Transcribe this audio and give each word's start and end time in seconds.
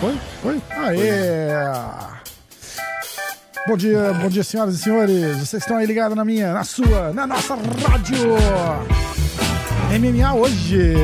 Foi? 0.00 0.18
Foi? 0.40 0.62
Aê! 0.70 1.48
Bom 3.66 3.76
dia, 3.76 4.14
bom 4.14 4.28
dia, 4.30 4.42
senhoras 4.42 4.76
e 4.76 4.78
senhores. 4.78 5.36
Vocês 5.36 5.62
estão 5.62 5.76
aí 5.76 5.84
ligados 5.84 6.16
na 6.16 6.24
minha, 6.24 6.54
na 6.54 6.64
sua, 6.64 7.12
na 7.12 7.26
nossa 7.26 7.56
rádio. 7.56 8.16
MMA 9.98 10.34
hoje. 10.34 10.94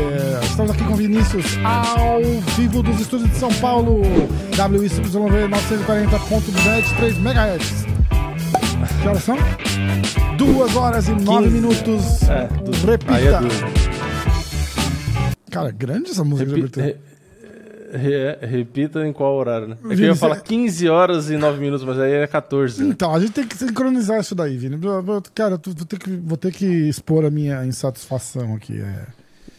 Estamos 0.42 0.70
aqui 0.70 0.84
com 0.84 0.94
Vinícius 0.94 1.56
ao 1.64 2.20
vivo 2.56 2.82
dos 2.82 3.00
estúdios 3.00 3.30
de 3.30 3.36
São 3.36 3.48
Paulo. 3.54 4.02
WICYV 4.52 5.48
940.203 5.48 7.16
MHz. 7.16 7.86
Que 9.00 9.08
horas 9.08 9.24
são? 9.24 9.38
Duas 10.36 10.76
horas 10.76 11.08
e 11.08 11.12
nove 11.12 11.44
15. 11.44 11.54
minutos. 11.54 12.22
É, 12.28 12.48
Repita. 12.84 13.16
É. 13.18 13.82
Cara, 15.50 15.70
grande 15.70 16.10
essa 16.10 16.22
música 16.24 16.50
de 16.50 16.58
abertura. 16.60 17.00
Re- 17.92 18.36
re- 18.40 18.46
repita 18.46 19.06
em 19.06 19.12
qual 19.12 19.34
horário, 19.34 19.68
né? 19.68 19.76
É 19.84 19.94
que 19.94 20.02
eu 20.02 20.06
ia 20.06 20.14
falar 20.16 20.36
é- 20.36 20.40
15 20.40 20.88
horas 20.88 21.30
e 21.30 21.36
9 21.36 21.60
minutos, 21.60 21.84
mas 21.84 21.98
aí 21.98 22.12
é 22.12 22.26
14. 22.26 22.82
né? 22.82 22.90
Então, 22.90 23.14
a 23.14 23.20
gente 23.20 23.32
tem 23.32 23.46
que 23.46 23.56
sincronizar 23.56 24.20
isso 24.20 24.34
daí, 24.34 24.56
Vini. 24.56 24.78
Cara, 25.34 25.54
eu 25.54 25.72
vou 25.74 25.86
ter 25.86 25.98
que, 25.98 26.10
vou 26.16 26.36
ter 26.36 26.52
que 26.52 26.64
expor 26.66 27.24
a 27.24 27.30
minha 27.30 27.64
insatisfação 27.66 28.54
aqui. 28.54 28.80
é. 28.80 29.06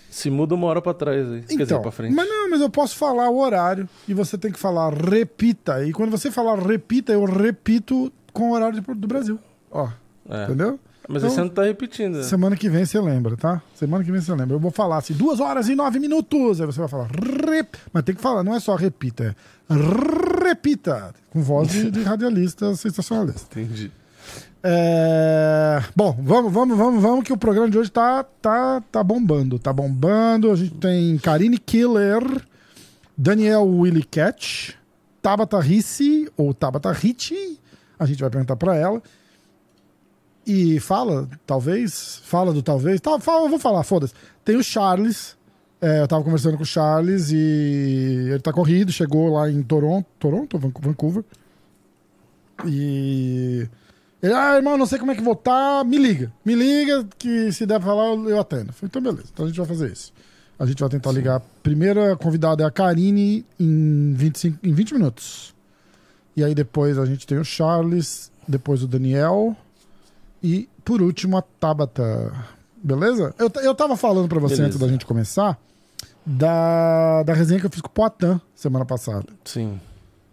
Se 0.10 0.30
muda 0.30 0.54
uma 0.54 0.68
hora 0.68 0.80
pra 0.82 0.94
trás 0.94 1.26
aí. 1.28 1.42
Quer 1.42 1.48
dizer, 1.54 1.64
Então, 1.64 1.82
pra 1.82 1.92
frente. 1.92 2.14
mas 2.14 2.30
não, 2.30 2.48
mas 2.50 2.62
eu 2.62 2.70
posso 2.70 2.96
falar 2.96 3.30
o 3.32 3.38
horário 3.40 3.90
e 4.08 4.14
você 4.14 4.38
tem 4.38 4.52
que 4.52 4.60
falar 4.60 4.94
repita. 4.94 5.84
E 5.84 5.92
quando 5.92 6.12
você 6.12 6.30
falar 6.30 6.56
repita, 6.60 7.12
eu 7.12 7.26
repito 7.26 8.14
com 8.32 8.52
o 8.52 8.54
horário 8.54 8.80
do 8.80 9.08
Brasil. 9.08 9.40
Ó, 9.72 9.90
É. 10.30 10.44
entendeu? 10.44 10.80
Mas 11.08 11.24
Então, 11.24 11.38
não 11.46 11.50
tá 11.50 11.64
repetindo. 11.64 12.18
né? 12.18 12.24
Semana 12.24 12.56
que 12.56 12.70
vem 12.70 12.86
você 12.86 13.00
lembra, 13.00 13.36
tá? 13.36 13.62
Semana 13.76 14.04
que 14.04 14.12
vem 14.12 14.22
você 14.22 14.34
lembra. 14.34 14.56
Eu 14.56 14.60
vou 14.60 14.72
falar 14.72 14.98
assim, 14.98 15.14
duas 15.14 15.40
horas 15.40 15.68
e 15.68 15.76
nove 15.76 16.00
minutos. 16.00 16.62
Aí 16.62 16.66
você 16.66 16.80
vai 16.80 16.88
falar 16.88 17.08
rep... 17.08 17.76
Mas 17.92 18.04
tem 18.04 18.16
que 18.16 18.22
falar, 18.22 18.44
não 18.44 18.56
é 18.56 18.60
só 18.60 18.76
repita, 18.76 19.36
é 19.70 20.48
repita. 20.48 21.14
Com 21.30 21.42
voz 21.42 21.70
de, 21.70 21.92
de 21.92 22.04
radialista 22.04 22.74
sensacionalista. 22.76 23.60
Entendi. 23.60 23.92
É, 24.66 25.84
Bom, 25.94 26.18
vamos, 26.22 26.54
vamos, 26.54 26.78
vamos, 26.78 27.02
vamos, 27.02 27.24
que 27.26 27.34
o 27.34 27.38
programa 27.38 27.70
de 27.70 27.78
hoje 27.78 27.92
tá, 27.92 28.24
tá, 28.42 28.82
tá 28.92 29.04
bombando. 29.04 29.60
Tá 29.60 29.74
bombando. 29.74 30.50
A 30.52 30.56
gente 30.56 30.76
tem 30.76 31.18
Karine 31.18 31.58
Killer, 31.58 32.24
Daniel 33.18 33.66
Willy 33.68 34.04
Catch, 34.04 34.72
Tabata 35.22 35.60
Rissi, 35.60 36.32
ou 36.38 36.54
Tabata 36.54 36.92
Ricci. 36.94 37.60
A 38.00 38.06
gente 38.06 38.22
vai 38.22 38.30
perguntar 38.30 38.56
pra 38.56 38.76
ela. 38.76 39.02
E 40.46 40.80
fala, 40.80 41.30
talvez, 41.48 42.22
fala 42.26 42.52
do 42.54 42.62
talvez. 42.62 43.00
Tá, 43.00 43.18
fala, 43.20 43.48
vou 43.50 43.60
falar, 43.60 43.84
foda-se. 43.84 44.14
Tem 44.44 44.56
o 44.58 44.64
Charles. 44.64 45.38
é, 45.82 46.02
eu 46.02 46.08
tava 46.08 46.24
conversando 46.24 46.58
com 46.58 46.64
o 46.64 46.66
Charles 46.66 47.30
e 47.32 48.28
ele 48.32 48.40
tá 48.40 48.52
corrido, 48.52 48.92
chegou 48.92 49.34
lá 49.34 49.50
em 49.50 49.62
Toronto, 49.64 50.06
Toronto, 50.20 50.58
Van- 50.60 50.72
Vancouver. 50.82 51.24
E 52.66 53.68
ele, 54.22 54.34
ah, 54.34 54.56
irmão, 54.56 54.78
não 54.78 54.86
sei 54.86 55.00
como 55.00 55.12
é 55.12 55.16
que 55.16 55.22
vou 55.22 55.36
tá, 55.36 55.84
me 55.86 55.98
liga. 55.98 56.32
Me 56.46 56.56
liga 56.56 57.06
que 57.18 57.52
se 57.52 57.66
der 57.66 57.80
pra 57.80 57.88
falar, 57.90 58.06
eu 58.30 58.40
atendo. 58.40 58.70
Eu 58.70 58.74
Falei, 58.74 58.88
então 58.90 59.02
beleza, 59.02 59.28
então 59.34 59.46
a 59.46 59.48
gente 59.48 59.58
vai 59.58 59.66
fazer 59.68 59.92
isso. 59.92 60.14
A 60.60 60.66
gente 60.66 60.80
vai 60.80 60.90
tentar 60.90 61.12
ligar. 61.12 61.38
A 61.38 61.42
primeira 61.62 62.16
convidada 62.16 62.64
é 62.64 62.66
a 62.66 62.72
Karine 62.72 63.46
em 63.60 64.14
25, 64.14 64.60
em 64.64 64.74
20 64.74 64.94
minutos. 64.94 65.54
E 66.38 66.44
aí 66.44 66.54
depois 66.56 66.98
a 66.98 67.06
gente 67.06 67.26
tem 67.28 67.38
o 67.38 67.44
Charles, 67.44 68.32
depois 68.48 68.82
o 68.84 68.88
Daniel 68.88 69.56
e 70.44 70.70
por 70.84 71.02
último 71.02 71.38
a 71.38 71.42
Tabata. 71.42 72.34
Beleza? 72.84 73.34
Eu, 73.40 73.50
eu 73.62 73.74
tava 73.74 73.96
falando 73.96 74.28
pra 74.28 74.40
você 74.40 74.56
Beleza. 74.56 74.68
antes 74.68 74.80
da 74.80 74.88
gente 74.90 75.06
começar 75.06 75.58
da, 76.26 77.24
da 77.24 77.34
resenha 77.34 77.60
que 77.60 77.66
eu 77.66 77.70
fiz 77.70 77.82
com 77.82 77.88
o 77.88 77.92
Poitin 77.92 78.40
semana 78.54 78.86
passada. 78.86 79.26
Sim. 79.46 79.80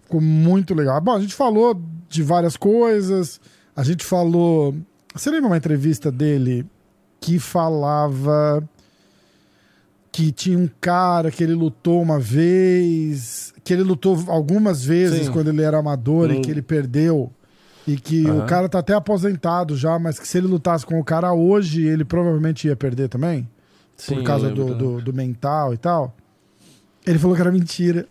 Ficou 0.03 0.21
muito 0.21 0.75
legal. 0.75 1.01
Bom, 1.01 1.12
a 1.15 1.21
gente 1.21 1.34
falou 1.34 1.81
de 2.09 2.23
várias 2.23 2.57
coisas. 2.57 3.41
A 3.77 3.84
gente 3.84 4.05
falou. 4.05 4.75
Você 5.15 5.31
lembra 5.31 5.47
uma 5.49 5.57
entrevista 5.57 6.11
dele 6.11 6.67
que 7.21 7.39
falava 7.39 8.63
que 10.13 10.33
tinha 10.33 10.59
um 10.59 10.69
cara 10.81 11.31
que 11.31 11.43
ele 11.45 11.55
lutou 11.55 12.03
uma 12.03 12.19
vez, 12.19 13.55
que 13.63 13.73
ele 13.73 13.84
lutou 13.84 14.19
algumas 14.27 14.84
vezes 14.84 15.27
Sim. 15.27 15.33
quando 15.33 15.49
ele 15.49 15.63
era 15.63 15.79
amador 15.79 16.31
e 16.33 16.39
Hum. 16.39 16.43
que 16.43 16.51
ele 16.51 16.63
perdeu. 16.63 17.31
E 17.93 17.97
que 17.97 18.25
o 18.31 18.39
Aham. 18.39 18.47
cara 18.47 18.69
tá 18.69 18.78
até 18.78 18.95
aposentado 18.95 19.77
já, 19.77 19.99
mas 19.99 20.19
que 20.19 20.28
se 20.28 20.39
ele 20.39 20.47
lutasse 20.47 20.87
com 20.87 21.01
o 21.01 21.05
cara 21.05 21.33
hoje, 21.33 21.84
ele 21.87 22.05
provavelmente 22.05 22.69
ia 22.69 22.77
perder 22.77 23.09
também. 23.09 23.49
Sim, 23.97 24.15
por 24.15 24.23
causa 24.23 24.49
do, 24.51 24.75
do, 24.75 25.01
do 25.01 25.12
mental 25.12 25.75
e 25.75 25.77
tal. 25.77 26.15
Ele 27.06 27.19
falou 27.19 27.34
que 27.34 27.43
era 27.43 27.51
mentira. 27.51 28.06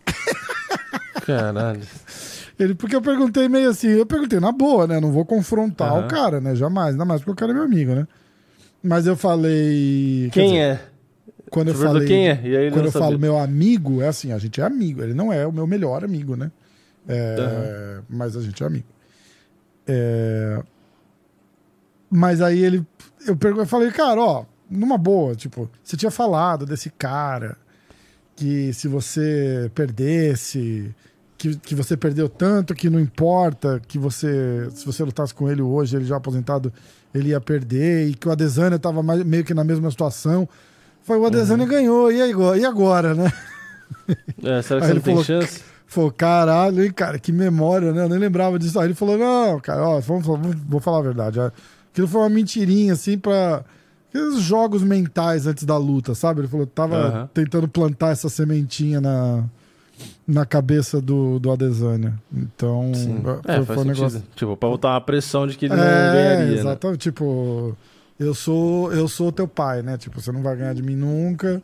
Caralho. 1.25 1.81
Ele, 2.59 2.75
porque 2.75 2.95
eu 2.95 3.01
perguntei 3.01 3.47
meio 3.47 3.69
assim, 3.69 3.87
eu 3.87 4.05
perguntei 4.05 4.39
na 4.39 4.51
boa, 4.51 4.85
né? 4.85 4.99
Não 4.99 5.11
vou 5.11 5.25
confrontar 5.25 5.93
Aham. 5.93 6.05
o 6.05 6.07
cara, 6.07 6.41
né? 6.41 6.55
Jamais, 6.55 6.91
ainda 6.91 7.05
mais 7.05 7.21
porque 7.21 7.31
o 7.31 7.35
cara 7.35 7.51
é 7.51 7.55
meu 7.55 7.63
amigo, 7.63 7.95
né? 7.95 8.05
Mas 8.83 9.07
eu 9.07 9.15
falei. 9.15 10.29
Quem 10.33 10.45
dizer, 10.45 10.57
é? 10.57 10.81
Quando 11.49 11.69
eu 11.69 11.75
falei. 11.75 12.07
quem 12.07 12.27
é? 12.29 12.41
E 12.43 12.57
aí 12.57 12.65
ele 12.65 12.71
Quando 12.71 12.85
eu 12.85 12.91
sabia. 12.91 13.07
falo 13.07 13.19
meu 13.19 13.37
amigo, 13.39 14.01
é 14.01 14.07
assim, 14.09 14.31
a 14.33 14.37
gente 14.37 14.59
é 14.59 14.63
amigo. 14.65 15.01
Ele 15.01 15.13
não 15.13 15.31
é 15.31 15.47
o 15.47 15.51
meu 15.53 15.65
melhor 15.65 16.03
amigo, 16.03 16.35
né? 16.35 16.51
É, 17.07 17.99
Mas 18.09 18.35
a 18.35 18.41
gente 18.41 18.61
é 18.61 18.65
amigo. 18.65 18.85
É, 19.91 20.61
Mas 22.09 22.41
aí 22.41 22.59
ele. 22.63 22.85
Eu, 23.25 23.35
pergun- 23.35 23.61
eu 23.61 23.65
falei, 23.65 23.91
cara, 23.91 24.21
ó, 24.21 24.45
numa 24.69 24.97
boa, 24.97 25.35
tipo, 25.35 25.69
você 25.83 25.97
tinha 25.97 26.11
falado 26.11 26.65
desse 26.65 26.89
cara 26.89 27.57
que 28.35 28.71
se 28.73 28.87
você 28.87 29.69
perdesse, 29.75 30.93
que, 31.37 31.55
que 31.57 31.75
você 31.75 31.97
perdeu 31.97 32.29
tanto 32.29 32.73
que 32.73 32.89
não 32.89 32.99
importa, 32.99 33.81
que 33.87 33.97
você. 33.99 34.69
Se 34.73 34.85
você 34.85 35.03
lutasse 35.03 35.33
com 35.33 35.49
ele 35.49 35.61
hoje, 35.61 35.95
ele 35.97 36.05
já 36.05 36.15
aposentado, 36.17 36.71
ele 37.13 37.29
ia 37.29 37.41
perder, 37.41 38.07
e 38.09 38.13
que 38.13 38.27
o 38.27 38.31
Adesanya 38.31 38.79
tava 38.79 39.01
mais- 39.03 39.23
meio 39.23 39.43
que 39.43 39.53
na 39.53 39.63
mesma 39.63 39.89
situação. 39.91 40.47
Foi 41.03 41.17
o 41.17 41.25
Adesanya 41.25 41.65
ganhou, 41.65 42.11
e 42.11 42.21
agora, 42.21 42.57
e 42.57 42.65
agora, 42.65 43.13
né? 43.15 43.31
É, 44.43 44.61
será 44.61 44.79
que 44.81 44.85
Aí 44.85 44.91
você 44.91 44.91
ele 44.91 44.93
não 44.93 45.01
tem 45.01 45.13
falou- 45.15 45.23
chance? 45.23 45.61
Falou, 45.91 46.11
caralho, 46.11 46.83
hein, 46.85 46.91
cara, 46.91 47.17
que 47.17 47.31
memória, 47.31 47.91
né? 47.91 48.03
Eu 48.03 48.09
nem 48.09 48.19
lembrava 48.19 48.59
disso. 48.59 48.79
Aí 48.79 48.85
ele 48.85 48.93
falou, 48.93 49.17
não, 49.17 49.59
cara, 49.59 49.81
ó, 49.87 49.99
vamos, 49.99 50.23
vamos- 50.25 50.55
vou 50.67 50.79
falar 50.79 50.99
a 50.99 51.01
verdade. 51.01 51.39
ó. 51.39 51.49
Aquilo 51.91 52.07
foi 52.07 52.21
uma 52.21 52.29
mentirinha, 52.29 52.93
assim, 52.93 53.17
pra. 53.17 53.63
Aqueles 54.09 54.39
jogos 54.41 54.83
mentais 54.83 55.47
antes 55.47 55.63
da 55.65 55.77
luta, 55.77 56.13
sabe? 56.13 56.41
Ele 56.41 56.47
falou, 56.47 56.67
tava 56.67 56.95
Aham. 56.95 57.29
tentando 57.33 57.67
plantar 57.67 58.11
essa 58.11 58.29
sementinha 58.29 59.01
na, 59.01 59.43
na 60.27 60.45
cabeça 60.45 60.99
do, 61.01 61.39
do 61.39 61.51
Adesanya. 61.51 62.13
Então, 62.31 62.91
Sim. 62.93 63.21
foi, 63.23 63.33
É, 63.47 63.55
foi 63.57 63.65
faz 63.65 63.79
um 63.79 63.83
negócio. 63.83 64.23
Tipo, 64.35 64.55
pra 64.57 64.69
botar 64.69 64.89
uma 64.93 65.01
pressão 65.01 65.45
de 65.47 65.57
que 65.57 65.65
ele 65.65 65.75
não 65.75 65.83
É, 65.83 66.11
ganharia, 66.13 66.45
né? 66.47 66.53
exatamente. 66.59 66.99
Tipo, 66.99 67.75
eu 68.19 68.33
sou, 68.35 68.91
eu 68.93 69.07
sou 69.07 69.31
teu 69.31 69.47
pai, 69.47 69.81
né? 69.81 69.97
Tipo, 69.97 70.21
você 70.21 70.31
não 70.31 70.41
vai 70.43 70.55
ganhar 70.55 70.73
de 70.73 70.81
mim 70.83 70.95
nunca. 70.95 71.61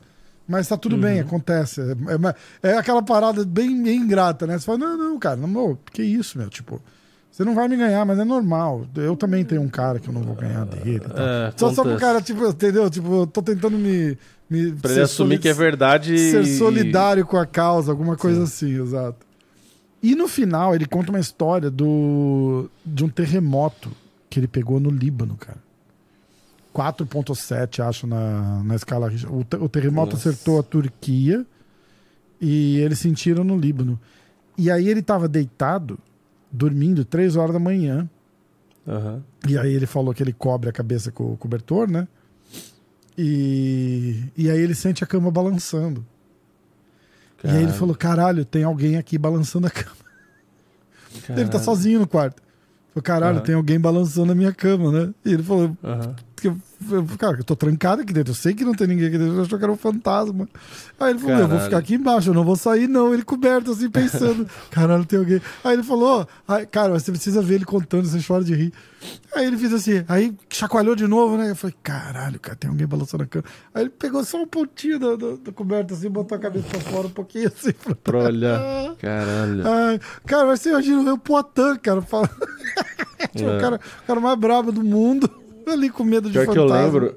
Mas 0.48 0.68
tá 0.68 0.78
tudo 0.78 0.96
Uhum. 0.96 1.02
bem, 1.02 1.20
acontece. 1.20 1.82
É, 1.82 2.68
é- 2.68 2.72
é 2.74 2.78
aquela 2.78 3.02
parada 3.02 3.44
bem, 3.46 3.82
bem 3.82 3.98
ingrata, 4.02 4.46
né? 4.46 4.58
Você 4.60 4.66
fala, 4.66 4.78
não, 4.78 4.98
não, 4.98 5.20
cara, 5.20 5.36
não, 5.36 5.48
meu, 5.48 5.80
que 5.92 6.04
isso, 6.04 6.38
meu? 6.38 6.50
Tipo, 6.50 6.80
você 7.32 7.44
não 7.44 7.56
vai 7.56 7.68
me 7.68 7.76
ganhar, 7.76 8.06
mas 8.06 8.20
é 8.20 8.24
normal. 8.24 8.86
Eu 8.96 9.16
também 9.16 9.44
tenho 9.44 9.62
um 9.62 9.68
cara 9.70 10.00
que 10.00 10.08
eu 10.08 10.14
não 10.14 10.22
vou 10.22 10.36
ganhar 10.36 10.66
dele. 10.66 11.00
tal. 11.00 11.18
É, 11.18 11.54
Só, 11.58 11.74
só 11.74 11.82
pro 11.84 11.98
cara, 11.98 12.22
tipo, 12.22 12.46
entendeu? 12.48 12.90
Tipo, 12.90 13.22
eu 13.22 13.28
tô 13.28 13.42
tentando 13.42 13.78
me. 13.78 14.18
me 14.50 14.72
Pra 14.74 14.92
ele 14.92 15.02
assumir 15.02 15.40
que 15.40 15.50
é 15.50 15.54
verdade 15.54 16.18
Ser 16.18 16.44
e- 16.44 16.58
solidário 16.58 17.26
com 17.26 17.38
a 17.38 17.46
causa, 17.46 17.92
alguma 17.92 18.16
coisa 18.16 18.44
assim, 18.44 18.80
exato. 18.82 19.26
E 20.04 20.14
no 20.14 20.28
final, 20.28 20.76
ele 20.76 20.86
conta 20.86 21.09
uma 21.09 21.20
história 21.20 21.72
do 21.72 22.70
de 22.86 23.03
um 23.03 23.09
terremoto 23.09 23.90
que 24.30 24.40
ele 24.40 24.48
pegou 24.48 24.80
no 24.80 24.91
Líbano, 24.91 25.36
cara. 25.36 25.58
4.7, 26.76 27.80
acho, 27.88 28.06
na, 28.06 28.62
na 28.64 28.76
escala. 28.76 29.10
O, 29.30 29.64
o 29.64 29.70
terremoto 29.70 30.14
Nossa. 30.16 30.30
acertou 30.30 30.60
a 30.60 30.64
Turquia 30.64 31.46
e 32.42 32.78
eles 32.80 33.00
sentiram 33.00 33.44
no 33.46 33.58
Líbano. 33.58 33.98
E 34.58 34.70
aí 34.70 34.90
ele 34.90 35.02
tava 35.02 35.28
deitado, 35.28 35.98
dormindo, 36.52 37.06
3 37.06 37.38
horas 37.38 37.54
da 37.54 37.60
manhã. 37.60 38.10
Aham. 38.86 39.24
E 39.48 39.58
aí 39.58 39.74
ele 39.74 39.86
falou 39.86 40.14
que 40.14 40.22
ele 40.22 40.34
cobre 40.34 40.70
a 40.70 40.74
cabeça 40.74 41.12
com 41.12 41.32
o 41.34 41.38
cobertor, 41.38 41.90
né? 41.90 42.08
E, 43.18 44.26
e 44.36 44.50
aí 44.50 44.60
ele 44.60 44.76
sente 44.76 45.04
a 45.04 45.08
cama 45.08 45.32
balançando. 45.32 46.06
E 47.44 47.48
aí 47.48 47.54
ele 47.56 47.62
Caralho. 47.66 47.80
falou: 47.80 47.96
caralho, 47.96 48.46
tem 48.46 48.64
alguém 48.64 48.98
aqui 48.98 49.18
balançando 49.18 49.68
a 49.68 49.70
cama. 49.70 49.96
Ele 51.30 51.46
tá 51.46 51.52
Caralho. 51.52 51.64
sozinho 51.64 52.00
no 52.00 52.08
quarto. 52.08 52.42
Falou, 52.94 53.02
caralho, 53.04 53.38
Aham. 53.38 53.46
tem 53.46 53.56
alguém 53.56 53.80
balançando 53.80 54.32
a 54.34 54.36
minha 54.36 54.52
cama, 54.54 54.92
né? 54.92 55.14
E 55.24 55.32
ele 55.34 55.44
falou: 55.44 55.78
Aham. 55.84 56.16
Eu, 56.92 57.06
cara, 57.18 57.38
eu 57.38 57.44
tô 57.44 57.56
trancado 57.56 58.02
aqui 58.02 58.14
dentro. 58.14 58.32
Eu 58.32 58.36
sei 58.36 58.54
que 58.54 58.66
não 58.66 58.74
tem 58.74 58.88
ninguém 58.88 59.08
aqui 59.08 59.18
dentro. 59.18 59.36
Eu 59.36 59.42
achou 59.44 59.58
que 59.58 59.64
era 59.64 59.72
um 59.72 59.78
fantasma. 59.78 60.48
Aí 61.00 61.12
ele 61.12 61.20
falou: 61.20 61.38
Eu 61.38 61.48
vou 61.48 61.60
ficar 61.60 61.78
aqui 61.78 61.96
embaixo, 61.96 62.30
eu 62.30 62.34
não 62.34 62.44
vou 62.44 62.56
sair, 62.56 62.88
não. 62.88 63.14
Ele 63.14 63.24
coberto, 63.24 63.72
assim, 63.72 63.90
pensando: 63.90 64.48
Caralho, 64.72 65.06
tem 65.06 65.20
alguém. 65.20 65.42
Aí 65.64 65.74
ele 65.74 65.84
falou: 65.84 66.28
"Ai, 66.48 66.66
Cara, 66.66 66.94
você 66.94 67.12
precisa 67.12 67.42
ver 67.42 67.56
ele 67.56 67.66
contando, 67.66 68.06
você 68.08 68.20
chora 68.26 68.44
de 68.44 68.54
rir. 68.56 68.74
Aí 69.36 69.46
ele 69.46 69.56
fez 69.58 69.72
assim, 69.72 70.04
aí 70.08 70.34
chacoalhou 70.50 70.96
de 70.96 71.06
novo, 71.06 71.38
né? 71.38 71.52
Eu 71.52 71.56
falei: 71.56 71.76
Caralho, 71.84 72.40
cara, 72.40 72.56
tem 72.56 72.70
alguém 72.70 72.88
balançando 72.88 73.24
a 73.24 73.28
cama. 73.28 73.46
Aí 73.74 73.84
ele 73.84 73.90
pegou 73.92 74.24
só 74.24 74.42
um 74.42 74.48
pontinho 74.48 74.98
do, 75.00 75.18
do, 75.18 75.38
do 75.38 75.54
coberto, 75.54 75.94
assim, 75.94 76.10
botou 76.10 76.36
a 76.36 76.40
cabeça 76.40 76.66
pra 76.68 76.80
fora 76.80 77.08
um 77.08 77.12
pouquinho, 77.12 77.48
assim. 77.48 77.72
Pra... 77.72 77.96
Pra 77.96 78.20
olhar. 78.24 78.96
Caralho. 78.96 79.64
Ai, 79.68 80.00
cara, 80.26 80.46
mas 80.48 80.62
você 80.62 80.70
imagina 80.70 81.14
o 81.14 81.18
Poitin, 81.18 81.76
cara, 81.82 82.02
fala... 82.02 82.30
Tipo, 83.36 83.50
É. 83.50 83.58
o, 83.58 83.62
cara, 83.62 83.76
o 84.04 84.08
cara 84.08 84.20
mais 84.20 84.40
brabo 84.40 84.72
do 84.72 84.84
mundo, 84.84 85.30
ali 85.73 85.90
com 85.90 86.03
medo 86.03 86.28
de 86.29 86.34
Pior 86.34 86.47
que 86.47 86.53
fantasma. 86.59 86.78
eu 86.78 86.85
lembro. 86.85 87.16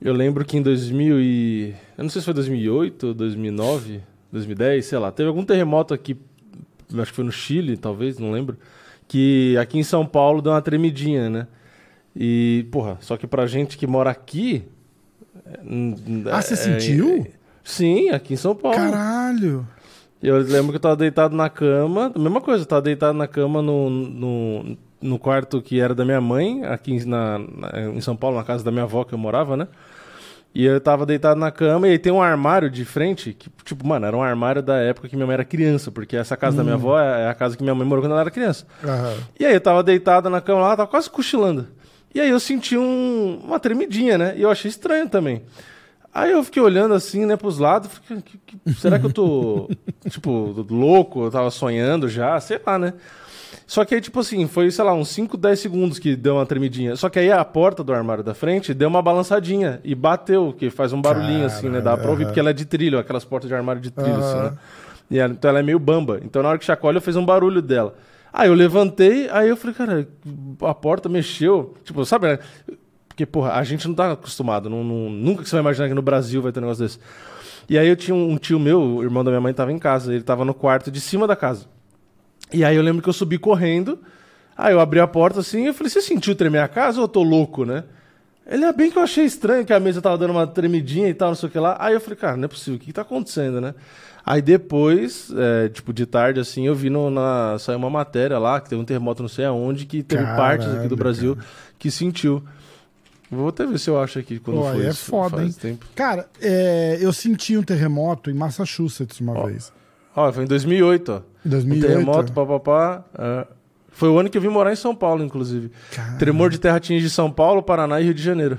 Eu 0.00 0.12
lembro 0.14 0.44
que 0.44 0.56
em 0.56 0.62
2000 0.62 1.20
e... 1.20 1.74
Eu 1.96 2.02
não 2.04 2.10
sei 2.10 2.20
se 2.20 2.24
foi 2.24 2.34
2008, 2.34 3.14
2009, 3.14 4.00
2010, 4.32 4.84
sei 4.84 4.98
lá. 4.98 5.12
Teve 5.12 5.28
algum 5.28 5.44
terremoto 5.44 5.94
aqui, 5.94 6.16
acho 6.98 7.10
que 7.10 7.16
foi 7.16 7.24
no 7.24 7.30
Chile, 7.32 7.76
talvez, 7.76 8.18
não 8.18 8.32
lembro. 8.32 8.56
Que 9.06 9.56
aqui 9.58 9.78
em 9.78 9.84
São 9.84 10.04
Paulo 10.04 10.42
deu 10.42 10.52
uma 10.52 10.60
tremidinha, 10.62 11.30
né? 11.30 11.46
E, 12.16 12.66
porra, 12.72 12.98
só 13.00 13.16
que 13.16 13.26
pra 13.26 13.46
gente 13.46 13.78
que 13.78 13.86
mora 13.86 14.10
aqui... 14.10 14.64
é, 15.46 15.60
Ah, 16.32 16.42
você 16.42 16.54
é- 16.54 16.56
sentiu? 16.56 17.26
Sim, 17.62 18.10
aqui 18.10 18.34
em 18.34 18.36
São 18.36 18.56
Paulo. 18.56 18.76
Caralho. 18.76 19.66
Eu 20.20 20.38
lembro 20.38 20.70
que 20.70 20.76
eu 20.76 20.80
tava 20.80 20.96
deitado 20.96 21.36
na 21.36 21.48
cama, 21.48 22.12
mesma 22.16 22.40
coisa, 22.40 22.62
eu 22.62 22.66
tava 22.66 22.82
deitado 22.82 23.16
na 23.16 23.26
cama 23.28 23.60
no, 23.62 23.88
no, 23.90 24.76
no 25.02 25.18
quarto 25.18 25.60
que 25.60 25.80
era 25.80 25.94
da 25.94 26.04
minha 26.04 26.20
mãe, 26.20 26.64
aqui 26.64 26.92
em- 26.94 27.04
na, 27.04 27.38
na- 27.38 27.80
em 27.94 28.00
São 28.00 28.14
Paulo, 28.16 28.36
na 28.36 28.44
casa 28.44 28.62
da 28.64 28.70
minha 28.70 28.84
avó 28.84 29.04
que 29.04 29.12
eu 29.12 29.18
morava, 29.18 29.56
né? 29.56 29.68
E 30.54 30.66
eu 30.66 30.78
tava 30.80 31.06
deitado 31.06 31.40
na 31.40 31.50
cama 31.50 31.88
e 31.88 31.92
aí 31.92 31.98
tem 31.98 32.12
um 32.12 32.20
armário 32.20 32.68
de 32.70 32.84
frente, 32.84 33.32
que, 33.32 33.48
tipo, 33.64 33.86
mano, 33.86 34.04
era 34.04 34.14
um 34.14 34.22
armário 34.22 34.62
da 34.62 34.76
época 34.76 35.08
que 35.08 35.16
minha 35.16 35.26
mãe 35.26 35.32
era 35.34 35.44
criança, 35.46 35.90
porque 35.90 36.14
essa 36.14 36.36
casa 36.36 36.58
da 36.58 36.62
minha 36.62 36.74
avó 36.74 37.00
é 37.00 37.22
é 37.22 37.28
a 37.28 37.34
casa 37.34 37.56
que 37.56 37.62
minha 37.62 37.74
mãe 37.74 37.86
morou 37.86 38.02
quando 38.04 38.12
ela 38.12 38.20
era 38.20 38.30
criança. 38.30 38.66
Aham. 38.84 39.14
E 39.40 39.46
aí 39.46 39.54
eu 39.54 39.60
tava 39.60 39.82
deitado 39.82 40.28
na 40.28 40.40
cama 40.42 40.60
lá, 40.60 40.76
tava 40.76 40.88
quase 40.88 41.08
cochilando. 41.08 41.68
E 42.14 42.20
aí 42.20 42.28
eu 42.28 42.38
senti 42.38 42.76
um- 42.76 43.40
uma 43.42 43.58
tremidinha, 43.58 44.18
né? 44.18 44.34
E 44.36 44.42
eu 44.42 44.50
achei 44.50 44.68
estranho 44.68 45.08
também. 45.08 45.42
Aí 46.14 46.30
eu 46.30 46.44
fiquei 46.44 46.60
olhando 46.62 46.92
assim, 46.92 47.24
né, 47.24 47.34
pros 47.36 47.58
lados, 47.58 47.90
fiquei, 47.90 48.18
"Que- 48.20 48.38
que- 48.58 48.74
será 48.74 48.98
que 48.98 49.06
eu 49.06 49.12
tô, 49.12 49.70
tipo, 50.10 50.66
louco? 50.68 51.24
Eu 51.24 51.30
tava 51.30 51.50
sonhando 51.50 52.06
já, 52.10 52.38
sei 52.38 52.60
lá, 52.66 52.78
né? 52.78 52.92
Só 53.66 53.84
que 53.84 53.94
aí, 53.94 54.00
tipo 54.00 54.20
assim, 54.20 54.46
foi, 54.46 54.70
sei 54.70 54.84
lá, 54.84 54.92
uns 54.92 55.08
5, 55.08 55.36
10 55.36 55.58
segundos 55.60 55.98
que 55.98 56.14
deu 56.16 56.34
uma 56.34 56.44
tremidinha. 56.46 56.94
Só 56.96 57.08
que 57.08 57.18
aí 57.18 57.30
a 57.32 57.44
porta 57.44 57.82
do 57.82 57.92
armário 57.92 58.22
da 58.24 58.34
frente 58.34 58.74
deu 58.74 58.88
uma 58.88 59.00
balançadinha 59.02 59.80
e 59.84 59.94
bateu, 59.94 60.52
que 60.56 60.68
faz 60.70 60.92
um 60.92 61.00
barulhinho 61.00 61.46
assim, 61.46 61.68
né? 61.68 61.80
Dá 61.80 61.96
pra 61.96 62.10
ouvir, 62.10 62.24
porque 62.26 62.40
ela 62.40 62.50
é 62.50 62.52
de 62.52 62.64
trilho, 62.64 62.98
aquelas 62.98 63.24
portas 63.24 63.48
de 63.48 63.54
armário 63.54 63.80
de 63.80 63.90
trilho, 63.90 64.16
assim, 64.16 64.38
né? 64.42 64.52
E 65.10 65.18
ela- 65.18 65.32
então 65.32 65.48
ela 65.48 65.58
é 65.60 65.62
meio 65.62 65.78
bamba. 65.78 66.20
Então 66.24 66.42
na 66.42 66.48
hora 66.50 66.58
que 66.58 66.64
chacoalha, 66.64 67.00
fez 67.00 67.16
um 67.16 67.24
barulho 67.24 67.62
dela. 67.62 67.94
Aí 68.32 68.48
eu 68.48 68.54
levantei, 68.54 69.28
aí 69.30 69.48
eu 69.48 69.56
falei, 69.56 69.74
cara, 69.76 70.08
a 70.62 70.74
porta 70.74 71.08
mexeu. 71.08 71.74
Tipo, 71.84 72.04
sabe, 72.04 72.28
né? 72.28 72.38
Porque, 73.08 73.26
porra, 73.26 73.52
a 73.52 73.62
gente 73.62 73.86
não 73.86 73.94
tá 73.94 74.12
acostumado. 74.12 74.70
não- 74.70 74.82
não- 74.82 75.10
nunca 75.10 75.42
que 75.42 75.48
você 75.48 75.56
vai 75.56 75.60
imaginar 75.62 75.88
que 75.88 75.94
no 75.94 76.00
Brasil 76.02 76.40
vai 76.40 76.50
ter 76.50 76.60
um 76.60 76.62
negócio 76.62 76.82
desse. 76.82 76.98
E 77.68 77.78
aí 77.78 77.86
eu 77.86 77.94
tinha 77.94 78.14
um 78.14 78.36
tio 78.38 78.58
meu, 78.58 78.80
o 78.80 79.02
irmão 79.02 79.22
da 79.22 79.30
minha 79.30 79.40
mãe, 79.40 79.52
tava 79.52 79.70
em 79.70 79.78
casa. 79.78 80.12
Ele 80.14 80.22
tava 80.24 80.44
no 80.46 80.54
quarto 80.54 80.90
de 80.90 80.98
cima 81.00 81.26
da 81.26 81.36
casa. 81.36 81.66
E 82.52 82.64
aí 82.64 82.76
eu 82.76 82.82
lembro 82.82 83.02
que 83.02 83.08
eu 83.08 83.12
subi 83.12 83.38
correndo. 83.38 83.98
Aí 84.56 84.72
eu 84.72 84.80
abri 84.80 85.00
a 85.00 85.06
porta 85.06 85.40
assim 85.40 85.64
e 85.64 85.66
eu 85.68 85.74
falei, 85.74 85.90
você 85.90 86.02
sentiu 86.02 86.34
tremer 86.34 86.60
a 86.60 86.68
casa 86.68 86.98
ou 86.98 87.04
eu 87.04 87.08
tô 87.08 87.22
louco, 87.22 87.64
né? 87.64 87.84
Ele 88.46 88.64
é 88.64 88.72
bem 88.72 88.90
que 88.90 88.98
eu 88.98 89.02
achei 89.02 89.24
estranho 89.24 89.64
que 89.64 89.72
a 89.72 89.80
mesa 89.80 90.02
tava 90.02 90.18
dando 90.18 90.32
uma 90.32 90.46
tremidinha 90.46 91.08
e 91.08 91.14
tal, 91.14 91.28
não 91.28 91.34
sei 91.34 91.48
o 91.48 91.52
que 91.52 91.58
lá. 91.58 91.76
Aí 91.80 91.94
eu 91.94 92.00
falei, 92.00 92.16
cara, 92.16 92.36
não 92.36 92.44
é 92.44 92.48
possível, 92.48 92.74
o 92.74 92.78
que, 92.78 92.86
que 92.86 92.92
tá 92.92 93.02
acontecendo, 93.02 93.60
né? 93.60 93.74
Aí 94.24 94.42
depois, 94.42 95.30
é, 95.36 95.68
tipo, 95.68 95.92
de 95.92 96.06
tarde, 96.06 96.38
assim, 96.38 96.66
eu 96.66 96.74
vi 96.74 96.90
no, 96.90 97.10
na. 97.10 97.56
Saiu 97.58 97.78
uma 97.78 97.90
matéria 97.90 98.38
lá, 98.38 98.60
que 98.60 98.68
teve 98.68 98.80
um 98.80 98.84
terremoto 98.84 99.22
não 99.22 99.28
sei 99.28 99.44
aonde, 99.44 99.84
que 99.84 100.02
teve 100.02 100.24
partes 100.24 100.66
aqui 100.66 100.88
do 100.88 100.96
Caralho, 100.96 100.96
Brasil 100.96 101.38
que 101.78 101.90
sentiu. 101.90 102.42
Vou 103.30 103.48
até 103.48 103.66
ver 103.66 103.78
se 103.78 103.88
eu 103.88 104.00
acho 104.00 104.18
aqui 104.18 104.38
quando 104.38 104.58
Pô, 104.58 104.70
foi 104.70 104.86
é 104.86 104.92
foda, 104.92 105.36
faz 105.38 105.48
hein? 105.48 105.56
tempo. 105.60 105.86
Cara, 105.94 106.28
é, 106.40 106.98
eu 107.00 107.12
senti 107.12 107.56
um 107.56 107.62
terremoto 107.62 108.30
em 108.30 108.34
Massachusetts 108.34 109.18
uma 109.20 109.32
Ó, 109.32 109.46
vez. 109.46 109.72
Ó, 110.14 110.32
foi 110.32 110.44
em 110.44 110.46
2008, 110.46 111.08
ó. 111.12 111.16
Em 111.16 111.48
Um 111.48 111.50
2008. 111.50 111.86
terremoto, 111.86 112.32
papapá. 112.32 113.04
é. 113.18 113.46
Foi 113.94 114.08
o 114.08 114.18
ano 114.18 114.30
que 114.30 114.38
eu 114.38 114.42
vim 114.42 114.48
morar 114.48 114.72
em 114.72 114.76
São 114.76 114.94
Paulo, 114.94 115.22
inclusive. 115.22 115.70
Cara- 115.90 116.16
Tremor 116.16 116.48
de 116.50 116.58
terra 116.58 116.76
atinge 116.76 117.10
São 117.10 117.30
Paulo, 117.30 117.62
Paraná 117.62 118.00
e 118.00 118.04
Rio 118.04 118.14
de 118.14 118.22
Janeiro. 118.22 118.58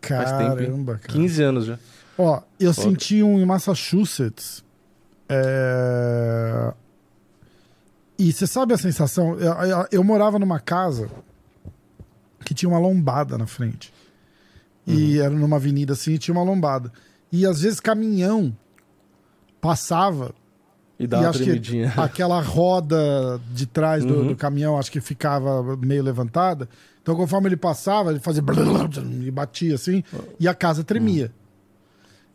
Faz 0.00 0.30
tempo? 0.32 0.56
Caramba, 0.56 0.92
cara. 0.98 1.12
15 1.12 1.42
anos 1.42 1.64
já. 1.66 1.78
Ó, 2.16 2.40
eu 2.58 2.72
Foda. 2.72 2.88
senti 2.88 3.22
um 3.22 3.38
em 3.40 3.44
Massachusetts. 3.44 4.64
É, 5.28 6.72
E 8.18 8.32
você 8.32 8.46
sabe 8.46 8.74
a 8.74 8.78
sensação? 8.78 9.34
Eu, 9.40 9.52
eu- 9.54 9.86
eu 9.90 10.04
morava 10.04 10.38
numa 10.38 10.60
casa 10.60 11.08
que 12.44 12.52
tinha 12.52 12.68
uma 12.68 12.78
lombada 12.78 13.38
na 13.38 13.46
frente. 13.46 13.92
E 14.86 15.18
Uhum. 15.18 15.24
era 15.24 15.30
numa 15.34 15.56
avenida 15.56 15.94
assim 15.94 16.12
e 16.14 16.18
tinha 16.18 16.34
uma 16.34 16.44
lombada. 16.44 16.92
E 17.32 17.46
às 17.46 17.62
vezes 17.62 17.80
caminhão 17.80 18.54
passava 19.60 20.34
E 21.00 21.06
dá 21.06 21.16
e 21.16 21.20
uma 21.20 21.30
acho 21.30 21.38
que 21.38 21.44
tremidinha. 21.46 21.92
aquela 21.96 22.40
roda 22.42 23.40
de 23.50 23.64
trás 23.64 24.04
do, 24.04 24.14
Uhum. 24.14 24.26
do 24.28 24.36
caminhão 24.36 24.78
acho 24.78 24.92
que 24.92 25.00
ficava 25.00 25.74
meio 25.78 26.02
levantada. 26.02 26.68
Então, 27.02 27.16
conforme 27.16 27.48
ele 27.48 27.56
passava, 27.56 28.10
ele 28.10 28.20
fazia 28.20 28.42
e 29.22 29.30
batia 29.30 29.74
assim, 29.74 30.04
e 30.38 30.46
a 30.46 30.52
casa 30.54 30.84
tremia. 30.84 31.32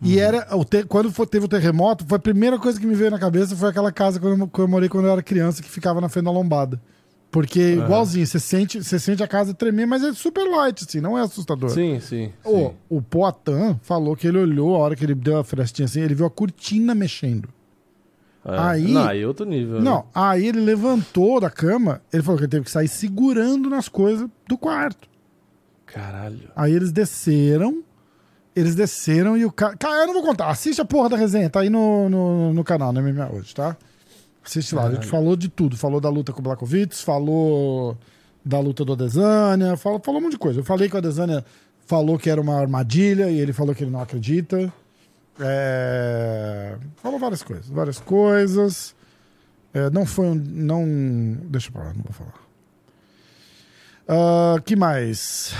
Uhum. 0.01 0.09
E 0.09 0.19
era 0.19 0.47
o 0.55 0.65
quando 0.87 1.11
teve 1.27 1.45
o 1.45 1.47
terremoto, 1.47 2.03
foi 2.07 2.15
a 2.17 2.19
primeira 2.19 2.57
coisa 2.57 2.79
que 2.79 2.87
me 2.87 2.95
veio 2.95 3.11
na 3.11 3.19
cabeça 3.19 3.55
foi 3.55 3.69
aquela 3.69 3.91
casa 3.91 4.19
que 4.19 4.25
eu, 4.25 4.47
que 4.47 4.59
eu 4.59 4.67
morei 4.67 4.89
quando 4.89 5.05
eu 5.05 5.11
era 5.11 5.21
criança, 5.21 5.61
que 5.61 5.69
ficava 5.69 6.01
na 6.01 6.09
frente 6.09 6.25
da 6.25 6.31
lombada. 6.31 6.81
Porque 7.29 7.59
Aham. 7.77 7.85
igualzinho, 7.85 8.25
você 8.25 8.39
sente, 8.39 8.83
você 8.83 8.97
sente 8.97 9.21
a 9.21 9.27
casa 9.27 9.53
tremer, 9.53 9.85
mas 9.85 10.03
é 10.03 10.11
super 10.13 10.49
light, 10.49 10.83
assim, 10.87 10.99
não 10.99 11.15
é 11.17 11.21
assustador. 11.21 11.69
Sim, 11.69 11.99
sim. 11.99 12.31
O, 12.43 12.69
sim. 12.69 12.73
o 12.89 13.01
Poitin 13.01 13.77
falou 13.83 14.15
que 14.15 14.25
ele 14.27 14.39
olhou 14.39 14.75
a 14.75 14.79
hora 14.79 14.95
que 14.95 15.03
ele 15.03 15.13
deu 15.13 15.37
a 15.37 15.43
frestinha 15.43 15.85
assim, 15.85 16.01
ele 16.01 16.15
viu 16.15 16.25
a 16.25 16.29
cortina 16.31 16.95
mexendo. 16.95 17.47
É. 18.45 18.57
aí- 18.59 18.91
Não, 18.91 19.03
aí 19.07 19.21
é 19.21 19.27
outro 19.27 19.45
nível. 19.45 19.75
né? 19.79 19.81
Não, 19.81 20.05
aí 20.13 20.45
ele 20.47 20.59
levantou 20.61 21.39
da 21.39 21.49
cama, 21.49 22.01
ele 22.13 22.21
falou 22.21 22.37
que 22.37 22.43
ele 22.43 22.51
teve 22.51 22.65
que 22.65 22.71
sair 22.71 22.87
segurando 22.87 23.69
nas 23.69 23.89
coisas 23.89 24.29
do 24.47 24.57
quarto. 24.57 25.07
Caralho. 25.85 26.49
Aí 26.55 26.73
eles 26.73 26.91
desceram, 26.91 27.83
eles 28.55 28.75
desceram 28.75 29.37
e 29.37 29.45
o 29.45 29.51
cara. 29.51 29.75
Cara, 29.77 30.01
eu 30.03 30.07
não 30.07 30.13
vou 30.13 30.23
contar, 30.23 30.49
assiste 30.49 30.79
a 30.81 30.85
porra 30.85 31.09
da 31.09 31.17
resenha, 31.17 31.49
tá 31.49 31.61
aí 31.61 31.69
no, 31.69 32.09
no, 32.09 32.53
no 32.53 32.63
canal, 32.63 32.91
no 32.93 33.01
MMA 33.01 33.29
hoje, 33.33 33.53
tá? 33.55 33.75
Assiste 34.43 34.75
lá, 34.75 34.83
a 34.83 34.93
gente 34.93 35.07
falou 35.07 35.35
de 35.35 35.49
tudo, 35.49 35.75
falou 35.75 35.99
da 35.99 36.09
luta 36.09 36.31
com 36.31 36.39
o 36.39 36.43
Blackovitz, 36.43 37.01
falou 37.01 37.97
da 38.43 38.59
luta 38.59 38.85
do 38.85 38.93
Adesanya, 38.93 39.75
falou, 39.75 39.99
falou 40.03 40.19
um 40.21 40.23
monte 40.25 40.33
de 40.33 40.37
coisa. 40.39 40.59
Eu 40.59 40.63
falei 40.63 40.87
que 40.87 40.93
o 40.95 40.99
Adesanya 40.99 41.43
falou 41.87 42.17
que 42.19 42.29
era 42.29 42.39
uma 42.39 42.55
armadilha 42.59 43.29
e 43.31 43.39
ele 43.39 43.53
falou 43.53 43.73
que 43.73 43.83
ele 43.83 43.89
não 43.91 44.01
acredita. 44.01 44.71
É, 45.39 46.77
Falou 46.97 47.19
várias 47.19 47.43
coisas, 47.43 47.67
várias 47.69 47.99
coisas. 47.99 48.95
É, 49.73 49.89
não 49.89 50.05
foi 50.05 50.25
um. 50.27 50.35
Não. 50.35 50.85
Deixa 51.49 51.69
pra 51.71 51.83
lá, 51.85 51.93
não 51.93 52.03
vou 52.03 52.13
falar. 52.13 52.33
Ah, 54.07 54.59
que 54.61 54.75
mais? 54.75 55.53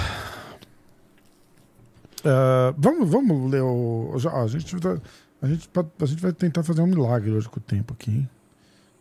Ah, 2.23 2.73
vamos, 2.77 3.09
vamos 3.09 3.51
ler 3.51 3.61
o. 3.61 4.13
já- 4.17 4.31
a, 4.33 4.47
gente, 4.47 4.75
vai- 4.77 5.01
a, 5.41 5.47
gente, 5.47 5.69
a 6.01 6.05
gente 6.05 6.21
vai 6.21 6.31
tentar 6.33 6.63
fazer 6.63 6.81
um 6.81 6.87
milagre 6.87 7.31
hoje 7.31 7.49
com 7.49 7.59
o 7.59 7.63
tempo 7.63 7.93
aqui, 7.93 8.11
hein? 8.11 8.29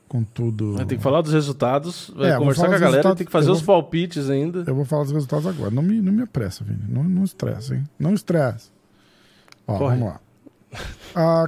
Com 0.09 0.23
tudo. 0.23 0.77
Ter 0.87 0.97
que 0.97 1.03
falar 1.03 1.23
dos 1.23 1.33
resultados, 1.33 2.11
vai 2.15 2.29
É, 2.29 2.33
vou 2.33 2.41
conversar 2.41 2.69
com 2.69 2.75
a 2.75 2.79
galera, 2.79 3.15
tem 3.17 3.25
que 3.27 3.33
fazer 3.33 3.49
eu 3.49 3.53
os 3.55 3.63
vou- 3.63 3.81
palpites 3.83 4.29
ainda. 4.29 4.65
Eu 4.67 4.75
vou 4.75 4.85
falar 4.85 5.05
dos 5.05 5.13
resultados 5.13 5.47
agora. 5.47 5.71
Não 5.71 5.83
me, 5.83 6.01
não 6.01 6.13
me 6.13 6.23
apressa, 6.23 6.63
Vini. 6.63 6.85
Não, 6.89 7.03
não 7.05 7.25
estressa, 7.25 7.75
hein? 7.75 7.85
Não 7.99 8.13
estressa. 8.13 8.69
Ó, 9.67 9.79
Corre. 9.79 9.97
vamos 9.97 10.13
lá. 10.15 10.21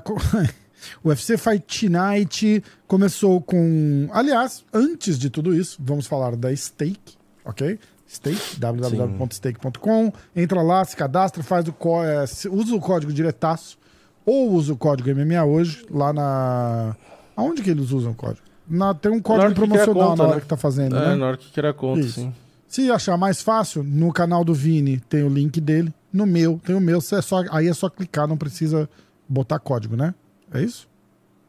Co- 0.04 0.16
o 1.02 1.08
UFC 1.08 1.36
Fight 1.36 1.88
Night 1.88 2.62
começou 2.86 3.40
com. 3.40 4.08
Aliás, 4.12 4.64
antes 4.72 5.18
de 5.18 5.30
tudo 5.30 5.54
isso, 5.54 5.78
vamos 5.80 6.06
falar 6.06 6.36
da 6.36 6.54
Stake, 6.54 7.16
ok? 7.44 7.78
Stake, 8.08 8.58
www.stake.com. 8.60 10.12
Entra 10.34 10.62
lá, 10.62 10.84
se 10.84 10.96
cadastra, 10.96 11.42
faz 11.42 11.66
o 11.68 11.74
é, 12.04 12.24
usa 12.50 12.74
o 12.74 12.80
código 12.80 13.12
diretaço 13.12 13.76
ou 14.24 14.52
usa 14.52 14.72
o 14.72 14.76
código 14.76 15.08
MMA 15.14 15.44
hoje 15.44 15.84
lá 15.90 16.12
na. 16.12 16.96
Aonde 17.36 17.62
que 17.62 17.70
eles 17.70 17.90
usam 17.90 18.12
o 18.12 18.14
código? 18.14 18.42
Na- 18.68 18.94
tem 18.94 19.10
um 19.12 19.20
código 19.20 19.52
criar 19.54 19.66
promocional 19.66 20.10
conta, 20.10 20.16
na 20.22 20.24
hora 20.28 20.34
né? 20.36 20.40
que 20.40 20.46
tá 20.46 20.56
fazendo, 20.56 20.96
É, 20.96 21.08
né? 21.08 21.16
na 21.16 21.26
hora 21.26 21.36
que 21.36 21.50
queira 21.50 21.70
a 21.70 21.74
conta, 21.74 22.00
Isso. 22.00 22.20
sim. 22.20 22.32
Se 22.68 22.90
achar 22.90 23.16
mais 23.16 23.40
fácil, 23.40 23.82
no 23.84 24.12
canal 24.12 24.44
do 24.44 24.52
Vini 24.52 24.98
tem 25.08 25.22
o 25.22 25.28
link 25.28 25.60
dele. 25.60 25.92
No 26.12 26.26
meu, 26.26 26.60
tem 26.64 26.74
o 26.74 26.80
meu. 26.80 26.98
É 26.98 27.22
só, 27.22 27.42
aí 27.50 27.68
é 27.68 27.74
só 27.74 27.88
clicar, 27.88 28.26
não 28.26 28.36
precisa 28.36 28.88
botar 29.28 29.58
código, 29.58 29.96
né? 29.96 30.14
É 30.52 30.60
isso? 30.60 30.88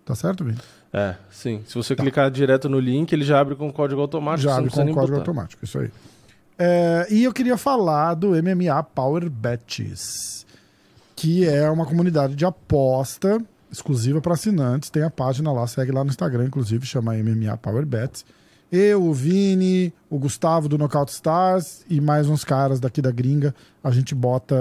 Tá 0.05 0.15
certo, 0.15 0.43
Vini? 0.43 0.57
É, 0.93 1.15
sim. 1.29 1.61
Se 1.67 1.75
você 1.75 1.95
clicar 1.95 2.31
direto 2.31 2.69
no 2.69 2.79
link, 2.79 3.11
ele 3.11 3.25
já 3.25 3.39
abre 3.39 3.55
com 3.55 3.71
código 3.71 3.99
automático. 4.01 4.49
Já 4.49 4.57
abre 4.57 4.69
com 4.69 4.77
código 4.77 4.95
botar. 4.95 5.17
automático, 5.17 5.65
isso 5.65 5.79
aí. 5.79 5.91
É, 6.57 7.07
e 7.09 7.23
eu 7.23 7.33
queria 7.33 7.57
falar 7.57 8.15
do 8.15 8.29
MMA 8.29 8.81
Power 8.83 9.29
Bets, 9.29 10.45
que 11.15 11.45
é 11.45 11.69
uma 11.69 11.85
comunidade 11.85 12.35
de 12.35 12.45
aposta 12.45 13.39
exclusiva 13.71 14.21
para 14.21 14.33
assinantes. 14.33 14.89
Tem 14.89 15.03
a 15.03 15.09
página 15.09 15.51
lá, 15.51 15.67
segue 15.67 15.91
lá 15.91 16.03
no 16.03 16.09
Instagram, 16.09 16.45
inclusive, 16.45 16.85
chama 16.85 17.13
MMA 17.13 17.57
Power 17.57 17.85
Bets. 17.85 18.25
Eu, 18.71 19.03
o 19.03 19.13
Vini, 19.13 19.93
o 20.09 20.17
Gustavo 20.17 20.67
do 20.67 20.77
Knockout 20.77 21.11
Stars 21.11 21.85
e 21.89 22.01
mais 22.01 22.27
uns 22.27 22.43
caras 22.43 22.79
daqui 22.79 23.01
da 23.01 23.11
gringa. 23.11 23.55
A 23.83 23.91
gente 23.91 24.13
bota. 24.13 24.55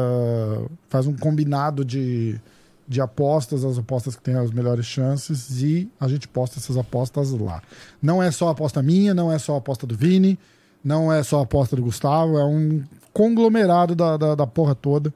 faz 0.89 1.07
um 1.07 1.17
combinado 1.17 1.85
de, 1.85 2.41
de 2.89 3.01
apostas, 3.01 3.65
as 3.65 3.79
apostas 3.79 4.15
que 4.15 4.23
têm 4.23 4.37
as 4.37 4.51
melhores 4.51 4.87
chances, 4.87 5.61
e 5.63 5.91
a 5.99 6.07
gente 6.07 6.29
posta 6.29 6.59
essas 6.59 6.77
apostas 6.77 7.33
lá. 7.33 7.63
Não 8.01 8.23
é 8.23 8.31
só 8.31 8.49
a 8.49 8.53
aposta 8.53 8.83
minha, 8.83 9.13
não 9.13 9.33
é 9.33 9.39
só 9.39 9.55
a 9.55 9.59
aposta 9.59 9.87
do 9.87 9.97
Vini, 9.97 10.39
não 10.85 11.13
é 11.13 11.23
só 11.23 11.41
a 11.41 11.43
aposta 11.43 11.75
do 11.75 11.83
Gustavo, 11.83 12.39
é 12.39 12.45
um 12.45 12.85
conglomerado 13.13 13.95
da, 13.95 14.17
da, 14.17 14.35
da 14.35 14.47
porra 14.47 14.75
toda. 14.75 15.13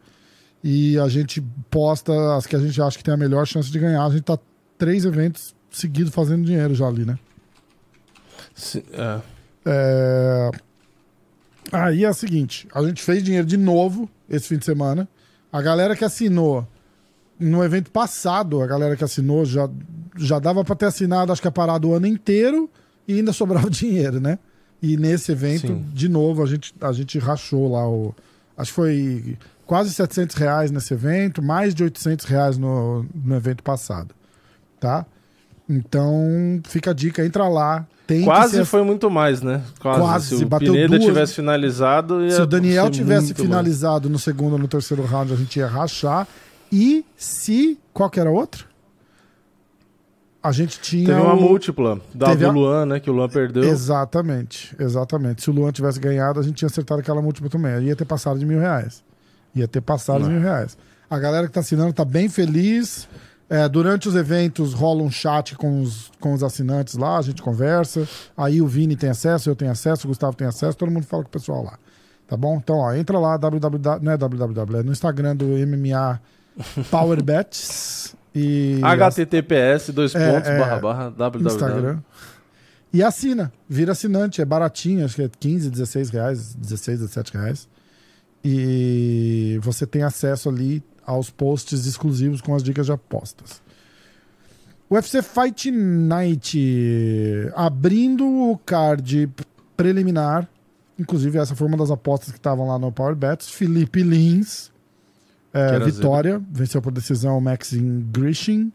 E 0.62 0.98
a 0.98 1.08
gente 1.08 1.40
posta 1.70 2.36
as 2.36 2.46
que 2.46 2.56
a 2.56 2.58
gente 2.58 2.80
acha 2.82 2.98
que 2.98 3.04
tem 3.04 3.14
a 3.14 3.16
melhor 3.16 3.46
chance 3.46 3.70
de 3.70 3.78
ganhar. 3.78 4.04
A 4.04 4.10
gente 4.10 4.22
tá 4.22 4.38
três 4.76 5.04
eventos 5.04 5.54
seguidos 5.70 6.12
fazendo 6.12 6.44
dinheiro 6.44 6.74
já 6.74 6.86
ali, 6.86 7.04
né? 7.04 7.18
Sim, 8.54 8.82
é. 8.92 9.20
É... 9.64 10.50
Aí 11.72 12.04
é 12.04 12.10
o 12.10 12.14
seguinte: 12.14 12.68
a 12.74 12.82
gente 12.82 13.02
fez 13.02 13.22
dinheiro 13.22 13.46
de 13.46 13.56
novo 13.56 14.08
esse 14.28 14.48
fim 14.48 14.58
de 14.58 14.64
semana. 14.64 15.08
A 15.52 15.62
galera 15.62 15.96
que 15.96 16.04
assinou 16.04 16.66
no 17.40 17.64
evento 17.64 17.90
passado, 17.90 18.61
a 18.62 18.66
galera 18.66 18.94
que 18.97 19.02
assinou 19.02 19.44
já, 19.44 19.68
já 20.16 20.38
dava 20.38 20.62
para 20.64 20.75
ter 20.76 20.87
assinado, 20.87 21.32
acho 21.32 21.40
que 21.42 21.49
a 21.49 21.52
parada 21.52 21.87
o 21.87 21.94
ano 21.94 22.06
inteiro 22.06 22.68
e 23.09 23.14
ainda 23.14 23.32
sobrava 23.32 23.68
dinheiro, 23.70 24.20
né? 24.20 24.38
E 24.82 24.97
nesse 24.97 25.32
evento, 25.32 25.66
Sim. 25.68 25.85
de 25.92 26.09
novo, 26.09 26.42
a 26.42 26.47
gente, 26.47 26.75
a 26.80 26.92
gente 26.92 27.18
rachou 27.18 27.73
lá 27.73 27.88
o. 27.88 28.14
Acho 28.56 28.70
que 28.73 28.76
foi 28.76 29.38
quase 29.66 29.92
700 29.92 30.37
reais 30.37 30.70
nesse 30.70 30.92
evento, 30.94 31.42
mais 31.42 31.75
de 31.75 31.82
800 31.85 32.26
reais 32.26 32.59
no, 32.59 33.04
no 33.14 33.35
evento 33.37 33.62
passado. 33.62 34.14
Tá? 34.78 35.04
Então, 35.68 36.61
fica 36.64 36.90
a 36.90 36.94
dica, 36.94 37.25
entra 37.25 37.47
lá. 37.49 37.87
Quase 38.25 38.56
ser- 38.56 38.64
foi 38.64 38.82
muito 38.82 39.09
mais, 39.09 39.40
né? 39.40 39.62
Quase. 39.78 40.00
Quase, 40.00 40.37
Se 40.38 40.44
o 40.44 40.49
bateu 40.49 40.73
Pineda 40.73 40.88
duas- 40.99 41.04
tivesse 41.04 41.35
finalizado. 41.35 42.28
Se 42.30 42.40
o 42.40 42.47
Daniel 42.47 42.90
tivesse 42.90 43.32
finalizado 43.35 44.11
no 44.11 44.18
segundo 44.18 44.54
ou 44.54 44.59
no 44.59 44.66
terceiro 44.66 45.04
round, 45.04 45.32
a 45.32 45.37
gente 45.37 45.59
ia 45.61 45.68
rachar. 45.68 46.26
E 46.72 47.04
se. 47.16 47.78
Qual 47.92 48.08
que 48.10 48.20
era 48.20 48.30
outro? 48.30 48.66
A 50.42 50.52
gente 50.52 50.80
tinha. 50.80 51.06
Teve 51.06 51.20
uma 51.20 51.34
o- 51.34 51.40
múltipla 51.40 52.00
da 52.14 52.26
Teve 52.28 52.44
do 52.44 52.50
a- 52.50 52.52
Luan, 52.52 52.86
né? 52.86 53.00
Que 53.00 53.10
o 53.10 53.12
Luan 53.12 53.28
perdeu. 53.28 53.62
Exatamente, 53.64 54.74
exatamente. 54.78 55.42
Se 55.42 55.50
o 55.50 55.52
Luan 55.52 55.70
tivesse 55.70 56.00
ganhado, 56.00 56.40
a 56.40 56.42
gente 56.42 56.54
tinha 56.56 56.66
acertado 56.68 57.00
aquela 57.00 57.20
múltipla 57.20 57.50
também. 57.50 57.82
Ia 57.82 57.94
ter 57.96 58.06
passado 58.06 58.38
de 58.38 58.46
mil 58.46 58.58
reais. 58.58 59.04
Ia 59.54 59.68
ter 59.68 59.80
passado 59.82 60.18
de 60.22 60.24
Não. 60.28 60.32
mil 60.32 60.40
reais. 60.40 60.78
A 61.10 61.18
galera 61.18 61.46
que 61.46 61.52
tá 61.52 61.60
assinando 61.60 61.92
tá 61.92 62.04
bem 62.04 62.28
feliz. 62.28 63.06
É, 63.50 63.68
durante 63.68 64.08
os 64.08 64.14
eventos 64.14 64.72
rola 64.72 65.02
um 65.02 65.10
chat 65.10 65.56
com 65.56 65.82
os, 65.82 66.12
com 66.20 66.32
os 66.32 66.42
assinantes 66.44 66.94
lá, 66.94 67.18
a 67.18 67.22
gente 67.22 67.42
conversa. 67.42 68.08
Aí 68.36 68.62
o 68.62 68.66
Vini 68.68 68.94
tem 68.94 69.10
acesso, 69.10 69.50
eu 69.50 69.56
tenho 69.56 69.72
acesso, 69.72 70.06
o 70.06 70.08
Gustavo 70.08 70.36
tem 70.36 70.46
acesso, 70.46 70.76
todo 70.78 70.88
mundo 70.92 71.04
fala 71.04 71.24
com 71.24 71.28
o 71.28 71.32
pessoal 71.32 71.64
lá. 71.64 71.76
Tá 72.28 72.36
bom? 72.36 72.56
Então, 72.58 72.76
ó, 72.76 72.94
entra 72.94 73.18
lá, 73.18 73.36
www, 73.36 73.98
não 74.00 74.12
é 74.12 74.16
www, 74.16 74.78
é 74.78 74.82
no 74.84 74.92
Instagram 74.92 75.34
do 75.34 75.46
MMA 75.46 76.20
Power 76.90 77.23
Bets 77.23 78.14
e 78.35 78.80
HTTPS, 78.83 79.92
dois 79.92 80.14
É, 80.14 80.33
pontos, 80.33 80.49
é, 80.49 80.59
barra, 80.59 80.78
barra, 80.78 81.11
www. 81.11 81.47
Instagram. 81.52 81.99
E 82.92 83.02
assina, 83.02 83.52
vira 83.69 83.92
assinante, 83.92 84.40
é 84.40 84.45
baratinho, 84.45 85.04
acho 85.04 85.14
que 85.14 85.23
é 85.23 85.28
15, 85.28 85.71
16 85.71 86.11
reais, 86.11 86.54
16, 86.54 86.99
17 87.00 87.33
reais. 87.35 87.69
E 88.45 89.59
você 89.62 89.87
tem 89.87 90.02
acesso 90.02 90.49
ali 90.49 90.83
aos 91.07 91.30
posts 91.30 91.87
exclusivos 91.87 92.40
com 92.40 92.54
as 92.54 92.62
dicas 92.62 92.87
de 92.87 92.92
apostas. 92.92 93.62
UFC 94.90 95.23
Fight 95.23 95.71
Night 95.71 96.59
abrindo 97.54 98.26
o 98.26 98.59
card 98.59 99.30
preliminar. 99.76 100.49
Inclusive, 100.99 101.38
essa 101.38 101.54
foi 101.54 101.69
uma 101.69 101.76
das 101.76 101.90
apostas 101.90 102.33
que 102.33 102.38
estavam 102.38 102.66
lá 102.66 102.78
no 102.78 102.90
Power 102.90 103.14
Bets. 103.14 103.50
Felipe 103.50 104.02
Lins, 104.02 104.71
é, 105.52 105.78
vitória, 105.80 106.40
venceu 106.50 106.80
por 106.80 106.92
decisão 106.92 107.37
o 107.37 107.40
Maxim 107.40 108.07
Grishin. 108.11 108.73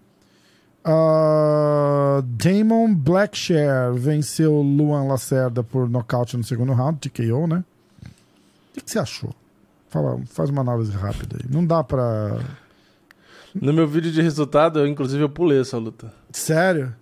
Ah, 0.83 2.21
Damon 2.23 2.93
Blackshare 2.93 3.93
venceu 3.95 4.61
Luan 4.61 5.05
Lacerda 5.05 5.63
por 5.63 5.89
nocaute 5.89 6.37
no 6.37 6.43
segundo 6.43 6.73
round, 6.73 6.99
TKO, 6.99 7.47
né? 7.47 7.63
O 8.03 8.73
que, 8.73 8.81
que 8.81 8.91
você 8.91 8.99
achou? 8.99 9.33
Fala, 9.89 10.19
faz 10.27 10.49
uma 10.49 10.61
análise 10.61 10.91
rápida 10.91 11.37
aí. 11.37 11.49
Não 11.49 11.65
dá 11.65 11.83
pra. 11.83 12.39
No 13.53 13.71
meu 13.71 13.87
vídeo 13.87 14.11
de 14.11 14.21
resultado, 14.21 14.79
eu, 14.79 14.87
inclusive, 14.87 15.23
eu 15.23 15.29
pulei 15.29 15.61
essa 15.61 15.77
luta. 15.77 16.13
Sério? 16.31 16.93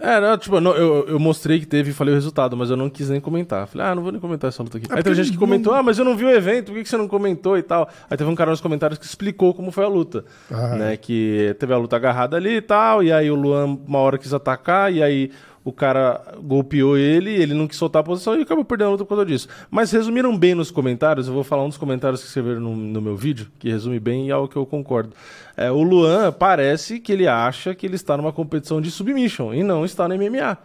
É, 0.00 0.20
não, 0.20 0.38
tipo, 0.38 0.60
não, 0.60 0.76
eu, 0.76 1.08
eu 1.08 1.18
mostrei 1.18 1.58
que 1.58 1.66
teve 1.66 1.90
e 1.90 1.92
falei 1.92 2.14
o 2.14 2.16
resultado, 2.16 2.56
mas 2.56 2.70
eu 2.70 2.76
não 2.76 2.88
quis 2.88 3.10
nem 3.10 3.20
comentar. 3.20 3.66
Falei, 3.66 3.88
ah, 3.88 3.94
não 3.96 4.02
vou 4.02 4.12
nem 4.12 4.20
comentar 4.20 4.46
essa 4.48 4.62
luta 4.62 4.78
aqui. 4.78 4.86
É 4.90 4.96
Aí 4.96 5.02
teve 5.02 5.16
gente 5.16 5.26
que 5.30 5.32
não- 5.34 5.40
comentou, 5.40 5.74
ah, 5.74 5.82
mas 5.82 5.98
eu 5.98 6.04
não 6.04 6.16
vi 6.16 6.24
o 6.24 6.30
evento, 6.30 6.66
por 6.66 6.74
que 6.76 6.84
que 6.84 6.88
você 6.88 6.96
não 6.96 7.08
comentou 7.08 7.58
e 7.58 7.62
tal? 7.62 7.88
Aí 8.08 8.16
teve 8.16 8.30
um 8.30 8.34
cara 8.36 8.52
nos 8.52 8.60
comentários 8.60 8.96
que 8.98 9.04
explicou 9.04 9.52
como 9.52 9.72
foi 9.72 9.84
a 9.84 9.88
luta. 9.88 10.24
Ah. 10.50 10.76
Né, 10.76 10.96
que 10.96 11.56
teve 11.58 11.74
a 11.74 11.76
luta 11.76 11.96
agarrada 11.96 12.36
ali 12.36 12.56
e 12.58 12.62
tal, 12.62 13.02
e 13.02 13.12
aí 13.12 13.28
o 13.28 13.34
Luan 13.34 13.76
uma 13.86 13.98
hora 13.98 14.16
quis 14.18 14.32
atacar, 14.32 14.92
e 14.92 15.02
aí 15.02 15.32
o 15.68 15.72
cara 15.72 16.20
golpeou 16.42 16.96
ele, 16.96 17.30
ele 17.30 17.52
não 17.54 17.66
quis 17.68 17.76
soltar 17.76 18.00
a 18.00 18.02
posição 18.02 18.36
e 18.38 18.42
acabou 18.42 18.64
perdendo 18.64 18.88
a 18.88 18.90
luta 18.92 19.04
por 19.04 19.10
causa 19.10 19.26
disso. 19.26 19.48
Mas 19.70 19.90
resumiram 19.92 20.36
bem 20.36 20.54
nos 20.54 20.70
comentários, 20.70 21.28
eu 21.28 21.34
vou 21.34 21.44
falar 21.44 21.64
um 21.64 21.68
dos 21.68 21.76
comentários 21.76 22.20
que 22.22 22.26
escreveram 22.28 22.60
no, 22.60 22.74
no 22.76 23.00
meu 23.02 23.16
vídeo, 23.16 23.48
que 23.58 23.68
resume 23.68 24.00
bem 24.00 24.26
e 24.26 24.30
é 24.30 24.32
algo 24.32 24.48
que 24.48 24.56
eu 24.56 24.64
concordo. 24.64 25.10
É, 25.56 25.70
o 25.70 25.82
Luan 25.82 26.32
parece 26.32 27.00
que 27.00 27.12
ele 27.12 27.26
acha 27.28 27.74
que 27.74 27.84
ele 27.84 27.96
está 27.96 28.16
numa 28.16 28.32
competição 28.32 28.80
de 28.80 28.90
submission 28.90 29.52
e 29.52 29.62
não 29.62 29.84
está 29.84 30.08
no 30.08 30.14
MMA. 30.16 30.56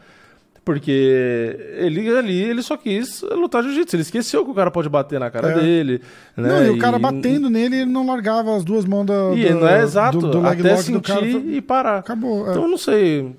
Porque 0.66 1.58
ele 1.78 2.10
ali, 2.18 2.42
ele 2.42 2.62
só 2.62 2.78
quis 2.78 3.22
lutar 3.22 3.62
jiu-jitsu. 3.64 3.98
Ele 3.98 4.02
esqueceu 4.04 4.46
que 4.46 4.52
o 4.52 4.54
cara 4.54 4.72
pode 4.72 4.88
bater 4.88 5.20
na 5.20 5.30
cara 5.30 5.50
É. 5.50 5.60
dele. 5.60 6.02
Né? 6.38 6.48
Não, 6.48 6.66
e 6.66 6.70
o 6.70 6.78
cara 6.78 6.98
batendo 6.98 7.50
nele, 7.50 7.82
ele 7.82 7.92
não 7.92 8.08
largava 8.08 8.56
as 8.56 8.64
duas 8.64 8.86
mãos 8.86 9.06
da, 9.06 9.34
E 9.36 9.46
do, 9.50 9.60
não 9.60 9.68
é 9.68 9.82
exato, 9.84 10.20
do, 10.20 10.32
do 10.32 10.40
leg 10.40 10.62
até 10.62 10.78
sentir 10.78 10.94
do 10.94 11.02
cara. 11.02 11.26
e 11.28 11.62
parar. 11.62 11.98
Acabou. 11.98 12.48
é. 12.48 12.52
Então 12.52 12.62
eu 12.64 12.70
não 12.70 12.78
sei. 12.78 13.36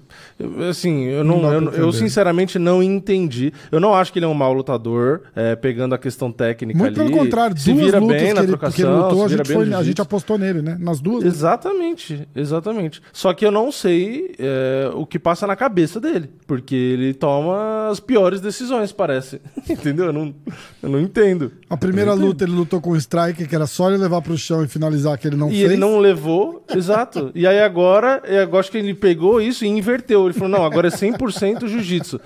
Assim, 0.68 1.04
eu 1.04 1.22
Não 1.22 1.40
não, 1.40 1.52
eu, 1.52 1.70
eu 1.72 1.92
sinceramente 1.92 2.58
não 2.58 2.82
entendi. 2.82 3.52
Eu 3.70 3.78
não 3.78 3.94
acho 3.94 4.12
que 4.12 4.18
ele 4.18 4.26
é 4.26 4.28
um 4.28 4.34
mau 4.34 4.52
lutador, 4.52 5.22
é, 5.34 5.54
pegando 5.54 5.94
a 5.94 5.98
questão 5.98 6.32
técnica 6.32 6.78
Muito 6.78 7.00
ali. 7.00 7.10
pelo 7.10 7.22
contrário, 7.22 7.56
se 7.56 7.72
duas 7.72 7.84
vira 7.84 7.98
lutas 8.00 8.16
bem 8.16 8.26
que 8.26 8.34
na 8.34 8.40
ele, 8.40 8.48
trocação, 8.48 8.90
ele 8.92 9.02
lutou, 9.02 9.24
a 9.24 9.28
gente, 9.28 9.52
foi, 9.52 9.74
a 9.74 9.82
gente 9.82 10.00
apostou 10.00 10.38
nele, 10.38 10.60
né? 10.60 10.76
Nas 10.80 11.00
duas. 11.00 11.22
lutas. 11.22 11.34
Exatamente, 11.34 12.28
exatamente. 12.34 13.00
Só 13.12 13.32
que 13.32 13.46
eu 13.46 13.50
não 13.50 13.70
sei 13.70 14.34
é, 14.38 14.90
o 14.94 15.06
que 15.06 15.18
passa 15.18 15.46
na 15.46 15.54
cabeça 15.54 16.00
dele, 16.00 16.30
porque 16.46 16.74
ele 16.74 17.14
toma 17.14 17.88
as 17.90 18.00
piores 18.00 18.40
decisões, 18.40 18.92
parece. 18.92 19.40
Entendeu? 19.68 20.06
Eu 20.06 20.12
não, 20.12 20.34
eu 20.82 20.88
não 20.88 21.00
entendo. 21.00 21.52
A 21.70 21.76
primeira 21.76 22.12
luta 22.12 22.44
ele 22.44 22.52
lutou 22.52 22.80
com 22.80 22.90
o 22.90 22.96
Striker, 22.96 23.48
que 23.48 23.54
era 23.54 23.66
só 23.66 23.88
ele 23.88 23.98
levar 23.98 24.20
pro 24.20 24.36
chão 24.36 24.64
e 24.64 24.68
finalizar, 24.68 25.16
que 25.18 25.28
ele 25.28 25.36
não 25.36 25.48
e 25.48 25.52
fez. 25.52 25.64
ele 25.64 25.76
não 25.76 25.98
levou, 25.98 26.64
exato. 26.74 27.30
E 27.34 27.46
aí 27.46 27.60
agora, 27.60 28.22
eu 28.24 28.58
acho 28.58 28.70
que 28.70 28.78
ele 28.78 28.94
pegou 28.94 29.40
isso 29.40 29.64
e 29.64 29.68
inverteu. 29.68 30.23
Ele 30.26 30.34
falou, 30.34 30.48
não, 30.48 30.64
agora 30.64 30.88
é 30.88 30.90
100% 30.90 31.66
jiu-jitsu. 31.68 32.20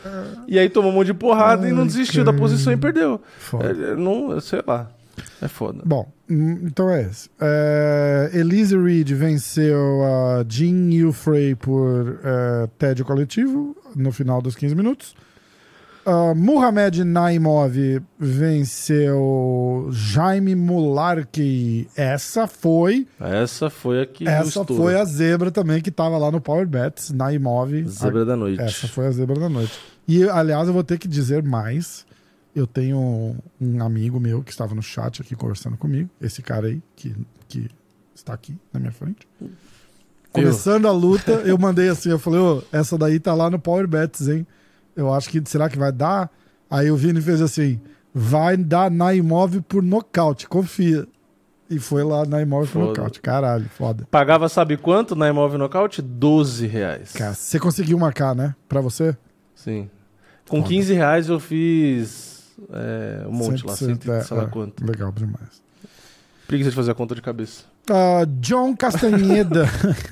E 0.46 0.58
aí 0.58 0.68
tomou 0.68 0.90
um 0.90 0.94
monte 0.94 1.08
de 1.08 1.14
porrada 1.14 1.68
e 1.68 1.72
não 1.72 1.82
Ai, 1.82 1.86
desistiu 1.88 2.24
da 2.24 2.32
posição 2.32 2.72
e 2.72 2.76
perdeu. 2.76 3.20
Foda. 3.38 3.70
É, 3.70 3.96
não, 3.96 4.40
sei 4.40 4.62
lá. 4.66 4.90
É 5.40 5.48
foda. 5.48 5.82
Bom, 5.84 6.10
hum, 6.28 6.60
então 6.64 6.90
é 6.90 7.02
esse. 7.02 7.28
É, 7.40 8.30
Elise 8.34 8.76
Reed 8.76 9.10
venceu 9.12 10.04
a 10.04 10.44
Jean 10.48 10.90
Yufrey 10.92 11.54
por 11.54 12.20
é, 12.24 12.68
tédio 12.78 13.04
coletivo 13.04 13.76
no 13.94 14.12
final 14.12 14.40
dos 14.42 14.54
15 14.54 14.74
minutos. 14.74 15.14
Uh, 16.08 16.34
Muhammad 16.34 16.96
Naimov 17.00 17.76
venceu 18.18 19.90
Jaime 19.92 20.54
Mularki. 20.54 21.86
Essa 21.94 22.46
foi 22.46 23.06
Essa 23.20 23.68
foi 23.68 24.00
a 24.00 24.06
que 24.06 24.26
essa 24.26 24.64
foi 24.64 24.98
a 24.98 25.04
zebra 25.04 25.50
também 25.50 25.82
que 25.82 25.90
tava 25.90 26.16
lá 26.16 26.30
no 26.30 26.40
Power 26.40 26.66
Bets, 26.66 27.10
Naimov. 27.10 27.84
Zebra 27.86 28.24
da 28.24 28.34
noite. 28.34 28.58
Essa 28.58 28.88
foi 28.88 29.06
a 29.06 29.10
zebra 29.10 29.38
da 29.38 29.50
noite. 29.50 29.78
E, 30.08 30.26
aliás, 30.26 30.66
eu 30.66 30.72
vou 30.72 30.82
ter 30.82 30.96
que 30.98 31.06
dizer 31.06 31.42
mais. 31.42 32.06
Eu 32.56 32.66
tenho 32.66 33.36
um 33.60 33.82
amigo 33.82 34.18
meu 34.18 34.42
que 34.42 34.50
estava 34.50 34.74
no 34.74 34.80
chat 34.82 35.20
aqui 35.20 35.36
conversando 35.36 35.76
comigo. 35.76 36.08
Esse 36.22 36.40
cara 36.40 36.68
aí, 36.68 36.80
que, 36.96 37.14
que 37.46 37.68
está 38.14 38.32
aqui 38.32 38.56
na 38.72 38.80
minha 38.80 38.92
frente. 38.92 39.28
Começando 40.32 40.88
a 40.88 40.90
luta, 40.90 41.32
eu 41.44 41.58
mandei 41.58 41.90
assim, 41.90 42.08
eu 42.08 42.18
falei, 42.18 42.40
ô, 42.40 42.62
essa 42.72 42.96
daí 42.96 43.20
tá 43.20 43.34
lá 43.34 43.50
no 43.50 43.58
Power 43.58 43.86
Bets, 43.86 44.26
hein? 44.28 44.46
Eu 44.98 45.14
acho 45.14 45.30
que, 45.30 45.40
será 45.44 45.68
que 45.68 45.78
vai 45.78 45.92
dar? 45.92 46.28
Aí 46.68 46.90
o 46.90 46.96
Vini 46.96 47.20
fez 47.20 47.40
assim, 47.40 47.80
vai 48.12 48.56
dar 48.56 48.90
Naimov 48.90 49.60
por 49.62 49.80
nocaute, 49.80 50.48
confia. 50.48 51.06
E 51.70 51.78
foi 51.78 52.02
lá 52.02 52.24
Naimov 52.24 52.66
por 52.66 52.72
Foda. 52.72 52.86
nocaute. 52.86 53.20
Caralho, 53.20 53.68
foda. 53.68 54.08
Pagava 54.10 54.48
sabe 54.48 54.76
quanto 54.76 55.14
na 55.14 55.28
Imóvel 55.28 55.58
Nocaute? 55.58 56.00
12 56.00 56.66
reais. 56.66 57.12
Cara, 57.12 57.34
você 57.34 57.60
conseguiu 57.60 57.98
marcar, 57.98 58.34
né? 58.34 58.56
Pra 58.68 58.80
você? 58.80 59.16
Sim. 59.54 59.88
Com 60.48 60.62
Foda. 60.62 60.68
15 60.68 60.94
reais 60.94 61.28
eu 61.28 61.38
fiz 61.38 62.56
é, 62.72 63.24
um 63.28 63.32
monte 63.32 63.64
lá, 63.66 63.74
100%, 63.74 63.76
cento, 63.76 64.10
e 64.10 64.22
sei 64.22 64.36
lá 64.36 64.44
é, 64.44 64.46
quanto. 64.46 64.84
Legal 64.84 65.12
demais. 65.12 65.62
Preguiça 66.46 66.70
de 66.70 66.76
fazer 66.76 66.90
a 66.90 66.94
conta 66.94 67.14
de 67.14 67.20
cabeça. 67.22 67.64
Ah, 67.90 68.24
John 68.40 68.74
Castanheda. 68.76 69.68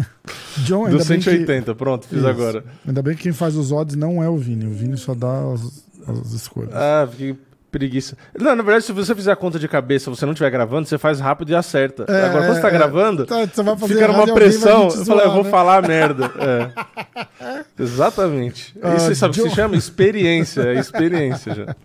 John, 0.59 0.87
ainda 0.87 0.99
que, 0.99 1.05
180, 1.05 1.75
pronto, 1.75 2.07
fiz 2.09 2.19
Isso. 2.19 2.27
agora. 2.27 2.65
ainda 2.87 3.03
bem 3.03 3.15
que 3.15 3.25
quem 3.25 3.33
faz 3.33 3.55
os 3.57 3.71
odds 3.73 3.95
não 3.95 4.23
é 4.23 4.29
o 4.29 4.37
Vini. 4.37 4.67
O 4.67 4.71
Vini 4.73 4.97
só 4.97 5.15
dá 5.15 5.53
as, 5.53 5.85
as 6.09 6.33
escolhas. 6.33 6.75
Ah, 6.75 7.07
que 7.15 7.37
preguiça. 7.71 8.17
Não, 8.39 8.57
na 8.57 8.63
verdade, 8.63 8.87
se 8.87 8.93
você 8.93 9.15
fizer 9.15 9.31
a 9.33 9.37
conta 9.37 9.59
de 9.59 9.69
cabeça 9.69 10.11
você 10.11 10.25
não 10.25 10.33
estiver 10.33 10.51
gravando, 10.51 10.89
você 10.89 10.97
faz 10.97 11.21
rápido 11.21 11.51
e 11.51 11.55
acerta. 11.55 12.07
É, 12.09 12.25
agora, 12.25 12.47
quando 12.47 12.55
você 12.55 12.61
tá 12.63 12.69
é, 12.69 12.71
gravando, 12.71 13.27
Tá, 13.27 13.45
você 13.47 13.63
vai 13.63 13.77
fazer 13.77 13.95
fica 13.95 14.09
numa 14.09 14.33
pressão. 14.35 14.85
Eu 14.89 15.05
falei, 15.05 15.27
eu 15.27 15.33
vou 15.33 15.45
né? 15.45 15.51
falar 15.51 15.87
merda. 15.87 16.33
É. 16.39 17.57
Exatamente. 17.79 18.75
Ah, 18.83 18.95
Isso 18.95 19.07
você 19.07 19.15
sabe 19.15 19.33
o 19.33 19.35
que 19.35 19.43
John- 19.43 19.51
se 19.51 19.55
chama? 19.57 19.77
Experiência. 19.77 20.63
É 20.63 20.75
experiência 20.79 21.55
já. 21.55 21.77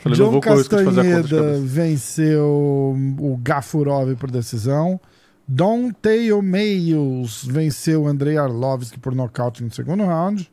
Falei, 0.00 0.18
John 0.18 0.30
vou 0.32 0.40
correr 0.40 0.54
o 0.54 0.58
risco 0.58 0.76
de 0.76 0.84
fazer 0.84 1.00
a 1.00 1.04
conta 1.04 1.16
de 1.16 1.22
Castanheda 1.22 1.52
cabeça. 1.54 1.62
venceu 1.66 2.44
o 3.20 3.40
Gafurov 3.42 4.14
por 4.16 4.30
decisão. 4.30 5.00
Don 5.46 5.90
Tail 5.90 6.40
Mayos 6.40 7.44
venceu 7.44 8.06
Andrei 8.06 8.36
Arlovski 8.36 8.98
por 8.98 9.14
nocaute 9.14 9.62
no 9.62 9.72
segundo 9.72 10.04
round. 10.04 10.50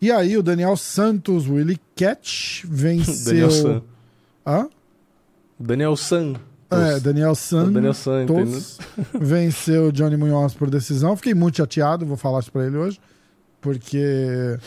E 0.00 0.10
aí 0.10 0.36
o 0.36 0.42
Daniel 0.42 0.76
Santos, 0.76 1.48
Willie 1.48 1.80
Catch, 1.96 2.64
venceu. 2.64 3.24
Daniel 3.24 3.50
San. 3.50 3.82
Hã? 4.46 4.68
Daniel 5.58 5.96
San. 5.96 6.34
É, 6.70 7.00
Daniel 7.00 7.34
Santos. 7.34 7.72
Daniel 7.72 7.94
San, 7.94 8.26
venceu 9.18 9.92
Johnny 9.92 10.16
Munhoz 10.16 10.52
por 10.54 10.68
decisão. 10.68 11.16
Fiquei 11.16 11.34
muito 11.34 11.56
chateado, 11.58 12.04
vou 12.04 12.16
falar 12.16 12.40
isso 12.40 12.52
pra 12.52 12.66
ele 12.66 12.76
hoje. 12.76 13.00
Porque 13.60 14.58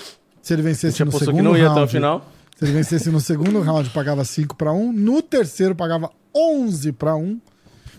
se 0.41 0.53
ele 0.53 0.61
vencesse 0.61 1.03
no 1.03 1.11
segundo 1.11 1.35
que 1.35 1.41
não 1.41 1.57
ia 1.57 1.67
round, 1.67 1.79
até 1.79 1.85
o 1.85 1.87
final. 1.87 2.31
se 2.57 2.65
ele 2.65 2.71
vencesse 2.71 3.09
no 3.09 3.19
segundo 3.19 3.61
round, 3.61 3.89
pagava 3.91 4.23
5 4.23 4.55
para 4.55 4.71
1. 4.71 4.91
No 4.93 5.21
terceiro, 5.21 5.75
pagava 5.75 6.09
11 6.35 6.91
para 6.93 7.15
1. 7.15 7.39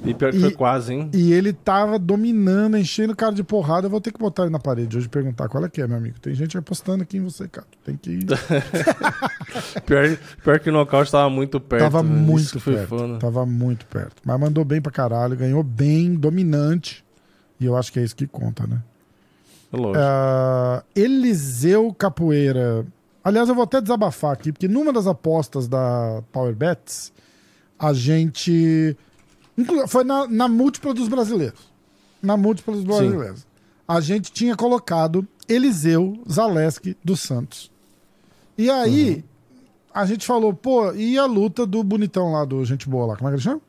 E 0.03 0.15
pior 0.15 0.31
que 0.33 0.39
E- 0.39 0.41
foi 0.41 0.53
quase, 0.53 0.95
hein? 0.95 1.11
E 1.13 1.33
ele 1.33 1.53
tava 1.53 1.99
dominando, 1.99 2.77
enchendo 2.79 3.13
o 3.13 3.17
cara 3.17 3.35
de 3.35 3.45
porrada. 3.45 3.87
Eu 3.87 3.91
vou 3.91 4.01
ter 4.01 4.11
que 4.13 4.19
botar 4.19 4.45
ele 4.45 4.51
na 4.53 4.59
parede 4.59 4.97
hoje 4.97 5.07
e 5.07 5.09
perguntar 5.11 5.49
qual 5.49 5.63
é 5.65 5.69
que 5.69 5.83
é, 5.83 5.87
meu 5.87 5.99
amigo. 5.99 6.19
Tem 6.21 6.35
gente 6.35 6.57
apostando 6.57 7.03
aqui 7.03 7.19
em 7.19 7.23
você, 7.23 7.47
cara. 7.47 7.67
Tem 7.85 7.97
que 7.97 8.11
ir. 8.11 8.27
Pior, 9.85 10.17
pior 10.45 10.59
que 10.61 10.71
o 10.71 10.73
nocaute 10.73 11.11
tava 11.11 11.29
muito 11.29 11.61
perto. 11.61 11.83
tava. 11.83 12.01
Isso 12.01 12.09
muito 12.15 12.61
perto. 12.61 12.89
foda. 12.89 13.19
Tava 13.19 13.45
muito 13.45 13.85
perto. 13.87 14.23
Mas 14.25 14.41
mandou 14.41 14.65
bem 14.65 14.81
pra 14.81 14.93
caralho. 14.93 15.37
Ganhou 15.37 15.63
bem, 15.63 16.15
dominante. 16.15 17.05
E 17.59 17.67
eu 17.67 17.77
acho 17.77 17.93
que 17.93 17.99
é 17.99 18.05
isso 18.05 18.15
que 18.17 18.27
conta, 18.27 18.67
né? 18.67 18.81
Lógico. 19.73 19.99
Ah, 19.99 20.83
Eliseu 20.95 21.93
Capoeira. 21.93 22.87
Aliás, 23.23 23.49
eu 23.49 23.55
vou 23.55 23.65
até 23.65 23.81
desabafar 23.81 24.33
aqui, 24.33 24.51
porque 24.51 24.67
numa 24.67 24.93
das 24.93 25.07
apostas 25.07 25.69
da 25.69 26.23
Power 26.33 26.55
Bets, 26.55 27.13
a 27.79 27.93
gente. 27.93 28.97
Foi 29.89 30.05
na, 30.05 30.27
na 30.27 30.49
múltipla 30.49 30.95
dos 30.95 31.09
brasileiros. 31.09 31.61
Na 32.23 32.37
múltipla 32.37 32.75
dos 32.75 32.85
brasileiros. 32.85 33.47
A 33.87 34.01
gente 34.01 34.31
tinha 34.33 34.55
colocado 34.57 35.27
Eliseu 35.49 36.19
Zaleski 36.31 36.97
dos 37.05 37.21
Santos. 37.21 37.71
E 38.57 38.71
aí, 38.71 39.15
Uhum. 39.17 39.23
a 39.95 40.07
gente 40.07 40.27
falou, 40.27 40.53
pô, 40.55 40.93
e 40.93 41.19
a 41.19 41.25
luta 41.27 41.67
do 41.67 41.83
bonitão 41.83 42.33
lá, 42.33 42.45
do 42.45 42.65
Gente 42.65 42.89
Boa 42.89 43.07
lá? 43.07 43.17
Como 43.17 43.29
é 43.29 43.33
que 43.33 43.37
ele 43.37 43.43
chama? 43.43 43.61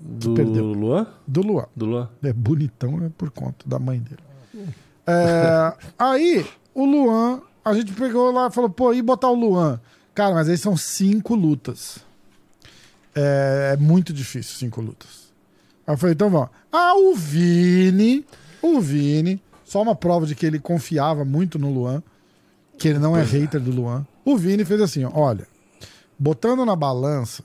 Do 0.00 0.34
perdeu. 0.34 0.64
Luan? 0.64 1.06
Do 1.26 1.42
Luan. 1.42 1.66
Do 1.76 1.86
Luan. 1.86 2.08
É 2.22 2.32
bonitão 2.32 3.04
é 3.04 3.08
por 3.16 3.30
conta 3.30 3.68
da 3.68 3.78
mãe 3.78 4.00
dele. 4.00 4.68
É, 5.06 5.76
aí, 5.98 6.44
o 6.74 6.84
Luan, 6.84 7.40
a 7.64 7.72
gente 7.74 7.92
pegou 7.92 8.32
lá 8.32 8.48
e 8.48 8.50
falou, 8.50 8.68
pô, 8.70 8.92
e 8.92 9.00
botar 9.00 9.28
o 9.30 9.34
Luan? 9.34 9.80
Cara, 10.14 10.34
mas 10.34 10.48
aí 10.48 10.58
são 10.58 10.76
cinco 10.76 11.34
lutas. 11.36 11.98
É, 13.14 13.72
é 13.74 13.76
muito 13.76 14.12
difícil, 14.12 14.56
cinco 14.56 14.80
lutas. 14.80 15.32
Aí 15.86 15.94
eu 15.94 15.98
falei, 15.98 16.14
então 16.14 16.30
vamos. 16.30 16.48
Ah, 16.72 16.94
o 16.96 17.14
Vini, 17.14 18.24
o 18.62 18.80
Vini, 18.80 19.42
só 19.64 19.82
uma 19.82 19.94
prova 19.94 20.26
de 20.26 20.34
que 20.34 20.46
ele 20.46 20.58
confiava 20.58 21.24
muito 21.24 21.58
no 21.58 21.72
Luan, 21.72 22.02
que 22.78 22.88
ele 22.88 22.98
não 22.98 23.16
é 23.16 23.22
hater 23.22 23.60
do 23.60 23.70
Luan. 23.70 24.06
O 24.24 24.36
Vini 24.36 24.64
fez 24.64 24.80
assim, 24.80 25.04
ó, 25.04 25.10
olha, 25.12 25.46
botando 26.18 26.64
na 26.64 26.76
balança, 26.76 27.42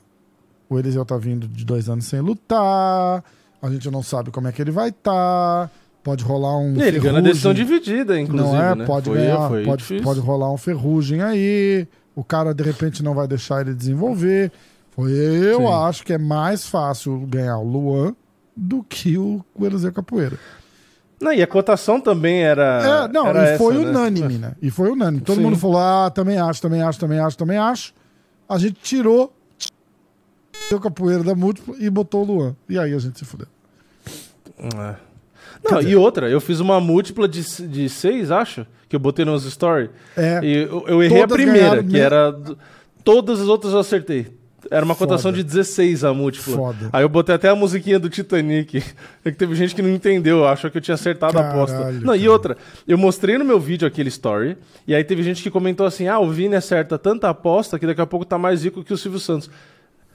o 0.68 0.78
Eliseu 0.78 1.04
tá 1.04 1.16
vindo 1.16 1.48
de 1.48 1.64
dois 1.64 1.88
anos 1.88 2.04
sem 2.06 2.20
lutar, 2.20 3.24
a 3.60 3.70
gente 3.70 3.90
não 3.90 4.02
sabe 4.02 4.30
como 4.30 4.46
é 4.48 4.52
que 4.52 4.62
ele 4.62 4.70
vai 4.70 4.90
estar, 4.90 5.70
pode 6.02 6.22
rolar 6.22 6.56
um 6.58 6.80
ele 6.80 6.98
ganhou 7.00 7.14
na 7.14 7.22
ferrugem. 7.22 7.22
decisão 7.24 7.54
dividida, 7.54 8.18
inclusive. 8.20 8.52
Não 8.52 8.62
é? 8.62 8.74
né? 8.74 8.84
Pode 8.86 9.06
foi, 9.06 9.18
ganhar, 9.18 9.48
foi 9.48 9.64
pode, 9.64 9.82
difícil. 9.82 10.04
pode 10.04 10.20
rolar 10.20 10.52
um 10.52 10.56
ferrugem 10.56 11.22
aí. 11.22 11.86
O 12.14 12.24
cara 12.24 12.52
de 12.52 12.62
repente 12.64 13.02
não 13.02 13.14
vai 13.14 13.28
deixar 13.28 13.60
ele 13.60 13.74
desenvolver. 13.74 14.50
Foi, 14.98 15.12
eu 15.12 15.60
Sim. 15.60 15.66
acho 15.72 16.04
que 16.04 16.12
é 16.12 16.18
mais 16.18 16.66
fácil 16.66 17.20
ganhar 17.28 17.56
o 17.58 17.62
Luan 17.62 18.16
do 18.56 18.82
que 18.82 19.16
o 19.16 19.44
o 19.54 19.64
Eliseu 19.64 19.92
Capoeira. 19.92 20.36
Não, 21.20 21.32
e 21.32 21.40
a 21.40 21.46
cotação 21.46 22.00
também 22.00 22.42
era. 22.42 23.06
É, 23.06 23.12
não, 23.12 23.28
era 23.28 23.54
e 23.54 23.58
foi 23.58 23.76
essa, 23.76 23.84
né? 23.84 23.90
unânime, 23.90 24.38
né? 24.38 24.52
E 24.60 24.70
foi 24.72 24.90
unânime. 24.90 25.22
Todo 25.22 25.36
Sim. 25.36 25.42
mundo 25.42 25.56
falou: 25.56 25.78
ah, 25.78 26.10
também 26.10 26.38
acho, 26.38 26.60
também 26.60 26.82
acho, 26.82 26.98
também 26.98 27.20
acho, 27.20 27.38
também 27.38 27.58
acho. 27.58 27.94
A 28.48 28.58
gente 28.58 28.80
tirou 28.82 29.32
o 30.72 30.80
Capoeira 30.80 31.22
da 31.22 31.34
múltipla 31.34 31.76
e 31.78 31.88
botou 31.88 32.22
o 32.22 32.26
Luan. 32.26 32.56
E 32.68 32.76
aí 32.76 32.92
a 32.92 32.98
gente 32.98 33.20
se 33.20 33.24
fudeu. 33.24 33.46
É. 34.58 34.96
Não, 35.62 35.80
e 35.80 35.94
outra, 35.94 36.28
eu 36.28 36.40
fiz 36.40 36.58
uma 36.58 36.80
múltipla 36.80 37.28
de, 37.28 37.42
de 37.68 37.88
seis, 37.88 38.32
acho, 38.32 38.66
que 38.88 38.96
eu 38.96 39.00
botei 39.00 39.24
nos 39.24 39.44
stories. 39.44 39.90
É, 40.16 40.40
E 40.42 40.56
eu, 40.64 40.84
eu 40.88 41.02
errei 41.04 41.22
a 41.22 41.28
primeira, 41.28 41.76
que 41.84 41.92
mesmo. 41.92 41.96
era. 41.98 42.36
Todas 43.04 43.40
as 43.40 43.46
outras 43.46 43.72
eu 43.72 43.78
acertei. 43.78 44.37
Era 44.70 44.84
uma 44.84 44.94
cotação 44.96 45.30
Foda. 45.30 45.36
de 45.42 45.44
16 45.44 46.02
a 46.04 46.12
múltipla. 46.12 46.56
Foda. 46.56 46.90
Aí 46.92 47.02
eu 47.04 47.08
botei 47.08 47.34
até 47.34 47.48
a 47.48 47.54
musiquinha 47.54 47.98
do 47.98 48.08
Titanic. 48.10 48.82
É 49.24 49.30
que 49.30 49.36
teve 49.36 49.54
gente 49.54 49.74
que 49.74 49.82
não 49.82 49.90
entendeu, 49.90 50.46
achou 50.46 50.70
que 50.70 50.78
eu 50.78 50.82
tinha 50.82 50.94
acertado 50.94 51.38
a 51.38 51.48
aposta. 51.50 51.76
Caralho, 51.76 52.00
Não, 52.00 52.14
e 52.14 52.20
cara. 52.20 52.32
outra, 52.32 52.56
eu 52.86 52.96
mostrei 52.98 53.36
no 53.38 53.44
meu 53.44 53.60
vídeo 53.60 53.86
aquele 53.86 54.08
story, 54.08 54.56
e 54.86 54.94
aí 54.94 55.04
teve 55.04 55.22
gente 55.22 55.42
que 55.42 55.50
comentou 55.50 55.86
assim: 55.86 56.08
ah, 56.08 56.18
o 56.18 56.30
Vini 56.30 56.56
acerta 56.56 56.98
tanta 56.98 57.28
aposta 57.28 57.78
que 57.78 57.86
daqui 57.86 58.00
a 58.00 58.06
pouco 58.06 58.24
tá 58.24 58.38
mais 58.38 58.64
rico 58.64 58.82
que 58.82 58.92
o 58.92 58.96
Silvio 58.98 59.20
Santos. 59.20 59.50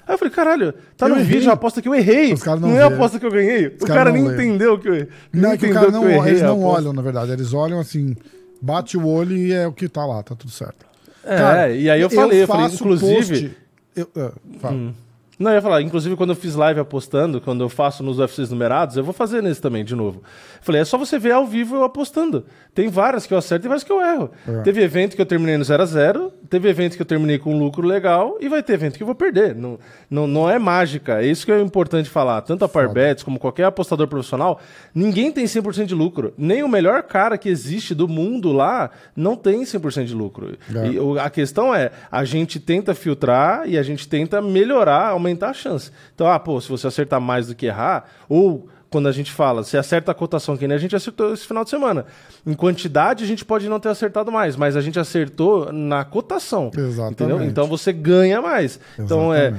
Aí 0.06 0.16
eu 0.16 0.18
falei, 0.18 0.34
caralho, 0.34 0.74
tá 0.98 1.06
Eu 1.06 1.10
no 1.10 1.16
errei. 1.22 1.36
vídeo 1.38 1.50
a 1.50 1.54
aposta 1.54 1.82
que 1.82 1.88
eu 1.88 1.96
errei. 1.96 2.34
Os 2.34 2.44
não 2.44 2.58
Não, 2.60 2.72
é 2.78 2.82
a 2.82 2.88
aposta 2.88 3.18
que 3.20 3.26
eu 3.26 3.32
ganhei. 3.32 3.68
o 3.68 3.78
caras 3.86 3.96
cara 3.96 4.12
nem 4.12 4.28
lê. 4.28 4.34
entendeu 4.34 4.78
que 4.78 4.90
eu 4.90 4.94
errei. 4.96 5.08
Não, 5.32 5.52
é 5.52 5.58
que 5.58 5.66
o 5.68 5.74
cara 5.74 5.90
não, 5.92 6.04
eu 6.04 6.10
errei 6.12 6.32
eles 6.32 6.42
não 6.42 6.62
olham, 6.62 6.92
na 6.92 7.02
verdade. 7.02 7.32
Eles 7.32 7.54
olham 7.54 7.80
assim, 7.80 8.16
bate 8.62 8.98
o 8.98 9.08
olho 9.08 9.38
e 9.38 9.54
é 9.54 9.66
o 9.68 9.72
que 9.72 9.88
tá 9.88 10.06
lá, 10.06 10.22
tá 10.22 10.36
tudo 10.36 10.52
certo. 10.52 10.86
É, 11.24 11.38
Cara, 11.38 11.70
e 11.72 11.90
aí 11.90 12.02
eu 12.02 12.10
falei, 12.10 12.44
eu, 12.44 12.48
falei, 12.48 12.64
faço 12.66 12.76
inclusive. 12.84 13.42
post- 13.42 13.58
eu, 13.96 14.08
ah, 14.16 14.32
fala. 14.60 14.76
Hum. 14.76 14.94
Não, 15.40 15.52
eu 15.52 15.56
ia 15.56 15.62
falar, 15.62 15.82
inclusive 15.82 16.16
quando 16.16 16.32
eu 16.32 16.36
fiz 16.36 16.56
live 16.56 16.80
apostando, 16.80 17.42
quando 17.42 17.62
eu 17.64 17.70
faço 17.70 18.04
nos 18.04 18.20
UFCs 18.20 18.50
numerados, 18.50 18.98
eu 18.98 19.04
vou 19.04 19.14
fazer 19.14 19.42
nesse 19.42 19.62
também, 19.62 19.84
de 19.84 19.96
novo. 19.96 20.22
Falei, 20.62 20.82
é 20.82 20.86
só 20.86 20.98
você 20.98 21.18
ver 21.18 21.32
ao 21.32 21.46
vivo 21.46 21.76
eu 21.76 21.84
apostando. 21.84 22.46
Tem 22.74 22.88
várias 22.88 23.26
que 23.26 23.34
eu 23.34 23.38
acerto 23.38 23.66
e 23.66 23.70
várias 23.70 23.84
que 23.84 23.92
eu 23.92 24.02
erro. 24.02 24.32
É. 24.48 24.62
Teve 24.62 24.82
evento 24.82 25.16
que 25.16 25.22
eu 25.22 25.26
terminei 25.26 25.58
no 25.58 25.64
0x0, 25.64 26.32
teve 26.50 26.70
evento 26.70 26.96
que 26.96 27.02
eu 27.02 27.06
terminei 27.06 27.38
com 27.38 27.54
um 27.54 27.60
lucro 27.60 27.86
legal, 27.86 28.38
e 28.40 28.48
vai 28.48 28.64
ter 28.64 28.74
evento 28.74 28.98
que 28.98 29.04
eu 29.04 29.08
vou 29.08 29.16
perder. 29.16 29.56
Não, 29.56 29.80
não, 30.10 30.28
não 30.28 30.50
é 30.50 30.58
mágica, 30.60 31.22
é 31.22 31.26
isso 31.26 31.46
que 31.46 31.52
é 31.52 31.60
importante 31.60 32.10
falar. 32.10 32.42
Tanto 32.42 32.66
a 32.66 32.70
Parbets 32.70 33.24
como 33.24 33.40
qualquer 33.40 33.66
apostador 33.66 34.08
profissional, 34.08 34.60
ninguém 34.94 35.32
tem 35.32 35.46
100% 35.46 35.86
de 35.86 35.96
lucro. 35.96 36.34
Nem 36.38 36.64
o 36.64 36.68
melhor 36.68 37.04
cara 37.04 37.38
que 37.38 37.50
existe 37.50 37.94
do 37.94 38.08
mundo 38.08 38.52
lá 38.52 38.92
não 39.16 39.36
tem 39.36 39.64
100% 39.64 40.06
de 40.06 40.14
lucro. 40.14 40.58
É. 40.74 40.88
E 40.90 41.20
a 41.20 41.30
questão 41.30 41.74
é, 41.74 41.92
a 42.12 42.24
gente 42.24 42.60
tenta 42.60 42.94
filtrar 42.94 43.68
e 43.68 43.78
a 43.78 43.84
gente 43.84 44.08
tenta 44.08 44.42
melhorar, 44.42 45.16
aumentar 45.24 45.50
a 45.50 45.54
chance. 45.54 45.92
Então, 46.14 46.28
ah, 46.28 46.40
pô, 46.40 46.60
se 46.62 46.70
você 46.70 46.88
acertar 46.88 47.20
mais 47.22 47.48
do 47.48 47.56
que 47.56 47.66
errar, 47.66 48.06
ou 48.30 48.68
quando 48.90 49.08
a 49.08 49.12
gente 49.12 49.32
fala, 49.32 49.64
você 49.64 49.76
acerta 49.76 50.12
a 50.12 50.14
cotação 50.14 50.56
que 50.56 50.68
nem 50.68 50.76
a 50.76 50.80
gente 50.80 50.96
acertou 50.96 51.34
esse 51.34 51.48
final 51.48 51.64
de 51.64 51.72
semana. 51.72 52.06
Em 52.46 52.54
quantidade, 52.54 53.24
a 53.24 53.28
gente 53.28 53.44
pode 53.44 53.68
não 53.68 53.80
ter 53.80 53.90
acertado 53.90 54.32
mais, 54.32 54.56
mas 54.56 54.76
a 54.78 54.82
gente 54.82 55.00
acertou 55.00 55.74
na 55.74 56.06
cotação. 56.06 56.70
Exatamente. 56.78 57.14
Entendeu? 57.14 57.44
Então 57.44 57.66
você 57.66 57.92
ganha 57.92 58.40
mais. 58.40 58.80
Então 59.00 59.34
é, 59.34 59.52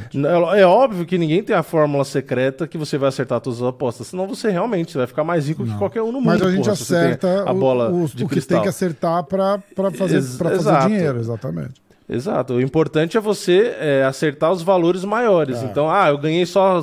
é, 0.54 0.60
é 0.60 0.64
óbvio 0.64 1.04
que 1.04 1.18
ninguém 1.18 1.42
tem 1.42 1.56
a 1.56 1.64
fórmula 1.64 2.04
secreta 2.04 2.68
que 2.68 2.78
você 2.78 2.96
vai 2.96 3.08
acertar 3.08 3.40
todas 3.40 3.60
as 3.60 3.66
apostas, 3.68 4.06
senão 4.06 4.28
você 4.28 4.50
realmente 4.50 4.96
vai 4.96 5.06
ficar 5.08 5.24
mais 5.24 5.48
rico 5.48 5.64
que 5.64 5.76
qualquer 5.78 6.02
um 6.02 6.12
no 6.12 6.20
mundo. 6.20 6.26
Mas 6.26 6.40
a 6.40 6.50
gente 6.52 6.60
porra, 6.60 6.72
acerta 6.74 7.50
a 7.50 7.52
bola 7.52 7.90
o, 7.90 8.02
o, 8.02 8.04
o 8.04 8.28
que 8.28 8.40
tem 8.40 8.62
que 8.62 8.68
acertar 8.68 9.24
pra 9.24 9.60
fazer, 9.98 10.14
Ex- 10.18 10.36
fazer 10.38 10.86
dinheiro, 10.86 11.18
exatamente. 11.18 11.82
Exato. 12.06 12.54
O 12.54 12.60
importante 12.60 13.16
é 13.16 13.20
você 13.20 13.74
é, 13.78 14.04
acertar 14.04 14.52
os 14.52 14.60
valores 14.62 15.04
maiores. 15.04 15.62
É. 15.62 15.64
Então, 15.64 15.90
ah, 15.90 16.08
eu 16.10 16.18
ganhei 16.18 16.44
só 16.44 16.82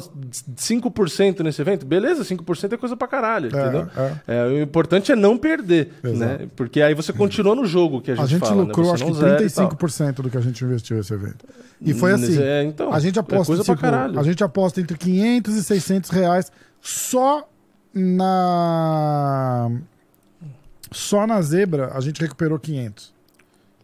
5% 0.57 1.41
nesse 1.41 1.61
evento. 1.61 1.85
Beleza, 1.85 2.23
5% 2.23 2.73
é 2.73 2.77
coisa 2.77 2.97
pra 2.97 3.07
caralho, 3.07 3.45
É, 3.55 3.61
entendeu? 3.61 3.87
é. 4.27 4.35
É, 4.37 4.45
o 4.47 4.59
importante 4.61 5.11
é 5.11 5.15
não 5.15 5.37
perder, 5.37 5.91
Exato. 6.03 6.17
né? 6.19 6.47
Porque 6.55 6.81
aí 6.81 6.95
você 6.95 7.13
continua 7.13 7.53
no 7.53 7.65
jogo 7.67 8.01
que 8.01 8.09
a 8.11 8.15
gente, 8.15 8.23
A 8.23 8.27
gente 8.27 8.39
fala, 8.47 8.63
lucrou 8.63 8.87
né? 8.87 8.93
acho 8.93 9.03
que 9.05 9.11
não 9.11 9.15
zera 9.19 9.43
e 9.43 9.49
tal. 9.51 9.69
35% 9.69 10.13
do 10.23 10.29
que 10.31 10.37
a 10.37 10.41
gente 10.41 10.63
investiu 10.65 10.97
nesse 10.97 11.13
evento. 11.13 11.45
E 11.79 11.93
foi 11.93 12.11
Mas 12.13 12.23
assim, 12.23 12.41
é, 12.41 12.63
então, 12.63 12.91
a 12.91 12.99
gente 12.99 13.17
é 13.17 13.21
aposta, 13.21 13.45
coisa 13.45 13.63
pra 13.63 13.75
tipo, 13.75 13.85
caralho. 13.85 14.19
a 14.19 14.23
gente 14.23 14.43
aposta 14.43 14.81
entre 14.81 14.97
500 14.97 15.55
e 15.55 15.63
600 15.63 16.09
reais 16.09 16.51
só 16.81 17.47
na 17.93 19.69
só 20.91 21.25
na 21.27 21.41
zebra 21.41 21.91
a 21.93 22.01
gente 22.01 22.19
recuperou 22.21 22.57
500. 22.59 23.13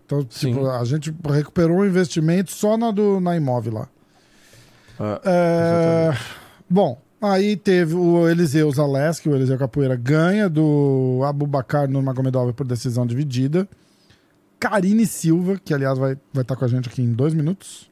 Então, 0.07 0.23
tipo, 0.23 0.65
a 0.69 0.85
gente 0.85 1.13
recuperou 1.29 1.79
o 1.79 1.85
investimento 1.85 2.53
só 2.53 2.77
na, 2.77 2.91
do, 2.91 3.19
na 3.19 3.35
imóvel 3.35 3.73
lá. 3.73 3.89
Ah, 4.97 5.21
É, 5.25 6.17
bom, 6.69 6.97
aí 7.21 7.57
teve 7.57 7.93
o 7.93 8.27
Eliseu 8.27 8.71
Zaleski, 8.71 9.27
o 9.27 9.35
Eliseu 9.35 9.57
Capoeira 9.57 9.97
ganha 9.97 10.49
do 10.49 11.21
Abubakar 11.25 11.89
Nurmagomedov 11.89 12.53
por 12.53 12.65
decisão 12.65 13.05
dividida. 13.05 13.67
Karine 14.57 15.05
Silva, 15.05 15.59
que 15.63 15.73
aliás 15.73 15.99
vai 15.99 16.13
estar 16.13 16.23
vai 16.33 16.43
tá 16.45 16.55
com 16.55 16.63
a 16.63 16.67
gente 16.69 16.87
aqui 16.87 17.01
em 17.01 17.11
dois 17.11 17.33
minutos. 17.33 17.91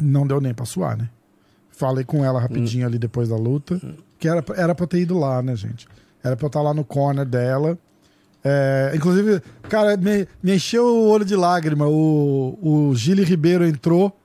Não 0.00 0.24
deu 0.24 0.40
nem 0.40 0.54
pra 0.54 0.64
suar, 0.64 0.96
né? 0.96 1.10
Falei 1.72 2.04
com 2.04 2.24
ela 2.24 2.40
rapidinho 2.40 2.86
ali 2.86 2.96
depois 2.96 3.28
da 3.28 3.36
luta. 3.36 3.80
Que 4.20 4.28
era, 4.28 4.42
era 4.54 4.72
pra 4.72 4.84
eu 4.84 4.88
ter 4.88 5.00
ido 5.00 5.18
lá, 5.18 5.42
né, 5.42 5.56
gente? 5.56 5.88
Era 6.22 6.36
pra 6.36 6.44
eu 6.44 6.48
estar 6.48 6.62
lá 6.62 6.72
no 6.72 6.84
corner 6.84 7.26
dela. 7.26 7.76
É, 8.44 8.92
inclusive, 8.94 9.40
cara, 9.68 9.96
me, 9.96 10.26
me 10.42 10.56
encheu 10.56 10.84
o 10.84 11.08
olho 11.08 11.24
de 11.24 11.36
lágrima. 11.36 11.86
O, 11.86 12.58
o 12.60 12.94
Gili 12.94 13.24
Ribeiro 13.24 13.66
entrou. 13.66 14.16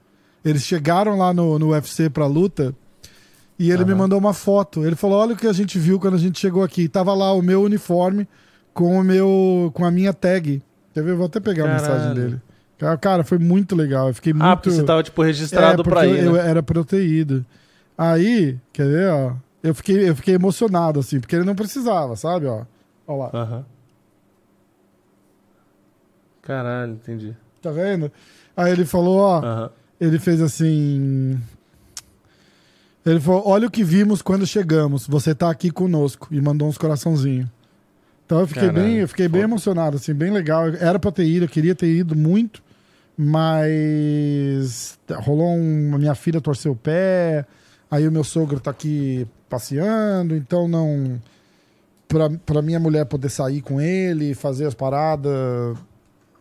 Eles 0.44 0.64
chegaram 0.64 1.18
lá 1.18 1.34
no, 1.34 1.60
no 1.60 1.70
UFC 1.70 2.10
pra 2.10 2.26
luta. 2.26 2.74
E 3.60 3.72
ele 3.72 3.84
me 3.84 3.96
mandou 3.96 4.20
uma 4.20 4.34
foto. 4.34 4.86
Ele 4.86 4.96
falou: 4.96 5.20
Olha 5.20 5.34
o 5.34 5.38
que 5.38 5.48
a 5.48 5.54
gente 5.54 5.80
viu 5.80 6.00
quando 6.00 6.14
a 6.14 6.20
gente 6.20 6.40
chegou 6.40 6.64
aqui. 6.64 6.88
Tava 6.88 7.14
lá 7.14 7.34
o 7.34 7.42
meu 7.42 7.64
uniforme 7.64 8.28
com 8.74 9.00
o 9.00 9.04
meu 9.04 9.72
com 9.74 9.84
a 9.84 9.92
minha 9.92 10.14
tag. 10.14 10.62
Quer 10.94 11.04
ver? 11.04 11.12
Eu 11.12 11.18
vou 11.18 11.26
até 11.26 11.40
pegar 11.40 11.66
a 11.66 11.74
mensagem 11.74 11.98
Caralho. 11.98 12.22
dele. 12.22 12.42
Cara, 13.02 13.24
foi 13.24 13.40
muito 13.40 13.76
legal. 13.76 14.10
Eu 14.10 14.14
fiquei 14.14 14.34
muito. 14.34 14.46
Ah, 14.46 14.56
porque 14.56 14.70
você 14.70 14.84
tava, 14.84 15.02
tipo, 15.02 15.22
registrado 15.24 15.82
é, 15.82 15.84
pra 15.84 16.06
eu, 16.06 16.14
né? 16.14 16.28
eu 16.28 16.36
era 16.36 16.64
ido. 17.04 17.44
Aí, 17.98 18.58
quer 18.72 18.86
ver, 18.86 19.10
ó? 19.10 19.34
Eu 19.64 19.74
fiquei, 19.74 20.08
eu 20.08 20.16
fiquei 20.16 20.36
emocionado, 20.36 21.00
assim, 21.00 21.20
porque 21.20 21.36
ele 21.36 21.46
não 21.46 21.56
precisava, 21.56 22.16
sabe, 22.16 22.46
ó? 22.46 22.62
Ó 23.08 23.16
lá. 23.16 23.32
Aham. 23.34 23.66
Caralho, 26.48 26.94
entendi. 26.94 27.36
Tá 27.62 27.70
vendo? 27.72 28.10
Aí 28.56 28.72
ele 28.72 28.86
falou, 28.86 29.20
ó. 29.20 29.70
Ele 30.00 30.18
fez 30.18 30.42
assim. 30.42 31.38
Ele 33.06 33.20
falou: 33.20 33.44
Olha 33.48 33.68
o 33.68 33.72
que 33.72 33.84
vimos 33.84 34.22
quando 34.22 34.46
chegamos. 34.46 35.08
Você 35.08 35.34
tá 35.36 35.50
aqui 35.50 35.72
conosco. 35.72 36.28
E 36.32 36.40
mandou 36.40 36.68
uns 36.68 36.78
coraçãozinhos. 36.78 37.50
Então 38.26 38.40
eu 38.42 38.48
fiquei 38.48 38.68
Caralho, 38.68 38.84
bem, 38.86 38.96
eu 38.98 39.08
fiquei 39.08 39.28
bem 39.28 39.42
foda. 39.42 39.52
emocionado, 39.52 39.98
assim, 39.98 40.14
bem 40.14 40.32
legal. 40.32 40.68
Era 40.68 41.00
pra 41.00 41.12
ter 41.12 41.26
ido, 41.26 41.46
eu 41.46 41.50
queria 41.50 41.74
ter 41.74 41.88
ido 41.88 42.16
muito, 42.16 42.62
mas 43.18 45.00
rolou 45.20 45.56
um. 45.56 45.98
Minha 45.98 46.14
filha 46.14 46.42
torceu 46.42 46.74
o 46.74 46.76
pé, 46.76 47.46
aí 47.90 48.08
o 48.08 48.12
meu 48.12 48.26
sogro 48.26 48.60
tá 48.60 48.72
aqui 48.72 49.26
passeando, 49.50 50.36
então 50.36 50.68
não. 50.68 51.22
Pra, 52.08 52.30
pra 52.46 52.62
minha 52.62 52.80
mulher 52.80 53.06
poder 53.06 53.30
sair 53.30 53.62
com 53.62 53.82
ele, 53.82 54.34
fazer 54.34 54.66
as 54.66 54.74
paradas, 54.74 55.78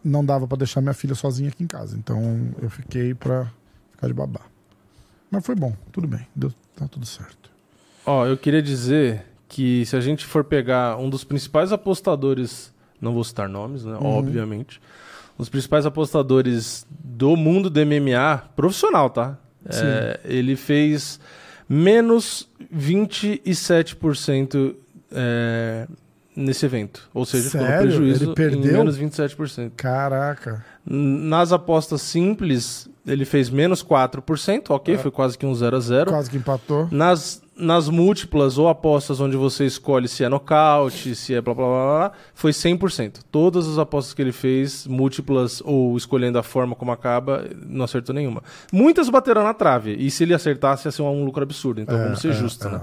não 0.07 0.25
dava 0.25 0.47
pra 0.47 0.57
deixar 0.57 0.81
minha 0.81 0.95
filha 0.95 1.15
sozinha 1.15 1.49
aqui 1.49 1.65
em 1.65 1.67
casa. 1.67 1.97
Então 1.97 2.51
eu 2.61 2.71
fiquei 2.71 3.15
pra 3.15 3.51
ficar 3.93 4.07
de 4.07 4.15
babá. 4.15 4.41
Mas 5.31 5.45
foi 5.45 5.55
bom, 5.55 5.75
tudo 5.93 6.07
bem, 6.07 6.27
deu, 6.35 6.53
tá 6.77 6.87
tudo 6.87 7.05
certo. 7.05 7.51
Ó, 8.05 8.25
eu 8.25 8.37
queria 8.37 8.63
dizer 8.63 9.27
que 9.49 9.85
se 9.85 9.97
a 9.97 10.01
gente 10.01 10.25
for 10.25 10.45
pegar 10.45 10.97
um 10.97 11.11
dos 11.11 11.25
principais 11.25 11.73
apostadores, 11.73 12.73
não 13.01 13.13
vou 13.13 13.25
citar 13.25 13.49
nomes, 13.49 13.85
né? 13.85 13.97
Uhum. 13.97 14.07
Obviamente. 14.07 14.81
Um 15.35 15.43
dos 15.43 15.49
principais 15.49 15.85
apostadores 15.85 16.87
do 16.89 17.37
mundo 17.37 17.69
do 17.69 17.81
MMA, 17.85 18.45
profissional, 18.55 19.11
tá? 19.11 19.37
É, 19.69 20.21
ele 20.25 20.55
fez 20.55 21.19
menos 21.69 22.49
27% 22.73 24.77
é, 25.11 25.89
nesse 26.37 26.67
evento. 26.67 27.09
Ou 27.15 27.25
seja, 27.25 27.45
ficou 27.51 27.63
no 27.63 27.67
Sério? 27.67 27.89
prejuízo 27.89 28.25
Ele 28.25 28.35
perdeu? 28.35 28.61
em 28.61 28.73
menos 28.79 28.99
27%. 28.99 29.73
Caraca. 29.77 30.65
Nas 30.89 31.51
apostas 31.53 32.03
simples, 32.03 32.89
ele 33.07 33.25
fez 33.25 33.51
menos 33.51 33.83
4%, 33.83 34.71
ok? 34.71 34.95
É. 34.95 34.99
Foi 34.99 35.11
quase 35.11 35.37
que 35.37 35.45
um 35.47 35.55
0 35.55 35.77
a 35.77 35.81
0 35.81 36.11
Quase 36.13 36.31
que 36.31 36.37
empatou. 36.37 36.87
nas, 36.93 37.43
nas 37.57 37.89
múltiplas 37.89 38.57
ou 38.57 38.69
apostas 38.69 39.19
onde 39.19 39.37
você 39.37 39.65
escolhe 39.65 40.07
se 40.07 40.23
é 40.23 40.29
nocaute, 40.29 41.17
se 41.17 41.35
é 41.35 41.41
blá 41.41 41.55
blá 41.55 41.67
blá, 41.67 41.85
blá 41.99 42.13
foi 42.35 42.53
100%. 42.53 43.21
Todas 43.33 43.67
as 43.67 43.79
apostas 43.79 44.15
que 44.15 44.23
ele 44.23 44.31
fez, 44.31 44.87
múltiplas 44.87 45.61
ou 45.65 45.97
escolhendo 45.97 46.39
a 46.39 46.43
forma 46.45 46.77
como 46.77 46.93
acaba, 46.93 47.45
não 47.67 47.85
acertou 47.85 48.15
nenhuma. 48.15 48.43
Muitas 48.73 49.09
bateram 49.09 49.43
na 49.43 49.55
trave, 49.55 49.97
e 49.99 50.09
se 50.11 50.23
ele 50.23 50.35
acertasse 50.35 50.87
ia 50.87 50.93
ser 50.93 51.03
um 51.03 51.25
lucro 51.25 51.43
absurdo, 51.43 51.81
então 51.81 51.97
É, 51.99 52.05
vamos 52.05 52.21
ser 52.21 52.29
é, 52.29 52.33
justos, 52.33 52.65
é. 52.67 52.71
né? 52.71 52.81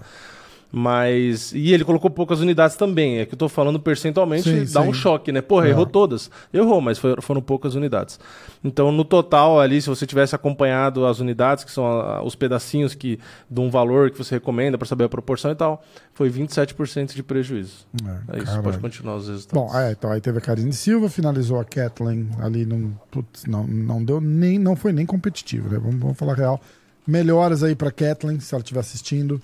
Mas. 0.75 1.51
E 1.53 1.71
ele 1.71 1.85
colocou 1.85 2.09
poucas 2.09 2.39
unidades 2.39 2.75
também. 2.75 3.19
É 3.19 3.27
que 3.27 3.35
eu 3.35 3.37
tô 3.37 3.47
falando 3.47 3.79
percentualmente, 3.79 4.49
Sim, 4.49 4.73
dá 4.73 4.81
sim. 4.81 4.89
um 4.89 4.93
choque, 4.93 5.31
né? 5.31 5.39
Porra, 5.39 5.67
É. 5.67 5.69
errou 5.69 5.85
todas. 5.85 6.31
Errou, 6.51 6.81
mas 6.81 6.97
foram 7.21 7.41
poucas 7.43 7.75
unidades. 7.75 8.19
Então, 8.63 8.91
no 8.91 9.05
total, 9.05 9.59
ali, 9.59 9.79
se 9.79 9.87
você 9.87 10.07
tivesse 10.07 10.33
acompanhado 10.33 11.05
as 11.05 11.19
unidades, 11.19 11.63
que 11.63 11.71
são 11.71 11.85
a- 11.85 12.23
os 12.23 12.33
pedacinhos 12.33 12.95
que 12.95 13.19
de 13.47 13.59
um 13.61 13.69
valor 13.69 14.09
que 14.09 14.17
você 14.17 14.33
recomenda 14.35 14.75
para 14.75 14.87
saber 14.87 15.03
a 15.03 15.09
proporção 15.09 15.51
e 15.51 15.55
tal, 15.55 15.83
foi 16.11 16.27
27% 16.27 17.13
de 17.13 17.21
prejuízo. 17.21 17.85
É, 18.03 18.07
É 18.07 18.37
isso, 18.37 18.45
caralho. 18.47 18.63
pode 18.63 18.77
continuar 18.79 19.17
os 19.17 19.27
resultados. 19.27 19.71
Bom, 19.71 19.77
é, 19.79 19.91
então 19.91 20.11
aí 20.11 20.19
teve 20.21 20.39
a 20.39 20.41
Karine 20.41 20.73
Silva, 20.73 21.07
finalizou 21.07 21.59
a 21.59 21.63
Kathleen 21.63 22.29
ali, 22.39 22.65
num, 22.65 22.93
putz, 23.11 23.45
não, 23.45 23.67
não 23.67 24.03
deu 24.03 24.19
nem, 24.19 24.57
não 24.57 24.75
foi 24.75 24.91
nem 24.91 25.05
competitivo, 25.05 25.69
né? 25.69 25.77
Vamos, 25.77 25.99
vamos 25.99 26.17
falar 26.17 26.33
real. 26.33 26.59
Melhoras 27.05 27.61
aí 27.61 27.75
pra 27.75 27.91
Kathleen, 27.91 28.39
se 28.39 28.55
ela 28.55 28.61
estiver 28.63 28.79
assistindo. 28.79 29.39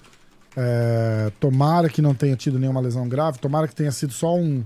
É, 0.61 1.31
tomara 1.39 1.87
que 1.87 2.01
não 2.01 2.13
tenha 2.13 2.35
tido 2.35 2.59
nenhuma 2.59 2.81
lesão 2.81 3.07
grave, 3.07 3.39
tomara 3.39 3.65
que 3.65 3.73
tenha 3.73 3.93
sido 3.93 4.11
só 4.11 4.35
um, 4.35 4.61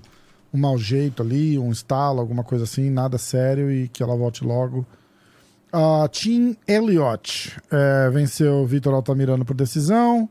um 0.52 0.58
mau 0.58 0.76
jeito 0.76 1.22
ali, 1.22 1.60
um 1.60 1.72
estalo, 1.72 2.20
alguma 2.20 2.44
coisa 2.44 2.64
assim, 2.64 2.90
nada 2.90 3.20
sério 3.20 3.72
e 3.72 3.88
que 3.90 4.02
ela 4.02 4.16
volte 4.16 4.44
logo. 4.44 4.84
A 5.72 6.08
Tim 6.08 6.58
Elliott 6.68 7.56
é, 7.72 8.10
venceu 8.10 8.56
o 8.56 8.66
Vitor 8.66 8.92
Altamirano 8.92 9.46
por 9.46 9.56
decisão. 9.56 10.28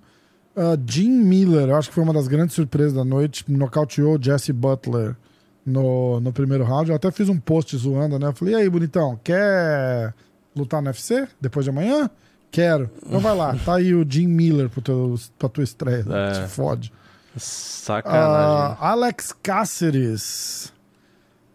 Uh, 0.57 0.77
Jim 0.85 1.11
Miller, 1.11 1.69
eu 1.69 1.77
acho 1.77 1.91
que 1.91 1.95
foi 1.95 2.03
uma 2.03 2.13
das 2.13 2.27
grandes 2.27 2.57
surpresas 2.57 2.93
da 2.93 3.05
noite, 3.05 3.45
nocauteou 3.49 4.19
Jesse 4.21 4.53
Butler 4.53 5.17
no, 5.65 6.19
no 6.19 6.33
primeiro 6.33 6.65
round. 6.65 6.91
Eu 6.91 6.97
até 6.97 7.11
fiz 7.13 7.29
um 7.29 7.39
post 7.39 7.77
zoando, 7.77 8.19
né? 8.19 8.27
Eu 8.27 8.33
falei, 8.33 8.55
e 8.55 8.57
aí, 8.57 8.69
bonitão, 8.69 9.19
quer 9.23 10.13
lutar 10.55 10.83
no 10.83 10.89
UFC 10.89 11.27
depois 11.41 11.65
de 11.65 11.71
amanhã? 11.71 12.11
Quero. 12.53 12.89
Então 13.05 13.19
vai 13.19 13.35
lá, 13.35 13.57
tá 13.65 13.77
aí 13.77 13.93
o 13.95 14.07
Jim 14.09 14.29
Miller 14.29 14.69
pro 14.69 14.81
teu, 14.81 15.19
pra 15.39 15.49
tua 15.49 15.65
estreia. 15.65 16.05
É. 16.09 16.35
Se 16.35 16.55
fode. 16.55 16.93
Sacanagem. 17.37 18.77
Ah, 18.79 18.91
Alex 18.91 19.35
Cáceres. 19.43 20.73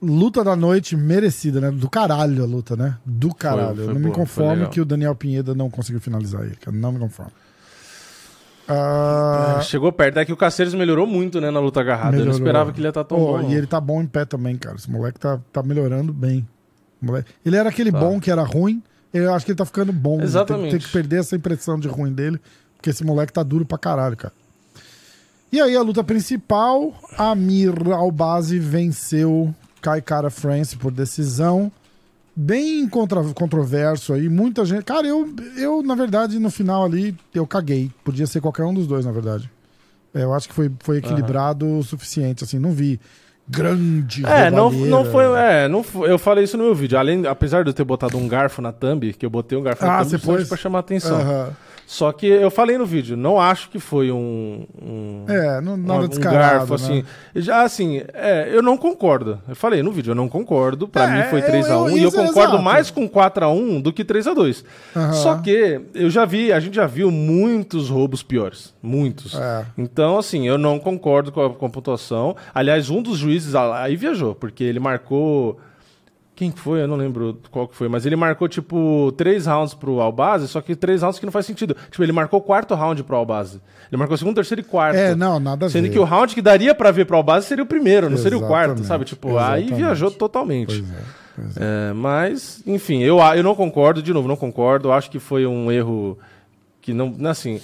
Luta 0.02 0.44
da 0.44 0.56
noite 0.56 0.96
merecida, 0.98 1.62
né? 1.62 1.72
Do 1.72 1.90
caralho 1.90 2.44
a 2.44 2.46
luta, 2.48 2.76
né? 2.76 2.98
Do 3.06 3.34
caralho. 3.34 3.76
foi 3.76 3.84
eu 3.86 3.88
não 3.90 3.96
me 3.96 4.02
boa, 4.02 4.14
foi 4.16 4.24
conformo 4.26 4.70
que 4.70 4.82
o 4.82 4.86
Daniel 4.86 5.16
Pineda 5.16 5.56
não 5.56 5.70
conseguiu 5.70 6.02
finalizar 6.02 6.44
ele, 6.44 6.56
cara. 6.56 6.76
Não 6.76 6.92
me 6.92 7.00
conformo. 7.00 7.32
Ah, 8.68 9.60
Chegou 9.64 9.92
perto. 9.92 10.20
É 10.20 10.26
que 10.26 10.34
o 10.34 10.38
Caceiros 10.38 10.74
melhorou 10.74 11.08
muito, 11.08 11.40
né, 11.40 11.50
na 11.50 11.60
luta 11.60 11.80
agarrada. 11.80 12.08
Eu 12.10 12.12
Melhorou. 12.20 12.34
não 12.34 12.38
esperava 12.40 12.72
que 12.72 12.80
ele 12.80 12.88
ia 12.88 12.90
estar 12.90 13.04
tão 13.06 13.18
pô, 13.18 13.38
bom. 13.38 13.50
e 13.50 13.56
ele 13.56 13.66
tá 13.68 13.80
bom 13.80 14.02
em 14.02 14.06
pé 14.08 14.26
também, 14.26 14.58
cara. 14.58 14.76
Esse 14.76 14.90
moleque 14.92 15.20
tá, 15.20 15.40
tá 15.54 15.64
melhorando 15.64 16.12
bem. 16.12 16.48
Moleque- 17.02 17.32
Ele 17.46 17.56
era 17.56 17.70
aquele 17.70 17.92
Tá. 17.92 18.00
bom 18.00 18.20
que 18.20 18.30
era 18.30 18.44
ruim. 18.44 18.84
Eu 19.18 19.34
acho 19.34 19.46
que 19.46 19.52
ele 19.52 19.58
tá 19.58 19.66
ficando 19.66 19.92
bom. 19.92 20.22
Exatamente. 20.22 20.72
Tem, 20.72 20.80
tem 20.80 20.88
que 20.88 20.92
perder 20.92 21.20
essa 21.20 21.36
impressão 21.36 21.80
de 21.80 21.88
ruim 21.88 22.12
dele, 22.14 22.40
porque 22.76 22.90
esse 22.90 23.04
moleque 23.04 23.34
tá 23.34 23.44
duro 23.44 23.66
pra 23.66 23.78
caralho, 23.78 24.16
cara. 24.18 24.34
E 25.52 25.62
aí, 25.62 25.76
a 25.76 25.82
luta 25.82 26.04
principal: 26.04 26.94
Amir 27.18 27.74
Albazi 27.94 28.60
venceu 28.60 29.54
Kai 29.82 30.02
Kara 30.02 30.30
France 30.30 30.76
por 30.76 30.92
decisão. 30.92 31.72
Bem 32.36 32.88
contra, 32.88 33.24
controverso 33.34 34.14
aí, 34.14 34.30
muita 34.30 34.64
gente. 34.64 34.84
Cara, 34.84 35.08
eu, 35.08 35.34
eu, 35.58 35.82
na 35.82 35.96
verdade, 35.96 36.38
no 36.38 36.52
final 36.52 36.86
ali, 36.86 37.16
eu 37.34 37.48
caguei. 37.48 37.90
Podia 38.04 38.28
ser 38.28 38.42
qualquer 38.42 38.64
um 38.64 38.74
dos 38.74 38.86
dois, 38.86 39.06
na 39.06 39.12
verdade. 39.12 39.50
É, 40.14 40.24
Eu 40.24 40.34
acho 40.34 40.48
que 40.48 40.54
foi, 40.54 40.72
foi 40.82 40.98
equilibrado 40.98 41.66
o 41.66 41.84
suficiente, 41.84 42.44
assim, 42.44 42.60
não 42.60 42.72
vi 42.74 43.00
grande 43.50 44.26
É, 44.26 44.50
não, 44.52 44.70
não 44.72 45.06
foi. 45.06 45.24
É, 45.40 45.68
não 45.68 45.84
foi- 45.84 46.12
eu 46.12 46.18
falei 46.20 46.44
isso 46.44 46.58
no 46.58 46.64
meu 46.66 46.76
vídeo. 46.76 46.98
Além, 46.98 47.26
apesar 47.26 47.64
de 47.64 47.70
eu 47.70 47.74
ter 47.74 47.84
botado 47.84 48.18
um 48.18 48.28
garfo 48.28 48.62
na 48.62 48.72
thumb, 48.72 49.14
que 49.14 49.26
eu 49.26 49.30
botei 49.30 49.58
um 49.58 49.64
garfo 49.64 49.86
Ah, 49.86 49.98
na 50.00 50.04
você 50.04 50.18
thumb 50.18 50.38
pôs? 50.38 50.48
pra 50.48 50.58
chamar 50.58 50.80
atenção. 50.80 51.20
Aham. 51.20 51.50
Só 51.90 52.12
que 52.12 52.28
eu 52.28 52.52
falei 52.52 52.78
no 52.78 52.86
vídeo, 52.86 53.16
não 53.16 53.40
acho 53.40 53.70
que 53.70 53.80
foi 53.80 54.12
um. 54.12 54.68
um 54.82 55.24
É, 55.26 55.62
não, 55.62 55.78
nada 55.78 56.04
um 56.04 56.08
descarado, 56.10 56.68
garfo, 56.68 56.72
né? 56.72 56.76
assim. 56.76 57.06
Já, 57.34 57.62
assim, 57.62 58.02
é, 58.14 58.50
eu 58.52 58.62
não 58.62 58.76
concordo. 58.76 59.42
Eu 59.48 59.56
falei 59.56 59.82
no 59.82 59.90
vídeo, 59.90 60.12
eu 60.12 60.16
não 60.16 60.28
concordo. 60.28 60.86
Pra 60.86 61.06
É, 61.06 61.24
mim 61.24 61.30
foi 61.30 61.40
eu- 61.40 61.46
3x1. 61.46 61.90
eu- 61.92 61.98
e 61.98 62.04
eu 62.04 62.12
concordo 62.12 62.56
exato. 62.56 62.62
mais 62.62 62.92
com 62.92 63.08
4x1 63.08 63.82
do 63.82 63.94
que 63.94 64.04
3x2. 64.04 64.66
Aham. 64.94 65.14
Só 65.14 65.36
que 65.38 65.80
eu 65.96 66.10
já 66.10 66.26
vi, 66.26 66.52
a 66.52 66.60
gente 66.60 66.76
já 66.76 66.86
viu 66.86 67.10
muitos 67.10 67.90
roubos 67.90 68.22
piores. 68.22 68.74
Muitos. 68.84 69.34
É. 69.36 69.66
Então, 69.78 70.18
assim, 70.18 70.46
eu 70.46 70.58
não 70.58 70.80
concordo 70.80 71.32
com 71.32 71.46
a, 71.46 71.50
com 71.54 71.66
a 71.68 71.70
pontuação. 71.70 72.36
Aliás, 72.54 72.90
um 72.90 73.02
dos 73.02 73.18
juízes 73.18 73.56
aí 73.56 73.96
viajou, 73.96 74.36
porque 74.36 74.62
ele 74.62 74.80
marcou 74.82 75.58
Quem 76.38 76.52
que 76.52 76.60
foi? 76.60 76.84
Eu 76.84 76.88
não 76.88 76.96
lembro 76.96 77.40
qual 77.50 77.68
que 77.68 77.76
foi, 77.76 77.90
mas 77.90 78.06
ele 78.06 78.16
marcou, 78.16 78.48
tipo, 78.48 79.12
três 79.18 79.48
rounds 79.48 79.74
pro 79.74 80.00
Albase, 80.00 80.48
só 80.48 80.62
que 80.62 80.76
três 80.76 81.02
rounds 81.02 81.18
que 81.18 81.26
não 81.26 81.32
faz 81.34 81.48
sentido. 81.48 81.76
Tipo, 81.90 82.04
ele 82.04 82.12
marcou 82.12 82.40
o 82.40 82.44
quarto 82.44 82.76
round 82.76 83.04
pro 83.04 83.16
Albase. 83.16 83.60
Ele 83.92 83.98
marcou 83.98 84.16
segundo, 84.16 84.36
terceiro 84.36 84.62
e 84.62 84.64
quarto. 84.64 84.96
É, 84.96 85.16
não, 85.16 85.40
nada 85.40 85.66
a 85.66 85.70
Sendo 85.72 85.86
ver. 85.86 85.90
que 85.94 85.98
o 85.98 86.04
round 86.04 86.36
que 86.36 86.42
daria 86.42 86.76
pra 86.76 86.92
ver 86.92 87.06
pro 87.06 87.18
Albase 87.18 87.48
seria 87.48 87.64
o 87.64 87.68
primeiro, 87.68 88.08
não 88.08 88.18
seria 88.18 88.38
o 88.38 88.42
quarto, 88.42 88.80
Exatamente, 88.80 88.88
sabe? 88.88 89.06
Tipo, 89.06 89.30
aí 89.40 89.64
exatamente. 89.64 89.74
viajou 89.74 90.12
totalmente. 90.12 90.80
Pois 90.80 90.92
é, 90.92 91.04
pois 91.36 91.58
é. 91.58 91.60
É, 91.90 91.94
mas, 91.94 92.62
enfim, 92.68 93.02
eu, 93.02 93.18
eu 93.36 93.42
não 93.44 93.56
concordo, 93.56 94.04
de 94.04 94.14
novo, 94.14 94.28
não 94.28 94.36
concordo. 94.36 94.92
Acho 94.92 95.10
que 95.10 95.18
foi 95.18 95.48
um 95.48 95.72
erro 95.72 96.20
que 96.80 96.94
não. 96.94 97.16
Assim, 97.28 97.60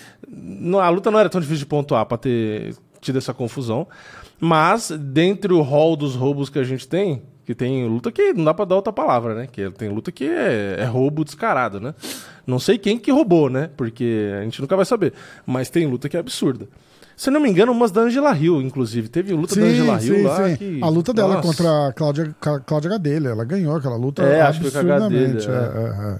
a 0.82 0.90
luta 0.90 1.12
não 1.12 1.20
era 1.20 1.30
tão 1.30 1.40
difícil 1.40 1.60
de 1.60 1.68
pontuar 1.68 2.08
pra 2.08 2.18
ter 2.18 2.76
tido 3.00 3.20
essa 3.20 3.36
confusão. 3.36 3.88
Mas, 4.40 4.90
dentre 4.90 5.54
o 5.54 5.62
rol 5.62 5.96
dos 5.96 6.16
roubos 6.16 6.50
que 6.50 6.58
a 6.58 6.64
gente 6.64 6.88
tem, 6.88 7.22
que 7.46 7.54
tem 7.54 7.88
luta 7.88 8.12
que 8.12 8.34
não 8.34 8.46
dá 8.46 8.54
pra 8.54 8.66
dar 8.66 8.76
outra 8.76 8.94
palavra, 8.94 9.36
né? 9.36 9.48
Que 9.52 9.70
tem 9.72 9.90
luta 9.90 10.12
que 10.12 10.26
é, 10.26 10.78
é 10.80 10.86
roubo 10.86 11.24
descarado, 11.26 11.80
né? 11.80 11.94
Não 12.46 12.60
sei 12.60 12.78
quem 12.78 12.98
que 12.98 13.12
roubou, 13.12 13.50
né? 13.50 13.70
Porque 13.76 14.32
a 14.40 14.44
gente 14.44 14.62
nunca 14.62 14.76
vai 14.76 14.86
saber. 14.86 15.14
Mas 15.46 15.70
tem 15.70 15.86
luta 15.86 16.08
que 16.08 16.18
é 16.18 16.20
absurda. 16.20 16.68
Se 17.16 17.30
não 17.30 17.40
me 17.40 17.50
engano, 17.50 17.72
umas 17.72 17.92
da 17.92 18.02
Angela 18.02 18.36
Hill, 18.36 18.62
inclusive. 18.62 19.08
Teve 19.08 19.34
luta 19.34 19.56
da 19.56 19.66
Angela 19.66 20.02
Hill 20.02 20.24
lá. 20.24 20.58
Que... 20.58 20.80
A 20.82 20.90
luta 20.90 21.14
dela 21.14 21.36
Nossa. 21.36 21.48
contra 21.48 21.88
a 21.88 21.94
Cláudia, 21.94 22.36
Cláudia 22.66 22.90
Gadelha. 22.90 23.30
Ela 23.30 23.46
ganhou 23.46 23.76
aquela 23.76 23.96
luta 23.96 24.24
É, 24.24 24.42
acho 24.42 24.62
que 24.62 24.72
foi. 24.72 24.84
Gadelha, 24.84 25.38
é, 25.38 25.52
é, 25.52 26.14
é. 26.16 26.20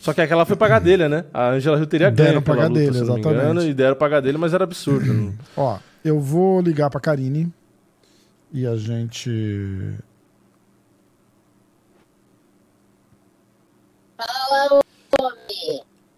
Só 0.00 0.12
que 0.12 0.20
aquela 0.20 0.44
foi 0.44 0.56
pra 0.56 0.68
Gadelha, 0.68 1.08
né? 1.08 1.24
A 1.32 1.50
Angela 1.50 1.78
Hill 1.78 1.86
teria 1.86 2.10
Deram 2.10 2.30
ganho 2.30 2.42
pra 2.42 2.54
aquela 2.54 2.68
Gadelha, 2.68 2.90
me 2.90 2.98
engano, 2.98 3.18
exatamente. 3.20 3.68
e 3.70 3.74
deram 3.74 3.96
pra 3.96 4.08
Gadelha, 4.08 4.38
mas 4.38 4.54
era 4.54 4.64
absurdo. 4.64 5.34
Ó, 5.56 5.78
eu 6.04 6.20
vou 6.20 6.60
ligar 6.60 6.90
pra 6.90 7.00
Karine 7.00 7.52
e 8.52 8.66
a 8.66 8.76
gente. 8.76 9.30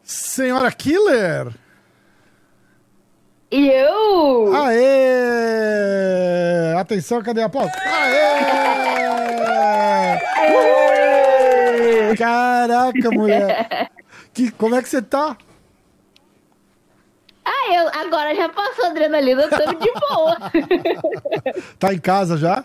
Senhora 0.02 0.70
Killer! 0.72 1.52
E 3.50 3.68
eu? 3.68 4.54
Aê! 4.54 4.84
Atenção, 6.78 7.22
cadê 7.22 7.42
a 7.42 7.48
pauta? 7.48 7.72
Aê! 7.78 8.36
Caraca, 12.16 13.10
mulher! 13.10 13.90
Que, 14.34 14.50
como 14.50 14.74
é 14.74 14.82
que 14.82 14.88
você 14.88 15.00
tá? 15.00 15.36
Ah, 17.44 17.74
eu 17.74 17.88
agora 17.88 18.34
já 18.34 18.48
passou 18.48 18.86
a 18.86 18.88
adrenalina, 18.88 19.42
eu 19.42 19.50
tô 19.50 19.74
de 19.74 19.92
boa. 19.92 20.36
Tá 21.78 21.94
em 21.94 21.98
casa 21.98 22.36
já? 22.36 22.64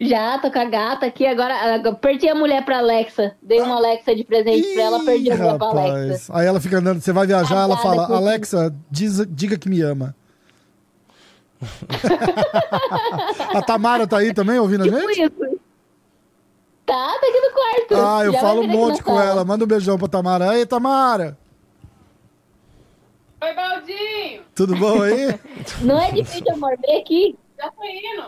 Já, 0.00 0.38
tô 0.38 0.50
com 0.50 0.58
a 0.58 0.64
gata 0.64 1.06
aqui, 1.06 1.26
agora, 1.26 1.74
agora 1.74 1.94
perdi 1.96 2.28
a 2.28 2.34
mulher 2.34 2.64
pra 2.64 2.78
Alexa. 2.78 3.34
Dei 3.42 3.60
uma 3.60 3.76
Alexa 3.76 4.14
de 4.14 4.24
presente 4.24 4.74
pra 4.74 4.82
ela, 4.82 5.04
perdi 5.04 5.30
a 5.30 5.34
Ih, 5.34 5.38
mulher 5.38 5.58
pra 5.58 5.66
Alexa. 5.68 6.32
Aí 6.38 6.46
ela 6.46 6.60
fica 6.60 6.78
andando, 6.78 7.00
você 7.00 7.12
vai 7.12 7.26
viajar, 7.26 7.62
ela 7.62 7.76
Casada 7.76 7.94
fala, 7.96 8.06
com- 8.06 8.14
Alexa, 8.14 8.74
diz- 8.90 9.26
diga 9.30 9.56
que 9.58 9.68
me 9.68 9.80
ama. 9.82 10.14
a 13.54 13.62
Tamara 13.62 14.06
tá 14.06 14.18
aí 14.18 14.34
também 14.34 14.58
ouvindo 14.58 14.82
a 14.82 14.84
Tipo 14.84 14.98
gente? 15.14 15.22
isso. 15.22 15.56
Tá, 16.84 16.94
tá 17.20 17.26
aqui 17.26 17.40
no 17.40 17.50
quarto. 17.52 18.06
Ah, 18.06 18.24
eu 18.24 18.32
Já 18.32 18.40
falo 18.40 18.60
um 18.62 18.68
monte 18.68 19.02
com 19.02 19.20
ela. 19.20 19.44
Manda 19.44 19.64
um 19.64 19.66
beijão 19.66 19.98
pra 19.98 20.06
Tamara. 20.06 20.50
Aí, 20.50 20.64
Tamara! 20.66 21.36
Oi, 23.42 23.54
Baldinho! 23.54 24.42
Tudo 24.54 24.76
bom 24.76 25.02
aí? 25.02 25.38
Não 25.82 26.00
é 26.00 26.12
difícil, 26.12 26.52
amor, 26.52 26.76
vem 26.80 27.00
aqui. 27.00 27.36
Já 27.58 27.72
foi 27.72 27.88
indo. 27.88 28.24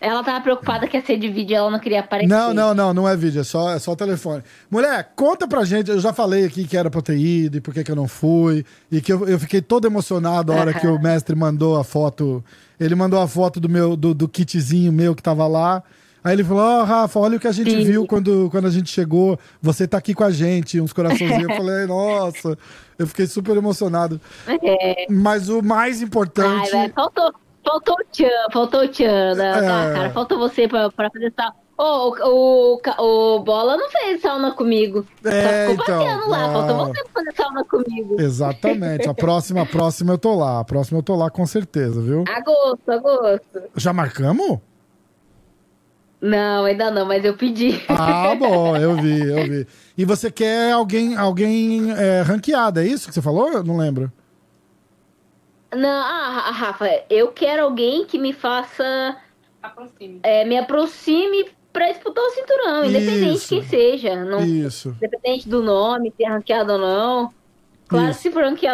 Ela 0.00 0.22
tava 0.22 0.40
preocupada 0.42 0.86
que 0.86 0.96
ia 0.96 1.04
ser 1.04 1.18
de 1.18 1.28
vídeo, 1.28 1.56
ela 1.56 1.70
não 1.70 1.78
queria 1.78 2.00
aparecer. 2.00 2.28
Não, 2.28 2.52
não, 2.52 2.74
não, 2.74 2.92
não 2.92 3.08
é 3.08 3.16
vídeo, 3.16 3.40
é 3.40 3.44
só, 3.44 3.70
é 3.70 3.78
só 3.78 3.92
o 3.92 3.96
telefone. 3.96 4.42
Mulher, 4.70 5.12
conta 5.16 5.48
pra 5.48 5.64
gente, 5.64 5.90
eu 5.90 5.98
já 5.98 6.12
falei 6.12 6.44
aqui 6.44 6.66
que 6.66 6.76
era 6.76 6.90
pra 6.90 7.00
ter 7.00 7.16
ido 7.16 7.56
e 7.56 7.60
por 7.60 7.72
que 7.72 7.82
que 7.82 7.90
eu 7.90 7.96
não 7.96 8.06
fui, 8.06 8.64
e 8.92 9.00
que 9.00 9.12
eu, 9.12 9.26
eu 9.26 9.38
fiquei 9.38 9.62
todo 9.62 9.86
emocionado 9.86 10.52
a 10.52 10.56
hora 10.56 10.74
que 10.74 10.86
o 10.86 11.00
mestre 11.00 11.34
mandou 11.34 11.78
a 11.78 11.84
foto, 11.84 12.44
ele 12.78 12.94
mandou 12.94 13.20
a 13.20 13.26
foto 13.26 13.58
do 13.58 13.68
meu, 13.68 13.96
do, 13.96 14.12
do 14.12 14.28
kitzinho 14.28 14.92
meu 14.92 15.14
que 15.14 15.22
tava 15.22 15.46
lá, 15.46 15.82
aí 16.22 16.34
ele 16.34 16.44
falou, 16.44 16.62
ó, 16.62 16.84
Rafa, 16.84 17.18
olha 17.18 17.38
o 17.38 17.40
que 17.40 17.48
a 17.48 17.52
gente 17.52 17.70
Sim. 17.70 17.84
viu 17.84 18.06
quando, 18.06 18.50
quando 18.50 18.66
a 18.66 18.70
gente 18.70 18.90
chegou, 18.90 19.38
você 19.62 19.88
tá 19.88 19.96
aqui 19.96 20.12
com 20.12 20.24
a 20.24 20.30
gente, 20.30 20.78
uns 20.78 20.92
coraçãozinhos, 20.92 21.48
eu 21.48 21.56
falei, 21.56 21.86
nossa, 21.86 22.58
eu 22.98 23.06
fiquei 23.06 23.26
super 23.26 23.56
emocionado. 23.56 24.20
É. 24.46 25.06
Mas 25.08 25.48
o 25.48 25.62
mais 25.62 25.98
Ai, 25.98 26.04
importante... 26.04 26.70
velho, 26.70 26.92
faltou, 26.94 27.32
faltou 27.66 27.94
o 27.94 28.04
Tchan, 28.12 28.30
faltou 28.52 28.80
o 28.82 28.88
Tchan, 28.88 29.34
né? 29.34 29.52
Tá, 29.60 29.84
É. 29.84 29.92
cara, 29.92 30.10
faltou 30.10 30.38
você 30.38 30.68
pra, 30.68 30.90
pra 30.90 31.10
fazer 31.10 31.32
sauna. 31.36 31.54
Ô, 31.78 32.08
o, 32.08 32.80
o, 32.80 33.36
o 33.36 33.40
Bola 33.40 33.76
não 33.76 33.90
fez 33.90 34.22
sauna 34.22 34.50
comigo. 34.52 35.04
É, 35.24 35.66
Só 35.66 35.70
ficou 35.72 35.84
então, 35.94 36.28
lá, 36.28 36.46
não. 36.46 36.52
faltou 36.54 36.86
você 36.86 37.02
pra 37.04 37.12
fazer 37.22 37.36
sauna 37.36 37.64
comigo. 37.64 38.16
Exatamente. 38.20 39.08
A 39.08 39.12
próxima, 39.12 39.62
a 39.62 39.66
próxima 39.66 40.14
eu 40.14 40.18
tô 40.18 40.34
lá. 40.34 40.60
A 40.60 40.64
próxima 40.64 41.00
eu 41.00 41.02
tô 41.02 41.14
lá 41.14 41.28
com 41.28 41.44
certeza, 41.44 42.00
viu? 42.00 42.24
Agosto, 42.34 42.90
agosto. 42.90 43.62
Já 43.74 43.92
marcamos? 43.92 44.58
Não, 46.18 46.64
ainda 46.64 46.90
não, 46.90 47.04
mas 47.04 47.22
eu 47.24 47.34
pedi. 47.36 47.82
Ah, 47.88 48.34
bom, 48.40 48.74
eu 48.76 48.96
vi, 48.96 49.20
eu 49.20 49.44
vi. 49.44 49.66
E 49.98 50.04
você 50.06 50.30
quer 50.30 50.72
alguém, 50.72 51.14
alguém 51.14 51.92
é, 51.92 52.22
ranqueado, 52.22 52.80
é 52.80 52.86
isso 52.86 53.06
que 53.06 53.12
você 53.14 53.20
falou? 53.20 53.52
Eu 53.52 53.62
não 53.62 53.76
lembro. 53.76 54.10
Não, 55.76 55.88
ah, 56.02 56.50
Rafa, 56.50 56.88
eu 57.10 57.28
quero 57.28 57.62
alguém 57.64 58.04
que 58.06 58.18
me 58.18 58.32
faça, 58.32 59.16
Aproxime. 59.62 60.20
é, 60.22 60.44
me 60.44 60.56
aproxime 60.58 61.48
pra 61.72 61.90
disputar 61.92 62.24
o 62.24 62.30
cinturão, 62.30 62.84
independente 62.84 63.34
Isso. 63.36 63.54
de 63.54 63.60
quem 63.60 63.68
seja. 63.68 64.24
Não, 64.24 64.42
Isso. 64.42 64.90
independente 64.96 65.48
do 65.48 65.62
nome, 65.62 66.12
se 66.16 66.24
é 66.24 66.28
ranqueado 66.28 66.72
ou 66.72 66.78
não. 66.78 67.32
Claro, 67.88 68.10
Isso. 68.10 68.20
se 68.22 68.28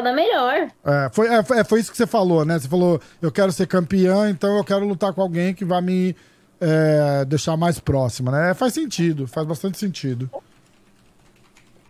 é 0.08 0.12
melhor. 0.14 0.68
É, 0.84 1.10
foi, 1.12 1.28
é, 1.28 1.42
foi- 1.42 1.58
é, 1.58 1.64
foi 1.64 1.80
isso 1.80 1.90
que 1.90 1.96
você 1.96 2.06
falou, 2.06 2.44
né? 2.44 2.58
Você 2.58 2.68
falou, 2.68 3.00
eu 3.20 3.30
quero 3.30 3.52
ser 3.52 3.66
campeã, 3.66 4.30
então 4.30 4.56
eu 4.56 4.64
quero 4.64 4.86
lutar 4.86 5.12
com 5.12 5.20
alguém 5.20 5.52
que 5.52 5.64
vai 5.64 5.82
me 5.82 6.16
é, 6.60 7.24
deixar 7.26 7.56
mais 7.56 7.78
próxima, 7.80 8.30
né? 8.30 8.54
Faz 8.54 8.72
sentido, 8.72 9.26
faz 9.26 9.46
bastante 9.46 9.78
sentido. 9.78 10.30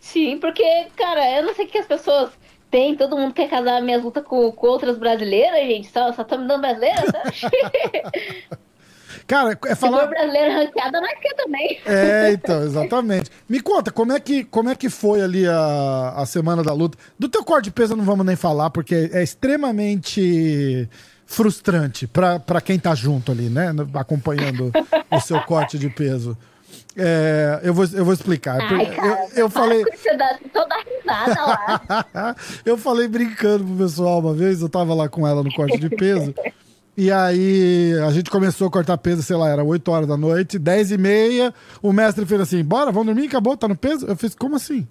Sim, 0.01 0.37
porque, 0.39 0.87
cara, 0.97 1.37
eu 1.37 1.43
não 1.45 1.55
sei 1.55 1.65
o 1.65 1.67
que 1.69 1.77
as 1.77 1.85
pessoas 1.85 2.31
têm, 2.73 2.95
todo 2.97 3.15
mundo 3.15 3.35
quer 3.35 3.47
casar 3.47 3.79
minhas 3.83 4.03
lutas 4.03 4.23
com, 4.25 4.51
com 4.51 4.67
outras 4.67 4.97
brasileiras, 4.97 5.67
gente. 5.67 5.91
Só, 5.91 6.11
só 6.11 6.23
tá 6.23 6.35
me 6.35 6.47
dando 6.47 6.61
brasileira, 6.61 7.03
tá? 7.11 7.21
Cara, 9.27 9.57
é 9.67 9.75
Se 9.75 9.75
for 9.75 9.91
falar. 9.91 10.07
brasileira 10.07 10.53
ranqueada, 10.55 10.99
nós 10.99 11.13
quer 11.21 11.33
também. 11.35 11.79
É, 11.85 12.31
então, 12.31 12.63
exatamente. 12.63 13.29
Me 13.47 13.61
conta, 13.61 13.91
como 13.91 14.11
é 14.11 14.19
que, 14.19 14.43
como 14.43 14.69
é 14.69 14.75
que 14.75 14.89
foi 14.89 15.21
ali 15.21 15.47
a, 15.47 16.13
a 16.17 16.25
semana 16.25 16.63
da 16.63 16.73
luta? 16.73 16.97
Do 17.17 17.29
teu 17.29 17.43
corte 17.43 17.65
de 17.65 17.71
peso 17.71 17.95
não 17.95 18.03
vamos 18.03 18.25
nem 18.25 18.35
falar, 18.35 18.71
porque 18.71 19.09
é 19.13 19.21
extremamente 19.23 20.89
frustrante 21.25 22.05
pra 22.05 22.59
quem 22.59 22.77
tá 22.77 22.93
junto 22.95 23.31
ali, 23.31 23.49
né? 23.49 23.71
Acompanhando 23.93 24.71
o 25.09 25.19
seu 25.21 25.39
corte 25.41 25.77
de 25.77 25.89
peso. 25.89 26.35
É, 26.95 27.59
eu, 27.63 27.73
vou, 27.73 27.85
eu 27.93 28.05
vou 28.05 28.13
explicar. 28.13 28.61
Ai, 28.61 28.85
cara, 28.95 29.27
eu, 29.35 29.43
eu 29.43 29.49
falei. 29.49 29.83
Toda 30.53 30.75
risada 30.75 31.41
lá. 31.41 32.35
eu 32.65 32.77
falei 32.77 33.07
brincando 33.07 33.63
pro 33.63 33.77
pessoal 33.77 34.19
uma 34.19 34.33
vez, 34.33 34.61
eu 34.61 34.69
tava 34.69 34.93
lá 34.93 35.09
com 35.09 35.27
ela 35.27 35.43
no 35.43 35.53
corte 35.53 35.77
de 35.77 35.89
peso. 35.89 36.33
E 36.95 37.11
aí 37.11 37.93
a 38.05 38.11
gente 38.11 38.29
começou 38.29 38.67
a 38.67 38.71
cortar 38.71 38.97
peso, 38.99 39.23
sei 39.23 39.35
lá, 39.35 39.49
era 39.49 39.63
8 39.63 39.91
horas 39.91 40.07
da 40.07 40.15
noite, 40.15 40.59
10 40.59 40.91
e 40.91 40.97
meia, 40.97 41.53
o 41.81 41.91
mestre 41.91 42.23
fez 42.23 42.39
assim, 42.39 42.63
bora, 42.63 42.91
vamos 42.91 43.07
dormir, 43.07 43.27
acabou, 43.27 43.57
tá 43.57 43.67
no 43.67 43.75
peso? 43.75 44.05
Eu 44.05 44.15
fiz, 44.15 44.35
como 44.35 44.55
assim? 44.55 44.87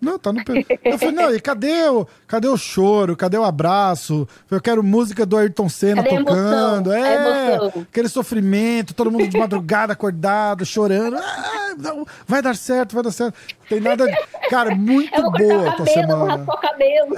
Não, 0.00 0.16
tá 0.16 0.32
no. 0.32 0.40
Eu 0.84 0.98
falei, 0.98 1.14
não, 1.14 1.34
e 1.34 1.40
cadê 1.40 1.88
o, 1.88 2.06
cadê 2.26 2.46
o 2.46 2.56
choro? 2.56 3.16
Cadê 3.16 3.36
o 3.36 3.42
abraço? 3.44 4.28
Eu 4.48 4.60
quero 4.60 4.82
música 4.82 5.26
do 5.26 5.36
Ayrton 5.36 5.68
Senna 5.68 6.04
Cadê 6.04 6.18
tocando. 6.18 6.92
É, 6.92 7.56
aquele 7.82 8.08
sofrimento, 8.08 8.94
todo 8.94 9.10
mundo 9.10 9.26
de 9.26 9.36
madrugada 9.36 9.92
acordado, 9.92 10.64
chorando. 10.64 11.16
Ah, 11.16 11.74
não, 11.76 12.06
vai 12.26 12.40
dar 12.40 12.54
certo, 12.54 12.94
vai 12.94 13.02
dar 13.02 13.10
certo. 13.10 13.36
Tem 13.68 13.80
nada. 13.80 14.06
Cara, 14.48 14.72
muito 14.74 15.14
Eu 15.14 15.22
vou 15.22 15.32
boa 15.32 15.62
o 15.62 15.68
a 15.68 15.72
tua 15.72 15.84
vou 15.84 15.94
semana. 15.94 16.36
raspar 16.36 16.54
o 16.54 16.60
cabelo. 16.60 17.16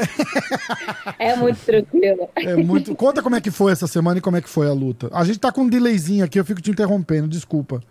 é 1.19 1.37
muito 1.37 1.59
tranquilo. 1.59 2.29
É 2.35 2.57
muito. 2.57 2.95
Conta 2.95 3.23
como 3.23 3.37
é 3.37 3.43
que 3.43 3.51
foi 3.51 3.73
essa 3.73 3.87
semana 3.87 4.19
e 4.19 4.23
como 4.23 4.39
é 4.39 4.41
que 4.41 4.49
foi 4.49 4.67
a 4.67 4.73
luta. 4.73 5.11
A 5.13 5.23
gente 5.25 5.39
tá 5.39 5.53
com 5.53 5.63
um 5.63 5.69
delayzinho 5.69 6.25
aqui, 6.25 6.41
eu 6.41 6.45
fico 6.47 6.63
te 6.63 6.71
interrompendo, 6.71 7.29
desculpa. 7.29 7.83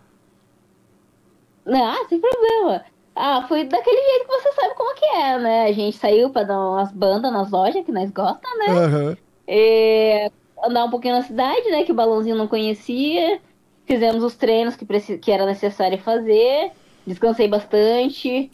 Não, 1.64 1.86
ah, 1.86 2.06
sem 2.08 2.20
problema. 2.20 2.84
Ah, 3.14 3.44
foi 3.48 3.64
daquele 3.64 4.00
jeito 4.00 4.26
que 4.26 4.32
você 4.40 4.52
sabe 4.52 4.74
como 4.74 4.94
que 4.94 5.04
é, 5.04 5.38
né? 5.38 5.64
A 5.64 5.72
gente 5.72 5.96
saiu 5.96 6.30
pra 6.30 6.42
dar 6.44 6.58
umas 6.58 6.92
bandas 6.92 7.32
nas 7.32 7.50
lojas 7.50 7.84
que 7.84 7.92
nós 7.92 8.10
gostamos, 8.10 8.58
né? 8.58 8.66
Aham. 8.68 9.16
É, 9.46 10.30
andar 10.64 10.84
um 10.84 10.90
pouquinho 10.90 11.14
na 11.16 11.22
cidade, 11.22 11.68
né? 11.70 11.84
Que 11.84 11.92
o 11.92 11.94
balãozinho 11.94 12.36
não 12.36 12.46
conhecia. 12.48 13.40
Fizemos 13.84 14.22
os 14.22 14.36
treinos 14.36 14.76
que, 14.76 14.84
preci- 14.84 15.18
que 15.18 15.32
era 15.32 15.44
necessário 15.44 15.98
fazer. 15.98 16.70
Descansei 17.06 17.48
bastante. 17.48 18.50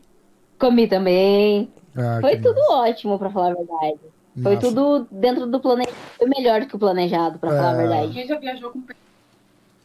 Comi 0.58 0.86
também. 0.88 1.70
Ah, 1.94 2.18
Foi 2.20 2.36
tudo 2.38 2.56
massa. 2.56 2.72
ótimo, 2.72 3.18
pra 3.18 3.30
falar 3.30 3.50
a 3.52 3.54
verdade. 3.54 4.00
Foi 4.42 4.54
Massa. 4.54 4.66
tudo 4.68 5.06
dentro 5.10 5.46
do 5.46 5.60
planejado. 5.60 5.96
Foi 6.18 6.28
melhor 6.28 6.60
do 6.60 6.66
que 6.66 6.76
o 6.76 6.78
planejado, 6.78 7.38
pra 7.38 7.50
falar 7.50 7.70
a 7.70 7.72
É. 7.72 7.76
verdade. 7.76 8.12
Quem 8.12 8.26
já 8.26 8.38
viajou 8.38 8.70
com 8.70 8.82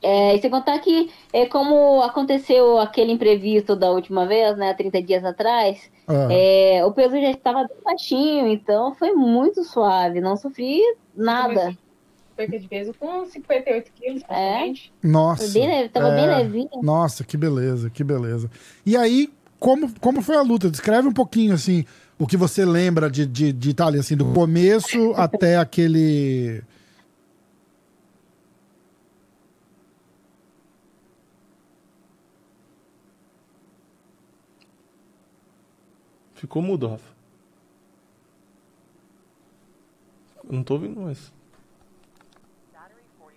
É, 0.01 0.35
e 0.35 0.41
sem 0.41 0.49
contar 0.49 0.79
que, 0.79 1.11
é 1.31 1.45
como 1.45 2.01
aconteceu 2.01 2.79
aquele 2.79 3.11
imprevisto 3.11 3.75
da 3.75 3.91
última 3.91 4.25
vez, 4.25 4.57
né, 4.57 4.73
30 4.73 5.01
dias 5.03 5.23
atrás, 5.23 5.91
Ah, 6.07 6.27
é, 6.31 6.83
o 6.83 6.91
peso 6.91 7.21
já 7.21 7.29
estava 7.29 7.67
bem 7.67 7.77
baixinho, 7.85 8.47
então 8.47 8.95
foi 8.95 9.11
muito 9.11 9.63
suave, 9.63 10.19
não 10.19 10.35
sofri 10.35 10.81
nada. 11.15 11.77
Perca 12.35 12.57
de 12.57 12.67
peso 12.67 12.93
com 12.99 13.25
58 13.25 13.91
quilos, 13.93 14.23
praticamente. 14.23 14.91
Nossa. 15.03 15.43
Foi 15.43 15.53
bem 15.53 15.67
leve, 15.67 15.89
tava 15.89 16.09
bem 16.09 16.25
é. 16.25 16.37
levinho. 16.37 16.69
Nossa, 16.81 17.23
que 17.23 17.37
beleza, 17.37 17.89
que 17.91 18.03
beleza. 18.03 18.49
E 18.83 18.97
aí, 18.97 19.29
como, 19.59 19.91
como 19.99 20.23
foi 20.23 20.35
a 20.35 20.41
luta? 20.41 20.71
Descreve 20.71 21.07
um 21.07 21.13
pouquinho, 21.13 21.53
assim, 21.53 21.85
o 22.17 22.25
que 22.25 22.35
você 22.35 22.65
lembra 22.65 23.11
de, 23.11 23.27
de, 23.27 23.53
de 23.53 23.69
Itália, 23.69 23.99
assim, 23.99 24.17
do 24.17 24.25
começo 24.33 25.13
até 25.15 25.57
aquele... 25.57 26.63
Ficou 36.41 36.59
mudo, 36.59 36.87
Rafa. 36.87 37.13
Não 40.49 40.63
tô 40.63 40.73
ouvindo 40.73 40.99
mais. 40.99 41.31
Battery 42.73 43.03
40%. 43.19 43.33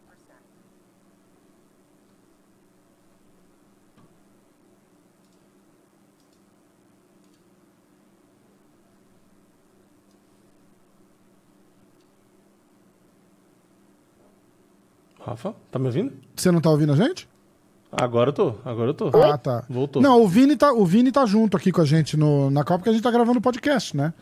Rafa, 15.20 15.54
tá 15.70 15.78
me 15.78 15.88
ouvindo? 15.88 16.18
Você 16.34 16.50
não 16.50 16.62
tá 16.62 16.70
ouvindo 16.70 16.94
a 16.94 16.96
gente? 16.96 17.28
Agora 17.96 18.30
eu 18.30 18.32
tô, 18.32 18.54
agora 18.64 18.90
eu 18.90 18.94
tô. 18.94 19.08
Ah, 19.16 19.38
tá. 19.38 19.64
Voltou. 19.68 20.02
Não, 20.02 20.22
o 20.22 20.28
Vini 20.28 20.56
tá, 20.56 20.72
o 20.72 20.84
Vini 20.84 21.12
tá 21.12 21.24
junto 21.26 21.56
aqui 21.56 21.70
com 21.70 21.80
a 21.80 21.84
gente 21.84 22.16
no, 22.16 22.50
na 22.50 22.62
Copa, 22.64 22.78
porque 22.78 22.90
a 22.90 22.92
gente 22.92 23.02
tá 23.02 23.10
gravando 23.10 23.38
o 23.38 23.42
podcast, 23.42 23.96
né? 23.96 24.12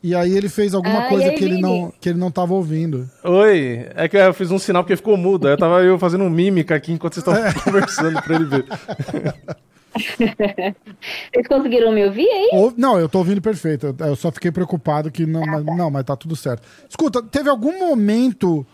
E 0.00 0.14
aí 0.14 0.32
ele 0.36 0.48
fez 0.48 0.74
alguma 0.74 1.00
Ah, 1.06 1.08
coisa 1.08 1.28
aí, 1.28 1.34
que, 1.34 1.44
ele 1.44 1.56
Vini? 1.56 1.62
não, 1.62 1.92
que 2.00 2.08
ele 2.08 2.18
não 2.18 2.30
tava 2.30 2.54
ouvindo. 2.54 3.10
Oi, 3.24 3.88
é 3.96 4.08
que 4.08 4.16
eu 4.16 4.32
fiz 4.32 4.50
um 4.52 4.58
sinal 4.58 4.84
porque 4.84 4.94
ficou 4.96 5.16
mudo. 5.16 5.48
Aí 5.48 5.54
eu 5.54 5.58
tava 5.58 5.82
eu 5.82 5.98
fazendo 5.98 6.22
mímica 6.30 6.76
aqui 6.76 6.92
enquanto 6.92 7.14
vocês 7.14 7.26
estavam 7.26 7.52
conversando 7.64 8.22
pra 8.22 8.36
ele 8.36 8.44
ver. 8.44 8.64
Vocês 9.98 11.48
conseguiram 11.48 11.90
me 11.92 12.04
ouvir 12.06 12.28
aí? 12.28 12.50
Ou- 12.52 12.72
não, 12.76 13.00
eu 13.00 13.08
tô 13.08 13.18
ouvindo 13.18 13.40
perfeito. 13.42 13.86
Eu, 13.98 14.06
eu 14.06 14.14
só 14.16 14.30
fiquei 14.30 14.52
preocupado 14.52 15.10
que 15.10 15.26
não, 15.26 15.40
mas, 15.44 15.64
não, 15.64 15.90
mas 15.90 16.04
tá 16.04 16.14
tudo 16.14 16.36
certo. 16.36 16.62
Escuta, 16.88 17.20
teve 17.20 17.48
algum 17.50 17.76
momento 17.80 18.64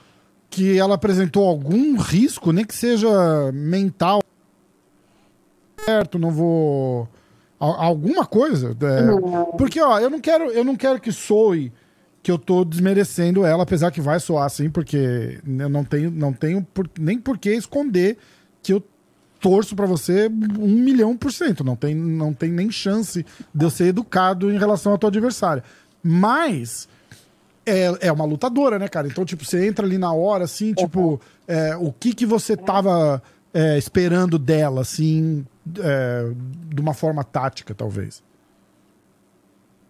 que 0.51 0.79
ela 0.79 0.97
apresentou 0.97 1.49
algum 1.49 1.97
risco, 1.97 2.53
nem 2.53 2.65
que 2.65 2.75
seja 2.75 3.09
mental? 3.55 4.21
Certo, 5.85 6.19
não 6.19 6.31
vou. 6.31 7.09
al- 7.61 7.81
Alguma 7.81 8.25
coisa? 8.27 8.71
É, 8.81 9.57
porque, 9.57 9.81
ó, 9.81 9.99
eu 9.99 10.11
não 10.11 10.21
quero, 10.21 10.45
eu 10.51 10.65
não 10.65 10.77
quero 10.77 11.01
que 11.01 11.13
soe 11.13 11.73
que 12.23 12.31
eu 12.31 12.39
tô 12.39 12.65
desmerecendo 12.65 13.45
ela, 13.45 13.65
apesar 13.65 13.91
que 13.91 14.01
vai 14.01 14.19
soar 14.19 14.47
assim, 14.47 14.71
porque 14.71 15.39
eu 15.47 15.69
não 15.69 15.85
tenho, 15.85 16.11
não 16.11 16.33
tenho 16.33 16.63
por- 16.63 16.89
nem 16.99 17.19
por 17.19 17.37
que 17.37 17.51
esconder 17.51 18.17
que 18.63 18.73
eu 18.73 18.83
torço 19.41 19.77
pra 19.77 19.85
você 19.85 20.27
um 20.59 20.69
milhão 20.79 21.15
por 21.15 21.31
cento. 21.31 21.63
Não 21.63 21.77
tem, 21.77 21.95
não 21.95 22.33
tem 22.33 22.51
nem 22.51 22.71
chance 22.71 23.27
de 23.55 23.65
eu 23.65 23.69
ser 23.69 23.89
educado 23.89 24.51
em 24.51 24.59
relação 24.59 24.93
ao 24.93 24.99
teu 24.99 25.09
adversário. 25.11 25.63
Mas 26.03 26.89
é, 27.67 28.09
é 28.09 28.13
uma 28.13 28.25
lutadora, 28.25 28.79
né, 28.79 28.89
cara? 28.89 29.07
Então, 29.07 29.23
tipo, 29.25 29.45
você 29.45 29.67
entra 29.67 29.85
ali 29.85 29.99
na 29.99 30.13
hora, 30.15 30.45
assim, 30.45 30.73
tipo, 30.73 31.21
é, 31.47 31.77
o 31.77 31.93
que 31.93 32.15
que 32.15 32.25
você 32.25 32.57
tava 32.57 33.23
é, 33.55 33.79
esperando 33.79 34.39
dela, 34.39 34.81
assim, 34.81 35.47
é, 35.79 36.33
de 36.75 36.81
uma 36.81 36.93
forma 36.93 37.23
tática, 37.23 37.73
talvez? 37.73 38.23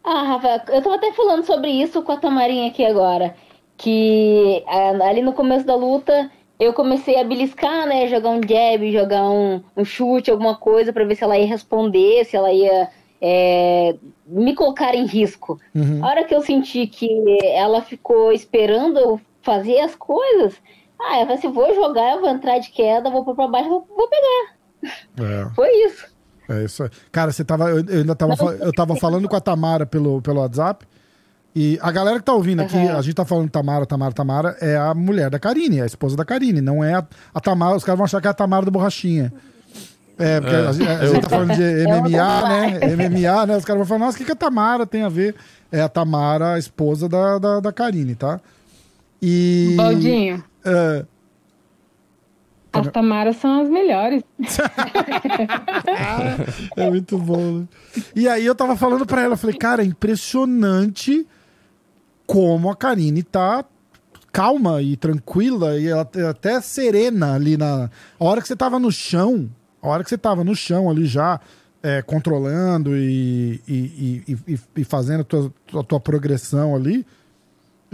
Ah, 0.04 0.22
Rafa, 0.22 0.70
eu 0.70 0.82
tava 0.82 0.96
até 0.96 1.10
falando 1.12 1.44
sobre 1.44 1.70
isso 1.70 2.02
com 2.02 2.12
a 2.12 2.18
Tamarinha 2.18 2.68
aqui 2.68 2.84
agora. 2.84 3.34
Que 3.76 4.62
ah, 4.68 5.08
ali 5.08 5.22
no 5.22 5.32
começo 5.32 5.64
da 5.64 5.74
luta 5.74 6.30
eu 6.60 6.74
comecei 6.74 7.18
a 7.18 7.24
beliscar, 7.24 7.86
né? 7.86 8.06
Jogar 8.06 8.30
um 8.30 8.40
jab, 8.46 8.92
jogar 8.92 9.28
um, 9.30 9.62
um 9.74 9.84
chute, 9.84 10.30
alguma 10.30 10.54
coisa, 10.54 10.92
pra 10.92 11.04
ver 11.04 11.16
se 11.16 11.24
ela 11.24 11.38
ia 11.38 11.46
responder, 11.46 12.24
se 12.26 12.36
ela 12.36 12.52
ia 12.52 12.90
é, 13.20 13.96
me 14.26 14.54
colocar 14.54 14.94
em 14.94 15.06
risco. 15.06 15.58
Uhum. 15.74 16.04
A 16.04 16.08
hora 16.08 16.24
que 16.24 16.34
eu 16.34 16.42
senti 16.42 16.86
que 16.86 17.08
ela 17.42 17.80
ficou 17.80 18.30
esperando 18.30 18.98
eu 18.98 19.20
fazer 19.40 19.80
as 19.80 19.94
coisas, 19.94 20.54
ah, 21.00 21.16
eu 21.20 21.26
falei 21.26 21.34
assim: 21.36 21.52
vou 21.52 21.74
jogar, 21.74 22.14
eu 22.14 22.20
vou 22.20 22.30
entrar 22.30 22.58
de 22.58 22.70
queda, 22.70 23.10
vou 23.10 23.24
pôr 23.24 23.34
pra 23.34 23.48
baixo, 23.48 23.68
vou, 23.68 23.86
vou 23.96 24.08
pegar. 24.08 24.92
É. 25.28 25.48
Foi 25.54 25.68
isso. 25.86 26.06
É 26.48 26.64
isso 26.64 26.82
aí. 26.82 26.90
Cara, 27.10 27.32
você 27.32 27.42
tava. 27.44 27.70
Eu, 27.70 27.84
eu 27.88 28.00
ainda 28.00 28.14
tava, 28.14 28.34
eu 28.56 28.72
tava 28.72 28.94
falando 28.96 29.28
com 29.28 29.36
a 29.36 29.40
Tamara 29.40 29.86
pelo, 29.86 30.20
pelo 30.20 30.40
WhatsApp. 30.40 30.86
E 31.56 31.78
a 31.80 31.90
galera 31.92 32.18
que 32.18 32.24
tá 32.24 32.32
ouvindo 32.32 32.60
aqui, 32.62 32.76
Uhum. 32.76 32.96
a 32.98 33.00
gente 33.00 33.14
tá 33.14 33.24
falando 33.24 33.48
Tamara, 33.48 33.86
Tamara, 33.86 34.12
Tamara, 34.12 34.56
é 34.60 34.76
a 34.76 34.92
mulher 34.92 35.30
da 35.30 35.38
Karine, 35.38 35.78
é 35.78 35.82
a 35.84 35.86
esposa 35.86 36.16
da 36.16 36.24
Karine, 36.24 36.60
não 36.60 36.82
é 36.82 36.94
a, 36.94 37.06
a 37.32 37.40
Tamara. 37.40 37.76
Os 37.76 37.84
caras 37.84 37.96
vão 37.96 38.04
achar 38.04 38.20
que 38.20 38.26
é 38.26 38.30
a 38.30 38.34
Tamara 38.34 38.64
do 38.64 38.72
Borrachinha. 38.72 39.32
É, 40.18 40.40
porque 40.40 40.54
a, 40.56 40.72
gente- 40.72 40.88
a 40.88 41.06
gente 41.06 41.20
tá 41.22 41.28
falando 41.28 41.54
de 41.54 41.86
MMA, 41.86 42.48
né? 42.48 42.80
MMA, 42.96 43.46
né? 43.46 43.56
Os 43.56 43.64
caras 43.64 43.78
vão 43.78 43.86
falar, 43.86 44.00
nossa, 44.00 44.16
o 44.16 44.18
que, 44.18 44.24
que 44.24 44.32
a 44.32 44.36
Tamara 44.36 44.84
tem 44.84 45.02
a 45.04 45.08
ver? 45.08 45.34
É 45.72 45.80
a 45.80 45.88
Tamara, 45.88 46.54
a 46.54 46.58
esposa 46.58 47.08
da, 47.08 47.38
da, 47.38 47.60
da 47.60 47.72
Karine, 47.72 48.14
tá? 48.16 48.40
E. 49.22 49.74
Baldinho, 49.76 50.42
é, 50.64 51.04
as 52.72 52.88
Tamaras 52.88 53.36
são 53.36 53.62
as 53.62 53.68
melhores. 53.70 54.22
É 56.76 56.90
muito 56.90 57.16
bom, 57.18 57.60
né? 57.60 57.68
E 58.16 58.28
aí 58.28 58.44
eu 58.44 58.54
tava 58.54 58.76
falando 58.76 59.06
pra 59.06 59.22
ela, 59.22 59.34
eu 59.34 59.38
falei, 59.38 59.56
cara, 59.56 59.82
é 59.82 59.86
impressionante 59.86 61.26
como 62.26 62.70
a 62.70 62.76
Karine 62.76 63.22
tá 63.22 63.64
calma 64.32 64.82
e 64.82 64.96
tranquila 64.96 65.78
e 65.78 65.86
ela 65.86 66.08
é 66.16 66.22
até 66.26 66.60
serena 66.60 67.34
ali 67.34 67.56
na. 67.56 67.88
A 68.18 68.24
hora 68.24 68.42
que 68.42 68.48
você 68.48 68.56
tava 68.56 68.78
no 68.80 68.90
chão, 68.90 69.48
a 69.80 69.88
hora 69.88 70.02
que 70.02 70.10
você 70.10 70.18
tava 70.18 70.42
no 70.42 70.56
chão 70.56 70.90
ali 70.90 71.06
já, 71.06 71.40
é, 71.82 72.02
controlando 72.02 72.96
e, 72.96 73.60
e, 73.68 74.24
e, 74.48 74.58
e- 74.76 74.84
fazendo 74.84 75.20
a 75.20 75.24
tua, 75.24 75.52
tua, 75.66 75.84
tua 75.84 76.00
progressão 76.00 76.74
ali. 76.74 77.06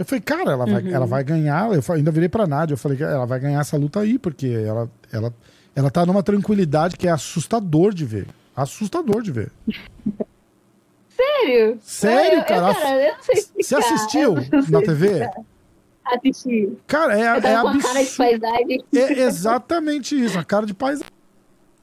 Eu 0.01 0.05
falei, 0.05 0.21
cara, 0.21 0.51
ela 0.51 0.65
vai, 0.65 0.91
ela 0.93 1.05
vai 1.05 1.23
ganhar. 1.23 1.71
Eu 1.73 1.83
ainda 1.93 2.11
virei 2.11 2.27
pra 2.29 2.47
Nádia, 2.47 2.73
eu 2.73 2.77
falei 2.77 2.97
que 2.97 3.03
ela 3.03 3.25
vai 3.25 3.39
ganhar 3.39 3.59
essa 3.61 3.77
luta 3.77 3.99
aí, 3.99 4.17
porque 4.17 4.47
ela, 4.47 4.89
ela, 5.11 5.33
ela 5.75 5.91
tá 5.91 6.05
numa 6.05 6.23
tranquilidade 6.23 6.97
que 6.97 7.07
é 7.07 7.11
assustador 7.11 7.93
de 7.93 8.05
ver. 8.05 8.27
Assustador 8.55 9.21
de 9.21 9.31
ver. 9.31 9.51
Sério? 11.09 11.77
Sério, 11.81 12.33
Eu- 12.33 12.39
eu- 12.39 12.45
cara? 12.45 12.73
cara, 12.73 13.03
eu 13.03 13.13
não 13.15 13.23
sei 13.23 13.45
Você 13.63 13.75
assistiu 13.75 14.37
Eu 14.37 14.61
na 14.69 14.81
TV? 14.81 15.07
explicar. 15.07 15.41
Assisti. 16.03 16.77
Cara, 16.87 17.17
é, 17.17 17.21
Eu 17.27 17.35
é 17.35 17.41
tava 17.41 17.61
com 17.71 17.77
a 17.77 17.81
cara 17.81 17.93
de 17.93 17.99
absurdo. 17.99 18.17
paisagem. 18.17 18.83
É 18.93 19.19
exatamente 19.21 20.19
isso, 20.19 20.37
a 20.39 20.43
cara 20.43 20.65
de 20.65 20.73
paisagem. 20.73 21.11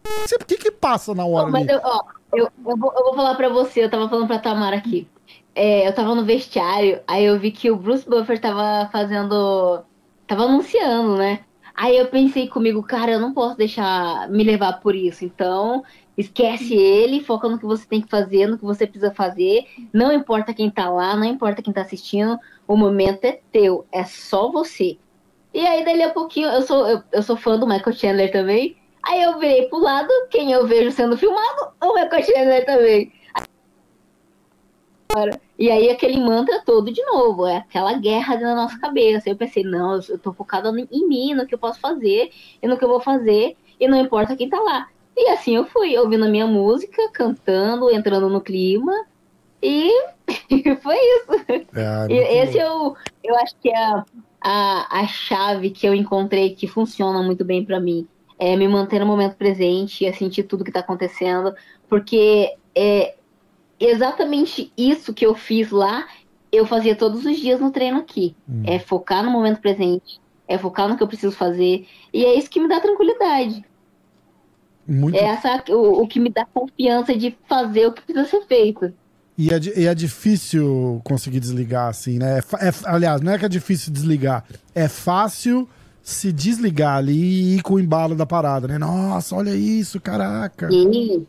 Por 0.03 0.45
que 0.47 0.57
que 0.57 0.71
passa 0.71 1.15
na 1.15 1.25
hora 1.25 1.51
Mas 1.51 1.63
ali. 1.69 1.73
eu, 1.73 1.81
ó, 1.85 2.01
eu, 2.35 2.45
eu, 2.67 2.77
vou, 2.77 2.93
eu 2.97 3.05
vou 3.05 3.15
falar 3.15 3.35
pra 3.37 3.49
você, 3.49 3.85
eu 3.85 3.91
tava 3.91 4.09
falando 4.09 4.27
pra 4.27 4.39
Tamara 4.39 4.77
aqui. 4.77 5.07
É, 5.61 5.89
eu 5.89 5.93
tava 5.93 6.15
no 6.15 6.25
vestiário, 6.25 7.01
aí 7.05 7.25
eu 7.25 7.37
vi 7.37 7.51
que 7.51 7.69
o 7.69 7.75
Bruce 7.75 8.09
Buffer 8.09 8.41
tava 8.41 8.89
fazendo. 8.93 9.83
tava 10.25 10.45
anunciando, 10.45 11.17
né? 11.17 11.41
Aí 11.75 11.97
eu 11.97 12.07
pensei 12.07 12.47
comigo, 12.47 12.81
cara, 12.81 13.11
eu 13.11 13.19
não 13.19 13.35
posso 13.35 13.57
deixar 13.57 14.29
me 14.31 14.45
levar 14.45 14.75
por 14.75 14.95
isso. 14.95 15.25
Então, 15.25 15.83
esquece 16.17 16.77
ele, 16.77 17.25
foca 17.25 17.49
no 17.49 17.59
que 17.59 17.67
você 17.67 17.85
tem 17.85 18.01
que 18.01 18.09
fazer, 18.09 18.47
no 18.47 18.57
que 18.57 18.65
você 18.65 18.87
precisa 18.87 19.13
fazer. 19.13 19.67
Não 19.93 20.13
importa 20.13 20.55
quem 20.55 20.71
tá 20.71 20.89
lá, 20.89 21.17
não 21.17 21.25
importa 21.25 21.61
quem 21.61 21.73
tá 21.73 21.81
assistindo, 21.81 22.39
o 22.65 22.77
momento 22.77 23.25
é 23.25 23.41
teu, 23.51 23.85
é 23.91 24.05
só 24.05 24.53
você. 24.53 24.97
E 25.53 25.67
aí, 25.67 25.85
dali 25.85 26.05
a 26.05 26.11
pouquinho, 26.11 26.49
eu 26.51 26.63
sou, 26.63 26.87
eu, 26.87 27.03
eu 27.11 27.23
sou 27.23 27.37
fã 27.37 27.59
do 27.59 27.67
Michael 27.67 27.97
Chandler 27.97 28.31
também. 28.31 28.77
Aí 29.03 29.21
eu 29.25 29.41
virei 29.41 29.69
pro 29.69 29.81
lado, 29.81 30.09
quem 30.31 30.53
eu 30.53 30.69
vejo 30.69 30.93
sendo 30.93 31.19
filmado, 31.19 31.73
o 31.83 31.95
Michael 31.95 32.23
Chandler 32.23 32.65
também. 32.65 33.13
Agora, 35.11 35.48
E 35.59 35.71
aí 35.71 35.91
aquele 35.91 36.21
mantra 36.21 36.63
todo 36.65 36.93
de 36.93 37.03
novo, 37.05 37.47
é 37.47 37.57
aquela 37.59 37.95
guerra 37.95 38.39
na 38.39 38.55
nossa 38.55 38.79
cabeça. 38.79 39.29
Eu 39.29 39.37
pensei, 39.37 39.65
não, 39.65 40.01
eu- 40.09 40.19
tô 40.19 40.33
focada 40.33 40.71
em 40.71 41.09
mim, 41.09 41.35
no 41.35 41.47
que 41.47 41.55
eu 41.55 41.59
posso 41.59 41.81
fazer 41.81 42.31
e 42.63 42.69
no 42.69 42.79
que 42.79 42.85
eu 42.85 42.89
vou 42.89 43.01
fazer, 43.01 43.57
e 43.81 43.89
não 43.89 43.99
importa 43.99 44.37
quem 44.37 44.49
tá 44.49 44.61
lá. 44.61 44.89
E 45.17 45.29
assim 45.31 45.57
eu 45.57 45.65
fui, 45.67 45.97
ouvindo 45.99 46.25
a 46.25 46.29
minha 46.29 46.47
música, 46.47 47.11
cantando, 47.13 47.91
entrando 47.91 48.29
no 48.31 48.41
clima, 48.41 48.93
e 49.63 49.91
foi 50.83 50.97
isso. 50.97 51.67
É, 51.75 52.13
E 52.13 52.15
esse 52.43 52.59
bom. 52.59 52.65
eu, 52.65 52.97
eu 53.25 53.37
acho 53.37 53.55
que 53.61 53.69
é 53.69 53.77
a, 54.41 55.01
a, 55.01 55.07
chave 55.07 55.71
que 55.71 55.87
eu 55.87 55.95
encontrei 55.95 56.55
que 56.55 56.67
funciona 56.67 57.23
muito 57.23 57.45
bem 57.45 57.65
pra 57.65 57.81
mim. 57.81 58.07
É 58.39 58.55
me 58.57 58.69
manter 58.69 59.01
no 59.01 59.07
momento 59.07 59.37
presente, 59.37 60.07
é 60.07 60.13
sentir 60.13 60.45
tudo 60.45 60.65
que 60.65 60.71
tá 60.71 60.81
acontecendo, 60.81 61.55
porque 61.89 62.55
é 62.75 63.17
exatamente 63.81 64.73
isso 64.77 65.15
que 65.15 65.25
eu 65.25 65.35
fiz 65.35 65.71
lá, 65.71 66.07
eu 66.51 66.67
fazia 66.67 66.97
todos 66.97 67.25
os 67.25 67.37
dias 67.39 67.61
no 67.61 67.71
treino 67.71 67.99
aqui. 67.99 68.35
Hum. 68.49 68.63
É 68.65 68.79
focar 68.79 69.25
no 69.25 69.31
momento 69.31 69.61
presente, 69.61 70.21
é 70.47 70.57
focar 70.59 70.89
no 70.89 70.97
que 70.97 71.03
eu 71.03 71.09
preciso 71.09 71.35
fazer. 71.35 71.87
E 72.13 72.25
é 72.25 72.35
isso 72.35 72.51
que 72.51 72.61
me 72.61 72.69
dá 72.69 72.81
tranquilidade. 72.81 73.65
Muito. 74.87 75.17
É 75.17 75.25
essa, 75.25 75.63
o, 75.69 76.03
o 76.03 76.09
que 76.09 76.19
me 76.19 76.31
dá 76.31 76.47
confiança 76.47 77.15
de 77.15 77.37
fazer 77.47 77.87
o 77.87 77.93
que 77.93 78.03
precisa 78.03 78.27
ser 78.27 78.47
feito. 78.47 78.93
E 79.37 79.51
é, 79.51 79.61
e 79.77 79.87
é 79.87 79.95
difícil 79.95 81.01
conseguir 81.05 81.39
desligar, 81.39 81.89
assim, 81.89 82.19
né? 82.19 82.39
É 82.39 82.69
é- 82.69 82.73
aliás, 82.87 83.21
não 83.21 83.33
é 83.33 83.39
que 83.39 83.45
é 83.45 83.49
difícil 83.49 83.93
desligar. 83.93 84.45
É 84.75 84.89
fácil 84.89 85.69
se 86.03 86.33
desligar 86.33 86.97
ali 86.97 87.13
e 87.13 87.57
ir 87.57 87.63
com 87.63 87.75
o 87.75 87.81
embalo 87.81 88.15
da 88.15 88.25
parada, 88.25 88.67
né? 88.67 88.79
Nossa, 88.79 89.37
olha 89.37 89.55
isso, 89.55 90.01
caraca. 90.01 90.69
E 90.73 91.23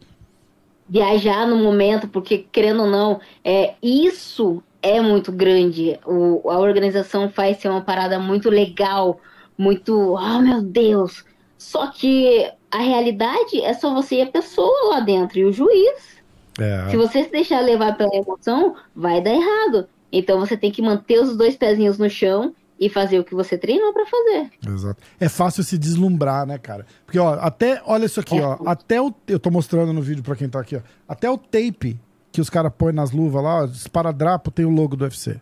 viajar 0.90 1.46
no 1.46 1.56
momento, 1.58 2.08
porque 2.08 2.46
querendo 2.52 2.84
ou 2.84 2.90
não, 2.90 3.22
é, 3.44 3.76
isso 3.82 4.64
é 4.82 5.00
muito 5.00 5.32
grande. 5.32 6.00
O, 6.06 6.50
a 6.50 6.58
organização 6.58 7.30
faz 7.30 7.58
ser 7.58 7.70
uma 7.70 7.82
parada 7.82 8.18
muito 8.18 8.50
legal, 8.50 9.20
muito, 9.58 10.16
oh 10.16 10.40
meu 10.40 10.62
Deus. 10.62 11.24
Só 11.58 11.88
que 11.88 12.50
a 12.72 12.80
realidade 12.80 13.62
é 13.62 13.74
só 13.74 13.94
você 13.94 14.16
e 14.16 14.22
a 14.22 14.28
pessoa 14.28 14.90
lá 14.96 15.00
dentro 15.02 15.38
e 15.38 15.46
o 15.46 15.54
juiz. 15.54 16.20
É, 16.60 16.90
Se 16.90 16.98
você 16.98 17.24
se 17.24 17.32
deixar 17.32 17.62
levar 17.62 17.96
pela 17.96 18.16
emoção, 18.16 18.76
vai 18.96 19.22
dar 19.22 19.34
errado. 19.34 19.88
Então 20.12 20.40
você 20.40 20.58
tem 20.58 20.72
que 20.72 20.82
manter 20.82 21.20
os 21.22 21.38
dois 21.38 21.56
pezinhos 21.56 21.98
no 22.00 22.10
chão 22.10 22.56
e 22.80 22.90
fazer 22.90 23.20
o 23.20 23.24
que 23.24 23.36
você 23.36 23.58
treinou 23.58 23.92
pra 23.92 24.06
fazer. 24.06 24.52
exato. 24.74 25.02
É 25.20 25.28
fácil 25.28 25.64
se 25.64 25.78
deslumbrar, 25.78 26.46
né, 26.46 26.58
cara? 26.58 26.86
Porque, 27.06 27.20
ó, 27.20 27.34
até, 27.34 27.82
olha 27.86 28.06
isso 28.06 28.20
aqui, 28.20 28.40
ó. 28.40 28.58
Até 28.66 29.02
o. 29.02 29.14
Eu 29.28 29.40
tô 29.40 29.52
mostrando 29.52 29.92
no 29.92 30.02
vídeo 30.02 30.24
pra 30.24 30.36
quem 30.36 30.48
tá 30.48 30.60
aqui, 30.62 30.78
ó. 30.78 30.82
Até 31.08 31.30
o 31.30 31.38
tape 31.38 32.00
que 32.32 32.40
os 32.40 32.50
caras 32.50 32.72
põem 32.78 32.94
nas 32.94 33.12
luvas 33.12 33.44
lá, 33.44 33.64
ó, 33.64 33.66
esparadrapo, 33.66 34.50
tem 34.52 34.64
o 34.66 34.70
logo 34.70 34.96
do 34.96 35.04
UFC. 35.04 35.42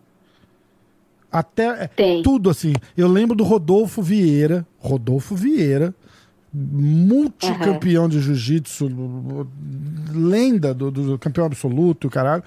Até. 1.31 1.83
é, 1.83 1.88
Tem. 1.88 2.23
Tudo 2.23 2.49
assim. 2.49 2.73
Eu 2.95 3.07
lembro 3.07 3.35
do 3.35 3.43
Rodolfo 3.43 4.01
Vieira. 4.01 4.65
Rodolfo 4.79 5.35
Vieira, 5.35 5.93
multicampeão 6.53 8.07
de 8.07 8.19
jiu-jitsu, 8.19 8.88
lenda 10.13 10.73
do, 10.73 10.89
do 10.89 11.19
campeão 11.19 11.45
absoluto, 11.45 12.09
caralho. 12.09 12.43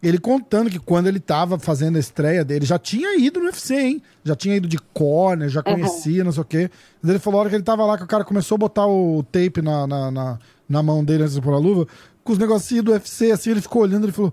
Ele 0.00 0.18
contando 0.18 0.70
que 0.70 0.78
quando 0.78 1.08
ele 1.08 1.18
tava 1.18 1.58
fazendo 1.58 1.96
a 1.96 1.98
estreia 1.98 2.44
dele, 2.44 2.64
já 2.64 2.78
tinha 2.78 3.18
ido 3.18 3.40
no 3.40 3.46
UFC, 3.46 3.74
hein? 3.74 4.02
Já 4.22 4.36
tinha 4.36 4.54
ido 4.54 4.68
de 4.68 4.78
corner, 4.94 5.48
já 5.48 5.60
conhecia, 5.62 6.22
não 6.22 6.30
sei 6.30 6.42
o 6.42 6.44
quê. 6.44 6.70
Mas 7.02 7.10
ele 7.10 7.18
falou 7.18 7.38
a 7.38 7.40
hora 7.42 7.50
que 7.50 7.56
ele 7.56 7.64
tava 7.64 7.84
lá, 7.84 7.98
que 7.98 8.04
o 8.04 8.08
cara 8.08 8.24
começou 8.24 8.54
a 8.54 8.58
botar 8.58 8.86
o 8.86 9.24
tape 9.24 9.60
na, 9.60 9.86
na, 9.88 10.10
na, 10.10 10.38
na 10.68 10.82
mão 10.82 11.04
dele 11.04 11.24
antes 11.24 11.34
de 11.34 11.40
pôr 11.40 11.52
a 11.52 11.58
luva, 11.58 11.88
com 12.22 12.32
os 12.32 12.38
negocinhos 12.38 12.84
do 12.84 12.92
UFC, 12.92 13.32
assim, 13.32 13.50
ele 13.50 13.60
ficou 13.60 13.82
olhando, 13.82 14.04
ele 14.04 14.12
falou: 14.12 14.32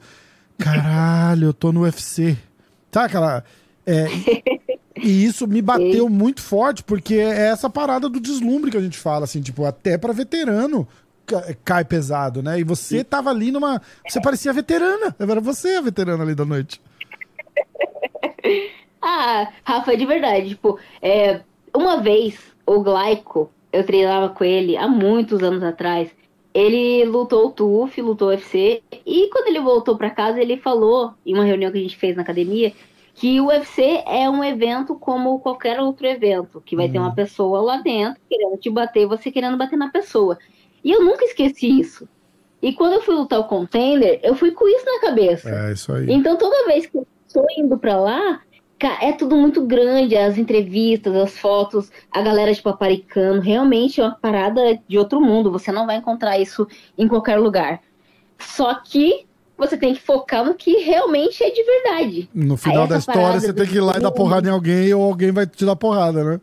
Caralho, 0.57 1.47
eu 1.47 1.53
tô 1.53 1.71
no 1.71 1.81
UFC. 1.81 2.37
Sabe 2.91 3.07
aquela. 3.07 3.43
É, 3.87 4.07
e 4.97 5.25
isso 5.25 5.47
me 5.47 5.61
bateu 5.63 6.07
muito 6.09 6.41
forte, 6.41 6.83
porque 6.83 7.15
é 7.15 7.47
essa 7.47 7.69
parada 7.69 8.07
do 8.07 8.19
deslumbre 8.19 8.69
que 8.69 8.77
a 8.77 8.81
gente 8.81 8.97
fala, 8.97 9.25
assim, 9.25 9.41
tipo, 9.41 9.65
até 9.65 9.97
pra 9.97 10.13
veterano 10.13 10.87
cai 11.63 11.83
pesado, 11.83 12.41
né? 12.41 12.59
E 12.59 12.63
você 12.63 13.03
tava 13.03 13.29
ali 13.29 13.51
numa. 13.51 13.81
Você 14.07 14.21
parecia 14.21 14.53
veterana. 14.53 15.15
Era 15.19 15.41
você 15.41 15.75
a 15.75 15.81
veterana 15.81 16.23
ali 16.23 16.35
da 16.35 16.45
noite. 16.45 16.81
Ah, 19.07 19.51
Rafa, 19.63 19.95
de 19.95 20.03
verdade, 20.03 20.49
tipo, 20.49 20.79
é, 20.99 21.41
uma 21.75 22.01
vez 22.01 22.39
o 22.65 22.81
Glaico, 22.81 23.51
eu 23.71 23.85
treinava 23.85 24.29
com 24.29 24.43
ele 24.43 24.75
há 24.75 24.87
muitos 24.87 25.43
anos 25.43 25.61
atrás. 25.61 26.09
Ele 26.51 27.05
lutou 27.05 27.47
o 27.47 27.51
TUF, 27.51 28.01
lutou 28.01 28.29
o 28.29 28.31
UFC, 28.31 28.81
e 29.05 29.29
quando 29.29 29.49
ele 29.49 29.59
voltou 29.59 29.95
pra 29.95 30.09
casa, 30.09 30.41
ele 30.41 30.57
falou, 30.57 31.13
em 31.23 31.35
uma 31.35 31.43
reunião 31.43 31.71
que 31.71 31.77
a 31.77 31.81
gente 31.81 31.97
fez 31.97 32.15
na 32.15 32.23
academia, 32.23 32.73
que 33.13 33.39
o 33.39 33.47
UFC 33.47 34.01
é 34.07 34.27
um 34.27 34.43
evento 34.43 34.95
como 34.95 35.39
qualquer 35.39 35.79
outro 35.79 36.07
evento, 36.07 36.59
que 36.65 36.75
vai 36.75 36.89
ter 36.89 36.97
uma 36.97 37.13
pessoa 37.13 37.61
lá 37.61 37.77
dentro 37.77 38.19
querendo 38.27 38.57
te 38.57 38.71
bater 38.71 39.05
você 39.05 39.31
querendo 39.31 39.55
bater 39.55 39.77
na 39.77 39.89
pessoa. 39.89 40.39
E 40.85 40.91
eu 40.91 41.03
nunca 41.03 41.25
esqueci 41.25 41.79
isso. 41.79 42.07
E 42.61 42.71
quando 42.71 42.93
eu 42.93 43.01
fui 43.01 43.15
lutar 43.15 43.39
o 43.39 43.45
contender, 43.45 44.19
eu 44.21 44.35
fui 44.35 44.51
com 44.51 44.67
isso 44.67 44.85
na 44.85 45.01
cabeça. 45.01 45.49
É, 45.49 45.73
isso 45.73 45.91
aí. 45.91 46.05
Então 46.11 46.37
toda 46.37 46.67
vez 46.67 46.85
que 46.85 46.95
eu 46.95 47.07
estou 47.27 47.43
indo 47.57 47.75
pra 47.75 47.97
lá, 47.97 48.39
é 49.01 49.11
tudo 49.11 49.35
muito 49.35 49.65
grande, 49.65 50.15
as 50.15 50.37
entrevistas, 50.37 51.15
as 51.15 51.37
fotos, 51.37 51.91
a 52.11 52.21
galera 52.21 52.53
de 52.53 52.61
paparicano, 52.61 53.41
realmente 53.41 53.99
é 53.99 54.03
uma 54.03 54.13
parada 54.15 54.79
de 54.87 54.97
outro 54.97 55.19
mundo, 55.19 55.51
você 55.51 55.71
não 55.71 55.87
vai 55.87 55.97
encontrar 55.97 56.37
isso 56.37 56.67
em 56.95 57.07
qualquer 57.07 57.37
lugar. 57.37 57.81
Só 58.37 58.75
que 58.75 59.25
você 59.57 59.75
tem 59.77 59.95
que 59.95 60.01
focar 60.01 60.45
no 60.45 60.53
que 60.53 60.83
realmente 60.83 61.43
é 61.43 61.49
de 61.49 61.63
verdade. 61.63 62.29
No 62.31 62.57
final 62.57 62.85
da 62.85 62.97
história, 62.97 63.39
você 63.39 63.53
tem 63.53 63.65
que 63.65 63.77
ir 63.77 63.81
lá 63.81 63.97
e 63.97 64.01
dar 64.01 64.11
porrada 64.11 64.47
em 64.47 64.51
alguém 64.51 64.93
ou 64.93 65.03
alguém 65.03 65.31
vai 65.31 65.47
te 65.47 65.65
dar 65.65 65.75
porrada, 65.75 66.23
né? 66.23 66.41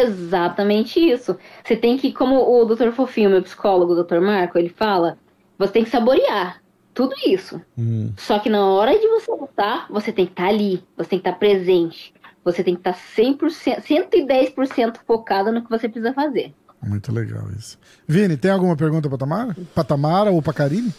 Exatamente 0.00 1.00
isso. 1.00 1.36
Você 1.64 1.76
tem 1.76 1.96
que, 1.96 2.12
como 2.12 2.36
o 2.36 2.64
Dr. 2.64 2.90
Fofinho, 2.92 3.30
meu 3.30 3.42
psicólogo, 3.42 3.92
o 3.92 4.04
Dr. 4.04 4.20
Marco, 4.20 4.58
ele 4.58 4.68
fala, 4.68 5.18
você 5.58 5.72
tem 5.72 5.84
que 5.84 5.90
saborear 5.90 6.62
tudo 6.94 7.14
isso. 7.26 7.60
Hum. 7.76 8.12
Só 8.16 8.38
que 8.38 8.48
na 8.48 8.64
hora 8.66 8.98
de 8.98 9.06
você 9.08 9.30
lutar, 9.30 9.86
você 9.90 10.12
tem 10.12 10.26
que 10.26 10.32
estar 10.32 10.48
ali, 10.48 10.82
você 10.96 11.10
tem 11.10 11.18
que 11.18 11.28
estar 11.28 11.38
presente. 11.38 12.14
Você 12.44 12.64
tem 12.64 12.74
que 12.74 12.80
estar 12.80 12.94
100%, 12.94 13.82
110% 13.82 14.98
focado 15.06 15.52
no 15.52 15.62
que 15.62 15.68
você 15.68 15.88
precisa 15.88 16.14
fazer. 16.14 16.54
Muito 16.82 17.12
legal 17.12 17.50
isso. 17.56 17.78
Vini, 18.06 18.36
tem 18.36 18.50
alguma 18.50 18.76
pergunta 18.76 19.08
pra 19.08 19.18
Tamara? 19.18 19.56
Pra 19.74 19.84
Tamara 19.84 20.30
ou 20.30 20.40
pra 20.40 20.52
Karine? 20.52 20.94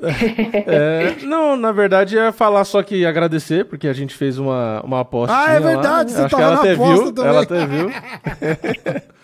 É, 0.66 1.16
não, 1.24 1.56
na 1.56 1.72
verdade 1.72 2.16
é 2.18 2.30
falar 2.32 2.64
só 2.64 2.82
que 2.82 3.04
agradecer, 3.04 3.64
porque 3.64 3.88
a 3.88 3.92
gente 3.92 4.14
fez 4.14 4.38
uma, 4.38 4.80
uma 4.82 5.00
aposta. 5.00 5.34
Ah, 5.36 5.50
é 5.52 5.60
verdade, 5.60 6.12
você 6.12 6.18
Acho 6.22 6.28
que 6.28 6.30
tava 6.30 6.42
ela 6.42 6.54
na 6.54 6.60
até 6.60 6.72
aposta 6.74 7.02
viu. 7.04 7.12
também. 7.12 7.30
Ela 7.30 7.42
até 7.42 7.66
viu. 7.66 7.90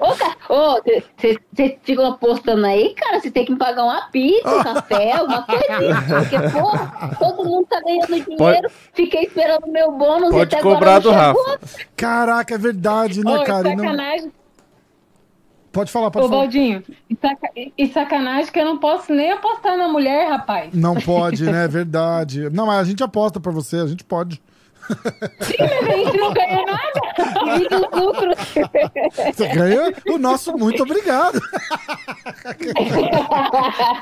Ô, 0.00 0.12
cara, 0.16 0.36
ô, 0.48 0.80
você 1.54 1.78
ficou 1.84 2.06
apostando 2.06 2.66
aí, 2.66 2.94
cara, 2.96 3.20
você 3.20 3.30
tem 3.30 3.44
que 3.44 3.52
me 3.52 3.58
pagar 3.58 3.84
uma 3.84 4.02
pizza, 4.10 4.48
um 4.48 4.62
café, 4.62 5.12
alguma 5.16 5.42
coisinha. 5.42 6.02
Porque, 6.08 6.38
pô, 6.50 7.16
todo 7.18 7.44
mundo 7.48 7.66
tá 7.70 7.80
ganhando 7.80 8.08
dinheiro, 8.08 8.36
Pode- 8.36 8.68
fiquei 8.92 9.22
esperando 9.22 9.64
o 9.66 9.72
meu 9.72 9.92
bônus 9.92 10.30
Pode 10.30 10.54
e 10.54 10.56
até 10.56 10.60
cobrar 10.60 10.96
agora 10.96 11.00
do 11.00 11.12
não 11.12 11.18
chegou. 11.26 11.44
Rafa. 11.44 11.78
Caraca, 11.96 12.54
é 12.54 12.58
verdade, 12.58 13.24
né, 13.24 13.36
Ô, 13.38 13.44
Karine? 13.44 13.76
Não... 13.76 13.84
sacanagem. 13.84 14.32
Pode 15.74 15.90
falar, 15.92 16.10
pode 16.10 16.24
Ô, 16.24 16.28
falar. 16.28 16.40
Baldinho, 16.42 16.82
e, 17.10 17.16
saca- 17.20 17.50
e 17.76 17.86
sacanagem 17.88 18.50
que 18.52 18.58
eu 18.60 18.64
não 18.64 18.78
posso 18.78 19.12
nem 19.12 19.32
apostar 19.32 19.76
na 19.76 19.88
mulher, 19.88 20.30
rapaz. 20.30 20.72
Não 20.72 20.94
pode, 21.02 21.44
né? 21.44 21.64
É 21.64 21.68
verdade. 21.68 22.48
Não, 22.50 22.64
mas 22.66 22.78
a 22.78 22.84
gente 22.84 23.02
aposta 23.02 23.38
pra 23.40 23.50
você, 23.52 23.76
a 23.76 23.86
gente 23.86 24.04
pode. 24.04 24.40
Sim, 25.40 25.56
mas 25.58 25.88
a 25.88 25.96
gente 25.96 26.16
não 26.16 26.32
ganha 26.32 26.64
nada. 26.66 27.04
E 27.58 27.68
dos 27.68 28.00
lucros. 28.00 28.36
Você 29.34 29.48
ganha 29.48 29.92
o 30.08 30.18
nosso 30.18 30.56
muito 30.56 30.82
obrigado. 30.82 31.40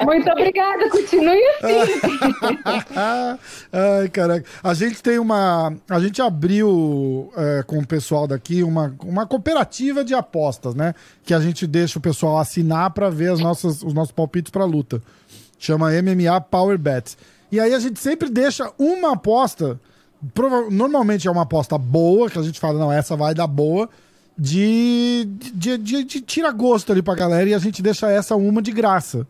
Muito 0.05 0.31
obrigada, 0.31 0.91
continue 0.91 1.43
assim. 1.49 2.19
Ai, 3.73 4.09
caraca. 4.09 4.47
A 4.63 4.75
gente 4.75 5.03
tem 5.03 5.19
uma. 5.19 5.73
A 5.89 6.01
gente 6.01 6.21
abriu 6.21 7.33
é, 7.37 7.63
com 7.63 7.79
o 7.79 7.87
pessoal 7.87 8.27
daqui 8.27 8.63
uma, 8.63 8.95
uma 9.05 9.27
cooperativa 9.27 10.05
de 10.05 10.15
apostas, 10.15 10.75
né? 10.75 10.95
Que 11.25 11.35
a 11.35 11.41
gente 11.41 11.67
deixa 11.67 11.99
o 11.99 12.03
pessoal 12.03 12.39
assinar 12.39 12.91
pra 12.91 13.11
ver 13.11 13.33
as 13.33 13.41
nossas, 13.41 13.83
os 13.83 13.95
nossos 13.95 14.13
palpites 14.13 14.51
pra 14.51 14.65
luta. 14.65 15.03
Chama 15.59 15.91
MMA 15.91 16.41
Power 16.41 16.79
Bets. 16.79 17.17
E 17.51 17.61
aí 17.61 17.75
a 17.75 17.79
gente 17.79 18.01
sempre 18.01 18.29
deixa 18.29 18.71
uma 18.79 19.13
aposta. 19.13 19.79
Normalmente 20.71 21.27
é 21.27 21.31
uma 21.31 21.43
aposta 21.43 21.77
boa, 21.77 22.31
que 22.31 22.39
a 22.39 22.43
gente 22.43 22.61
fala, 22.61 22.79
não, 22.79 22.93
essa 22.93 23.17
vai 23.17 23.35
dar 23.35 23.47
boa. 23.47 23.89
De, 24.39 25.29
de, 25.55 25.77
de, 25.77 26.05
de 26.05 26.21
tira 26.21 26.51
gosto 26.51 26.91
ali 26.91 27.03
pra 27.03 27.15
galera 27.15 27.51
e 27.51 27.55
a 27.55 27.59
gente 27.59 27.83
deixa 27.83 28.11
essa 28.11 28.35
uma 28.35 28.63
de 28.63 28.73
graça. 28.73 29.27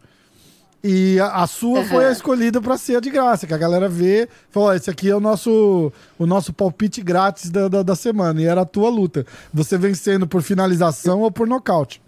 E 0.84 1.18
a, 1.20 1.42
a 1.42 1.46
sua 1.46 1.84
foi 1.84 2.06
a 2.06 2.12
escolhida 2.12 2.60
pra 2.60 2.76
ser 2.76 2.96
a 2.96 3.00
de 3.00 3.08
graça, 3.08 3.46
que 3.46 3.54
a 3.54 3.58
galera 3.58 3.88
vê, 3.88 4.28
falou: 4.50 4.68
"Ó, 4.68 4.74
esse 4.74 4.90
aqui 4.90 5.08
é 5.08 5.14
o 5.14 5.20
nosso, 5.20 5.92
o 6.18 6.26
nosso 6.26 6.52
palpite 6.52 7.00
grátis 7.00 7.50
da, 7.50 7.68
da, 7.68 7.82
da 7.82 7.94
semana. 7.94 8.40
E 8.40 8.46
era 8.46 8.62
a 8.62 8.66
tua 8.66 8.90
luta. 8.90 9.24
Você 9.54 9.78
vencendo 9.78 10.26
por 10.26 10.42
finalização 10.42 11.20
ou 11.20 11.30
por 11.30 11.46
nocaute. 11.46 12.02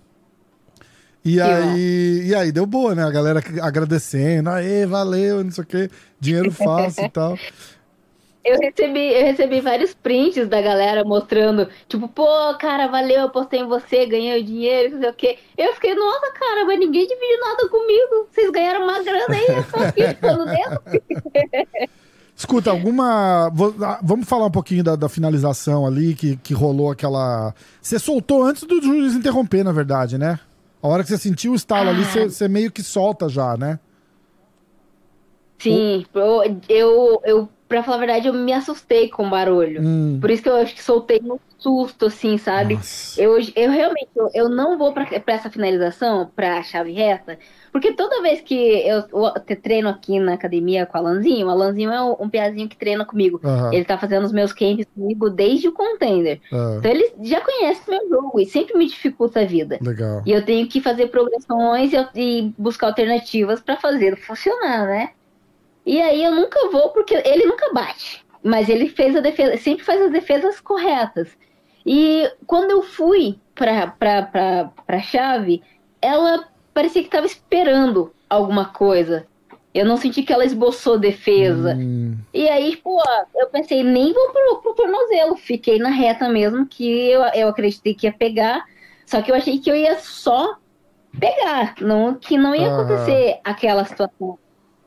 E 1.25 1.41
aí, 1.41 2.27
e 2.27 2.35
aí 2.35 2.53
deu 2.53 2.67
boa, 2.67 2.95
né? 2.95 3.03
A 3.05 3.11
galera 3.11 3.43
agradecendo, 3.63 4.51
aê, 4.51 4.85
valeu, 4.85 5.43
não 5.43 5.51
sei 5.51 5.65
o 5.65 5.67
quê, 5.67 5.91
dinheiro 6.21 6.51
fácil 6.53 7.05
e 7.05 7.09
tal. 7.09 7.39
Eu 8.45 8.59
recebi, 8.61 9.13
eu 9.15 9.25
recebi 9.25 9.61
vários 9.61 9.95
prints 9.95 10.47
da 10.47 10.61
galera 10.61 11.03
mostrando, 11.03 11.67
tipo, 11.89 12.07
pô, 12.07 12.27
cara, 12.59 12.89
valeu, 12.89 13.23
eu 13.23 13.31
postei 13.31 13.61
em 13.61 13.67
você, 13.67 14.05
ganhei 14.05 14.39
o 14.39 14.45
dinheiro, 14.45 14.93
não 14.95 15.01
sei 15.01 15.11
o 15.11 15.15
quê. 15.15 15.39
Eu 15.57 15.73
fiquei, 15.75 15.95
nossa, 15.95 16.31
cara, 16.33 16.67
mas 16.67 16.79
ninguém 16.79 17.07
dividiu 17.07 17.41
nada 17.41 17.69
comigo. 17.71 18.29
Vocês 18.31 18.51
ganharam 18.51 18.85
uma 18.85 19.03
grana 19.03 19.35
aí, 19.35 19.47
eu 19.49 19.65
tô 19.65 19.81
aqui 19.81 20.09
ficando 20.15 20.45
dentro. 20.45 20.83
Escuta, 22.37 22.71
alguma. 22.71 23.47
ah, 23.47 24.01
Vamos 24.03 24.29
falar 24.29 24.47
um 24.47 24.51
pouquinho 24.51 24.85
da, 24.85 24.95
da 24.95 25.09
finalização 25.09 25.87
ali, 25.87 26.15
que, 26.15 26.37
que 26.37 26.53
rolou 26.53 26.91
aquela. 26.91 27.55
Você 27.81 27.99
soltou 27.99 28.45
antes 28.45 28.65
do 28.65 28.83
juiz 28.83 29.15
interromper, 29.15 29.65
na 29.65 29.73
verdade, 29.73 30.19
né? 30.19 30.39
A 30.83 30.89
hora 30.89 31.03
que 31.03 31.09
você 31.09 31.17
sentiu 31.17 31.53
o 31.53 31.55
estalo 31.55 31.89
ali, 31.89 32.05
você, 32.05 32.29
você 32.29 32.47
meio 32.47 32.71
que 32.71 32.83
solta 32.83 33.27
já, 33.27 33.57
né? 33.57 33.79
Sim, 35.59 36.05
eu, 36.15 36.61
eu, 36.69 37.23
eu 37.25 37.49
pra 37.69 37.83
falar 37.83 37.97
a 37.97 38.01
verdade, 38.01 38.29
eu 38.29 38.35
me 38.35 38.53
assustei 38.53 39.09
com 39.09 39.27
o 39.27 39.31
barulho. 39.31 39.83
Hum. 39.83 40.19
Por 40.21 40.31
isso 40.31 40.43
que 40.43 40.49
eu 40.49 40.57
acho 40.57 40.75
que 40.75 40.83
soltei 40.83 41.21
no 41.21 41.41
susto, 41.59 42.07
assim, 42.07 42.37
sabe? 42.37 42.75
Nossa. 42.75 43.21
Eu, 43.21 43.39
eu 43.57 43.71
realmente, 43.71 44.11
eu, 44.15 44.31
eu 44.35 44.49
não 44.49 44.77
vou 44.77 44.93
pra, 44.93 45.07
pra 45.07 45.35
essa 45.35 45.51
finalização, 45.51 46.31
pra 46.37 46.63
chave 46.63 46.93
reta, 46.93 47.39
porque 47.73 47.93
toda 47.95 48.21
vez 48.23 48.41
que 48.43 48.55
eu, 48.55 49.03
eu 49.13 49.61
treino 49.63 49.89
aqui 49.89 50.19
na 50.21 50.35
academia 50.35 50.85
com 50.85 50.99
o 50.99 51.01
Alanzinho, 51.01 51.47
o 51.47 51.51
Alanzinho 51.51 51.91
é 51.91 52.03
um, 52.03 52.17
um 52.21 52.29
piazinho 52.29 52.69
que 52.69 52.77
treina 52.77 53.05
comigo. 53.05 53.41
Aham. 53.43 53.73
Ele 53.73 53.85
tá 53.85 53.97
fazendo 53.97 54.25
os 54.25 54.33
meus 54.33 54.53
camps 54.53 54.87
comigo 54.95 55.31
desde 55.31 55.69
o 55.69 55.73
contender. 55.73 56.41
Ah, 56.53 56.77
Então 56.79 56.91
ele 56.91 57.13
já 57.23 57.41
conhece 57.41 57.89
meu 57.89 58.09
jogo 58.09 58.41
e 58.41 58.47
sempre 58.47 58.77
me 58.77 58.87
dificulta 58.87 59.41
a 59.41 59.45
vida. 59.45 59.79
legal. 59.81 60.23
E 60.27 60.33
eu 60.33 60.45
tenho 60.45 60.69
que 60.69 60.81
fazer 60.81 61.07
progressões 61.09 61.93
e, 61.93 62.07
e 62.15 62.55
buscar 62.59 62.89
alternativas 62.89 63.61
pra 63.61 63.77
fazer 63.77 64.17
funcionar, 64.17 64.87
né? 64.87 65.11
E 65.87 66.01
aí 66.01 66.25
eu 66.25 66.33
nunca 66.33 66.71
vou 66.71 66.91
porque 66.91 67.15
ele 67.15 67.45
nunca 67.47 67.73
bate, 67.73 68.25
mas 68.43 68.69
ele 68.69 68.89
fez 68.89 69.15
a 69.17 69.21
defesa, 69.21 69.57
sempre 69.59 69.85
faz 69.85 70.01
as 70.01 70.11
defesas 70.13 70.61
corretas. 70.61 71.29
E 71.87 72.31
quando 72.47 72.71
eu 72.71 72.83
fui 72.83 73.39
pra, 73.55 73.89
pra, 73.89 74.23
pra, 74.23 74.71
pra 74.87 75.01
chave, 75.01 75.63
ela 76.01 76.49
parecia 76.73 77.03
que 77.03 77.09
estava 77.09 77.27
esperando 77.27 78.15
alguma 78.29 78.67
coisa. 78.67 79.27
Eu 79.75 79.85
não 79.85 79.97
senti 79.97 80.23
que 80.23 80.33
ela 80.33 80.45
esboçou 80.45 80.99
defesa. 80.99 81.75
Hum, 81.75 82.17
E 82.33 82.49
aí, 82.49 82.77
pô, 82.77 83.01
eu 83.35 83.49
pensei, 83.49 83.83
nem 83.83 84.13
vou 84.13 84.31
pro, 84.33 84.61
pro 84.63 84.75
tornozelo. 84.75 85.37
Fiquei 85.37 85.79
na 85.79 85.91
reta 85.91 86.29
mesmo, 86.29 86.67
que 86.67 87.11
eu, 87.11 87.23
eu 87.35 87.49
acreditei 87.49 87.95
que 87.95 88.07
ia 88.07 88.13
pegar. 88.13 88.65
Só 89.07 89.21
que 89.21 89.31
eu 89.31 89.35
achei 89.35 89.59
que 89.59 89.71
eu 89.71 89.77
ia 89.77 89.99
só 89.99 90.57
pegar, 91.19 91.75
não, 91.81 92.15
que 92.15 92.37
não 92.39 92.55
ia 92.55 92.69
Aham. 92.69 92.75
acontecer 92.83 93.41
aquela 93.45 93.85
situação. 93.85 94.39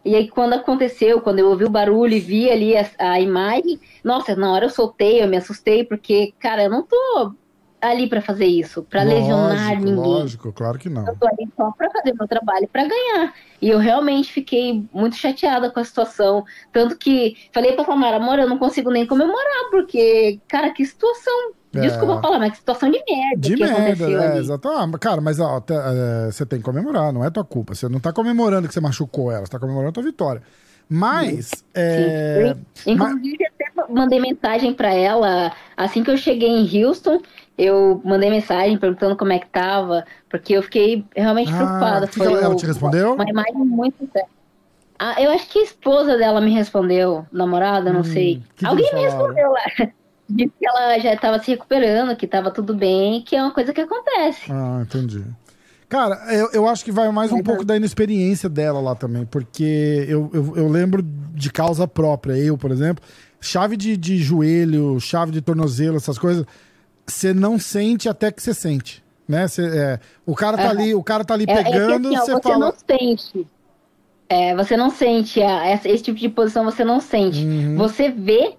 E 0.08 0.16
aí, 0.16 0.30
quando 0.30 0.54
aconteceu, 0.54 1.20
quando 1.20 1.40
eu 1.40 1.50
ouvi 1.50 1.66
o 1.66 1.70
barulho 1.70 2.14
e 2.14 2.20
vi 2.20 2.50
ali 2.50 2.78
a, 2.78 2.90
a 2.98 3.20
imagem, 3.20 3.78
nossa, 4.02 4.38
na 4.38 4.54
hora 4.54 4.64
eu 4.64 4.70
soltei, 4.70 5.22
eu 5.22 5.28
me 5.28 5.36
assustei, 5.36 5.84
porque, 5.84 6.34
cara, 6.40 6.64
eu 6.64 6.70
não 6.70 6.82
tô 6.82 7.34
ali 7.82 8.08
pra 8.08 8.22
fazer 8.22 8.46
isso, 8.46 8.84
pra 8.84 9.04
lesionar 9.04 9.76
ninguém. 9.82 9.96
Lógico, 9.96 10.54
claro 10.54 10.80
que 10.80 10.90
não. 10.90 11.06
Eu 11.06 11.16
tô 11.18 11.28
ali 11.28 11.50
só 11.58 11.72
pra 11.72 11.92
fazer 11.92 12.16
meu 12.18 12.26
trabalho, 12.26 12.70
pra 12.72 12.86
ganhar. 12.88 13.34
E 13.62 13.70
eu 13.70 13.80
realmente 13.80 14.32
fiquei 14.32 14.86
muito 14.94 15.18
chateada 15.18 15.70
com 15.70 15.82
a 15.82 15.84
situação. 15.84 16.46
Tanto 16.72 16.98
que 16.98 17.36
falei 17.52 17.74
pra 17.74 17.84
Samara, 17.84 18.16
amor, 18.16 18.40
eu 18.40 18.48
não 18.48 18.58
consigo 18.58 18.90
nem 18.90 19.06
comemorar, 19.06 19.70
porque, 19.70 20.40
cara, 20.48 20.72
que 20.72 20.86
situação. 20.86 21.52
É. 21.78 21.82
Desculpa 21.82 22.22
falar, 22.22 22.40
mas 22.40 22.52
que 22.52 22.58
situação 22.58 22.90
de 22.90 23.04
merda 23.10 23.38
De 23.38 23.56
merda, 23.56 24.06
é, 24.36 24.38
exato. 24.38 24.68
Ah, 24.70 24.88
mas, 24.88 25.00
cara, 25.00 25.22
mas 25.22 25.40
ó, 25.40 25.60
te- 25.62 25.74
é, 25.74 26.32
você 26.32 26.46
tem 26.46 26.60
que 26.60 26.66
comemorar, 26.66 27.12
não 27.14 27.24
é 27.24 27.30
tua 27.30 27.44
culpa. 27.44 27.76
Você 27.76 27.88
não 27.90 28.00
tá 28.00 28.12
comemorando 28.14 28.68
que 28.68 28.74
você 28.74 28.80
machucou 28.82 29.32
ela, 29.32 29.46
você 29.46 29.52
tá 29.52 29.60
comemorando 29.60 29.90
a 29.90 29.94
tua 29.94 30.04
vitória. 30.04 30.42
Mas, 30.90 31.64
é, 31.74 32.56
Sim. 32.86 32.94
Inclusive, 32.94 33.38
até 33.46 33.92
mandei 33.94 34.20
mensagem 34.22 34.74
pra 34.74 34.94
ela 34.94 35.52
assim 35.76 36.02
que 36.04 36.10
eu 36.10 36.18
cheguei 36.18 36.50
em 36.50 36.84
Houston. 36.86 37.22
Eu 37.58 38.02
mandei 38.06 38.30
mensagem 38.30 38.78
perguntando 38.78 39.16
como 39.18 39.34
é 39.34 39.40
que 39.40 39.48
tava, 39.48 40.06
porque 40.30 40.54
eu 40.54 40.64
fiquei 40.64 41.04
realmente 41.16 41.52
Ah, 41.54 41.58
preocupada. 41.58 42.08
que 42.08 42.20
que 42.20 42.26
ela- 42.26 42.40
ela 42.42 42.56
te 42.56 42.66
respondeu? 42.66 43.16
Uma 43.16 43.30
imagem 43.30 43.56
muito 43.56 44.08
séria. 44.14 44.30
Ah, 45.00 45.22
eu 45.22 45.30
acho 45.32 45.48
que 45.50 45.60
a 45.60 45.64
esposa 45.64 46.18
dela 46.18 46.40
me 46.42 46.52
respondeu, 46.52 47.26
namorada, 47.32 47.92
não 47.92 48.00
Hum, 48.02 48.04
sei. 48.04 48.42
Alguém 48.64 48.92
me 48.96 49.02
respondeu 49.02 49.52
lá. 49.52 49.62
Disse 50.30 50.52
que 50.60 50.68
ela 50.68 51.00
já 51.00 51.14
estava 51.14 51.40
se 51.40 51.52
recuperando, 51.52 52.16
que 52.16 52.26
estava 52.26 52.52
tudo 52.52 52.76
bem, 52.76 53.22
que 53.22 53.36
é 53.36 53.42
uma 53.42 53.52
coisa 53.54 53.72
que 53.74 53.82
acontece. 53.82 54.52
Ah, 54.52 54.82
entendi. 54.82 55.24
Cara, 55.90 56.16
eu, 56.34 56.50
eu 56.52 56.68
acho 56.68 56.84
que 56.84 56.92
vai 56.92 57.10
mais 57.12 57.32
um 57.32 57.42
pouco 57.42 57.64
da 57.64 57.78
inexperiência 57.78 58.50
dela 58.50 58.82
lá 58.82 58.94
também, 58.94 59.26
porque 59.26 60.06
eu, 60.10 60.30
eu, 60.34 60.58
eu 60.58 60.68
lembro 60.68 61.02
de 61.02 61.50
causa 61.50 61.88
própria. 61.88 62.38
Eu, 62.38 62.58
por 62.58 62.72
exemplo, 62.72 63.02
chave 63.40 63.78
de, 63.78 63.96
de 63.96 64.18
joelho, 64.18 65.00
chave 65.00 65.32
de 65.32 65.40
tornozelo, 65.42 65.96
essas 65.96 66.18
coisas, 66.20 66.46
você 67.06 67.34
não 67.34 67.58
sente 67.58 68.10
até 68.10 68.32
que 68.32 68.44
você 68.44 68.54
sente. 68.54 69.02
Né? 69.26 69.48
Cê, 69.48 69.62
é, 69.66 70.00
o 70.26 70.36
cara 70.36 70.58
tá 70.58 70.64
Aham. 70.64 70.72
ali, 70.72 70.96
o 70.96 71.04
cara 71.04 71.24
tá 71.24 71.34
ali 71.34 71.46
É, 71.48 71.54
é 71.54 71.64
que 71.64 71.72
pegando, 71.72 72.08
assim, 72.10 72.18
ó, 72.18 72.26
você 72.26 72.32
você 72.34 72.42
fala. 72.42 72.60
não 72.60 72.74
sente. 72.90 73.48
É, 74.30 74.56
você 74.56 74.76
não 74.76 74.90
sente 74.90 75.40
esse 75.86 76.04
tipo 76.04 76.20
de 76.20 76.28
posição, 76.28 76.66
você 76.66 76.84
não 76.84 77.00
sente. 77.00 77.46
Uhum. 77.46 77.78
Você 77.78 78.10
vê 78.10 78.56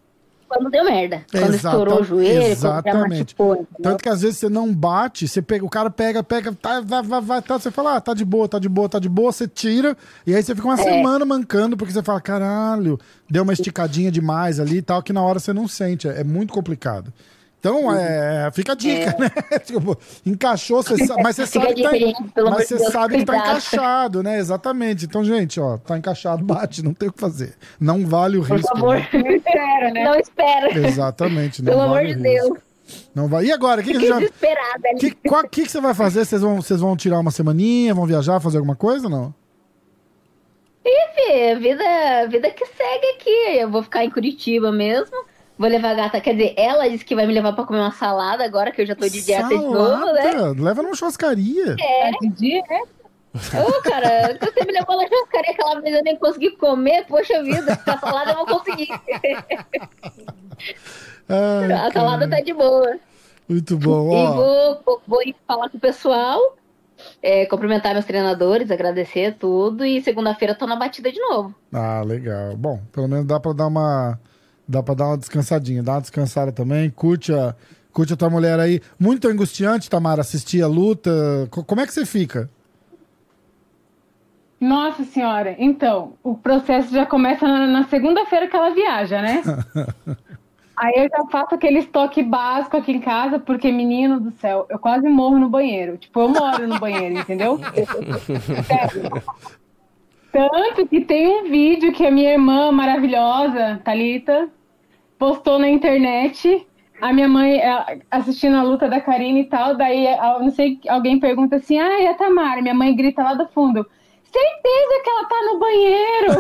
quando 0.49 0.71
deu 0.71 0.85
merda. 0.85 1.23
Quando 1.31 1.55
Exata- 1.55 1.57
estourou 1.77 2.01
o 2.01 2.05
joelho, 2.05 2.43
exatamente. 2.43 3.35
machucou. 3.39 3.67
Tanto 3.83 4.03
que 4.03 4.09
às 4.09 4.23
vezes 4.23 4.39
você 4.39 4.49
não 4.49 4.73
bate, 4.73 5.29
você 5.29 5.43
pega, 5.43 5.65
o 5.65 5.69
cara 5.69 5.91
pega, 5.91 6.23
pega, 6.23 6.53
tá, 6.53 6.81
vai, 6.81 7.03
vai, 7.03 7.21
vai, 7.21 7.43
tá, 7.43 7.59
você 7.59 7.71
fala, 7.71 7.97
ah, 7.97 8.01
tá 8.01 8.15
de 8.15 8.25
boa, 8.25 8.49
tá 8.49 8.59
de 8.59 8.69
boa, 8.69 8.89
tá 8.89 8.99
de 8.99 9.09
boa, 9.09 9.31
você 9.31 9.47
tira, 9.47 9.97
e 10.27 10.35
aí 10.35 10.43
você 10.43 10.55
fica 10.55 10.67
uma 10.67 10.81
É. 10.81 10.83
semana 10.83 11.25
mancando, 11.25 11.77
porque 11.77 11.93
você 11.93 12.03
fala, 12.03 12.21
caralho, 12.21 12.99
deu 13.31 13.43
uma 13.43 13.53
esticadinha 13.53 14.11
demais 14.11 14.59
ali 14.59 14.79
e 14.79 14.83
tal, 14.83 15.03
que 15.03 15.13
na 15.13 15.23
hora 15.23 15.39
você 15.39 15.53
não 15.53 15.69
sente, 15.69 16.09
é, 16.09 16.21
é 16.21 16.25
muito 16.25 16.53
complicado. 16.53 17.13
Então, 17.61 17.93
é, 17.93 18.51
fica 18.53 18.73
a 18.73 18.75
dica, 18.77 19.17
né? 19.19 19.31
Tipo, 19.65 19.99
encaixou, 20.25 20.81
você 20.81 20.97
sabe, 21.05 21.23
mas 21.23 21.35
você 21.35 21.43
É. 21.43 21.47
Sabe 21.47 21.75
que 21.75 21.83
tá, 21.83 22.41
amor 22.41 22.51
mas 22.53 22.59
de 22.59 22.67
você 22.69 22.77
Deus, 22.77 22.93
sabe 22.93 23.19
que 23.19 23.25
tá 23.25 23.37
encaixado, 23.37 24.23
né? 24.23 24.39
Exatamente. 24.39 25.07
Então, 25.07 25.25
gente, 25.25 25.59
ó, 25.59 25.77
tá 25.77 25.99
encaixado, 25.99 26.45
bate, 26.45 26.85
não 26.85 26.95
tem 26.95 27.09
o 27.09 27.13
que 27.13 27.21
fazer. 27.21 27.57
Não 27.81 28.07
vale 28.07 28.39
o 28.39 28.45
Por 28.45 28.57
risco. 28.59 28.77
favor, 28.77 28.97
né? 28.97 29.09
Não 29.13 29.31
espera, 29.35 29.91
né? 29.91 30.05
não 30.05 30.15
espera. 30.15 30.79
Exatamente, 30.89 31.61
não 31.63 31.73
Pelo 31.73 31.83
amor 31.83 31.95
vale 31.97 32.15
de 32.15 32.21
o 32.21 32.23
Deus. 32.23 32.59
Não 33.15 33.29
vai. 33.29 33.45
E 33.47 33.53
agora, 33.53 33.83
que, 33.83 33.93
que 33.93 34.07
já... 34.07 34.19
Que, 34.99 35.11
qual, 35.29 35.43
que, 35.49 35.65
que 35.65 35.71
você 35.71 35.81
vai 35.81 35.95
fazer? 35.95 36.25
Vocês 36.25 36.41
vão, 36.41 36.63
vocês 36.63 36.81
vão 36.81 36.97
tirar 36.97 37.19
uma 37.19 37.33
semaninha, 37.33 37.93
vão 37.93 38.07
viajar, 38.07 38.41
fazer 38.41 38.59
alguma 38.59 38.77
coisa 38.77 39.07
ou 39.07 39.11
não? 39.11 39.35
Fê, 40.83 41.57
vida, 41.57 41.85
vida 42.31 42.51
que 42.51 42.65
segue 42.65 43.07
aqui. 43.17 43.59
Eu 43.59 43.71
vou 43.71 43.83
ficar 43.83 44.05
em 44.05 44.11
Curitiba 44.11 44.71
mesmo. 44.73 45.17
Vou 45.59 45.69
levar 45.69 45.91
a 45.91 45.95
gata. 45.95 46.21
Quer 46.21 46.35
dizer, 46.35 46.55
ela 46.57 46.89
disse 46.89 47.05
que 47.05 47.15
vai 47.15 47.27
me 47.27 47.35
levar 47.35 47.53
pra 47.53 47.65
comer 47.65 47.81
uma 47.81 47.93
salada 47.93 48.45
agora 48.45 48.71
que 48.71 48.81
eu 48.81 48.87
já 48.87 48.95
tô 48.95 49.09
de 49.09 49.21
dieta 49.23 49.49
de 49.49 49.57
novo, 49.57 50.13
né? 50.13 50.33
Salada, 50.33 50.63
Leva 50.63 50.83
numa 50.83 50.95
churrascaria. 50.95 51.75
É 51.81 52.11
de 52.21 52.29
dia, 52.29 52.63
né? 52.71 52.81
Ô, 53.35 53.83
cara, 53.83 54.39
você 54.41 54.65
me 54.65 54.73
levou 54.73 54.97
na 54.97 55.09
churrascaria 55.09 55.51
aquela 55.51 55.81
vez 55.81 55.97
eu 55.97 56.05
nem 56.05 56.17
consegui 56.17 56.51
comer. 56.53 57.05
Poxa 57.07 57.43
vida, 57.43 57.79
a 57.87 57.99
salada 57.99 58.31
eu 58.31 58.37
vou 58.37 58.47
conseguir. 58.47 58.89
Ai, 61.29 61.73
a 61.73 61.91
salada 61.93 62.27
cara, 62.27 62.37
tá 62.37 62.41
de 62.41 62.55
boa. 62.55 62.97
Muito 63.49 63.77
bom. 63.79 64.13
E 64.13 64.17
Ó, 64.17 64.33
vou, 64.33 64.83
vou, 64.85 65.03
vou 65.07 65.23
ir 65.23 65.35
falar 65.47 65.69
com 65.69 65.77
o 65.77 65.81
pessoal, 65.81 66.57
é, 67.23 67.47
cumprimentar 67.47 67.93
meus 67.95 68.05
treinadores, 68.05 68.71
agradecer 68.71 69.35
tudo. 69.39 69.85
E 69.85 70.03
segunda-feira 70.03 70.55
tô 70.55 70.67
na 70.67 70.77
batida 70.77 71.11
de 71.11 71.19
novo. 71.19 71.55
Ah, 71.73 72.03
legal. 72.05 72.57
Bom, 72.57 72.81
pelo 72.93 73.09
menos 73.09 73.27
dá 73.27 73.41
pra 73.41 73.53
dar 73.53 73.67
uma. 73.67 74.19
Dá 74.69 74.83
pra 74.83 74.95
dar 74.95 75.07
uma 75.07 75.17
descansadinha. 75.19 75.83
Dá 75.83 75.93
uma 75.95 76.01
descansada 76.01 76.53
também. 76.53 76.91
Curte 76.91 77.33
a, 77.33 77.55
curte 77.93 78.13
a 78.13 78.17
tua 78.17 78.29
mulher 78.29 78.61
aí. 78.61 78.81
Muito 79.01 79.27
angustiante, 79.29 79.89
Tamara, 79.89 80.21
assistir 80.21 80.63
a 80.63 80.67
luta. 80.69 81.11
Co- 81.51 81.65
Como 81.65 81.81
é 81.81 81.87
que 81.87 81.93
você 81.95 82.05
fica? 82.05 82.51
Nossa 84.61 85.05
senhora, 85.05 85.55
então, 85.57 86.15
o 86.21 86.35
processo 86.37 86.93
já 86.93 87.07
começa 87.07 87.47
na, 87.47 87.65
na 87.69 87.85
segunda-feira 87.87 88.49
que 88.49 88.57
ela 88.57 88.71
viaja, 88.75 89.23
né? 89.23 89.41
Aí 90.77 90.95
eu 90.97 91.09
já 91.09 91.25
faço 91.31 91.55
aquele 91.55 91.79
estoque 91.79 92.23
básico 92.25 92.77
aqui 92.77 92.91
em 92.93 93.01
casa, 93.01 93.39
porque, 93.39 93.71
menino 93.71 94.19
do 94.21 94.33
céu, 94.33 94.67
eu 94.69 94.79
quase 94.79 95.09
morro 95.09 95.39
no 95.39 95.49
banheiro. 95.49 95.97
Tipo, 95.97 96.21
eu 96.23 96.29
moro 96.29 96.67
no 96.69 96.79
banheiro, 96.79 97.19
entendeu? 97.19 97.59
Sério. 98.67 99.11
Tanto 100.33 100.87
que 100.89 101.01
tem 101.01 101.27
um 101.27 101.51
vídeo 101.51 101.93
que 101.93 102.05
a 102.07 102.11
minha 102.11 102.33
irmã 102.33 102.71
maravilhosa, 102.71 103.81
Thalita, 103.85 104.49
postou 105.19 105.59
na 105.59 105.69
internet. 105.69 106.67
A 107.01 107.13
minha 107.13 107.29
mãe 107.29 107.59
eh, 107.59 108.01
assistindo 108.11 108.57
a 108.57 108.63
luta 108.63 108.89
da 108.89 109.01
Karine 109.01 109.43
e 109.43 109.45
tal, 109.45 109.77
daí 109.77 110.07
eh, 110.07 110.19
não 110.41 110.51
sei, 110.51 110.81
alguém 110.89 111.21
pergunta 111.21 111.57
assim: 111.57 111.79
ah, 111.79 112.01
e 112.01 112.07
a 112.09 112.15
Tamara? 112.15 112.61
Minha 112.61 112.75
mãe 112.75 112.95
grita 112.95 113.23
lá 113.23 113.35
do 113.35 113.47
fundo: 113.49 113.87
certeza 114.25 115.03
que 115.05 115.11
ela 115.11 115.25
tá 115.25 115.37
no 115.45 115.59
banheiro! 115.59 116.33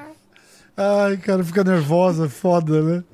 Ai, 0.76 1.16
cara, 1.18 1.44
fica 1.44 1.62
nervosa, 1.62 2.28
foda, 2.28 2.80
né? 2.80 3.04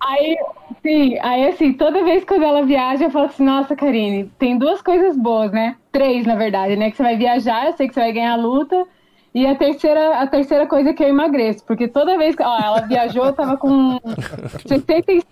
Aí, 0.00 0.36
sim, 0.82 1.18
aí 1.20 1.46
assim, 1.48 1.72
toda 1.74 2.02
vez 2.02 2.24
que 2.24 2.34
ela 2.34 2.64
viaja, 2.64 3.04
eu 3.04 3.10
falo 3.10 3.26
assim, 3.26 3.44
nossa, 3.44 3.76
Karine, 3.76 4.32
tem 4.38 4.58
duas 4.58 4.80
coisas 4.80 5.16
boas, 5.16 5.52
né? 5.52 5.76
Três, 5.92 6.26
na 6.26 6.34
verdade, 6.34 6.74
né? 6.74 6.90
Que 6.90 6.96
você 6.96 7.02
vai 7.02 7.16
viajar, 7.16 7.66
eu 7.66 7.76
sei 7.76 7.86
que 7.86 7.94
você 7.94 8.00
vai 8.00 8.12
ganhar 8.12 8.32
a 8.32 8.36
luta. 8.36 8.86
E 9.34 9.46
a 9.46 9.54
terceira, 9.54 10.18
a 10.20 10.26
terceira 10.26 10.66
coisa 10.66 10.90
é 10.90 10.92
que 10.92 11.02
eu 11.02 11.08
emagreço, 11.08 11.64
porque 11.64 11.88
toda 11.88 12.18
vez 12.18 12.36
que 12.36 12.42
ó, 12.42 12.58
ela 12.58 12.80
viajou, 12.82 13.24
eu 13.24 13.32
tava 13.32 13.56
com 13.56 13.98
60, 14.66 15.12
e- 15.12 15.22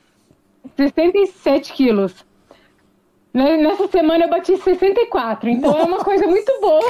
67 0.77 1.73
quilos. 1.75 2.25
Nessa 3.33 3.87
semana 3.87 4.25
eu 4.25 4.29
bati 4.31 4.57
64, 4.57 5.49
então 5.51 5.79
é 5.79 5.85
uma 5.85 5.99
coisa 5.99 6.27
muito 6.27 6.51
boa. 6.61 6.83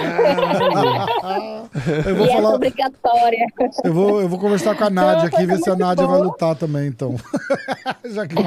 Eu 2.07 2.15
vou 2.17 2.25
e 2.27 2.31
essa 2.31 2.41
falar. 2.43 2.55
obrigatória. 2.55 3.47
Eu 3.85 3.93
vou, 3.93 4.23
eu 4.23 4.29
vou 4.29 4.39
conversar 4.39 4.75
com 4.75 4.85
a 4.85 4.91
Nádia 4.91 5.29
aqui, 5.29 5.45
ver 5.45 5.59
se 5.59 5.69
a 5.69 5.77
Nádia 5.77 6.07
bom. 6.07 6.13
vai 6.13 6.21
lutar 6.23 6.57
também, 6.57 6.87
então. 6.89 7.15
Já 8.07 8.27
que. 8.27 8.37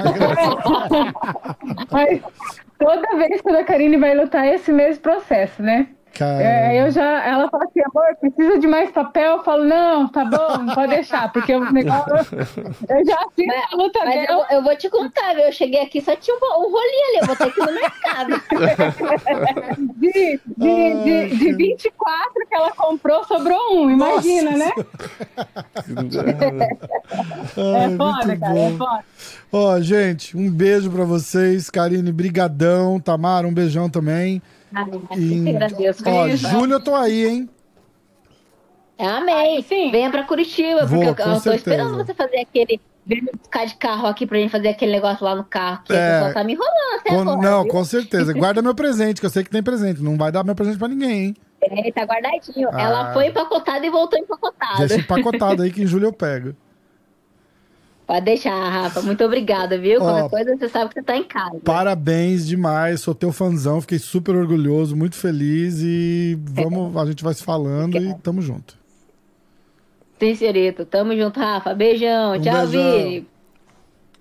Mas 1.91 2.19
toda 2.79 3.15
vez 3.17 3.41
que 3.41 3.49
a 3.49 3.63
Karine 3.63 3.97
vai 3.97 4.15
lutar 4.15 4.43
é 4.47 4.55
esse 4.55 4.71
mesmo 4.71 5.01
processo, 5.03 5.61
né? 5.61 5.87
Cara, 6.15 6.43
É, 6.43 6.79
eu 6.85 6.91
já, 6.91 7.25
ela 7.25 7.49
fala 7.49 7.63
assim, 7.63 7.81
amor, 7.81 8.15
precisa 8.19 8.59
de 8.59 8.67
mais 8.67 8.91
papel? 8.91 9.37
Eu 9.37 9.43
falo, 9.43 9.63
não, 9.65 10.07
tá 10.07 10.23
bom, 10.23 10.67
pode 10.75 10.93
deixar, 10.93 11.31
porque 11.33 11.55
o 11.55 11.71
negócio. 11.71 12.13
Eu 12.87 13.03
já 13.05 13.17
fiz 13.35 13.47
a 13.71 13.75
luta 13.75 13.99
Mas 14.05 14.15
eu, 14.15 14.21
dela. 14.21 14.35
vou- 14.35 14.45
eu 14.57 14.63
vou 14.63 14.75
te 14.75 14.87
contar, 14.89 15.33
viu? 15.33 15.45
Eu 15.45 15.51
cheguei 15.51 15.81
aqui 15.81 15.99
só 16.01 16.15
tinha 16.15 16.35
um, 16.35 16.39
um 16.39 16.71
rolinho 16.71 17.07
ali. 17.09 17.17
Eu 17.21 17.25
que 17.51 17.59
ir 17.59 17.65
no 17.65 17.73
mercado. 17.73 18.41
De, 20.03 20.39
de, 20.57 21.03
de, 21.03 21.37
de 21.37 21.53
24 21.53 22.33
que 22.47 22.55
ela 22.55 22.71
comprou, 22.71 23.23
sobrou 23.23 23.57
um, 23.77 23.89
imagina, 23.89 24.51
Nossa 24.51 24.65
né? 24.65 24.71
ai, 27.57 27.93
É 27.93 27.97
foda, 27.97 28.37
cara, 28.37 28.59
é 28.59 28.69
bom. 28.69 28.77
foda. 28.77 29.03
Ó, 29.51 29.79
gente, 29.81 30.35
um 30.37 30.49
beijo 30.51 30.91
pra 30.91 31.03
vocês. 31.05 31.69
Karine, 31.69 32.11
brigadão. 32.11 32.99
Tamara, 32.99 33.47
um 33.47 33.53
beijão 33.53 33.89
também. 33.89 34.41
Agradeço. 34.75 36.03
ó, 36.07 36.27
julho 36.29 36.73
eu 36.73 36.79
tô 36.83 36.95
aí, 36.95 37.25
hein? 37.27 37.49
Amei. 38.97 39.63
Sim. 39.63 39.91
Venha 39.91 40.09
pra 40.09 40.23
Curitiba, 40.23 40.85
Vou, 40.85 41.03
porque 41.03 41.21
eu, 41.21 41.25
eu 41.25 41.33
tô 41.33 41.39
certeza. 41.41 41.55
esperando 41.55 41.95
você 41.97 42.13
fazer 42.13 42.39
aquele. 42.39 42.79
vir 43.05 43.21
buscar 43.33 43.65
de 43.65 43.75
carro 43.75 44.07
aqui 44.07 44.25
pra 44.25 44.37
gente 44.37 44.51
fazer 44.51 44.69
aquele 44.69 44.91
negócio 44.93 45.25
lá 45.25 45.35
no 45.35 45.43
carro. 45.43 45.83
Que 45.83 45.93
É. 45.93 45.97
a 45.97 46.13
pessoa 46.19 46.33
tá 46.35 46.43
me 46.43 46.53
enrolando 46.53 46.99
até 46.99 47.09
Com- 47.09 47.19
agora. 47.21 47.37
não, 47.41 47.63
viu? 47.63 47.71
com 47.71 47.83
certeza. 47.83 48.33
Guarda 48.33 48.61
meu 48.61 48.73
presente, 48.75 49.19
que 49.19 49.25
eu 49.25 49.29
sei 49.29 49.43
que 49.43 49.49
tem 49.49 49.61
presente. 49.63 50.01
Não 50.01 50.15
vai 50.17 50.31
dar 50.31 50.43
meu 50.43 50.55
presente 50.55 50.77
pra 50.77 50.87
ninguém, 50.87 51.11
hein? 51.25 51.35
É, 51.61 51.91
tá 51.91 52.03
guardadinho. 52.03 52.69
Ah. 52.71 52.81
Ela 52.81 53.13
foi 53.13 53.27
empacotada 53.27 53.85
e 53.85 53.89
voltou 53.89 54.17
empacotada. 54.19 54.79
Deixa 54.79 54.95
empacotado 55.03 55.63
aí 55.63 55.71
que 55.71 55.81
em 55.81 55.87
julho 55.87 56.05
eu 56.07 56.13
pego. 56.13 56.55
Pode 58.05 58.25
deixar, 58.25 58.69
Rafa. 58.69 59.01
Muito 59.01 59.23
obrigada, 59.23 59.77
viu? 59.77 60.01
Ó, 60.01 60.03
Qualquer 60.03 60.29
coisa 60.29 60.57
você 60.57 60.69
sabe 60.69 60.89
que 60.89 60.95
você 60.95 61.03
tá 61.03 61.15
em 61.15 61.23
casa. 61.23 61.59
Parabéns 61.63 62.45
demais, 62.45 63.01
sou 63.01 63.15
teu 63.15 63.31
fãzão, 63.31 63.79
fiquei 63.79 63.99
super 63.99 64.35
orgulhoso, 64.35 64.95
muito 64.95 65.15
feliz 65.15 65.79
e 65.81 66.37
vamos, 66.41 66.95
a 66.97 67.05
gente 67.05 67.23
vai 67.23 67.33
se 67.33 67.43
falando 67.43 67.97
e 67.97 68.13
tamo 68.15 68.41
junto. 68.41 68.77
Sim, 70.19 70.35
senhorito. 70.35 70.85
Tamo 70.85 71.15
junto, 71.15 71.39
Rafa. 71.39 71.73
Beijão. 71.73 72.35
Um 72.35 72.41
Tchau, 72.41 72.67
beijão. 72.67 72.97
Vini. 72.97 73.27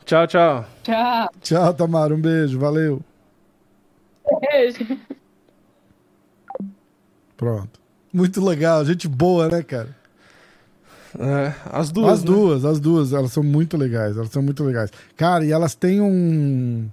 Tchau, 0.05 0.27
tchau. 0.27 0.65
Tchau. 0.83 1.31
Tchau, 1.41 1.75
Tamara, 1.75 2.15
um 2.15 2.21
beijo, 2.21 2.59
valeu. 2.59 3.01
Beijo. 4.41 4.99
Pronto. 7.37 7.81
Muito 8.13 8.45
legal, 8.45 8.85
gente 8.85 9.09
boa, 9.09 9.49
né, 9.49 9.63
cara? 9.63 9.97
É, 11.19 11.53
as 11.71 11.91
duas. 11.91 12.13
as 12.13 12.25
né? 12.25 12.27
duas, 12.27 12.65
as 12.65 12.81
duas, 12.81 13.13
elas 13.13 13.33
são 13.33 13.43
muito 13.43 13.77
legais, 13.77 14.17
elas 14.17 14.31
são 14.31 14.43
muito 14.43 14.65
legais. 14.65 14.91
Cara, 15.17 15.45
e 15.45 15.53
elas 15.53 15.75
têm 15.75 16.01
um. 16.01 16.89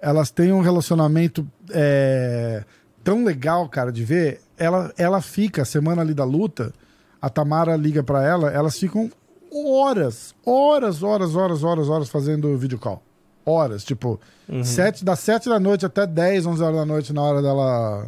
Elas 0.00 0.30
têm 0.30 0.52
um 0.52 0.60
relacionamento 0.60 1.46
é, 1.70 2.64
tão 3.04 3.24
legal, 3.24 3.68
cara, 3.68 3.92
de 3.92 4.04
ver. 4.04 4.40
Ela, 4.56 4.92
ela 4.96 5.20
fica, 5.20 5.62
a 5.62 5.64
semana 5.64 6.02
ali 6.02 6.14
da 6.14 6.24
luta, 6.24 6.72
a 7.20 7.28
Tamara 7.28 7.76
liga 7.76 8.02
pra 8.02 8.24
ela, 8.24 8.50
elas 8.50 8.78
ficam 8.78 9.10
horas, 9.52 10.34
horas, 10.44 11.02
horas, 11.02 11.34
horas, 11.34 11.62
horas, 11.62 11.88
horas 11.88 12.08
fazendo 12.08 12.56
video 12.56 12.78
call. 12.78 13.02
Horas, 13.44 13.84
tipo, 13.84 14.20
sete, 14.62 15.04
das 15.04 15.18
sete 15.20 15.48
da 15.48 15.58
noite 15.58 15.84
até 15.84 16.06
10, 16.06 16.46
11 16.46 16.62
horas 16.62 16.76
da 16.76 16.84
noite, 16.84 17.12
na 17.12 17.22
hora 17.22 17.42
dela 17.42 18.06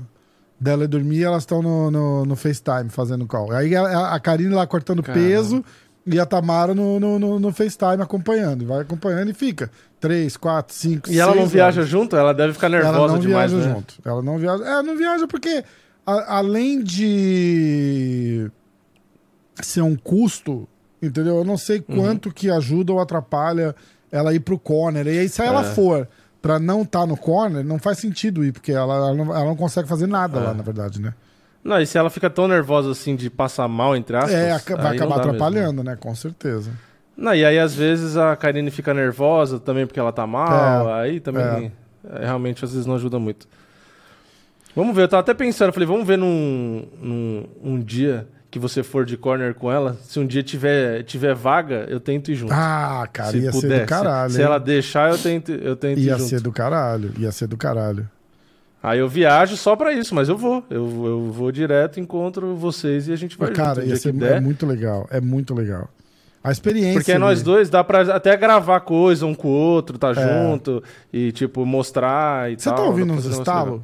dela 0.63 0.85
ir 0.85 0.89
dormir, 0.89 1.23
elas 1.25 1.43
estão 1.43 1.61
no, 1.61 1.91
no, 1.91 2.25
no 2.25 2.37
FaceTime 2.37 2.89
fazendo 2.89 3.27
call. 3.27 3.51
Aí 3.53 3.75
a, 3.75 4.15
a 4.15 4.21
Karine 4.21 4.55
lá 4.55 4.67
cortando 4.67 5.03
Caramba. 5.03 5.25
peso 5.27 5.65
e 6.07 6.19
a 6.19 6.25
Tamara 6.27 6.75
no, 6.75 6.99
no, 7.01 7.19
no, 7.19 7.39
no 7.39 7.53
FaceTime 7.53 8.01
acompanhando. 8.03 8.67
Vai 8.67 8.81
acompanhando 8.81 9.31
e 9.31 9.35
fica. 9.35 9.71
Três, 10.01 10.37
quatro, 10.37 10.75
cinco, 10.75 11.11
E 11.11 11.19
ela 11.21 11.35
não 11.35 11.47
viaja 11.47 11.81
horas. 11.81 11.91
junto? 11.91 12.17
Ela 12.17 12.33
deve 12.35 12.53
ficar 12.55 12.69
nervosa 12.69 12.97
Ela 12.99 13.09
não 13.09 13.19
demais, 13.19 13.53
viaja 13.53 13.69
né? 13.69 13.75
junto. 13.75 13.95
Ela 14.05 14.23
não 14.23 14.39
viaja. 14.39 14.65
É, 14.65 14.83
não 14.83 14.97
viaja 14.97 15.27
porque, 15.29 15.65
a- 16.07 16.39
além 16.39 16.83
de 16.83 18.51
ser 19.63 19.83
um 19.83 19.95
custo, 19.97 20.67
entendeu? 21.01 21.37
Eu 21.39 21.45
não 21.45 21.57
sei 21.57 21.85
Uhum. 21.89 21.97
quanto 21.97 22.33
que 22.33 22.51
ajuda 22.51 22.93
ou 22.93 23.01
atrapalha 23.01 23.75
ela 24.11 24.35
ir 24.35 24.41
pro 24.41 24.59
corner. 24.59 25.07
E 25.07 25.19
aí, 25.21 25.29
se 25.29 25.41
ela 25.43 25.61
É. 25.63 25.65
for 25.75 26.09
pra 26.43 26.59
não 26.59 26.83
estar 26.83 27.07
no 27.07 27.17
corner, 27.17 27.65
não 27.65 27.79
faz 27.79 27.99
sentido 27.99 28.45
ir, 28.45 28.53
porque 28.53 28.73
ela, 28.73 28.95
ela, 28.97 29.15
não, 29.15 29.25
ela 29.35 29.45
não 29.45 29.57
consegue 29.57 29.89
fazer 29.89 30.07
nada 30.09 30.39
É. 30.39 30.43
lá, 30.43 30.53
na 30.55 30.63
verdade, 30.63 31.01
né? 31.01 31.15
Não, 31.65 31.81
e 31.81 31.87
se 31.87 31.97
ela 31.97 32.11
fica 32.11 32.29
tão 32.29 32.49
nervosa 32.49 32.91
assim 32.91 33.15
de 33.15 33.31
passar 33.31 33.69
mal, 33.69 33.95
entre 33.97 34.17
aspas. 34.17 34.35
É, 34.35 34.49
vai 34.49 34.57
acabar 34.59 34.91
mesmo. 34.91 35.15
atrapalhando, 35.15 35.85
né? 35.85 35.95
Com 35.97 36.13
certeza. 36.15 36.73
Não, 37.17 37.33
e 37.35 37.45
aí 37.45 37.59
às 37.59 37.73
vezes 37.75 38.17
a 38.17 38.35
Karine 38.35 38.71
fica 38.71 38.93
nervosa 38.93 39.61
também 39.61 39.87
porque 39.87 40.01
ela 40.01 40.11
tá 40.13 40.27
mal, 40.27 40.89
É, 40.91 41.03
aí 41.03 41.21
também 41.21 41.71
é, 42.11 42.25
realmente 42.27 42.65
às 42.65 42.73
vezes 42.73 42.85
não 42.87 42.97
ajuda 42.97 43.19
muito. 43.21 43.47
Vamos 44.75 44.97
ver, 44.97 45.03
eu 45.03 45.09
tava 45.09 45.21
até 45.21 45.35
pensando, 45.35 45.69
eu 45.69 45.73
falei, 45.73 45.87
vamos 45.87 46.07
ver 46.07 46.17
num, 46.19 46.85
num 47.01 47.47
um 47.63 47.79
dia 47.81 48.27
que 48.53 48.59
você 48.59 48.83
for 48.83 49.05
de 49.07 49.17
corner 49.17 49.55
com 49.55 49.73
ela, 49.73 49.97
se 50.05 50.21
um 50.21 50.27
dia 50.27 50.43
tiver, 50.43 51.03
tiver 51.05 51.35
vaga, 51.35 51.87
eu 51.89 51.99
tento 51.99 52.31
ir 52.31 52.35
junto. 52.35 52.53
Ah, 52.53 53.09
cara, 53.11 53.31
se 53.31 53.39
ia 53.39 53.51
puder, 53.51 53.69
ser 53.71 53.77
se- 53.79 53.81
do 53.81 53.87
caralho. 53.89 54.31
Se, 54.35 54.43
ela 54.43 54.59
deixar, 54.59 55.11
eu 55.11 55.17
tento, 55.17 55.51
eu 55.53 55.75
tento 55.75 55.99
Ia 55.99 56.13
ir 56.13 56.19
junto. 56.19 56.29
ser 56.29 56.41
do 56.43 56.53
caralho, 56.53 57.13
ia 57.19 57.33
ser 57.33 57.47
do 57.47 57.57
caralho. 57.57 58.07
Aí 58.83 58.99
eu 58.99 59.09
viajo 59.09 59.57
só 59.57 59.75
pra 59.75 59.93
isso, 59.95 60.15
mas 60.15 60.29
eu 60.29 60.37
vou. 60.37 60.63
Eu, 60.69 60.85
eu 61.07 61.33
vou 61.33 61.51
direto, 61.51 61.99
encontro 61.99 62.55
vocês 62.55 63.09
e 63.09 63.13
a 63.13 63.17
gente 63.17 63.39
vai 63.39 63.53
cara, 63.53 63.77
junto. 63.81 63.87
ia 63.89 63.97
ser 63.97 64.15
é 64.23 64.39
muito 64.39 64.67
legal, 64.67 65.07
é 65.11 65.19
muito 65.21 65.55
legal. 65.55 65.89
A 66.45 66.51
experiência. 66.53 66.95
Porque 67.01 67.17
nós 67.17 67.43
dois 67.43 67.71
dá 67.71 67.83
pra 67.83 68.03
até 68.15 68.37
gravar 68.37 68.81
coisa 68.81 69.25
um 69.25 69.35
com 69.35 69.49
o 69.49 69.53
outro, 69.53 69.97
tá 69.97 70.13
junto 70.13 70.83
e, 71.13 71.33
tipo, 71.33 71.65
mostrar 71.65 72.51
e 72.51 72.55
É. 72.55 72.59
Você 72.59 72.69
tal. 72.69 72.77
tá 72.77 72.83
ouvindo 72.83 73.13
uns 73.15 73.25
um 73.25 73.31
estalos? 73.31 73.81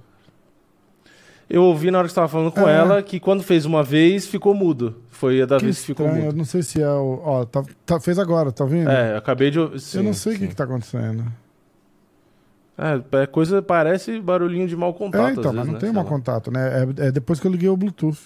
Eu 1.51 1.63
ouvi 1.65 1.91
na 1.91 1.99
hora 1.99 2.07
que 2.07 2.13
você 2.13 2.17
tava 2.17 2.29
falando 2.29 2.53
com 2.53 2.69
É. 2.69 2.75
ela 2.77 3.03
que 3.03 3.19
quando 3.19 3.43
fez 3.43 3.65
uma 3.65 3.83
vez, 3.83 4.27
ficou 4.27 4.55
mudo. 4.55 4.97
Foi 5.09 5.41
a 5.41 5.47
da 5.47 5.57
Que 5.59 5.65
vez 5.65 5.81
que 5.81 5.87
ficou 5.87 6.05
estranho, 6.07 6.23
eu 6.25 6.27
mudo. 6.27 6.37
não 6.37 6.45
sei 6.45 6.63
se 6.63 6.83
é 6.83 6.89
o. 6.91 7.21
Ó, 7.25 7.45
tá, 7.47 7.65
tá- 7.87 7.99
fez 8.01 8.19
agora, 8.19 8.53
tá 8.53 8.65
ouvindo? 8.65 8.91
É, 8.91 9.17
acabei 9.17 9.51
de 9.51 9.59
ouvir. 9.59 9.75
eu 9.75 9.81
sim, 9.81 10.03
não 10.03 10.13
sei 10.13 10.35
o 10.35 10.37
que, 10.37 10.43
sim. 10.43 10.49
que 10.49 10.55
tá 10.55 10.65
acontecendo. 10.65 11.25
É, 12.77 13.23
é 13.23 13.27
coisa, 13.27 13.61
parece 13.63 14.21
barulhinho 14.21 14.69
de 14.69 14.77
mau 14.77 14.93
contato. 14.95 15.27
é, 15.29 15.33
então, 15.33 15.45
mas 15.45 15.55
vezes, 15.55 15.67
não 15.67 15.73
né? 15.75 15.79
tem 15.81 15.93
mau 15.93 16.05
contato, 16.05 16.51
né? 16.51 16.85
É, 16.99 17.07
é 17.07 17.11
depois 17.11 17.41
que 17.41 17.47
eu 17.47 17.51
liguei 17.51 17.69
o 17.69 17.77
Bluetooth. 17.77 18.21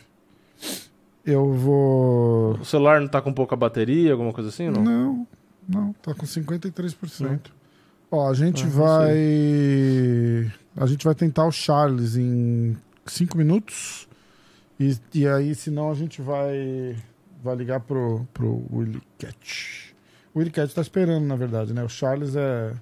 Eu 1.25 1.53
vou. 1.53 2.55
O 2.55 2.65
celular 2.65 3.01
não 3.01 3.07
tá 3.09 3.23
com 3.23 3.33
pouca 3.33 3.55
bateria, 3.55 4.13
alguma 4.13 4.33
coisa 4.33 4.49
assim? 4.51 4.69
Não. 4.69 4.83
Não, 4.83 5.27
não, 5.69 5.93
tá 6.03 6.13
com 6.13 6.27
53%. 6.27 7.39
Ó, 8.11 8.29
a 8.29 8.35
gente 8.35 8.65
Ah, 8.65 8.67
não 8.67 8.73
vai. 8.73 10.53
A 10.77 10.87
gente 10.87 11.05
vai 11.05 11.15
tentar 11.15 11.47
o 11.47 11.53
Charles 11.53 12.17
em 12.17 12.77
5 13.07 13.37
minutos. 13.37 14.09
E, 14.79 14.97
e 15.15 15.29
aí, 15.29 15.55
senão, 15.55 15.91
a 15.91 15.95
gente 15.95 16.21
vai. 16.21 16.97
Vai 17.43 17.57
ligar 17.57 17.81
pro, 17.81 18.27
pro 18.33 18.65
Willy 18.73 19.03
Cat. 19.19 19.95
O 20.33 20.39
Willy 20.39 20.51
Cat 20.51 20.73
tá 20.73 20.81
esperando, 20.81 21.27
na 21.27 21.35
verdade, 21.35 21.75
né? 21.75 21.83
O 21.83 21.89
Charles 21.89 22.37
é. 22.37 22.75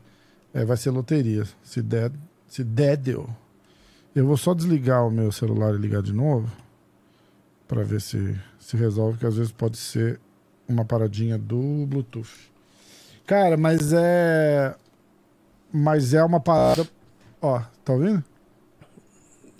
é 0.53 0.65
vai 0.65 0.77
ser 0.77 0.91
loteria. 0.91 1.45
Se 1.63 1.81
der, 1.81 2.13
se 2.47 2.63
der, 2.63 2.97
deu. 2.97 3.29
Eu 4.15 4.27
vou 4.27 4.37
só 4.37 4.53
desligar 4.55 5.07
o 5.07 5.11
meu 5.11 5.33
celular 5.33 5.75
e 5.75 5.79
ligar 5.79 6.03
de 6.03 6.13
novo. 6.13 6.51
Pra 7.67 7.83
ver 7.83 8.01
se, 8.01 8.39
se 8.59 8.77
resolve, 8.77 9.19
que 9.19 9.27
às 9.27 9.37
vezes 9.37 9.53
pode 9.53 9.77
ser 9.77 10.21
uma 10.69 10.85
paradinha 10.85 11.39
do 11.39 11.87
Bluetooth. 11.87 12.51
Cara, 13.27 13.57
mas 13.57 13.93
é. 13.93 14.75
Mas 15.73 16.13
é 16.15 16.23
uma 16.23 16.41
parada. 16.41 16.87
Ó, 17.41 17.61
tá 17.85 17.93
ouvindo? 17.93 18.25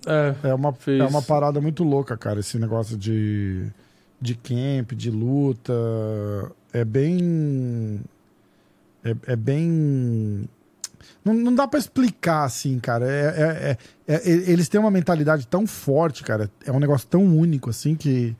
É, 0.05 0.49
É 0.49 0.53
uma, 0.53 0.73
Fez. 0.73 0.99
é 0.99 1.05
uma 1.05 1.21
parada 1.21 1.61
muito 1.61 1.83
louca, 1.83 2.17
cara. 2.17 2.39
Esse 2.39 2.57
negócio 2.57 2.97
de, 2.97 3.67
de 4.19 4.35
camp, 4.35 4.93
de 4.93 5.11
luta. 5.11 5.73
É 6.73 6.83
bem. 6.83 8.01
É, 9.03 9.15
é 9.27 9.35
bem. 9.35 10.47
Não, 11.23 11.33
não 11.33 11.53
dá 11.53 11.67
pra 11.67 11.79
explicar 11.79 12.43
assim, 12.45 12.79
cara. 12.79 13.05
É, 13.05 13.21
é- 13.27 13.77
é- 14.07 14.15
é- 14.15 14.29
eles 14.51 14.67
têm 14.69 14.79
uma 14.79 14.91
mentalidade 14.91 15.45
tão 15.47 15.67
forte, 15.67 16.23
cara. 16.23 16.49
É 16.65 16.71
um 16.71 16.79
negócio 16.79 17.07
tão 17.07 17.23
único, 17.23 17.69
assim, 17.69 17.95
que. 17.95 18.35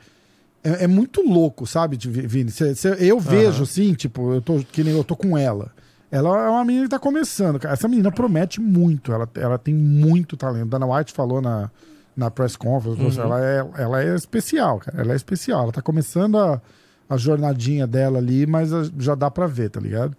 É, 0.63 0.83
é 0.83 0.87
muito 0.87 1.21
louco, 1.23 1.65
sabe, 1.65 1.97
de- 1.97 2.07
Vini? 2.09 2.51
Cê- 2.51 2.75
cê- 2.75 2.95
eu 2.99 3.19
vejo, 3.19 3.63
assim, 3.63 3.93
tipo, 3.95 4.33
eu 4.33 4.41
tô, 4.41 4.59
que 4.59 4.83
nem 4.83 4.93
eu 4.95 5.03
tô 5.03 5.15
com 5.15 5.35
ela. 5.37 5.71
Ela 6.11 6.45
é 6.45 6.49
uma 6.49 6.65
menina 6.65 6.83
que 6.85 6.89
tá 6.91 6.99
começando, 6.99 7.57
cara. 7.57 7.73
Essa 7.73 7.87
menina 7.87 8.11
promete 8.11 8.59
muito. 8.59 9.13
Ela, 9.13 9.29
ela 9.35 9.57
tem 9.57 9.73
muito 9.73 10.35
talento. 10.35 10.67
Dana 10.67 10.85
White 10.85 11.13
falou 11.13 11.41
na, 11.41 11.71
na 12.15 12.29
press 12.29 12.55
conference. 12.57 13.01
assim, 13.05 13.19
Ela, 13.21 13.39
é, 13.43 13.65
ela 13.77 14.03
é 14.03 14.13
especial, 14.15 14.79
cara. 14.79 15.01
Ela 15.01 15.13
é 15.13 15.15
especial. 15.15 15.63
Ela 15.63 15.71
tá 15.71 15.81
começando 15.81 16.37
a, 16.37 16.61
a 17.09 17.15
jornadinha 17.15 17.87
dela 17.87 18.17
ali, 18.17 18.45
mas 18.45 18.73
a- 18.73 18.89
já 18.99 19.15
dá 19.15 19.31
pra 19.31 19.47
ver, 19.47 19.69
tá 19.69 19.79
ligado? 19.79 20.15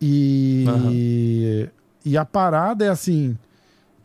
E, 0.00 1.70
e 2.04 2.16
a 2.18 2.24
parada 2.24 2.84
é 2.84 2.88
assim: 2.88 3.36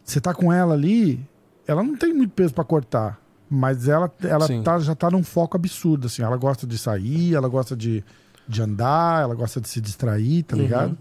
você 0.03 0.21
tá 0.21 0.33
com 0.33 0.51
ela 0.53 0.73
ali, 0.73 1.19
ela 1.67 1.83
não 1.83 1.95
tem 1.97 2.13
muito 2.13 2.31
peso 2.31 2.53
pra 2.53 2.63
cortar. 2.63 3.19
Mas 3.49 3.87
ela, 3.87 4.11
ela 4.21 4.45
Sim. 4.45 4.61
tá, 4.61 4.77
já 4.79 4.93
tá 4.93 5.09
num 5.09 5.23
foco 5.23 5.57
absurdo, 5.57 6.05
assim. 6.05 6.21
Ela 6.21 6.37
gosta 6.37 6.67
de 6.67 6.77
sair, 6.77 7.33
ela 7.33 7.47
gosta 7.47 7.75
de, 7.75 8.03
de 8.49 8.61
andar, 8.61 9.21
ela 9.21 9.35
gosta 9.35 9.61
de 9.61 9.69
se 9.69 9.79
distrair, 9.79 10.43
tá 10.43 10.55
Uhum. 10.55 10.61
ligado? 10.63 10.97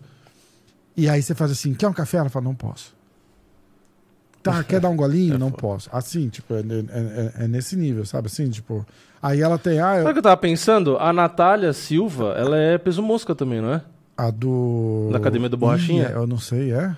E 0.97 1.09
aí 1.09 1.23
você 1.23 1.35
faz 1.35 1.51
assim, 1.51 1.73
quer 1.75 1.89
um 1.89 1.93
café? 1.93 2.19
Ela 2.19 2.29
fala, 2.29 2.45
não 2.45 2.55
posso. 2.55 2.95
Tá, 4.43 4.63
quer 4.65 4.81
dar 4.81 4.91
um 4.91 4.97
golinho? 4.97 5.39
não 5.39 5.51
posso. 5.51 5.89
Assim, 5.93 6.29
tipo, 6.29 6.55
é, 6.55 6.59
é- 6.61 6.63
é- 6.63 7.45
é 7.45 7.49
nesse 7.49 7.75
nível, 7.77 8.05
sabe? 8.05 8.27
Assim, 8.27 8.49
tipo. 8.51 8.87
Aí 9.21 9.41
ela 9.41 9.59
tem. 9.59 9.81
Ah, 9.81 9.95
Sabe 9.97 10.05
o 10.05 10.09
eu, 10.09 10.13
que 10.13 10.19
eu 10.19 10.23
tava 10.23 10.37
pensando? 10.37 10.97
A 10.99 11.13
Natália 11.13 11.73
Silva, 11.73 12.35
ela 12.37 12.57
é 12.57 12.79
peso 12.79 13.03
mosca 13.03 13.35
também, 13.35 13.61
não 13.61 13.73
é? 13.75 13.83
a 14.17 14.31
do. 14.31 15.09
Da 15.13 15.19
Academia 15.19 15.49
do 15.49 15.57
Borrachinha? 15.57 16.09
Ih, 16.09 16.13
eu 16.13 16.27
não 16.27 16.39
sei, 16.39 16.73
é? 16.73 16.95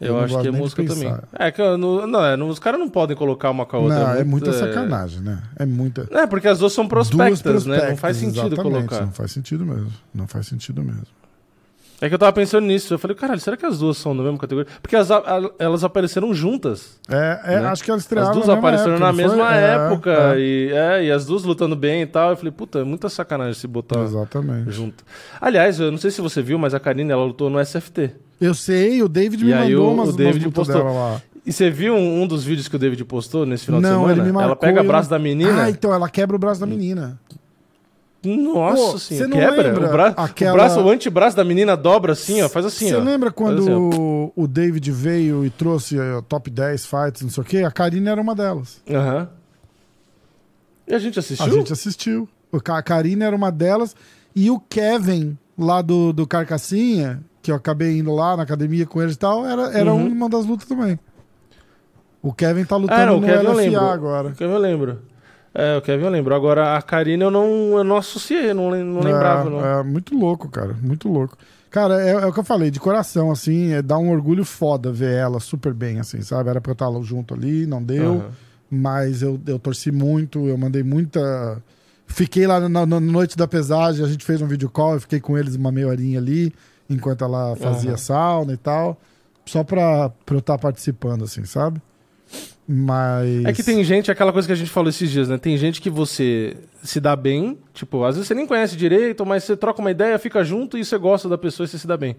Eu, 0.00 0.14
Eu 0.16 0.20
acho 0.20 0.40
que 0.40 0.48
é 0.48 0.50
música 0.50 0.82
também. 0.84 1.14
É 1.38 1.50
que 1.50 1.60
não, 1.76 2.06
não, 2.06 2.24
é, 2.24 2.34
os 2.42 2.58
caras 2.58 2.80
não 2.80 2.88
podem 2.88 3.14
colocar 3.16 3.50
uma 3.50 3.66
com 3.66 3.76
a 3.76 3.80
outra. 3.80 3.98
não, 3.98 4.10
é 4.12 4.24
muito, 4.24 4.46
muita 4.46 4.52
sacanagem, 4.54 5.20
né? 5.20 5.42
É 5.56 5.66
muita. 5.66 6.08
É, 6.10 6.26
porque 6.26 6.48
as 6.48 6.58
duas 6.58 6.72
são 6.72 6.88
prospectas, 6.88 7.64
Duas 7.64 7.66
né? 7.66 7.90
Não 7.90 7.96
faz 7.98 8.16
sentido 8.16 8.56
colocar. 8.56 9.00
Não 9.02 9.12
faz 9.12 9.30
sentido 9.30 9.66
mesmo. 9.66 9.92
Não 10.14 10.26
faz 10.26 10.46
sentido 10.46 10.82
mesmo. 10.82 11.02
É 12.02 12.08
que 12.08 12.14
eu 12.14 12.18
tava 12.18 12.32
pensando 12.32 12.66
nisso. 12.66 12.94
Eu 12.94 12.98
falei, 12.98 13.14
caralho, 13.14 13.38
será 13.40 13.58
que 13.58 13.66
as 13.66 13.78
duas 13.78 13.98
são 13.98 14.16
da 14.16 14.22
mesma 14.22 14.38
categoria? 14.38 14.72
Porque 14.80 14.96
as, 14.96 15.10
a- 15.10 15.22
elas 15.58 15.84
apareceram 15.84 16.32
juntas. 16.32 16.98
É, 17.06 17.40
é 17.56 17.60
Né? 17.60 17.66
acho 17.68 17.84
que 17.84 17.90
elas 17.90 18.00
As 18.00 18.04
estrearam 18.06 18.32
duas 18.32 18.46
na 18.46 18.54
mesma 18.54 18.68
apareceram 18.68 18.94
época, 18.94 19.06
na 19.06 19.12
mesma 19.12 19.54
É, 19.54 19.74
época. 19.74 20.10
é. 20.34 20.40
E, 20.40 20.72
é, 20.72 21.04
e 21.04 21.12
as 21.12 21.26
duas 21.26 21.44
lutando 21.44 21.76
bem 21.76 22.00
e 22.00 22.06
tal. 22.06 22.30
Eu 22.30 22.36
falei, 22.38 22.52
puta, 22.52 22.78
é 22.78 22.84
muita 22.84 23.10
sacanagem 23.10 23.52
se 23.52 23.66
botar 23.66 24.00
Exatamente. 24.00 24.70
junto. 24.70 25.04
Aliás, 25.38 25.78
eu 25.78 25.90
não 25.90 25.98
sei 25.98 26.10
se 26.10 26.22
você 26.22 26.40
viu, 26.40 26.58
mas 26.58 26.72
a 26.72 26.80
Karine, 26.80 27.10
ela 27.12 27.22
lutou 27.22 27.50
no 27.50 27.60
SFT. 27.62 28.12
Eu 28.40 28.54
sei, 28.54 29.02
o 29.02 29.08
David 29.08 29.42
E 29.42 29.46
me 29.46 29.54
mandou 29.54 29.88
o- 29.90 29.92
umas, 29.94 30.08
o 30.10 30.12
David 30.16 30.46
umas 30.46 30.54
postou. 30.54 30.76
dela 30.76 30.90
lá. 30.92 31.22
E 31.44 31.52
você 31.52 31.70
viu 31.70 31.94
um, 31.94 32.22
um 32.22 32.26
dos 32.26 32.44
vídeos 32.44 32.68
que 32.68 32.76
o 32.76 32.78
David 32.78 33.04
postou 33.04 33.44
nesse 33.46 33.64
final 33.64 33.80
de 33.80 33.86
não, 33.86 34.00
semana? 34.00 34.12
ele 34.12 34.22
me 34.22 34.32
marcou. 34.32 34.42
ela 34.48 34.56
pega 34.56 34.80
o 34.82 34.86
braço 34.86 35.10
não- 35.10 35.18
da 35.18 35.22
menina. 35.22 35.64
Ah, 35.64 35.70
então 35.70 35.92
ela 35.92 36.08
quebra 36.08 36.36
o 36.36 36.38
braço 36.38 36.60
da 36.60 36.66
menina. 36.66 37.18
Nossa 38.22 38.76
Pô, 38.92 38.98
senhora, 38.98 39.24
você 39.24 39.26
não 39.26 39.38
quebra. 39.38 39.88
O, 39.88 39.90
bra... 39.92 40.06
aquela- 40.16 40.52
o 40.52 40.54
braço, 40.56 40.80
o 40.80 40.90
antebraço 40.90 41.34
da 41.36 41.42
menina 41.44 41.74
dobra 41.76 42.12
assim, 42.12 42.42
ó. 42.42 42.48
Faz 42.50 42.66
assim, 42.66 42.88
Você 42.88 42.94
ó. 42.96 43.00
lembra 43.00 43.30
quando 43.30 43.62
assim, 43.62 43.72
o, 43.72 44.30
o 44.36 44.46
David 44.46 44.90
veio 44.92 45.44
e 45.44 45.48
trouxe 45.50 45.98
a 45.98 46.20
top 46.28 46.50
10 46.50 46.84
fights, 46.84 47.22
não 47.22 47.30
sei 47.30 47.42
o 47.42 47.46
quê? 47.46 47.58
A 47.58 47.70
Karine 47.70 48.08
era 48.08 48.20
uma 48.20 48.34
delas. 48.34 48.82
Aham. 48.90 49.28
E 50.86 50.94
a 50.94 50.98
gente 50.98 51.18
assistiu? 51.18 51.46
A 51.46 51.48
gente 51.48 51.72
assistiu. 51.72 52.28
A 52.68 52.82
Karine 52.82 53.22
era 53.22 53.34
uma 53.34 53.50
delas. 53.50 53.96
E 54.36 54.50
o 54.50 54.60
Kevin, 54.60 55.38
lá 55.56 55.80
do, 55.80 56.12
do 56.12 56.26
Carcassinha, 56.26 57.22
que 57.42 57.50
eu 57.50 57.54
acabei 57.54 57.98
indo 57.98 58.12
lá 58.14 58.36
na 58.36 58.42
academia 58.42 58.86
com 58.86 59.00
eles 59.02 59.14
e 59.14 59.18
tal, 59.18 59.46
era, 59.46 59.72
era 59.76 59.92
Uhum. 59.92 60.08
uma 60.08 60.28
das 60.28 60.44
lutas 60.46 60.68
também. 60.68 60.98
O 62.22 62.32
Kevin 62.32 62.64
tá 62.64 62.76
lutando 62.76 63.00
Ah, 63.00 63.06
não, 63.06 63.16
o 63.16 63.20
no 63.20 63.26
Kevin 63.26 63.44
eu 63.44 63.50
LFA 63.52 63.56
lembro. 63.62 63.80
agora. 63.86 64.28
O 64.28 64.32
Kevin 64.34 64.52
eu 64.52 64.58
lembro. 64.58 64.98
É, 65.54 65.76
o 65.78 65.82
Kevin 65.82 66.04
eu 66.04 66.10
lembro. 66.10 66.34
Agora 66.34 66.76
a 66.76 66.82
Karine 66.82 67.22
eu 67.22 67.30
não, 67.30 67.46
eu 67.78 67.84
não 67.84 67.96
associei, 67.96 68.52
não, 68.52 68.70
não 68.70 69.00
lembrava, 69.00 69.48
é, 69.48 69.50
não. 69.50 69.64
É 69.64 69.82
muito 69.82 70.14
louco, 70.16 70.48
cara. 70.48 70.76
Muito 70.82 71.08
louco. 71.08 71.36
Cara, 71.70 72.02
é, 72.02 72.10
é 72.10 72.26
o 72.26 72.32
que 72.32 72.40
eu 72.40 72.44
falei, 72.44 72.70
de 72.70 72.80
coração, 72.80 73.30
assim, 73.30 73.72
é, 73.72 73.80
dá 73.80 73.96
um 73.96 74.10
orgulho 74.10 74.44
foda 74.44 74.92
ver 74.92 75.14
ela 75.14 75.38
super 75.40 75.72
bem, 75.72 76.00
assim, 76.00 76.20
sabe? 76.20 76.50
Era 76.50 76.60
pra 76.60 76.70
eu 76.70 76.74
estar 76.74 76.90
junto 77.02 77.32
ali, 77.32 77.64
não 77.64 77.82
deu. 77.82 78.16
Aham. 78.16 78.30
Mas 78.72 79.22
eu, 79.22 79.40
eu 79.46 79.58
torci 79.58 79.90
muito, 79.90 80.46
eu 80.46 80.56
mandei 80.58 80.82
muita. 80.82 81.60
Fiquei 82.06 82.46
lá 82.46 82.68
na, 82.68 82.84
na 82.86 83.00
noite 83.00 83.36
da 83.36 83.46
pesagem, 83.48 84.04
a 84.04 84.08
gente 84.08 84.24
fez 84.24 84.42
um 84.42 84.46
vídeo 84.46 84.68
call, 84.68 84.94
eu 84.94 85.00
fiquei 85.00 85.20
com 85.20 85.38
eles 85.38 85.54
uma 85.56 85.72
meia 85.72 85.88
horinha 85.88 86.18
ali, 86.18 86.52
enquanto 86.90 87.24
ela 87.24 87.56
fazia 87.56 87.90
Aham. 87.90 87.96
sauna 87.96 88.52
e 88.52 88.56
tal. 88.58 89.00
Só 89.46 89.64
pra, 89.64 90.10
pra 90.26 90.34
eu 90.34 90.40
estar 90.40 90.58
participando, 90.58 91.24
assim, 91.24 91.44
sabe? 91.44 91.80
Mas. 92.68 93.44
É 93.44 93.52
que 93.52 93.62
tem 93.64 93.82
gente, 93.82 94.10
aquela 94.10 94.32
coisa 94.32 94.46
que 94.46 94.52
a 94.52 94.56
gente 94.56 94.70
falou 94.70 94.88
esses 94.90 95.10
dias, 95.10 95.28
né? 95.28 95.38
Tem 95.38 95.56
gente 95.56 95.80
que 95.80 95.90
você 95.90 96.56
se 96.82 97.00
dá 97.00 97.16
bem, 97.16 97.58
tipo, 97.74 98.04
às 98.04 98.14
vezes 98.14 98.28
você 98.28 98.34
nem 98.34 98.46
conhece 98.46 98.76
direito, 98.76 99.24
mas 99.26 99.42
você 99.44 99.56
troca 99.56 99.80
uma 99.80 99.90
ideia, 99.90 100.18
fica 100.18 100.44
junto 100.44 100.78
e 100.78 100.84
você 100.84 100.96
gosta 100.98 101.28
da 101.28 101.36
pessoa 101.36 101.64
e 101.64 101.68
você 101.68 101.78
se 101.78 101.86
dá 101.86 101.96
bem. 101.96 102.16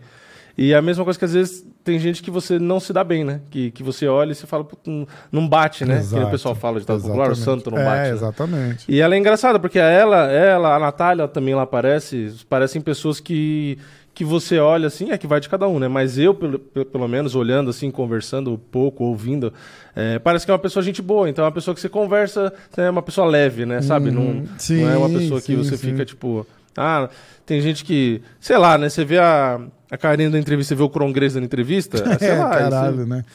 E 0.58 0.74
é 0.74 0.76
a 0.76 0.82
mesma 0.82 1.06
coisa 1.06 1.18
que 1.18 1.24
às 1.24 1.32
vezes 1.34 1.66
tem 1.82 1.98
gente 1.98 2.22
que 2.22 2.30
você 2.30 2.60
não 2.60 2.78
se 2.82 2.92
dá 2.92 3.06
bem, 3.06 3.24
né? 3.24 3.40
Que, 3.50 3.72
que 3.72 3.82
você 3.82 4.06
olha 4.08 4.34
e 4.34 4.36
você 4.36 4.46
fala, 4.46 4.66
"Puta, 4.66 4.92
não- 5.32 5.48
bate, 5.48 5.86
né? 5.86 6.00
Exato. 6.00 6.22
Que 6.24 6.28
o 6.28 6.32
pessoal 6.32 6.54
fala 6.54 6.78
de 6.82 6.86
tal 6.86 7.00
popular, 7.00 7.32
o 7.32 7.36
santo 7.36 7.72
não 7.72 7.78
é, 7.78 7.86
bate. 7.86 8.02
né? 8.02 8.10
exatamente. 8.10 8.86
E 8.92 9.00
ela 9.00 9.16
é 9.16 9.18
engraçada, 9.18 9.58
porque 9.58 9.80
ela, 9.80 10.30
ela, 10.30 10.76
a 10.76 10.80
Natália 10.80 11.26
também 11.30 11.56
lá 11.56 11.62
aparece, 11.62 12.36
parecem 12.50 12.82
pessoas 12.82 13.22
que, 13.22 13.78
que 14.22 14.26
você 14.26 14.60
olha 14.60 14.86
assim, 14.86 15.10
é 15.10 15.18
que 15.18 15.26
vai 15.26 15.40
de 15.40 15.50
cada 15.50 15.68
um, 15.68 15.80
né? 15.80 15.88
Mas 15.88 16.16
eu, 16.20 16.32
pelo, 16.32 16.60
pelo 16.60 17.08
menos, 17.08 17.34
olhando 17.34 17.72
assim, 17.72 17.90
conversando 17.90 18.56
pouco, 18.72 19.04
ouvindo, 19.04 19.52
é, 19.96 20.20
parece 20.20 20.46
que 20.46 20.52
é 20.52 20.54
uma 20.54 20.60
pessoa 20.60 20.84
gente 20.84 21.02
boa, 21.02 21.28
então 21.28 21.44
é 21.44 21.48
uma 21.48 21.52
pessoa 21.52 21.74
que 21.74 21.82
você 21.82 21.90
conversa, 21.90 22.54
é 22.78 22.88
uma 22.88 23.02
pessoa 23.02 23.26
leve, 23.26 23.66
né? 23.66 23.82
Sabe? 23.82 24.12
Não, 24.12 24.46
sim, 24.60 24.84
não 24.84 24.92
é 24.92 24.96
uma 24.96 25.10
pessoa 25.10 25.42
que 25.42 25.48
sim, 25.48 25.58
você 25.58 25.76
sim. 25.76 25.90
fica 25.90 26.06
tipo. 26.06 26.46
Ah, 26.78 27.10
tem 27.48 27.60
gente 27.62 27.84
que. 27.84 28.22
Sei 28.40 28.60
lá, 28.60 28.78
né? 28.78 28.90
Você 28.90 29.04
vê 29.04 29.18
a, 29.18 29.60
a 29.90 29.98
Karine 29.98 30.30
da 30.32 30.38
entrevista, 30.38 30.70
você 30.70 30.76
vê 30.78 30.84
o 30.84 30.90
Crongrês 30.90 31.34
da 31.34 31.42
entrevista. 31.42 31.98
sei 32.20 32.30
É, 32.30 32.36
lá, 32.38 32.50
caralho, 32.52 32.98
você- 32.98 33.06
né? 33.10 33.26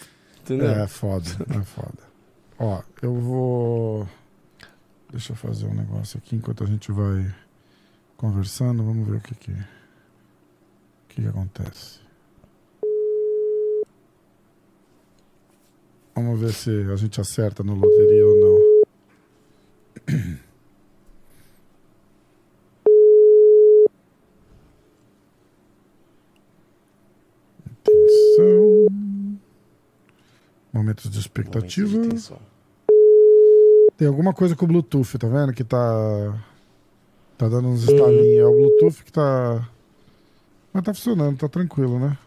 entendeu? 0.44 0.70
É 0.70 0.86
foda, 0.86 1.26
é 1.50 1.62
foda. 1.64 1.98
Ó, 2.60 2.80
eu 3.02 3.12
vou. 3.12 4.08
Deixa 5.10 5.32
eu 5.32 5.36
fazer 5.36 5.66
um 5.66 5.74
negócio 5.74 6.16
aqui 6.24 6.36
enquanto 6.36 6.62
a 6.62 6.66
gente 6.68 6.92
vai 6.92 7.26
conversando. 8.16 8.84
Vamos 8.84 9.08
ver 9.08 9.16
o 9.16 9.20
que 9.20 9.34
que, 9.34 9.50
o 9.50 9.56
que, 11.16 11.22
que 11.22 11.28
acontece. 11.28 12.00
Vamos 16.14 16.40
ver 16.40 16.52
se 16.52 16.70
a 16.70 16.96
gente 16.96 17.20
acerta 17.20 17.62
no 17.62 17.74
loteria 17.74 18.26
ou 18.26 18.36
não. 18.40 18.76
Atenção. 27.66 28.86
Momentos 30.72 31.10
de 31.10 31.18
expectativa. 31.18 31.98
De. 31.98 32.32
Tem 33.96 34.08
alguma 34.08 34.32
coisa 34.32 34.54
com 34.54 34.64
o 34.64 34.68
Bluetooth, 34.68 35.18
tá 35.18 35.28
vendo? 35.28 35.52
Que 35.52 35.64
tá. 35.64 36.44
Tá 37.38 37.48
dando 37.48 37.68
uns 37.68 37.82
estalinhos. 37.82 38.38
É 38.38 38.46
o 38.46 38.52
Bluetooth 38.52 39.04
que 39.04 39.12
tá. 39.12 39.68
Mas 40.76 40.84
tá 40.84 40.92
funcionando, 40.92 41.38
tá 41.38 41.48
tranquilo, 41.48 41.98
né? 41.98 42.18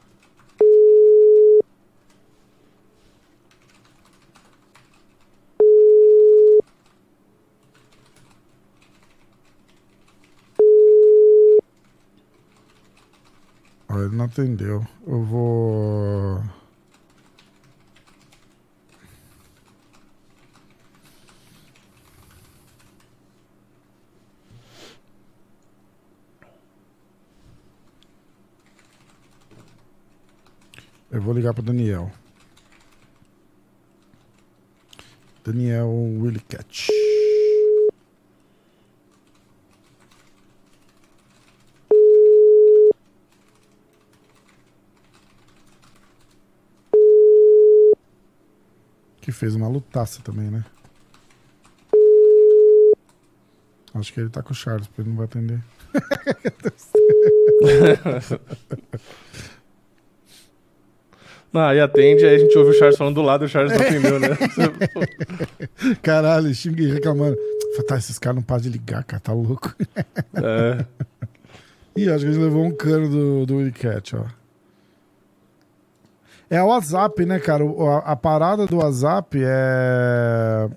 Ó, 13.88 14.00
ele 14.00 14.16
não 14.16 14.26
atendeu. 14.26 14.84
Eu 15.06 15.24
vou. 15.24 16.59
Eu 31.20 31.24
vou 31.24 31.34
ligar 31.34 31.54
pro 31.54 31.62
Daniel. 31.62 32.10
Daniel 35.44 35.90
Willy. 35.90 36.40
Que 49.20 49.34
fez 49.34 49.56
uma 49.56 49.68
lutaça 49.68 50.22
também, 50.22 50.50
né? 50.50 50.64
Acho 53.94 54.14
que 54.14 54.22
ele 54.22 54.30
tá 54.30 54.42
com 54.42 54.54
o 54.54 54.56
Charles, 54.56 54.88
porque 54.88 55.02
ele 55.02 55.10
não 55.10 55.18
vai 55.18 55.26
atender. 55.26 55.62
Não, 61.52 61.62
aí 61.62 61.80
atende, 61.80 62.26
aí 62.26 62.36
a 62.36 62.38
gente 62.38 62.56
ouve 62.58 62.72
o 62.72 62.74
Charles 62.74 62.98
falando 62.98 63.16
do 63.16 63.22
lado 63.22 63.44
e 63.44 63.48
o 63.48 63.50
Charles 63.50 63.74
não 63.74 63.82
atendeu, 63.82 64.20
né? 64.20 64.30
Caralho, 66.02 66.54
xinguei 66.54 66.92
reclamando. 66.92 67.38
Tá, 67.88 67.98
esses 67.98 68.20
caras 68.20 68.36
não 68.36 68.44
param 68.44 68.62
de 68.62 68.70
ligar, 68.70 69.04
cara, 69.04 69.20
tá 69.20 69.34
louco. 69.34 69.74
É. 70.36 70.86
Ih, 71.96 72.10
acho 72.10 72.24
que 72.24 72.30
a 72.30 72.34
gente 72.34 72.44
levou 72.44 72.64
um 72.64 72.72
cano 72.72 73.10
do, 73.10 73.46
do 73.46 73.56
Willy 73.58 73.72
Cat, 73.72 74.16
ó. 74.16 74.26
É 76.50 76.62
o 76.62 76.68
WhatsApp, 76.68 77.26
né, 77.26 77.40
cara? 77.40 77.64
A, 77.64 78.12
a 78.12 78.16
parada 78.16 78.66
do 78.66 78.78
WhatsApp 78.78 79.40
é. 79.42 80.68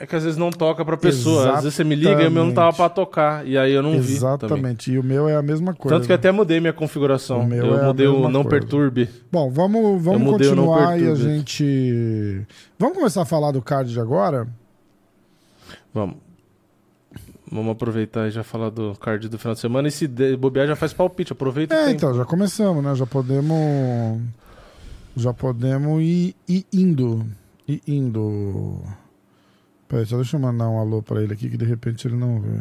É 0.00 0.06
que 0.06 0.14
às 0.14 0.22
vezes 0.22 0.38
não 0.38 0.50
toca 0.50 0.84
pra 0.84 0.96
pessoa. 0.96 1.54
Às 1.54 1.62
vezes 1.64 1.74
você 1.74 1.82
me 1.82 1.96
liga 1.96 2.22
e 2.22 2.28
o 2.28 2.30
meu 2.30 2.44
não 2.44 2.52
tava 2.54 2.72
pra 2.72 2.88
tocar. 2.88 3.44
E 3.46 3.58
aí 3.58 3.72
eu 3.72 3.82
não 3.82 3.92
vi. 3.92 3.98
também. 3.98 4.16
Exatamente. 4.16 4.92
E 4.92 4.98
o 4.98 5.02
meu 5.02 5.28
é 5.28 5.34
a 5.34 5.42
mesma 5.42 5.74
coisa. 5.74 5.96
Tanto 5.96 6.06
que 6.06 6.12
até 6.12 6.30
mudei 6.30 6.60
minha 6.60 6.72
configuração. 6.72 7.40
O 7.40 7.46
meu 7.46 7.66
eu 7.66 7.78
é 7.78 7.80
a 7.80 7.84
mudei 7.86 8.06
o 8.06 8.12
mesma 8.12 8.28
não 8.28 8.44
coisa. 8.44 8.58
perturbe. 8.60 9.08
Bom, 9.32 9.50
vamos, 9.50 10.02
vamos 10.02 10.28
o 10.28 10.32
continuar 10.32 11.00
e 11.00 11.08
a 11.08 11.14
gente. 11.16 12.46
Vamos 12.78 12.96
começar 12.96 13.22
a 13.22 13.24
falar 13.24 13.50
do 13.50 13.60
card 13.60 13.92
de 13.92 13.98
agora? 14.00 14.46
Vamos. 15.92 16.16
Vamos 17.50 17.72
aproveitar 17.72 18.28
e 18.28 18.30
já 18.30 18.44
falar 18.44 18.70
do 18.70 18.94
card 19.00 19.28
do 19.28 19.38
final 19.38 19.54
de 19.54 19.60
semana. 19.60 19.88
E 19.88 19.90
se 19.90 20.06
bobear, 20.36 20.66
já 20.68 20.76
faz 20.76 20.92
palpite. 20.92 21.32
Aproveita 21.32 21.74
É, 21.74 21.90
então, 21.90 22.14
já 22.14 22.24
começamos, 22.24 22.84
né? 22.84 22.94
Já 22.94 23.06
podemos. 23.06 24.20
Já 25.16 25.32
podemos 25.32 26.00
ir, 26.02 26.36
ir 26.46 26.64
indo. 26.72 27.26
E 27.66 27.82
indo. 27.86 28.80
Peraí, 29.88 30.04
só 30.04 30.16
deixa 30.16 30.36
eu 30.36 30.40
mandar 30.40 30.68
um 30.68 30.78
alô 30.78 31.02
pra 31.02 31.22
ele 31.22 31.32
aqui 31.32 31.48
que 31.48 31.56
de 31.56 31.64
repente 31.64 32.06
ele 32.06 32.16
não 32.16 32.40
vê. 32.40 32.60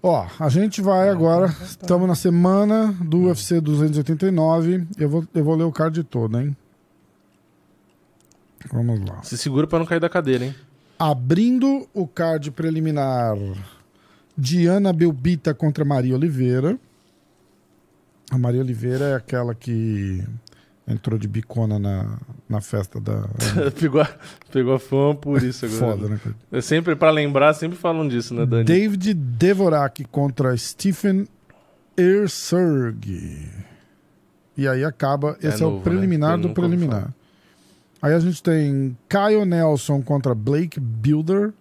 Ó, 0.00 0.28
a 0.38 0.48
gente 0.48 0.80
vai 0.80 1.08
agora. 1.08 1.46
Estamos 1.46 2.06
na 2.06 2.14
semana 2.14 2.92
do 3.02 3.24
UFC 3.24 3.60
289. 3.60 4.86
Eu 4.98 5.08
vou, 5.08 5.26
eu 5.34 5.42
vou 5.42 5.56
ler 5.56 5.64
o 5.64 5.72
card 5.72 6.04
todo, 6.04 6.38
hein? 6.38 6.54
Vamos 8.70 9.00
lá. 9.00 9.22
Se 9.22 9.36
segura 9.36 9.66
pra 9.66 9.78
não 9.78 9.86
cair 9.86 10.00
da 10.00 10.08
cadeira, 10.08 10.44
hein? 10.44 10.54
Abrindo 10.98 11.88
o 11.92 12.06
card 12.06 12.50
preliminar, 12.50 13.34
Diana 14.36 14.92
Belbita 14.92 15.54
contra 15.54 15.84
Maria 15.84 16.14
Oliveira. 16.14 16.78
A 18.30 18.38
Maria 18.38 18.60
Oliveira 18.60 19.06
é 19.06 19.14
aquela 19.14 19.54
que 19.54 20.22
entrou 20.86 21.18
de 21.18 21.26
bicona 21.26 21.78
na, 21.78 22.18
na 22.48 22.60
festa 22.60 23.00
da. 23.00 23.26
pegou, 23.78 24.00
a, 24.00 24.08
pegou 24.52 24.74
a 24.74 24.78
fama 24.78 25.14
por 25.14 25.42
isso 25.42 25.64
agora. 25.66 25.92
Foda, 25.92 26.08
né, 26.08 26.20
cara? 26.22 26.36
É 26.52 26.60
sempre, 26.60 26.94
pra 26.94 27.10
lembrar, 27.10 27.54
sempre 27.54 27.76
falam 27.76 28.06
disso, 28.06 28.34
né, 28.34 28.44
Dani? 28.46 28.64
David 28.64 29.14
Devorak 29.14 30.04
contra 30.04 30.56
Stephen 30.56 31.26
Ersurg. 31.96 33.50
E 34.56 34.68
aí 34.68 34.84
acaba. 34.84 35.36
É 35.42 35.48
Esse 35.48 35.62
é, 35.62 35.64
novo, 35.64 35.76
o 35.76 35.78
né? 35.78 35.84
preliminar 35.84 36.32
Eu 36.32 36.38
do 36.38 36.50
preliminar. 36.50 37.12
Aí 38.00 38.12
a 38.12 38.18
gente 38.20 38.42
tem 38.42 38.96
Kyle 39.08 39.44
Nelson 39.46 40.02
contra 40.02 40.34
Blake 40.34 40.78
Builder. 40.78 41.52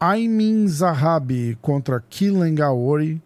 Aimin 0.00 0.66
Zahabi 0.66 1.56
contra 1.62 2.02
Killen 2.10 2.56
Gaori. 2.56 3.22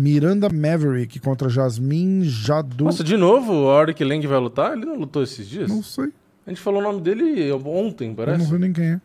Miranda 0.00 0.48
Maverick 0.48 1.20
contra 1.20 1.48
Jasmine 1.48 2.24
Jadu. 2.24 2.84
Nossa, 2.84 3.04
de 3.04 3.16
novo, 3.16 3.52
o 3.52 3.68
Auric 3.68 4.02
Lang 4.02 4.26
vai 4.26 4.38
lutar? 4.38 4.72
Ele 4.76 4.86
não 4.86 4.96
lutou 4.96 5.22
esses 5.22 5.46
dias? 5.48 5.68
não 5.68 5.82
sei. 5.82 6.10
A 6.46 6.50
gente 6.50 6.60
falou 6.60 6.80
o 6.80 6.82
nome 6.82 7.00
dele 7.00 7.52
ontem, 7.52 8.04
Eu 8.04 8.08
não 8.08 8.14
parece. 8.16 8.50
vi 8.50 8.58
nem 8.58 8.72
quem 8.72 8.84
é. 8.92 9.00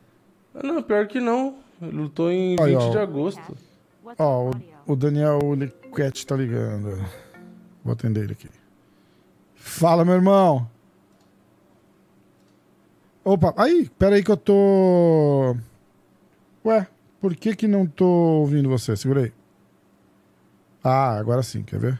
Não, 0.64 0.82
pior 0.82 1.06
que 1.08 1.20
não. 1.20 1.56
Ele 1.82 1.92
lutou 1.92 2.32
em 2.32 2.56
Aí, 2.60 2.72
20 2.74 2.82
ó. 2.82 2.90
de 2.90 2.98
agosto. 2.98 3.58
Ó, 4.18 4.52
o, 4.88 4.94
o 4.94 4.96
Daniel 4.96 5.40
Liquete 5.54 6.26
tá 6.26 6.36
ligando. 6.36 6.98
Vou 7.84 7.94
atender 7.94 8.24
ele 8.24 8.32
aqui. 8.34 8.50
Fala, 9.56 10.06
meu 10.06 10.16
irmão. 10.16 10.68
Opa, 13.24 13.54
aí, 13.58 13.90
pera 13.98 14.16
aí 14.16 14.24
que 14.24 14.32
eu 14.32 14.38
tô... 14.38 15.56
Ué, 16.64 16.88
por 17.20 17.36
que 17.36 17.56
que 17.56 17.68
não 17.68 17.86
tô 17.86 18.06
ouvindo 18.06 18.70
você? 18.70 18.96
Segura 18.96 19.24
aí. 19.24 19.34
Ah, 20.88 21.18
agora 21.18 21.42
sim, 21.42 21.64
quer 21.64 21.80
ver? 21.80 22.00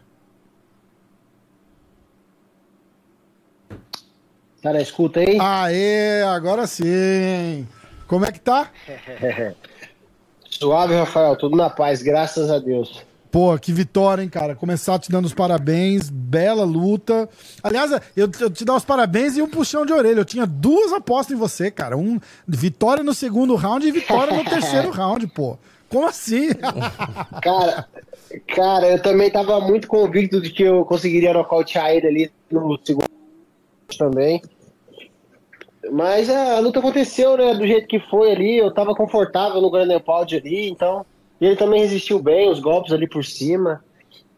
Na 4.64 4.80
escuta 4.80 5.22
aí? 5.22 5.40
Aê, 5.40 6.22
agora 6.22 6.68
sim. 6.68 7.68
Como 8.06 8.26
é 8.26 8.32
que 8.32 8.40
tá? 8.40 8.70
Suave, 10.48 10.94
Rafael, 10.94 11.36
tudo 11.36 11.58
na 11.58 11.68
paz, 11.68 12.04
graças 12.04 12.52
a 12.52 12.60
Deus. 12.60 13.04
Pô, 13.32 13.58
que 13.58 13.74
vitória, 13.74 14.22
hein, 14.22 14.30
cara. 14.30 14.56
Começar 14.56 15.00
te 15.00 15.12
dando 15.12 15.26
os 15.26 15.34
parabéns, 15.34 16.10
bela 16.12 16.64
luta. 16.64 17.28
Aliás, 17.64 17.92
eu, 18.16 18.30
eu 18.40 18.50
te 18.52 18.64
dar 18.64 18.76
os 18.76 18.86
parabéns 18.86 19.36
e 19.36 19.42
um 19.42 19.50
puxão 19.50 19.84
de 19.84 19.94
orelha. 19.94 20.20
Eu 20.20 20.26
tinha 20.26 20.46
duas 20.46 20.94
apostas 20.94 21.36
em 21.36 21.40
você, 21.40 21.72
cara. 21.72 21.98
Um 21.98 22.20
vitória 22.48 23.04
no 23.04 23.16
segundo 23.16 23.56
round 23.56 23.86
e 23.86 23.92
vitória 23.92 24.38
no 24.38 24.46
terceiro 24.48 24.92
round, 24.92 25.26
pô. 25.28 25.58
Como 25.90 26.08
assim? 26.08 26.50
Cara, 27.42 27.88
cara, 28.48 28.88
eu 28.92 29.02
também 29.02 29.30
tava 29.30 29.60
muito 29.62 29.88
convicto 29.88 30.42
de 30.42 30.50
que 30.50 30.64
eu 30.64 30.84
conseguiria 30.86 31.34
nocautear 31.34 31.92
ele 31.92 32.08
ali 32.08 32.32
no 32.52 32.78
segundo 32.84 33.06
também. 33.98 34.42
Mas 35.92 36.30
a 36.30 36.60
luta 36.60 36.80
aconteceu, 36.80 37.38
né, 37.38 37.54
do 37.54 37.68
jeito 37.68 37.88
que 37.88 38.00
foi 38.00 38.32
ali. 38.32 38.58
Eu 38.58 38.74
tava 38.74 38.96
confortável 38.96 39.62
no 39.62 39.70
Grand 39.70 40.00
Pound 40.00 40.36
ali, 40.36 40.70
então. 40.70 41.06
E 41.40 41.46
ele 41.46 41.56
também 41.56 41.82
resistiu 41.82 42.20
bem, 42.20 42.50
os 42.50 42.60
golpes 42.60 42.92
ali 42.92 43.08
por 43.08 43.24
cima. 43.24 43.84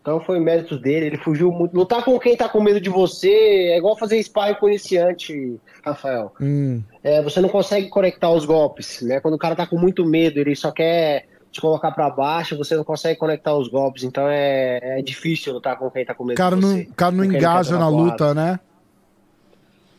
Então 0.01 0.21
foi 0.21 0.39
mérito 0.39 0.77
dele, 0.77 1.07
ele 1.07 1.17
fugiu 1.17 1.51
muito. 1.51 1.75
Lutar 1.75 2.03
com 2.03 2.17
quem 2.17 2.35
tá 2.35 2.47
com 2.47 2.61
medo 2.61 2.79
de 2.79 2.89
você 2.89 3.29
é 3.29 3.77
igual 3.77 3.97
fazer 3.97 4.21
sparring 4.23 4.55
com 4.55 4.69
iniciante, 4.69 5.59
Rafael. 5.83 6.33
hum, 6.39 6.81
É, 7.03 7.21
você 7.21 7.41
não 7.41 7.49
consegue 7.49 7.89
conectar 7.89 8.31
os 8.31 8.45
golpes, 8.45 9.01
né? 9.01 9.19
Quando 9.19 9.33
o 9.33 9.37
cara 9.37 9.55
tá 9.55 9.67
com 9.67 9.77
muito 9.77 10.05
medo, 10.05 10.39
ele 10.39 10.55
só 10.55 10.71
quer 10.71 11.25
te 11.57 11.61
colocar 11.61 11.91
pra 11.91 12.09
baixo, 12.09 12.55
você 12.57 12.75
não 12.75 12.83
consegue 12.83 13.19
conectar 13.19 13.55
os 13.55 13.67
golpes, 13.67 14.03
então 14.03 14.27
é, 14.27 14.99
é 14.99 15.01
difícil 15.01 15.53
lutar 15.53 15.77
com 15.77 15.89
quem 15.89 16.05
tá 16.05 16.13
com 16.13 16.23
medo 16.23 16.35
o 16.35 16.37
cara 16.37 16.55
de 16.55 16.61
não, 16.61 16.85
cara 16.95 17.11
não 17.11 17.25
engaja 17.25 17.77
na 17.77 17.89
porrada. 17.89 18.11
luta, 18.11 18.33
né? 18.33 18.59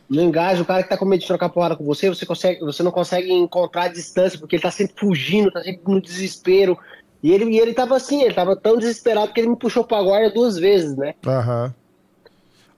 Não 0.09 0.23
engaja, 0.23 0.63
o 0.63 0.65
cara 0.65 0.81
que 0.81 0.89
tá 0.89 0.97
com 0.97 1.05
medo 1.05 1.19
de 1.19 1.27
trocar 1.27 1.49
porrada 1.49 1.75
com 1.75 1.83
você, 1.83 2.09
você, 2.09 2.25
consegue, 2.25 2.61
você 2.61 2.81
não 2.81 2.91
consegue 2.91 3.31
encontrar 3.31 3.83
a 3.83 3.87
distância, 3.89 4.39
porque 4.39 4.55
ele 4.55 4.63
tá 4.63 4.71
sempre 4.71 4.95
fugindo, 4.97 5.51
tá 5.51 5.61
sempre 5.61 5.83
no 5.85 6.01
desespero. 6.01 6.77
E 7.21 7.31
ele, 7.31 7.45
e 7.51 7.59
ele 7.59 7.73
tava 7.73 7.95
assim, 7.95 8.23
ele 8.23 8.33
tava 8.33 8.55
tão 8.55 8.77
desesperado 8.77 9.31
que 9.33 9.39
ele 9.39 9.49
me 9.49 9.57
puxou 9.57 9.83
pra 9.83 10.01
guarda 10.01 10.33
duas 10.33 10.57
vezes, 10.57 10.95
né? 10.95 11.13
Aham. 11.27 11.65
A- 11.75 11.78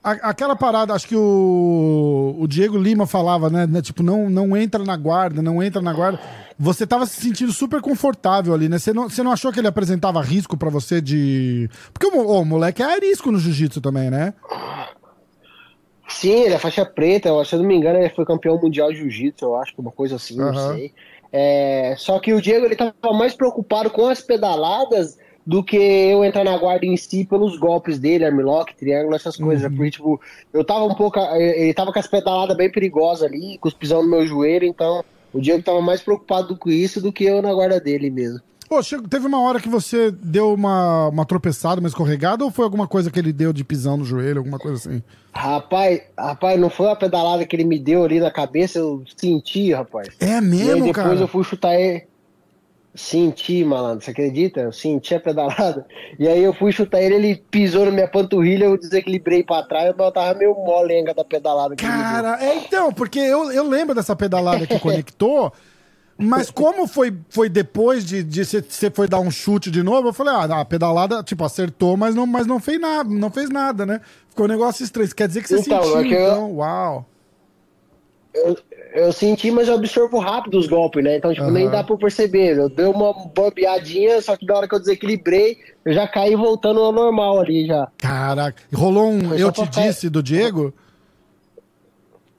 Aquela 0.02 0.56
parada, 0.56 0.94
acho 0.94 1.06
que 1.06 1.14
o, 1.14 2.36
o 2.36 2.48
Diego 2.48 2.76
Lima 2.76 3.06
falava, 3.06 3.48
né, 3.48 3.68
né? 3.68 3.80
Tipo, 3.80 4.02
não, 4.02 4.28
não 4.28 4.56
entra 4.56 4.82
na 4.82 4.96
guarda, 4.96 5.40
não 5.40 5.62
entra 5.62 5.80
na 5.80 5.92
guarda. 5.92 6.18
Você 6.58 6.84
tava 6.84 7.06
se 7.06 7.20
sentindo 7.20 7.52
super 7.52 7.80
confortável 7.80 8.52
ali, 8.52 8.68
né? 8.68 8.80
Você 8.80 8.92
não, 8.92 9.08
você 9.08 9.22
não 9.22 9.30
achou 9.30 9.52
que 9.52 9.60
ele 9.60 9.68
apresentava 9.68 10.20
risco 10.20 10.56
pra 10.56 10.68
você 10.68 11.00
de. 11.00 11.70
Porque 11.92 12.06
o, 12.06 12.20
o 12.20 12.44
moleque 12.44 12.82
é 12.82 12.86
arisco 12.86 13.30
no 13.30 13.38
jiu-jitsu 13.38 13.80
também, 13.80 14.10
né? 14.10 14.34
Sim, 16.08 16.30
ele 16.30 16.54
é 16.54 16.58
faixa 16.58 16.84
preta, 16.84 17.28
eu, 17.28 17.44
se 17.44 17.54
eu 17.54 17.60
não 17.60 17.66
me 17.66 17.76
engano, 17.76 17.98
ele 17.98 18.10
foi 18.10 18.24
campeão 18.24 18.60
mundial 18.60 18.90
de 18.90 18.98
jiu-jitsu, 18.98 19.44
eu 19.44 19.56
acho 19.56 19.72
uma 19.78 19.92
coisa 19.92 20.16
assim, 20.16 20.40
Aham. 20.40 20.52
não 20.52 20.74
sei. 20.74 20.92
É, 21.32 21.94
só 21.96 22.18
que 22.18 22.34
o 22.34 22.42
Diego 22.42 22.66
ele 22.66 22.76
tava 22.76 22.92
mais 23.14 23.34
preocupado 23.34 23.88
com 23.88 24.06
as 24.06 24.20
pedaladas 24.20 25.16
do 25.44 25.62
que 25.62 25.76
eu 25.76 26.24
entrar 26.24 26.44
na 26.44 26.56
guarda 26.56 26.86
em 26.86 26.96
si 26.96 27.24
pelos 27.24 27.56
golpes 27.58 27.98
dele, 27.98 28.24
armlock, 28.24 28.74
triângulo, 28.76 29.16
essas 29.16 29.36
coisas. 29.36 29.68
Porque, 29.72 29.90
tipo, 29.90 30.20
eu 30.52 30.64
tava 30.64 30.84
um 30.84 30.94
pouco. 30.94 31.18
Ele 31.18 31.74
tava 31.74 31.92
com 31.92 31.98
as 31.98 32.06
pedaladas 32.06 32.56
bem 32.56 32.70
perigosas 32.70 33.24
ali, 33.24 33.58
com 33.58 33.68
os 33.68 33.74
pisão 33.74 34.02
no 34.02 34.08
meu 34.10 34.26
joelho, 34.26 34.66
então 34.66 35.04
o 35.32 35.40
Diego 35.40 35.62
tava 35.62 35.80
mais 35.80 36.00
preocupado 36.02 36.56
com 36.56 36.70
isso 36.70 37.00
do 37.00 37.12
que 37.12 37.24
eu 37.24 37.42
na 37.42 37.52
guarda 37.52 37.80
dele 37.80 38.10
mesmo. 38.10 38.40
Pô, 38.68 38.82
chegou- 38.82 39.06
teve 39.06 39.26
uma 39.26 39.38
hora 39.40 39.60
que 39.60 39.68
você 39.68 40.10
deu 40.10 40.54
uma, 40.54 41.08
uma 41.08 41.26
tropeçada, 41.26 41.78
uma 41.80 41.88
escorregada, 41.88 42.42
ou 42.42 42.50
foi 42.50 42.64
alguma 42.64 42.86
coisa 42.88 43.10
que 43.10 43.18
ele 43.18 43.30
deu 43.32 43.52
de 43.52 43.62
pisão 43.64 43.98
no 43.98 44.04
joelho, 44.04 44.38
alguma 44.38 44.58
coisa 44.58 44.76
assim? 44.76 45.02
Rapaz, 45.30 46.00
rapaz, 46.18 46.58
não 46.58 46.70
foi 46.70 46.90
a 46.90 46.96
pedalada 46.96 47.44
que 47.44 47.54
ele 47.54 47.64
me 47.64 47.78
deu 47.78 48.02
ali 48.04 48.18
na 48.20 48.30
cabeça, 48.30 48.78
eu 48.78 49.02
senti, 49.16 49.72
rapaz. 49.74 50.08
É 50.20 50.38
E 50.38 50.40
mesmo, 50.40 50.84
depois 50.86 50.94
cara? 50.94 51.14
eu 51.20 51.28
fui 51.28 51.44
chutar 51.44 51.74
ele. 51.78 52.04
Senti, 52.94 53.64
malandro, 53.64 54.04
você 54.04 54.10
acredita? 54.10 54.60
Eu 54.60 54.72
senti 54.72 55.14
a 55.14 55.20
pedalada. 55.20 55.86
E 56.18 56.28
aí 56.28 56.42
eu 56.42 56.52
fui 56.52 56.70
chutar 56.72 57.00
ele, 57.00 57.14
ele 57.14 57.36
pisou 57.50 57.86
na 57.86 57.90
minha 57.90 58.06
panturrilha, 58.08 58.64
eu 58.66 58.76
desequilibrei 58.76 59.42
pra 59.42 59.62
trás, 59.62 59.94
mas 59.96 60.06
eu 60.06 60.12
tava 60.12 60.38
meio 60.38 60.54
molenga 60.54 61.14
da 61.14 61.24
pedalada. 61.24 61.74
Cara, 61.74 62.38
é 62.44 62.56
então, 62.58 62.92
porque 62.92 63.18
eu, 63.18 63.50
eu 63.50 63.66
lembro 63.66 63.94
dessa 63.94 64.14
pedalada 64.14 64.66
que 64.66 64.78
conectou, 64.78 65.50
mas 66.18 66.50
como 66.50 66.86
foi, 66.86 67.16
foi 67.30 67.48
depois 67.48 68.04
de 68.04 68.22
de 68.22 68.44
você 68.44 68.60
você 68.60 68.90
foi 68.90 69.08
dar 69.08 69.20
um 69.20 69.30
chute 69.30 69.70
de 69.70 69.82
novo, 69.82 70.08
eu 70.08 70.12
falei, 70.12 70.34
ah, 70.34 70.60
a 70.60 70.64
pedalada, 70.64 71.22
tipo, 71.22 71.42
acertou, 71.44 71.96
mas 71.96 72.14
não, 72.14 72.26
mas 72.26 72.46
não 72.46 72.60
fez 72.60 72.78
nada, 72.78 73.08
não 73.08 73.30
fez 73.30 73.48
nada, 73.48 73.86
né? 73.86 74.00
Ficou 74.28 74.44
um 74.44 74.48
negócio 74.50 74.84
estranho. 74.84 75.06
Isso 75.06 75.16
Quer 75.16 75.28
dizer 75.28 75.42
que 75.42 75.48
você 75.48 75.60
Então, 75.60 75.82
sentiu, 75.82 75.98
é 75.98 76.04
que 76.04 76.12
eu- 76.14 76.26
então, 76.28 76.52
uau. 76.56 77.06
Eu, 78.34 78.56
eu 78.94 79.12
senti, 79.12 79.50
mas 79.50 79.68
eu 79.68 79.74
absorvo 79.74 80.18
rápido 80.18 80.58
os 80.58 80.66
golpes, 80.66 81.04
né? 81.04 81.16
Então, 81.16 81.32
tipo, 81.34 81.50
nem 81.50 81.64
Aham. 81.64 81.72
dá 81.72 81.84
pra 81.84 81.96
perceber. 81.96 82.56
Eu 82.58 82.68
dei 82.68 82.86
uma 82.86 83.12
bobeadinha, 83.34 84.20
só 84.22 84.36
que 84.36 84.46
na 84.46 84.54
hora 84.56 84.68
que 84.68 84.74
eu 84.74 84.78
desequilibrei, 84.80 85.56
eu 85.84 85.92
já 85.92 86.08
caí 86.08 86.34
voltando 86.34 86.80
ao 86.80 86.92
normal 86.92 87.40
ali 87.40 87.66
já. 87.66 87.88
Caraca, 87.98 88.62
rolou 88.74 89.10
um 89.10 89.28
Foi 89.28 89.42
eu 89.42 89.52
te 89.52 89.66
pra- 89.68 89.82
disse 89.82 90.08
do 90.08 90.22
Diego? 90.22 90.72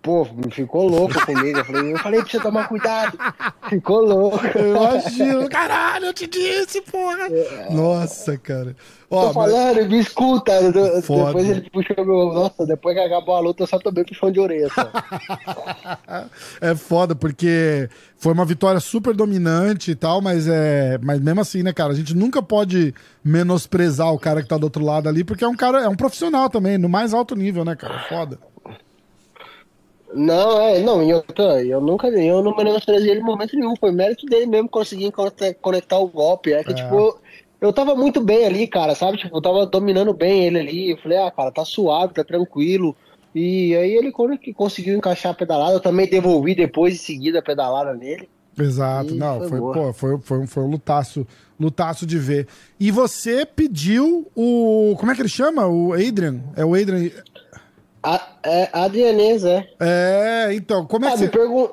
Pô, 0.03 0.27
ficou 0.51 0.89
louco 0.89 1.25
comigo. 1.25 1.59
Eu 1.59 1.63
falei, 1.65 1.93
eu 1.93 1.97
falei 1.97 2.21
pra 2.21 2.29
você 2.29 2.39
tomar 2.41 2.67
cuidado. 2.67 3.17
Ficou 3.69 4.01
louco. 4.01 4.37
Eu 4.53 4.75
imagino, 4.75 5.47
caralho, 5.49 6.07
eu 6.07 6.13
te 6.13 6.27
disse, 6.27 6.81
porra. 6.81 7.29
Nossa, 7.71 8.37
cara. 8.37 8.75
Ó, 9.09 9.27
Tô 9.31 9.39
mas- 9.39 9.51
falando, 9.51 9.89
me 9.89 9.99
escuta. 9.99 10.51
Foda. 11.03 11.25
Depois 11.27 11.49
ele 11.49 11.69
puxou 11.69 12.05
meu. 12.05 12.33
Nossa, 12.33 12.65
depois 12.65 12.95
que 12.97 13.01
acabou 13.01 13.35
a 13.35 13.39
luta, 13.39 13.63
eu 13.63 13.67
só 13.67 13.79
tomei 13.79 14.03
puxão 14.03 14.29
de 14.29 14.39
orelha. 14.41 14.69
Só. 14.69 14.91
É 16.61 16.75
foda, 16.75 17.15
porque 17.15 17.89
foi 18.17 18.33
uma 18.33 18.45
vitória 18.45 18.79
super 18.79 19.13
dominante 19.15 19.91
e 19.91 19.95
tal, 19.95 20.21
mas 20.21 20.47
é. 20.47 20.97
Mas 21.01 21.19
mesmo 21.21 21.41
assim, 21.41 21.63
né, 21.63 21.71
cara? 21.73 21.93
A 21.93 21.95
gente 21.95 22.13
nunca 22.15 22.41
pode 22.41 22.93
menosprezar 23.23 24.11
o 24.13 24.19
cara 24.19 24.41
que 24.41 24.47
tá 24.49 24.57
do 24.57 24.65
outro 24.65 24.83
lado 24.83 25.07
ali, 25.07 25.23
porque 25.23 25.43
é 25.43 25.47
um 25.47 25.55
cara, 25.55 25.81
é 25.81 25.87
um 25.89 25.95
profissional 25.95 26.49
também, 26.49 26.77
no 26.77 26.89
mais 26.89 27.13
alto 27.13 27.35
nível, 27.35 27.63
né, 27.63 27.75
cara? 27.75 27.99
Foda. 28.09 28.37
Não, 30.16 30.61
é, 30.61 30.80
não, 30.80 31.03
e 31.03 31.14
outra, 31.14 31.64
eu 31.64 31.82
nunca 31.82 32.07
eu 32.07 32.41
não 32.41 32.55
menosprezei 32.55 33.11
ele 33.11 33.20
em 33.20 33.24
momento 33.24 33.55
nenhum. 33.55 33.76
Foi 33.76 33.91
mérito 33.91 34.26
dele 34.26 34.45
mesmo 34.45 34.70
conseguir 34.70 35.11
conectar, 35.61 35.97
o 35.97 36.07
golpe. 36.07 36.53
É 36.53 36.64
que, 36.64 36.72
É. 36.72 36.76
tipo, 36.76 37.20
eu 37.61 37.74
tava 37.74 37.95
muito 37.95 38.22
bem 38.22 38.45
ali, 38.45 38.68
cara, 38.68 38.95
sabe? 38.95 39.18
Tipo, 39.18 39.38
eu 39.38 39.41
tava 39.41 39.66
dominando 39.66 40.14
bem 40.14 40.45
ele 40.45 40.59
ali. 40.59 40.91
Eu 40.91 40.97
falei, 40.97 41.18
ah, 41.18 41.32
cara, 41.32 41.51
tá 41.51 41.64
suave, 41.66 42.14
tá 42.14 42.24
tranquilo. 42.24 42.95
E 43.34 43.76
aí 43.76 43.95
ele 43.95 44.11
quando 44.11 44.38
que 44.38 44.53
conseguiu 44.53 44.95
encaixar 44.95 45.32
a 45.32 45.36
pedalada, 45.36 45.74
eu 45.74 45.80
também 45.80 46.07
devolvi 46.07 46.53
depois 46.53 46.93
em 46.93 46.97
seguida 46.97 47.39
a 47.39 47.43
pedalada 47.43 47.93
nele. 47.93 48.30
Exato, 48.57 49.16
E 49.16 49.18
não, 49.18 49.39
foi 49.39 49.49
foi, 49.49 49.59
pô, 49.59 49.93
foi, 49.93 50.20
foi, 50.20 50.47
foi 50.47 50.64
um 50.64 50.70
lutaço, 50.70 51.26
lutaço 51.59 52.05
de 52.05 52.20
ver. 52.20 52.47
E 52.80 52.91
você 52.91 53.45
pediu 53.45 54.28
o. 54.36 54.95
Como 54.99 55.11
é 55.11 55.16
que 55.16 55.22
ele 55.22 55.30
chama? 55.30 55.66
O 55.66 55.93
Adrian? 55.93 56.41
É 56.55 56.64
o 56.64 56.76
Adrian. 56.76 57.09
A, 58.03 58.37
é, 58.43 58.69
Adrianês, 58.73 59.45
é. 59.45 59.65
É, 59.81 60.53
então, 60.53 60.85
como 60.85 61.05
é 61.05 61.07
Ah, 61.07 61.11
que 61.11 61.17
me, 61.19 61.25
você. 61.25 61.31
pergun- 61.31 61.69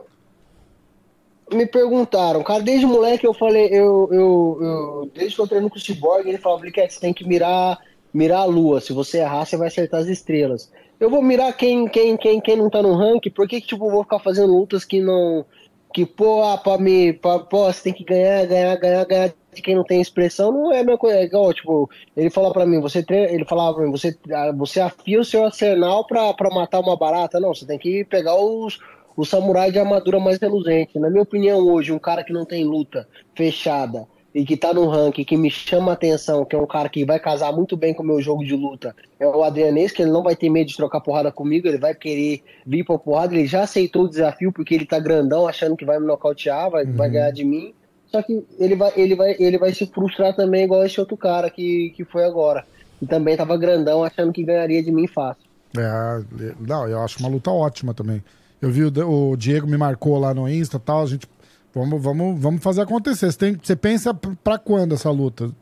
me 1.52 1.66
perguntaram, 1.66 2.42
cara, 2.44 2.62
desde 2.62 2.86
moleque 2.86 3.26
eu 3.26 3.34
falei, 3.34 3.66
eu, 3.66 4.08
eu, 4.12 4.58
eu 4.60 5.10
desde 5.12 5.34
que 5.34 5.42
eu 5.42 5.48
treino 5.48 5.68
com 5.68 5.76
o 5.76 5.80
Cyborg, 5.80 6.28
ele 6.28 6.38
falava, 6.38 6.60
Bliquete, 6.60 6.94
você 6.94 7.00
tem 7.00 7.12
que 7.12 7.26
mirar, 7.26 7.76
mirar 8.14 8.42
a 8.42 8.44
lua, 8.44 8.80
se 8.80 8.92
você 8.92 9.18
errar, 9.18 9.44
você 9.44 9.56
vai 9.56 9.68
acertar 9.68 10.00
as 10.00 10.06
estrelas. 10.06 10.70
Eu 11.00 11.10
vou 11.10 11.22
mirar 11.22 11.52
quem, 11.56 11.88
quem, 11.88 12.16
quem, 12.16 12.40
quem 12.40 12.56
não 12.56 12.70
tá 12.70 12.80
no 12.82 12.94
ranking, 12.94 13.30
por 13.30 13.48
que 13.48 13.60
que, 13.60 13.66
tipo, 13.66 13.86
eu 13.86 13.90
vou 13.90 14.02
ficar 14.04 14.20
fazendo 14.20 14.52
lutas 14.52 14.84
que 14.84 15.00
não, 15.00 15.44
que, 15.92 16.06
pô, 16.06 16.42
ah, 16.44 16.56
pra 16.56 16.78
me, 16.78 17.12
pra, 17.14 17.40
pô, 17.40 17.64
você 17.64 17.82
tem 17.82 17.92
que 17.92 18.04
ganhar, 18.04 18.46
ganhar, 18.46 18.76
ganhar, 18.76 19.04
ganhar 19.04 19.34
de 19.53 19.62
quem 19.62 19.74
não 19.74 19.84
tem 19.84 20.01
expressão, 20.01 20.53
não 20.53 20.72
é 20.72 20.80
a 20.80 20.84
mesma 20.84 20.98
coisa, 20.98 21.18
é 21.18 21.24
igual, 21.24 21.53
tipo, 21.53 21.90
ele 22.16 22.30
falou 22.30 22.53
pra 22.53 22.66
mim, 22.66 22.80
você 22.80 23.03
treina, 23.03 23.30
ele 23.30 23.44
falava 23.44 23.74
pra 23.74 23.84
mim, 23.84 23.90
você, 23.90 24.16
ah, 24.32 24.53
você 24.53 24.80
afia 24.80 25.20
o 25.20 25.24
seu 25.24 25.44
arsenal 25.44 26.07
pra, 26.07 26.32
pra 26.34 26.51
matar 26.51 26.80
uma 26.80 26.96
barata, 26.96 27.40
não, 27.40 27.55
você 27.55 27.66
tem 27.66 27.78
que 27.78 28.05
pegar 28.05 28.36
os, 28.36 28.78
o 29.16 29.24
samurai 29.24 29.70
de 29.70 29.78
armadura 29.78 30.20
mais 30.20 30.38
reluzente. 30.38 30.98
Na 30.98 31.11
minha 31.11 31.22
opinião, 31.22 31.59
hoje, 31.59 31.92
um 31.92 31.98
cara 31.98 32.22
que 32.24 32.32
não 32.32 32.44
tem 32.44 32.64
luta 32.64 33.09
fechada 33.34 34.07
e 34.34 34.44
que 34.44 34.57
tá 34.57 34.72
no 34.72 34.86
ranking, 34.86 35.24
que 35.24 35.36
me 35.36 35.51
chama 35.51 35.90
a 35.90 35.94
atenção, 35.94 36.44
que 36.44 36.55
é 36.55 36.59
um 36.59 36.66
cara 36.66 36.88
que 36.88 37.05
vai 37.05 37.18
casar 37.18 37.53
muito 37.53 37.76
bem 37.76 37.92
com 37.92 38.03
o 38.03 38.07
meu 38.07 38.20
jogo 38.22 38.44
de 38.44 38.55
luta, 38.55 38.94
é 39.18 39.26
o 39.26 39.42
Adrianês, 39.42 39.90
que 39.90 40.03
ele 40.03 40.12
não 40.12 40.22
vai 40.22 40.36
ter 40.36 40.48
medo 40.48 40.68
de 40.68 40.76
trocar 40.76 41.01
porrada 41.01 41.32
comigo, 41.32 41.66
ele 41.66 41.78
vai 41.78 41.94
querer 41.94 42.42
vir 42.64 42.84
pra 42.84 42.96
porrada, 42.96 43.34
ele 43.34 43.46
já 43.46 43.62
aceitou 43.62 44.05
o 44.05 44.09
desafio 44.09 44.53
porque 44.53 44.74
ele 44.74 44.86
tá 44.86 45.01
grandão, 45.01 45.48
achando 45.48 45.76
que 45.76 45.84
vai 45.84 45.98
me 45.98 46.07
nocautear, 46.07 46.70
vai, 46.70 46.84
vai 46.84 47.11
ganhar 47.11 47.32
de 47.32 47.44
mim. 47.44 47.74
Só 48.11 48.22
que 48.22 48.44
ele 48.58 48.74
vai, 48.74 48.92
ele, 48.96 49.14
vai, 49.14 49.36
ele 49.38 49.58
vai 49.58 49.72
se 49.72 49.86
frustrar 49.86 50.34
também, 50.34 50.64
igual 50.64 50.84
esse 50.84 50.98
outro 50.98 51.16
cara 51.16 51.48
que, 51.48 51.90
que 51.96 52.04
foi 52.04 52.24
agora. 52.24 52.64
E 53.00 53.06
também 53.06 53.36
tava 53.36 53.56
grandão, 53.56 54.02
achando 54.02 54.32
que 54.32 54.42
ganharia 54.42 54.82
de 54.82 54.90
mim 54.90 55.06
fácil. 55.06 55.44
É, 55.76 56.22
não, 56.61 56.88
eu 56.88 57.00
acho 57.00 57.20
uma 57.20 57.28
luta 57.28 57.50
ótima 57.50 57.94
também. 57.94 58.22
Eu 58.61 58.70
vi 58.70 58.84
o, 58.84 59.30
o 59.30 59.36
Diego 59.36 59.66
me 59.66 59.76
marcou 59.76 60.18
lá 60.18 60.34
no 60.34 60.48
Insta 60.48 60.76
e 60.76 60.80
tal, 60.80 61.02
a 61.02 61.06
gente. 61.06 61.26
Vamos, 61.72 62.02
vamos, 62.02 62.40
vamos 62.40 62.62
fazer 62.62 62.82
acontecer. 62.82 63.30
Você, 63.30 63.38
tem, 63.38 63.54
você 63.62 63.76
pensa 63.76 64.12
pra 64.12 64.58
quando 64.58 64.94
essa 64.94 65.11
luta? 65.11 65.52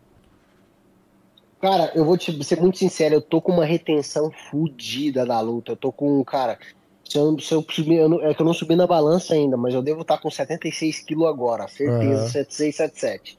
Cara, 1.60 1.92
eu 1.94 2.04
vou 2.04 2.16
te 2.16 2.42
ser 2.42 2.58
muito 2.60 2.78
sincero, 2.78 3.16
eu 3.16 3.20
tô 3.20 3.42
com 3.42 3.52
uma 3.52 3.64
retenção 3.64 4.30
fodida 4.50 5.26
da 5.26 5.38
luta. 5.40 5.72
Eu 5.72 5.76
tô 5.76 5.92
com, 5.92 6.24
cara, 6.24 6.58
se 7.08 7.16
eu, 7.16 7.38
se 7.38 7.54
eu 7.54 7.64
subir, 7.70 7.94
eu 7.96 8.08
não- 8.08 8.20
é 8.20 8.34
que 8.34 8.42
eu 8.42 8.46
não 8.46 8.52
subi 8.52 8.76
na 8.76 8.86
balança 8.86 9.32
ainda, 9.34 9.56
mas 9.56 9.72
eu 9.72 9.80
devo 9.80 10.02
estar 10.02 10.18
com 10.18 10.30
76 10.30 11.00
quilos 11.00 11.26
agora, 11.26 11.66
certeza, 11.66 12.20
Aham. 12.20 12.28
76, 12.28 12.76
77. 12.76 13.38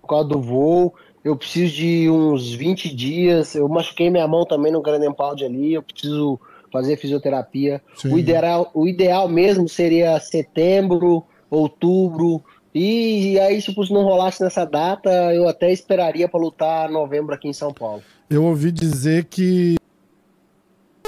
Por 0.00 0.08
causa 0.08 0.28
do 0.28 0.40
voo, 0.40 0.94
eu 1.22 1.36
preciso 1.36 1.74
de 1.74 2.08
uns 2.08 2.52
20 2.54 2.94
dias. 2.94 3.54
Eu 3.54 3.68
machuquei 3.68 4.08
minha 4.10 4.26
mão 4.26 4.46
também 4.46 4.72
no 4.72 4.82
Grand 4.82 5.12
Pound 5.12 5.44
ali, 5.44 5.74
eu 5.74 5.82
preciso 5.82 6.40
fazer 6.72 6.96
fisioterapia. 6.96 7.80
Sim. 7.96 8.12
O 8.12 8.18
ideal, 8.18 8.70
o 8.74 8.88
ideal 8.88 9.28
mesmo 9.28 9.68
seria 9.68 10.18
setembro, 10.18 11.24
outubro. 11.50 12.42
E, 12.74 13.38
aí, 13.38 13.62
se 13.62 13.72
não 13.90 14.02
rolasse 14.02 14.42
nessa 14.42 14.64
data, 14.64 15.10
eu 15.32 15.48
até 15.48 15.70
esperaria 15.70 16.28
pra 16.28 16.40
lutar 16.40 16.90
novembro 16.90 17.34
aqui 17.34 17.48
em 17.48 17.52
São 17.52 17.72
Paulo. 17.72 18.02
Eu 18.28 18.44
ouvi 18.44 18.72
dizer 18.72 19.26
que 19.26 19.76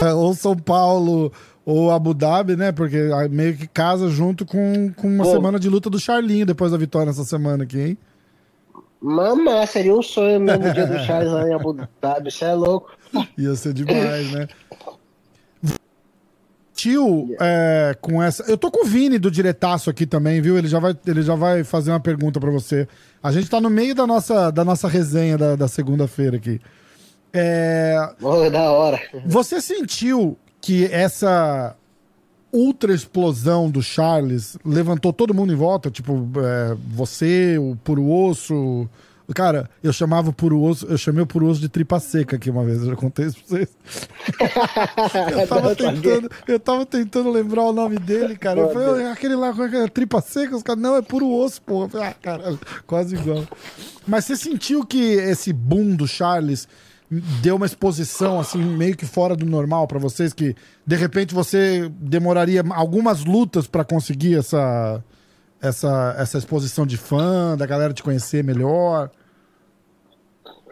é, 0.01 0.13
ou 0.13 0.35
São 0.35 0.55
Paulo 0.57 1.33
ou 1.67 1.91
Abu 1.91 2.15
Dhabi, 2.15 2.55
né? 2.55 2.71
Porque 2.71 2.97
aí 3.13 3.29
meio 3.29 3.57
que 3.57 3.67
casa 3.67 4.09
junto 4.09 4.47
com, 4.47 4.93
com 4.93 5.09
uma 5.09 5.25
semana 5.25 5.59
de 5.59 5.69
luta 5.69 5.91
do 5.91 5.99
Charlinho 5.99 6.47
depois 6.47 6.71
da 6.71 6.79
vitória 6.79 7.11
essa 7.11 7.25
semana 7.25 7.65
aqui, 7.65 7.81
hein? 7.81 7.99
Mamá, 9.03 9.67
seria 9.67 9.95
um 9.95 10.03
sonho 10.03 10.41
mesmo 10.41 10.69
o 10.69 10.73
dia 10.73 10.87
do 10.87 10.99
Charles 11.01 11.31
lá 11.33 11.47
em 11.47 11.53
Abu 11.53 11.77
Dhabi, 12.01 12.31
você 12.31 12.45
é 12.45 12.55
louco. 12.55 12.97
Ia 13.37 13.55
ser 13.57 13.73
demais, 13.73 14.31
né? 14.33 14.47
Tio, 16.73 17.35
é, 17.41 17.97
com 18.01 18.23
essa. 18.23 18.45
Eu 18.45 18.57
tô 18.57 18.71
com 18.71 18.85
o 18.85 18.89
Vini 18.89 19.19
do 19.19 19.31
Diretaço 19.31 19.89
aqui 19.91 20.07
também, 20.07 20.41
viu? 20.41 20.59
Ele 20.59 20.69
já 20.69 20.79
vai, 20.79 20.95
ele 21.07 21.23
já 21.23 21.35
vai 21.35 21.65
fazer 21.65 21.91
uma 21.91 22.01
pergunta 22.01 22.39
pra 22.39 22.51
você. 22.51 22.87
A 23.23 23.33
gente 23.33 23.49
tá 23.49 23.61
no 23.61 23.71
meio 23.71 23.95
da 23.95 24.07
nossa, 24.07 24.51
da 24.51 24.65
nossa 24.65 24.87
resenha 24.87 25.39
da, 25.39 25.57
da 25.57 25.69
segunda-feira 25.69 26.37
aqui. 26.37 26.61
É, 27.33 27.97
Ô, 28.21 28.49
da 28.51 28.71
hora. 28.71 29.01
você 29.25 29.61
sentiu 29.61 30.39
que 30.61 30.87
essa 30.87 31.77
ultra 32.53 32.95
explosão 32.95 33.71
do 33.71 33.83
Charles 33.83 34.57
levantou 34.65 35.13
todo 35.13 35.35
mundo 35.35 35.53
em 35.53 35.57
volta? 35.57 35.91
Tipo, 35.91 36.27
é, 36.39 36.77
você, 36.89 37.59
o 37.59 37.77
Puro 37.77 38.09
Osso. 38.11 38.89
Cara, 39.35 39.69
eu 39.83 39.93
chamava 39.93 40.31
o 40.31 40.33
Puro 40.33 40.63
Osso, 40.63 40.87
eu 40.87 40.97
chamei 40.97 41.21
o 41.21 41.27
Puro 41.27 41.49
Osso 41.49 41.61
de 41.61 41.69
tripa 41.69 41.99
seca 41.99 42.37
aqui 42.37 42.49
uma 42.49 42.65
vez, 42.65 42.79
eu 42.79 42.87
já 42.87 42.97
contei 42.97 43.27
isso 43.27 43.39
pra 43.39 43.59
vocês. 43.59 43.77
Eu 45.37 45.49
tava, 45.49 45.75
tentando, 45.75 46.31
eu 46.47 46.61
tava 46.61 46.87
tentando 46.87 47.31
lembrar 47.31 47.65
o 47.65 47.73
nome 47.73 47.99
dele, 47.99 48.37
cara. 48.37 48.61
Eu 48.61 48.73
falei, 48.73 49.05
"Ah, 49.05 49.13
aquele 49.13 49.35
lá 49.35 49.53
com 49.53 49.63
aquela 49.63 49.89
tripa 49.89 50.21
seca, 50.21 50.57
os 50.57 50.63
caras, 50.63 50.81
não, 50.81 50.97
é 50.97 51.03
puro 51.03 51.29
osso, 51.29 51.61
pô. 51.63 51.85
Eu 51.85 51.89
falei, 51.89 52.07
ah, 52.09 52.15
caralho, 52.15 52.61
quase 52.87 53.17
igual. 53.17 53.45
Mas 54.07 54.25
você 54.25 54.37
sentiu 54.37 54.85
que 54.87 55.15
esse 55.15 55.53
boom 55.53 55.97
do 55.97 56.07
Charles 56.07 56.69
deu 57.11 57.57
uma 57.57 57.67
exposição, 57.67 58.41
assim, 58.41 58.59
meio 58.59 58.97
que 58.97 59.07
fora 59.07 59.37
do 59.37 59.47
normal 59.47 59.87
pra 59.87 59.99
vocês? 59.99 60.33
Que, 60.33 60.55
de 60.87 60.97
repente, 60.97 61.35
você 61.35 61.89
demoraria 62.01 62.63
algumas 62.71 63.25
lutas 63.25 63.67
pra 63.67 63.85
conseguir 63.85 64.37
essa, 64.37 65.03
essa, 65.61 66.15
essa 66.19 66.39
exposição 66.39 66.87
de 66.87 66.97
fã, 66.97 67.57
da 67.57 67.67
galera 67.67 67.93
te 67.93 68.03
conhecer 68.03 68.43
melhor? 68.43 69.11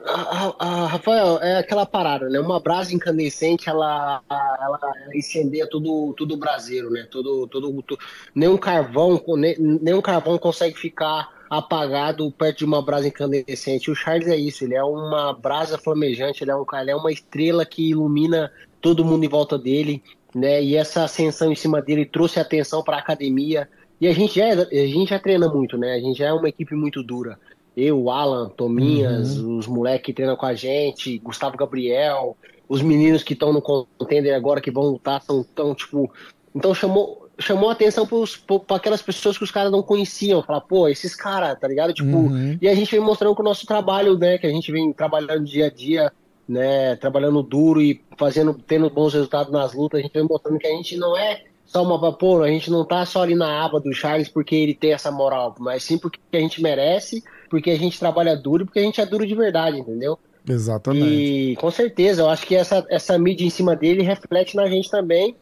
Ah, 0.07 0.55
ah, 0.59 0.87
Rafael, 0.87 1.39
é 1.41 1.57
aquela 1.57 1.87
parada, 1.87 2.29
né? 2.29 2.39
Uma 2.39 2.61
brasa 2.61 2.95
incandescente, 2.95 3.71
ela, 3.71 4.21
ela, 4.31 4.79
incendeia 5.15 5.67
tudo, 5.67 6.13
tudo 6.15 6.37
braseiro, 6.37 6.91
né? 6.91 7.07
Tudo, 7.11 7.47
tu- 7.47 7.99
nenhum 8.35 8.59
carvão, 8.59 9.23
nem- 9.39 9.57
nenhum 9.59 10.03
carvão 10.03 10.37
consegue 10.37 10.77
ficar 10.79 11.33
apagado 11.59 12.31
perto 12.33 12.59
de 12.59 12.65
uma 12.65 12.83
brasa 12.83 13.09
incandescente. 13.09 13.91
O 13.91 13.95
Charles 13.95 14.29
é 14.29 14.37
isso, 14.37 14.65
ele 14.65 14.75
é 14.75 14.83
uma 14.83 15.33
brasa 15.33 15.79
flamejante, 15.79 16.45
ele 16.45 16.51
é, 16.51 16.57
um, 16.57 16.65
ele 16.81 16.91
é 16.91 16.97
uma 16.97 17.13
estrela 17.13 17.65
que 17.65 17.91
ilumina 17.91 18.51
todo 18.81 19.05
mundo 19.05 19.25
em 19.25 19.29
volta 19.29 19.59
dele, 19.59 20.03
né? 20.35 20.63
E 20.63 20.77
essa 20.77 21.05
ascensão 21.05 21.53
em 21.53 21.57
cima 21.57 21.81
dele 21.81 22.05
trouxe 22.05 22.41
atenção 22.41 22.83
para 22.83 22.97
a 22.97 23.01
academia. 23.01 23.69
E 24.01 24.07
a 24.07 24.13
gente, 24.13 24.37
já, 24.37 24.47
a 24.47 24.87
gente 24.87 25.11
já 25.11 25.19
treina 25.19 25.49
muito, 25.49 25.79
né? 25.79 25.95
A 25.95 26.01
gente 26.01 26.19
já 26.19 26.27
é 26.27 26.33
uma 26.33 26.49
equipe 26.49 26.75
muito 26.75 27.03
dura. 27.03 27.39
Eu, 27.77 28.11
Alan, 28.11 28.49
Tominhas, 28.51 29.39
os 29.39 29.67
moleques 29.67 30.07
que 30.07 30.13
treinam 30.13 30.37
com 30.37 30.47
a 30.47 30.55
gente, 30.55 31.19
Gustavo 31.19 31.57
Gabriel, 31.57 32.37
os 32.69 32.83
meninos 32.83 33.23
que 33.23 33.33
estão 33.33 33.53
no 33.53 33.61
contender 33.61 34.35
agora 34.35 34.61
que 34.61 34.71
vão 34.71 34.85
lutar 34.85 35.23
são 35.23 35.45
tão, 35.55 35.75
tipo. 35.75 36.13
Então 36.55 36.75
chamou, 36.75 37.24
chamou 37.39 37.69
a 37.69 37.73
atenção 37.73 38.07
para 38.07 38.77
aquelas 38.77 39.03
pessoas 39.03 39.37
que 39.37 39.45
os 39.45 39.51
caras 39.51 39.73
não 39.73 39.83
conheciam. 39.83 40.43
Falar, 40.43 40.61
pô, 40.61 40.89
esses 40.89 41.15
caras, 41.15 41.59
tá 41.59 41.67
ligado? 41.69 41.93
Tipo, 41.93 42.17
Uhum. 42.17 42.59
e 42.61 42.69
a 42.69 42.75
gente 42.75 42.91
vem 42.91 43.01
mostrando 43.01 43.35
com 43.35 43.43
o 43.43 43.45
nosso 43.45 43.67
trabalho, 43.67 44.17
né? 44.19 44.39
Que 44.39 44.47
a 44.47 44.51
gente 44.51 44.71
vem 44.71 44.93
trabalhando 44.93 45.45
dia 45.45 45.67
a 45.67 45.71
dia, 45.71 46.13
né? 46.49 46.97
Trabalhando 46.97 47.43
duro 47.43 47.81
e 47.83 48.01
fazendo, 48.17 48.55
tendo 48.55 48.89
bons 48.91 49.15
resultados 49.15 49.53
nas 49.53 49.75
lutas. 49.75 50.01
A 50.01 50.03
gente 50.03 50.13
vem 50.13 50.25
mostrando 50.25 50.59
que 50.59 50.67
a 50.67 50.71
gente 50.71 50.97
não 50.97 51.17
é 51.17 51.43
só 51.65 51.83
uma 51.83 52.13
pô, 52.13 52.43
a 52.43 52.49
gente 52.49 52.71
não 52.71 52.85
tá 52.85 53.05
só 53.07 53.23
ali 53.23 53.35
na 53.35 53.65
aba 53.65 53.81
do 53.81 53.93
Charles 53.93 54.29
porque 54.29 54.55
ele 54.55 54.75
tem 54.75 54.93
essa 54.93 55.11
moral, 55.11 55.55
mas 55.59 55.83
sim 55.83 55.99
porque 55.99 56.21
a 56.33 56.39
gente 56.39 56.63
merece, 56.63 57.25
porque 57.49 57.71
a 57.71 57.79
gente 57.79 57.99
trabalha 57.99 58.37
duro 58.37 58.63
e 58.63 58.67
porque 58.67 58.79
a 58.79 58.83
gente 58.83 59.01
é 59.01 59.07
duro 59.07 59.27
de 59.27 59.35
verdade, 59.35 59.79
entendeu? 59.79 60.19
Exatamente. 60.49 61.07
E 61.07 61.57
com 61.57 61.71
certeza, 61.71 62.23
eu 62.23 62.29
acho 62.29 62.47
que 62.47 62.55
essa, 62.55 62.85
essa 62.91 63.19
mídia 63.19 63.47
em 63.47 63.51
cima 63.51 63.75
dele 63.75 64.03
reflete 64.03 64.55
na 64.55 64.69
gente 64.69 64.91
também. 64.91 65.35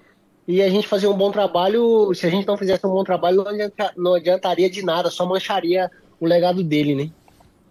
E 0.47 0.61
a 0.61 0.69
gente 0.69 0.89
fazer 0.89 1.07
um 1.07 1.17
bom 1.17 1.31
trabalho, 1.31 2.13
se 2.15 2.27
a 2.27 2.31
gente 2.31 2.47
não 2.47 2.57
fizesse 2.57 2.85
um 2.87 2.91
bom 2.91 3.05
trabalho, 3.05 3.37
não, 3.39 3.49
adianta- 3.49 3.93
não 3.97 4.15
adiantaria 4.15 4.69
de 4.69 4.83
nada, 4.85 5.09
só 5.11 5.25
mancharia 5.25 5.91
o 6.21 6.27
legado 6.27 6.63
dele, 6.65 6.95
né? 6.95 7.11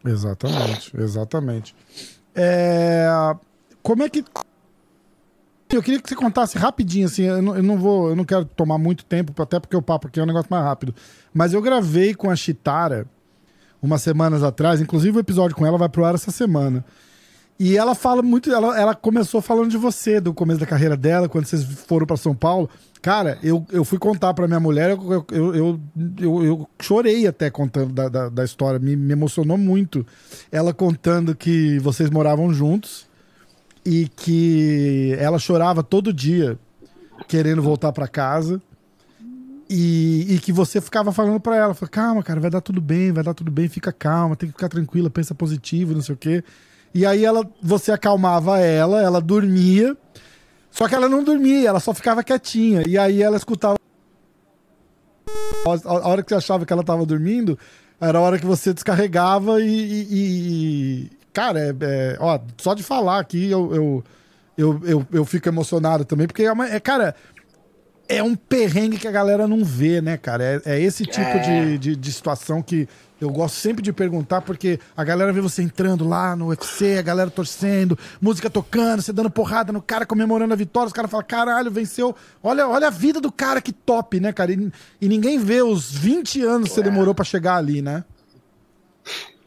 Exatamente, 0.05 0.91
exatamente. 0.97 1.75
É, 2.33 3.07
Como 3.83 4.03
é 4.03 4.09
que. 4.09 4.23
Eu 5.69 5.81
queria 5.81 6.01
que 6.01 6.09
você 6.09 6.15
contasse 6.15 6.57
rapidinho, 6.57 7.05
assim, 7.05 7.23
eu 7.23 7.41
não, 7.41 7.55
eu 7.55 7.63
não 7.63 7.77
vou, 7.77 8.09
eu 8.09 8.15
não 8.15 8.25
quero 8.25 8.43
tomar 8.43 8.77
muito 8.77 9.05
tempo, 9.05 9.39
até 9.41 9.57
porque 9.59 9.75
o 9.75 9.81
papo 9.81 10.07
aqui 10.07 10.19
é 10.19 10.23
um 10.23 10.25
negócio 10.25 10.47
mais 10.49 10.63
rápido. 10.65 10.93
Mas 11.33 11.53
eu 11.53 11.61
gravei 11.61 12.13
com 12.13 12.29
a 12.29 12.35
Chitara 12.35 13.05
umas 13.81 14.01
semanas 14.01 14.43
atrás, 14.43 14.81
inclusive 14.81 15.17
o 15.17 15.21
episódio 15.21 15.55
com 15.55 15.65
ela 15.65 15.77
vai 15.77 15.87
pro 15.87 16.03
ar 16.03 16.13
essa 16.13 16.29
semana. 16.29 16.83
E 17.63 17.77
ela 17.77 17.93
fala 17.93 18.23
muito, 18.23 18.51
ela, 18.51 18.75
ela 18.75 18.95
começou 18.95 19.39
falando 19.39 19.69
de 19.69 19.77
você, 19.77 20.19
do 20.19 20.33
começo 20.33 20.59
da 20.59 20.65
carreira 20.65 20.97
dela, 20.97 21.29
quando 21.29 21.45
vocês 21.45 21.63
foram 21.63 22.07
pra 22.07 22.17
São 22.17 22.33
Paulo. 22.33 22.67
Cara, 23.03 23.37
eu, 23.43 23.63
eu 23.71 23.85
fui 23.85 23.99
contar 23.99 24.33
pra 24.33 24.47
minha 24.47 24.59
mulher, 24.59 24.89
eu, 24.89 25.25
eu, 25.29 25.55
eu, 25.55 25.79
eu, 26.19 26.43
eu 26.43 26.69
chorei 26.81 27.27
até 27.27 27.51
contando 27.51 27.93
da, 27.93 28.09
da, 28.09 28.29
da 28.29 28.43
história, 28.43 28.79
me, 28.79 28.95
me 28.95 29.11
emocionou 29.11 29.59
muito. 29.59 30.03
Ela 30.51 30.73
contando 30.73 31.35
que 31.35 31.77
vocês 31.77 32.09
moravam 32.09 32.51
juntos 32.51 33.07
e 33.85 34.07
que 34.07 35.15
ela 35.19 35.37
chorava 35.37 35.83
todo 35.83 36.11
dia 36.11 36.57
querendo 37.27 37.61
voltar 37.61 37.91
pra 37.91 38.07
casa. 38.07 38.59
E, 39.69 40.33
e 40.33 40.39
que 40.39 40.51
você 40.51 40.81
ficava 40.81 41.11
falando 41.11 41.39
pra 41.39 41.57
ela, 41.57 41.75
calma, 41.75 42.23
cara, 42.23 42.39
vai 42.39 42.49
dar 42.49 42.61
tudo 42.61 42.81
bem, 42.81 43.11
vai 43.11 43.23
dar 43.23 43.35
tudo 43.35 43.51
bem, 43.51 43.69
fica 43.69 43.91
calma, 43.91 44.35
tem 44.35 44.49
que 44.49 44.53
ficar 44.53 44.67
tranquila, 44.67 45.11
pensa 45.11 45.35
positivo, 45.35 45.93
não 45.93 46.01
sei 46.01 46.15
o 46.15 46.17
quê. 46.17 46.43
E 46.93 47.05
aí 47.05 47.23
ela, 47.23 47.47
você 47.61 47.91
acalmava 47.91 48.59
ela, 48.59 49.01
ela 49.01 49.21
dormia, 49.21 49.95
só 50.69 50.87
que 50.87 50.95
ela 50.95 51.07
não 51.07 51.23
dormia, 51.23 51.69
ela 51.69 51.79
só 51.79 51.93
ficava 51.93 52.23
quietinha. 52.23 52.83
E 52.87 52.97
aí 52.97 53.21
ela 53.21 53.37
escutava. 53.37 53.77
A 55.85 56.07
hora 56.09 56.23
que 56.23 56.29
você 56.29 56.35
achava 56.35 56.65
que 56.65 56.73
ela 56.73 56.83
tava 56.83 57.05
dormindo, 57.05 57.57
era 57.99 58.17
a 58.17 58.21
hora 58.21 58.39
que 58.39 58.45
você 58.45 58.73
descarregava 58.73 59.61
e. 59.61 59.65
e- 59.67 60.07
e- 60.11 61.09
cara, 61.31 61.59
é, 61.59 61.69
é- 61.81 62.17
ó, 62.19 62.39
só 62.57 62.73
de 62.73 62.83
falar 62.83 63.19
aqui 63.19 63.49
eu, 63.49 63.73
eu, 63.73 64.03
eu, 64.57 64.81
eu, 64.83 65.07
eu 65.13 65.25
fico 65.25 65.47
emocionado 65.47 66.03
também, 66.03 66.27
porque 66.27 66.43
é, 66.43 66.51
uma, 66.51 66.67
é, 66.67 66.79
cara, 66.79 67.15
é 68.17 68.23
um 68.23 68.35
perrengue 68.35 68.97
que 68.97 69.07
a 69.07 69.11
galera 69.11 69.47
não 69.47 69.63
vê, 69.63 70.01
né, 70.01 70.17
cara? 70.17 70.61
É, 70.65 70.73
é 70.73 70.81
esse 70.81 71.05
tipo 71.05 71.39
de, 71.39 71.77
de, 71.77 71.95
de 71.95 72.11
situação 72.11 72.61
que 72.61 72.87
eu 73.19 73.29
gosto 73.29 73.55
sempre 73.55 73.83
de 73.83 73.93
perguntar, 73.93 74.41
porque 74.41 74.79
a 74.97 75.03
galera 75.03 75.31
vê 75.31 75.39
você 75.39 75.61
entrando 75.61 76.07
lá 76.07 76.35
no 76.35 76.47
UFC, 76.47 76.97
a 76.97 77.03
galera 77.03 77.29
torcendo, 77.29 77.97
música 78.19 78.49
tocando, 78.49 79.01
você 79.01 79.13
dando 79.13 79.29
porrada 79.29 79.71
no 79.71 79.81
cara, 79.81 80.07
comemorando 80.07 80.53
a 80.53 80.57
vitória, 80.57 80.87
os 80.87 80.93
caras 80.93 81.09
falam, 81.09 81.25
caralho, 81.25 81.69
venceu. 81.69 82.15
Olha, 82.41 82.67
olha 82.67 82.87
a 82.87 82.89
vida 82.89 83.21
do 83.21 83.31
cara, 83.31 83.61
que 83.61 83.71
top, 83.71 84.19
né, 84.19 84.33
cara? 84.33 84.51
E, 84.51 84.71
e 84.99 85.07
ninguém 85.07 85.37
vê 85.37 85.61
os 85.61 85.91
20 85.91 86.41
anos 86.41 86.69
que 86.69 86.75
você 86.75 86.81
demorou 86.81 87.13
pra 87.13 87.23
chegar 87.23 87.57
ali, 87.57 87.81
né? 87.81 88.03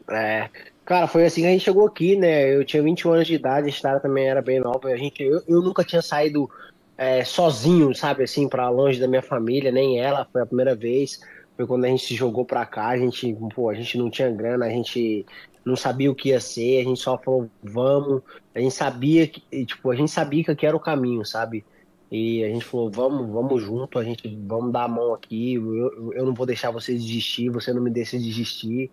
É. 0.09 0.49
Cara, 0.85 1.07
foi 1.07 1.25
assim 1.25 1.41
que 1.41 1.47
a 1.47 1.51
gente 1.51 1.63
chegou 1.65 1.85
aqui, 1.85 2.15
né? 2.15 2.55
Eu 2.55 2.63
tinha 2.63 2.81
21 2.81 3.11
anos 3.11 3.27
de 3.27 3.33
idade, 3.33 3.65
a 3.65 3.69
Estara 3.69 3.99
também 3.99 4.29
era 4.29 4.41
bem 4.41 4.59
nova. 4.59 4.87
A 4.87 4.95
gente, 4.95 5.21
eu, 5.21 5.41
eu 5.47 5.61
nunca 5.61 5.83
tinha 5.83 6.01
saído 6.01 6.49
é, 6.97 7.23
sozinho, 7.23 7.93
sabe, 7.93 8.23
assim, 8.23 8.47
pra 8.47 8.69
longe 8.69 8.99
da 8.99 9.07
minha 9.07 9.21
família, 9.21 9.71
nem 9.71 9.99
ela. 9.99 10.25
Foi 10.31 10.41
a 10.41 10.45
primeira 10.45 10.75
vez. 10.75 11.19
Foi 11.55 11.65
quando 11.67 11.85
a 11.85 11.87
gente 11.89 12.05
se 12.05 12.15
jogou 12.15 12.45
pra 12.45 12.65
cá. 12.65 12.87
A 12.89 12.97
gente, 12.97 13.35
pô, 13.53 13.69
a 13.69 13.73
gente 13.73 13.97
não 13.97 14.09
tinha 14.09 14.29
grana, 14.31 14.65
a 14.65 14.69
gente 14.69 15.25
não 15.65 15.75
sabia 15.75 16.11
o 16.11 16.15
que 16.15 16.29
ia 16.29 16.39
ser. 16.39 16.81
A 16.81 16.83
gente 16.83 16.99
só 16.99 17.17
falou, 17.17 17.49
vamos. 17.63 18.21
A 18.53 18.59
gente 18.59 18.73
sabia 18.73 19.27
que, 19.27 19.65
tipo, 19.65 19.89
a 19.91 19.95
gente 19.95 20.11
sabia 20.11 20.43
que 20.43 20.65
era 20.65 20.75
o 20.75 20.79
caminho, 20.79 21.25
sabe? 21.25 21.65
E 22.11 22.43
a 22.43 22.49
gente 22.49 22.63
falou, 22.65 22.89
vamos, 22.91 23.29
vamos 23.31 23.61
junto, 23.63 23.97
a 23.99 24.03
gente 24.03 24.27
vamos 24.47 24.71
dar 24.71 24.83
a 24.83 24.87
mão 24.87 25.13
aqui. 25.13 25.55
Eu- 25.55 26.13
eu 26.13 26.25
não 26.25 26.33
vou 26.33 26.45
deixar 26.45 26.71
você 26.71 26.93
desistir, 26.93 27.49
você 27.49 27.73
não 27.73 27.81
me 27.81 27.89
deixa 27.91 28.17
desistir. 28.17 28.91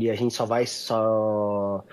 E 0.00 0.10
a 0.10 0.14
gente 0.14 0.34
só 0.34 0.46
vai 0.46 0.66
só 0.66 1.84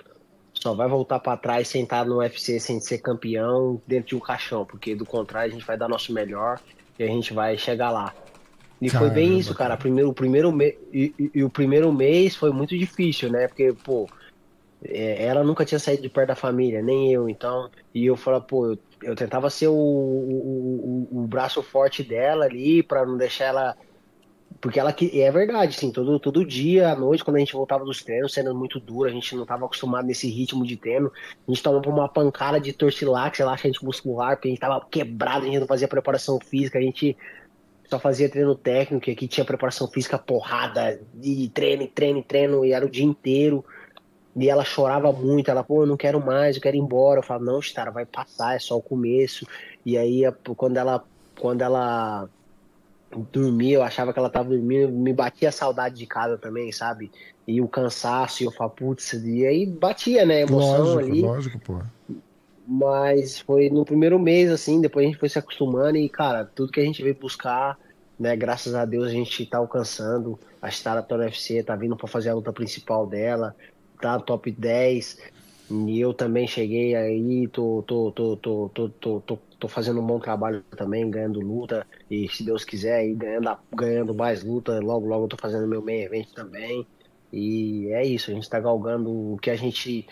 só 0.64 0.74
vai 0.74 0.88
voltar 0.88 1.20
pra 1.20 1.36
trás 1.36 1.68
sentado 1.68 2.10
no 2.10 2.20
UFC 2.20 2.58
sem 2.58 2.80
ser 2.80 3.00
campeão 3.00 3.82
dentro 3.86 4.08
de 4.08 4.16
um 4.16 4.20
caixão, 4.20 4.66
porque 4.66 4.96
do 4.96 5.06
contrário 5.06 5.52
a 5.52 5.54
gente 5.54 5.68
vai 5.68 5.78
dar 5.78 5.90
nosso 5.90 6.14
melhor 6.14 6.58
e 6.98 7.04
a 7.04 7.08
gente 7.08 7.34
vai 7.34 7.58
chegar 7.58 7.92
lá. 7.92 8.14
E 8.82 8.90
foi 8.90 9.10
bem 9.10 9.26
Caramba, 9.26 9.40
isso, 9.42 9.54
cara. 9.54 9.76
Primeiro, 9.76 10.10
o 10.10 10.14
primeiro 10.14 10.54
mês 10.54 10.76
e, 10.94 11.14
e- 11.20 11.32
e 11.36 11.44
o 11.44 11.50
primeiro 11.50 11.92
mês 11.92 12.38
foi 12.38 12.50
muito 12.52 12.78
difícil, 12.78 13.30
né? 13.30 13.46
Porque, 13.50 13.74
pô, 13.84 14.08
é, 14.86 15.26
ela 15.26 15.44
nunca 15.44 15.66
tinha 15.66 15.80
saído 15.80 16.02
de 16.02 16.10
perto 16.10 16.30
da 16.30 16.36
família, 16.36 16.82
nem 16.82 17.12
eu, 17.12 17.28
então. 17.28 17.70
E 17.94 18.06
eu 18.06 18.16
falava, 18.16 18.46
pô, 18.46 18.68
eu, 18.68 18.80
eu 19.02 19.16
tentava 19.18 19.50
ser 19.50 19.68
o, 19.68 19.74
o, 19.76 21.08
o, 21.12 21.24
o 21.24 21.28
braço 21.28 21.62
forte 21.62 22.04
dela 22.04 22.46
ali 22.46 22.82
pra 22.82 23.06
não 23.06 23.18
deixar 23.18 23.46
ela 23.46 23.76
porque 24.64 24.80
ela 24.80 24.94
que 24.94 25.22
é 25.22 25.30
verdade, 25.30 25.76
assim, 25.76 25.92
todo, 25.92 26.18
todo 26.18 26.46
dia, 26.46 26.94
à 26.94 26.96
noite, 26.96 27.22
quando 27.22 27.36
a 27.36 27.40
gente 27.40 27.52
voltava 27.52 27.84
dos 27.84 28.02
treinos, 28.02 28.34
sendo 28.34 28.56
muito 28.56 28.80
duro, 28.80 29.10
a 29.10 29.12
gente 29.12 29.36
não 29.36 29.44
estava 29.44 29.66
acostumado 29.66 30.08
nesse 30.08 30.30
ritmo 30.30 30.66
de 30.66 30.78
treino, 30.78 31.12
a 31.46 31.52
gente 31.52 31.62
tomava 31.62 31.90
uma 31.90 32.08
pancada 32.08 32.62
de 32.62 32.72
torcilax, 32.72 33.38
relaxante 33.38 33.84
muscular, 33.84 34.38
porque 34.38 34.48
a 34.48 34.52
gente 34.52 34.62
tava 34.62 34.80
quebrado, 34.90 35.42
a 35.42 35.46
gente 35.48 35.60
não 35.60 35.68
fazia 35.68 35.86
preparação 35.86 36.40
física, 36.40 36.80
a 36.80 36.82
gente 36.82 37.18
só 37.90 38.00
fazia 38.00 38.30
treino 38.30 38.56
técnico, 38.56 39.10
e 39.10 39.12
aqui 39.12 39.28
tinha 39.28 39.44
preparação 39.44 39.86
física 39.90 40.18
porrada, 40.18 40.98
e 41.22 41.50
treino, 41.50 41.86
treino, 41.86 42.24
treino, 42.24 42.64
e 42.64 42.72
era 42.72 42.86
o 42.86 42.90
dia 42.90 43.04
inteiro. 43.04 43.66
E 44.34 44.50
ela 44.50 44.64
chorava 44.64 45.12
muito, 45.12 45.52
ela, 45.52 45.62
pô, 45.62 45.84
eu 45.84 45.88
não 45.88 45.98
quero 45.98 46.26
mais, 46.26 46.56
eu 46.56 46.62
quero 46.62 46.78
ir 46.78 46.80
embora. 46.80 47.20
Eu 47.20 47.24
falava, 47.24 47.44
não, 47.44 47.60
Stara, 47.60 47.92
vai 47.92 48.06
passar, 48.06 48.56
é 48.56 48.60
só 48.60 48.78
o 48.78 48.82
começo. 48.82 49.46
E 49.86 49.98
aí, 49.98 50.22
quando 50.56 50.78
ela, 50.78 51.04
quando 51.38 51.62
ela 51.62 52.30
dormia, 53.22 53.76
eu 53.76 53.84
achava 53.84 54.12
que 54.14 54.20
ela 54.20 54.30
tava 54.30 54.50
dormindo, 54.50 54.92
me 54.92 55.14
batia 55.14 55.50
a 55.50 55.52
saudade 55.52 55.96
de 55.96 56.06
casa 56.08 56.38
também, 56.38 56.72
sabe? 56.72 57.12
E 57.48 57.62
o 57.62 57.68
cansaço, 57.68 58.44
e 58.44 58.46
eu 58.46 58.52
falava, 58.52 58.76
putz, 58.76 59.14
e 59.14 59.46
aí 59.46 59.66
batia, 59.66 60.26
né, 60.26 60.38
a 60.38 60.42
emoção 60.42 60.98
Lógico, 60.98 61.12
ali. 61.12 61.22
lógico, 61.22 61.60
pô. 61.60 61.80
Mas 62.66 63.40
foi 63.40 63.70
no 63.70 63.84
primeiro 63.84 64.18
mês, 64.18 64.50
assim, 64.50 64.80
depois 64.80 65.06
a 65.06 65.10
gente 65.10 65.20
foi 65.20 65.30
se 65.30 65.38
acostumando 65.38 65.98
e, 65.98 66.08
cara, 66.08 66.46
tudo 66.46 66.72
que 66.72 66.80
a 66.80 66.86
gente 66.86 67.04
veio 67.04 67.16
buscar, 67.16 67.78
né, 68.18 68.36
graças 68.36 68.74
a 68.74 68.86
Deus 68.86 69.08
a 69.08 69.10
gente 69.10 69.46
tá 69.46 69.58
alcançando. 69.58 70.40
A 70.62 70.70
Stara 70.72 71.06
no 71.10 71.18
UFC, 71.18 71.62
tá 71.62 71.76
vindo 71.76 71.98
pra 71.98 72.08
fazer 72.08 72.30
a 72.30 72.36
luta 72.36 72.54
principal 72.54 73.06
dela, 73.06 73.54
tá 74.00 74.18
top 74.20 74.50
10. 74.50 75.18
E 75.70 76.00
eu 76.00 76.14
também 76.14 76.48
cheguei 76.48 76.96
aí, 76.96 77.48
tô, 77.50 77.84
tô, 77.86 78.12
tô, 78.12 78.38
tô, 78.38 78.70
tô, 78.70 78.90
tô, 78.90 79.20
tô, 79.22 79.38
tô 79.38 79.53
fazendo 79.68 80.00
um 80.00 80.06
bom 80.06 80.20
trabalho 80.20 80.64
também, 80.76 81.10
ganhando 81.10 81.40
luta. 81.40 81.86
E 82.10 82.28
se 82.30 82.44
Deus 82.44 82.64
quiser, 82.64 82.98
aí 82.98 83.14
ganhando, 83.14 83.58
ganhando 83.76 84.14
mais 84.14 84.44
luta, 84.44 84.80
logo, 84.80 85.08
logo 85.08 85.26
eu 85.26 85.30
tô 85.30 85.38
fazendo 85.38 85.68
meu 85.68 85.82
main 85.82 86.02
event 86.02 86.28
também. 86.34 86.86
E 87.32 87.88
é 87.92 88.06
isso, 88.06 88.30
a 88.30 88.34
gente 88.34 88.50
tá 88.50 88.60
galgando 88.60 89.10
o 89.10 89.38
que 89.38 89.50
a 89.50 89.56
gente 89.56 90.08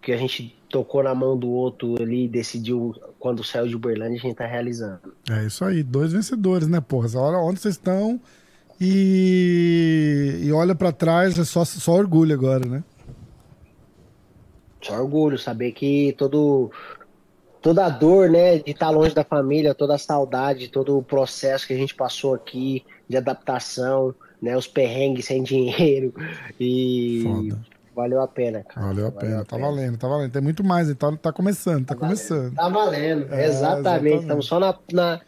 que 0.00 0.12
a 0.12 0.16
gente 0.16 0.56
tocou 0.70 1.02
na 1.02 1.14
mão 1.14 1.36
do 1.36 1.50
outro 1.50 2.00
ali 2.00 2.24
e 2.24 2.28
decidiu 2.28 2.94
quando 3.18 3.42
saiu 3.42 3.66
de 3.66 3.74
Uberlândia, 3.74 4.16
a 4.16 4.20
gente 4.20 4.36
tá 4.36 4.46
realizando. 4.46 5.12
É 5.28 5.44
isso 5.44 5.64
aí, 5.64 5.82
dois 5.82 6.12
vencedores, 6.12 6.68
né, 6.68 6.80
porra? 6.80 7.08
Olha 7.18 7.38
onde 7.38 7.60
vocês 7.60 7.74
estão 7.74 8.20
e, 8.80 10.40
e 10.44 10.52
olha 10.52 10.74
pra 10.74 10.92
trás, 10.92 11.38
é 11.38 11.44
só, 11.44 11.64
só 11.64 11.92
orgulho 11.92 12.32
agora, 12.32 12.66
né? 12.66 12.84
Só 14.80 14.94
orgulho 15.00 15.36
saber 15.36 15.72
que 15.72 16.14
todo 16.16 16.70
toda 17.60 17.86
a 17.86 17.88
dor, 17.88 18.30
né, 18.30 18.58
de 18.58 18.70
estar 18.70 18.90
longe 18.90 19.14
da 19.14 19.24
família, 19.24 19.74
toda 19.74 19.94
a 19.94 19.98
saudade, 19.98 20.68
todo 20.68 20.96
o 20.98 21.02
processo 21.02 21.66
que 21.66 21.72
a 21.72 21.76
gente 21.76 21.94
passou 21.94 22.34
aqui 22.34 22.84
de 23.08 23.16
adaptação, 23.16 24.14
né, 24.40 24.56
os 24.56 24.66
perrengues 24.66 25.26
sem 25.26 25.42
dinheiro 25.44 26.12
e 26.60 27.22
Foda. 27.24 27.60
valeu 27.94 28.20
a 28.20 28.28
pena, 28.28 28.62
cara. 28.64 28.86
Valeu 28.86 29.06
a 29.08 29.12
pena, 29.12 29.44
tá 29.44 29.56
valendo, 29.56 29.96
tá 29.98 30.08
valendo. 30.08 30.32
Tem 30.32 30.42
muito 30.42 30.62
mais, 30.64 30.88
então 30.88 31.16
tá 31.16 31.32
começando, 31.32 31.86
tá 31.86 31.94
começando. 31.96 32.54
Tá 32.54 32.68
valendo, 32.68 33.32
É, 33.32 33.46
exatamente. 33.46 33.46
exatamente. 33.46 34.20
Estamos 34.22 34.46
só 34.46 34.60
na, 34.60 34.78
na 34.92 35.20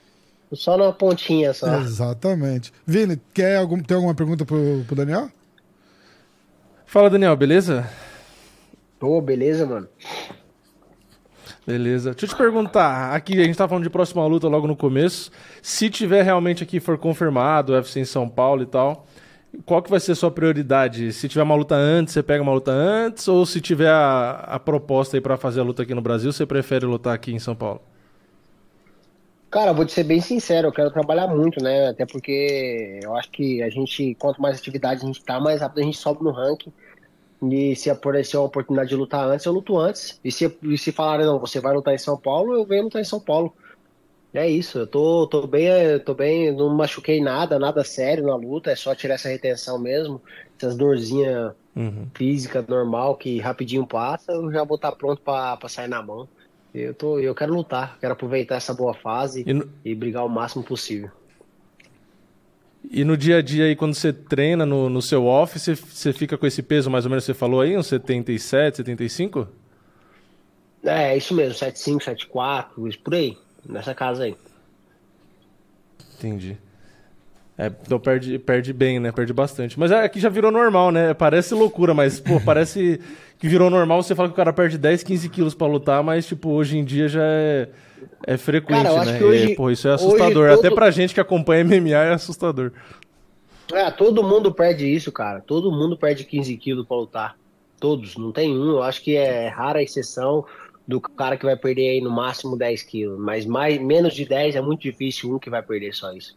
só 0.53 0.77
na 0.77 0.93
pontinha 0.93 1.53
só. 1.55 1.77
Exatamente. 1.81 2.73
Vini, 2.87 3.21
quer 3.33 3.57
algum, 3.57 3.81
tem 3.81 3.95
alguma 3.97 4.15
pergunta 4.15 4.45
pro, 4.45 4.85
pro 4.87 4.97
Daniel? 4.97 5.31
Fala, 6.87 7.09
Daniel, 7.09 7.37
beleza? 7.37 7.89
Ô, 9.01 9.21
beleza, 9.21 9.65
mano? 9.65 9.89
Beleza. 11.71 12.11
Deixa 12.11 12.27
eu 12.27 12.31
te 12.31 12.37
perguntar, 12.37 13.15
aqui 13.15 13.41
a 13.41 13.45
gente 13.45 13.57
tá 13.57 13.69
falando 13.69 13.85
de 13.85 13.91
próxima 13.91 14.27
luta 14.27 14.49
logo 14.49 14.67
no 14.67 14.75
começo. 14.75 15.31
Se 15.63 15.89
tiver 15.89 16.23
realmente 16.23 16.65
aqui 16.65 16.81
for 16.81 16.99
confirmado, 16.99 17.73
UFC 17.73 18.01
em 18.01 18.05
São 18.05 18.29
Paulo 18.29 18.63
e 18.63 18.67
tal, 18.67 19.07
qual 19.65 19.81
que 19.81 19.89
vai 19.89 20.01
ser 20.01 20.13
a 20.13 20.15
sua 20.17 20.33
prioridade? 20.33 21.13
Se 21.13 21.29
tiver 21.29 21.45
uma 21.45 21.55
luta 21.55 21.77
antes, 21.77 22.13
você 22.13 22.25
pega 22.25 22.43
uma 22.43 22.53
luta 22.53 22.73
antes? 22.73 23.29
Ou 23.29 23.47
se 23.47 23.61
tiver 23.61 23.89
a, 23.89 24.31
a 24.49 24.59
proposta 24.59 25.17
aí 25.17 25.21
pra 25.21 25.37
fazer 25.37 25.61
a 25.61 25.63
luta 25.63 25.83
aqui 25.83 25.95
no 25.95 26.03
Brasil, 26.03 26.33
você 26.33 26.45
prefere 26.45 26.85
lutar 26.87 27.15
aqui 27.15 27.33
em 27.33 27.39
São 27.39 27.55
Paulo? 27.55 27.81
Cara, 29.49 29.73
vou 29.73 29.85
te 29.85 29.93
ser 29.93 30.05
bem 30.05 30.21
sincero, 30.21 30.69
eu 30.69 30.73
quero 30.73 30.91
trabalhar 30.91 31.29
muito, 31.29 31.63
né? 31.63 31.89
Até 31.89 32.05
porque 32.05 33.01
eu 33.03 33.17
acho 33.17 33.31
que 33.31 33.63
a 33.63 33.69
gente, 33.69 34.17
quanto 34.17 34.43
mais 34.43 34.59
atividade 34.59 35.03
a 35.03 35.07
gente 35.07 35.23
tá, 35.25 35.39
mais 35.39 35.61
rápido 35.61 35.81
a 35.81 35.85
gente 35.85 35.99
sobe 35.99 36.25
no 36.25 36.31
ranking. 36.31 36.73
E 37.43 37.75
se 37.77 37.89
aparecer 37.91 38.37
uma 38.37 38.47
oportunidade 38.47 38.91
de 38.91 38.97
lutar 38.97 39.27
antes, 39.27 39.47
eu 39.47 39.53
luto 39.53 39.79
antes. 39.79 40.19
E 40.23 40.31
se, 40.31 40.59
e 40.63 40.79
se 40.79 40.93
falarem, 40.93 41.27
não, 41.27 41.41
você 41.41 41.61
vai 41.61 41.75
lutar 41.75 41.95
em 41.95 41.99
São 41.99 42.21
Paulo, 42.21 42.55
eu 42.55 42.67
venho 42.67 42.85
lutar 42.85 43.01
em 43.01 43.05
São 43.05 43.21
Paulo. 43.23 43.55
É 44.33 44.49
isso, 44.49 44.79
eu 44.79 44.87
tô, 44.89 45.27
tô 45.29 45.47
bem, 45.47 45.99
tô 46.05 46.15
bem, 46.15 46.55
não 46.55 46.69
machuquei 46.77 47.21
nada, 47.21 47.59
nada 47.59 47.83
sério 47.83 48.25
na 48.27 48.37
luta, 48.37 48.71
é 48.71 48.77
só 48.77 48.95
tirar 48.95 49.15
essa 49.15 49.29
retenção 49.29 49.77
mesmo, 49.81 50.23
essas 50.61 50.77
dorzinhas 50.77 51.53
Uhum. 51.77 52.11
física 52.17 52.63
normal 52.69 53.17
que 53.19 53.41
rapidinho 53.41 53.87
passa, 53.87 54.33
eu 54.33 54.53
já 54.53 54.65
vou 54.65 54.77
estar 54.77 54.93
pronto 54.93 55.23
pra 55.23 55.57
pra 55.57 55.69
sair 55.69 55.89
na 55.89 56.03
mão. 56.03 56.31
Eu 56.75 56.95
tô, 56.95 57.19
eu 57.21 57.35
quero 57.35 57.55
lutar, 57.55 57.99
quero 58.01 58.15
aproveitar 58.15 58.57
essa 58.57 58.75
boa 58.75 58.95
fase 58.95 59.49
E 59.49 59.53
e 59.85 59.95
brigar 59.95 60.25
o 60.27 60.29
máximo 60.29 60.65
possível. 60.65 61.11
E 62.89 63.05
no 63.05 63.17
dia 63.17 63.39
a 63.39 63.43
dia 63.43 63.65
aí, 63.65 63.77
quando 63.77 63.95
você 63.95 64.13
treina 64.13 64.65
no, 64.65 64.89
no 64.89 65.03
seu 65.03 65.27
off, 65.27 65.59
você, 65.59 65.75
você 65.75 66.13
fica 66.13 66.39
com 66.39 66.47
esse 66.47 66.63
peso 66.63 66.91
mais 66.91 67.05
ou 67.05 67.11
menos 67.11 67.25
que 67.25 67.33
você 67.33 67.39
falou 67.39 67.61
aí, 67.61 67.77
uns 67.77 67.87
77, 67.89 68.79
75? 68.79 69.49
É, 70.85 71.17
isso 71.17 71.35
mesmo, 71.35 71.55
75, 71.55 72.05
74, 72.05 72.89
isso 72.89 72.99
por 73.01 73.15
aí. 73.15 73.37
Nessa 73.69 73.95
casa 73.95 74.25
aí. 74.25 74.35
Entendi. 76.17 76.57
É, 77.59 77.67
então 77.67 78.01
perde, 78.01 78.39
perde 78.39 78.73
bem, 78.73 78.99
né? 78.99 79.13
Perde 79.13 79.35
bastante. 79.35 79.79
Mas 79.79 79.91
é 79.91 80.09
que 80.09 80.19
já 80.19 80.31
virou 80.31 80.51
normal, 80.51 80.91
né? 80.91 81.13
Parece 81.13 81.53
loucura, 81.53 81.93
mas, 81.93 82.19
pô, 82.19 82.41
parece 82.45 82.99
que 83.39 83.47
virou 83.47 83.69
normal 83.69 84.03
você 84.03 84.15
fala 84.15 84.29
que 84.29 84.33
o 84.33 84.37
cara 84.37 84.53
perde 84.53 84.79
10, 84.79 85.03
15 85.03 85.29
quilos 85.29 85.55
pra 85.55 85.67
lutar, 85.67 86.03
mas, 86.03 86.27
tipo, 86.27 86.49
hoje 86.49 86.79
em 86.79 86.85
dia 86.85 87.07
já 87.07 87.23
é, 87.23 87.69
é 88.27 88.37
frequente, 88.37 88.83
Cara, 88.85 88.89
eu 88.91 89.05
né? 89.05 89.23
hoje- 89.23 89.55
pô, 89.55 89.71
isso 89.71 89.89
é 89.89 89.93
assustador. 89.95 90.51
Até 90.51 90.69
todo- 90.69 90.75
pra 90.75 90.91
gente 90.91 91.15
que 91.15 91.21
acompanha 91.21 91.61
MMA 91.65 91.91
é 92.05 92.13
assustador. 92.13 92.73
Ah, 93.73 93.91
todo 93.91 94.23
mundo 94.23 94.53
perde 94.53 94.87
isso, 94.93 95.13
cara. 95.13 95.41
Todo 95.41 95.71
mundo 95.71 95.97
perde 95.97 96.25
15 96.25 96.57
quilos 96.57 96.87
pra 96.87 96.97
lutar. 96.97 97.37
Todos, 97.79 98.17
não 98.17 98.33
tem 98.33 98.51
um. 98.57 98.71
Eu 98.71 98.83
acho 98.83 99.03
que 99.03 99.17
é 99.17 99.49
rara 99.49 99.79
a 99.79 99.83
exceção 99.83 100.45
do 100.87 101.01
cara 101.01 101.37
que 101.37 101.45
vai 101.47 101.57
perder 101.57 101.89
aí 101.91 102.01
no 102.01 102.11
máximo 102.11 102.57
10 102.57 102.83
quilos. 102.83 103.19
Mas 103.19 103.47
mais, 103.47 103.81
menos 103.81 104.13
de 104.13 104.25
10 104.25 104.57
é 104.57 104.61
muito 104.61 104.81
difícil 104.83 105.33
um 105.33 105.39
que 105.39 105.49
vai 105.49 105.63
perder 105.63 105.95
só 105.95 106.13
isso. 106.13 106.37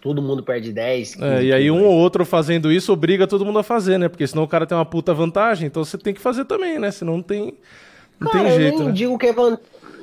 Todo 0.00 0.22
mundo 0.22 0.42
perde 0.42 0.72
10. 0.72 1.16
15 1.16 1.22
É, 1.26 1.42
e 1.44 1.52
aí 1.52 1.70
um 1.70 1.84
ou 1.84 1.92
outro 1.94 2.24
fazendo 2.24 2.72
isso 2.72 2.90
obriga 2.92 3.26
todo 3.26 3.44
mundo 3.44 3.58
a 3.58 3.62
fazer, 3.62 3.98
né? 3.98 4.08
Porque 4.08 4.26
senão 4.26 4.42
o 4.44 4.48
cara 4.48 4.66
tem 4.66 4.76
uma 4.76 4.86
puta 4.86 5.12
vantagem, 5.12 5.66
então 5.66 5.84
você 5.84 5.98
tem 5.98 6.14
que 6.14 6.20
fazer 6.20 6.46
também, 6.46 6.78
né? 6.78 6.90
Senão 6.90 7.16
não 7.18 7.22
tem, 7.22 7.54
não 8.18 8.30
Cara, 8.30 8.44
tem 8.44 8.52
eu 8.54 8.58
jeito, 8.58 8.78
nem 8.78 8.86
né? 8.86 8.92
digo 8.92 9.18
que 9.18 9.26
é 9.26 9.32
van... 9.34 9.58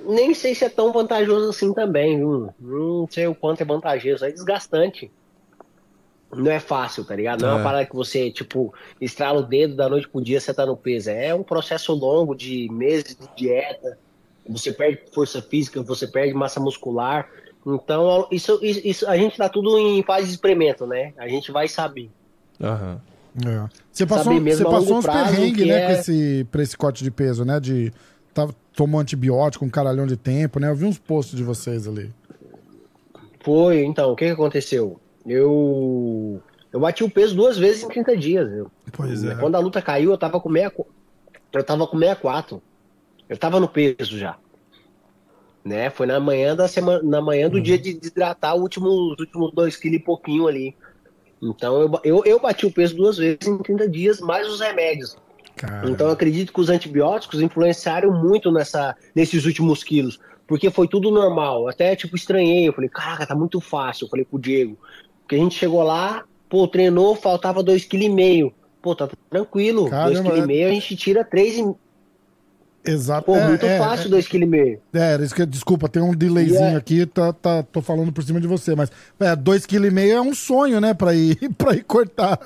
Nem 0.07 0.34
sei 0.34 0.55
se 0.55 0.63
é 0.65 0.69
tão 0.69 0.91
vantajoso 0.93 1.49
assim 1.49 1.73
também, 1.73 2.17
viu? 2.17 2.49
Não 2.59 3.07
sei 3.09 3.27
o 3.27 3.35
quanto 3.35 3.61
é 3.61 3.65
vantajoso. 3.65 4.23
É 4.25 4.31
desgastante. 4.31 5.11
Não 6.34 6.51
é 6.51 6.59
fácil, 6.59 7.05
tá 7.05 7.15
ligado? 7.15 7.41
Não 7.41 7.49
é, 7.49 7.51
É. 7.51 7.55
uma 7.55 7.63
parada 7.63 7.85
que 7.85 7.95
você, 7.95 8.29
tipo, 8.31 8.73
estrala 8.99 9.39
o 9.39 9.43
dedo 9.43 9.75
da 9.75 9.88
noite 9.88 10.07
pro 10.09 10.21
dia, 10.21 10.39
você 10.41 10.53
tá 10.53 10.65
no 10.65 10.75
peso. 10.75 11.09
É 11.09 11.34
um 11.34 11.43
processo 11.43 11.93
longo 11.93 12.35
de 12.35 12.67
meses 12.71 13.15
de 13.15 13.27
dieta. 13.35 13.97
Você 14.49 14.71
perde 14.73 15.01
força 15.13 15.41
física, 15.41 15.81
você 15.81 16.07
perde 16.07 16.34
massa 16.34 16.59
muscular. 16.59 17.29
Então, 17.65 18.27
isso, 18.31 18.59
isso, 18.61 18.81
isso- 18.85 19.07
a 19.07 19.17
gente 19.17 19.38
tá 19.38 19.49
tudo 19.49 19.77
em 19.77 20.01
fase 20.03 20.27
de 20.27 20.31
experimento, 20.34 20.85
né? 20.85 21.13
A 21.17 21.27
gente 21.27 21.51
vai 21.51 21.67
saber. 21.67 22.09
Aham. 22.61 23.01
É. 23.45 23.69
Você 23.91 24.05
passou, 24.05 24.23
Saber 24.25 24.39
mesmo 24.39 24.65
você 24.65 24.71
passou 24.77 24.97
uns 24.97 25.05
perrengues, 25.05 25.67
né, 25.67 25.81
é- 25.84 25.85
com 25.88 25.91
esse, 25.99 26.47
pra 26.51 26.63
esse 26.63 26.75
corte 26.77 27.03
de 27.03 27.11
peso, 27.11 27.45
né? 27.45 27.59
De. 27.59 27.93
Tá, 28.38 28.47
tomou 28.76 29.01
antibiótico 29.01 29.65
um 29.65 29.69
caralhão 29.69 30.05
de 30.05 30.15
tempo, 30.15 30.59
né? 30.59 30.69
Eu 30.69 30.76
vi 30.76 30.85
uns 30.85 30.99
posts 30.99 31.35
de 31.35 31.43
vocês 31.43 31.88
ali. 31.88 32.14
Foi, 33.43 33.84
então, 33.84 34.11
o 34.11 34.15
que, 34.15 34.26
que 34.26 34.31
aconteceu? 34.31 34.99
Eu. 35.26 36.39
Eu 36.72 36.80
bati 36.80 37.03
o 37.03 37.09
peso 37.09 37.35
duas 37.35 37.57
vezes 37.57 37.81
em 37.81 37.88
30 37.88 38.15
dias. 38.15 38.51
Eu, 38.51 38.69
Pois 38.91 39.23
é. 39.23 39.34
Quando 39.34 39.55
a 39.55 39.59
luta 39.59 39.81
caiu, 39.81 40.11
eu 40.11 40.18
tava 40.19 40.39
com 40.39 40.51
64. 40.51 40.93
Eu 41.51 41.64
tava 41.64 41.88
com 41.88 41.97
64. 41.97 42.61
Eu 43.27 43.38
tava 43.38 43.59
no 43.59 43.68
peso 43.68 44.15
já. 44.19 44.38
Né? 45.65 45.89
Foi 45.89 46.05
na 46.05 46.19
manhã 46.19 46.55
da 46.55 46.68
semana, 46.68 47.01
na 47.01 47.19
manhã 47.19 47.49
do 47.49 47.59
dia 47.59 47.80
de 47.80 47.95
desidratar 47.95 48.55
os 48.55 48.61
últimos, 48.61 49.14
os 49.14 49.19
últimos 49.19 49.51
dois 49.51 49.76
quilos 49.76 49.97
e 49.97 50.03
pouquinho 50.03 50.47
ali. 50.47 50.76
Então 51.41 51.81
eu, 51.81 51.99
eu, 52.03 52.23
eu 52.23 52.39
bati 52.39 52.68
o 52.68 52.72
peso 52.72 52.95
duas 52.95 53.18
vezes 53.18 53.47
em 53.47 53.57
30 53.57 53.89
dias, 53.89 54.22
mais 54.22 54.47
os 54.47 54.59
remédios. 54.59 55.18
Cara, 55.57 55.89
Então 55.89 56.07
eu 56.07 56.13
acredito 56.13 56.53
que 56.53 56.61
os 56.61 56.69
antibióticos 56.69 57.41
influenciaram 57.41 58.11
muito 58.11 58.51
nessa, 58.51 58.95
nesses 59.15 59.45
últimos 59.45 59.84
quilos. 59.84 60.19
Porque 60.47 60.69
foi 60.69 60.88
tudo 60.88 61.11
normal. 61.11 61.67
Até 61.67 61.95
tipo, 61.95 62.15
estranhei. 62.15 62.67
Eu 62.67 62.73
falei, 62.73 62.89
caraca, 62.89 63.25
tá 63.25 63.35
muito 63.35 63.59
fácil. 63.59 64.05
Eu 64.05 64.09
falei 64.09 64.23
pro 64.23 64.39
Diego. 64.39 64.77
Porque 65.21 65.35
a 65.35 65.39
gente 65.39 65.55
chegou 65.55 65.84
lá, 65.84 66.23
pô, 66.47 66.67
treinou, 66.67 67.15
faltava 67.15 67.63
2,5 67.63 67.89
kg. 67.89 68.55
Pô, 68.81 68.95
tá 68.95 69.09
tranquilo. 69.29 69.89
Caramba, 69.89 70.29
2,5 70.29 70.45
kg 70.45 70.63
a 70.63 70.71
gente 70.71 70.95
tira 70.95 71.25
3,5 71.25 71.75
exato. 72.85 73.25
Pô, 73.25 73.35
é, 73.35 73.47
muito 73.47 73.65
é, 73.65 73.77
fácil 73.77 74.09
2,5 74.09 74.29
kg. 74.29 74.79
É, 74.93 75.13
era 75.13 75.25
isso 75.25 75.35
que, 75.35 75.45
desculpa, 75.45 75.89
tem 75.89 76.01
um 76.01 76.15
delayzinho 76.15 76.71
E 76.71 76.73
é- 76.73 76.75
aqui, 76.75 77.05
tá, 77.05 77.34
tá, 77.34 77.63
tô 77.63 77.81
falando 77.81 78.13
por 78.13 78.23
cima 78.23 78.39
de 78.39 78.47
você, 78.47 78.75
mas 78.75 78.89
é, 79.19 79.35
2,5 79.35 79.67
kg 79.67 80.09
é 80.09 80.21
um 80.21 80.34
sonho, 80.34 80.79
né, 80.79 80.93
pra 80.93 81.13
ir, 81.13 81.35
pra 81.57 81.73
ir 81.73 81.84
cortar. 81.84 82.39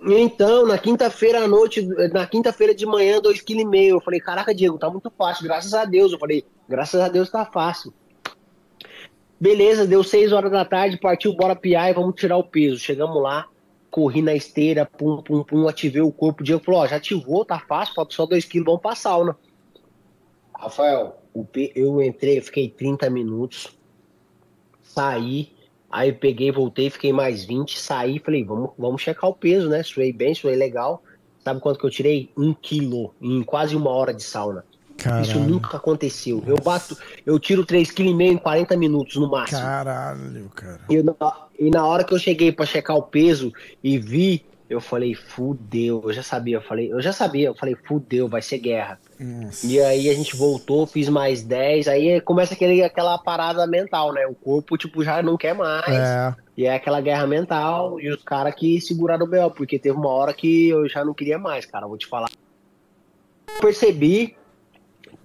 Então, 0.00 0.64
na 0.64 0.78
quinta-feira 0.78 1.44
à 1.44 1.48
noite, 1.48 1.82
na 2.12 2.26
quinta-feira 2.26 2.74
de 2.74 2.86
manhã, 2.86 3.20
2,5 3.20 3.44
kg. 3.44 3.76
Eu 3.88 4.00
falei, 4.00 4.20
caraca, 4.20 4.54
Diego, 4.54 4.78
tá 4.78 4.88
muito 4.88 5.10
fácil, 5.10 5.44
graças 5.44 5.74
a 5.74 5.84
Deus. 5.84 6.12
Eu 6.12 6.18
falei, 6.18 6.44
graças 6.68 7.00
a 7.00 7.08
Deus 7.08 7.28
tá 7.30 7.44
fácil. 7.44 7.92
Beleza, 9.40 9.86
deu 9.86 10.02
6 10.02 10.32
horas 10.32 10.50
da 10.50 10.64
tarde, 10.64 10.98
partiu, 10.98 11.34
bora 11.34 11.54
piar 11.54 11.90
e 11.90 11.94
vamos 11.94 12.14
tirar 12.14 12.36
o 12.36 12.44
peso. 12.44 12.78
Chegamos 12.78 13.20
lá, 13.22 13.46
corri 13.90 14.22
na 14.22 14.34
esteira, 14.34 14.86
pum, 14.86 15.22
pum, 15.22 15.42
pum, 15.42 15.68
ativei 15.68 16.02
o 16.02 16.12
corpo. 16.12 16.42
O 16.42 16.44
Diego 16.44 16.62
falou, 16.64 16.80
ó, 16.80 16.86
já 16.86 16.96
ativou, 16.96 17.44
tá 17.44 17.58
fácil, 17.58 17.94
falta 17.94 18.14
só 18.14 18.24
2 18.24 18.44
quilos, 18.44 18.66
vamos 18.66 18.80
pra 18.80 18.94
sauna. 18.94 19.36
Rafael, 20.54 21.22
eu 21.74 22.02
entrei, 22.02 22.38
eu 22.38 22.42
fiquei 22.42 22.68
30 22.68 23.08
minutos, 23.10 23.78
saí, 24.82 25.52
aí 25.90 26.10
eu 26.10 26.14
peguei, 26.14 26.50
voltei, 26.50 26.90
fiquei 26.90 27.12
mais 27.12 27.44
20, 27.44 27.78
saí, 27.78 28.18
falei, 28.18 28.44
vamos, 28.44 28.70
vamos 28.78 29.02
checar 29.02 29.30
o 29.30 29.34
peso, 29.34 29.68
né? 29.68 29.82
Suei 29.82 30.12
bem, 30.12 30.34
suei 30.34 30.56
legal. 30.56 31.02
Sabe 31.44 31.60
quanto 31.60 31.78
que 31.78 31.86
eu 31.86 31.90
tirei? 31.90 32.30
Um 32.36 32.52
quilo 32.52 33.14
em 33.20 33.42
quase 33.42 33.74
uma 33.74 33.90
hora 33.90 34.12
de 34.12 34.22
sauna. 34.22 34.64
Isso 34.98 35.34
Caralho, 35.34 35.40
nunca 35.40 35.76
aconteceu. 35.76 36.42
Eu 36.44 36.56
bato, 36.56 36.96
eu 37.24 37.38
tiro 37.38 37.64
3,5 37.64 37.94
kg 37.94 38.22
em 38.22 38.36
40 38.36 38.76
minutos 38.76 39.14
no 39.14 39.30
máximo. 39.30 39.60
caralho, 39.60 40.50
cara. 40.54 40.80
E, 40.90 40.94
eu 40.96 41.16
e 41.56 41.70
na 41.70 41.86
hora 41.86 42.02
que 42.02 42.12
eu 42.12 42.18
cheguei 42.18 42.50
pra 42.50 42.66
checar 42.66 42.96
o 42.96 43.02
peso 43.02 43.52
e 43.82 43.96
vi, 43.96 44.44
eu 44.68 44.80
falei, 44.80 45.14
fudeu, 45.14 46.02
eu 46.04 46.12
já 46.12 46.22
sabia, 46.22 46.56
eu 46.56 46.62
falei, 46.62 46.92
eu 46.92 47.00
já 47.00 47.12
sabia, 47.12 47.48
eu 47.48 47.54
falei, 47.54 47.74
fudeu, 47.74 48.28
vai 48.28 48.42
ser 48.42 48.58
guerra. 48.58 49.00
Nossa. 49.18 49.66
E 49.66 49.80
aí 49.80 50.10
a 50.10 50.14
gente 50.14 50.36
voltou, 50.36 50.86
fiz 50.86 51.08
mais 51.08 51.42
10, 51.42 51.88
aí 51.88 52.20
começa 52.20 52.52
aquele, 52.52 52.82
aquela 52.82 53.16
parada 53.16 53.66
mental, 53.66 54.12
né? 54.12 54.26
O 54.26 54.34
corpo, 54.34 54.76
tipo, 54.76 55.02
já 55.02 55.22
não 55.22 55.38
quer 55.38 55.54
mais. 55.54 55.88
É, 55.88 56.34
E 56.56 56.66
é 56.66 56.74
aquela 56.74 57.00
guerra 57.00 57.26
mental 57.26 57.98
e 57.98 58.10
os 58.10 58.22
caras 58.22 58.54
que 58.54 58.78
seguraram 58.80 59.24
o 59.24 59.28
B.O., 59.28 59.50
porque 59.50 59.78
teve 59.78 59.96
uma 59.96 60.10
hora 60.10 60.34
que 60.34 60.68
eu 60.68 60.86
já 60.88 61.02
não 61.02 61.14
queria 61.14 61.38
mais, 61.38 61.64
cara, 61.64 61.86
vou 61.86 61.96
te 61.96 62.06
falar. 62.06 62.28
Percebi, 63.60 64.36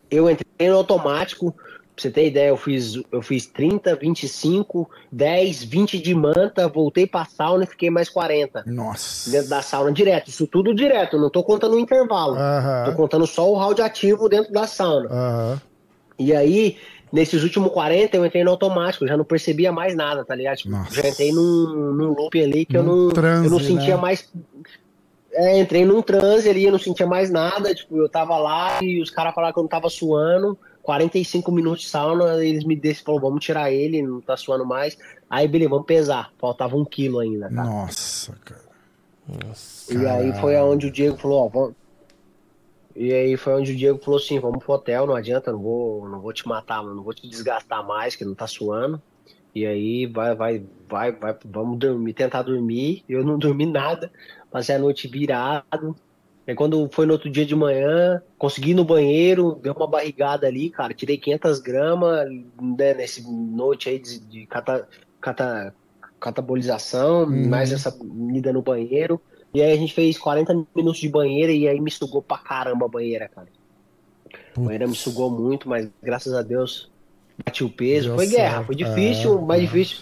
eu 0.09 0.29
entrei 0.29 0.69
no 0.69 0.77
automático, 0.77 1.53
pra 1.95 2.01
você 2.01 2.11
ter 2.11 2.27
ideia, 2.27 2.49
eu 2.49 2.57
fiz, 2.57 2.95
eu 3.11 3.21
fiz 3.21 3.45
30, 3.45 3.95
25, 3.95 4.89
10, 5.11 5.63
20 5.63 5.99
de 5.99 6.13
manta, 6.15 6.67
voltei 6.67 7.05
pra 7.05 7.25
sauna 7.25 7.63
e 7.63 7.67
fiquei 7.67 7.89
mais 7.89 8.09
40 8.09 8.63
nossa. 8.65 9.29
dentro 9.29 9.49
da 9.49 9.61
sauna 9.61 9.91
direto, 9.91 10.29
isso 10.29 10.47
tudo 10.47 10.73
direto, 10.73 11.17
não 11.17 11.29
tô 11.29 11.43
contando 11.43 11.75
o 11.75 11.79
intervalo, 11.79 12.35
tô 12.35 12.39
Aham, 12.41 12.93
contando 12.93 13.27
só 13.27 13.49
o 13.49 13.55
round 13.55 13.81
ativo 13.81 14.27
dentro 14.27 14.51
da 14.51 14.65
sauna. 14.67 15.09
aham. 15.09 15.61
E 16.17 16.33
aí, 16.33 16.77
nesses 17.11 17.43
últimos 17.43 17.71
40, 17.71 18.17
eu 18.17 18.25
entrei 18.25 18.43
no 18.43 18.51
automático, 18.51 19.03
eu 19.03 19.07
já 19.07 19.17
não 19.17 19.25
percebia 19.25 19.71
mais 19.71 19.95
nada, 19.95 20.23
tá 20.23 20.35
ligado? 20.35 20.57
Tipo, 20.57 20.71
já 20.91 21.07
entrei 21.07 21.31
num, 21.31 21.93
num 21.93 22.13
loop 22.13 22.41
ali 22.41 22.65
que 22.65 22.77
eu 22.77 22.83
Num 22.83 23.07
não, 23.07 23.09
transe, 23.09 23.45
eu 23.45 23.51
não 23.51 23.59
sentia 23.59 23.95
né? 23.95 24.01
mais. 24.01 24.31
É, 25.31 25.59
entrei 25.59 25.83
num 25.85 26.01
transe 26.01 26.47
ali, 26.47 26.65
eu 26.65 26.71
não 26.71 26.79
sentia 26.79 27.07
mais 27.07 27.31
nada. 27.31 27.73
Tipo, 27.73 27.97
eu 27.97 28.07
tava 28.07 28.37
lá 28.37 28.81
e 28.83 29.01
os 29.01 29.09
caras 29.09 29.33
falaram 29.33 29.53
que 29.53 29.59
eu 29.59 29.63
não 29.63 29.69
tava 29.69 29.89
suando. 29.89 30.57
45 30.83 31.49
minutos 31.51 31.83
de 31.83 31.89
sauna, 31.89 32.45
eles 32.45 32.65
me 32.65 32.75
desceram, 32.75 33.05
falou, 33.05 33.21
vamos 33.21 33.43
tirar 33.43 33.71
ele, 33.71 34.01
não 34.01 34.19
tá 34.19 34.35
suando 34.35 34.65
mais. 34.65 34.97
Aí, 35.29 35.47
beleza, 35.47 35.69
vamos 35.69 35.85
pesar. 35.85 36.31
Faltava 36.37 36.75
um 36.75 36.83
quilo 36.83 37.19
ainda, 37.19 37.47
tá? 37.47 37.63
Nossa, 37.63 38.37
cara. 38.43 38.61
Nossa. 39.27 39.93
E 39.93 40.05
aí 40.05 40.33
foi 40.33 40.57
aonde 40.57 40.87
o 40.87 40.91
Diego 40.91 41.17
falou, 41.17 41.45
ó, 41.45 41.47
vamos. 41.47 41.75
E 42.95 43.11
aí 43.11 43.35
foi 43.37 43.53
onde 43.53 43.71
o 43.71 43.75
Diego 43.75 43.97
falou 44.03 44.19
assim, 44.19 44.39
vamos 44.39 44.63
pro 44.63 44.73
hotel, 44.73 45.07
não 45.07 45.15
adianta, 45.15 45.51
não 45.51 45.59
vou, 45.59 46.07
não 46.07 46.19
vou 46.19 46.31
te 46.31 46.47
matar, 46.47 46.83
não 46.83 47.01
vou 47.01 47.13
te 47.13 47.27
desgastar 47.27 47.83
mais, 47.87 48.15
que 48.15 48.25
não 48.25 48.35
tá 48.35 48.45
suando. 48.45 49.01
E 49.55 49.65
aí 49.65 50.05
vai, 50.05 50.35
vai, 50.35 50.65
vai, 50.87 51.11
vai, 51.13 51.35
vamos 51.45 51.79
dormir, 51.79 52.13
tentar 52.13 52.41
dormir. 52.41 53.03
Eu 53.07 53.23
não 53.23 53.39
dormi 53.39 53.65
nada, 53.65 54.11
passei 54.51 54.75
a 54.75 54.79
noite 54.79 55.07
virado. 55.07 55.95
Aí 56.45 56.55
quando 56.55 56.89
foi 56.91 57.05
no 57.05 57.13
outro 57.13 57.29
dia 57.29 57.45
de 57.45 57.55
manhã, 57.55 58.21
consegui 58.37 58.71
ir 58.71 58.73
no 58.73 58.83
banheiro, 58.83 59.57
deu 59.61 59.73
uma 59.73 59.87
barrigada 59.87 60.45
ali, 60.45 60.69
cara, 60.69 60.93
tirei 60.93 61.17
500 61.17 61.59
gramas, 61.59 62.27
né, 62.61 62.93
nesse 62.93 63.23
noite 63.31 63.87
aí 63.89 63.97
de, 63.99 64.19
de 64.19 64.45
cata, 64.45 64.87
cata, 65.21 65.73
catabolização, 66.19 67.23
Uhum. 67.23 67.47
mais 67.49 67.71
essa 67.71 67.95
ida 68.33 68.51
no 68.51 68.61
banheiro. 68.61 69.21
E 69.53 69.61
aí 69.61 69.71
a 69.71 69.75
gente 69.77 69.93
fez 69.93 70.17
40 70.17 70.65
minutos 70.75 70.99
de 70.99 71.07
banheira 71.07 71.51
e 71.51 71.67
aí 71.67 71.79
me 71.79 71.91
sugou 71.91 72.21
pra 72.21 72.37
caramba 72.37 72.85
a 72.87 72.89
banheira, 72.89 73.29
cara. 73.29 73.47
A 74.57 74.59
banheira 74.59 74.87
me 74.87 74.95
sugou 74.95 75.29
muito, 75.29 75.69
mas 75.69 75.87
graças 76.01 76.33
a 76.33 76.41
Deus 76.41 76.89
bati 77.45 77.63
o 77.63 77.69
peso. 77.69 78.09
Deu 78.09 78.15
foi 78.17 78.27
guerra, 78.27 78.55
certo. 78.55 78.65
foi 78.65 78.75
difícil, 78.75 79.37
É, 79.37 79.41
mais 79.41 79.61
é. 79.61 79.65
difícil. 79.65 79.97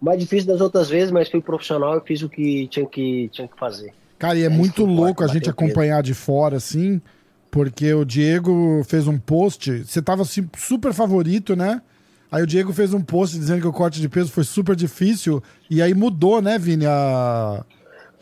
Mais 0.00 0.18
difícil 0.18 0.48
das 0.48 0.60
outras 0.60 0.88
vezes, 0.90 1.10
mas 1.10 1.28
fui 1.30 1.40
profissional 1.40 1.96
e 1.96 2.00
fiz 2.06 2.22
o 2.22 2.28
que 2.28 2.66
tinha 2.68 2.84
que, 2.86 3.28
tinha 3.32 3.46
que 3.48 3.56
fazer. 3.58 3.94
Cara, 4.22 4.38
e 4.38 4.42
é 4.42 4.46
É 4.46 4.48
muito 4.48 4.84
louco 4.84 5.24
a 5.24 5.26
gente 5.26 5.46
bater 5.46 5.54
peso. 5.56 5.72
acompanhar 5.72 6.00
de 6.00 6.14
fora, 6.14 6.56
assim, 6.56 7.02
porque 7.50 7.92
o 7.92 8.04
Diego 8.04 8.84
fez 8.84 9.08
um 9.08 9.18
post, 9.18 9.84
você 9.84 10.00
tava 10.00 10.22
assim, 10.22 10.48
super 10.56 10.92
favorito, 10.92 11.56
né? 11.56 11.82
Aí 12.30 12.40
o 12.40 12.46
Diego 12.46 12.72
fez 12.72 12.94
um 12.94 13.00
post 13.00 13.36
dizendo 13.36 13.60
que 13.60 13.66
o 13.66 13.72
corte 13.72 14.00
de 14.00 14.08
peso 14.08 14.30
foi 14.30 14.44
super 14.44 14.76
difícil, 14.76 15.42
e 15.68 15.82
aí 15.82 15.92
mudou, 15.92 16.40
né, 16.40 16.56
Vini, 16.56 16.86
a... 16.86 17.64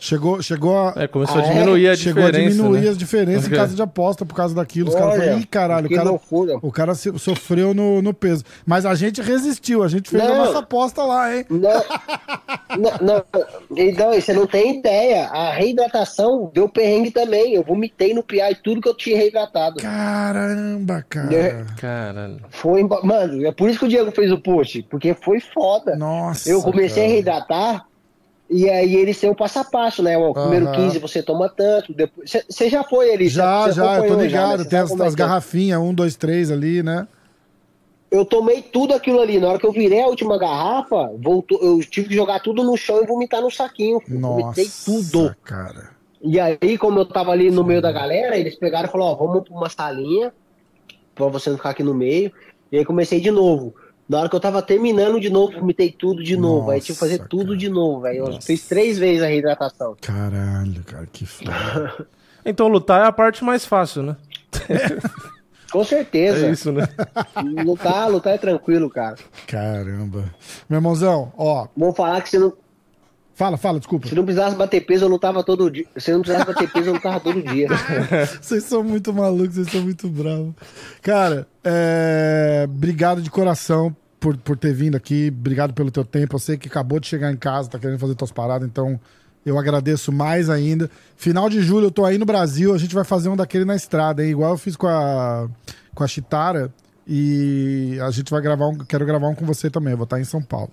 Chegou, 0.01 0.40
chegou 0.40 0.78
a. 0.78 0.94
É, 0.97 1.06
começou 1.06 1.43
a 1.43 1.44
é? 1.44 1.52
diminuir 1.52 1.89
a 1.90 1.94
chegou 1.94 2.24
a 2.24 2.31
diferença. 2.31 2.56
diminuir 2.56 2.81
né? 2.81 2.89
as 2.89 2.97
diferenças 2.97 3.44
em 3.44 3.47
Ok. 3.48 3.59
casa 3.59 3.77
de 3.77 3.82
aposta 3.82 4.24
por 4.24 4.35
causa 4.35 4.55
daquilo. 4.55 4.89
Os 4.89 4.94
caras 4.94 5.16
falaram, 5.16 5.39
ih, 5.39 5.44
caralho, 5.44 5.86
o 5.86 5.89
que 5.90 5.94
cara, 5.94 6.09
loucura. 6.09 6.59
o 6.62 6.72
cara 6.72 6.94
sofreu 6.94 7.74
no, 7.74 8.01
no 8.01 8.14
peso. 8.14 8.43
Mas 8.64 8.86
a 8.86 8.94
gente 8.94 9.20
resistiu, 9.20 9.82
a 9.82 9.89
gente 9.89 10.09
fez 10.09 10.22
a 10.22 10.28
Não. 10.28 10.36
nossa 10.39 10.60
aposta 10.60 11.05
lá, 11.05 11.36
hein? 11.36 11.44
Não, 11.51 11.85
não, 12.78 12.98
não, 13.02 13.24
então, 13.77 14.14
você 14.14 14.32
não 14.32 14.47
tem 14.47 14.78
ideia. 14.78 15.27
A 15.27 15.51
reidratação 15.52 16.51
deu 16.55 16.66
perrengue 16.66 17.10
também. 17.10 17.52
Eu 17.52 17.62
vomitei 17.62 18.14
no 18.14 18.22
PI 18.22 18.56
tudo 18.64 18.81
que 18.81 18.89
eu 18.89 18.97
tinha 18.97 19.18
reidratado. 19.18 19.82
Caramba, 19.82 21.05
cara. 21.10 21.35
É. 21.35 21.64
Caralho. 21.78 22.40
Foi, 22.48 22.82
mano, 23.02 23.47
é 23.47 23.52
por 23.52 23.68
isso 23.68 23.78
que 23.81 23.85
o 23.85 23.89
Diego 23.89 24.10
fez 24.12 24.32
o 24.32 24.40
post, 24.40 24.82
porque 24.85 25.12
foi 25.12 25.40
foda. 25.40 25.94
Nossa. 25.94 26.51
eu 26.51 26.62
comecei 26.62 27.02
a 27.02 27.06
cara. 27.06 27.14
reidratar 27.14 27.89
e 28.51 28.68
aí 28.68 28.97
eles 28.97 29.18
têm 29.20 29.31
o 29.31 29.35
passo 29.35 29.60
a 29.60 29.64
passo, 29.64 30.02
né? 30.02 30.18
O 30.18 30.35
primeiro 30.35 30.66
Aham. 30.66 30.74
15 30.86 30.98
você 30.98 31.22
toma 31.22 31.48
tanto, 31.48 31.94
depois 31.94 32.31
você 32.48 32.68
já 32.68 32.82
foi 32.82 33.12
ali, 33.12 33.28
Já, 33.28 33.64
cê- 33.64 33.72
cê 33.72 33.77
já, 33.77 33.97
eu 33.98 34.06
tô 34.09 34.14
ligado. 34.22 34.59
né? 34.59 34.64
Cê 34.64 34.70
Tem 34.70 34.78
sabe 34.78 34.93
as, 34.94 35.01
as 35.01 35.14
garrafinhas, 35.14 35.81
um, 35.81 35.94
dois, 35.94 36.16
três 36.16 36.51
ali, 36.51 36.82
né? 36.82 37.06
Eu 38.10 38.24
tomei 38.24 38.60
tudo 38.60 38.93
aquilo 38.93 39.20
ali. 39.20 39.39
Na 39.39 39.48
hora 39.51 39.59
que 39.59 39.66
eu 39.66 39.72
virei 39.72 40.02
a 40.02 40.06
última 40.09 40.36
garrafa, 40.36 41.10
voltou, 41.22 41.59
eu 41.62 41.78
tive 41.81 42.09
que 42.09 42.14
jogar 42.14 42.40
tudo 42.40 42.64
no 42.64 42.77
chão 42.77 43.02
e 43.02 43.06
vomitar 43.06 43.40
no 43.40 43.51
saquinho. 43.51 44.01
filho. 44.01 44.20
Vomitei 44.20 44.64
Nossa, 44.66 44.85
tudo. 44.85 45.36
cara. 45.44 45.90
E 46.22 46.39
aí, 46.40 46.77
como 46.77 46.98
eu 46.98 47.06
tava 47.06 47.31
ali 47.31 47.51
no 47.51 47.64
meio 47.64 47.81
da 47.81 47.93
galera, 47.93 48.36
eles 48.36 48.56
pegaram 48.56 48.89
e 48.89 48.93
falaram, 48.93 49.12
ó, 49.12 49.14
vamos 49.16 49.44
pra 49.44 49.55
uma 49.56 49.68
salinha, 49.70 50.32
pra 51.14 51.27
você 51.28 51.51
não 51.51 51.56
ficar 51.56 51.70
aqui 51.70 51.82
no 51.82 51.94
meio. 51.94 52.32
E 52.72 52.78
aí 52.78 52.85
comecei 52.85 53.20
de 53.20 53.31
novo. 53.31 53.74
Na 54.11 54.19
hora 54.19 54.28
que 54.28 54.35
eu 54.35 54.41
tava 54.41 54.61
terminando 54.61 55.20
de 55.20 55.31
novo, 55.31 55.53
vomitei 55.53 55.93
tudo 55.93 56.20
de 56.20 56.37
novo. 56.37 56.69
aí 56.73 56.81
tive 56.81 56.95
que 56.95 56.99
fazer 56.99 57.19
Nossa, 57.19 57.28
tudo 57.28 57.47
cara. 57.47 57.57
de 57.59 57.69
novo, 57.69 58.01
velho. 58.01 58.19
Eu 58.19 58.27
Nossa. 58.27 58.45
fiz 58.45 58.66
três 58.66 58.99
vezes 58.99 59.23
a 59.23 59.28
reidratação. 59.28 59.97
Caralho, 60.01 60.82
cara, 60.82 61.07
que 61.12 61.24
foda. 61.24 62.09
Então 62.45 62.69
lutar 62.69 63.05
é 63.05 63.07
a 63.07 63.12
parte 63.12 63.45
mais 63.45 63.66
fácil, 63.66 64.03
né? 64.03 64.16
Com 65.70 65.85
certeza. 65.85 66.47
É 66.47 66.51
isso, 66.51 66.73
né? 66.73 66.89
Lutar, 67.65 68.11
lutar 68.11 68.32
é 68.32 68.39
tranquilo, 68.39 68.89
cara. 68.89 69.16
Caramba. 69.47 70.24
Meu 70.69 70.78
irmãozão, 70.78 71.32
ó, 71.37 71.69
Vou 71.77 71.93
falar 71.93 72.23
que 72.23 72.31
se 72.31 72.39
não, 72.39 72.55
fala, 73.35 73.59
fala, 73.59 73.78
desculpa. 73.78 74.09
se 74.09 74.15
não 74.15 74.24
precisasse 74.24 74.57
bater 74.57 74.81
peso, 74.87 75.05
eu 75.05 75.09
lutava 75.11 75.45
todo 75.45 75.70
dia. 75.70 75.85
Se 75.99 76.11
não 76.12 76.23
precisasse 76.23 76.51
bater 76.51 76.73
peso, 76.73 76.89
eu 76.89 76.95
lutava 76.95 77.20
todo 77.20 77.43
dia. 77.43 77.69
Vocês 78.41 78.65
são 78.65 78.82
muito 78.82 79.12
malucos, 79.12 79.57
vocês 79.57 79.70
são 79.70 79.82
muito 79.82 80.09
bravos. 80.09 80.55
Cara, 81.03 81.47
é, 81.62 82.65
obrigado 82.66 83.20
de 83.20 83.31
coração 83.31 83.95
por, 84.20 84.36
por 84.36 84.56
ter 84.56 84.72
vindo 84.72 84.97
aqui. 84.97 85.34
Obrigado 85.36 85.72
pelo 85.72 85.90
teu 85.90 86.05
tempo. 86.05 86.36
Eu 86.36 86.38
sei 86.38 86.56
que 86.56 86.68
acabou 86.68 87.01
de 87.01 87.06
chegar 87.06 87.32
em 87.32 87.36
casa, 87.36 87.70
tá 87.70 87.78
querendo 87.78 87.98
fazer 87.98 88.14
tuas 88.14 88.30
paradas, 88.30 88.68
então 88.68 89.01
eu 89.44 89.59
agradeço 89.59 90.12
mais 90.12 90.51
ainda. 90.51 90.90
Final 91.16 91.48
de 91.48 91.62
julho 91.62 91.86
eu 91.86 91.90
tô 91.90 92.05
aí 92.05 92.18
no 92.18 92.26
Brasil, 92.26 92.74
a 92.74 92.78
gente 92.78 92.94
vai 92.94 93.05
fazer 93.05 93.30
um 93.30 93.36
daquele 93.36 93.64
na 93.64 93.74
estrada, 93.74 94.22
hein? 94.22 94.30
Igual 94.30 94.52
eu 94.52 94.59
fiz 94.59 94.76
com 94.76 94.86
a, 94.86 95.48
com 95.94 96.05
a 96.05 96.06
Chitara. 96.06 96.72
E 97.12 97.98
a 98.02 98.10
gente 98.12 98.30
vai 98.30 98.40
gravar 98.40 98.68
um. 98.68 98.78
Quero 98.78 99.05
gravar 99.05 99.26
um 99.26 99.34
com 99.34 99.44
você 99.44 99.68
também. 99.68 99.92
Eu 99.92 99.97
vou 99.97 100.05
estar 100.05 100.20
em 100.20 100.24
São 100.24 100.40
Paulo. 100.40 100.70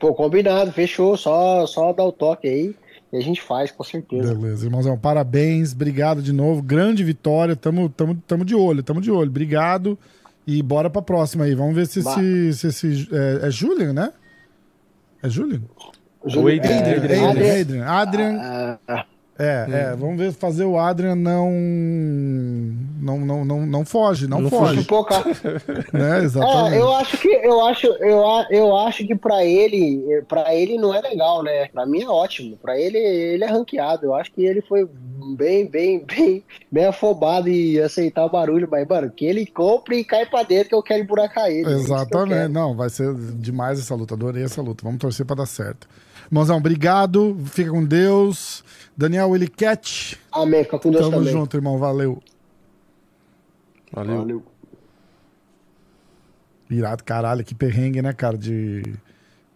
Pô, 0.00 0.14
combinado, 0.14 0.72
fechou. 0.72 1.18
Só, 1.18 1.66
só 1.66 1.92
dar 1.92 2.04
o 2.04 2.12
toque 2.12 2.48
aí 2.48 2.74
e 3.12 3.16
a 3.16 3.20
gente 3.20 3.42
faz, 3.42 3.70
com 3.70 3.82
certeza. 3.82 4.34
Beleza, 4.34 4.66
irmãozão. 4.66 4.98
Parabéns, 4.98 5.72
obrigado 5.72 6.22
de 6.22 6.32
novo. 6.32 6.62
Grande 6.62 7.02
vitória. 7.02 7.56
Tamo, 7.56 7.88
tamo, 7.88 8.22
tamo 8.26 8.44
de 8.44 8.54
olho, 8.54 8.82
tamo 8.82 9.00
de 9.00 9.10
olho. 9.10 9.28
Obrigado. 9.28 9.98
E 10.50 10.62
bora 10.62 10.88
pra 10.88 11.02
próxima 11.02 11.44
aí. 11.44 11.54
Vamos 11.54 11.74
ver 11.74 11.86
se 11.86 12.00
Bah. 12.02 12.12
esse. 12.12 12.54
Se 12.54 12.66
esse 12.68 13.08
é, 13.12 13.48
é 13.48 13.50
Julian, 13.50 13.92
né? 13.92 14.10
É 15.22 15.28
Julian? 15.28 15.60
Júlio- 16.24 16.58
Adrian, 16.58 16.74
é, 16.74 16.96
Adrian. 16.96 17.28
Adrian- 17.30 17.84
Adrian. 17.84 17.86
Adrian. 17.86 19.04
Ah, 19.38 19.66
ah, 19.68 19.70
É, 19.70 19.80
é. 19.92 19.96
Vamos 19.96 20.16
ver 20.18 20.32
fazer 20.32 20.64
o 20.64 20.78
Adrian 20.78 21.14
não. 21.14 21.50
Não, 23.00 23.18
não, 23.20 23.44
não, 23.44 23.64
não 23.66 23.84
foge, 23.84 24.26
não, 24.26 24.40
Não 24.40 24.50
foge. 24.50 24.80
sufocar. 24.82 25.22
Né? 25.92 26.20
É, 26.20 26.24
Exatamente. 26.24 26.76
eu 26.76 26.92
acho 26.94 27.16
que 27.18 27.28
eu 27.28 27.64
acho 27.66 27.86
eu, 27.86 28.26
a- 28.26 28.46
eu 28.50 28.76
acho 28.76 29.06
que 29.06 29.14
para 29.14 29.44
ele 29.44 30.22
para 30.28 30.54
ele 30.54 30.76
não 30.76 30.94
é 30.94 31.00
legal, 31.00 31.42
né? 31.42 31.68
Para 31.68 31.86
mim 31.86 32.02
é 32.02 32.08
ótimo. 32.08 32.56
Para 32.56 32.78
ele 32.78 32.98
ele 32.98 33.44
é 33.44 33.46
ranqueado. 33.46 34.06
Eu 34.06 34.14
acho 34.14 34.32
que 34.32 34.44
ele 34.44 34.60
foi 34.62 34.86
bem 35.36 35.66
bem 35.66 36.04
bem 36.04 36.42
bem 36.70 36.86
afobado 36.86 37.48
e 37.48 37.80
aceitar 37.80 38.24
o 38.26 38.30
barulho, 38.30 38.68
mas 38.70 38.86
mano, 38.86 39.10
que 39.10 39.24
ele 39.24 39.46
compre 39.46 39.98
e 39.98 40.04
cai 40.04 40.26
para 40.26 40.42
dentro 40.42 40.68
que 40.70 40.74
eu 40.74 40.82
quero 40.82 41.02
emburacar 41.02 41.48
ele. 41.48 41.60
É 41.62 41.74
que 41.74 41.80
Exatamente. 41.80 42.52
Não, 42.52 42.76
vai 42.76 42.90
ser 42.90 43.14
demais 43.14 43.78
essa 43.78 43.94
luta. 43.94 44.14
Adorei 44.14 44.42
essa 44.44 44.60
luta. 44.60 44.82
Vamos 44.84 44.98
torcer 45.00 45.24
pra 45.24 45.36
dar 45.36 45.46
certo. 45.46 45.86
Mãozão, 46.30 46.56
obrigado. 46.58 47.36
Fica 47.46 47.70
com 47.70 47.84
Deus. 47.84 48.62
Daniel 48.98 49.30
Willy 49.30 49.46
Cat. 49.48 50.18
Amém, 50.32 50.64
fica 50.64 50.76
com 50.78 50.90
Deus 50.90 51.04
Tamo 51.04 51.18
também. 51.18 51.32
junto, 51.32 51.56
irmão. 51.56 51.78
Valeu. 51.78 52.20
Valeu. 53.92 54.16
Valeu. 54.18 54.42
Irado, 56.68 57.04
caralho, 57.04 57.44
que 57.44 57.54
perrengue, 57.54 58.02
né, 58.02 58.12
cara? 58.12 58.36
De, 58.36 58.82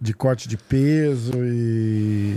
de 0.01 0.15
corte 0.15 0.49
de 0.49 0.57
peso 0.57 1.33
e. 1.45 2.37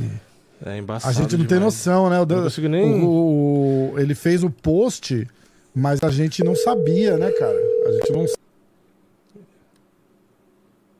É 0.65 0.77
embaçado 0.79 1.11
A 1.11 1.13
gente 1.13 1.33
não 1.37 1.45
tem 1.45 1.59
demais. 1.59 1.63
noção, 1.75 2.09
né? 2.09 2.19
O, 2.19 2.25
Dan- 2.25 2.37
Não 2.37 2.43
consigo 2.45 2.67
nem- 2.67 3.03
o- 3.03 3.91
o- 3.93 3.99
ele 3.99 4.15
fez 4.15 4.43
o 4.43 4.49
post, 4.49 5.27
mas 5.75 6.01
a 6.03 6.09
gente 6.09 6.43
não 6.43 6.55
sabia, 6.55 7.17
né, 7.17 7.29
cara? 7.31 7.57
A 7.87 7.91
gente 7.91 8.11
não. 8.11 8.25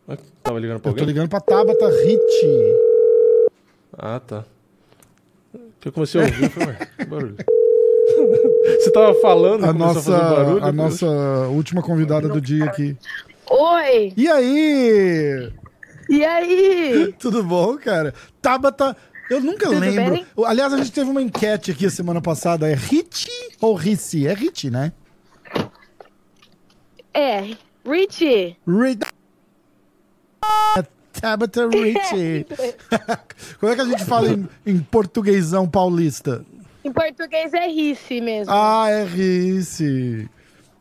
Ah, 0.08 0.18
Tava 0.44 0.60
ligando 0.60 0.80
pra 0.80 0.92
Eu 0.92 0.94
tô 0.94 1.00
alguém? 1.02 1.06
ligando 1.08 1.30
pra 1.30 1.40
Tabata 1.42 1.88
Hit. 1.90 2.46
Ah, 3.98 4.20
tá. 4.20 4.46
Eu 5.86 5.92
comecei 5.92 6.20
a 6.20 6.24
ouvir, 6.26 6.50
que 6.98 7.06
barulho. 7.06 7.36
Você 8.80 8.92
tava 8.92 9.14
falando, 9.22 9.66
A 9.66 9.74
nossa, 9.74 10.00
a 10.00 10.20
fazer 10.20 10.36
barulho. 10.36 10.64
a 10.66 10.72
nossa 10.72 11.06
última 11.50 11.82
convidada 11.82 12.28
do 12.28 12.42
dia 12.42 12.66
aqui. 12.66 12.98
Oi! 13.50 14.14
E 14.18 14.28
aí? 14.28 15.52
E 16.10 16.26
aí? 16.26 17.14
Tudo 17.20 17.44
bom, 17.44 17.78
cara? 17.78 18.14
Tabata, 18.42 18.98
eu 19.30 19.42
nunca 19.42 19.68
Tudo 19.68 19.80
lembro. 19.80 20.12
bem? 20.12 20.26
Aliás, 20.46 20.74
a 20.74 20.78
gente 20.78 20.92
teve 20.92 21.10
uma 21.10 21.22
enquete 21.22 21.72
aqui 21.72 21.86
a 21.86 21.90
semana 21.92 22.22
passada. 22.22 22.68
É 22.70 22.74
Hit 22.74 23.28
ou 23.62 23.76
Rissi? 23.76 24.28
É 24.28 24.34
Hit, 24.34 24.70
né? 24.70 24.92
É, 27.14 27.56
Richie. 27.86 28.58
Rit... 28.68 29.06
Tabata 31.26 31.68
Rich. 31.68 32.46
Como 33.60 33.72
é 33.72 33.76
que 33.76 33.82
a 33.82 33.86
gente 33.86 34.06
fala 34.06 34.30
em, 34.30 34.48
em 34.66 34.80
portuguesão 34.80 35.68
paulista? 35.68 36.46
Em 36.84 36.92
português 36.92 37.52
é 37.52 37.66
Rice 37.68 38.22
mesmo. 38.22 38.54
Ah, 38.54 38.88
é 38.92 39.04
Rissi. 39.04 40.30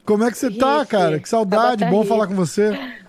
Como 0.04 0.22
é 0.22 0.30
que 0.30 0.36
você 0.36 0.50
tá, 0.50 0.84
cara? 0.84 1.18
Que 1.18 1.26
saudade, 1.26 1.78
Tabata 1.78 1.90
bom 1.90 2.00
Rissi. 2.00 2.08
falar 2.10 2.26
com 2.26 2.34
você. 2.34 2.72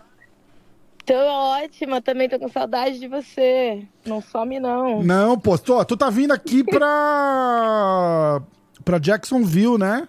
Tô 1.06 1.14
ótima, 1.14 2.02
também 2.02 2.28
tô 2.28 2.40
com 2.40 2.49
saudade 2.49 2.99
de 2.99 3.07
você. 3.07 3.84
Não 4.07 4.22
some, 4.22 4.60
não. 4.60 5.03
Não, 5.03 5.38
pô, 5.38 5.56
tô- 5.56 5.86
tu 5.86 5.95
tá 5.95 6.10
vindo 6.10 6.32
aqui 6.32 6.64
pra. 6.64 8.41
pra 8.84 8.98
Jacksonville, 8.98 9.78
né? 9.78 10.07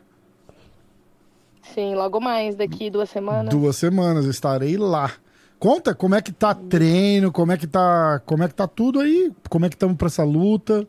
Sim, 1.74 1.94
logo 1.94 2.18
mais, 2.18 2.56
daqui 2.56 2.88
duas 2.88 3.10
semanas. 3.10 3.52
Duas 3.52 3.76
semanas, 3.76 4.24
estarei 4.24 4.78
lá. 4.78 5.12
Conta 5.58 5.94
como 5.94 6.14
é 6.14 6.20
que 6.20 6.32
tá 6.32 6.54
treino, 6.54 7.32
como 7.32 7.52
é 7.52 7.56
que 7.56 7.66
tá, 7.66 8.20
como 8.26 8.42
é 8.42 8.48
que 8.48 8.54
tá 8.54 8.68
tudo 8.68 9.00
aí, 9.00 9.32
como 9.48 9.64
é 9.64 9.68
que 9.68 9.74
estamos 9.74 9.96
pra 9.96 10.08
essa 10.08 10.22
luta. 10.22 10.86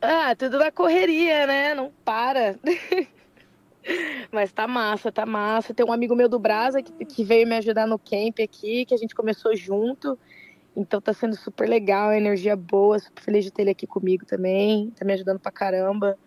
Ah, 0.00 0.34
tudo 0.36 0.58
na 0.58 0.70
correria, 0.70 1.46
né? 1.46 1.74
Não 1.74 1.90
para. 2.04 2.56
Mas 4.30 4.52
tá 4.52 4.66
massa, 4.66 5.12
tá 5.12 5.24
massa. 5.24 5.72
Tem 5.72 5.86
um 5.86 5.92
amigo 5.92 6.16
meu 6.16 6.28
do 6.28 6.38
Brasa 6.38 6.82
que, 6.82 7.04
que 7.04 7.24
veio 7.24 7.46
me 7.46 7.56
ajudar 7.56 7.86
no 7.86 7.98
camp 7.98 8.40
aqui, 8.42 8.84
que 8.84 8.94
a 8.94 8.98
gente 8.98 9.14
começou 9.14 9.56
junto. 9.56 10.18
Então 10.76 11.00
tá 11.00 11.12
sendo 11.12 11.36
super 11.36 11.68
legal, 11.68 12.12
energia 12.12 12.54
boa, 12.54 12.98
super 12.98 13.22
feliz 13.22 13.44
de 13.44 13.50
ter 13.50 13.62
ele 13.62 13.70
aqui 13.70 13.86
comigo 13.86 14.26
também. 14.26 14.90
Tá 14.90 15.04
me 15.04 15.12
ajudando 15.12 15.38
pra 15.38 15.52
caramba. 15.52 16.18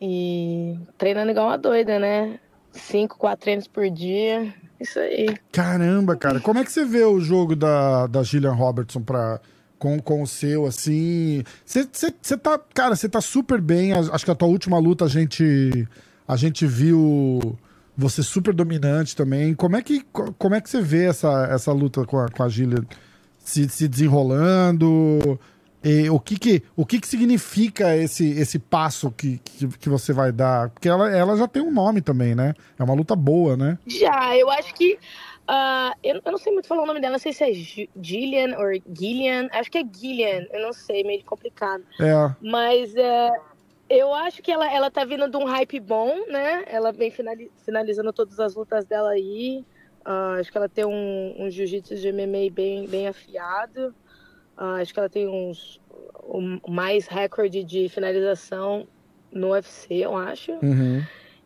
E 0.00 0.78
treinando 0.96 1.30
igual 1.30 1.46
uma 1.46 1.58
doida, 1.58 1.98
né? 1.98 2.40
Cinco, 2.72 3.18
quatro 3.18 3.42
treinos 3.42 3.68
por 3.68 3.88
dia. 3.90 4.52
Isso 4.80 4.98
aí. 4.98 5.36
Caramba, 5.50 6.14
cara, 6.16 6.40
como 6.40 6.58
é 6.60 6.64
que 6.64 6.70
você 6.72 6.84
vê 6.84 7.04
o 7.04 7.20
jogo 7.20 7.56
da, 7.56 8.06
da 8.06 8.22
Gillian 8.22 8.52
Robertson 8.52 9.00
pra, 9.00 9.40
com, 9.78 9.98
com 10.00 10.22
o 10.22 10.26
seu, 10.26 10.66
assim? 10.66 11.42
Você 11.64 12.36
tá, 12.36 12.58
cara, 12.74 12.94
você 12.94 13.08
tá 13.08 13.20
super 13.20 13.60
bem. 13.60 13.92
Acho 13.92 14.24
que 14.24 14.30
a 14.30 14.34
tua 14.36 14.48
última 14.48 14.78
luta 14.78 15.04
a 15.04 15.08
gente, 15.08 15.86
a 16.26 16.36
gente 16.36 16.64
viu 16.66 17.58
você 17.96 18.22
super 18.22 18.54
dominante 18.54 19.16
também. 19.16 19.52
Como 19.54 19.76
é 19.76 19.82
que, 19.82 20.00
co- 20.12 20.32
como 20.38 20.54
é 20.54 20.60
que 20.60 20.70
você 20.70 20.80
vê 20.80 21.06
essa, 21.06 21.48
essa 21.50 21.72
luta 21.72 22.04
com 22.04 22.18
a, 22.20 22.28
com 22.28 22.44
a 22.44 22.48
Gillian 22.48 22.84
se, 23.44 23.68
se 23.68 23.88
desenrolando? 23.88 25.38
E 25.82 26.10
o 26.10 26.18
que 26.18 26.38
que, 26.38 26.62
o 26.76 26.84
que 26.84 27.00
que 27.00 27.06
significa 27.06 27.96
esse, 27.96 28.30
esse 28.32 28.58
passo 28.58 29.10
que, 29.12 29.38
que, 29.38 29.68
que 29.78 29.88
você 29.88 30.12
vai 30.12 30.32
dar? 30.32 30.70
Porque 30.70 30.88
ela, 30.88 31.08
ela 31.10 31.36
já 31.36 31.46
tem 31.46 31.62
um 31.62 31.70
nome 31.70 32.00
também, 32.00 32.34
né? 32.34 32.54
É 32.78 32.82
uma 32.82 32.94
luta 32.94 33.14
boa, 33.14 33.56
né? 33.56 33.78
Já, 33.86 34.36
eu 34.36 34.50
acho 34.50 34.74
que 34.74 34.98
ah, 35.46 35.94
eu, 36.02 36.20
eu 36.24 36.32
não 36.32 36.38
sei 36.38 36.52
muito 36.52 36.66
falar 36.68 36.82
o 36.82 36.86
nome 36.86 37.00
dela, 37.00 37.12
não 37.12 37.18
sei 37.18 37.32
se 37.32 37.44
é 37.44 37.52
Gi- 37.52 37.88
Gillian 38.02 38.56
ou 38.58 38.66
Gillian. 38.94 39.48
Acho 39.52 39.70
que 39.70 39.78
é 39.78 39.82
Gillian, 39.82 40.46
eu 40.52 40.60
não 40.62 40.72
sei, 40.72 41.04
meio 41.04 41.24
complicado. 41.24 41.82
É. 42.00 42.34
Mas 42.42 42.94
é, 42.96 43.30
eu 43.88 44.12
acho 44.12 44.42
que 44.42 44.50
ela, 44.52 44.70
ela 44.70 44.90
tá 44.90 45.04
vindo 45.04 45.30
de 45.30 45.36
um 45.36 45.44
hype 45.44 45.80
bom, 45.80 46.12
né? 46.28 46.64
Ela 46.66 46.92
vem 46.92 47.10
finali- 47.10 47.50
finalizando 47.64 48.12
todas 48.12 48.38
as 48.40 48.54
lutas 48.54 48.84
dela 48.84 49.10
aí. 49.10 49.64
Ah, 50.04 50.36
acho 50.40 50.50
que 50.50 50.58
ela 50.58 50.68
tem 50.68 50.84
um, 50.84 51.34
um 51.38 51.48
jiu-jitsu 51.50 51.94
de 51.94 52.08
MMA 52.12 52.50
bem, 52.52 52.86
bem 52.88 53.06
afiado. 53.08 53.94
Ah, 54.60 54.74
acho 54.80 54.92
que 54.92 54.98
ela 54.98 55.08
tem 55.08 55.28
uns 55.28 55.80
um, 56.24 56.58
mais 56.68 57.06
recorde 57.06 57.62
de 57.62 57.88
finalização 57.88 58.88
no 59.32 59.50
UFC, 59.52 59.94
eu 59.94 60.16
acho. 60.16 60.50
Uhum. 60.62 61.00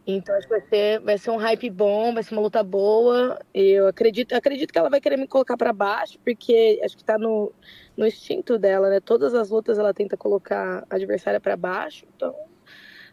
Então 0.06 0.34
acho 0.34 0.48
que 0.48 0.54
vai 0.58 0.62
ser, 0.68 1.00
vai 1.00 1.18
ser 1.18 1.30
um 1.30 1.36
hype 1.36 1.70
bom, 1.70 2.12
vai 2.14 2.22
ser 2.22 2.34
uma 2.34 2.42
luta 2.42 2.62
boa. 2.64 3.38
Eu 3.54 3.86
acredito, 3.86 4.32
acredito 4.32 4.72
que 4.72 4.78
ela 4.78 4.88
vai 4.90 5.00
querer 5.00 5.16
me 5.16 5.28
colocar 5.28 5.56
pra 5.56 5.72
baixo, 5.72 6.18
porque 6.24 6.80
acho 6.82 6.96
que 6.96 7.04
tá 7.04 7.18
no, 7.18 7.52
no 7.96 8.06
instinto 8.06 8.58
dela, 8.58 8.88
né? 8.88 8.98
Todas 8.98 9.34
as 9.34 9.50
lutas 9.50 9.78
ela 9.78 9.92
tenta 9.94 10.16
colocar 10.16 10.84
a 10.90 10.96
adversária 10.96 11.38
pra 11.38 11.56
baixo. 11.56 12.06
Então 12.16 12.32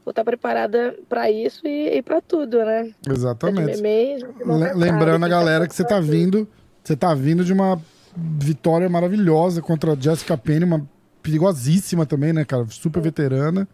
vou 0.04 0.12
estar 0.12 0.24
preparada 0.24 0.98
pra 1.10 1.30
isso 1.30 1.68
e, 1.68 1.98
e 1.98 2.02
para 2.02 2.22
tudo, 2.22 2.64
né? 2.66 2.92
Exatamente. 3.08 3.82
MMA, 3.82 3.90
Le- 3.90 4.46
marcada, 4.46 4.76
Lembrando 4.78 5.26
a 5.26 5.30
galera 5.30 5.68
que 5.68 5.76
você 5.76 5.84
tá 5.84 6.00
vindo, 6.00 6.48
você 6.84 6.96
tá 6.96 7.14
vindo 7.14 7.44
de 7.44 7.54
uma 7.54 7.80
vitória 8.16 8.90
maravilhosa 8.90 9.62
contra 9.62 9.94
a 9.94 9.96
Jessica 9.96 10.38
Penny, 10.38 10.66
uma 10.66 10.88
perigosíssima 11.22 12.06
também, 12.06 12.34
né, 12.34 12.46
cara? 12.46 12.66
Super 12.70 13.02
veterana. 13.02 13.68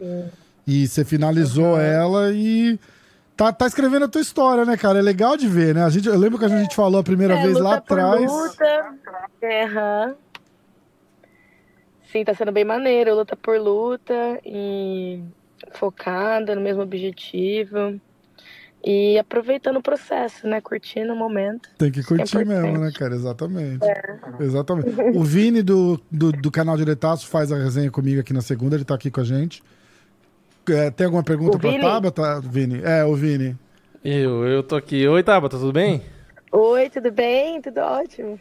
E 0.68 0.88
você 0.88 1.06
finalizou 1.06 1.80
ela 1.80 2.32
e 2.34 2.80
tá, 3.38 3.53
tá 3.53 3.68
escrevendo 3.68 4.06
a 4.06 4.07
tua 4.07 4.22
história, 4.22 4.66
né, 4.66 4.76
cara? 4.76 4.99
É 4.99 5.02
legal 5.02 5.38
de 5.38 5.48
ver, 5.48 5.76
né? 5.76 5.84
A 5.84 5.90
gente, 5.90 6.07
eu 6.07 6.18
lembro 6.18 6.40
que 6.40 6.45
a 6.45 6.49
gente 6.49 6.76
falou 6.76 6.99
a 6.99 7.03
primeira 7.03 7.36
É, 7.36 7.44
vez 7.44 7.57
lá 7.60 7.76
atrás. 7.76 8.32
Luta. 8.32 8.95
Sim, 12.12 12.24
tá 12.24 12.34
sendo 12.34 12.52
bem 12.52 12.64
maneiro, 12.64 13.14
luta 13.14 13.36
por 13.36 13.60
luta 13.60 14.40
e 14.45 15.22
focada 15.74 16.56
no 16.56 16.62
mesmo 16.62 16.82
objetivo. 16.82 17.99
E 18.88 19.18
aproveitando 19.18 19.78
o 19.78 19.82
processo, 19.82 20.48
né? 20.48 20.62
Curtindo 20.62 21.12
o 21.12 21.16
momento. 21.16 21.68
Tem 21.76 21.91
que 21.91 22.03
curtir 22.03 22.38
É 22.38 22.45
mesmo, 22.45 22.78
né, 22.78 22.91
cara? 22.95 23.16
Exatamente. 23.16 23.84
Exatamente. 24.40 24.90
O 25.16 25.24
Vini 25.24 25.64
do, 25.64 25.99
do, 26.12 26.32
do 26.32 26.52
canal 26.52 26.78
Diretaço 26.78 27.28
faz 27.28 27.52
a 27.52 27.56
resenha 27.57 27.90
comigo 27.90 28.20
aqui 28.22 28.32
na 28.32 28.41
segunda, 28.41 28.76
ele 28.76 28.86
tá 28.86 28.94
aqui 28.94 29.10
com 29.10 29.22
a 29.22 29.24
gente. 29.24 29.64
É, 30.70 30.91
tem 30.91 31.06
alguma 31.06 31.24
pergunta 31.24 31.57
O 31.57 31.60
pra 31.60 31.72
Vini? 31.72 31.82
Tabata, 31.82 32.41
Vini? 32.41 32.82
É, 32.84 33.03
o 33.03 33.16
Vini. 33.16 33.57
Eu, 34.03 34.45
eu 34.45 34.62
tô 34.62 34.76
aqui. 34.76 35.07
Oi, 35.07 35.24
Tabata, 35.24 35.57
tudo 35.57 35.74
bem? 35.74 36.03
Oi, 36.52 36.88
tudo 36.91 37.12
bem? 37.12 37.60
Tudo 37.64 37.80
ótimo. 37.80 38.40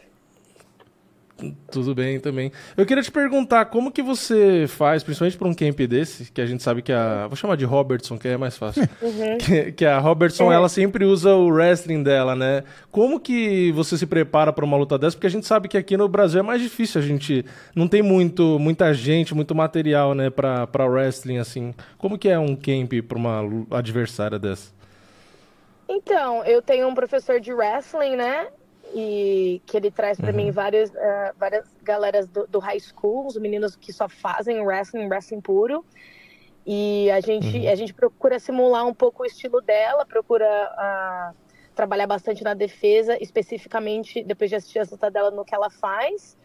Tudo 1.69 1.93
bem 1.93 2.17
também. 2.19 2.49
Eu 2.77 2.85
queria 2.85 3.03
te 3.03 3.11
perguntar 3.11 3.65
como 3.65 3.91
que 3.91 4.01
você 4.01 4.65
faz, 4.69 5.03
principalmente 5.03 5.37
para 5.37 5.47
um 5.47 5.53
camp 5.53 5.77
desse, 5.81 6.31
que 6.31 6.39
a 6.39 6.45
gente 6.45 6.63
sabe 6.63 6.81
que 6.81 6.93
a. 6.93 7.27
Vou 7.27 7.35
chamar 7.35 7.57
de 7.57 7.65
Robertson, 7.65 8.17
que 8.17 8.29
é 8.29 8.37
mais 8.37 8.57
fácil. 8.57 8.83
que, 9.43 9.73
que 9.73 9.85
a 9.85 9.99
Robertson, 9.99 10.51
ela 10.51 10.69
sempre 10.69 11.03
usa 11.03 11.33
o 11.35 11.49
wrestling 11.49 12.03
dela, 12.03 12.35
né? 12.35 12.63
Como 12.89 13.19
que 13.19 13.71
você 13.73 13.97
se 13.97 14.05
prepara 14.05 14.53
para 14.53 14.63
uma 14.63 14.77
luta 14.77 14.97
dessa? 14.97 15.17
Porque 15.17 15.27
a 15.27 15.31
gente 15.31 15.45
sabe 15.45 15.67
que 15.67 15.77
aqui 15.77 15.97
no 15.97 16.07
Brasil 16.07 16.39
é 16.39 16.43
mais 16.43 16.61
difícil, 16.61 17.01
a 17.01 17.03
gente 17.03 17.45
não 17.75 17.87
tem 17.87 18.01
muito, 18.01 18.57
muita 18.57 18.93
gente, 18.93 19.35
muito 19.35 19.53
material, 19.53 20.15
né, 20.15 20.29
para 20.29 20.85
wrestling 20.85 21.37
assim. 21.37 21.73
Como 21.97 22.17
que 22.17 22.29
é 22.29 22.39
um 22.39 22.55
camp 22.55 22.93
para 23.05 23.17
uma 23.17 23.41
adversária 23.71 24.39
dessa? 24.39 24.73
Então, 25.87 26.43
eu 26.45 26.61
tenho 26.61 26.87
um 26.87 26.95
professor 26.95 27.39
de 27.39 27.53
wrestling, 27.53 28.15
né? 28.15 28.47
E 28.95 29.61
que 29.67 29.77
ele 29.77 29.91
traz 29.91 30.21
pra 30.21 30.31
mim 30.33 30.51
várias, 30.51 30.93
eh, 30.95 31.33
várias 31.37 31.65
galeras 31.83 32.29
do, 32.29 32.47
do 32.47 32.59
high 32.59 32.79
school, 32.79 33.27
os 33.27 33.37
meninos 33.37 33.75
que 33.75 33.91
só 33.93 34.07
fazem 34.09 34.61
wrestling, 34.65 35.07
wrestling 35.09 35.41
puro. 35.41 35.85
E 36.65 37.11
a 37.11 37.19
gente, 37.21 37.67
a 37.67 37.75
gente 37.75 37.93
procura 37.93 38.39
simular 38.39 38.87
um 38.87 38.93
pouco 38.93 39.23
o 39.23 39.25
estilo 39.25 39.61
dela, 39.61 40.05
procura 40.05 40.47
ah, 40.47 41.33
trabalhar 41.75 42.07
bastante 42.07 42.43
na 42.43 42.53
defesa, 42.55 43.17
especificamente 43.21 44.23
depois 44.23 44.49
de 44.49 44.55
assistir 44.55 44.79
as 44.79 44.91
lutas 44.91 45.13
dela 45.13 45.31
no 45.31 45.45
que 45.45 45.53
ela 45.55 45.69
faz. 45.69 46.37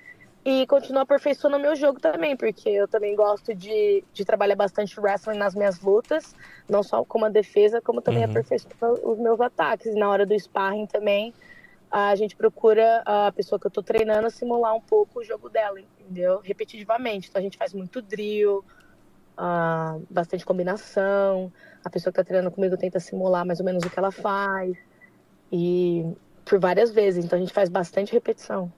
E 0.44 0.66
continuar 0.66 1.02
aperfeiçoando 1.02 1.58
o 1.58 1.60
meu 1.60 1.76
jogo 1.76 2.00
também, 2.00 2.36
porque 2.36 2.68
eu 2.70 2.88
também 2.88 3.14
gosto 3.14 3.54
de, 3.54 4.04
de 4.12 4.24
trabalhar 4.24 4.56
bastante 4.56 4.98
wrestling 5.00 5.38
nas 5.38 5.54
minhas 5.54 5.80
lutas, 5.80 6.34
não 6.68 6.82
só 6.82 7.04
como 7.04 7.26
a 7.26 7.30
defesa, 7.30 7.80
como 7.82 8.02
também 8.02 8.24
Uhum. 8.24 8.24
aperfeiçoar 8.24 8.92
os 9.04 9.18
meus 9.18 9.40
ataques. 9.40 9.86
E 9.94 9.98
na 9.98 10.08
hora 10.10 10.26
do 10.26 10.34
sparring 10.38 10.86
também, 10.86 11.34
a 11.90 12.14
gente 12.14 12.36
procura 12.36 13.02
a 13.04 13.32
pessoa 13.32 13.58
que 13.58 13.66
eu 13.66 13.70
tô 13.70 13.82
treinando 13.82 14.30
simular 14.30 14.74
um 14.74 14.80
pouco 14.80 15.20
o 15.20 15.24
jogo 15.24 15.48
dela, 15.48 15.80
entendeu? 15.80 16.40
Repetitivamente. 16.42 17.28
Então 17.28 17.40
a 17.40 17.42
gente 17.42 17.58
faz 17.58 17.74
muito 17.74 18.00
drill, 18.00 18.64
ah, 19.36 19.98
bastante 20.08 20.44
combinação. 20.44 21.52
A 21.84 21.90
pessoa 21.90 22.12
que 22.12 22.18
tá 22.18 22.24
treinando 22.24 22.54
comigo 22.54 22.76
tenta 22.76 23.00
simular 23.00 23.44
mais 23.44 23.58
ou 23.58 23.66
menos 23.66 23.84
o 23.84 23.90
que 23.90 23.98
ela 23.98 24.12
faz. 24.12 24.76
E 25.50 26.06
por 26.44 26.60
várias 26.60 26.92
vezes. 26.92 27.24
Então 27.24 27.36
a 27.36 27.40
gente 27.40 27.52
faz 27.52 27.68
bastante 27.68 28.12
repetição. 28.12 28.72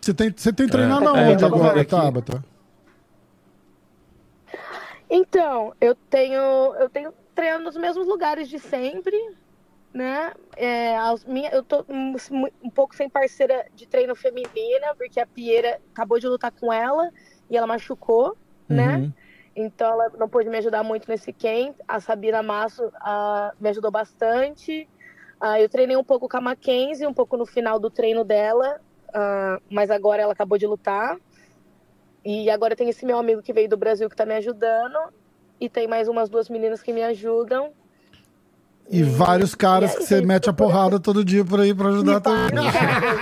Você 0.00 0.12
tem, 0.12 0.34
você 0.36 0.52
tem 0.52 0.66
treinado 0.66 1.04
É, 1.04 1.08
aonde 1.08 1.44
é, 1.44 1.46
agora. 1.46 1.84
Tabata? 1.84 2.44
Então, 5.08 5.74
eu 5.80 5.94
tenho, 5.94 6.74
eu 6.74 6.88
tenho 6.88 7.12
treinado 7.34 7.62
nos 7.64 7.76
mesmos 7.76 8.06
lugares 8.06 8.48
de 8.48 8.58
sempre, 8.58 9.14
né? 9.92 10.32
É, 10.56 10.96
as 10.96 11.24
minha, 11.24 11.50
eu 11.50 11.62
tô 11.62 11.84
um, 11.88 12.14
um 12.62 12.70
pouco 12.70 12.94
sem 12.96 13.08
parceira 13.08 13.66
de 13.74 13.86
treino 13.86 14.14
feminina, 14.14 14.94
porque 14.96 15.20
a 15.20 15.26
Pieira 15.26 15.80
acabou 15.92 16.18
de 16.18 16.26
lutar 16.26 16.50
com 16.52 16.72
ela 16.72 17.10
e 17.50 17.56
ela 17.56 17.66
machucou, 17.66 18.36
né? 18.68 18.96
Uhum. 18.96 19.12
Então 19.54 19.92
ela 19.92 20.08
não 20.18 20.28
pôde 20.28 20.48
me 20.48 20.56
ajudar 20.58 20.82
muito 20.82 21.08
nesse 21.08 21.32
camp. 21.32 21.76
A 21.86 22.00
Sabina 22.00 22.42
Masso 22.42 22.90
me 23.60 23.68
ajudou 23.68 23.90
bastante. 23.90 24.88
Ah, 25.38 25.60
eu 25.60 25.68
treinei 25.68 25.96
um 25.96 26.04
pouco 26.04 26.28
com 26.28 26.36
a 26.36 26.40
Mackenzie, 26.40 27.06
um 27.06 27.12
pouco 27.12 27.36
no 27.36 27.44
final 27.44 27.78
do 27.78 27.90
treino 27.90 28.24
dela, 28.24 28.80
ah, 29.12 29.58
mas 29.68 29.90
agora 29.90 30.22
ela 30.22 30.32
acabou 30.32 30.56
de 30.56 30.66
lutar. 30.66 31.18
E 32.24 32.48
agora 32.48 32.76
tem 32.76 32.88
esse 32.88 33.04
meu 33.04 33.18
amigo 33.18 33.42
que 33.42 33.52
veio 33.52 33.68
do 33.68 33.76
Brasil 33.76 34.08
que 34.08 34.16
tá 34.16 34.24
me 34.24 34.34
ajudando. 34.34 34.96
E 35.60 35.68
tem 35.68 35.86
mais 35.86 36.08
umas 36.08 36.28
duas 36.28 36.48
meninas 36.48 36.82
que 36.82 36.92
me 36.92 37.02
ajudam. 37.02 37.72
E 38.92 39.02
vários 39.02 39.54
caras 39.54 39.94
e 39.94 39.96
que 39.96 40.02
você 40.04 40.20
mete 40.20 40.50
a 40.50 40.52
porrada 40.52 41.00
todo 41.00 41.24
dia 41.24 41.44
por 41.44 41.58
aí 41.60 41.74
pra 41.74 41.88
ajudar 41.88 42.20
também. 42.20 42.50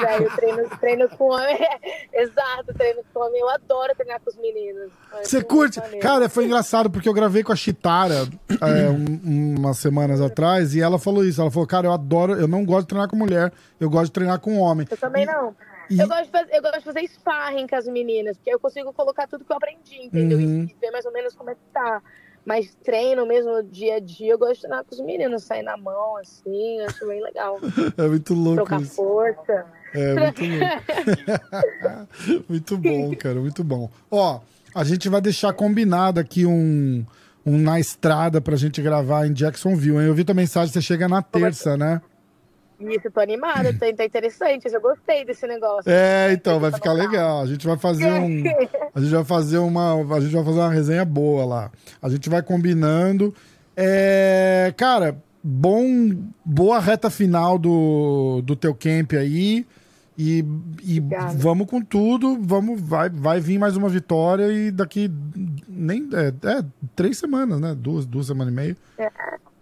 Vários 0.01 1.17
com 1.17 1.29
homem. 1.31 1.59
Exato, 2.13 2.75
treino 2.77 3.01
com 3.13 3.21
homem. 3.21 3.41
Eu 3.41 3.49
adoro 3.51 3.95
treinar 3.97 4.21
com 4.21 4.31
os 4.31 4.37
meninos. 4.37 4.91
Você 5.23 5.39
acho 5.39 5.47
curte? 5.47 5.81
Cara, 6.01 6.29
foi 6.29 6.45
engraçado 6.47 6.91
porque 6.91 7.09
eu 7.09 7.13
gravei 7.15 7.43
com 7.43 7.53
a 7.53 7.57
Chitara 7.57 8.29
é, 8.61 8.91
um- 8.91 9.55
umas 9.59 9.79
semanas 9.79 10.21
atrás 10.21 10.75
e 10.75 10.81
ela 10.81 10.99
falou 10.99 11.25
isso. 11.25 11.41
Ela 11.41 11.51
falou, 11.51 11.67
cara, 11.67 11.87
eu 11.87 11.93
adoro, 11.93 12.35
eu 12.35 12.49
não 12.49 12.65
gosto 12.65 12.83
de 12.83 12.89
treinar 12.89 13.09
com 13.09 13.17
mulher, 13.17 13.53
eu 13.79 13.89
gosto 13.89 14.07
de 14.07 14.13
treinar 14.13 14.41
com 14.41 14.59
homem. 14.59 14.87
Eu 14.91 14.97
também 14.97 15.25
não. 15.25 15.55
E- 15.89 15.99
Eu, 15.99 16.07
gosto 16.07 16.25
de 16.25 16.31
fazer, 16.31 16.49
eu 16.55 16.63
gosto 16.63 16.79
de 16.79 16.85
fazer 16.85 17.09
sparring 17.09 17.67
com 17.67 17.77
as 17.77 17.87
meninas, 17.89 18.37
porque 18.37 18.55
eu 18.55 18.61
consigo 18.61 18.93
colocar 18.93 19.27
tudo 19.27 19.45
que 19.45 19.53
eu 19.53 19.57
aprendi, 19.57 20.07
entendeu? 20.07 20.39
Uhum. 20.39 20.63
E 20.65 20.77
ver 20.81 20.91
mais 20.93 21.05
ou 21.05 21.13
menos 21.13 21.35
como 21.35 21.51
é 21.51 21.55
que 21.55 21.61
tá. 21.73 22.01
Mas 22.45 22.75
treino 22.83 23.27
mesmo, 23.27 23.63
dia 23.63 23.97
a 23.97 24.01
dia, 24.01 24.33
eu 24.33 24.39
gosto 24.39 24.55
de 24.55 24.61
treinar 24.63 24.85
com 24.85 24.95
os 24.95 25.01
meninos, 25.01 25.45
sair 25.45 25.63
na 25.63 25.77
mão, 25.77 26.17
assim, 26.17 26.81
acho 26.81 27.07
bem 27.07 27.23
legal. 27.23 27.61
É 27.97 28.09
muito 28.09 28.35
louco 28.35 28.57
Trocar 28.57 28.81
isso. 28.81 28.95
força. 28.95 29.67
É 29.95 30.15
muito 30.15 30.43
louco. 30.45 32.45
muito 32.49 32.79
bom, 32.79 33.17
cara, 33.17 33.41
muito 33.41 33.65
bom. 33.65 33.91
Ó, 34.11 34.41
a 34.75 34.85
gente 34.85 35.09
vai 35.09 35.21
deixar 35.21 35.53
combinado 35.53 36.19
aqui 36.19 36.47
um, 36.47 37.05
um 37.45 37.59
na 37.59 37.79
estrada 37.79 38.41
pra 38.41 38.57
gente 38.57 38.81
gravar 38.81 39.27
em 39.27 39.33
Jacksonville. 39.33 39.99
Hein? 39.99 40.07
Eu 40.07 40.15
vi 40.15 40.25
tua 40.25 40.35
mensagem, 40.35 40.73
você 40.73 40.81
chega 40.81 41.09
na 41.09 41.23
terça, 41.23 41.77
né? 41.77 42.01
Isso, 42.81 43.09
eu 43.09 43.11
tô 43.11 43.21
animada, 43.21 43.73
tá, 43.75 43.87
tá 43.95 44.05
interessante, 44.05 44.67
eu 44.73 44.81
gostei 44.81 45.25
desse 45.25 45.47
negócio. 45.47 45.91
É, 45.91 46.33
então, 46.33 46.59
vai 46.59 46.73
ficar 46.73 46.93
legal. 46.93 47.43
A 47.43 47.47
gente 47.47 47.67
vai 47.67 47.77
fazer 47.77 48.11
um. 48.11 48.43
A 48.95 49.01
gente 49.01 49.11
vai 49.13 49.25
fazer 49.25 49.59
uma. 49.59 49.95
A 50.17 50.21
gente 50.21 50.35
vai 50.35 50.45
fazer 50.45 50.59
uma 50.59 50.71
resenha 50.71 51.05
boa 51.05 51.45
lá. 51.45 51.71
A 52.01 52.09
gente 52.09 52.29
vai 52.29 52.43
combinando. 52.43 53.35
É, 53.77 54.73
cara, 54.77 55.17
bom, 55.43 55.85
boa 56.45 56.81
reta 56.81 57.11
final 57.11 57.59
do, 57.59 58.43
do 58.43 58.57
teu 58.57 58.75
camp 58.75 59.13
aí. 59.13 59.67
E, 60.19 60.45
e 60.83 61.01
vamos 61.37 61.67
com 61.67 61.81
tudo. 61.81 62.39
Vamos, 62.41 62.81
vai, 62.81 63.09
vai 63.09 63.41
vir 63.41 63.59
mais 63.59 63.77
uma 63.77 63.89
vitória 63.89 64.53
e 64.53 64.71
daqui 64.71 65.11
nem 65.69 66.09
é, 66.13 66.29
é, 66.49 66.65
três 66.95 67.17
semanas, 67.17 67.61
né? 67.61 67.75
Duas, 67.75 68.05
duas 68.05 68.27
semanas 68.27 68.53
e 68.53 68.57
meia. 68.57 68.77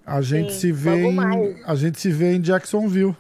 A 0.09 0.23
gente 0.23 0.55
Sim, 0.55 0.59
se 0.61 0.73
vê 0.73 1.03
em, 1.03 1.13
mais. 1.13 1.57
a 1.67 1.75
gente 1.75 2.01
se 2.01 2.11
vê 2.11 2.35
em 2.35 2.41
Jacksonville. 2.41 3.15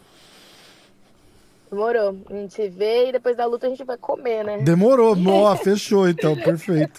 Demorou. 1.70 2.16
A 2.31 2.32
gente 2.32 2.69
vê 2.70 3.09
e 3.09 3.12
depois 3.12 3.36
da 3.36 3.44
luta 3.44 3.66
a 3.66 3.70
gente 3.70 3.85
vai 3.85 3.98
comer, 3.98 4.43
né? 4.43 4.59
Demorou, 4.62 5.15
ó, 5.28 5.55
fechou 5.55 6.09
então, 6.09 6.35
perfeito. 6.35 6.98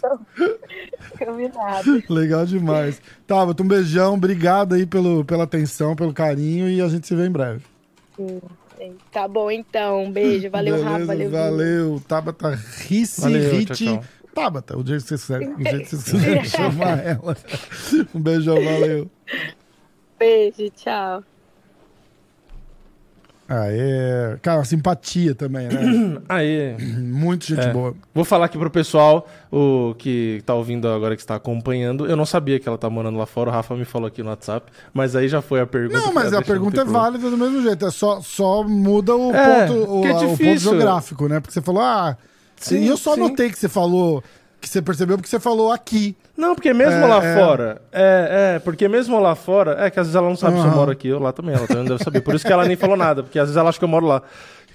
Combinado. 1.17 2.03
Legal 2.07 2.45
demais. 2.45 3.01
Tá, 3.25 3.43
um 3.43 3.67
beijão, 3.67 4.13
obrigado 4.13 4.75
aí 4.75 4.85
pelo, 4.85 5.25
pela 5.25 5.45
atenção, 5.45 5.95
pelo 5.95 6.13
carinho 6.13 6.69
e 6.69 6.81
a 6.81 6.87
gente 6.87 7.07
se 7.07 7.15
vê 7.15 7.25
em 7.25 7.31
breve. 7.31 7.63
Tá 9.11 9.27
bom, 9.27 9.49
então. 9.49 10.03
Um 10.03 10.11
beijo. 10.11 10.49
Valeu, 10.51 10.75
Beleza, 10.75 10.89
Rafa. 10.89 11.05
Valeu, 11.05 11.31
valeu. 11.31 12.01
Tabata 12.07 12.49
Rissi 12.51 13.65
tchau. 13.65 14.03
Tabata, 14.33 14.77
o 14.77 14.85
jeito 14.85 15.03
que 15.03 15.17
você 15.17 15.17
quiser, 15.17 15.55
o 15.55 15.63
jeito 15.63 15.89
que 15.89 15.95
você 15.95 16.11
quiser 16.17 16.45
chamar 16.45 17.05
ela. 17.05 17.35
Um 18.13 18.21
beijão, 18.21 18.55
valeu. 18.55 19.09
Beijo, 20.19 20.69
tchau. 20.75 21.23
É. 23.51 24.37
Cara, 24.43 24.63
simpatia 24.63 25.33
também, 25.33 25.67
né? 25.67 26.21
Aí, 26.29 26.75
Muito 27.01 27.47
gente 27.47 27.61
É. 27.65 27.73
boa. 27.73 27.95
vou 28.13 28.23
falar 28.23 28.45
aqui 28.45 28.59
pro 28.59 28.69
pessoal, 28.69 29.27
o 29.51 29.95
que 29.97 30.43
tá 30.45 30.53
ouvindo 30.53 30.87
agora, 30.87 31.15
que 31.15 31.21
está 31.21 31.33
acompanhando. 31.33 32.05
Eu 32.05 32.15
não 32.15 32.27
sabia 32.27 32.59
que 32.59 32.69
ela 32.69 32.77
tá 32.77 32.87
morando 32.91 33.17
lá 33.17 33.25
fora, 33.25 33.49
o 33.49 33.53
Rafa 33.53 33.75
me 33.75 33.85
falou 33.85 34.07
aqui 34.07 34.21
no 34.21 34.29
WhatsApp, 34.29 34.71
mas 34.93 35.15
aí 35.15 35.27
já 35.27 35.41
foi 35.41 35.61
a 35.61 35.65
pergunta. 35.65 35.99
Não, 35.99 36.13
mas 36.13 36.31
a 36.31 36.43
pergunta 36.43 36.81
é 36.81 36.83
problema. 36.83 36.99
válida 36.99 37.29
do 37.29 37.37
mesmo 37.37 37.63
jeito. 37.63 37.87
É 37.87 37.89
só, 37.91 38.21
só 38.21 38.63
muda 38.63 39.15
o, 39.15 39.33
É, 39.33 39.65
ponto, 39.67 39.91
o, 39.93 40.05
é 40.05 40.11
o 40.13 40.37
ponto 40.37 40.57
geográfico, 40.59 41.27
né? 41.27 41.39
Porque 41.39 41.53
você 41.53 41.61
falou, 41.61 41.81
ah. 41.81 42.15
Sim, 42.55 42.83
e 42.83 42.87
eu 42.87 42.97
só 42.97 43.15
sim. 43.15 43.21
notei 43.21 43.49
que 43.49 43.57
você 43.57 43.69
falou. 43.69 44.21
Que 44.61 44.67
você 44.67 44.81
percebeu 44.81 45.15
porque 45.17 45.29
você 45.29 45.39
falou 45.39 45.71
aqui. 45.71 46.15
Não, 46.35 46.53
porque 46.53 46.73
mesmo 46.73 47.01
É, 47.01 47.05
lá 47.05 47.23
é. 47.23 47.35
fora. 47.35 47.81
É, 47.91 48.53
é, 48.55 48.59
porque 48.59 48.87
mesmo 48.89 49.17
lá 49.19 49.33
fora. 49.35 49.77
É 49.85 49.89
que 49.89 49.99
às 49.99 50.07
vezes 50.07 50.15
ela 50.15 50.27
não 50.27 50.35
sabe 50.35 50.55
se 50.57 50.63
eu 50.63 50.67
Aham. 50.67 50.75
moro 50.75 50.91
aqui, 50.91 51.07
eu 51.07 51.19
lá 51.19 51.31
também. 51.31 51.55
Ela 51.55 51.65
também 51.67 51.83
não 51.83 51.89
deve 51.89 52.03
saber. 52.03 52.21
Por 52.21 52.35
isso 52.35 52.45
que 52.45 52.51
ela 52.51 52.65
nem 52.65 52.75
falou 52.75 52.97
nada, 52.97 53.23
porque 53.23 53.39
às 53.39 53.45
vezes 53.45 53.57
ela 53.57 53.69
acha 53.69 53.79
que 53.79 53.85
eu 53.85 53.89
moro 53.89 54.05
lá. 54.05 54.21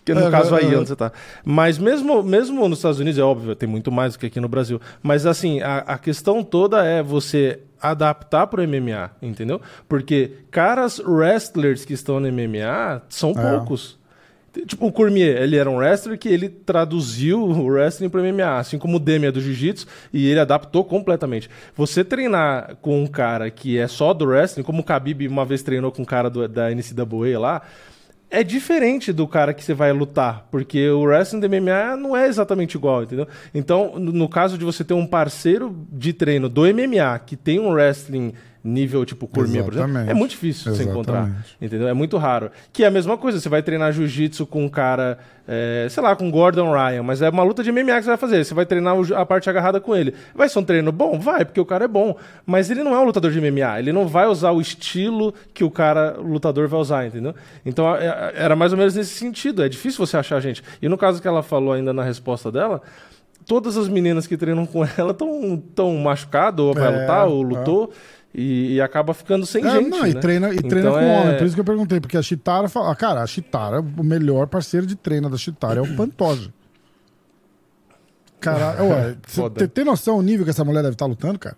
Que 0.04 0.12
no 0.14 0.20
Aham, 0.20 0.30
caso 0.30 0.54
aí, 0.54 0.66
aham. 0.66 0.80
onde 0.80 0.88
você 0.88 0.96
tá. 0.96 1.12
Mas 1.44 1.78
mesmo, 1.78 2.22
mesmo 2.22 2.68
nos 2.68 2.78
Estados 2.78 2.98
Unidos, 2.98 3.18
é 3.18 3.22
óbvio, 3.22 3.54
tem 3.56 3.66
muito 3.68 3.90
mais 3.90 4.12
do 4.14 4.18
que 4.18 4.26
aqui 4.26 4.38
no 4.40 4.48
Brasil. 4.48 4.80
Mas 5.02 5.24
assim, 5.26 5.60
a, 5.62 5.78
a 5.78 5.98
questão 5.98 6.42
toda 6.44 6.84
é 6.84 7.02
você 7.02 7.60
adaptar 7.80 8.46
pro 8.46 8.62
MMA, 8.66 9.10
entendeu? 9.22 9.60
Porque 9.88 10.32
caras 10.50 10.98
wrestlers 10.98 11.84
que 11.84 11.92
estão 11.94 12.20
no 12.20 12.28
MMA 12.30 13.02
são 13.08 13.30
É. 13.30 13.34
poucos. 13.50 13.98
Tipo, 14.66 14.86
o 14.86 14.92
Cormier, 14.92 15.42
ele 15.42 15.56
era 15.56 15.68
um 15.68 15.76
wrestler 15.78 16.16
que 16.16 16.28
ele 16.28 16.48
traduziu 16.48 17.42
o 17.42 17.66
wrestling 17.66 18.08
para 18.08 18.20
MMA, 18.22 18.58
assim 18.58 18.78
como 18.78 18.96
o 18.96 19.00
Demi 19.00 19.26
é 19.26 19.32
do 19.32 19.40
jiu-jitsu, 19.40 19.86
e 20.12 20.28
ele 20.28 20.38
adaptou 20.38 20.84
completamente. 20.84 21.50
Você 21.76 22.04
treinar 22.04 22.76
com 22.80 23.02
um 23.02 23.06
cara 23.06 23.50
que 23.50 23.76
é 23.76 23.88
só 23.88 24.14
do 24.14 24.26
wrestling, 24.26 24.62
como 24.62 24.80
o 24.80 24.84
Khabib 24.84 25.26
uma 25.26 25.44
vez 25.44 25.62
treinou 25.62 25.90
com 25.90 26.02
um 26.02 26.04
cara 26.04 26.30
do- 26.30 26.46
da 26.46 26.70
NCAA 26.70 27.38
lá, 27.38 27.62
é 28.30 28.42
diferente 28.42 29.12
do 29.12 29.28
cara 29.28 29.52
que 29.54 29.62
você 29.62 29.74
vai 29.74 29.92
lutar, 29.92 30.46
porque 30.50 30.88
o 30.88 31.02
wrestling 31.02 31.40
do 31.40 31.46
MMA 31.46 31.96
não 31.96 32.16
é 32.16 32.26
exatamente 32.26 32.76
igual, 32.76 33.02
entendeu? 33.02 33.28
Então, 33.54 33.98
no 33.98 34.28
caso 34.28 34.58
de 34.58 34.64
você 34.64 34.82
ter 34.82 34.94
um 34.94 35.06
parceiro 35.06 35.76
de 35.92 36.12
treino 36.12 36.48
do 36.48 36.62
MMA 36.66 37.18
que 37.20 37.36
tem 37.36 37.60
um 37.60 37.70
wrestling 37.70 38.32
nível 38.64 39.04
tipo 39.04 39.26
Cormier, 39.28 39.62
por 39.62 39.74
exemplo, 39.74 39.98
é 40.10 40.14
muito 40.14 40.30
difícil 40.30 40.72
de 40.72 40.78
você 40.78 40.84
encontrar. 40.84 41.30
Entendeu? 41.60 41.86
É 41.86 41.92
muito 41.92 42.16
raro. 42.16 42.50
Que 42.72 42.82
é 42.82 42.86
a 42.86 42.90
mesma 42.90 43.18
coisa, 43.18 43.38
você 43.38 43.48
vai 43.48 43.62
treinar 43.62 43.92
jiu-jitsu 43.92 44.46
com 44.46 44.64
um 44.64 44.68
cara, 44.70 45.18
é, 45.46 45.86
sei 45.90 46.02
lá, 46.02 46.16
com 46.16 46.30
Gordon 46.30 46.72
Ryan, 46.72 47.02
mas 47.02 47.20
é 47.20 47.28
uma 47.28 47.42
luta 47.42 47.62
de 47.62 47.70
MMA 47.70 47.96
que 47.96 48.02
você 48.04 48.08
vai 48.08 48.16
fazer. 48.16 48.42
Você 48.42 48.54
vai 48.54 48.64
treinar 48.64 48.96
o 48.98 49.14
a 49.14 49.26
parte 49.26 49.50
agarrada 49.50 49.80
com 49.82 49.94
ele. 49.94 50.14
Vai 50.34 50.48
ser 50.48 50.58
um 50.58 50.64
treino 50.64 50.90
bom? 50.90 51.18
Vai, 51.20 51.44
porque 51.44 51.60
o 51.60 51.66
cara 51.66 51.84
é 51.84 51.88
bom. 51.88 52.16
Mas 52.46 52.70
ele 52.70 52.82
não 52.82 52.94
é 52.94 52.98
um 52.98 53.04
lutador 53.04 53.30
de 53.30 53.38
MMA. 53.38 53.78
Ele 53.80 53.92
não 53.92 54.08
vai 54.08 54.26
usar 54.26 54.50
o 54.52 54.60
estilo 54.62 55.34
que 55.52 55.62
o 55.62 55.70
cara 55.70 56.16
lutador 56.18 56.66
vai 56.66 56.80
usar, 56.80 57.06
entendeu? 57.06 57.34
Então 57.66 57.94
é- 57.94 58.06
é- 58.06 58.32
era 58.44 58.56
mais 58.56 58.72
ou 58.72 58.78
menos 58.78 58.94
nesse 58.94 59.14
sentido. 59.14 59.62
É 59.62 59.68
difícil 59.68 60.04
você 60.06 60.16
achar 60.16 60.40
gente. 60.40 60.62
E 60.80 60.88
no 60.88 60.96
caso 60.96 61.20
que 61.20 61.28
ela 61.28 61.42
falou 61.42 61.74
ainda 61.74 61.92
na 61.92 62.02
resposta 62.02 62.50
dela. 62.50 62.80
Todas 63.46 63.76
as 63.76 63.88
meninas 63.88 64.26
que 64.26 64.38
treinam 64.38 64.64
com 64.64 64.82
ela 64.96 65.10
estão 65.10 65.62
tão 65.74 65.94
machucadas, 65.98 66.64
ou 66.64 66.72
vai 66.72 66.90
É, 66.94 67.00
lutar, 67.02 67.28
ou 67.28 67.42
é. 67.42 67.88
E, 68.34 68.74
e 68.74 68.80
acaba 68.80 69.14
ficando 69.14 69.46
sem 69.46 69.64
É, 69.64 69.70
gente. 69.70 69.88
não, 69.88 70.06
e 70.06 70.12
né? 70.14 70.20
treina, 70.20 70.52
e 70.52 70.56
treina 70.60 70.88
Então 70.88 70.92
com 70.92 70.98
é- 70.98 71.20
homem. 71.22 71.36
Por 71.38 71.46
isso 71.46 71.54
que 71.54 71.60
eu 71.60 71.64
perguntei, 71.64 72.00
porque 72.00 72.16
a 72.16 72.22
Chitara 72.22 72.68
fala. 72.68 72.90
ah, 72.90 72.96
Cara, 72.96 73.22
a 73.22 73.26
Chitara, 73.26 73.80
o 73.80 74.02
melhor 74.04 74.46
parceiro 74.48 74.86
de 74.86 74.96
treino 74.96 75.30
da 75.30 75.36
Chitara 75.36 75.78
é 75.78 75.82
o 75.82 75.94
Pantoja. 75.96 76.52
Cara, 78.40 78.76
ué, 78.84 79.16
você 79.26 79.68
tem- 79.68 79.84
noção 79.84 80.18
o 80.18 80.22
nível 80.22 80.44
que 80.44 80.50
essa 80.50 80.64
mulher 80.64 80.82
deve 80.82 80.94
estar 80.94 81.06
lutando, 81.06 81.38
cara? 81.38 81.56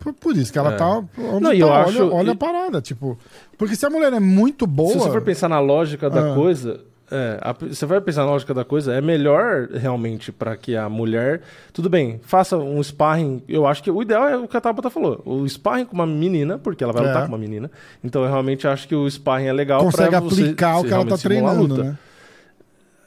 Por, 0.00 0.12
por 0.12 0.36
isso 0.36 0.52
que 0.52 0.58
ela 0.58 0.72
É. 0.74 0.76
tá. 0.76 0.88
Onde 0.88 1.10
Não, 1.18 1.40
tá, 1.50 1.54
eu 1.54 1.66
olha, 1.68 1.84
acho- 1.84 2.10
olha 2.12 2.32
a 2.32 2.36
parada, 2.36 2.80
tipo. 2.82 3.18
Porque 3.56 3.74
se 3.76 3.86
a 3.86 3.90
mulher 3.90 4.12
é 4.12 4.20
muito 4.20 4.66
boa. 4.66 4.92
Se 4.92 4.98
você 4.98 5.10
for 5.10 5.22
pensar 5.22 5.48
na 5.48 5.58
lógica 5.60 6.10
da 6.10 6.32
Ah. 6.32 6.34
coisa, 6.34 6.80
é, 7.10 7.38
a- 7.40 7.52
você 7.52 7.86
vai 7.86 8.00
pensar 8.00 8.24
na 8.24 8.30
lógica 8.30 8.52
da 8.52 8.64
coisa, 8.64 8.92
é 8.94 9.00
melhor 9.00 9.68
realmente 9.72 10.30
para 10.32 10.56
que 10.56 10.74
a 10.76 10.88
mulher, 10.88 11.42
tudo 11.72 11.88
bem, 11.88 12.20
faça 12.22 12.56
um 12.56 12.82
sparring. 12.82 13.42
Eu 13.48 13.66
acho 13.66 13.82
que 13.82 13.90
o 13.90 14.02
ideal 14.02 14.28
é 14.28 14.36
o 14.36 14.48
que 14.48 14.56
a 14.56 14.60
Tabata 14.60 14.90
falou, 14.90 15.22
o 15.24 15.48
sparring 15.48 15.84
com 15.84 15.94
uma 15.94 16.06
menina, 16.06 16.58
porque 16.58 16.82
ela 16.82 16.92
vai 16.92 17.04
É. 17.04 17.06
lutar 17.08 17.22
com 17.22 17.28
uma 17.28 17.38
menina. 17.38 17.70
Então 18.02 18.22
eu 18.22 18.28
realmente 18.28 18.66
acho 18.66 18.88
que 18.88 18.94
o 18.94 19.08
sparring 19.10 19.46
é 19.46 19.52
legal 19.52 19.84
você 19.84 20.02
aplicar 20.04 20.78
o 20.78 20.84
que 20.84 20.92
ela 20.92 21.06
tá 21.06 21.16
treinando, 21.18 21.82
né? 21.84 21.96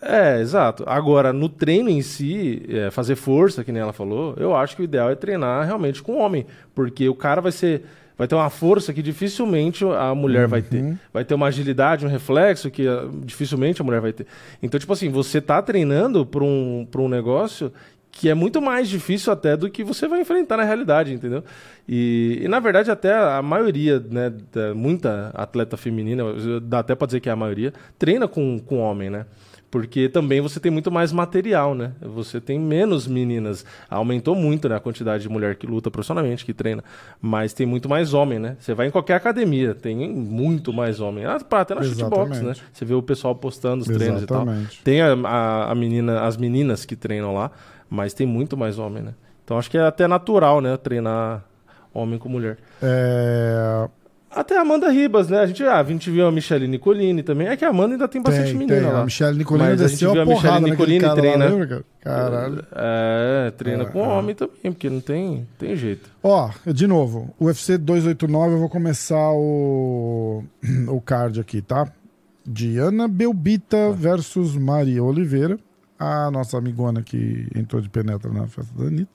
É, 0.01 0.39
exato. 0.39 0.85
Agora, 0.88 1.34
no 1.34 1.49
treino 1.49 1.89
em 1.89 2.01
si, 2.01 2.65
é, 2.69 2.89
fazer 2.89 3.15
força, 3.17 3.65
que 3.65 3.71
nem 3.71 3.81
ela 3.81 3.91
falou, 3.91 4.34
eu 4.38 4.55
acho 4.55 4.73
que 4.77 4.81
o 4.81 4.85
ideal 4.85 5.09
é 5.09 5.15
treinar 5.15 5.65
realmente 5.65 6.01
com 6.01 6.17
homem. 6.19 6.45
Porque 6.73 7.09
o 7.09 7.15
cara 7.15 7.41
vai 7.41 7.51
ser. 7.51 7.84
Vai 8.20 8.28
ter 8.28 8.36
uma 8.36 8.50
força 8.50 8.94
que 8.94 9.02
dificilmente 9.02 9.84
a 9.86 10.14
mulher 10.14 10.46
vai 10.46 10.60
Uhum. 10.60 10.66
ter. 10.70 10.98
Vai 11.14 11.24
ter 11.26 11.34
uma 11.34 11.48
agilidade, 11.48 12.06
um 12.06 12.10
reflexo 12.10 12.70
que 12.70 12.86
ah, 12.86 13.08
dificilmente 13.24 13.82
a 13.82 13.86
mulher 13.86 14.02
vai 14.02 14.12
ter. 14.12 14.28
Então, 14.62 14.78
tipo 14.78 14.91
assim, 14.91 15.10
você 15.10 15.40
tá 15.40 15.62
treinando 15.62 16.26
para 16.26 16.44
um, 16.44 16.86
pra 16.91 17.00
um 17.02 17.08
negócio 17.08 17.72
que 18.12 18.28
é 18.28 18.34
muito 18.34 18.62
mais 18.62 18.90
difícil 18.90 19.32
até 19.32 19.56
do 19.56 19.70
que 19.70 19.84
você 19.84 20.06
vai 20.08 20.20
enfrentar 20.20 20.58
na 20.58 20.64
realidade, 20.64 21.14
entendeu? 21.14 21.44
E, 21.88 22.40
e, 22.44 22.48
na 22.50 22.60
verdade 22.60 22.91
até 22.91 23.14
a 23.14 23.41
maioria, 23.41 24.04
né, 24.12 24.34
da- 24.52 24.74
muita 24.74 25.30
atleta 25.34 25.78
feminina, 25.78 26.24
dá 26.62 26.80
até 26.80 26.96
pra 26.96 27.06
dizer 27.06 27.20
que 27.22 27.30
é 27.30 27.32
a 27.32 27.36
maioria, 27.38 27.72
treina 27.98 28.28
com, 28.28 28.60
com 28.60 28.80
homem, 28.80 29.10
né? 29.10 29.26
Porque 29.72 30.10
também 30.10 30.41
você 30.41 30.60
tem 30.60 30.72
muito 30.72 30.91
mais 30.91 31.12
material, 31.12 31.76
né? 31.76 31.91
Você 32.02 32.41
tem 32.41 32.60
menos 32.60 33.08
meninas. 33.08 33.64
Aumentou 33.90 34.34
muito 34.34 34.68
né, 34.68 34.76
a 34.76 34.80
quantidade 34.80 35.24
de 35.24 35.30
mulher 35.30 35.56
que 35.56 35.68
luta 35.68 35.91
profissionalmente, 35.91 36.44
que 36.44 36.54
treina. 36.54 36.84
Mas 37.22 37.54
tem 37.54 37.68
muito 37.68 37.88
mais 37.88 38.14
homem, 38.14 38.40
né? 38.40 38.58
Você 38.60 38.74
vai 38.74 38.88
em 38.88 38.91
qualquer 38.91 39.16
academia, 39.16 39.76
tem 39.76 40.10
muito 40.10 40.74
mais 40.74 41.00
homem. 41.00 41.26
Ah, 41.26 41.40
até 41.52 41.76
na 41.76 41.84
shootbox, 41.84 42.30
né? 42.30 42.36
Exatamente. 42.36 42.64
Você 42.74 42.86
vê 42.86 42.94
o 42.96 43.04
pessoal 43.04 43.36
postando 43.36 43.82
os 43.84 43.88
treinos 43.88 44.24
e 44.24 44.26
tal. 44.26 44.41
Exatamente. 44.41 44.82
Tem 44.84 45.02
a, 45.02 45.14
a, 45.14 45.72
a 45.72 45.76
menina, 45.76 46.22
as 46.22 46.36
meninas 46.36 46.84
que 46.84 46.96
treinam 46.96 47.34
lá, 47.34 47.52
mas 47.88 48.14
tem 48.14 48.26
muito 48.26 48.58
mais 48.58 48.80
homem, 48.80 49.04
né? 49.04 49.14
Então 49.46 49.58
acho 49.58 49.70
que 49.70 49.78
é 49.78 49.82
até 49.82 50.08
natural, 50.08 50.62
né? 50.62 50.78
Treinar 50.78 51.44
homem 51.94 52.18
com 52.18 52.30
mulher. 52.30 52.58
É, 52.82 53.88
Até 54.31 54.57
a 54.57 54.61
Amanda 54.61 54.89
Ribas, 54.91 55.27
né? 55.27 55.39
A 55.39 55.47
gente, 55.47 55.64
ah, 55.64 55.80
a 55.80 55.84
gente 55.84 56.11
viu 56.11 56.27
a 56.27 56.31
Michelle 56.31 56.68
Nicolini 56.68 57.23
também. 57.23 57.47
É 57.47 57.57
que 57.57 57.65
a 57.65 57.69
Amanda 57.69 57.95
ainda 57.95 58.07
tem 58.07 58.22
bastante 58.22 58.49
tem, 58.49 58.57
menina 58.57 58.80
tem. 58.80 58.91
lá. 58.91 59.01
A 59.01 59.06
Michelle 59.06 59.38
Nicolini 59.38 59.69
Mas 59.69 59.81
a 59.81 59.88
gente 59.88 59.99
viu 59.99 60.22
a 60.22 60.26
Michelle 60.26 60.69
Nicolini 60.69 60.99
cara 60.99 61.14
lá, 61.14 61.19
treina. 61.19 61.45
lembra, 61.45 61.68
cara? 61.68 61.85
Caralho. 62.01 62.65
É, 62.76 63.51
treina 63.57 63.84
É, 63.84 63.85
com 63.88 64.06
é. 64.06 64.07
homem 64.07 64.35
também, 64.35 64.72
porque 64.72 64.89
não 64.89 65.01
tem, 65.01 65.47
tem 65.57 65.76
jeito. 65.76 66.10
Ó, 66.22 66.51
de 66.68 66.85
novo, 66.85 67.34
UFC 67.41 67.77
289, 67.77 68.53
eu 68.53 68.60
vou 68.60 68.69
começar 68.69 69.31
o, 69.31 70.43
o 70.88 71.01
card 71.01 71.39
aqui, 71.39 71.61
tá? 71.61 71.91
Diana 72.45 73.07
Belbita 73.07 73.91
versus 73.91 74.56
Maria 74.56 75.03
Oliveira, 75.03 75.57
a 75.97 76.30
nossa 76.30 76.57
amigona 76.57 77.01
que 77.01 77.47
entrou 77.56 77.81
de 77.81 77.89
penetra 77.89 78.31
na 78.31 78.47
festa 78.47 78.72
da 78.77 78.88
Anitta. 78.88 79.11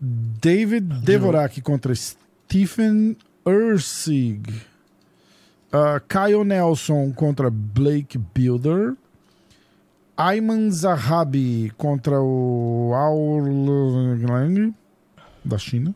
David 0.00 0.86
Devorak 1.04 1.60
contra 1.62 1.94
Stephen 1.94 3.16
Ursig. 3.44 4.48
Uh, 5.72 5.98
Kyle 6.08 6.44
Nelson 6.44 7.12
contra 7.12 7.50
Blake 7.50 8.16
Builder. 8.16 8.96
Ayman 10.16 10.70
Zahabi 10.70 11.72
contra 11.76 12.20
o 12.20 12.92
Aurlang 12.94 14.72
da 15.44 15.58
China. 15.58 15.94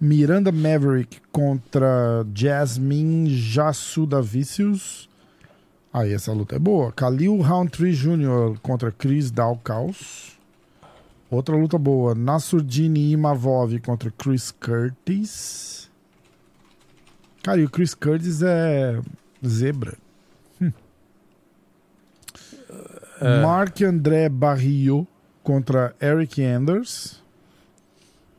Miranda 0.00 0.50
Maverick 0.50 1.20
contra 1.30 2.26
Jasmine 2.34 3.30
Jassudavicius. 3.30 5.08
Aí 5.92 6.12
essa 6.12 6.32
luta 6.32 6.56
é 6.56 6.58
boa. 6.58 6.90
Khalil 6.90 7.40
Roundtree 7.40 7.92
Jr. 7.92 8.58
contra 8.60 8.90
Chris 8.90 9.30
Dalkaus. 9.30 10.36
Outra 11.30 11.54
luta 11.54 11.78
boa. 11.78 12.14
Nasurdini 12.16 13.12
Imavov 13.12 13.78
contra 13.80 14.10
Chris 14.10 14.50
Curtis. 14.50 15.81
Cara, 17.42 17.60
e 17.60 17.64
o 17.64 17.70
Chris 17.70 17.94
Curtis 17.94 18.42
é 18.42 19.00
zebra. 19.44 19.94
Hum. 20.60 20.72
Marc 23.42 23.82
André 23.82 24.28
Barrio 24.28 25.06
contra 25.42 25.94
Eric 26.00 26.42
Anders. 26.42 27.20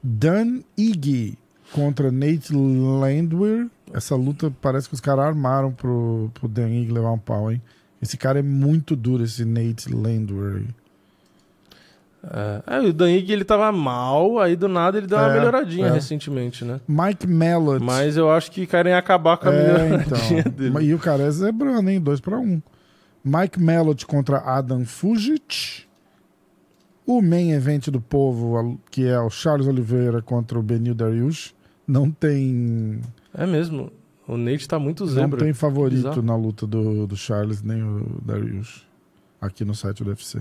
Dan 0.01 0.61
Iggy 0.77 1.37
contra 1.71 2.11
Nate 2.11 2.53
Landwehr. 2.53 3.69
Essa 3.93 4.15
luta 4.15 4.51
parece 4.61 4.87
que 4.87 4.93
os 4.93 5.01
caras 5.01 5.25
armaram 5.25 5.71
pro, 5.71 6.31
pro 6.33 6.47
Dan 6.47 6.69
Iggy 6.69 6.91
levar 6.91 7.11
um 7.11 7.19
pau, 7.19 7.51
hein? 7.51 7.61
Esse 8.01 8.17
cara 8.17 8.39
é 8.39 8.41
muito 8.41 8.95
duro, 8.95 9.23
esse 9.23 9.45
Nate 9.45 9.93
Landwehr. 9.93 10.65
É, 12.25 12.77
é, 12.77 12.79
o 12.79 12.93
Dan 12.93 13.11
Ige, 13.11 13.33
ele 13.33 13.43
tava 13.43 13.69
mal, 13.71 14.39
aí 14.39 14.55
do 14.55 14.69
nada 14.69 14.97
ele 14.97 15.07
deu 15.07 15.17
uma 15.17 15.29
É, 15.29 15.33
melhoradinha 15.33 15.87
é. 15.87 15.91
recentemente, 15.91 16.63
né? 16.63 16.79
Mike 16.87 17.27
Mellott. 17.27 17.83
Mas 17.83 18.15
eu 18.15 18.31
acho 18.31 18.49
que 18.51 18.65
querem 18.65 18.93
acabar 18.93 19.35
com 19.37 19.49
a 19.49 19.53
É, 19.53 19.61
melhoradinha 19.89 20.39
então. 20.39 20.51
dele. 20.53 20.85
E 20.85 20.93
o 20.93 20.99
cara 20.99 21.23
é 21.23 21.31
zebrando, 21.31 21.89
hein? 21.89 21.99
2 21.99 22.21
para 22.21 22.37
1 22.39 22.41
um. 22.41 22.61
Mike 23.25 23.59
Mellott 23.59 24.05
contra 24.05 24.37
Adam 24.39 24.85
Fujic. 24.85 25.83
O 27.05 27.21
main 27.21 27.51
event 27.51 27.89
do 27.89 27.99
povo, 27.99 28.79
que 28.89 29.05
é 29.05 29.19
o 29.19 29.29
Charles 29.29 29.67
Oliveira 29.67 30.21
contra 30.21 30.57
o 30.57 30.63
Benil 30.63 30.95
Dariush. 30.95 31.53
Não 31.85 32.09
tem, 32.09 33.01
É 33.33 33.45
mesmo. 33.45 33.91
O 34.25 34.37
Nate 34.37 34.65
tá 34.69 34.79
muito 34.79 35.05
não 35.05 35.11
zebra. 35.11 35.39
tem 35.41 35.51
favorito 35.53 35.97
Bizarro. 35.97 36.21
na 36.21 36.35
luta 36.37 36.65
do, 36.65 37.05
do 37.05 37.17
Charles 37.17 37.61
nem 37.61 37.83
o 37.83 38.21
Dariush. 38.23 38.87
Aqui 39.41 39.65
no 39.65 39.75
site 39.75 40.01
do 40.01 40.09
UFC. 40.11 40.39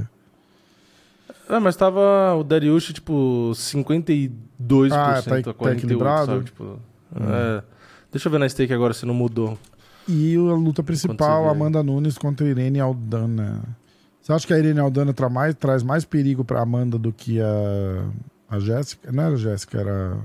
Ah, 1.48 1.60
mas 1.60 1.76
tava 1.76 2.34
o 2.34 2.42
Dariush, 2.44 2.92
tipo, 2.92 3.52
52% 3.54 4.92
Ah, 4.92 5.22
tá- 5.22 5.38
a 5.38 5.42
tá 5.42 5.54
48%, 5.54 5.72
equilibrado? 5.78 6.26
sabe? 6.26 6.44
Tipo, 6.44 6.78
é. 7.16 7.62
Deixa 8.10 8.28
eu 8.28 8.32
ver 8.32 8.38
na 8.38 8.48
stake 8.48 8.72
agora 8.72 8.92
se 8.94 9.04
não 9.06 9.14
mudou. 9.14 9.58
E 10.08 10.34
a 10.36 10.54
luta 10.54 10.82
principal. 10.82 11.48
Amanda 11.48 11.82
Nunes 11.82 12.18
contra 12.18 12.46
Irene 12.46 12.80
Aldana. 12.80 13.62
Você 14.20 14.32
acha 14.32 14.46
que 14.46 14.52
a 14.54 14.58
Irene 14.58 14.80
Aldana 14.80 15.12
tra 15.12 15.28
mais- 15.28 15.54
traz 15.54 15.82
mais 15.82 16.04
perigo 16.04 16.44
pra 16.44 16.60
Amanda 16.60 16.98
do 16.98 17.12
que 17.12 17.40
a, 17.40 18.04
a 18.50 18.58
Jéssica? 18.60 19.10
Não 19.12 19.22
era 19.24 19.34
a 19.34 19.38
Jéssica, 19.38 19.80
era. 19.80 20.16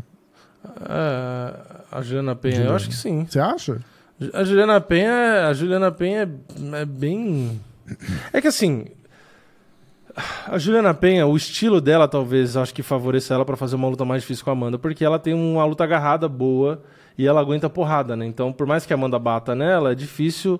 É, 0.81 1.53
a 1.91 2.01
Juliana 2.01 2.35
Penha, 2.35 2.53
eu 2.55 2.57
Juliana. 2.57 2.75
acho 2.75 2.89
que 2.89 2.95
sim. 2.95 3.25
Você 3.29 3.39
acha? 3.39 3.79
A 4.33 4.43
Juliana 4.43 4.81
Penha, 4.81 5.47
a 5.47 5.53
Juliana 5.53 5.91
Penha 5.91 6.29
é, 6.73 6.81
é 6.81 6.85
bem. 6.85 7.59
É 8.33 8.41
que 8.41 8.47
assim. 8.47 8.85
A 10.47 10.57
Juliana 10.57 10.93
Penha, 10.93 11.27
o 11.27 11.37
estilo 11.37 11.79
dela 11.79 12.07
talvez 12.07 12.57
acho 12.57 12.73
que 12.73 12.81
favoreça 12.81 13.33
ela 13.33 13.45
pra 13.45 13.55
fazer 13.55 13.75
uma 13.75 13.87
luta 13.87 14.03
mais 14.03 14.23
difícil 14.23 14.43
com 14.43 14.49
a 14.49 14.53
Amanda, 14.53 14.79
porque 14.79 15.05
ela 15.05 15.19
tem 15.19 15.33
uma 15.33 15.63
luta 15.65 15.83
agarrada 15.83 16.27
boa 16.27 16.81
e 17.17 17.27
ela 17.27 17.39
aguenta 17.39 17.69
porrada, 17.69 18.15
né? 18.15 18.25
Então, 18.25 18.51
por 18.51 18.65
mais 18.65 18.85
que 18.85 18.93
a 18.93 18.95
Amanda 18.95 19.19
bata 19.19 19.53
nela, 19.53 19.91
é 19.91 19.95
difícil, 19.95 20.59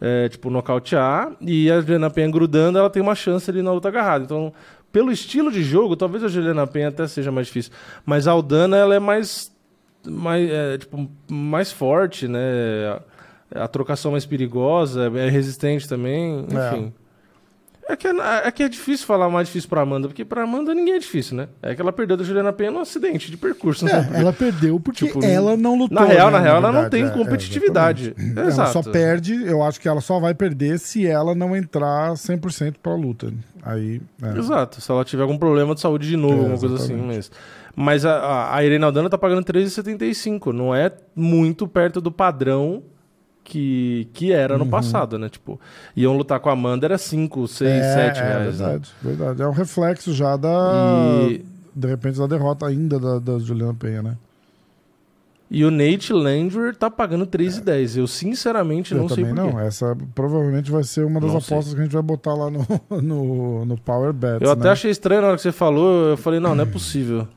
é, 0.00 0.28
tipo, 0.28 0.48
nocautear. 0.50 1.32
E 1.40 1.70
a 1.70 1.80
Juliana 1.80 2.08
Penha 2.10 2.30
grudando, 2.30 2.78
ela 2.78 2.88
tem 2.90 3.02
uma 3.02 3.14
chance 3.14 3.50
ali 3.50 3.60
na 3.62 3.72
luta 3.72 3.88
agarrada. 3.88 4.24
Então, 4.24 4.52
pelo 4.92 5.10
estilo 5.12 5.50
de 5.52 5.62
jogo, 5.62 5.96
talvez 5.96 6.22
a 6.24 6.28
Juliana 6.28 6.66
Penha 6.66 6.88
até 6.88 7.06
seja 7.06 7.30
mais 7.32 7.46
difícil. 7.48 7.72
Mas 8.06 8.26
a 8.26 8.32
Aldana, 8.32 8.76
ela 8.76 8.94
é 8.94 8.98
mais 9.00 9.52
mais, 10.06 10.50
é, 10.50 10.78
tipo, 10.78 11.08
mais 11.30 11.72
forte, 11.72 12.28
né? 12.28 13.00
A, 13.54 13.64
a 13.64 13.68
trocação 13.68 14.12
mais 14.12 14.26
perigosa, 14.26 15.10
é 15.16 15.28
resistente 15.28 15.88
também, 15.88 16.46
É. 16.50 16.68
enfim. 16.74 16.92
É. 17.00 17.03
que 17.96 18.06
é, 18.08 18.12
é 18.44 18.50
que 18.50 18.62
é 18.62 18.68
difícil 18.68 19.06
falar 19.06 19.28
mais 19.28 19.46
difícil 19.48 19.68
pra 19.68 19.82
Amanda, 19.82 20.08
porque 20.08 20.24
pra 20.24 20.42
Amanda 20.44 20.74
ninguém 20.74 20.94
é 20.94 20.98
difícil, 20.98 21.36
né? 21.36 21.48
É 21.62 21.74
que 21.74 21.80
ela 21.80 21.92
perdeu 21.92 22.16
da 22.16 22.24
Juliana 22.24 22.52
Penha 22.52 22.70
num 22.70 22.80
acidente 22.80 23.30
de 23.30 23.36
percurso, 23.36 23.84
né? 23.84 24.08
É, 24.14 24.20
ela 24.20 24.32
perdeu 24.32 24.80
porque 24.80 25.06
Tipo, 25.06 25.22
ela 25.24 25.56
não 25.56 25.76
lutou. 25.76 26.00
na 26.00 26.04
real, 26.06 26.30
né, 26.30 26.38
na 26.38 26.42
real, 26.42 26.56
ela 26.56 26.72
não 26.72 26.88
tem 26.88 27.02
É, 27.04 27.06
é, 27.06 27.10
competitividade. 27.10 28.14
Ela 28.36 28.46
Exato. 28.48 28.72
só 28.72 28.82
perde, 28.90 29.34
eu 29.44 29.62
acho 29.62 29.80
que 29.80 29.86
ela 29.88 30.00
só 30.00 30.18
vai 30.18 30.34
perder 30.34 30.78
se 30.78 31.06
ela 31.06 31.34
não 31.34 31.54
entrar 31.54 32.12
100% 32.16 32.76
pra 32.82 32.94
luta. 32.94 33.32
Aí. 33.62 34.00
é. 34.22 34.38
Exato, 34.38 34.80
se 34.80 34.90
ela 34.90 35.04
tiver 35.04 35.22
algum 35.22 35.38
problema 35.38 35.74
de 35.74 35.80
saúde 35.80 36.08
de 36.08 36.16
novo, 36.16 36.34
É, 36.34 36.38
alguma 36.38 36.58
coisa 36.58 36.74
assim. 36.76 36.94
Mas, 36.96 37.30
mas 37.76 38.04
a, 38.06 38.54
a- 38.54 38.64
Irene 38.64 38.84
Aldana 38.84 39.08
tá 39.10 39.16
pagando 39.18 39.44
13,75. 39.44 40.52
Não 40.52 40.74
é 40.74 40.90
muito 41.14 41.66
perto 41.66 42.00
do 42.00 42.12
padrão 42.12 42.82
que, 43.44 44.08
que 44.12 44.32
era 44.32 44.54
Uhum. 44.54 44.64
no 44.64 44.66
passado, 44.66 45.18
né? 45.18 45.28
Tipo, 45.28 45.60
iam 45.94 46.16
lutar 46.16 46.40
com 46.40 46.48
a 46.48 46.52
Amanda, 46.54 46.86
era 46.86 46.98
5, 46.98 47.46
6, 47.46 47.70
é, 47.70 47.94
7 47.94 48.18
é, 48.18 48.22
reais. 48.24 48.58
né? 48.58 48.66
verdade, 48.68 48.90
verdade. 49.02 49.42
É 49.42 49.46
um 49.46 49.52
reflexo 49.52 50.12
já 50.12 50.36
da. 50.36 50.50
E, 51.30 51.44
De 51.76 51.86
repente, 51.88 52.18
da 52.18 52.26
derrota 52.26 52.66
ainda 52.66 52.98
da, 52.98 53.18
da 53.18 53.38
Juliana 53.38 53.74
Penha, 53.74 54.02
né? 54.02 54.16
e 55.50 55.64
o 55.64 55.70
Nate 55.70 56.12
Landwehr 56.12 56.74
tá 56.74 56.90
pagando 56.90 57.26
3,10. 57.26 57.96
Eu 57.98 58.06
sinceramente 58.08 58.92
eu 58.92 58.98
não 58.98 59.08
sei 59.08 59.22
também 59.24 59.34
porquê. 59.34 59.52
não. 59.56 59.60
Essa 59.60 59.96
provavelmente 60.14 60.68
vai 60.70 60.82
ser 60.82 61.04
uma 61.04 61.20
das 61.20 61.30
Não 61.30 61.36
apostas 61.36 61.66
sei. 61.66 61.74
que 61.74 61.80
a 61.80 61.84
gente 61.84 61.92
vai 61.92 62.02
botar 62.02 62.34
lá 62.34 62.50
no, 62.50 62.66
no, 63.00 63.64
no 63.64 63.76
Power 63.78 64.12
Bets. 64.12 64.40
Eu 64.42 64.50
até 64.50 64.64
né? 64.64 64.70
achei 64.70 64.90
estranho 64.90 65.20
na 65.20 65.28
hora 65.28 65.36
que 65.36 65.42
você 65.42 65.52
falou, 65.52 66.08
eu 66.08 66.16
falei, 66.16 66.40
não, 66.40 66.56
não 66.56 66.64
é 66.64 66.66
possível. 66.66 67.28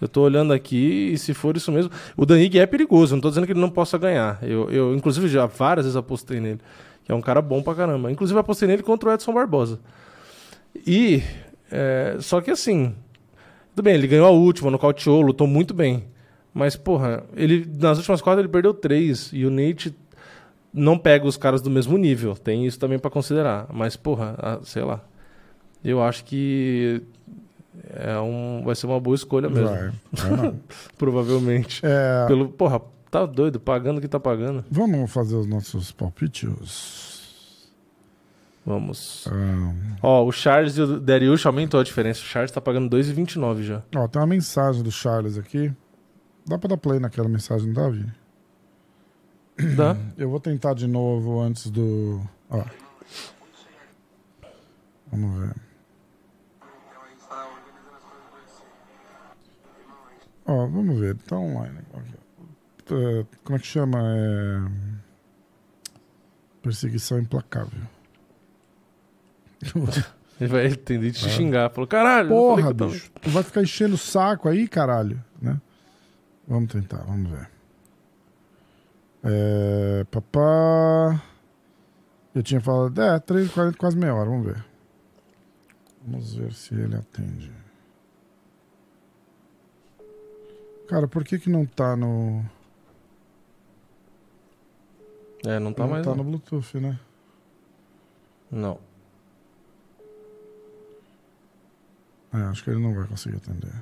Eu 0.00 0.08
tô 0.08 0.22
olhando 0.22 0.52
aqui 0.52 1.10
e 1.12 1.18
se 1.18 1.34
for 1.34 1.56
isso 1.56 1.70
mesmo. 1.70 1.90
O 2.16 2.24
Danig 2.24 2.58
é 2.58 2.66
perigoso, 2.66 3.14
não 3.14 3.20
tô 3.20 3.28
dizendo 3.28 3.46
que 3.46 3.52
ele 3.52 3.60
não 3.60 3.70
possa 3.70 3.98
ganhar. 3.98 4.38
Eu, 4.42 4.70
eu 4.70 4.94
inclusive, 4.94 5.28
já 5.28 5.46
várias 5.46 5.84
vezes 5.84 5.96
apostei 5.96 6.40
nele. 6.40 6.60
Que 7.04 7.12
é 7.12 7.14
um 7.14 7.20
cara 7.20 7.42
bom 7.42 7.62
pra 7.62 7.74
caramba. 7.74 8.10
Inclusive, 8.10 8.38
apostei 8.38 8.66
nele 8.66 8.82
contra 8.82 9.10
o 9.10 9.12
Edson 9.12 9.32
Barbosa. 9.32 9.78
E. 10.86 11.22
é, 11.70 12.16
só 12.20 12.40
que 12.40 12.50
assim. 12.50 12.94
Tudo 13.74 13.84
bem, 13.84 13.94
ele 13.94 14.06
ganhou 14.06 14.26
a 14.26 14.30
última, 14.30 14.70
nocauteou, 14.70 15.20
lutou 15.20 15.46
muito 15.46 15.72
bem. 15.74 16.04
Mas, 16.52 16.76
porra, 16.76 17.24
ele, 17.36 17.66
nas 17.78 17.98
últimas 17.98 18.20
quatro 18.20 18.40
ele 18.40 18.48
perdeu 18.48 18.74
três. 18.74 19.30
E 19.32 19.44
o 19.44 19.50
Nate 19.50 19.94
não 20.72 20.98
pega 20.98 21.26
os 21.26 21.36
caras 21.36 21.60
do 21.62 21.70
mesmo 21.70 21.96
nível. 21.96 22.34
Tem 22.34 22.66
isso 22.66 22.78
também 22.78 22.98
pra 22.98 23.10
considerar. 23.10 23.66
Mas, 23.72 23.96
porra, 23.96 24.60
sei 24.62 24.82
lá. 24.82 25.00
Eu 25.84 26.02
acho 26.02 26.24
que 26.24 27.02
é 27.88 28.18
um, 28.20 28.62
vai 28.64 28.74
ser 28.74 28.86
uma 28.86 29.00
boa 29.00 29.14
escolha 29.14 29.48
mesmo. 29.48 29.68
Vai. 29.68 30.54
Provavelmente. 30.98 31.80
É, 31.84 32.26
Pelo, 32.26 32.48
porra, 32.48 32.80
tá 33.10 33.24
doido, 33.26 33.58
pagando 33.60 33.98
o 33.98 34.00
que 34.00 34.08
tá 34.08 34.20
pagando. 34.20 34.64
vamos 34.70 35.10
fazer 35.12 35.36
os 35.36 35.46
nossos 35.46 35.90
palpites. 35.92 37.10
Vamos. 38.64 39.26
Ah, 39.28 39.96
Ó, 40.02 40.24
o 40.26 40.30
Charles 40.32 40.76
e 40.76 40.82
o 40.82 41.00
Darius 41.00 41.44
aumentou 41.46 41.80
a 41.80 41.82
diferença. 41.82 42.20
O 42.20 42.24
Charles 42.24 42.50
tá 42.52 42.60
pagando 42.60 42.94
2,29 42.94 43.62
já. 43.62 43.82
ó, 43.96 44.06
tem 44.06 44.20
uma 44.20 44.26
mensagem 44.28 44.82
do 44.82 44.90
Charles 44.92 45.38
aqui. 45.38 45.72
Dá 46.46 46.58
pra 46.58 46.68
dar 46.68 46.76
play 46.76 46.98
naquela 47.00 47.28
mensagem, 47.28 47.68
não 47.68 47.74
dá, 47.74 47.88
Vini? 47.88 48.12
Dá? 49.76 49.96
Eu 50.16 50.30
vou 50.30 50.40
tentar 50.40 50.74
de 50.74 50.86
novo 50.86 51.40
antes 51.40 51.70
do. 51.70 52.20
Ó. 52.50 52.62
Vamos 55.10 55.40
ver. 55.40 55.54
Ó, 60.50 60.66
vamos 60.66 60.98
ver. 60.98 61.16
Tá 61.16 61.36
online. 61.36 61.78
É, 62.90 63.24
Como 63.44 63.56
é 63.56 63.60
que 63.60 63.66
chama? 63.66 64.00
É... 64.02 64.60
Perseguição 66.60 67.20
implacável. 67.20 67.80
Ele 70.40 70.48
vai 70.48 70.74
tender 70.74 71.12
te 71.12 71.28
xingar. 71.28 71.70
Falou, 71.70 71.86
caralho, 71.86 72.30
Porra, 72.30 72.72
bicho. 72.72 73.12
Tu 73.20 73.30
vai 73.30 73.44
ficar 73.44 73.62
enchendo 73.62 73.94
o 73.94 73.98
saco 73.98 74.48
aí, 74.48 74.66
caralho, 74.66 75.22
né? 75.40 75.60
Vamos 76.48 76.72
tentar, 76.72 77.04
vamos 77.04 77.30
ver. 77.30 77.48
É, 79.22 80.04
papá. 80.10 81.22
Eu 82.34 82.42
tinha 82.42 82.60
falado, 82.60 83.00
é, 83.00 83.20
3h40, 83.20 83.76
quase 83.76 83.96
meia 83.96 84.14
hora, 84.14 84.28
vamos 84.28 84.46
ver. 84.46 84.64
Vamos 86.04 86.34
ver 86.34 86.52
se 86.54 86.74
ele 86.74 86.96
atende. 86.96 87.52
Cara, 90.90 91.06
por 91.06 91.22
que 91.22 91.38
que 91.38 91.48
não 91.48 91.64
tá 91.64 91.94
no. 91.94 92.44
É, 95.46 95.60
não 95.60 95.72
tá 95.72 95.84
não 95.84 95.90
mais. 95.90 96.04
tá 96.04 96.10
não. 96.10 96.16
no 96.16 96.24
Bluetooth, 96.24 96.80
né? 96.80 96.98
Não. 98.50 98.80
É, 102.34 102.38
acho 102.38 102.64
que 102.64 102.70
ele 102.70 102.80
não 102.80 102.92
vai 102.92 103.06
conseguir 103.06 103.36
atender. 103.36 103.72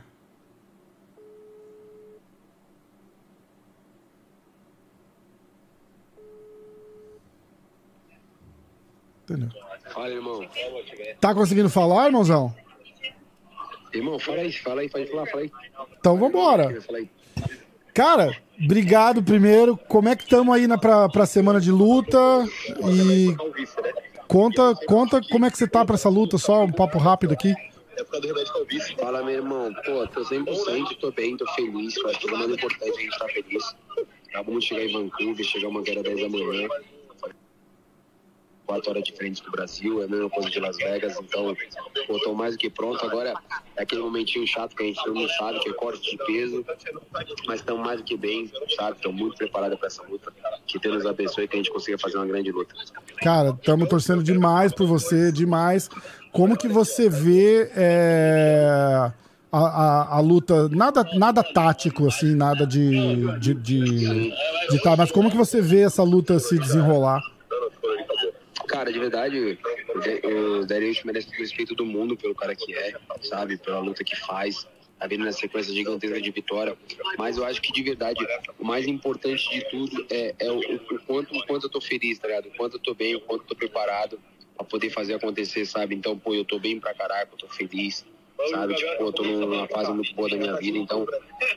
Entendeu? 9.25 9.49
Fala, 9.89 10.11
irmão. 10.11 10.41
Tá 11.19 11.35
conseguindo 11.35 11.71
falar, 11.71 12.09
irmãozão? 12.09 12.55
Irmão, 13.93 14.19
fala 14.19 14.41
aí, 14.41 14.53
fala 14.53 14.81
aí, 14.83 14.89
pode 14.89 15.11
falar, 15.11 15.27
fala 15.27 15.43
aí. 15.43 15.53
Então 15.99 16.17
vambora. 16.17 16.81
Fala 16.83 16.99
aí. 16.99 17.11
Cara, 17.95 18.37
obrigado 18.63 19.23
primeiro. 19.23 19.77
Como 19.77 20.09
é 20.09 20.17
que 20.17 20.23
estamos 20.23 20.55
aí 20.55 20.67
na, 20.67 20.79
pra, 20.79 21.09
pra 21.09 21.27
semana 21.27 21.61
de 21.61 21.73
luta? 21.73 22.19
E 22.93 23.35
conta, 24.27 24.75
conta 24.87 25.21
como 25.31 25.47
é 25.47 25.51
que 25.51 25.59
você 25.59 25.67
tá 25.67 25.85
pra 25.85 25.97
essa 25.97 26.09
luta, 26.09 26.39
só 26.39 26.63
um 26.65 26.73
papo 26.73 26.99
rápido 26.99 27.33
aqui. 27.33 27.55
Fala, 28.99 29.25
meu 29.25 29.35
irmão. 29.35 29.75
Pô, 29.85 30.07
tô 30.07 30.21
100%, 30.21 30.99
tô 31.01 31.11
bem, 31.11 31.37
tô 31.37 31.47
feliz. 31.55 31.97
Eu 31.97 32.09
Acho 32.09 32.21
que 32.21 32.27
o 32.27 32.39
mais 32.39 32.51
importante 32.51 32.85
é 32.85 32.91
a 32.91 33.01
gente 33.01 33.13
estar 33.13 33.29
feliz. 33.29 33.77
Acabamos 34.29 34.63
de 34.63 34.69
chegar 34.69 34.85
em 34.85 34.93
Vancouver, 34.93 35.45
chegamos 35.45 35.83
agora 35.83 36.09
às 36.09 36.17
10 36.17 36.21
da 36.21 36.29
manhã. 36.29 36.69
Quatro 38.69 38.91
horas 38.91 39.03
diferentes 39.03 39.41
do 39.41 39.51
Brasil, 39.51 40.03
é 40.03 40.05
a 40.05 40.09
mesma 40.09 40.29
coisa 40.29 40.51
de 40.51 40.61
Las 40.61 40.77
Vegas, 40.77 41.17
então 41.19 41.57
tô 42.23 42.35
mais 42.35 42.55
do 42.55 42.59
que 42.59 42.69
pronto. 42.69 43.03
Agora 43.03 43.33
é 43.75 43.83
aquele 43.83 44.03
momentinho 44.03 44.47
chato 44.47 44.77
que 44.77 44.83
a 44.83 44.87
gente 44.87 45.09
não 45.09 45.27
sabe, 45.31 45.59
que 45.61 45.71
é 45.71 45.73
corte 45.73 46.11
de 46.11 46.19
peso, 46.27 46.63
mas 47.47 47.61
estamos 47.61 47.83
mais 47.83 47.99
do 47.99 48.05
que 48.05 48.15
bem, 48.15 48.53
sabe? 48.77 48.97
Estou 48.97 49.13
muito 49.13 49.39
preparado 49.39 49.77
para 49.79 49.87
essa 49.87 50.03
luta. 50.03 50.31
Que 50.67 50.79
Deus 50.79 50.97
nos 50.97 51.07
abençoe 51.07 51.49
que 51.49 51.57
a 51.57 51.57
gente 51.57 51.73
consiga 51.73 51.97
fazer 51.97 52.19
uma 52.19 52.27
grande 52.27 52.53
luta. 52.53 52.75
Cara, 53.23 53.51
estamos 53.51 53.89
torcendo 53.89 54.23
demais 54.23 54.71
por 54.75 54.87
você, 54.87 55.33
demais. 55.33 55.89
Como 56.31 56.57
que 56.57 56.69
você 56.69 57.09
vê 57.09 57.71
é, 57.75 59.11
a, 59.51 59.59
a, 59.59 60.17
a 60.17 60.21
luta, 60.21 60.69
nada, 60.69 61.05
nada 61.15 61.43
tático, 61.43 62.07
assim, 62.07 62.35
nada 62.35 62.67
de, 62.67 63.39
de, 63.39 63.55
de, 63.55 64.31
de 64.71 64.83
tá, 64.83 64.95
mas 64.95 65.11
como 65.11 65.31
que 65.31 65.37
você 65.39 65.63
vê 65.63 65.81
essa 65.81 66.03
luta 66.03 66.39
se 66.39 66.59
desenrolar? 66.59 67.23
Cara, 68.69 68.93
de 68.93 68.99
verdade, 68.99 69.59
o 69.95 69.99
Da- 69.99 70.29
o 70.29 70.67
Darius 70.67 71.03
merece 71.03 71.29
o 71.29 71.39
respeito 71.39 71.75
do 71.75 71.85
mundo 71.85 72.17
pelo 72.17 72.35
cara 72.35 72.55
que 72.55 72.75
é, 72.75 72.95
sabe? 73.23 73.57
Pela 73.57 73.79
luta 73.81 74.05
que 74.05 74.15
faz. 74.17 74.67
Tá 74.99 75.07
vindo 75.07 75.25
na 75.25 75.31
sequência 75.33 75.73
gigantesca 75.73 76.21
de 76.21 76.31
vitória. 76.33 76.77
Mas 77.17 77.37
eu 77.39 77.45
acho 77.45 77.63
que, 77.63 77.73
de 77.73 77.83
verdade, 77.85 78.19
o 78.59 78.65
mais 78.65 78.87
importante 78.87 79.49
de 79.49 79.65
tudo 79.71 80.05
é, 80.11 80.35
é 80.41 80.51
o, 80.51 80.59
o 80.59 80.99
quanto, 81.07 81.37
o 81.37 81.47
quanto 81.47 81.67
eu 81.67 81.71
tô 81.71 81.81
feliz, 81.81 82.19
tá 82.19 82.27
ligado? 82.27 82.47
O 82.49 82.57
quanto 82.57 82.75
eu 82.77 82.81
tô 82.81 82.95
bem, 82.95 83.15
o 83.15 83.21
quanto 83.21 83.43
eu 83.43 83.47
tô 83.47 83.55
preparado 83.55 84.19
pra 84.57 84.65
poder 84.65 84.91
fazer 84.91 85.15
acontecer, 85.15 85.65
sabe? 85.67 85.95
Então, 85.95 86.19
pô, 86.19 86.35
eu 86.35 86.45
tô 86.45 86.59
bem 86.59 86.81
pra 86.81 86.93
caraca, 86.95 87.29
eu 87.33 87.39
tô 87.39 87.47
feliz, 87.49 88.05
sabe? 88.51 88.75
Tipo, 88.75 89.05
eu 89.05 89.13
tô 89.13 89.23
numa 89.23 89.69
fase 89.69 89.93
muito 89.93 90.13
boa 90.17 90.29
da 90.29 90.37
minha 90.37 90.57
vida, 90.57 90.77
então 90.79 91.07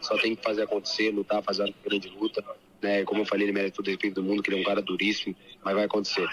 só 0.01 0.15
tem 0.19 0.35
que 0.35 0.43
fazer 0.43 0.61
acontecer, 0.61 1.09
lutar, 1.09 1.41
fazer 1.41 1.63
uma 1.63 1.73
grande 1.83 2.09
luta. 2.09 2.43
Né? 2.81 3.03
Como 3.03 3.21
eu 3.21 3.25
falei, 3.25 3.45
ele 3.45 3.53
merece 3.53 3.73
todo 3.73 3.85
o 3.87 3.89
respeito 3.91 4.15
do 4.15 4.23
mundo, 4.23 4.41
que 4.41 4.49
ele 4.49 4.57
é 4.59 4.61
um 4.61 4.65
cara 4.65 4.81
duríssimo, 4.81 5.35
mas 5.63 5.75
vai 5.75 5.83
acontecer. 5.85 6.25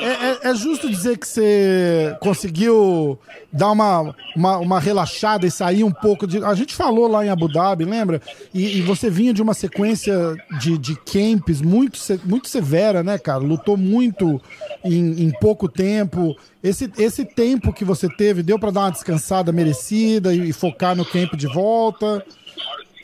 É, 0.00 0.06
é- 0.08 0.50
é 0.50 0.54
justo 0.56 0.90
dizer 0.90 1.16
que 1.18 1.26
você 1.28 2.16
conseguiu 2.20 3.16
dar 3.52 3.70
uma, 3.70 4.14
uma, 4.34 4.58
uma 4.58 4.80
relaxada 4.80 5.46
e 5.46 5.50
sair 5.50 5.84
um 5.84 5.92
pouco 5.92 6.26
de. 6.26 6.42
A 6.44 6.54
gente 6.54 6.74
falou 6.74 7.06
lá 7.06 7.24
em 7.24 7.28
Abu 7.28 7.46
Dhabi, 7.46 7.84
lembra? 7.84 8.20
E, 8.52 8.78
e 8.78 8.82
você 8.82 9.08
vinha 9.08 9.32
de 9.32 9.40
uma 9.40 9.54
sequência 9.54 10.34
de, 10.60 10.76
de 10.76 10.96
camps 10.96 11.60
muito, 11.62 11.98
muito 12.24 12.48
severa, 12.48 13.02
né, 13.04 13.16
cara? 13.16 13.38
Lutou 13.38 13.76
muito 13.76 14.40
em, 14.84 15.22
em 15.22 15.30
pouco 15.38 15.68
tempo. 15.68 16.36
Esse, 16.62 16.90
esse 16.98 17.24
tempo 17.24 17.72
que 17.72 17.84
você 17.84 18.08
teve 18.08 18.42
deu 18.42 18.58
pra 18.58 18.70
dar 18.72 18.80
uma 18.80 18.90
descansada 18.90 19.52
merecida 19.52 20.34
e, 20.34 20.48
e 20.48 20.52
focar 20.52 20.96
no 20.96 21.04
camp 21.04 21.34
de 21.34 21.46
volta. 21.46 22.24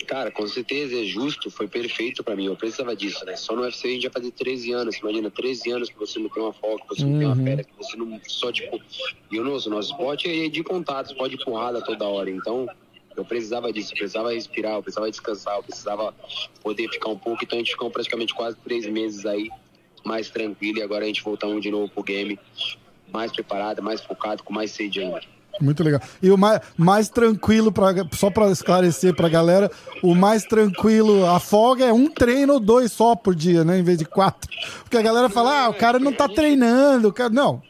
Cara, 0.09 0.31
com 0.31 0.49
certeza 0.49 0.99
é 0.99 1.05
justo, 1.05 1.51
foi 1.51 1.69
perfeito 1.69 2.25
pra 2.25 2.35
mim. 2.35 2.47
Eu 2.47 2.57
precisava 2.57 2.97
disso, 2.97 3.23
né? 3.27 3.37
Só 3.37 3.55
no 3.55 3.61
UFC 3.61 3.89
a 3.89 3.91
gente 3.91 4.03
já 4.05 4.11
fazia 4.11 4.33
13 4.33 4.73
anos. 4.73 4.97
Imagina, 4.97 5.31
13 5.31 5.71
anos 5.71 5.91
que 5.91 5.99
você 5.99 6.19
não 6.19 6.31
tem 6.31 6.43
uma 6.43 6.53
folga, 6.55 6.83
que 6.83 6.89
você 6.89 7.05
não 7.05 7.19
tem 7.19 7.27
uma 7.27 7.37
férias, 7.37 7.67
que 7.67 7.77
você 7.77 7.95
não 7.95 8.19
só, 8.27 8.51
tipo. 8.51 8.81
E 9.31 9.39
o 9.39 9.45
nosso, 9.45 9.69
nosso 9.69 9.93
esporte 9.93 10.27
é 10.27 10.49
de 10.49 10.65
contatos, 10.65 11.13
pode 11.13 11.37
de 11.37 11.45
porrada 11.45 11.83
toda 11.83 12.07
hora. 12.07 12.31
Então, 12.31 12.67
eu 13.15 13.23
precisava 13.23 13.71
disso, 13.71 13.93
eu 13.93 13.99
precisava 13.99 14.33
respirar, 14.33 14.77
eu 14.77 14.83
precisava 14.83 15.11
descansar, 15.11 15.57
eu 15.57 15.63
precisava 15.63 16.15
poder 16.63 16.89
ficar 16.89 17.11
um 17.11 17.19
pouco. 17.19 17.45
Então 17.45 17.59
a 17.59 17.61
gente 17.61 17.73
ficou 17.73 17.91
praticamente 17.91 18.33
quase 18.33 18.57
três 18.65 18.87
meses 18.87 19.27
aí, 19.27 19.51
mais 20.05 20.31
tranquilo, 20.31 20.79
e 20.79 20.83
agora 20.83 21.05
a 21.05 21.07
gente 21.07 21.23
voltamos 21.23 21.61
de 21.61 21.71
novo 21.71 21.93
pro 21.93 22.03
game, 22.03 22.39
mais 23.13 23.31
preparado, 23.31 23.83
mais 23.83 24.01
focado, 24.01 24.43
com 24.43 24.55
mais 24.55 24.71
sede 24.71 25.01
ainda. 25.01 25.21
Muito 25.61 25.83
legal. 25.83 26.01
E 26.23 26.31
o 26.31 26.39
mais, 26.39 26.61
mais 26.77 27.09
tranquilo, 27.09 27.73
pra, 27.73 27.95
só 28.13 28.31
pra 28.31 28.51
esclarecer 28.51 29.15
pra 29.15 29.29
galera, 29.29 29.71
o 30.03 30.15
mais 30.15 30.45
tranquilo, 30.45 31.27
a 31.27 31.41
folga 31.41 31.85
é 31.85 31.93
um 31.93 32.09
treino 32.09 32.55
ou 32.55 32.61
dois 32.61 32.93
só 32.93 33.15
por 33.15 33.35
dia, 33.35 33.65
né? 33.65 33.79
Em 33.79 33.83
vez 33.83 33.99
de 33.99 34.05
quatro. 34.05 34.51
Porque 34.83 34.97
a 34.97 35.03
galera 35.03 35.29
fala, 35.29 35.65
ah, 35.65 35.69
o 35.69 35.75
cara 35.75 35.99
não 35.99 36.13
tá 36.13 36.29
treinando. 36.29 37.09
o 37.09 37.13
cara... 37.13 37.31
Não, 37.31 37.63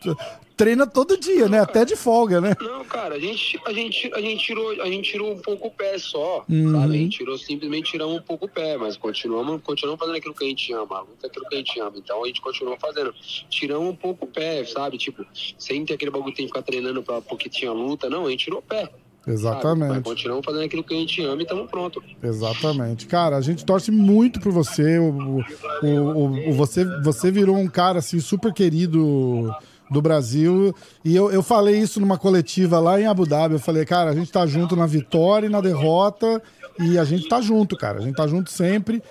treina 0.58 0.86
todo 0.86 1.16
dia, 1.16 1.48
né? 1.48 1.60
Até 1.60 1.84
de 1.84 1.94
folga, 1.96 2.40
né? 2.40 2.54
Não, 2.60 2.84
cara, 2.84 3.14
a 3.14 3.18
gente, 3.18 3.58
a 3.64 3.72
gente, 3.72 4.10
a 4.12 4.20
gente 4.20 4.44
tirou, 4.44 4.70
a 4.82 4.86
gente 4.86 5.10
tirou 5.10 5.32
um 5.32 5.38
pouco 5.38 5.68
o 5.68 5.70
pé 5.70 5.96
só, 5.98 6.44
Uhum. 6.48 6.72
sabe? 6.72 6.94
A 6.94 6.98
gente 6.98 7.16
tirou 7.18 7.38
simplesmente 7.38 7.90
tiramos 7.92 8.16
um 8.16 8.22
pouco 8.22 8.44
o 8.46 8.48
pé, 8.48 8.76
mas 8.76 8.96
continuamos, 8.96 9.62
continuamos 9.62 9.98
fazendo 10.00 10.16
aquilo 10.16 10.34
que 10.34 10.44
a 10.44 10.48
gente 10.48 10.72
ama, 10.72 10.96
a 10.98 11.00
luta 11.00 11.24
é 11.24 11.26
aquilo 11.28 11.46
que 11.48 11.54
a 11.54 11.58
gente 11.58 11.80
ama. 11.80 11.92
Então 11.96 12.24
a 12.24 12.26
gente 12.26 12.40
continua 12.42 12.76
fazendo. 12.78 13.14
Tiramos 13.48 13.88
um 13.88 13.94
pouco 13.96 14.24
o 14.26 14.28
pé, 14.28 14.64
sabe? 14.64 14.98
Tipo, 14.98 15.24
sem 15.58 15.84
ter 15.86 15.94
aquele 15.94 16.10
bagulho 16.10 16.32
que 16.32 16.38
tem 16.38 16.46
que 16.46 16.52
ficar 16.52 16.62
treinando 16.62 17.02
pra, 17.02 17.22
porque 17.22 17.48
tinha 17.48 17.72
luta, 17.72 18.10
não, 18.10 18.26
a 18.26 18.30
gente 18.30 18.44
tirou 18.44 18.58
o 18.58 18.62
pé. 18.62 18.82
sabe? 18.82 18.92
Exatamente. 19.28 20.02
continuamos 20.02 20.44
fazendo 20.44 20.64
aquilo 20.64 20.82
que 20.82 20.94
a 20.94 20.96
gente 20.96 21.22
ama 21.22 21.40
e 21.40 21.44
estamos 21.44 21.70
prontos. 21.70 22.02
Exatamente. 22.22 23.06
Cara, 23.06 23.36
a 23.36 23.40
gente 23.42 23.62
torce 23.64 23.90
muito 23.90 24.40
por 24.40 24.50
você. 24.52 24.98
O, 24.98 25.10
o, 25.12 25.86
o- 25.86 26.48
o- 26.50 26.52
você, 26.54 26.84
você 27.02 27.30
virou 27.30 27.56
um 27.56 27.68
cara 27.68 27.98
assim 27.98 28.20
super 28.20 28.52
querido 28.54 29.54
do 29.90 30.02
Brasil. 30.02 30.74
E 31.04 31.14
eu, 31.14 31.30
eu 31.30 31.42
falei 31.42 31.78
isso 31.78 32.00
numa 32.00 32.18
coletiva 32.18 32.78
lá 32.78 33.00
em 33.00 33.06
Abu 33.06 33.26
Dhabi. 33.26 33.54
Eu 33.54 33.60
falei, 33.60 33.84
cara, 33.84 34.10
a 34.10 34.14
gente 34.14 34.30
tá 34.30 34.46
junto 34.46 34.76
na 34.76 34.86
vitória 34.86 35.46
e 35.46 35.50
na 35.50 35.60
derrota. 35.60 36.42
E 36.80 36.98
a 36.98 37.04
gente 37.04 37.28
tá 37.28 37.40
junto, 37.40 37.76
cara. 37.76 37.98
A 37.98 38.02
gente 38.02 38.14
tá 38.14 38.26
junto 38.26 38.50
sempre. 38.50 39.02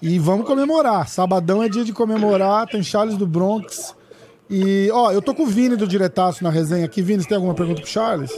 E 0.00 0.18
vamos 0.18 0.46
comemorar. 0.46 1.08
Sabadão 1.08 1.62
é 1.62 1.68
dia 1.68 1.84
de 1.84 1.92
comemorar. 1.92 2.66
Tem 2.66 2.82
Charles 2.82 3.16
do 3.16 3.26
Bronx. 3.26 3.94
E, 4.48 4.88
ó, 4.92 5.10
eu 5.10 5.20
tô 5.20 5.34
com 5.34 5.42
o 5.42 5.46
Vini 5.46 5.74
do 5.74 5.88
Diretaço 5.88 6.44
na 6.44 6.50
resenha 6.50 6.84
aqui. 6.84 7.02
Vini, 7.02 7.22
você 7.22 7.28
tem 7.28 7.36
alguma 7.36 7.54
pergunta 7.54 7.80
pro 7.80 7.90
Charles? 7.90 8.32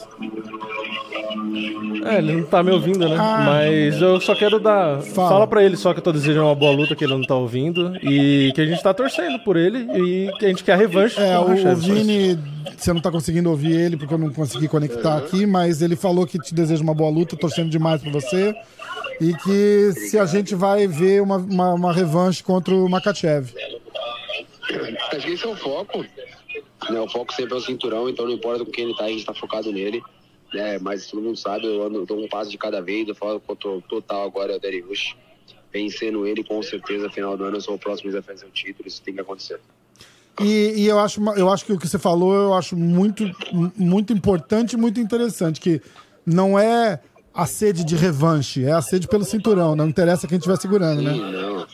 É, 2.05 2.19
ele 2.19 2.37
não 2.37 2.45
tá 2.45 2.63
me 2.63 2.71
ouvindo, 2.71 3.09
né? 3.09 3.17
Ah. 3.19 3.43
Mas 3.45 4.01
eu 4.01 4.21
só 4.21 4.35
quero 4.35 4.59
dar. 4.59 5.03
Fala. 5.03 5.29
Fala. 5.29 5.47
pra 5.47 5.63
ele 5.63 5.77
só 5.77 5.93
que 5.93 5.99
eu 5.99 6.05
tô 6.05 6.13
desejando 6.13 6.47
uma 6.47 6.55
boa 6.55 6.73
luta, 6.73 6.97
que 6.97 7.05
ele 7.05 7.13
não 7.13 7.23
tá 7.23 7.35
ouvindo. 7.35 7.97
E 8.03 8.53
que 8.55 8.61
a 8.61 8.67
gente 8.67 8.83
tá 8.83 8.95
torcendo 8.95 9.39
por 9.41 9.57
ele. 9.57 9.79
E 9.99 10.33
que 10.39 10.47
a 10.47 10.49
gente 10.49 10.65
quer 10.65 10.73
a 10.73 10.77
revanche. 10.77 11.21
É, 11.21 11.39
o, 11.39 11.51
o. 11.51 11.77
Vini, 11.77 12.39
você 12.77 12.93
não 12.93 13.01
tá 13.01 13.11
conseguindo 13.11 13.51
ouvir 13.51 13.73
ele 13.73 13.97
porque 13.97 14.15
eu 14.15 14.19
não 14.19 14.33
consegui 14.33 14.69
conectar 14.69 15.19
aqui, 15.19 15.47
mas 15.47 15.83
ele 15.83 15.97
falou 15.97 16.27
que 16.27 16.39
te 16.39 16.55
deseja 16.55 16.83
uma 16.83 16.95
boa 16.95 17.11
luta, 17.11 17.37
torcendo 17.37 17.71
demais 17.71 18.03
por 18.03 18.13
você. 18.13 18.55
E 19.21 19.35
que 19.35 19.93
se 19.93 20.19
a 20.19 20.27
gente 20.27 20.55
vai 20.55 20.87
ver 20.87 21.21
uma, 21.21 21.37
uma, 21.37 21.75
uma 21.75 21.93
revanche 21.93 22.43
contra 22.43 22.75
o 22.75 22.89
Makachev. 22.89 23.53
Acho 25.13 25.27
que 25.27 25.33
esse 25.33 25.45
é 25.45 25.49
o 25.49 25.57
foco. 25.57 26.05
Né? 26.91 27.01
O 27.01 27.09
foco 27.09 27.35
sempre 27.35 27.55
é 27.55 27.57
o 27.57 27.61
cinturão, 27.61 28.09
então 28.09 28.25
não 28.25 28.33
importa 28.33 28.65
com 28.65 28.71
quem 28.71 28.85
ele 28.85 28.97
tá, 28.97 29.05
a 29.05 29.09
gente 29.09 29.25
tá 29.25 29.35
focado 29.35 29.73
nele. 29.73 30.03
Né? 30.53 30.79
Mas 30.79 31.07
todo 31.07 31.23
mundo 31.23 31.37
sabe, 31.37 31.67
eu 31.67 31.83
ando, 31.83 32.07
dou 32.07 32.23
um 32.23 32.29
passo 32.29 32.51
de 32.51 32.59
cada 32.59 32.81
vez, 32.81 33.09
eu 33.09 33.15
falo 33.15 33.41
que 33.41 33.67
eu 33.67 33.83
total 33.89 34.25
agora 34.25 34.53
é 34.53 34.57
o 34.57 34.61
Darius. 34.61 35.17
Vencendo 35.73 36.27
ele, 36.27 36.43
com 36.43 36.63
certeza, 36.63 37.11
final 37.11 37.37
do 37.37 37.45
ano 37.45 37.59
eu 37.59 37.61
sou 37.61 37.75
o 37.75 37.79
próximo 37.79 38.11
a 38.11 38.15
defender 38.15 38.47
o 38.47 38.51
título, 38.51 38.89
isso 38.89 39.03
tem 39.03 39.15
que 39.15 39.21
acontecer. 39.21 39.61
E, 40.41 40.83
e 40.83 40.87
eu, 40.87 40.99
acho, 40.99 41.21
eu 41.37 41.51
acho 41.51 41.65
que 41.65 41.73
o 41.73 41.79
que 41.79 41.87
você 41.87 41.99
falou, 41.99 42.35
eu 42.35 42.55
acho 42.55 42.77
muito, 42.77 43.25
muito 43.77 44.13
importante 44.13 44.75
e 44.75 44.77
muito 44.77 45.01
interessante, 45.01 45.61
que 45.61 45.83
não 46.25 46.59
é 46.59 47.01
a 47.39 47.47
sede 47.47 47.85
de 47.85 47.95
revanche, 47.95 48.65
é 48.65 48.73
a 48.73 48.83
sede 48.83 49.07
pelo 49.07 49.23
cinturão, 49.23 49.77
não 49.77 49.87
interessa 49.87 50.27
quem 50.27 50.39
estiver 50.39 50.57
segurando, 50.57 51.01
né? 51.01 51.13
Sim, 51.13 51.21
não. 51.21 51.67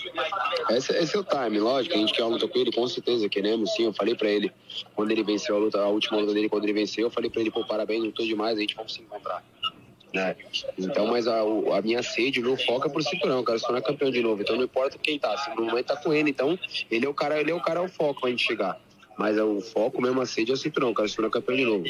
Esse, 0.76 0.92
esse 0.92 1.16
é 1.16 1.18
o 1.18 1.24
time, 1.24 1.58
lógico. 1.58 1.94
A 1.94 1.98
gente 1.98 2.12
quer 2.12 2.22
uma 2.22 2.32
luta 2.32 2.46
com 2.46 2.58
ele, 2.58 2.70
com 2.70 2.86
certeza 2.86 3.26
queremos, 3.30 3.72
sim. 3.74 3.84
Eu 3.84 3.92
falei 3.94 4.14
pra 4.14 4.28
ele, 4.28 4.52
quando 4.94 5.10
ele 5.10 5.22
venceu 5.22 5.56
a 5.56 5.58
luta, 5.58 5.80
a 5.80 5.88
última 5.88 6.18
luta 6.18 6.34
dele, 6.34 6.50
quando 6.50 6.64
ele 6.64 6.74
venceu, 6.74 7.04
eu 7.04 7.10
falei 7.10 7.30
pra 7.30 7.40
ele, 7.40 7.50
pô, 7.50 7.64
parabéns, 7.64 8.04
lutou 8.04 8.26
demais, 8.26 8.58
a 8.58 8.60
gente 8.60 8.74
vamos 8.74 8.92
se 8.92 9.00
encontrar. 9.00 9.42
Né? 10.12 10.36
Então, 10.76 11.06
mas 11.06 11.26
a, 11.26 11.40
a 11.40 11.80
minha 11.82 12.02
sede, 12.02 12.42
meu 12.42 12.58
foco 12.58 12.86
é 12.86 12.90
pro 12.90 13.02
cinturão, 13.02 13.42
quero 13.42 13.58
se 13.58 13.64
tornar 13.64 13.80
campeão 13.80 14.10
de 14.10 14.20
novo. 14.20 14.42
Então 14.42 14.56
não 14.56 14.64
importa 14.64 14.98
quem 14.98 15.18
tá, 15.18 15.34
se 15.38 15.48
no 15.56 15.64
momento 15.64 15.86
tá 15.86 15.96
com 15.96 16.12
ele, 16.12 16.28
então 16.28 16.58
ele 16.90 17.06
é 17.06 17.08
o 17.08 17.14
cara, 17.14 17.40
ele 17.40 17.50
é 17.50 17.54
o 17.54 17.62
cara, 17.62 17.80
é 17.80 17.82
o 17.82 17.88
foco 17.88 18.20
pra 18.20 18.28
gente 18.28 18.44
chegar. 18.44 18.78
Mas 19.16 19.36
é 19.38 19.42
o 19.44 19.60
foco 19.60 20.02
mesmo, 20.02 20.20
a 20.20 20.26
sede 20.26 20.50
é 20.50 20.54
o 20.54 20.56
cinturão, 20.56 20.92
quero 20.92 21.08
se 21.08 21.14
tornar 21.14 21.30
campeão 21.30 21.56
de 21.56 21.64
novo. 21.64 21.84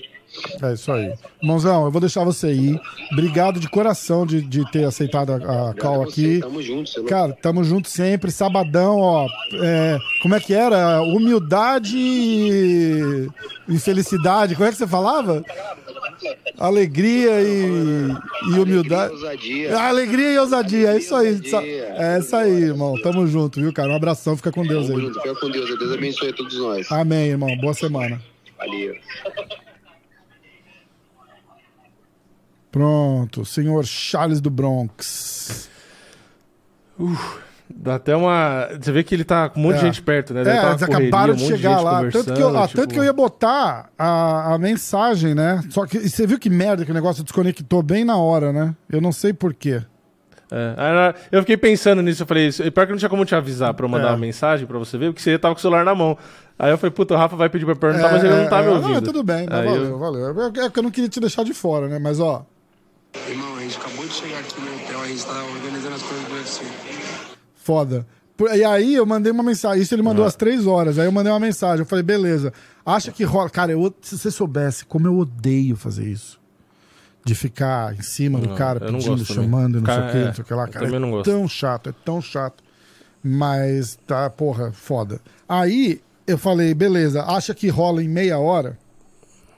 É 0.63 0.73
isso 0.75 0.93
aí. 0.93 1.13
Irmãozão, 1.41 1.87
eu 1.87 1.91
vou 1.91 2.01
deixar 2.01 2.23
você 2.25 2.53
ir. 2.53 2.79
Obrigado 3.13 3.59
de 3.59 3.69
coração 3.69 4.27
de, 4.27 4.43
de 4.43 4.71
ter 4.71 4.85
aceitado 4.85 5.31
a, 5.33 5.71
a 5.71 5.75
call 5.75 6.03
aqui. 6.03 6.41
Tamo 6.41 6.61
junto, 6.63 6.91
você 6.91 7.01
não- 7.01 7.07
Cara, 7.07 7.33
tamo 7.41 7.65
junto 7.65 7.89
sempre. 7.89 8.31
Sabadão, 8.31 8.99
ó. 8.99 9.27
é, 9.55 9.99
como 10.23 10.35
é 10.35 10.41
que 10.41 10.53
era? 10.53 11.01
Humildade 11.03 11.97
e, 11.97 13.29
e 13.69 13.79
felicidade. 13.79 14.55
Como 14.55 14.67
é 14.69 14.71
que 14.73 14.77
você 14.77 14.87
falava? 14.87 15.43
Alegria 16.59 17.41
e, 17.43 18.11
e 18.51 18.59
humildade. 18.59 19.13
ousadia. 19.13 19.79
Alegria 19.79 20.33
e 20.33 20.39
ousadia. 20.39 20.91
É 20.91 20.99
isso 20.99 21.15
aí. 21.15 21.29
Alegria 21.29 21.63
e. 21.63 22.03
É 22.03 22.19
isso 22.19 22.37
aí, 22.37 22.63
irmão. 22.65 23.01
Tamo 23.03 23.27
junto, 23.27 23.61
viu, 23.61 23.73
cara? 23.73 23.91
Um 23.91 23.97
abração. 23.97 24.37
Fica 24.37 24.53
com 24.53 24.67
Deus 24.67 24.91
aí. 24.91 24.97
junto, 24.97 25.21
fica 25.21 25.35
com 25.35 25.51
Deus, 25.51 25.79
Deus 25.79 25.93
abençoe 25.93 26.31
a 26.31 26.33
todos 26.33 26.59
nós. 26.59 26.91
Amém, 26.91 27.29
irmão. 27.29 27.57
Boa 27.59 27.75
semana. 27.75 28.21
Valeu. 28.57 28.95
Pronto. 32.71 33.45
Senhor 33.45 33.85
Charles 33.85 34.41
do 34.41 34.51
Bronx. 34.51 35.71
Dá 37.69 37.95
até 37.95 38.15
uma. 38.15 38.69
Você 38.81 38.93
vê 38.93 39.03
que 39.03 39.15
ele 39.15 39.25
tá 39.25 39.49
com 39.49 39.59
um 39.59 39.63
monte 39.65 39.77
É. 39.77 39.79
de 39.79 39.85
gente 39.87 40.03
perto, 40.03 40.35
né? 40.35 40.45
Deve 40.45 40.57
É, 40.57 40.61
tá 40.61 40.69
eles 40.71 40.85
correria, 40.85 41.09
acabaram 41.09 41.35
de 41.35 41.47
chegar 41.47 41.81
lá. 41.81 42.11
Tanto 42.11 42.33
que, 42.35 42.41
eu, 42.43 42.57
ah, 42.59 42.69
tipo- 42.69 42.81
tanto 42.81 42.93
que 42.93 43.01
eu 43.01 43.05
ia 43.05 43.13
botar 43.13 43.89
a, 43.99 44.55
a 44.55 44.59
mensagem, 44.59 45.35
né? 45.35 45.63
Só 45.71 45.87
que 45.87 45.99
você 46.09 46.27
viu 46.27 46.39
que 46.39 46.51
merda 46.51 46.85
que 46.85 46.91
o 46.91 46.95
negócio 46.95 47.25
desconectou 47.25 47.83
bem 47.83 48.05
na 48.05 48.17
hora, 48.19 48.53
né? 48.53 48.75
Eu 48.91 49.01
não 49.01 49.13
sei 49.13 49.33
porquê. 49.33 49.83
É, 50.53 51.15
eu 51.33 51.41
fiquei 51.41 51.57
pensando 51.57 52.03
nisso, 52.03 52.23
eu 52.23 52.27
falei, 52.27 52.49
isso- 52.49 52.63
pior 52.71 52.85
que 52.87 52.93
não 52.93 52.99
tinha 52.99 53.09
como 53.09 53.25
te 53.25 53.35
avisar 53.35 53.73
pra 53.75 53.87
eu 53.87 53.89
mandar 53.91 54.09
É. 54.09 54.11
uma 54.11 54.19
mensagem 54.19 54.67
pra 54.67 54.79
você 54.79 54.97
ver, 54.99 55.07
porque 55.07 55.23
você 55.23 55.39
tava 55.39 55.55
com 55.55 55.59
o 55.59 55.63
celular 55.63 55.85
na 55.85 55.95
mão. 55.95 56.17
Aí 56.59 56.71
eu 56.71 56.79
falei, 56.79 56.93
puta, 56.93 57.15
o 57.15 57.17
Rafa 57.17 57.35
vai 57.35 57.49
pedir 57.49 57.65
pra 57.65 57.75
perguntar, 57.75 58.13
mas 58.13 58.23
ele 58.23 58.37
não 58.37 58.49
tá 58.49 58.63
me 58.63 58.69
ouvindo. 58.69 58.93
Não, 58.95 59.01
tudo 59.03 59.23
bem, 59.25 59.47
não, 59.47 59.57
valeu, 59.65 59.85
eu- 59.85 59.99
valeu. 59.99 60.53
É 60.65 60.71
que 60.71 60.79
eu 60.79 60.83
não 60.83 60.91
queria 60.91 61.09
te 61.09 61.19
deixar 61.19 61.45
de 61.45 61.55
fora, 61.55 61.89
né? 61.89 61.99
Mas, 61.99 62.21
ó, 62.21 62.45
Irmão, 63.29 63.57
a 63.57 63.61
gente 63.61 63.79
acabou 63.79 64.05
de 64.07 64.13
chegar 64.13 64.41
aqui 64.41 64.61
no 64.61 64.75
hotel, 64.75 65.01
a 65.01 65.07
gente 65.07 65.25
tá 65.25 65.45
organizando 65.55 65.95
as 65.95 66.03
coisas 66.03 66.27
do 66.29 66.35
UFC. 66.35 66.65
Foda. 67.65 68.07
E 68.55 68.63
aí 68.65 68.95
eu 68.95 69.07
mandei 69.07 69.33
uma 69.33 69.43
mensagem. 69.43 69.83
Isso 69.83 69.95
ele 69.95 70.03
mandou 70.03 70.25
às 70.25 70.37
três 70.37 70.67
horas. 70.67 70.99
Aí 70.99 71.07
eu 71.07 71.13
mandei 71.13 71.33
uma 71.33 71.41
mensagem. 71.41 71.81
Eu 71.81 71.87
falei, 71.87 72.03
beleza. 72.03 72.53
Acha 72.85 73.11
que 73.11 73.25
rola. 73.25 73.49
Cara, 73.49 73.73
eu, 73.73 73.95
se 74.03 74.19
você 74.19 74.31
soubesse 74.31 74.85
como 74.85 75.07
eu 75.07 75.17
odeio 75.19 75.77
fazer 75.77 76.05
isso. 76.05 76.39
De 77.25 77.35
ficar 77.35 77.95
em 77.95 78.03
cima 78.03 78.39
do 78.39 78.49
Não, 78.49 78.55
cara 78.55 78.85
eu 78.85 78.93
não 78.93 78.99
pedindo, 78.99 79.25
chamando, 79.25 79.81
não 79.81 79.87
sei 79.87 79.95
Cara, 79.95 80.07
o 80.07 80.11
que, 80.13 80.19
é, 80.19 80.25
não 80.27 80.35
sei 80.35 80.43
o 80.43 80.47
que 80.47 80.55
lá, 80.55 80.65
eu 80.65 80.69
cara. 80.69 80.85
também 80.85 81.01
não 81.01 81.09
é 81.09 81.13
gosto. 81.13 81.31
tão 81.31 81.49
chato, 81.49 81.89
é 81.89 81.95
tão 82.05 82.21
chato. 82.21 82.63
Mas 83.23 83.99
tá, 84.07 84.29
porra, 84.29 84.73
foda. 84.73 85.19
Aí 85.49 86.03
eu 86.27 86.37
falei, 86.37 86.75
beleza, 86.75 87.23
acha 87.23 87.55
que 87.55 87.69
rola 87.69 88.03
em 88.05 88.09
meia 88.09 88.39
hora? 88.39 88.77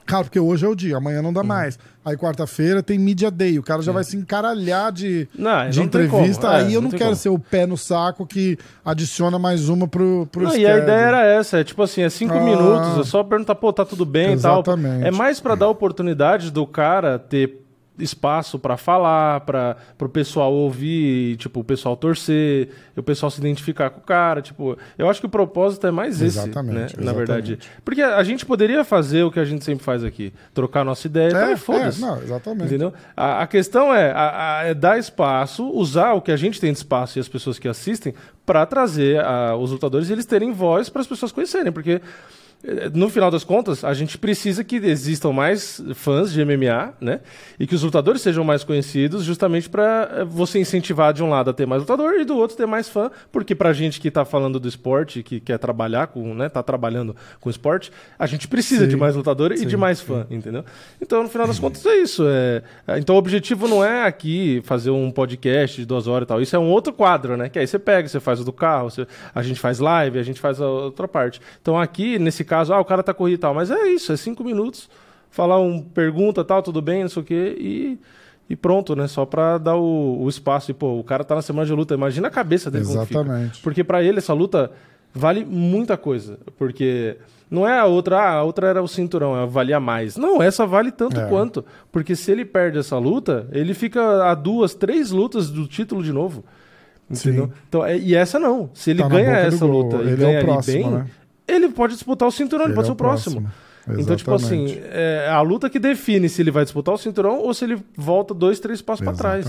Cara, 0.07 0.23
porque 0.23 0.39
hoje 0.39 0.65
é 0.65 0.67
o 0.69 0.73
dia, 0.73 0.97
amanhã 0.97 1.21
não 1.21 1.31
dá 1.31 1.41
Uhum. 1.41 1.47
mais. 1.47 1.77
Aí 2.03 2.15
quarta-feira 2.17 2.81
tem 2.81 2.97
Media 2.97 3.29
Day, 3.29 3.59
o 3.59 3.63
cara 3.63 3.81
já 3.81 3.91
vai 3.91 4.03
se 4.03 4.15
encaralhar 4.15 4.91
de, 4.91 5.27
É. 5.37 5.41
Não, 5.41 5.69
de 5.69 5.77
não 5.79 5.85
entrevista. 5.85 6.47
É, 6.47 6.55
Aí 6.61 6.73
eu 6.73 6.81
não 6.81 6.89
não, 6.89 6.97
quero 6.97 7.09
como. 7.11 7.15
ser 7.17 7.29
o 7.29 7.37
pé 7.37 7.65
no 7.65 7.77
saco 7.77 8.25
que 8.25 8.57
adiciona 8.85 9.37
mais 9.37 9.67
uma 9.69 9.87
pro, 9.87 10.25
pro 10.31 10.43
Não, 10.45 10.55
e 10.55 10.65
a 10.65 10.77
ideia 10.77 11.05
era 11.05 11.25
essa, 11.25 11.59
é 11.59 11.63
tipo 11.63 11.83
assim, 11.83 12.01
é 12.01 12.09
cinco 12.09 12.33
Ah. 12.35 12.39
minutos, 12.41 12.99
é 12.99 13.03
só 13.03 13.21
perguntar, 13.23 13.55
pô, 13.55 13.71
tá 13.73 13.83
tudo 13.85 14.05
bem 14.05 14.33
e 14.35 14.39
tal. 14.39 14.55
Exatamente. 14.61 15.05
É 15.05 15.11
mais 15.11 15.39
pra 15.41 15.53
dar 15.55 15.67
oportunidade 15.67 16.49
do 16.51 16.65
cara 16.65 17.19
ter 17.19 17.66
espaço 17.99 18.59
pra 18.59 18.77
falar, 18.77 19.41
para 19.41 19.75
pro 19.97 20.07
pessoal 20.09 20.53
ouvir, 20.53 21.35
tipo, 21.37 21.59
o 21.59 21.63
pessoal 21.63 21.95
torcer, 21.97 22.69
o 22.95 23.01
pessoal 23.03 23.29
se 23.31 23.39
identificar 23.39 23.89
com 23.89 23.99
o 23.99 24.03
cara, 24.03 24.41
tipo, 24.41 24.77
eu 24.97 25.09
acho 25.09 25.19
que 25.19 25.25
o 25.25 25.29
propósito 25.29 25.87
é 25.87 25.91
mais 25.91 26.21
esse, 26.21 26.39
Exatamente, 26.39 26.97
né, 26.97 27.05
na 27.05 27.13
verdade. 27.13 27.57
Porque 27.83 28.01
a 28.01 28.23
gente 28.23 28.45
poderia 28.45 28.83
fazer 28.83 29.23
o 29.23 29.31
que 29.31 29.39
a 29.39 29.45
gente 29.45 29.63
sempre 29.65 29.83
faz 29.83 30.03
aqui, 30.03 30.31
trocar 30.53 30.83
nossa 30.83 31.07
ideia, 31.07 31.31
É, 31.35 31.53
e 31.53 31.57
foda-se. 31.57 32.03
é, 32.03 32.05
não, 32.05 32.21
exatamente. 32.21 32.65
Entendeu? 32.65 32.93
A, 33.15 33.41
a 33.43 33.47
questão 33.47 33.93
é, 33.93 34.11
a- 34.15 34.61
é 34.65 34.73
dar 34.73 34.97
espaço, 34.99 35.67
usar 35.71 36.13
o 36.13 36.21
que 36.21 36.31
a 36.31 36.37
gente 36.37 36.59
tem 36.61 36.71
de 36.71 36.77
espaço 36.77 37.17
e 37.17 37.19
as 37.19 37.27
pessoas 37.27 37.57
que 37.59 37.67
assistem 37.67 38.13
para 38.45 38.65
trazer 38.65 39.21
os 39.59 39.71
lutadores 39.71 40.09
e 40.09 40.13
eles 40.13 40.25
terem 40.25 40.51
voz 40.53 40.87
para 40.89 41.01
as 41.01 41.07
pessoas 41.07 41.31
conhecerem, 41.31 41.71
porque 41.71 42.01
no 42.93 43.07
final 43.09 43.29
das 43.29 43.43
contas 43.43 43.83
a 43.83 43.93
gente 43.93 44.17
precisa 44.17 44.63
que 44.63 44.77
existam 44.77 45.31
mais 45.31 45.81
fãs 45.93 46.33
de 46.33 46.43
MMA, 46.43 46.93
né? 46.99 47.19
E 47.59 47.67
que 47.67 47.75
os 47.75 47.83
lutadores 47.83 48.21
sejam 48.21 48.43
mais 48.43 48.63
conhecidos, 48.63 49.23
justamente 49.23 49.69
para 49.69 50.25
você 50.25 50.59
incentivar 50.59 51.13
de 51.13 51.23
um 51.23 51.29
lado 51.29 51.49
a 51.49 51.53
ter 51.53 51.65
mais 51.67 51.81
lutador 51.83 52.15
e 52.15 52.25
do 52.25 52.35
outro 52.35 52.57
ter 52.57 52.65
mais 52.65 52.89
fã, 52.89 53.11
porque 53.31 53.53
pra 53.55 53.71
gente 53.73 54.01
que 54.01 54.09
tá 54.09 54.25
falando 54.25 54.59
do 54.59 54.67
esporte, 54.67 55.21
que 55.23 55.39
quer 55.39 55.57
trabalhar 55.59 56.07
com, 56.07 56.33
né, 56.33 56.49
tá 56.49 56.61
trabalhando 56.63 57.15
com 57.39 57.49
esporte, 57.49 57.91
a 58.17 58.25
gente 58.25 58.47
precisa 58.47 58.83
Sim. 58.85 58.89
de 58.89 58.97
mais 58.97 59.15
lutador 59.15 59.51
e 59.51 59.57
Sim, 59.59 59.67
de 59.67 59.77
mais 59.77 60.01
fã, 60.01 60.25
entendeu? 60.29 60.65
Então, 61.01 61.23
no 61.23 61.29
final 61.29 61.47
das 61.47 61.59
contas, 61.59 61.85
é 61.85 61.95
isso. 61.97 62.25
É... 62.27 62.63
é, 62.87 62.97
Então, 62.97 63.15
o 63.15 63.19
objetivo 63.19 63.67
não 63.67 63.83
é 63.83 64.03
aqui 64.03 64.61
fazer 64.65 64.89
um 64.89 65.11
podcast 65.11 65.77
de 65.79 65.85
duas 65.85 66.07
horas 66.07 66.25
e 66.25 66.27
tal. 66.27 66.41
Isso 66.41 66.55
é 66.55 66.59
um 66.59 66.69
outro 66.69 66.91
quadro, 66.91 67.37
né? 67.37 67.49
Que 67.49 67.59
aí 67.59 67.67
você 67.67 67.77
pega, 67.79 68.07
você 68.07 68.19
faz 68.19 68.39
o 68.39 68.43
do 68.43 68.51
carro, 68.51 68.89
você- 68.89 69.07
a 69.33 69.41
gente 69.43 69.59
faz 69.59 69.79
live, 69.79 70.17
a 70.19 70.23
gente 70.23 70.39
faz 70.39 70.59
a 70.59 70.67
outra 70.67 71.07
parte. 71.07 71.39
Então, 71.61 71.79
aqui, 71.79 72.17
nesse 72.19 72.43
caso, 72.47 72.73
ah, 72.73 72.79
o 72.79 72.85
cara 72.85 73.03
tá 73.03 73.13
corrido 73.13 73.35
e 73.35 73.41
tal. 73.41 73.53
Mas 73.53 73.69
é 73.69 73.87
isso, 73.89 74.11
é 74.11 74.17
cinco 74.17 74.43
minutos, 74.43 74.89
falar 75.29 75.59
um 75.59 75.79
pergunta 75.81 76.43
tal, 76.43 76.63
tudo 76.63 76.81
bem, 76.81 77.03
não 77.03 77.09
sei 77.09 77.21
o 77.21 77.25
quê, 77.25 77.55
e. 77.59 77.99
E 78.49 78.55
pronto, 78.55 78.95
né? 78.95 79.07
Só 79.09 79.25
pra 79.25 79.57
dar 79.57 79.75
o, 79.75 80.21
o 80.21 80.29
espaço. 80.29 80.71
E, 80.71 80.73
pô, 80.73 80.97
o 80.97 81.03
cara 81.03 81.21
tá 81.25 81.35
na 81.35 81.41
semana 81.41 81.65
de 81.65 81.73
luta. 81.73 81.93
Imagina 81.93 82.29
a 82.29 82.31
cabeça 82.31 82.71
dele. 82.71 82.85
Exatamente. 82.85 83.61
Porque 83.61 83.83
pra 83.83 84.01
ele 84.01 84.19
essa 84.19 84.31
luta 84.33 84.71
vale 85.13 85.43
muita 85.43 85.97
coisa. 85.97 86.39
Porque 86.57 87.17
não 87.51 87.67
é 87.67 87.77
a 87.77 87.83
outra, 87.83 88.17
ah, 88.17 88.31
a 88.35 88.43
outra 88.43 88.67
era 88.67 88.81
o 88.81 88.87
cinturão, 88.87 89.35
ela 89.35 89.45
valia 89.45 89.81
mais. 89.81 90.15
Não, 90.15 90.41
essa 90.41 90.65
vale 90.65 90.93
tanto 90.93 91.19
É. 91.19 91.27
quanto. 91.27 91.65
Porque 91.91 92.15
se 92.15 92.31
ele 92.31 92.45
perde 92.45 92.77
essa 92.79 92.97
luta, 92.97 93.49
ele 93.51 93.73
fica 93.73 94.31
a 94.31 94.33
duas, 94.33 94.73
três 94.73 95.11
lutas 95.11 95.49
do 95.49 95.67
título 95.67 96.01
de 96.01 96.13
novo. 96.13 96.45
Entendeu? 97.11 97.47
Sim. 97.47 97.51
Então, 97.67 97.85
é- 97.85 97.97
e 97.97 98.15
essa 98.15 98.39
não. 98.39 98.69
Se 98.73 98.91
ele 98.91 99.01
Tá 99.01 99.09
ganha 99.09 99.31
essa 99.39 99.65
luta 99.65 99.97
e 99.97 99.99
Ele 100.03 100.09
é 100.11 100.13
o 100.13 100.17
ganha 100.19 100.37
ali 100.37 100.45
próximo, 100.47 100.83
bem, 100.83 100.89
né? 100.99 101.05
Ele 101.47 101.69
pode 101.69 101.93
disputar 101.93 102.27
o 102.27 102.31
cinturão, 102.31 102.65
ele, 102.65 102.71
Ele 102.71 102.75
pode 102.75 102.85
é 102.85 102.89
ser 102.89 102.93
o 102.93 102.95
próximo. 102.95 103.41
próximo. 103.41 103.67
Então, 104.01 104.15
tipo 104.17 104.33
assim, 104.33 104.79
é 104.91 105.29
a 105.31 105.39
luta 105.41 105.69
que 105.69 105.79
define 105.79 106.27
se 106.27 106.41
ele 106.41 106.51
vai 106.51 106.63
disputar 106.63 106.93
o 106.93 106.97
cinturão 106.97 107.39
ou 107.39 107.53
se 107.53 107.63
ele 107.63 107.81
volta 107.95 108.33
dois, 108.33 108.59
três 108.59 108.81
passos 108.81 109.03
pra 109.03 109.13
trás. 109.13 109.45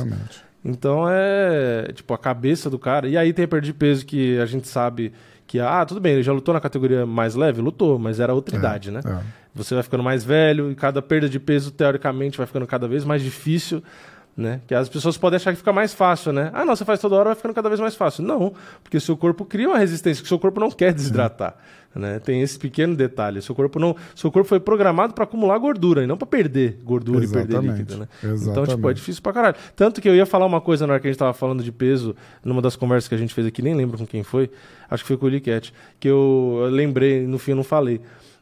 Então 0.65 1.07
é 1.09 1.91
tipo 1.93 2.12
a 2.15 2.19
cabeça 2.19 2.69
do 2.70 2.79
cara. 2.79 3.09
E 3.09 3.16
aí 3.16 3.33
tem 3.33 3.45
a 3.45 3.49
perda 3.49 3.66
de 3.66 3.73
peso 3.73 4.05
que 4.07 4.39
a 4.39 4.47
gente 4.47 4.69
sabe 4.69 5.12
que, 5.47 5.59
ah, 5.59 5.85
tudo 5.85 6.01
bem, 6.01 6.15
ele 6.15 6.23
já 6.23 6.33
lutou 6.33 6.53
na 6.53 6.61
categoria 6.61 7.07
mais 7.07 7.35
leve? 7.35 7.61
Lutou, 7.61 7.99
mas 7.99 8.20
era 8.20 8.35
outra 8.35 8.57
idade, 8.57 8.91
né? 8.91 9.01
é. 9.05 9.19
Você 9.55 9.75
vai 9.75 9.83
ficando 9.83 10.05
mais 10.05 10.23
velho 10.23 10.70
e 10.70 10.75
cada 10.75 11.03
perda 11.03 11.29
de 11.29 11.41
peso, 11.41 11.73
teoricamente, 11.73 12.39
vai 12.39 12.47
ficando 12.47 12.66
cada 12.66 12.87
vez 12.87 13.05
mais 13.05 13.23
difícil, 13.23 13.83
né? 14.37 14.61
Que 14.69 14.75
as 14.75 14.89
pessoas 14.89 15.16
podem 15.16 15.37
achar 15.37 15.51
que 15.53 15.57
fica 15.59 15.73
mais 15.73 15.93
fácil, 15.93 16.33
né? 16.33 16.51
Ah, 16.53 16.65
não, 16.65 16.77
você 16.77 16.85
faz 16.85 17.01
toda 17.01 17.16
hora, 17.16 17.25
vai 17.31 17.35
ficando 17.35 17.55
cada 17.55 17.69
vez 17.69 17.81
mais 17.81 17.97
fácil. 17.97 18.23
Não, 18.23 18.53
porque 18.85 18.97
o 18.99 19.01
seu 19.01 19.16
corpo 19.16 19.45
cria 19.45 19.69
uma 19.69 19.79
resistência 19.79 20.20
que 20.23 20.27
o 20.27 20.29
seu 20.29 20.39
corpo 20.39 20.61
não 20.61 20.70
quer 20.70 20.93
desidratar. 20.93 21.57
Né? 21.94 22.20
Tem 22.20 22.43
esse 22.43 22.59
pequeno 22.59 22.94
detalhe. 22.94 23.43
Seu 23.43 23.55
corpo 23.55 23.78
não, 23.81 23.97
seu 24.15 24.31
corpo 24.31 24.48
foi 24.48 24.60
programado 24.60 25.15
para 25.15 25.24
acumular 25.24 25.59
gordura 25.59 26.05
e 26.05 26.06
não 26.06 26.16
para 26.16 26.27
perder 26.27 26.78
gordura 26.85 27.24
e 27.24 27.28
perder 27.28 27.55
Exatamente. 27.55 27.78
líquido, 27.78 27.98
né? 27.98 28.09
Então, 28.19 28.32
Exatamente. 28.32 28.70
tipo, 28.77 28.90
é 28.90 28.94
difícil 28.94 29.23
pra 29.23 29.32
caralho. 29.32 29.56
Tanto 29.74 30.01
que 30.01 30.09
eu 30.09 30.15
ia 30.15 30.27
falar 30.27 30.47
uma 30.47 30.60
coisa 30.60 30.86
na 30.86 30.93
hora 30.93 31.01
que 31.01 31.09
a 31.09 31.10
gente 31.10 31.19
tava 31.19 31.32
falando 31.32 31.62
de 31.62 31.73
peso, 31.73 32.15
numa 32.44 32.62
das 32.62 32.77
conversas 32.77 33.09
que 33.09 33.15
a 33.15 33.19
gente 33.19 33.35
fez 33.35 33.47
aqui, 33.47 33.62
nem 33.62 33.74
lembro 33.74 33.98
com 33.98 34.06
quem 34.06 34.23
foi, 34.23 34.51
acho 34.89 35.02
que 35.02 35.09
foi 35.09 35.16
com 35.16 35.27
o 35.27 35.28
Liquete, 35.28 35.73
que 35.98 36.09
eu, 36.09 36.60
eu 36.62 36.70
lembrei, 36.70 37.27
no 37.27 37.39
fim 37.39 37.52
eu 37.52 37.56
não 37.56 37.65
falei. 37.65 38.01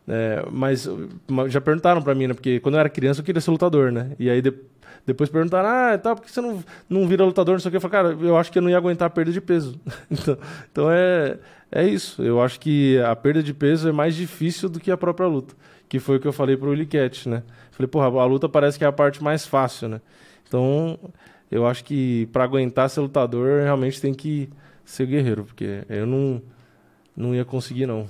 É, 0.09 0.45
mas 0.53 0.89
já 1.49 1.61
perguntaram 1.61 2.01
pra 2.03 2.15
mim, 2.15 2.27
né? 2.29 2.35
Porque 2.35 2.61
quando 2.61 2.75
eu 2.75 2.81
era 2.81 2.89
criança 2.89 3.21
eu 3.21 3.25
queria 3.25 3.41
ser 3.41 3.51
lutador, 3.51 3.91
né? 3.91 4.11
E 4.19 4.29
aí 4.31 4.41
de- 4.43 4.53
depois 5.05 5.29
perguntaram, 5.31 5.69
ah, 5.69 5.97
tá, 5.99 6.15
por 6.17 6.25
que 6.25 6.31
você 6.33 6.41
não, 6.41 6.63
não 6.91 7.07
vira 7.09 7.25
lutador, 7.25 7.55
não 7.55 7.61
sei 7.61 7.69
o 7.69 7.71
que? 7.71 7.77
Eu 7.77 7.81
falei, 7.81 7.93
cara, 8.15 8.27
eu 8.27 8.37
acho 8.37 8.51
que 8.53 8.59
eu 8.59 8.63
não 8.63 8.69
ia 8.71 8.77
aguentar 8.77 9.07
a 9.07 9.11
perda 9.11 9.31
de 9.33 9.41
peso. 9.41 9.79
então 10.11 10.37
então 10.71 10.89
é, 10.91 11.39
é 11.71 11.85
isso. 11.85 12.23
Eu 12.23 12.41
acho 12.41 12.61
que 12.61 12.99
a 13.01 13.15
perda 13.15 13.43
de 13.43 13.53
peso 13.53 13.89
é 13.89 13.93
mais 13.93 14.15
difícil 14.15 14.69
do 14.69 14.81
que 14.81 14.91
a 14.91 14.97
própria 14.97 15.27
luta. 15.27 15.55
Que 15.89 15.99
foi 15.99 16.17
o 16.17 16.21
que 16.21 16.27
eu 16.27 16.33
falei 16.33 16.57
pro 16.57 16.75
Liquete, 16.75 17.29
né? 17.29 17.43
Falei, 17.71 17.89
porra, 17.89 18.07
a 18.07 18.25
luta 18.25 18.49
parece 18.49 18.79
que 18.79 18.85
é 18.85 18.87
a 18.89 18.93
parte 18.93 19.23
mais 19.23 19.47
fácil, 19.47 19.89
né? 19.89 20.01
Então, 20.49 20.99
eu 21.51 21.67
acho 21.67 21.85
que 21.85 22.27
pra 22.33 22.45
aguentar 22.45 22.89
ser 22.91 23.01
lutador, 23.01 23.63
realmente 23.63 24.01
tem 24.01 24.15
que 24.15 24.49
ser 24.85 25.07
guerreiro, 25.07 25.45
porque 25.45 25.85
eu 25.89 26.07
não, 26.07 26.43
não 27.17 27.35
ia 27.35 27.45
conseguir, 27.45 27.87
não. 27.87 28.07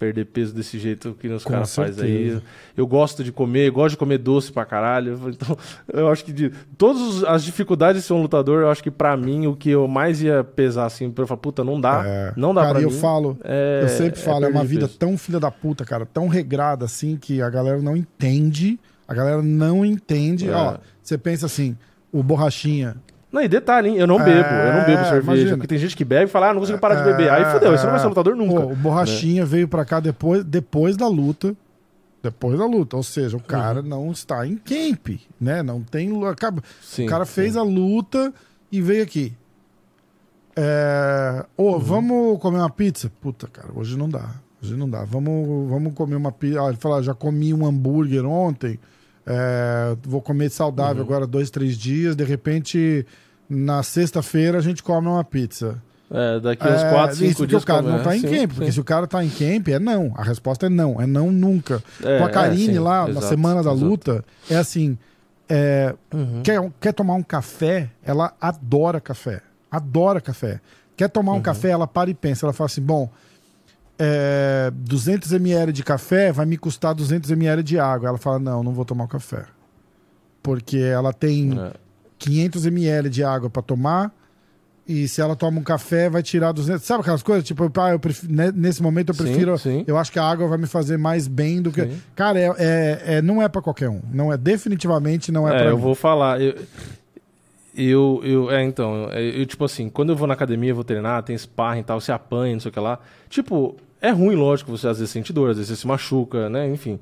Perder 0.00 0.24
peso 0.24 0.54
desse 0.54 0.78
jeito 0.78 1.14
que 1.20 1.28
os 1.28 1.44
caras 1.44 1.74
fazem 1.74 2.04
aí. 2.06 2.42
Eu 2.74 2.86
gosto 2.86 3.22
de 3.22 3.30
comer, 3.30 3.68
eu 3.68 3.72
gosto 3.74 3.90
de 3.90 3.96
comer 3.98 4.16
doce 4.16 4.50
pra 4.50 4.64
caralho. 4.64 5.20
Então, 5.28 5.56
eu 5.92 6.08
acho 6.08 6.24
que 6.24 6.32
de 6.32 6.50
todas 6.78 7.22
as 7.24 7.44
dificuldades 7.44 8.00
de 8.00 8.06
ser 8.08 8.14
um 8.14 8.22
lutador, 8.22 8.62
eu 8.62 8.70
acho 8.70 8.82
que 8.82 8.90
pra 8.90 9.14
mim 9.14 9.46
o 9.46 9.54
que 9.54 9.68
eu 9.68 9.86
mais 9.86 10.22
ia 10.22 10.42
pesar 10.42 10.86
assim, 10.86 11.10
pra 11.10 11.24
eu 11.24 11.26
falar, 11.28 11.36
puta, 11.38 11.62
não 11.62 11.78
dá. 11.78 12.02
É. 12.06 12.32
Não 12.34 12.54
dá 12.54 12.62
cara, 12.62 12.74
pra 12.76 12.82
eu 12.82 12.90
mim. 12.90 12.96
falo, 12.98 13.38
é- 13.44 13.80
eu 13.82 13.88
sempre 13.90 14.18
falo, 14.18 14.38
é, 14.38 14.40
perda 14.46 14.58
uma 14.58 14.64
vida 14.64 14.86
peso. 14.86 14.98
tão 14.98 15.18
filha 15.18 15.38
da 15.38 15.50
puta, 15.50 15.84
cara, 15.84 16.06
tão 16.06 16.28
regrada 16.28 16.86
assim 16.86 17.18
que 17.18 17.42
a 17.42 17.50
galera 17.50 17.82
não 17.82 17.94
entende. 17.94 18.80
A 19.06 19.12
galera 19.12 19.42
não 19.42 19.84
entende. 19.84 20.48
É. 20.48 20.54
Ó, 20.54 20.78
você 21.02 21.18
pensa 21.18 21.44
assim, 21.44 21.76
o 22.10 22.22
borrachinha. 22.22 22.96
Não, 23.32 23.40
e 23.42 23.48
detalhe, 23.48 23.90
hein? 23.90 23.96
Eu 23.96 24.06
não 24.08 24.20
É, 24.20 24.24
bebo, 24.24 24.48
eu 24.48 24.72
não 24.74 24.84
bebo 24.86 25.04
cerveja. 25.04 25.22
imagina. 25.22 25.50
Porque 25.56 25.66
tem 25.68 25.78
gente 25.78 25.96
que 25.96 26.04
bebe 26.04 26.24
e 26.24 26.28
fala, 26.28 26.50
ah, 26.50 26.52
não 26.54 26.60
consigo 26.60 26.78
parar 26.78 26.96
de 26.96 27.04
beber. 27.04 27.30
Aí 27.30 27.42
É, 27.42 27.50
fudeu, 27.52 27.70
você 27.70 27.84
não 27.84 27.90
vai 27.92 28.00
é. 28.00 28.02
ser 28.02 28.08
lutador 28.08 28.34
nunca. 28.34 28.60
Pô, 28.60 28.72
o 28.72 28.76
Borrachinha 28.76 29.46
veio 29.46 29.68
pra 29.68 29.84
cá 29.84 30.00
depois, 30.00 30.42
depois 30.44 30.96
da 30.96 31.06
luta. 31.06 31.54
Depois 32.22 32.58
da 32.58 32.66
luta. 32.66 32.96
Ou 32.96 33.02
seja, 33.04 33.36
o 33.36 33.42
cara 33.42 33.82
não 33.82 34.10
está 34.10 34.44
em 34.46 34.56
camp, 34.56 35.20
né? 35.40 35.62
Não 35.62 35.80
tem. 35.80 36.10
acaba- 36.26 36.62
Sim, 36.82 37.06
o 37.06 37.08
cara 37.08 37.24
sim. 37.24 37.32
fez 37.32 37.56
a 37.56 37.62
luta 37.62 38.32
e 38.72 38.82
veio 38.82 39.02
aqui. 39.02 39.32
É... 40.56 41.44
Ô, 41.56 41.72
Uhum. 41.74 41.78
vamos 41.78 42.38
comer 42.40 42.58
uma 42.58 42.70
pizza? 42.70 43.10
Puta, 43.20 43.46
cara, 43.46 43.68
hoje 43.74 43.96
não 43.96 44.08
dá. 44.08 44.34
Hoje 44.62 44.76
não 44.76 44.90
dá. 44.90 45.04
Vamos, 45.04 45.70
vamos 45.70 45.94
comer 45.94 46.16
uma 46.16 46.32
pizza. 46.32 46.60
Ah, 46.62 46.68
ele 46.68 46.76
falou, 46.76 46.98
ah, 46.98 47.02
já 47.02 47.14
comi 47.14 47.54
um 47.54 47.64
hambúrguer 47.66 48.26
ontem. 48.26 48.78
É, 49.26 49.96
vou 50.02 50.20
comer 50.20 50.50
saudável 50.50 51.02
Uhum. 51.02 51.08
agora 51.08 51.26
dois, 51.26 51.50
três 51.50 51.76
dias. 51.76 52.14
De 52.16 52.24
repente, 52.24 53.06
na 53.48 53.82
sexta-feira, 53.82 54.58
a 54.58 54.60
gente 54.60 54.82
come 54.82 55.06
uma 55.08 55.24
pizza. 55.24 55.80
É, 56.12 56.40
daqui 56.40 56.66
uns 56.66 56.82
É, 56.82 56.90
4, 56.90 57.12
isso 57.12 57.18
5 57.24 57.36
porque 57.36 57.46
dias. 57.50 57.62
o 57.62 57.66
cara 57.66 57.82
não 57.82 58.02
tá 58.02 58.14
é, 58.14 58.16
em 58.16 58.20
sim, 58.20 58.28
camp, 58.28 58.50
porque 58.54 58.66
sim. 58.66 58.72
se 58.72 58.80
o 58.80 58.84
cara 58.84 59.06
tá 59.06 59.24
em 59.24 59.30
camp, 59.30 59.68
é 59.68 59.78
não. 59.78 60.12
A 60.16 60.24
resposta 60.24 60.66
é 60.66 60.68
não, 60.68 61.00
é 61.00 61.06
não 61.06 61.30
nunca. 61.30 61.80
É, 62.02 62.18
Com 62.18 62.24
a 62.24 62.28
é, 62.28 62.32
Karine 62.32 62.72
sim, 62.74 62.78
lá, 62.80 63.04
na 63.04 63.10
exato, 63.10 63.26
semana 63.26 63.62
da 63.62 63.70
exato. 63.70 63.84
luta, 63.86 64.24
é 64.50 64.56
assim: 64.56 64.98
é, 65.48 65.94
Uhum. 66.12 66.42
quer, 66.42 66.60
quer 66.80 66.92
tomar 66.92 67.14
um 67.14 67.22
café, 67.22 67.90
ela 68.04 68.32
adora 68.40 69.00
café. 69.00 69.40
Adora 69.70 70.20
café. 70.20 70.60
Quer 70.96 71.08
tomar 71.08 71.32
um 71.32 71.36
Uhum. 71.36 71.42
café, 71.42 71.68
ela 71.70 71.86
para 71.86 72.10
e 72.10 72.14
pensa. 72.14 72.44
Ela 72.44 72.52
fala 72.52 72.66
assim: 72.66 72.82
bom, 72.82 73.08
é, 74.00 74.70
200 74.74 75.30
ml 75.32 75.72
de 75.72 75.84
café 75.84 76.32
vai 76.32 76.46
me 76.46 76.56
custar 76.56 76.94
200 76.94 77.30
ml 77.30 77.62
de 77.62 77.78
água. 77.78 78.08
Ela 78.08 78.18
fala: 78.18 78.38
não, 78.38 78.62
não 78.62 78.72
vou 78.72 78.84
tomar 78.86 79.04
o 79.04 79.08
café. 79.08 79.44
Porque 80.42 80.78
ela 80.78 81.12
tem 81.12 81.52
É. 81.60 81.72
500 82.18 82.64
ml 82.66 83.10
de 83.10 83.22
água 83.22 83.50
para 83.50 83.62
tomar, 83.62 84.12
E 84.88 85.06
se 85.06 85.20
ela 85.20 85.36
toma 85.36 85.60
um 85.60 85.62
café, 85.62 86.10
vai 86.10 86.20
tirar 86.20 86.50
200. 86.50 86.82
Sabe 86.84 87.02
aquelas 87.02 87.22
coisas? 87.22 87.44
Tipo, 87.46 87.70
ah, 87.80 87.90
eu 87.92 88.00
prefiro- 88.00 88.32
né, 88.32 88.50
nesse 88.52 88.82
momento 88.82 89.10
eu 89.10 89.14
Sim, 89.14 89.22
prefiro. 89.22 89.56
sim. 89.56 89.84
Eu 89.86 89.96
acho 89.96 90.10
que 90.10 90.18
a 90.18 90.24
água 90.24 90.48
vai 90.48 90.58
me 90.58 90.66
fazer 90.66 90.96
mais 90.96 91.28
bem 91.28 91.62
do 91.62 91.70
que. 91.70 91.82
Sim. 91.84 92.02
Cara, 92.16 92.40
é, 92.40 92.46
é- 92.58 93.02
é- 93.18 93.22
não 93.22 93.40
é 93.40 93.48
pra 93.48 93.62
qualquer 93.62 93.88
um. 93.88 94.00
Não 94.12 94.32
é, 94.32 94.36
definitivamente 94.36 95.30
não 95.30 95.46
é, 95.48 95.54
É, 95.54 95.58
pra 95.58 95.66
eu 95.70 95.76
mim. 95.76 95.82
vou 95.82 95.94
falar. 95.94 96.40
Eu, 96.40 96.56
eu, 97.76 98.20
eu- 98.24 98.50
é, 98.50 98.64
então, 98.64 99.04
eu, 99.12 99.30
eu, 99.40 99.46
tipo 99.46 99.64
assim, 99.64 99.88
quando 99.88 100.10
eu 100.10 100.16
vou 100.16 100.26
na 100.26 100.34
academia, 100.34 100.74
vou 100.74 100.82
treinar, 100.82 101.22
tem 101.22 101.36
sparring 101.38 101.80
e 101.80 101.84
tal, 101.84 102.00
você 102.00 102.10
apanha, 102.10 102.54
não 102.54 102.60
sei 102.60 102.70
o 102.70 102.72
que 102.72 102.80
lá. 102.80 102.98
Tipo, 103.28 103.76
é 104.00 104.10
ruim, 104.10 104.34
lógico, 104.34 104.70
você 104.70 104.88
às 104.88 104.98
vezes 104.98 105.12
sente 105.12 105.32
dor, 105.32 105.50
às 105.50 105.56
vezes 105.56 105.70
você 105.70 105.80
se 105.82 105.86
machuca, 105.86 106.48
né? 106.48 106.68
Enfim. 106.68 106.98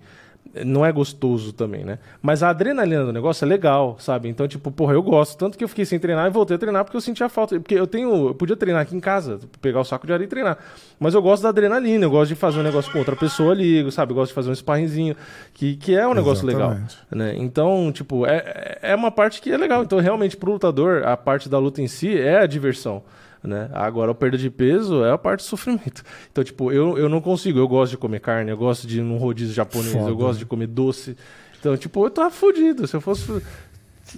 Não 0.64 0.84
é 0.84 0.90
gostoso 0.90 1.52
também, 1.52 1.84
né? 1.84 1.98
Mas 2.22 2.42
a 2.42 2.48
adrenalina 2.48 3.04
do 3.04 3.12
negócio 3.12 3.44
é 3.44 3.48
legal, 3.48 3.96
sabe? 4.00 4.28
Então, 4.28 4.48
tipo, 4.48 4.70
porra, 4.70 4.94
eu 4.94 5.02
gosto. 5.02 5.36
Tanto 5.36 5.58
que 5.58 5.62
eu 5.62 5.68
fiquei 5.68 5.84
sem 5.84 5.98
treinar 5.98 6.26
e 6.26 6.30
voltei 6.30 6.56
a 6.56 6.58
treinar 6.58 6.84
porque 6.84 6.96
eu 6.96 7.02
sentia 7.02 7.28
falta. 7.28 7.60
Porque 7.60 7.74
eu 7.74 7.86
tenho. 7.86 8.28
Eu 8.28 8.34
podia 8.34 8.56
treinar 8.56 8.82
aqui 8.82 8.96
em 8.96 9.00
casa, 9.00 9.38
pegar 9.60 9.80
o 9.80 9.84
saco 9.84 10.06
de 10.06 10.12
areia 10.12 10.24
e 10.24 10.28
treinar. 10.28 10.56
Mas 10.98 11.12
eu 11.12 11.20
gosto 11.20 11.42
da 11.42 11.50
adrenalina, 11.50 12.04
eu 12.06 12.10
gosto 12.10 12.30
de 12.30 12.34
fazer 12.34 12.60
um 12.60 12.62
negócio 12.62 12.90
com 12.90 12.98
outra 12.98 13.14
pessoa 13.14 13.52
ali, 13.52 13.92
sabe? 13.92 14.12
Eu 14.12 14.16
gosto 14.16 14.30
de 14.30 14.34
fazer 14.34 14.50
um 14.50 14.54
sparringzinho, 14.54 15.14
que, 15.52 15.76
que 15.76 15.94
é 15.94 16.08
um 16.08 16.14
negócio 16.14 16.46
legal. 16.46 16.72
Exatamente. 16.72 16.96
Né? 17.10 17.34
Então, 17.36 17.92
tipo, 17.92 18.24
é, 18.26 18.78
é 18.80 18.94
uma 18.94 19.10
parte 19.10 19.42
que 19.42 19.52
é 19.52 19.56
legal. 19.56 19.82
Então, 19.82 19.98
realmente, 19.98 20.34
pro 20.34 20.52
lutador, 20.52 21.06
a 21.06 21.16
parte 21.16 21.46
da 21.48 21.58
luta 21.58 21.82
em 21.82 21.86
si 21.86 22.18
é 22.18 22.38
a 22.38 22.46
diversão. 22.46 23.02
Né? 23.42 23.70
Agora, 23.72 24.10
a 24.10 24.14
perda 24.14 24.36
de 24.36 24.50
peso 24.50 25.04
é 25.04 25.12
a 25.12 25.18
parte 25.18 25.40
do 25.40 25.44
sofrimento. 25.46 26.02
Então, 26.30 26.42
tipo, 26.42 26.72
eu, 26.72 26.98
eu 26.98 27.08
não 27.08 27.20
consigo. 27.20 27.58
Eu 27.58 27.68
gosto 27.68 27.92
de 27.92 27.96
comer 27.98 28.20
carne, 28.20 28.50
eu 28.50 28.56
gosto 28.56 28.86
de 28.86 28.98
ir 28.98 29.02
num 29.02 29.16
rodízio 29.16 29.54
japonês, 29.54 29.92
Foda. 29.92 30.10
eu 30.10 30.16
gosto 30.16 30.38
de 30.40 30.46
comer 30.46 30.66
doce. 30.66 31.16
Então, 31.60 31.76
tipo, 31.76 32.04
eu 32.04 32.10
tava 32.10 32.30
fudido. 32.30 32.86
Se 32.86 32.96
eu 32.96 33.00
fosse. 33.00 33.40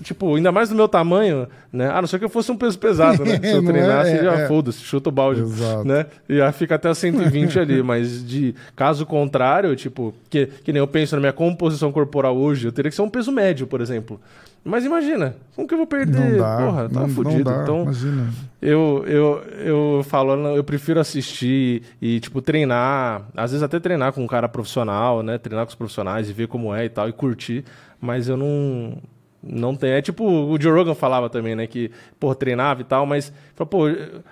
Tipo, 0.05 0.37
ainda 0.37 0.53
mais 0.53 0.69
do 0.69 0.75
meu 0.77 0.87
tamanho, 0.87 1.49
né? 1.73 1.91
A 1.91 2.01
não 2.01 2.07
ser 2.07 2.21
que 2.21 2.25
eu 2.25 2.29
fosse 2.29 2.53
um 2.53 2.57
peso 2.57 2.79
pesado, 2.79 3.25
né? 3.25 3.39
Se 3.43 3.51
eu 3.51 3.61
é? 3.61 3.65
treinasse, 3.65 4.11
É, 4.13 4.23
já 4.23 4.33
é. 4.35 4.47
foda-se, 4.47 4.79
chuta 4.79 5.09
o 5.09 5.13
balde, 5.13 5.41
Exato. 5.41 5.85
né? 5.85 6.07
E 6.29 6.37
já 6.37 6.53
fica 6.53 6.77
até 6.77 6.95
120 6.95 7.59
ali, 7.59 7.83
mas 7.83 8.25
de 8.25 8.55
caso 8.77 9.05
contrário, 9.05 9.75
tipo, 9.75 10.15
que, 10.31 10.47
que 10.47 10.73
nem 10.73 10.79
eu 10.79 10.87
penso 10.87 11.17
na 11.17 11.21
minha 11.21 11.33
composição 11.33 11.91
corporal 11.91 12.37
hoje, 12.37 12.69
eu 12.69 12.73
teria 12.73 12.89
que 12.89 12.95
ser 12.95 13.03
um 13.03 13.11
peso 13.11 13.33
médio, 13.33 13.67
por 13.67 13.81
exemplo. 13.81 14.21
Mas 14.63 14.85
imagina, 14.85 15.37
como 15.57 15.67
que 15.67 15.73
eu 15.73 15.79
vou 15.79 15.87
perder? 15.87 16.33
Não 16.33 16.39
dá. 16.39 16.57
Porra, 16.59 16.89
tá 16.89 17.01
não, 17.01 17.09
fudido. 17.09 17.51
não 17.51 17.57
dá, 17.57 17.63
então, 17.63 17.83
imagina. 17.83 18.31
eu, 18.61 19.05
eu, 19.07 19.43
eu 19.59 20.03
falo, 20.05 20.33
eu 20.49 20.63
prefiro 20.63 21.01
assistir 21.01 21.83
e, 22.01 22.21
tipo, 22.21 22.43
treinar. 22.43 23.27
Às 23.35 23.53
vezes 23.53 23.63
até 23.63 23.81
treinar 23.81 24.13
com 24.13 24.23
um 24.23 24.27
cara 24.27 24.49
profissional, 24.49 25.23
né? 25.23 25.39
Treinar 25.39 25.65
com 25.65 25.71
os 25.71 25.75
profissionais 25.75 26.29
e 26.29 26.33
ver 26.33 26.47
como 26.47 26.75
é 26.75 26.85
e 26.85 26.89
tal, 26.91 27.09
e 27.09 27.13
curtir. 27.13 27.65
Mas 28.01 28.29
eu 28.29 28.37
não. 28.37 28.99
Não 29.43 29.75
tem. 29.75 29.93
É 29.93 30.03
tipo, 30.03 30.23
o 30.25 30.61
Joe 30.61 30.71
Rogan 30.73 30.95
falava 30.95 31.31
também, 31.31 31.57
né? 31.57 31.67
Que, 31.67 31.91
pô, 32.19 32.35
treinava 32.35 32.83
e 32.83 32.85
tal, 32.85 33.07
mas. 33.07 33.33
Fala, 33.55 33.67
pô, 33.69 33.85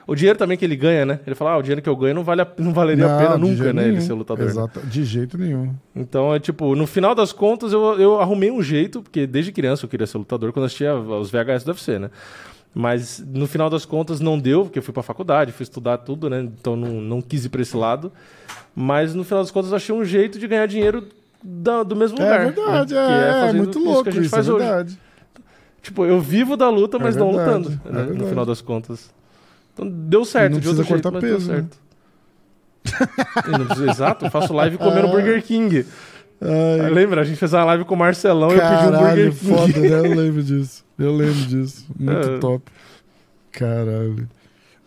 o 0.07 0.15
dinheiro 0.15 0.39
também 0.39 0.59
que 0.59 0.65
ele 0.65 0.77
ganha, 0.77 1.07
né? 1.07 1.21
Ele 1.27 1.35
fala, 1.35 1.53
ah, 1.53 1.57
o 1.57 1.63
dinheiro 1.63 1.81
que 1.81 1.89
eu 1.89 1.97
ganho 1.97 2.15
não, 2.15 2.23
vale 2.25 2.43
a- 2.43 2.49
não 2.59 2.75
valeria 2.75 3.07
a 3.07 3.09
Não, 3.09 3.19
pena 3.19 3.35
de 3.37 3.41
nunca, 3.41 3.73
né? 3.73 3.83
Ele 3.85 3.93
nenhum. 3.93 4.01
ser 4.03 4.13
lutador. 4.13 4.45
né? 4.45 4.51
Exato, 4.51 4.81
de 4.81 5.05
jeito 5.05 5.39
nenhum. 5.39 5.75
Então, 5.97 6.35
é 6.35 6.39
tipo, 6.39 6.75
no 6.77 6.87
final 6.87 7.15
das 7.15 7.33
contas, 7.33 7.73
eu, 7.73 7.99
eu 7.99 8.21
arrumei 8.21 8.51
um 8.51 8.63
jeito, 8.63 9.01
porque 9.01 9.27
desde 9.27 9.51
criança 9.51 9.87
eu 9.87 9.89
queria 9.89 10.07
ser 10.07 10.19
lutador 10.19 10.53
quando 10.53 10.65
eu 10.65 10.67
assistia 10.67 10.95
os 10.95 11.31
VHS 11.31 11.65
do 11.65 11.69
UFC, 11.71 11.99
né? 11.99 12.11
Mas 12.75 13.25
no 13.27 13.47
final 13.47 13.71
das 13.71 13.87
contas 13.87 14.21
não 14.21 14.39
deu, 14.39 14.65
porque 14.65 14.79
eu 14.79 14.83
fui 14.83 14.93
pra 14.93 15.03
faculdade, 15.03 15.53
fui 15.53 15.63
estudar 15.65 15.97
tudo, 15.99 16.29
né? 16.29 16.41
Então 16.43 16.77
não, 16.77 17.01
não 17.01 17.23
quis 17.23 17.47
ir 17.47 17.49
pra 17.49 17.63
esse 17.63 17.77
lado. 17.77 18.13
Mas 18.77 19.15
no 19.15 19.25
final 19.25 19.43
das 19.43 19.51
contas 19.51 19.71
eu 19.71 19.77
achei 19.77 19.95
um 19.95 20.05
jeito 20.05 20.39
de 20.39 20.47
ganhar 20.47 20.67
dinheiro 20.67 21.05
da- 21.43 21.83
do 21.83 21.95
mesmo 21.97 22.19
lugar. 22.19 22.41
É 22.41 22.45
verdade, 22.51 22.95
né? 22.95 23.01
é, 23.01 23.29
é, 23.29 23.41
fazendo 23.41 23.57
muito 23.59 23.79
louco 23.79 24.03
que 24.05 24.09
a 24.11 24.13
gente 24.13 24.23
isso, 24.23 24.31
faz 24.31 24.49
é 24.49 24.53
hoje. 24.53 24.65
verdade. 24.67 25.01
Tipo, 25.83 26.05
eu 26.05 26.21
vivo 26.21 26.57
da 26.57 26.69
luta, 26.69 26.99
mas 26.99 27.17
É 27.17 27.21
não 27.21 27.33
verdade, 27.33 27.59
lutando, 27.69 27.81
é 27.87 27.93
né? 27.93 28.03
No 28.13 28.27
final 28.27 28.45
das 28.45 28.61
contas. 28.61 29.11
Então 29.73 29.89
deu 29.89 30.25
certo, 30.25 30.55
não 30.55 30.61
de 30.61 30.69
outro 30.69 30.83
jeito, 30.85 31.03
cortar 31.03 31.11
mas 31.13 31.21
peso, 31.23 31.51
né? 31.51 31.57
certo. 31.57 31.79
E 33.47 33.51
não 33.59 33.67
precisa- 33.67 33.91
exato, 33.91 34.25
eu 34.27 34.31
faço 34.31 34.53
live 34.53 34.77
comendo 34.79 35.07
Ah. 35.09 35.11
Burger 35.11 35.43
King. 35.43 35.87
Ai, 36.41 36.91
Lembra? 36.91 37.21
A 37.21 37.25
gente 37.25 37.37
fez 37.37 37.53
uma 37.53 37.65
live 37.65 37.85
com 37.85 37.95
o 37.95 37.99
Marcelão 37.99 38.51
e 38.51 38.55
eu 38.55 38.61
pedi 38.61 38.73
um 38.75 38.91
caralho, 38.93 39.33
Burger 39.33 39.35
King. 39.35 39.55
foda, 39.55 39.81
né? 39.81 39.99
Eu 40.09 40.15
lembro 40.15 40.43
disso. 40.43 40.85
Eu 40.99 41.17
lembro 41.17 41.35
disso. 41.47 41.87
Muito 41.99 42.29
É. 42.29 42.39
top. 42.39 42.65
Caralho. 43.53 44.29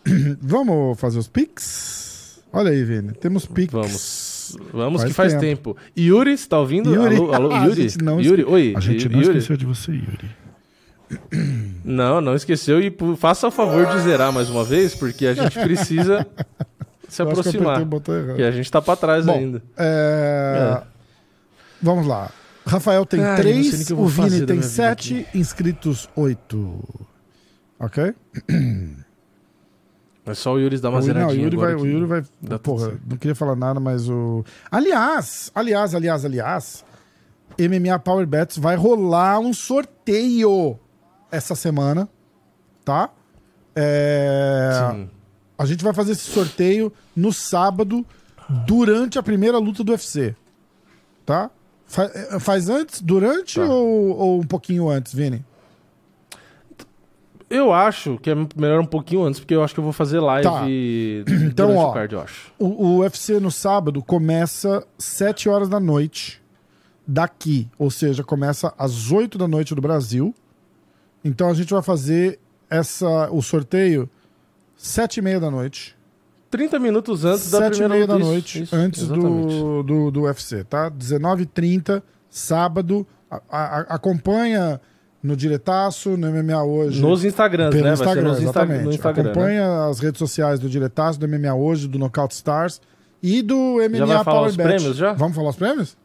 Vamos 0.40 0.98
fazer 1.00 1.18
os 1.18 1.28
pics? 1.28 2.42
Olha 2.52 2.70
aí, 2.70 2.82
Vini. 2.84 3.12
Temos 3.12 3.46
pics. 3.46 3.72
Vamos. 3.72 4.21
Vamos 4.72 5.02
Faz 5.02 5.10
que 5.10 5.16
faz 5.16 5.32
tempo. 5.34 5.74
tempo. 5.74 5.76
Yuri, 5.96 6.36
você 6.36 6.48
tá 6.48 6.58
ouvindo? 6.58 6.94
Yuri. 6.94 7.16
Alô, 7.16 7.32
alô, 7.34 7.52
A 7.54 7.64
Yuri? 7.64 7.88
gente 7.88 8.02
não 8.02 8.20
Yuri, 8.20 8.42
esque- 8.42 8.52
oi. 8.52 8.74
A 8.76 8.80
gente 8.80 9.08
não 9.08 9.20
Yuri. 9.20 9.38
esqueceu 9.38 9.56
de 9.56 9.66
você, 9.66 9.92
Yuri. 9.92 10.30
Não, 11.84 12.20
não 12.22 12.34
esqueceu. 12.34 12.80
E 12.80 12.94
faça 13.18 13.46
o 13.48 13.50
favor 13.50 13.84
de 13.86 14.00
zerar 14.00 14.32
mais 14.32 14.48
uma 14.48 14.64
vez, 14.64 14.94
porque 14.94 15.26
a 15.26 15.34
gente 15.34 15.58
precisa 15.60 16.26
se 17.08 17.16
que 17.16 17.22
aproximar. 17.28 17.84
Porque 17.86 18.42
a 18.42 18.50
gente 18.50 18.70
tá 18.70 18.80
pra 18.80 18.96
trás 18.96 19.26
Bom, 19.26 19.34
ainda. 19.34 19.62
É, 19.76 20.80
Vamos 21.82 22.06
lá. 22.06 22.30
Rafael 22.64 23.04
tem 23.04 23.20
Ai, 23.22 23.36
três, 23.36 23.88
que 23.88 23.92
o 23.92 24.06
Vini 24.06 24.46
tem 24.46 24.62
sete, 24.62 25.26
inscritos 25.34 26.08
oito. 26.16 26.82
Ok? 27.78 28.14
É 30.24 30.34
só 30.34 30.54
o 30.54 30.58
Yuri 30.58 30.78
dar 30.78 30.90
uma 30.90 31.00
O 31.00 31.02
Yuri, 31.02 31.18
não, 31.18 31.26
o 31.26 31.30
zeradinha 31.30 31.44
Yuri 31.44 31.56
vai, 31.56 31.74
o 31.74 31.86
Yuri 31.86 32.06
vai. 32.06 32.22
dá 32.40 32.58
Porra, 32.58 32.92
não 33.08 33.16
queria 33.16 33.34
falar 33.34 33.56
nada, 33.56 33.80
mas 33.80 34.08
o. 34.08 34.44
Aliás, 34.70 35.50
aliás, 35.54 35.94
aliás, 35.94 36.24
aliás, 36.24 36.84
MMA 37.58 37.98
Power 37.98 38.26
Bets 38.26 38.56
vai 38.56 38.76
rolar 38.76 39.40
um 39.40 39.52
sorteio 39.52 40.78
essa 41.30 41.54
semana, 41.56 42.08
tá? 42.84 43.10
É, 43.74 44.90
Sim. 44.92 45.10
A 45.58 45.64
gente 45.66 45.82
vai 45.82 45.92
fazer 45.92 46.12
esse 46.12 46.30
sorteio 46.30 46.92
no 47.16 47.32
sábado, 47.32 48.04
durante 48.66 49.18
a 49.18 49.22
primeira 49.22 49.58
luta 49.58 49.82
do 49.82 49.92
UFC. 49.92 50.36
Tá? 51.24 51.50
Eh, 51.98 52.38
Faz 52.38 52.68
antes, 52.68 53.00
durante 53.00 53.58
Tá. 53.60 53.66
ou, 53.66 54.16
ou 54.16 54.40
um 54.40 54.46
pouquinho 54.46 54.88
antes, 54.88 55.12
Vini? 55.14 55.44
Eu 57.54 57.72
acho 57.72 58.18
que 58.18 58.30
é 58.30 58.34
melhor 58.56 58.80
um 58.80 58.86
pouquinho 58.86 59.24
antes, 59.24 59.38
porque 59.40 59.54
eu 59.54 59.62
acho 59.62 59.74
que 59.74 59.80
eu 59.80 59.84
vou 59.84 59.92
fazer 59.92 60.20
live 60.20 60.42
Tá. 60.48 60.64
então, 61.46 61.76
ó, 61.76 61.90
o 61.90 61.92
card, 61.92 62.14
eu 62.14 62.20
acho. 62.20 62.52
O, 62.58 62.66
o 62.66 62.98
UFC 63.00 63.38
no 63.38 63.50
sábado 63.50 64.02
começa 64.02 64.84
7 64.98 65.48
horas 65.48 65.68
da 65.68 65.78
noite 65.78 66.40
daqui, 67.06 67.68
ou 67.78 67.90
seja, 67.90 68.22
começa 68.24 68.72
às 68.78 69.10
8 69.10 69.36
da 69.36 69.46
noite 69.48 69.74
do 69.74 69.82
Brasil. 69.82 70.34
Então 71.24 71.48
a 71.50 71.54
gente 71.54 71.72
vai 71.72 71.82
fazer 71.82 72.38
essa 72.70 73.28
o 73.30 73.42
sorteio 73.42 74.08
7 74.76 75.18
e 75.18 75.22
meia 75.22 75.38
da 75.40 75.50
noite. 75.50 75.96
30 76.50 76.78
minutos 76.78 77.24
antes 77.24 77.50
da 77.50 77.58
7 77.58 77.74
e 77.74 77.78
primeira 77.78 77.94
meia 77.94 78.06
da. 78.06 78.16
Isso, 78.18 78.26
noite, 78.26 78.62
isso, 78.62 78.76
antes 78.76 79.06
do, 79.08 79.82
do, 79.82 80.10
do 80.10 80.20
UFC, 80.22 80.64
tá? 80.64 80.90
19h30, 80.90 82.02
sábado. 82.28 83.06
A- 83.30 83.40
a- 83.50 83.80
acompanha 83.94 84.78
no 85.22 85.36
Diretaço, 85.36 86.16
no 86.16 86.28
MMA 86.30 86.62
Hoje. 86.64 87.00
Nos 87.00 87.24
Instagrams, 87.24 87.70
Pelo 87.74 87.86
né? 87.86 87.92
Instagram, 87.92 88.22
nos 88.22 88.38
Insta- 88.38 88.42
exatamente. 88.44 88.84
no 88.84 88.90
Instagram. 88.92 89.22
né? 89.24 89.30
Acompanha 89.30 89.84
as 89.88 90.00
redes 90.00 90.18
sociais 90.18 90.58
do 90.58 90.68
Diretaço, 90.68 91.18
do 91.20 91.26
MMA 91.28 91.54
Hoje, 91.54 91.86
do 91.86 91.98
Knockout 91.98 92.34
Stars 92.34 92.80
e 93.22 93.40
do 93.42 93.76
MMA 93.80 93.98
Já 93.98 94.04
vai 94.06 94.24
falar 94.24 94.36
Power 94.36 94.48
os 94.50 94.56
Bet. 94.56 94.68
prêmios 94.68 94.96
já? 94.96 95.12
Vamos 95.12 95.36
falar 95.36 95.50
os 95.50 95.56
prêmios? 95.56 95.96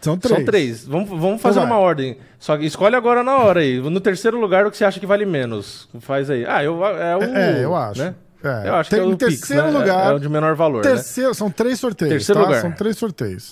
São 0.00 0.16
três. 0.16 0.36
São 0.36 0.44
três. 0.44 0.84
Vamos, 0.86 1.08
vamos 1.08 1.42
fazer 1.42 1.58
Então 1.58 1.68
vai. 1.68 1.76
uma 1.78 1.84
ordem. 1.84 2.16
Só 2.38 2.56
que 2.56 2.64
escolhe 2.64 2.94
agora 2.94 3.22
na 3.24 3.36
hora 3.38 3.60
aí. 3.60 3.80
No 3.80 4.00
terceiro 4.00 4.40
lugar, 4.40 4.64
o 4.66 4.70
que 4.70 4.76
você 4.76 4.84
acha 4.84 5.00
que 5.00 5.06
vale 5.06 5.26
menos? 5.26 5.88
Faz 6.00 6.30
aí. 6.30 6.46
Ah, 6.46 6.62
eu, 6.62 6.84
é 6.84 7.16
o. 7.16 7.22
É, 7.22 7.64
eu 7.64 7.74
acho. 7.74 8.00
Né? 8.00 8.14
É. 8.44 8.68
Eu 8.68 8.74
acho 8.76 8.90
Tem- 8.90 9.00
que 9.00 9.04
é 9.04 9.08
o 9.08 9.12
em 9.12 9.16
Pix, 9.16 9.40
terceiro 9.40 9.62
né? 9.64 9.68
É- 9.68 9.78
lugar- 9.78 10.12
É, 10.12 10.14
o 10.14 10.18
de 10.20 10.28
menor 10.28 10.54
valor, 10.54 10.84
né? 10.84 10.90
Terceiro, 10.92 11.34
São 11.34 11.50
três 11.50 11.80
sorteios. 11.80 12.12
Terceiro 12.14 12.40
tá? 12.40 12.46
lugar. 12.46 12.60
São 12.62 12.70
três 12.70 12.96
sorteios. 12.96 13.42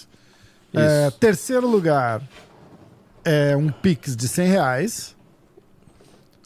Isso. 0.72 0.78
É, 0.84 1.10
terceiro 1.18 1.66
lugar 1.66 2.22
é 3.26 3.56
um 3.56 3.68
Pix 3.68 4.16
de 4.16 4.26
100 4.28 4.48
reais. 4.48 5.16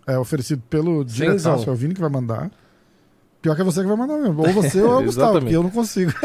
É 0.07 0.19
oferecido 0.19 0.63
pelo. 0.69 1.05
Diretaço. 1.05 1.69
É 1.69 1.73
o 1.73 1.77
Vini 1.77 1.95
que 1.95 2.01
vai 2.01 2.11
mandar. 2.11 2.51
Pior 3.41 3.55
que 3.55 3.61
é 3.61 3.65
você 3.65 3.81
que 3.81 3.87
vai 3.87 3.97
mandar 3.97 4.17
mesmo. 4.19 4.41
Ou 4.45 4.53
você 4.53 4.83
ou 4.83 4.99
o 5.01 5.05
Gustavo, 5.05 5.41
porque 5.41 5.55
eu 5.55 5.63
não 5.63 5.71
consigo. 5.71 6.13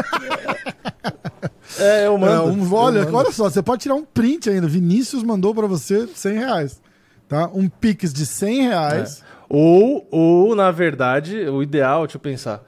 É, 1.77 2.07
eu 2.07 2.17
mando. 2.17 2.31
É, 2.31 2.39
um- 2.41 2.73
olha, 2.73 3.03
mando. 3.03 3.17
olha 3.17 3.31
só, 3.31 3.49
você 3.49 3.61
pode 3.61 3.81
tirar 3.83 3.95
um 3.95 4.05
print 4.05 4.49
ainda. 4.49 4.67
Vinícius 4.67 5.23
mandou 5.23 5.53
pra 5.53 5.67
você 5.67 6.07
100 6.07 6.33
reais. 6.37 6.81
Tá? 7.27 7.49
Um 7.53 7.67
Pix 7.67 8.13
de 8.13 8.25
100 8.25 8.61
reais. 8.69 9.23
Ou, 9.49 10.07
ou, 10.09 10.55
na 10.55 10.71
verdade, 10.71 11.37
o 11.49 11.61
ideal, 11.61 12.03
deixa 12.03 12.15
eu 12.17 12.21
pensar. 12.21 12.63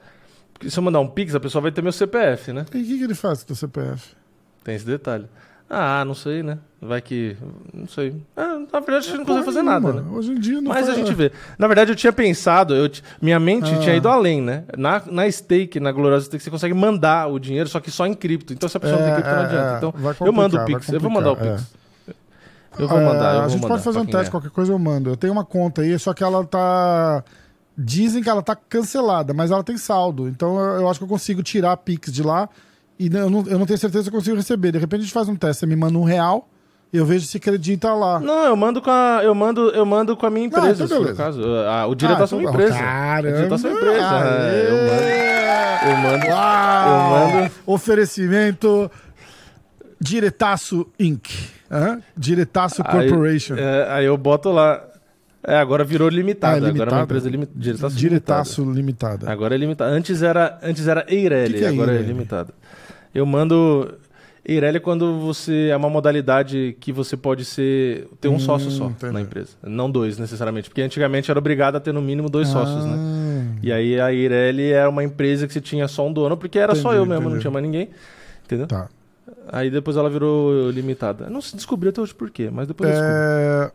Porque 0.52 0.68
se 0.70 0.78
eu 0.78 0.82
mandar 0.82 1.00
um 1.00 1.08
Pix, 1.08 1.34
a 1.34 1.40
pessoa 1.40 1.62
vai 1.62 1.72
ter 1.72 1.80
meu 1.80 1.92
CPF, 1.92 2.52
né? 2.52 2.66
E 2.74 2.82
o 2.82 2.84
que, 2.84 2.98
que 2.98 3.04
ele 3.04 3.14
faz 3.14 3.44
com 3.44 3.52
o 3.52 3.56
CPF? 3.56 4.14
Tem 4.62 4.74
esse 4.74 4.84
detalhe. 4.84 5.26
Ah, 5.70 6.02
não 6.04 6.14
sei, 6.14 6.42
né? 6.42 6.58
Vai 6.80 7.02
que. 7.02 7.36
Não 7.74 7.86
sei. 7.86 8.14
Ah, 8.36 8.58
na 8.72 8.80
verdade, 8.80 8.96
a 8.96 9.00
gente 9.10 9.18
não 9.18 9.24
consegue 9.26 9.44
fazer 9.44 9.62
nada, 9.62 9.92
né? 9.92 10.02
Hoje 10.10 10.30
em 10.32 10.40
dia 10.40 10.60
não 10.62 10.68
Mas 10.72 10.86
faz- 10.86 10.88
a 10.90 10.94
gente 10.94 11.12
vê. 11.12 11.30
Na 11.58 11.66
verdade, 11.66 11.92
eu 11.92 11.96
tinha 11.96 12.12
pensado, 12.12 12.74
eu 12.74 12.88
t- 12.88 13.02
minha 13.20 13.38
mente 13.38 13.70
Ah. 13.74 13.78
tinha 13.78 13.94
ido 13.94 14.08
além, 14.08 14.40
né? 14.40 14.64
Na, 14.76 15.02
na 15.10 15.30
stake, 15.30 15.78
na 15.78 15.92
gloriosa 15.92 16.24
stake, 16.26 16.42
você 16.42 16.50
consegue 16.50 16.72
mandar 16.72 17.26
o 17.26 17.38
dinheiro, 17.38 17.68
só 17.68 17.80
que 17.80 17.90
só 17.90 18.06
em 18.06 18.14
cripto. 18.14 18.52
Então, 18.54 18.66
se 18.68 18.76
a 18.76 18.80
pessoa 18.80 18.98
não 19.00 19.08
É, 19.08 19.10
tem 19.12 19.22
cripto, 19.22 19.34
não 19.36 19.42
é, 19.42 19.46
adianta. 19.46 19.74
é. 19.74 19.76
Então, 19.76 20.26
eu 20.26 20.32
mando 20.32 20.56
o 20.56 20.64
Pix. 20.64 20.88
Eu 20.88 21.00
vou 21.00 21.10
mandar 21.10 21.32
o 21.32 21.36
Pix. 21.36 21.66
Eu 22.78 22.88
vou 22.88 23.00
mandar. 23.00 23.34
É, 23.34 23.36
eu 23.36 23.38
a 23.38 23.40
vou 23.40 23.48
gente 23.50 23.62
mandar 23.62 23.74
pode 23.74 23.84
fazer 23.84 23.98
um 23.98 24.06
teste, 24.06 24.28
é. 24.28 24.30
qualquer 24.30 24.50
coisa 24.50 24.72
eu 24.72 24.78
mando. 24.78 25.10
Eu 25.10 25.16
tenho 25.16 25.32
uma 25.32 25.44
conta 25.44 25.82
aí, 25.82 25.98
só 25.98 26.14
que 26.14 26.22
ela 26.24 26.44
tá 26.44 27.22
Dizem 27.80 28.22
que 28.24 28.28
ela 28.28 28.42
tá 28.42 28.56
cancelada, 28.56 29.32
mas 29.32 29.50
ela 29.52 29.62
tem 29.62 29.76
saldo. 29.76 30.26
Então 30.28 30.58
eu, 30.58 30.80
eu 30.80 30.88
acho 30.88 30.98
que 30.98 31.04
eu 31.04 31.08
consigo 31.08 31.42
tirar 31.44 31.70
a 31.72 31.76
Pix 31.76 32.10
de 32.12 32.22
lá. 32.24 32.48
E 32.98 33.06
eu 33.14 33.30
não, 33.30 33.44
eu 33.46 33.58
não 33.58 33.66
tenho 33.66 33.78
certeza 33.78 34.04
se 34.04 34.08
eu 34.08 34.12
consigo 34.12 34.36
receber. 34.36 34.72
De 34.72 34.78
repente 34.78 35.00
a 35.00 35.02
gente 35.04 35.12
faz 35.12 35.28
um 35.28 35.36
teste. 35.36 35.60
Você 35.60 35.66
me 35.66 35.76
manda 35.76 35.96
um 35.98 36.02
real 36.04 36.48
e 36.92 36.96
eu 36.96 37.06
vejo 37.06 37.26
se 37.26 37.36
acredita 37.36 37.92
lá. 37.94 38.18
Não, 38.18 38.44
eu 38.46 38.56
mando 38.56 38.80
com 38.82 38.90
a, 38.90 39.20
eu 39.22 39.34
mando, 39.34 39.70
eu 39.70 39.86
mando 39.86 40.16
com 40.16 40.26
a 40.26 40.30
minha 40.30 40.48
Não, 40.48 40.58
empresa, 40.58 40.84
então 40.84 40.86
se 40.86 40.94
for 40.94 41.00
o 41.00 41.02
beleza. 41.04 41.22
caso. 41.22 41.42
Ah, 41.68 41.86
o 41.86 41.94
diretação 41.94 42.38
é 42.38 42.42
uma 42.42 42.50
empresa. 42.50 42.74
Caramba. 42.78 43.28
O 43.28 43.36
diretação 43.36 43.70
é 43.70 43.72
uma 43.74 43.80
empresa. 43.80 44.04
é, 44.50 44.66
eu 44.68 44.76
mando. 44.88 45.18
Eu 45.88 45.96
mando. 46.18 46.26
Uau! 46.26 46.88
Eu 46.88 47.34
mando. 47.40 47.50
Oferecimento 47.66 48.90
Diretaço 50.00 50.86
Inc. 50.98 51.28
Hã? 51.70 52.00
Diretaço 52.16 52.82
Corporation. 52.82 53.54
Aí, 53.54 53.60
é, 53.62 53.86
aí 53.90 54.04
eu 54.06 54.16
boto 54.16 54.50
lá. 54.50 54.82
É, 55.46 55.56
agora 55.56 55.84
virou 55.84 56.08
limitada. 56.08 56.66
Ah, 56.66 56.68
é 56.68 56.70
Agora 56.70 56.70
é 56.70 56.72
uma 56.72 56.78
limitada? 56.84 57.02
empresa 57.04 57.30
limi... 57.30 57.48
diretação, 57.54 57.96
Diretaço 57.96 58.60
limitada. 58.62 58.78
Limitada. 58.80 59.32
Agora 59.32 59.54
é 59.54 59.58
limitada. 59.58 59.90
Antes 59.90 60.22
era, 60.22 60.58
antes 60.62 60.86
era 60.88 61.04
Eireli, 61.08 61.52
Que 61.54 61.58
que 61.60 61.64
é 61.64 61.68
agora 61.68 61.92
é 61.92 61.94
Eireli? 61.94 62.12
limitada. 62.12 62.54
Eu 63.14 63.24
mando. 63.26 63.94
Eireli 64.44 64.78
é 64.78 64.80
quando 64.80 65.18
você. 65.18 65.68
É 65.70 65.76
uma 65.76 65.90
modalidade 65.90 66.76
que 66.80 66.90
você 66.92 67.16
pode 67.16 67.44
ser. 67.44 68.08
ter 68.20 68.28
um 68.28 68.34
Hum, 68.36 68.38
sócio 68.38 68.70
só 68.70 68.86
entendi. 68.86 69.12
na 69.12 69.20
empresa. 69.20 69.50
Não 69.62 69.90
dois, 69.90 70.18
necessariamente. 70.18 70.70
Porque 70.70 70.80
antigamente 70.80 71.30
era 71.30 71.38
obrigado 71.38 71.76
a 71.76 71.80
ter 71.80 71.92
no 71.92 72.00
mínimo 72.00 72.30
dois 72.30 72.48
sócios, 72.48 72.84
né? 72.84 72.94
Ah, 72.96 73.58
E 73.62 73.72
aí 73.72 74.00
a 74.00 74.12
Eireli 74.12 74.72
era 74.72 74.88
uma 74.88 75.04
empresa 75.04 75.46
que 75.46 75.52
você 75.52 75.60
tinha 75.60 75.86
só 75.88 76.06
um 76.06 76.12
dono, 76.12 76.36
porque 76.36 76.58
era 76.58 76.74
só 76.74 76.88
Entendi, 76.90 76.96
eu 76.96 77.06
mesmo, 77.06 77.22
não 77.24 77.28
entendi. 77.30 77.40
tinha 77.42 77.50
mais 77.50 77.64
ninguém. 77.64 77.90
Entendeu? 78.44 78.66
Tá. 78.66 78.88
Aí 79.52 79.70
depois 79.70 79.96
ela 79.96 80.08
virou 80.08 80.70
limitada. 80.70 81.28
Não 81.28 81.42
se 81.42 81.54
descobriu 81.54 81.90
até 81.90 82.00
hoje 82.00 82.14
por 82.14 82.30
quê, 82.30 82.48
mas 82.50 82.66
depois 82.68 82.88
eu 82.88 82.96
descubro. 82.96 83.72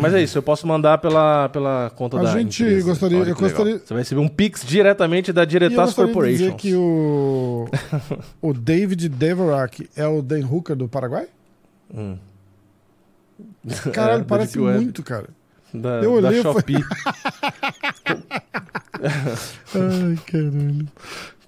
Mas 0.00 0.14
é 0.14 0.22
isso, 0.22 0.38
eu 0.38 0.42
posso 0.42 0.66
mandar 0.66 0.98
pela, 0.98 1.48
pela 1.48 1.90
conta 1.94 2.18
A 2.18 2.22
da 2.22 2.32
gente 2.32 2.62
empresa. 2.62 2.86
gostaria- 2.88 3.18
Olha 3.20 3.30
eu 3.30 3.34
gostaria- 3.36 3.78
Você 3.78 3.92
vai 3.94 4.02
receber 4.02 4.20
um 4.20 4.28
Pix 4.28 4.64
diretamente 4.64 5.32
da 5.32 5.44
de 5.44 5.58
Corporation. 5.94 6.36
dizer 6.36 6.54
que 6.54 6.74
o, 6.74 7.68
o 8.40 8.52
David 8.52 9.08
Deverak 9.08 9.88
é 9.96 10.06
o 10.06 10.22
Dan 10.22 10.46
Hooker 10.46 10.74
do 10.76 10.88
Paraguai? 10.88 11.26
Hum. 11.94 12.16
Caralho, 13.92 14.16
É, 14.16 14.18
da 14.20 14.24
parece 14.24 14.58
muito, 14.58 15.02
cara. 15.02 15.28
Da, 15.72 16.00
Eu 16.02 16.20
da 16.20 16.28
olhei 16.28 16.42
falei- 16.42 16.54
Shopee. 16.58 16.84
Ai, 19.74 20.16
caralho. 20.26 20.86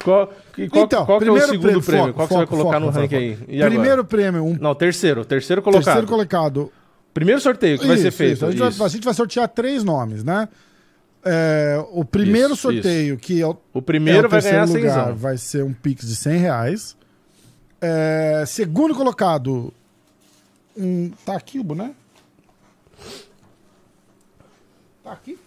Qual, 0.02 0.26
qual, 0.26 0.84
Então, 0.84 1.06
qual 1.06 1.20
que 1.20 1.28
é 1.28 1.30
o 1.30 1.40
segundo 1.40 1.60
prêmio, 1.60 1.82
prêmio? 1.82 2.06
foco, 2.06 2.14
qual 2.14 2.26
que 2.28 2.34
você 2.34 2.38
vai 2.38 2.46
foco, 2.46 2.56
colocar 2.58 2.80
foco, 2.80 2.86
no 2.86 2.92
foco, 2.92 3.00
ranking 3.02 3.16
aí? 3.16 3.38
E 3.48 3.56
agora? 3.62 3.70
Primeiro 3.70 4.04
prêmio, 4.04 4.44
um 4.44 4.56
Não, 4.60 4.74
terceiro. 4.74 5.24
Terceiro 5.24 5.62
colocado. 5.62 5.84
terceiro 5.84 6.06
colocado. 6.08 6.72
Primeiro 7.14 7.40
sorteio 7.40 7.78
que 7.78 7.86
vai 7.86 7.96
ser 7.98 8.08
Isso, 8.08 8.16
feito. 8.16 8.32
isso. 8.34 8.46
A, 8.46 8.50
gente 8.50 8.58
vai, 8.60 8.68
Isso. 8.70 8.84
a 8.84 8.88
gente 8.88 9.04
vai 9.04 9.14
sortear 9.14 9.48
três 9.48 9.84
nomes, 9.84 10.24
né? 10.24 10.48
É, 11.24 11.76
o 11.92 12.04
primeiro 12.04 12.54
Isso, 12.54 12.62
sorteio, 12.62 13.16
que 13.16 13.40
é 13.40 13.46
o, 13.46 13.56
O 13.72 13.80
primeiro 13.82 14.24
é 14.24 14.26
o 14.26 14.30
vai 14.30 14.40
ganhar 14.42 14.66
lugar, 14.66 15.12
vai 15.12 15.36
ser 15.36 15.62
um 15.62 15.72
Pix 15.72 16.06
de 16.06 16.16
100 16.16 16.38
reais. 16.38 16.96
É, 17.80 18.44
segundo 18.46 18.94
colocado, 18.94 19.72
um, 20.76 21.10
tá 21.24 21.36
aqui 21.36 21.58
o 21.58 21.64
boné? 21.64 21.92
Tá 25.04 25.12
aqui? 25.12 25.38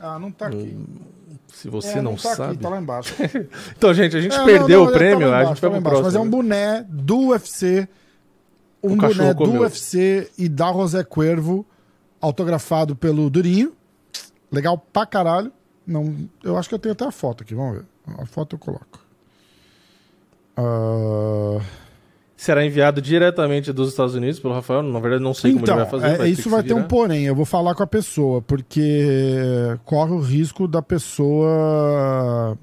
Ah, 0.00 0.18
não 0.18 0.30
tá 0.30 0.46
aqui. 0.46 0.76
Se 1.52 1.68
você 1.68 1.98
É, 1.98 2.02
não, 2.02 2.14
tá 2.14 2.34
sabe. 2.36 2.52
Aqui, 2.52 2.62
tá 2.62 2.68
lá 2.68 2.80
embaixo. 2.80 3.14
Então, 3.76 3.92
gente, 3.92 4.16
a 4.16 4.20
gente 4.20 4.34
É, 4.36 4.44
perdeu 4.44 4.80
não, 4.80 4.86
não, 4.86 4.92
o 4.92 4.94
prêmio, 4.94 5.26
tá 5.26 5.26
lá 5.26 5.38
a 5.38 5.42
embaixo, 5.42 5.48
gente 5.54 5.60
tá 5.60 5.68
vai 5.68 5.80
pro 5.80 5.80
embaixo. 5.80 6.02
próximo. 6.02 6.04
Mas 6.04 6.14
é 6.14 6.20
um 6.20 6.30
boné 6.30 6.86
do 6.88 7.18
UFC, 7.28 7.88
um 8.82 8.96
boné 8.96 9.34
do 9.34 9.44
comeu. 9.44 9.62
UFC 9.62 10.30
e 10.38 10.48
da 10.48 10.72
José 10.72 11.02
Cuervo, 11.04 11.66
autografado 12.20 12.94
pelo 12.96 13.28
Durinho. 13.30 13.72
Legal 14.50 14.78
pra 14.78 15.04
caralho. 15.06 15.52
Não, 15.86 16.14
eu 16.44 16.56
acho 16.56 16.68
que 16.68 16.74
eu 16.74 16.78
tenho 16.78 16.92
até 16.92 17.04
a 17.06 17.10
foto 17.10 17.42
aqui, 17.42 17.54
vamos 17.54 17.78
ver. 17.78 17.84
A 18.18 18.26
foto 18.26 18.56
eu 18.56 18.58
coloco. 18.58 19.00
Ah, 20.56 21.60
Será 22.36 22.64
enviado 22.64 23.02
diretamente 23.02 23.72
dos 23.72 23.88
Estados 23.88 24.14
Unidos 24.14 24.38
pelo 24.38 24.54
Rafael. 24.54 24.82
Na 24.82 25.00
verdade, 25.00 25.22
não 25.22 25.34
sei 25.34 25.52
como 25.52 25.64
então, 25.64 25.74
ele 25.74 25.82
vai 25.84 25.90
fazer. 25.90 26.06
é, 26.14 26.16
vai 26.18 26.28
isso 26.30 26.48
vai 26.48 26.62
ter 26.62 26.72
um 26.74 26.84
porém. 26.84 27.24
Eu 27.26 27.34
vou 27.34 27.44
falar 27.44 27.74
com 27.74 27.82
a 27.82 27.86
pessoa, 27.86 28.40
porque 28.40 29.76
corre 29.84 30.12
o 30.12 30.20
risco 30.20 30.68
da 30.68 30.80
pessoa. 30.80 32.56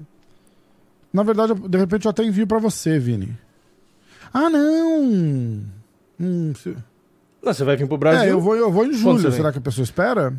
Na 1.12 1.22
verdade, 1.22 1.52
eu- 1.52 1.68
de 1.68 1.76
repente 1.78 2.06
eu 2.06 2.10
até 2.10 2.24
envio 2.24 2.46
pra 2.46 2.58
você, 2.58 2.98
Vini. 2.98 3.36
Ah, 4.32 4.48
não! 4.48 5.62
Hum, 6.20 6.52
se- 6.54 6.76
Não, 7.42 7.52
você 7.52 7.64
vai 7.64 7.76
vir 7.76 7.86
pro 7.86 7.98
Brasil. 7.98 8.22
É, 8.24 8.32
eu 8.32 8.40
vou, 8.40 8.56
eu 8.56 8.70
vou 8.72 8.84
em 8.86 8.92
julho. 8.92 9.30
Será 9.32 9.52
que 9.52 9.58
a 9.58 9.60
pessoa 9.60 9.82
espera? 9.84 10.34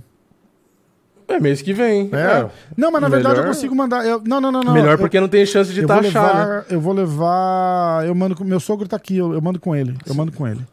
É 1.28 1.40
mês 1.41 1.62
que 1.62 1.74
vem. 1.74 2.10
É. 2.14 2.49
Não, 2.78 2.90
mas 2.90 3.02
na 3.02 3.10
verdade 3.10 3.36
eu 3.36 3.41
Melhor- 3.41 3.54
consigo 3.54 3.76
mandar. 3.76 4.06
eu- 4.06 4.22
não, 4.26 4.40
não, 4.40 4.49
não, 4.52 4.62
não. 4.62 4.74
Melhor 4.74 4.94
eu, 4.94 4.98
porque 4.98 5.20
não 5.20 5.28
tem 5.28 5.45
chance 5.45 5.74
de 5.74 5.82
vou 5.82 5.88
taxar, 5.90 6.36
né? 6.36 6.44
levar, 6.45 6.66
Eu 6.70 6.80
vou 6.80 6.94
levar. 6.94 8.06
Eu 8.08 8.16
mando 8.16 8.34
com. 8.36 8.44
Meu 8.45 8.60
sogro 8.62 8.88
tá 8.88 8.95
aqui, 8.95 9.18
eu, 9.18 9.34
eu 9.34 9.41
mando 9.41 9.60
com 9.60 9.76
ele. 9.76 9.98
Eu 10.06 10.16
mando 10.16 10.32
com 10.32 10.48
ele. 10.48 10.66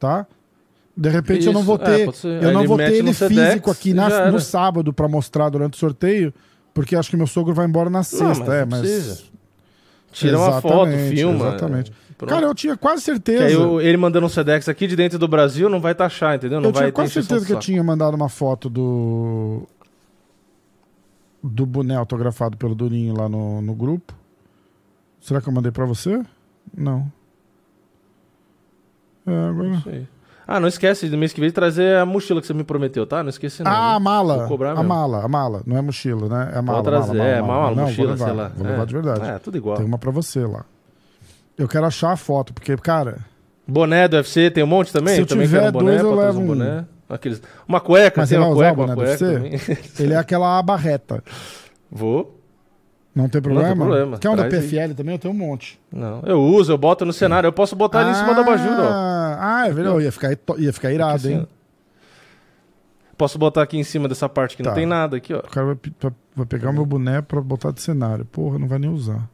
Tá? 0.00 0.26
De 0.96 1.08
repente 1.08 1.46
eu 1.46 1.52
não 1.52 1.60
Isso, 1.60 1.66
vou 1.66 1.76
é, 1.76 1.78
ter. 2.06 2.12
ser. 2.14 2.28
eu 2.42 2.48
Aí 2.48 2.54
não 2.54 2.60
ele 2.62 2.68
vou 2.68 2.76
ter 2.78 2.92
ele 2.94 3.14
Sedex 3.14 3.48
físico 3.48 3.70
aqui 3.70 3.94
na- 3.94 4.30
no 4.32 4.40
sábado 4.40 4.92
pra 4.92 5.06
mostrar 5.06 5.48
durante 5.50 5.74
o 5.74 5.76
sorteio. 5.76 6.34
Porque 6.74 6.96
acho 6.96 7.08
que 7.08 7.16
meu 7.16 7.26
sogro 7.26 7.54
vai 7.54 7.66
embora 7.66 7.88
na 7.88 8.02
sexta. 8.02 8.44
mas 8.44 8.48
é, 8.48 8.60
não 8.62 8.68
mas. 8.68 8.80
precisa. 8.80 9.18
Tira 10.12 10.38
uma 10.38 10.60
foto, 10.60 10.90
filma. 11.10 11.48
Exatamente. 11.48 11.92
Pronto. 12.18 12.30
Cara, 12.30 12.46
eu 12.46 12.54
tinha 12.54 12.76
quase 12.76 13.00
Que 13.02 13.04
certeza. 13.04 13.44
aí 13.44 13.56
o- 13.56 13.78
ele 13.80 13.96
mandando 13.98 14.24
um 14.24 14.28
Sedex 14.28 14.68
aqui 14.68 14.86
de 14.86 14.96
dentro 14.96 15.18
do 15.18 15.28
Brasil 15.28 15.68
não 15.68 15.80
vai 15.80 15.94
taxar, 15.94 16.36
entendeu? 16.36 16.60
Não 16.60 16.70
eu 16.70 16.72
vai 16.72 16.84
tinha 16.84 16.92
quase 16.92 17.12
certeza 17.12 17.44
que 17.44 17.52
eu 17.52 17.58
tinha 17.58 17.82
mandado 17.84 18.14
uma 18.14 18.28
foto 18.28 18.70
do. 18.70 19.62
Do 21.42 21.64
boné 21.66 21.94
autografado 21.94 22.56
pelo 22.56 22.74
Durinho 22.74 23.14
lá 23.16 23.28
no, 23.28 23.60
no 23.60 23.74
grupo. 23.74 24.14
Será 25.20 25.40
que 25.40 25.48
eu 25.48 25.52
mandei 25.52 25.70
pra 25.70 25.84
você? 25.84 26.22
Não. 26.76 27.10
É, 29.26 29.48
agora. 29.48 29.68
Isso 29.74 29.88
aí. 29.88 30.06
Ah, 30.48 30.60
não 30.60 30.68
esquece 30.68 31.08
do 31.08 31.18
mês 31.18 31.32
que 31.32 31.40
vem 31.40 31.48
de 31.50 31.54
trazer 31.54 31.96
a 31.98 32.06
mochila 32.06 32.40
que 32.40 32.46
você 32.46 32.54
me 32.54 32.62
prometeu, 32.64 33.04
tá? 33.06 33.22
Não 33.22 33.30
esqueci 33.30 33.62
não. 33.64 33.70
Ah, 33.70 33.94
a 33.96 34.00
mala. 34.00 34.38
Vou 34.38 34.48
cobrar 34.48 34.70
a 34.72 34.74
mesmo. 34.76 34.88
mala, 34.88 35.24
a 35.24 35.28
mala. 35.28 35.62
Não 35.66 35.76
é 35.76 35.82
mochila, 35.82 36.28
né? 36.28 36.52
É 36.54 36.58
a 36.58 36.62
mala. 36.62 36.78
Vou 36.82 36.84
trazer, 36.90 37.18
mala, 37.18 37.28
é, 37.28 37.40
mala, 37.42 37.52
mala, 37.62 37.76
Não, 37.76 37.84
mochila, 37.84 38.06
vou 38.06 38.12
levar, 38.14 38.24
sei 38.26 38.34
lá. 38.34 38.48
Vou 38.56 38.66
É. 38.66 38.70
levar 38.70 38.86
de 38.86 38.94
verdade. 38.94 39.20
É, 39.28 39.38
tudo 39.40 39.56
igual. 39.58 39.76
Tem 39.76 39.84
uma 39.86 39.98
pra 39.98 40.10
você 40.12 40.46
lá. 40.46 40.64
Eu 41.58 41.66
quero 41.68 41.86
achar 41.86 42.12
a 42.12 42.16
foto, 42.16 42.52
porque, 42.52 42.76
cara. 42.76 43.18
Boné 43.66 44.06
do 44.06 44.16
UFC 44.16 44.50
tem 44.50 44.62
um 44.62 44.66
monte 44.66 44.92
também? 44.92 45.14
Se 45.16 45.20
eu 45.22 45.26
também 45.26 45.46
tiver 45.46 45.68
um 45.68 45.72
boné, 45.72 45.90
dois, 45.98 46.02
eu 46.02 46.14
levo 46.14 46.40
um. 46.40 46.46
boné. 46.46 46.84
Aqueles... 47.08 47.40
Uma 47.66 47.80
cueca, 47.80 48.20
Mas 48.20 48.28
tem 48.28 48.38
uma 48.38 48.52
cueca, 48.54 48.80
uma 48.80 48.94
cueca 48.94 49.24
UFC? 49.24 49.82
Ele 50.02 50.12
é 50.12 50.16
aquela 50.16 50.58
aba 50.58 50.76
reta. 50.76 51.22
Vou. 51.90 52.32
Não 53.14 53.28
tem 53.28 53.40
problema? 53.40 53.68
tem 53.68 53.76
problema. 53.76 54.18
Quer 54.18 54.28
um 54.28 54.36
da 54.36 54.46
Traz 54.48 54.64
aí. 54.64 54.70
PFL 54.88 54.94
também? 54.94 55.14
Eu 55.14 55.18
tenho 55.18 55.32
um 55.32 55.36
monte. 55.36 55.80
Não, 55.90 56.20
eu 56.26 56.42
uso, 56.42 56.70
eu 56.72 56.76
boto 56.76 57.04
no 57.06 57.12
cenário. 57.12 57.46
Eu 57.46 57.52
posso 57.52 57.74
botar 57.74 58.02
ele 58.02 58.10
em 58.10 58.14
cima 58.14 58.34
da 58.34 58.42
abajur, 58.42 58.72
ó. 58.78 58.88
Ah, 59.38 59.64
é 59.66 59.72
verdade. 59.72 60.04
Ia 60.04 60.12
ficar, 60.12 60.36
ia 60.58 60.72
ficar 60.72 60.92
irado, 60.92 61.14
Aqui, 61.26 61.32
hein? 61.32 61.46
Posso 63.16 63.38
botar 63.38 63.62
aqui 63.62 63.78
em 63.78 63.82
cima 63.84 64.06
dessa 64.08 64.28
parte 64.28 64.56
que 64.56 64.62
Tá. 64.62 64.70
não 64.70 64.74
tem 64.76 64.84
nada 64.84 65.16
aqui, 65.16 65.32
ó. 65.32 65.38
O 65.38 65.42
cara 65.48 65.66
vai- 65.66 65.76
vai 66.34 66.46
pegar 66.46 66.68
o 66.70 66.72
meu 66.74 66.84
boné 66.84 67.22
pra 67.22 67.40
botar 67.40 67.70
de 67.70 67.80
cenário. 67.80 68.26
Porra, 68.26 68.58
não 68.58 68.68
vai 68.68 68.78
nem 68.78 68.90
usar. 68.90 69.26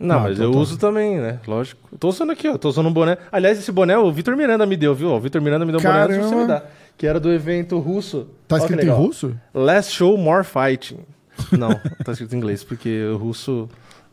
Não, 0.00 0.14
Não, 0.16 0.22
mas 0.22 0.32
então 0.36 0.46
eu 0.46 0.52
tá. 0.52 0.58
uso 0.58 0.78
também, 0.78 1.18
né? 1.20 1.38
Lógico. 1.46 1.86
Tô 1.98 2.08
usando 2.08 2.32
aqui, 2.32 2.48
ó. 2.48 2.56
Tô 2.56 2.70
usando 2.70 2.86
um 2.88 2.92
boné. 2.92 3.18
Aliás, 3.30 3.58
esse 3.58 3.70
boné 3.70 3.98
o 3.98 4.10
Vitor 4.10 4.34
Miranda 4.34 4.64
me 4.64 4.74
deu, 4.76 4.94
viu? 4.94 5.10
O 5.10 5.20
Vitor 5.20 5.42
Miranda 5.42 5.66
me 5.66 5.72
deu 5.72 5.78
um 5.80 5.82
boné 5.82 6.02
antes 6.04 6.16
de 6.16 6.22
você 6.24 6.34
me 6.34 6.46
dar. 6.46 6.64
Que 6.96 7.06
era 7.06 7.20
do 7.20 7.30
evento 7.30 7.78
russo. 7.78 8.26
Tá 8.48 8.56
escrito 8.56 8.82
em 8.84 8.88
russo? 8.88 9.36
Last 9.52 9.92
Show 9.94 10.16
More 10.16 10.42
Fighting. 10.44 11.00
Não, 11.52 11.68
tá 12.04 12.12
escrito 12.12 12.34
em 12.34 12.38
inglês, 12.38 12.64
porque 12.64 13.02
o 13.12 13.16
russo 13.18 13.68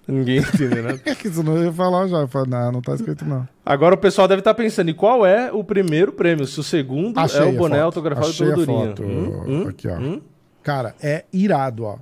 ninguém 0.08 0.38
entende, 0.44 0.82
né? 0.82 1.00
É 1.06 1.16
que 1.16 1.28
isso 1.30 1.42
não 1.42 1.62
ia 1.64 1.72
falar 1.72 2.08
já. 2.08 2.18
Eu 2.18 2.28
falei, 2.28 2.50
não, 2.50 2.72
não 2.74 2.82
tá 2.82 2.94
escrito 2.94 3.24
não. 3.26 3.48
Agora 3.66 3.96
o 3.96 3.98
pessoal 3.98 4.28
deve 4.28 4.40
estar 4.42 4.54
pensando, 4.54 4.90
e 4.90 4.94
qual 4.94 5.26
é 5.26 5.52
o 5.52 5.64
primeiro 5.64 6.12
prêmio? 6.12 6.46
Se 6.46 6.60
o 6.60 6.64
segundo 6.64 7.18
Achei 7.18 7.42
é 7.42 7.46
o 7.46 7.54
boné 7.54 7.76
foto. 7.78 7.86
autografado 7.86 8.28
Achei 8.28 8.52
a 8.52 8.56
Durinho. 8.56 8.88
foto. 8.90 9.04
Hum, 9.04 9.44
hum, 9.48 9.68
Aqui, 9.70 9.88
ó. 9.88 9.98
hum. 9.98 10.22
Cara, 10.64 10.96
é 11.02 11.24
irado, 11.32 11.84
ó. 11.86 11.98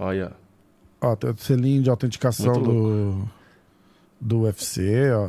Olha. 0.00 0.32
Ó, 1.00 1.14
tem 1.14 1.30
o 1.30 1.36
selinho 1.36 1.82
de 1.82 1.90
autenticação 1.90 2.54
Muito 2.54 2.70
do, 2.70 3.28
do 4.20 4.40
UFC, 4.42 5.10
ó. 5.12 5.28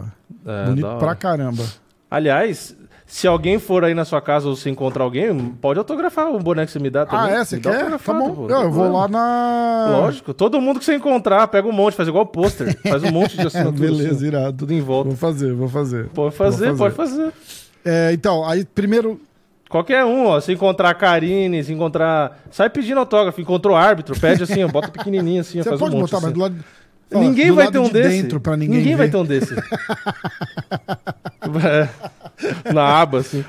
É, 0.49 0.65
Bonito 0.67 0.97
pra 0.97 1.13
caramba. 1.13 1.63
Aliás, 2.09 2.75
se 3.05 3.27
alguém 3.27 3.59
for 3.59 3.83
aí 3.83 3.93
na 3.93 4.05
sua 4.05 4.21
casa 4.21 4.47
ou 4.47 4.55
se 4.55 4.69
encontrar 4.69 5.03
alguém, 5.03 5.37
pode 5.61 5.77
autografar 5.77 6.29
o 6.31 6.39
boné 6.39 6.65
que 6.65 6.71
você 6.71 6.79
me 6.79 6.89
dá 6.89 7.05
também. 7.05 7.33
Ah, 7.33 7.39
é? 7.41 7.43
Você 7.43 7.59
quer? 7.59 7.97
Tá 7.99 8.13
bom. 8.13 8.33
pô, 8.33 8.49
Eu, 8.49 8.71
vou 8.71 8.89
lá 8.89 9.09
na. 9.09 9.87
Lógico. 9.91 10.33
Todo 10.33 10.61
mundo 10.61 10.79
que 10.79 10.85
você 10.85 10.95
encontrar, 10.95 11.45
pega 11.49 11.67
um 11.67 11.73
monte, 11.73 11.95
faz 11.95 12.07
igual 12.07 12.25
pôster. 12.25 12.73
Faz 12.87 13.03
um 13.03 13.11
monte 13.11 13.35
de 13.35 13.47
assinatura. 13.47 13.75
Beleza, 13.91 14.15
assim, 14.15 14.27
irado. 14.27 14.57
Tudo 14.57 14.73
em 14.73 14.79
volta. 14.79 15.09
Vou 15.09 15.17
fazer, 15.17 15.53
vou 15.53 15.67
fazer. 15.67 16.07
Pode 16.09 16.33
fazer, 16.33 16.67
Vou 16.69 16.77
pode 16.77 16.95
fazer. 16.95 17.33
É, 17.83 18.13
então, 18.13 18.47
aí 18.47 18.63
primeiro. 18.63 19.19
Qualquer 19.71 20.03
um, 20.05 20.25
ó. 20.27 20.39
Se 20.41 20.51
encontrar 20.51 20.89
a 20.89 20.93
Karine, 20.93 21.63
se 21.63 21.71
encontrar. 21.73 22.39
Sai 22.51 22.69
pedindo 22.69 22.99
autógrafo. 22.99 23.39
Encontrou 23.41 23.75
árbitro, 23.75 24.19
pede 24.19 24.43
assim, 24.43 24.63
ó. 24.63 24.67
Bota 24.67 24.89
pequenininho 24.89 25.41
assim, 25.41 25.59
ó. 25.59 25.63
Você 25.63 25.69
Faz 25.69 25.79
pode 25.81 25.95
um 25.95 25.99
monte. 25.99 26.11
botar, 26.11 26.17
assim. 26.17 26.25
mas 26.27 26.33
do 26.35 26.39
lado. 26.41 26.55
ó, 27.13 27.19
Ninguém 27.19 27.47
do 27.47 27.55
vai 27.55 27.65
lado 27.65 27.73
ter 27.73 27.79
um 27.79 27.83
de 27.87 27.93
desse. 27.93 28.21
dentro 28.21 28.39
pra 28.41 28.57
ninguém 28.57 28.95
vai 28.95 29.07
ver. 29.07 29.11
ter 29.11 29.17
um 29.17 29.25
desse. 29.25 29.53
É. 31.63 31.89
na 32.73 32.83
aba, 33.01 33.19
assim. 33.19 33.43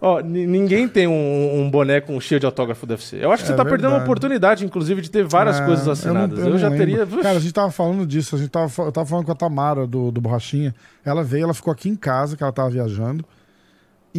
Ó, 0.00 0.20
ni- 0.20 0.46
ninguém 0.46 0.86
tem 0.86 1.06
um, 1.08 1.60
um 1.60 1.70
boné 1.70 2.00
com 2.00 2.20
cheio 2.20 2.38
de 2.38 2.44
autógrafo 2.46 2.86
do 2.86 2.90
UFC. 2.92 3.16
Eu 3.20 3.32
acho 3.32 3.42
que 3.42 3.48
É 3.50 3.52
você 3.52 3.56
tá 3.56 3.64
perdendo 3.64 3.86
uma 3.86 3.90
verdade. 3.92 4.04
oportunidade, 4.10 4.64
inclusive, 4.64 5.00
de 5.00 5.10
ter 5.10 5.24
várias 5.24 5.58
Ah, 5.58 5.64
coisas 5.66 5.86
eu 5.86 5.92
assinadas. 5.92 6.38
não- 6.38 6.46
Eu, 6.46 6.50
não 6.52 6.58
já 6.58 6.68
lembro. 6.68 6.86
teria. 6.86 7.06
Cara, 7.22 7.38
a 7.38 7.40
gente 7.40 7.52
tava 7.54 7.70
falando 7.70 8.06
disso. 8.06 8.36
A 8.36 8.38
gente 8.38 8.50
tava, 8.50 8.70
eu 8.82 8.92
tava 8.92 9.06
falando 9.06 9.24
com 9.24 9.32
a 9.32 9.34
Tamara 9.34 9.86
do, 9.86 10.10
do 10.10 10.20
Borrachinha. 10.20 10.74
Ela 11.04 11.24
veio, 11.24 11.44
ela 11.44 11.54
ficou 11.54 11.72
aqui 11.72 11.88
em 11.88 11.96
casa, 11.96 12.36
que 12.36 12.42
ela 12.42 12.52
tava 12.52 12.68
viajando. 12.70 13.24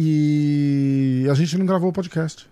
E 0.00 1.26
a 1.28 1.34
gente 1.34 1.58
não 1.58 1.66
gravou 1.66 1.90
o 1.90 1.92
podcast. 1.92 2.48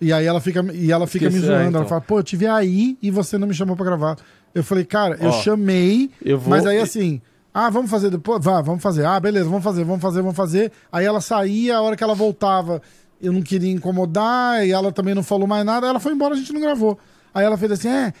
E 0.00 0.12
aí 0.12 0.26
ela 0.26 0.40
fica, 0.40 0.62
e 0.74 0.92
ela 0.92 1.06
fica 1.06 1.24
me 1.30 1.36
Esqueci- 1.36 1.46
zoando. 1.46 1.68
então. 1.68 1.80
Ela 1.80 1.88
fala, 1.88 2.00
pô, 2.02 2.18
eu 2.18 2.22
tive 2.22 2.46
aí 2.46 2.98
e 3.00 3.10
você 3.10 3.38
não 3.38 3.48
me 3.48 3.54
chamou 3.54 3.74
pra 3.74 3.86
gravar. 3.86 4.16
Eu 4.54 4.62
falei, 4.62 4.84
cara, 4.84 5.16
eu 5.18 5.30
Ó, 5.30 5.32
chamei, 5.42 6.10
eu 6.22 6.38
vou- 6.38 6.50
mas 6.50 6.66
aí 6.66 6.78
assim. 6.78 7.22
Ah, 7.54 7.70
vamos 7.70 7.90
fazer 7.90 8.10
depois? 8.10 8.44
Vá, 8.44 8.60
vamos 8.60 8.82
fazer. 8.82 9.06
Ah, 9.06 9.18
beleza, 9.18 9.46
vamos 9.48 9.64
fazer, 9.64 9.82
vamos 9.84 10.02
fazer, 10.02 10.20
vamos 10.20 10.36
fazer. 10.36 10.72
Aí 10.92 11.06
ela 11.06 11.20
saía, 11.20 11.76
a 11.76 11.82
hora 11.82 11.96
que 11.96 12.04
ela 12.04 12.14
voltava, 12.14 12.82
eu 13.22 13.32
não 13.32 13.40
queria 13.40 13.70
incomodar, 13.72 14.66
e 14.66 14.72
ela 14.72 14.92
também 14.92 15.14
não 15.14 15.22
falou 15.22 15.46
mais 15.46 15.64
nada, 15.64 15.86
ela 15.86 16.00
foi 16.00 16.12
embora, 16.12 16.34
a 16.34 16.36
gente 16.36 16.52
não 16.52 16.60
gravou. 16.60 16.98
Aí 17.32 17.44
ela 17.44 17.56
fez 17.56 17.72
assim, 17.72 17.88
é, 17.88 18.12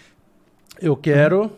Eu 0.80 0.96
quero. 0.96 1.50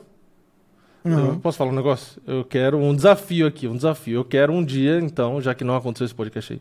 Uhum. 1.07 1.27
Eu 1.29 1.37
posso 1.37 1.57
falar 1.59 1.71
um 1.71 1.75
negócio? 1.75 2.21
Eu 2.27 2.45
quero 2.45 2.79
um 2.79 2.95
desafio 2.95 3.47
aqui, 3.47 3.67
um 3.69 3.77
desafio. 3.77 4.21
Eu 4.21 4.25
quero 4.25 4.53
um 4.53 4.65
dia, 4.65 4.99
então, 5.01 5.41
já 5.41 5.55
que 5.55 5.63
não 5.65 5.77
aconteceu 5.77 6.05
esse 6.05 6.15
podcast 6.15 6.53
aí. 6.55 6.61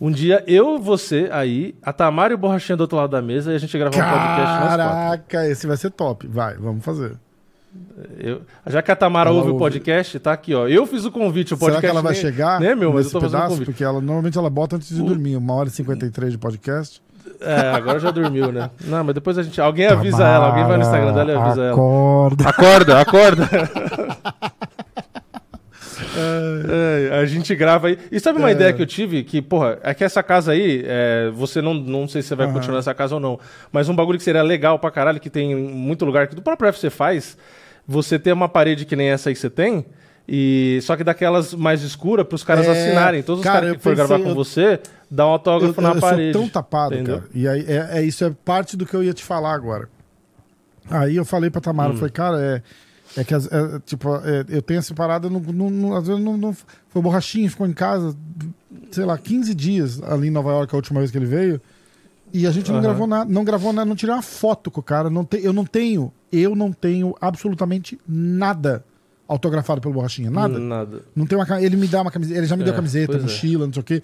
Um 0.00 0.10
dia, 0.10 0.44
eu, 0.46 0.78
você 0.78 1.28
aí, 1.32 1.74
a 1.82 1.92
Tamara 1.92 2.32
e 2.32 2.34
o 2.34 2.38
Borrachinha 2.38 2.76
do 2.76 2.82
outro 2.82 2.96
lado 2.98 3.10
da 3.10 3.22
mesa 3.22 3.52
e 3.52 3.54
a 3.54 3.58
gente 3.58 3.78
gravar 3.78 3.96
um 3.96 4.00
podcast 4.00 4.36
nós 4.36 4.58
quatro. 4.58 4.76
Caraca, 4.78 5.46
esse 5.48 5.66
vai 5.66 5.76
ser 5.78 5.90
top. 5.90 6.26
Vai, 6.26 6.54
vamos 6.58 6.84
fazer. 6.84 7.12
Eu- 8.18 8.42
já 8.66 8.82
que 8.82 8.90
a 8.90 8.96
Tamara 8.96 9.28
Ela 9.30 9.38
ouve 9.38 9.50
o 9.50 9.52
ouve. 9.54 9.64
podcast, 9.64 10.18
tá 10.18 10.32
aqui, 10.32 10.54
ó. 10.54 10.66
Eu 10.66 10.86
fiz 10.86 11.04
o 11.04 11.10
convite, 11.10 11.54
o 11.54 11.56
podcast. 11.58 11.80
Será 11.80 11.80
que 11.80 11.86
ela 11.86 12.02
vai 12.02 12.12
nem- 12.12 12.20
chegar 12.20 12.60
Nem 12.60 12.70
é 12.70 12.74
meu, 12.74 12.92
mas 12.92 13.06
eu 13.06 13.12
tô 13.12 13.20
fazendo 13.20 13.34
o 13.34 13.38
pedaço? 13.38 13.52
convite. 13.54 13.66
Porque 13.66 13.84
ela, 13.84 14.00
normalmente 14.00 14.36
ela 14.36 14.50
bota 14.50 14.76
antes 14.76 14.88
de 14.94 15.02
dormir, 15.02 15.36
uma 15.36 15.54
hora 15.54 15.68
e 15.68 15.72
53 15.72 16.32
de 16.32 16.38
podcast. 16.38 17.02
É, 17.40 17.70
agora 17.74 17.98
já 17.98 18.10
dormiu, 18.10 18.50
né? 18.52 18.70
Não, 18.84 19.04
mas 19.04 19.14
depois 19.14 19.36
a 19.38 19.42
gente. 19.42 19.60
Alguém 19.60 19.86
avisa 19.86 20.24
ela, 20.26 20.46
alguém 20.48 20.64
vai 20.64 20.76
no 20.76 20.82
Instagram 20.82 21.12
dela 21.12 21.32
e 21.32 21.34
avisa 21.34 21.62
ela. 21.62 21.72
Acorda. 21.72 22.48
Acorda, 22.48 23.00
acorda. 23.00 23.48
É, 26.18 27.18
a 27.20 27.26
gente 27.26 27.54
grava 27.54 27.88
aí. 27.88 27.98
E 28.10 28.18
sabe 28.18 28.38
uma 28.38 28.48
É. 28.48 28.52
ideia 28.52 28.72
que 28.72 28.80
eu 28.80 28.86
tive? 28.86 29.22
Que, 29.22 29.42
porra, 29.42 29.78
é 29.82 29.92
que 29.94 30.02
essa 30.04 30.22
casa 30.22 30.52
aí, 30.52 30.82
é, 30.86 31.30
você 31.34 31.60
não, 31.60 31.74
não 31.74 32.08
sei 32.08 32.22
se 32.22 32.28
você 32.28 32.34
vai 32.34 32.46
Aham. 32.46 32.54
continuar 32.54 32.76
nessa 32.78 32.94
casa 32.94 33.14
ou 33.14 33.20
não, 33.20 33.38
mas 33.70 33.88
um 33.88 33.94
bagulho 33.94 34.18
que 34.18 34.24
seria 34.24 34.42
legal 34.42 34.78
pra 34.78 34.90
caralho, 34.90 35.20
que 35.20 35.28
tem 35.30 35.54
muito 35.54 36.04
lugar 36.04 36.26
que 36.26 36.34
do 36.34 36.42
próprio 36.42 36.68
UFC 36.68 36.88
faz, 36.90 37.36
você 37.86 38.18
ter 38.18 38.32
uma 38.32 38.48
parede 38.48 38.84
que 38.86 38.96
nem 38.96 39.08
essa 39.10 39.28
aí 39.28 39.34
que 39.34 39.40
você 39.40 39.50
tem, 39.50 39.84
e 40.28 40.78
só 40.82 40.96
que 40.96 41.04
daquelas 41.04 41.54
mais 41.54 41.82
escuras 41.82 42.26
pros 42.26 42.42
caras 42.42 42.66
É, 42.66 42.70
assinarem. 42.72 43.22
Todos 43.22 43.42
cara, 43.44 43.54
os 43.54 43.60
caras 43.60 43.68
eu 43.70 43.76
que 43.76 43.82
for 43.82 43.90
pensei- 43.90 44.06
gravar 44.06 44.22
com 44.22 44.30
eu- 44.30 44.34
você, 44.34 44.80
dá 45.10 45.26
um 45.26 45.30
autógrafo 45.30 45.80
eu, 45.80 45.82
na 45.82 45.94
eu 45.94 46.00
parede. 46.00 46.32
sou 46.32 46.42
tão 46.42 46.48
tapado, 46.50 46.94
entendeu? 46.94 47.18
cara. 47.18 47.30
E 47.34 47.46
aí, 47.48 47.64
é, 47.68 47.98
é 47.98 48.02
isso 48.02 48.24
é 48.24 48.30
parte 48.44 48.76
do 48.76 48.84
que 48.84 48.94
eu 48.94 49.02
ia 49.04 49.12
te 49.14 49.22
falar 49.22 49.52
agora. 49.54 49.88
Aí 50.90 51.16
eu 51.16 51.24
falei 51.24 51.50
pra 51.50 51.60
Tamara, 51.60 51.90
Hum. 51.90 51.92
eu 51.94 51.98
falei, 51.98 52.12
cara, 52.12 52.40
é, 52.40 53.20
é 53.20 53.24
que 53.24 53.34
é, 53.34 53.38
tipo, 53.84 54.08
é, 54.16 54.44
eu 54.48 54.62
tenho 54.62 54.78
essa 54.78 54.94
parada, 54.94 55.28
não, 55.30 55.40
não, 55.40 55.70
não- 55.70 55.96
às 55.96 56.06
vezes 56.06 56.22
não, 56.22 56.36
não- 56.36 56.56
foi 56.88 57.02
borrachinho, 57.02 57.50
ficou 57.50 57.66
em 57.66 57.72
casa, 57.72 58.14
sei 58.90 59.04
lá, 59.04 59.16
15 59.18 59.54
dias 59.54 60.02
ali 60.02 60.28
em 60.28 60.30
Nova 60.30 60.50
York, 60.50 60.74
a 60.74 60.76
última 60.76 61.00
vez 61.00 61.10
que 61.10 61.18
ele 61.18 61.26
veio. 61.26 61.60
E 62.32 62.46
a 62.46 62.50
gente 62.50 62.68
não 62.70 62.78
Aham. 62.78 62.82
gravou 62.84 63.06
nada, 63.06 63.32
não 63.32 63.44
gravou 63.44 63.72
nada, 63.72 63.84
não 63.88 63.94
tirei 63.96 64.14
uma 64.14 64.22
foto 64.22 64.70
com 64.70 64.80
o 64.80 64.82
cara. 64.82 65.08
Não 65.08 65.24
te, 65.24 65.38
eu 65.42 65.52
não 65.52 65.64
tenho, 65.64 66.12
eu 66.32 66.54
não 66.56 66.72
tenho 66.72 67.14
absolutamente 67.20 67.98
nada 68.06 68.84
autografado 69.28 69.80
pelo 69.80 69.94
Borrachinha. 69.94 70.30
Nada. 70.30 70.58
Nada. 70.58 71.02
Não 71.14 71.26
tem 71.26 71.36
uma 71.38 71.62
Ele 71.62 71.76
me 71.76 71.86
dá 71.86 72.02
uma 72.02 72.10
camiseta, 72.10 72.38
ele 72.38 72.46
já 72.46 72.56
me 72.56 72.64
deu 72.64 72.72
É, 72.72 72.76
camiseta, 72.76 73.16
é. 73.16 73.20
mochila, 73.20 73.66
não 73.66 73.72
sei 73.72 73.80
o 73.80 73.84
quê. 73.84 74.02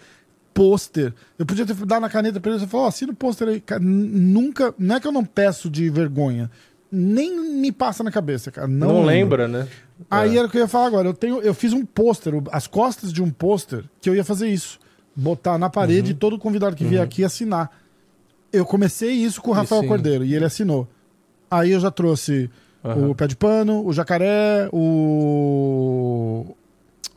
Pôster. 0.54 1.14
Eu 1.38 1.46
podia 1.46 1.64
ter 1.64 1.74
dado 1.74 2.02
na 2.02 2.10
caneta 2.10 2.38
pra 2.40 2.50
ele, 2.50 2.60
você 2.60 2.66
falou, 2.66 2.86
ó, 2.86 2.88
assina 2.88 3.12
o 3.12 3.16
pôster 3.16 3.48
aí. 3.48 3.60
Cara, 3.60 3.80
nunca, 3.82 4.74
não 4.78 4.96
é 4.96 5.00
que 5.00 5.06
eu 5.06 5.12
não 5.12 5.24
peço 5.24 5.70
de 5.70 5.88
vergonha, 5.88 6.50
nem 6.90 7.54
me 7.60 7.72
passa 7.72 8.04
na 8.04 8.10
cabeça, 8.10 8.50
cara. 8.50 8.66
Não, 8.68 8.88
Não, 8.88 9.04
lembra, 9.04 9.48
né? 9.48 9.66
Aí 10.10 10.34
É. 10.36 10.38
era 10.40 10.46
o 10.46 10.50
que 10.50 10.58
eu 10.58 10.62
ia 10.62 10.68
falar 10.68 10.86
agora. 10.88 11.08
Eu, 11.08 11.14
tenho, 11.14 11.40
eu 11.40 11.54
fiz 11.54 11.72
um 11.72 11.86
pôster, 11.86 12.34
as 12.50 12.66
costas 12.66 13.12
de 13.12 13.22
um 13.22 13.30
pôster, 13.30 13.84
que 14.00 14.10
eu 14.10 14.14
ia 14.14 14.24
fazer 14.24 14.48
isso. 14.48 14.78
Botar 15.16 15.56
na 15.56 15.70
parede 15.70 16.10
Uhum. 16.10 16.16
e 16.16 16.18
todo 16.18 16.38
convidado 16.38 16.76
que 16.76 16.84
vier 16.84 17.02
aqui 17.02 17.24
assinar. 17.24 17.70
Eu 18.52 18.66
comecei 18.66 19.12
isso 19.12 19.40
com 19.40 19.52
o 19.52 19.54
E 19.54 19.56
Rafael. 19.56 19.86
Cordeiro 19.86 20.24
e 20.24 20.34
ele 20.34 20.44
assinou. 20.44 20.86
Aí 21.50 21.70
eu 21.70 21.80
já 21.80 21.90
trouxe 21.90 22.50
Aham. 22.84 23.10
o 23.10 23.14
Pé 23.14 23.26
de 23.26 23.36
Pano, 23.36 23.86
o 23.86 23.92
Jacaré, 23.92 24.68
o. 24.72 26.56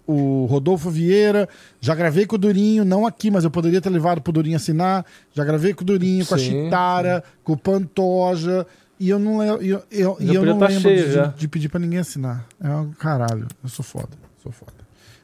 O 0.08 0.46
Rodolfo 0.46 0.92
Vieira, 0.92 1.50
já 1.82 1.96
gravei 1.96 2.28
com 2.28 2.36
o 2.36 2.38
Durinho, 2.38 2.86
não 2.86 3.08
aqui, 3.08 3.32
mas 3.32 3.44
eu 3.44 3.50
poderia 3.50 3.82
ter 3.82 3.90
levado 3.90 4.22
pro 4.22 4.32
Durinho 4.32 4.56
assinar. 4.56 5.04
Já 5.34 5.44
gravei 5.44 5.74
com 5.74 5.82
o 5.82 5.86
Durinho, 5.86 6.24
com 6.28 6.36
a 6.36 6.38
Sim, 6.38 6.66
Chitara, 6.66 7.24
com 7.44 7.54
o 7.54 7.58
Pantoja. 7.58 8.68
E 9.00 9.10
eu 9.10 9.18
não, 9.18 9.40
le- 9.40 9.68
eu, 9.68 9.82
eu, 9.92 10.16
e 10.20 10.36
eu 10.36 10.46
não 10.46 10.60
tá 10.60 10.68
lembro 10.68 10.92
de, 11.34 11.40
de 11.40 11.48
pedir 11.48 11.70
pra 11.70 11.80
ninguém 11.80 11.98
assinar. 11.98 12.46
É 12.64 12.70
um 12.70 12.92
caralho. 12.92 13.48
Eu 13.64 13.68
sou 13.70 13.84
foda. 13.84 14.10
Sou 14.44 14.52
foda. 14.52 14.74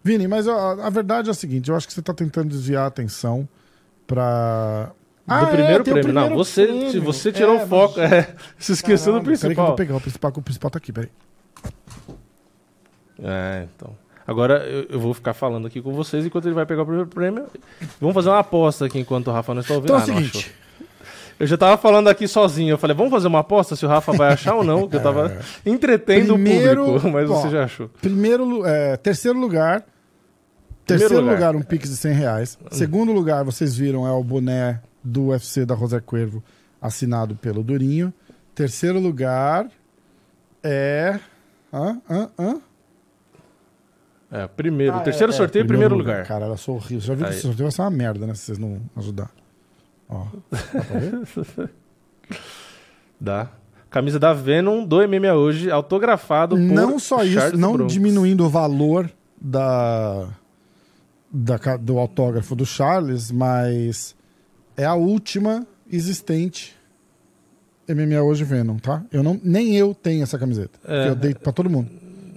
Vini, 0.03 0.27
mas 0.27 0.47
a, 0.47 0.87
a 0.87 0.89
verdade 0.89 1.27
é 1.29 1.31
a 1.31 1.35
seguinte: 1.35 1.69
eu 1.69 1.75
acho 1.75 1.87
que 1.87 1.93
você 1.93 2.01
tá 2.01 2.11
tentando 2.11 2.49
desviar 2.49 2.85
a 2.85 2.87
atenção 2.87 3.47
pra. 4.07 4.91
Do 5.39 5.45
Ah, 5.45 5.49
é, 5.49 5.51
primeiro 5.55 5.81
o 5.81 5.83
prêmio. 5.85 6.13
Não, 6.13 6.21
primeiro 6.23 6.35
você, 6.35 6.65
prêmio. 6.67 7.01
você 7.03 7.31
tirou 7.31 7.55
É, 7.59 7.63
o 7.63 7.67
foco. 7.67 7.99
mas- 7.99 8.11
É, 8.11 8.35
se 8.59 8.71
esqueceu 8.73 9.13
do 9.13 9.19
Caralho, 9.21 9.39
Peraí 9.39 9.39
que 9.39 9.45
eu 9.45 9.47
principal. 9.47 9.67
vou 9.67 9.75
pegar 9.75 9.95
o 9.95 10.01
principal, 10.01 10.31
o 10.35 10.41
principal 10.41 10.71
tá 10.71 10.77
aqui, 10.77 10.91
peraí. 10.91 11.09
É, 13.23 13.67
então. 13.75 13.95
Agora 14.25 14.65
eu, 14.67 14.85
eu 14.89 14.99
vou 14.99 15.13
ficar 15.13 15.33
falando 15.33 15.67
aqui 15.67 15.81
com 15.81 15.93
vocês 15.93 16.25
enquanto 16.25 16.45
ele 16.45 16.55
vai 16.55 16.65
pegar 16.65 16.83
o 16.83 16.85
primeiro 16.85 17.09
prêmio. 17.09 17.45
Vamos 17.99 18.13
fazer 18.13 18.29
uma 18.29 18.39
aposta 18.39 18.85
aqui 18.85 18.99
enquanto 18.99 19.27
o 19.27 19.31
Rafa 19.31 19.53
não 19.53 19.61
está 19.61 19.73
ouvindo. 19.73 19.93
Então 19.93 19.97
é 19.97 19.99
o 19.99 20.03
Ah, 20.03 20.07
não 20.07 20.17
seguinte. 20.17 20.37
achou. 20.37 20.61
Eu 21.39 21.47
já 21.47 21.57
tava 21.57 21.75
falando 21.75 22.07
aqui 22.07 22.27
sozinho. 22.27 22.73
Eu 22.73 22.77
falei, 22.77 22.95
vamos 22.95 23.11
fazer 23.11 23.27
uma 23.27 23.39
aposta 23.39 23.75
se 23.75 23.83
o 23.83 23.89
Rafa 23.89 24.11
vai 24.13 24.31
achar 24.33 24.53
ou 24.55 24.63
não. 24.63 24.87
Que 24.87 24.95
eu 24.97 25.01
tava 25.03 25.35
entretendo 25.65 26.33
Primeiro, 26.33 26.83
o 26.83 26.85
público, 26.85 27.09
mas 27.09 27.29
ó, 27.29 27.41
você 27.41 27.49
já 27.49 27.63
achou. 27.63 27.89
Primeiro, 27.99 28.63
é, 28.65 28.95
terceiro 28.97 29.39
lugar. 29.39 29.83
Terceiro 30.85 31.19
lugar. 31.19 31.33
lugar. 31.33 31.55
um 31.55 31.61
Pix 31.63 31.89
de 31.89 31.97
100 31.97 32.13
reais. 32.13 32.59
Segundo 32.71 33.11
lugar, 33.11 33.43
vocês 33.43 33.75
viram, 33.75 34.05
é 34.07 34.11
o 34.11 34.23
boné 34.23 34.81
do 35.03 35.27
UFC 35.27 35.65
da 35.65 35.75
José 35.75 35.99
Cuervo, 35.99 36.43
assinado 36.81 37.35
pelo 37.35 37.63
Durinho. 37.63 38.13
Terceiro 38.53 38.99
lugar 38.99 39.69
é. 40.63 41.19
Hã? 41.73 42.01
Hã? 42.09 42.29
Hã? 42.37 42.61
É, 44.31 44.47
primeiro. 44.47 44.95
Ah, 44.95 45.01
terceiro 45.01 45.31
é, 45.31 45.35
é, 45.35 45.37
sorteio, 45.37 45.67
primeiro, 45.67 45.95
lugar. 45.95 46.25
Cara, 46.25 46.45
ela 46.45 46.57
sou 46.57 46.75
horrível. 46.75 47.01
Você 47.01 47.07
já 47.07 47.15
viu 47.15 47.25
que 47.25 47.31
esse 47.33 47.41
sorteio 47.41 47.63
vai 47.63 47.71
ser 47.71 47.81
uma 47.81 47.91
merda, 47.91 48.25
né? 48.25 48.33
Se 48.33 48.43
vocês 48.43 48.57
não 48.57 48.81
ajudar. 48.95 49.29
Ó. 50.07 50.25
Dá 50.49 50.83
pra 50.83 50.99
ver? 50.99 51.69
Dá. 53.19 53.49
Camisa 53.89 54.17
da 54.17 54.33
Venom 54.33 54.85
do 54.85 55.05
MMA 55.05 55.33
hoje, 55.33 55.69
autografado 55.69 56.55
por 56.55 56.61
não 56.61 56.97
só 56.97 57.23
isso, 57.23 57.33
Charles 57.33 57.59
não 57.59 57.73
Bronx. 57.73 57.91
diminuindo 57.91 58.45
o 58.45 58.49
valor 58.49 59.11
da, 59.39 60.29
da 61.29 61.57
do 61.75 61.99
autógrafo 61.99 62.55
do 62.55 62.65
Charles, 62.65 63.31
mas 63.31 64.15
é 64.77 64.85
a 64.85 64.93
última 64.95 65.65
existente 65.91 66.75
MMA 67.87 68.21
hoje 68.21 68.43
Venom, 68.43 68.77
tá? 68.77 69.03
Eu 69.11 69.21
não, 69.23 69.39
nem 69.43 69.75
eu 69.75 69.93
tenho 69.93 70.23
essa 70.23 70.37
camiseta. 70.39 70.79
É. 70.87 71.09
eu 71.09 71.15
dei 71.15 71.33
pra 71.33 71.51
todo 71.51 71.69
mundo. 71.69 71.89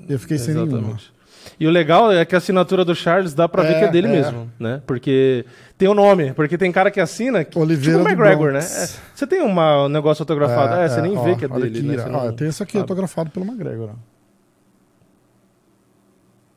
Eu 0.09 0.19
fiquei 0.19 0.39
sem 0.39 0.55
nenhuma. 0.55 0.79
Exatamente. 0.79 1.15
E 1.61 1.67
o 1.67 1.71
legal 1.71 2.11
é 2.11 2.25
que 2.25 2.35
a 2.35 2.39
assinatura 2.39 2.85
do 2.85 2.95
Charles 2.95 3.35
dá 3.35 3.49
pra 3.49 3.63
ver 3.63 3.75
É, 3.75 3.79
que 3.79 3.85
é 3.85 3.91
dele 3.91 4.09
é. 4.09 4.11
mesmo, 4.11 4.51
né? 4.59 4.83
Porque 4.87 5.45
tem 5.79 5.87
o 5.87 5.95
nome, 5.95 6.33
porque 6.33 6.59
tem 6.59 6.73
cara 6.73 6.91
que 6.91 6.99
assina, 7.01 7.45
que- 7.45 7.57
Oliveira 7.59 7.99
tipo 7.99 8.09
o 8.09 8.13
McGregor, 8.13 8.53
né? 8.53 8.59
É, 8.61 8.89
você 9.15 9.27
tem 9.27 9.41
uma- 9.43 9.85
um 9.85 9.89
negócio 9.89 10.23
autografado, 10.23 10.75
é, 10.75 10.89
você 10.89 11.01
nem 11.03 11.17
ó, 11.17 11.23
vê 11.23 11.37
que 11.37 11.45
é 11.45 11.49
dele, 11.49 11.67
aqui, 11.79 11.83
né? 11.83 12.05
ó. 12.09 12.25
Não 12.27 12.33
tem 12.33 12.49
esse 12.49 12.63
aqui 12.63 12.73
sabe. 12.73 12.83
autografado 12.83 13.31
pelo 13.31 13.45
McGregor. 13.47 13.91
ó. 13.93 14.14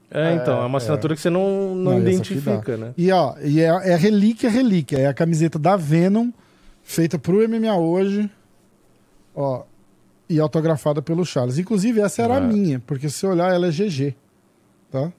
É, 0.10 0.36
então, 0.36 0.62
é 0.62 0.66
uma 0.66 0.78
É, 0.78 0.82
assinatura 0.82 1.16
que 1.16 1.22
você 1.22 1.30
não, 1.30 1.76
não, 1.76 1.92
Não, 1.94 2.00
identifica, 2.00 2.78
né? 2.78 2.94
E, 2.98 3.12
ó, 3.12 3.36
e 3.44 3.60
é, 3.62 3.68
é 3.92 3.96
relíquia, 3.96 4.50
relíquia. 4.50 4.98
É 5.00 5.08
a 5.08 5.14
camiseta 5.14 5.60
da 5.60 5.76
Venom, 5.76 6.30
feita 6.82 7.20
pro 7.20 7.48
MMA 7.48 7.76
hoje. 7.76 8.30
Ó, 9.36 9.64
e 10.30 10.40
autografada 10.40 11.02
pelo 11.02 11.26
Charles. 11.26 11.58
Inclusive, 11.58 12.00
essa 12.02 12.22
era 12.22 12.38
a 12.38 12.42
minha, 12.42 12.82
porque 12.86 13.10
se 13.10 13.18
você 13.20 13.28
olhar, 13.28 13.54
ela 13.54 13.68
é 13.68 13.72
GG. 13.72 14.16
Tá? 14.92 15.12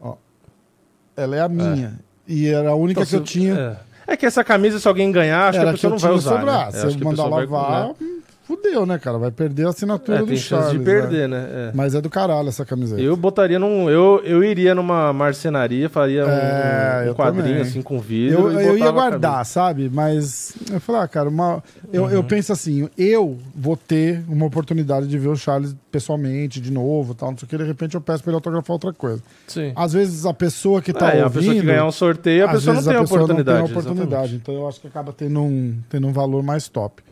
Ó. 0.00 0.14
Ela 1.16 1.36
é 1.36 1.40
a 1.40 1.48
minha. 1.48 1.98
E 2.26 2.48
era 2.48 2.70
a 2.70 2.74
única 2.74 3.00
Então, 3.00 3.04
que 3.04 3.10
se- 3.10 3.16
eu 3.16 3.22
tinha. 3.24 3.80
É. 4.06 4.12
É 4.12 4.16
que 4.16 4.24
essa 4.24 4.42
camisa, 4.44 4.78
se 4.80 4.88
alguém 4.88 5.10
ganhar, 5.12 5.48
acho 5.48 5.58
que 5.58 5.60
era 5.60 5.70
a 5.70 5.72
pessoa 5.74 5.88
eu 5.88 5.92
não 5.92 5.98
vai 5.98 6.12
usar. 6.12 6.30
sobre- 6.30 6.46
né? 6.46 6.66
Eu 6.68 6.72
Se 6.72 6.78
eu 6.86 6.90
que 6.98 7.02
a 7.02 7.04
mandar 7.04 7.28
vai- 7.28 7.46
lavar, 7.46 7.90
hum, 8.00 8.17
fudeu, 8.48 8.86
né, 8.86 8.98
cara? 8.98 9.18
Vai 9.18 9.30
perder 9.30 9.66
a 9.66 9.68
assinatura 9.68 10.18
É, 10.18 10.22
do 10.24 10.36
Charles. 10.36 10.72
de 10.72 10.78
perder, 10.78 11.28
né? 11.28 11.46
É. 11.50 11.70
Mas 11.74 11.94
é 11.94 12.00
do 12.00 12.08
caralho 12.10 12.48
essa 12.48 12.64
camiseta. 12.64 13.00
Eu 13.00 13.14
botaria 13.16 13.58
num. 13.58 13.88
Eu, 13.90 14.20
eu 14.24 14.42
iria 14.42 14.74
numa 14.74 15.12
marcenaria, 15.12 15.88
faria 15.90 16.24
um- 16.26 16.28
É, 16.30 17.00
um, 17.04 17.06
eu 17.08 17.14
quadrinho 17.14 17.44
também. 17.48 17.60
assim 17.62 17.82
com 17.82 18.00
vidro. 18.00 18.50
Eu, 18.50 18.60
eu 18.60 18.78
ia 18.78 18.90
guardar, 18.90 19.44
sabe? 19.44 19.90
Mas 19.92 20.54
eu 20.72 20.80
falei, 20.80 21.02
ah, 21.02 21.08
cara, 21.08 21.28
uma- 21.28 21.62
eu, 21.92 22.04
Uhum. 22.04 22.10
eu 22.10 22.24
penso 22.24 22.52
assim, 22.52 22.88
eu 22.96 23.36
vou 23.54 23.76
ter 23.76 24.22
uma 24.28 24.46
oportunidade 24.46 25.06
de 25.06 25.18
ver 25.18 25.28
o 25.28 25.36
Charles 25.36 25.76
pessoalmente, 25.92 26.60
de 26.60 26.70
novo, 26.72 27.14
tal, 27.14 27.30
não 27.30 27.38
sei 27.38 27.46
o 27.46 27.48
que, 27.48 27.56
de 27.58 27.64
repente 27.64 27.94
eu 27.94 28.00
peço 28.00 28.22
pra 28.22 28.30
ele 28.30 28.36
autografar 28.36 28.72
outra 28.72 28.92
coisa. 28.92 29.22
Sim. 29.46 29.72
Às 29.76 29.92
vezes 29.92 30.24
a 30.26 30.32
pessoa 30.32 30.80
que 30.80 30.92
tá 30.92 31.10
É, 31.10 31.24
ouvindo... 31.24 31.26
a 31.26 31.30
pessoa 31.30 31.54
que 31.54 31.62
ganhar 31.62 31.84
um 31.86 31.92
sorteio, 31.92 32.44
a 32.46 32.48
pessoa 32.48 32.76
não 32.76 32.82
tem 32.82 32.96
a 32.96 33.00
pessoa 33.00 33.22
oportunidade. 33.22 33.58
Não 33.60 33.66
tem 33.68 33.76
a 33.76 33.80
oportunidade, 33.80 34.34
então 34.36 34.54
eu 34.54 34.68
acho 34.68 34.80
que 34.80 34.86
acaba 34.86 35.12
tendo 35.12 35.40
um, 35.42 35.76
tendo 35.90 36.06
um 36.06 36.12
valor 36.12 36.42
mais 36.42 36.68
top. 36.68 37.02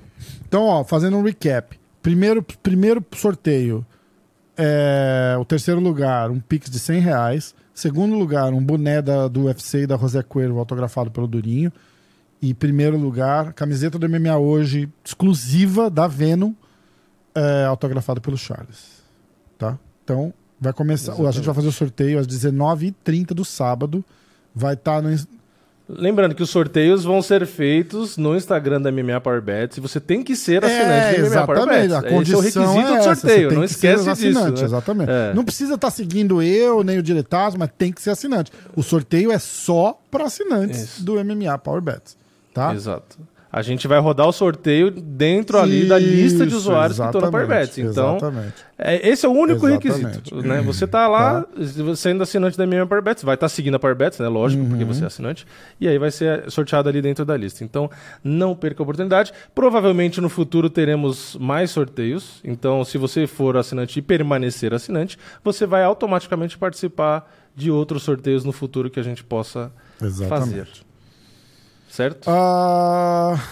Então, 0.47 0.65
ó, 0.65 0.85
fazendo 0.85 1.17
um 1.17 1.23
recap. 1.23 1.79
Primeiro, 2.03 2.43
primeiro 2.63 3.05
sorteio, 3.15 3.85
é, 4.57 5.37
o 5.39 5.45
terceiro 5.45 5.81
lugar, 5.81 6.31
um 6.31 6.41
Pix 6.41 6.71
de 6.71 6.79
100 6.79 7.01
reais. 7.01 7.55
Segundo 7.75 8.17
lugar, 8.17 8.53
um 8.55 8.65
boné 8.65 9.03
da, 9.03 9.29
do 9.29 9.45
UFC 9.45 9.83
e 9.83 9.87
da 9.87 9.97
José 9.97 10.23
Cuervo 10.23 10.59
autografado 10.59 11.11
pelo 11.11 11.27
Durinho. 11.27 11.73
E 12.41 12.55
primeiro 12.55 12.97
lugar, 12.97 13.53
camiseta 13.53 13.99
do 13.99 14.09
MMA 14.09 14.37
hoje, 14.37 14.89
exclusiva 15.05 15.91
da 15.91 16.07
Venom, 16.07 16.53
é, 17.35 17.65
autografada 17.65 18.21
pelo 18.21 18.37
Charles. 18.37 19.03
Tá? 19.59 19.79
Então, 20.05 20.33
vai 20.61 20.73
começar. 20.73 21.13
A 21.13 21.31
gente 21.31 21.45
vai 21.45 21.55
fazer 21.55 21.69
o 21.69 21.73
sorteio 21.73 22.19
às 22.19 22.27
19h30 22.27 23.29
do 23.29 23.45
sábado. 23.45 24.05
Vai 24.55 24.75
estar 24.75 25.03
no. 25.03 25.11
Lembrando 25.89 26.35
que 26.35 26.43
os 26.43 26.51
sorteios 26.51 27.05
vão 27.05 27.23
ser 27.23 27.47
feitos 27.47 28.17
no 28.17 28.37
Instagram 28.37 28.81
da 28.81 28.91
MMA 28.91 29.21
Power 29.21 29.41
Bets 29.41 29.79
e 29.79 29.81
você 29.81 30.01
tem 30.01 30.21
que 30.21 30.35
ser 30.35 30.65
assinante 30.65 31.21
do 31.21 31.31
MMA 31.31 31.47
Power 31.47 31.59
exatamente. 31.59 31.89
Bets. 31.89 31.93
A 31.93 31.99
Esse 31.99 32.07
é 32.07 32.11
o 32.11 32.13
condição 32.13 32.41
requisito 32.41 32.93
é 32.93 32.99
do 32.99 33.05
sorteio, 33.05 33.53
não 33.53 33.65
esquece 33.65 33.99
disso. 33.99 34.11
assinante, 34.11 34.61
né? 34.61 34.67
Exatamente. 34.67 35.11
É. 35.11 35.35
Não 35.35 35.45
precisa 35.45 35.75
estar 35.75 35.91
seguindo 35.93 36.43
eu, 36.43 36.83
nem 36.83 36.99
o 36.99 37.03
diretaço, 37.03 37.57
mas 37.57 37.71
tem 37.79 37.93
que 37.93 38.03
ser 38.03 38.11
assinante. 38.11 38.51
O 38.75 38.83
sorteio 38.83 39.31
é 39.31 39.39
só 39.39 39.97
para 40.11 40.25
assinantes 40.25 40.83
Isso. 40.83 41.05
do 41.05 41.25
MMA 41.25 41.57
Power 41.59 41.81
Bets. 41.81 42.17
Tá? 42.53 42.75
Exato. 42.75 43.17
A 43.51 43.63
gente 43.63 43.87
vai 43.89 43.99
rodar 44.01 44.27
o 44.27 44.33
sorteio 44.33 44.91
dentro 44.91 45.59
ali 45.59 45.87
da 45.87 45.99
lista 45.99 46.41
de 46.45 46.49
Isso, 46.49 46.57
usuários 46.59 46.99
que 46.99 47.05
estão 47.07 47.21
na 47.21 47.31
Power 47.31 47.47
Bets. 47.47 47.79
exatamente, 47.79 48.55
Então, 48.57 48.63
é, 48.77 49.09
esse 49.09 49.25
é 49.25 49.29
o 49.29 49.33
único 49.33 49.67
Exatamente. 49.67 49.89
requisito. 49.89 50.43
Né? 50.43 50.61
Você 50.63 50.87
tá 50.87 51.07
lá, 51.09 51.47
sendo 51.95 52.23
assinante 52.23 52.59
da 52.59 52.67
minha 52.67 52.85
Power 52.87 53.03
Bets, 53.03 53.23
vai 53.23 53.35
estar 53.35 53.49
seguindo 53.49 53.77
a 53.77 53.79
Power 53.79 53.97
Bets, 53.97 54.19
né? 54.19 54.29
Lógico, 54.29 54.65
porque 54.67 54.83
Uhum. 54.85 54.93
você 54.93 55.05
é 55.05 55.07
assinante. 55.07 55.47
E 55.81 55.89
aí 55.89 55.97
vai 55.97 56.11
ser 56.11 56.51
sorteado 56.51 56.89
ali 56.89 57.01
dentro 57.01 57.25
da 57.25 57.37
lista. 57.37 57.65
Então, 57.65 57.89
não 58.23 58.55
perca 58.55 58.83
a 58.83 58.85
oportunidade. 58.85 59.33
Provavelmente 59.55 60.21
no 60.21 60.29
futuro 60.29 60.69
teremos 60.69 61.37
mais 61.41 61.71
sorteios. 61.71 62.41
Então, 62.45 62.85
se 62.85 62.99
você 62.99 63.27
for 63.27 63.57
assinante 63.57 63.99
e 63.99 64.03
permanecer 64.03 64.75
assinante, 64.75 65.17
você 65.43 65.65
vai 65.65 65.83
automaticamente 65.83 66.59
participar 66.59 67.31
de 67.55 67.71
outros 67.71 68.03
sorteios 68.03 68.45
no 68.45 68.53
futuro 68.53 68.91
que 68.91 69.01
a 69.01 69.03
gente 69.03 69.25
possa 69.25 69.73
Exatamente. 70.03 70.29
fazer. 70.51 70.69
Certo? 71.97 72.29
Ah, 72.29 73.43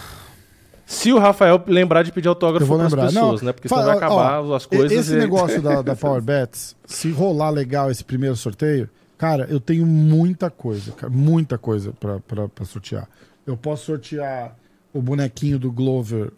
Se 0.85 1.11
o 1.11 1.17
Rafael 1.17 1.59
lembrar 1.65 2.03
de 2.03 2.11
pedir 2.11 2.27
autógrafo 2.27 2.67
para 2.77 2.85
as 2.85 2.93
pessoas, 2.93 3.41
Não, 3.41 3.47
né? 3.47 3.53
Porque 3.53 3.67
senão 3.67 3.83
vai 3.85 3.97
acabar 3.97 4.43
ó, 4.43 4.53
as 4.55 4.67
coisas. 4.67 4.91
Esse 4.91 5.15
e- 5.15 5.17
negócio 5.17 5.59
da, 5.63 5.81
da 5.81 5.95
Power 5.97 6.21
Bets, 6.21 6.75
se 6.85 7.09
rolar 7.09 7.49
legal 7.49 7.89
esse 7.89 8.03
primeiro 8.03 8.35
sorteio, 8.35 8.87
cara, 9.17 9.47
eu 9.49 9.59
tenho 9.59 9.83
muita 9.83 10.51
coisa, 10.51 10.91
cara, 10.91 11.11
muita 11.11 11.57
coisa 11.57 11.91
pra 11.91 12.65
sortear. 12.65 13.09
Eu 13.47 13.57
posso 13.57 13.85
sortear 13.85 14.55
o 14.93 15.01
bonequinho 15.01 15.57
do 15.57 15.71
Glover 15.71 16.31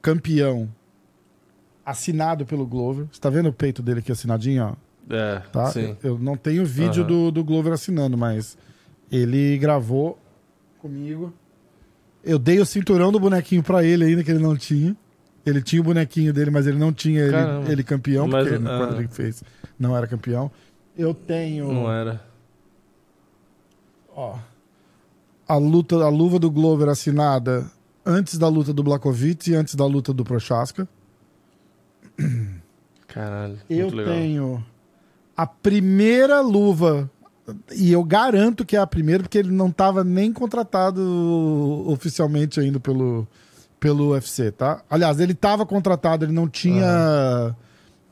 campeão 0.00 0.70
assinado 1.84 2.46
pelo 2.46 2.66
Glover. 2.66 3.08
Você 3.12 3.20
tá 3.20 3.28
vendo 3.28 3.50
o 3.50 3.52
peito 3.52 3.82
dele 3.82 4.00
aqui 4.00 4.10
assinadinho, 4.10 4.72
ó? 4.72 5.14
É, 5.14 5.40
Tá? 5.52 5.66
sim. 5.66 5.96
Eu, 6.02 6.12
eu 6.14 6.18
não 6.18 6.34
tenho 6.34 6.64
vídeo 6.64 7.02
Aham. 7.02 7.08
do, 7.08 7.30
do 7.30 7.44
Glover 7.44 7.74
assinando, 7.74 8.16
mas 8.16 8.56
ele 9.12 9.58
gravou 9.58 10.18
comigo. 10.86 11.32
Eu 12.24 12.38
dei 12.38 12.58
o 12.58 12.66
cinturão 12.66 13.12
do 13.12 13.20
bonequinho 13.20 13.62
pra 13.62 13.84
ele 13.84 14.04
ainda, 14.04 14.24
que 14.24 14.30
ele 14.30 14.42
não 14.42 14.56
tinha. 14.56 14.96
Ele 15.44 15.62
tinha 15.62 15.80
o 15.80 15.84
bonequinho 15.84 16.32
dele, 16.32 16.50
mas 16.50 16.66
ele 16.66 16.78
não 16.78 16.92
tinha 16.92 17.20
ele, 17.22 17.36
ele 17.70 17.84
campeão, 17.84 18.26
Mas, 18.26 18.48
porque 18.48 18.66
ah. 18.66 18.78
quando 18.78 18.98
ele 18.98 19.08
fez 19.08 19.44
não 19.78 19.96
era 19.96 20.06
campeão. 20.06 20.50
Eu 20.96 21.14
tenho 21.14 21.72
Não 21.72 21.92
era. 21.92 22.20
ó, 24.14 24.38
a 25.46 25.56
luta, 25.56 25.96
a 25.96 26.08
luva 26.08 26.38
do 26.38 26.50
Glover 26.50 26.88
assinada 26.88 27.70
antes 28.04 28.38
da 28.38 28.48
luta 28.48 28.72
do 28.72 28.82
Blakovic 28.82 29.50
e 29.50 29.54
antes 29.54 29.74
da 29.74 29.84
luta 29.84 30.12
do 30.12 30.24
Prochaska. 30.24 30.88
Caralho. 33.06 33.58
Eu 33.68 33.82
muito 33.82 33.96
legal. 33.96 34.14
tenho 34.14 34.66
a 35.36 35.46
primeira 35.46 36.40
luva, 36.40 37.10
e 37.74 37.92
eu 37.92 38.02
garanto 38.02 38.64
que 38.64 38.76
é 38.76 38.80
a 38.80 38.86
primeira, 38.86 39.22
porque 39.22 39.38
ele 39.38 39.50
não 39.52 39.68
estava 39.68 40.02
nem 40.02 40.32
contratado 40.32 41.00
oficialmente 41.86 42.58
ainda 42.58 42.80
pelo, 42.80 43.26
pelo 43.78 44.10
UFC, 44.12 44.50
tá? 44.50 44.82
Aliás, 44.90 45.20
ele 45.20 45.32
estava 45.32 45.64
contratado, 45.64 46.24
ele 46.24 46.32
não 46.32 46.48
tinha. 46.48 47.54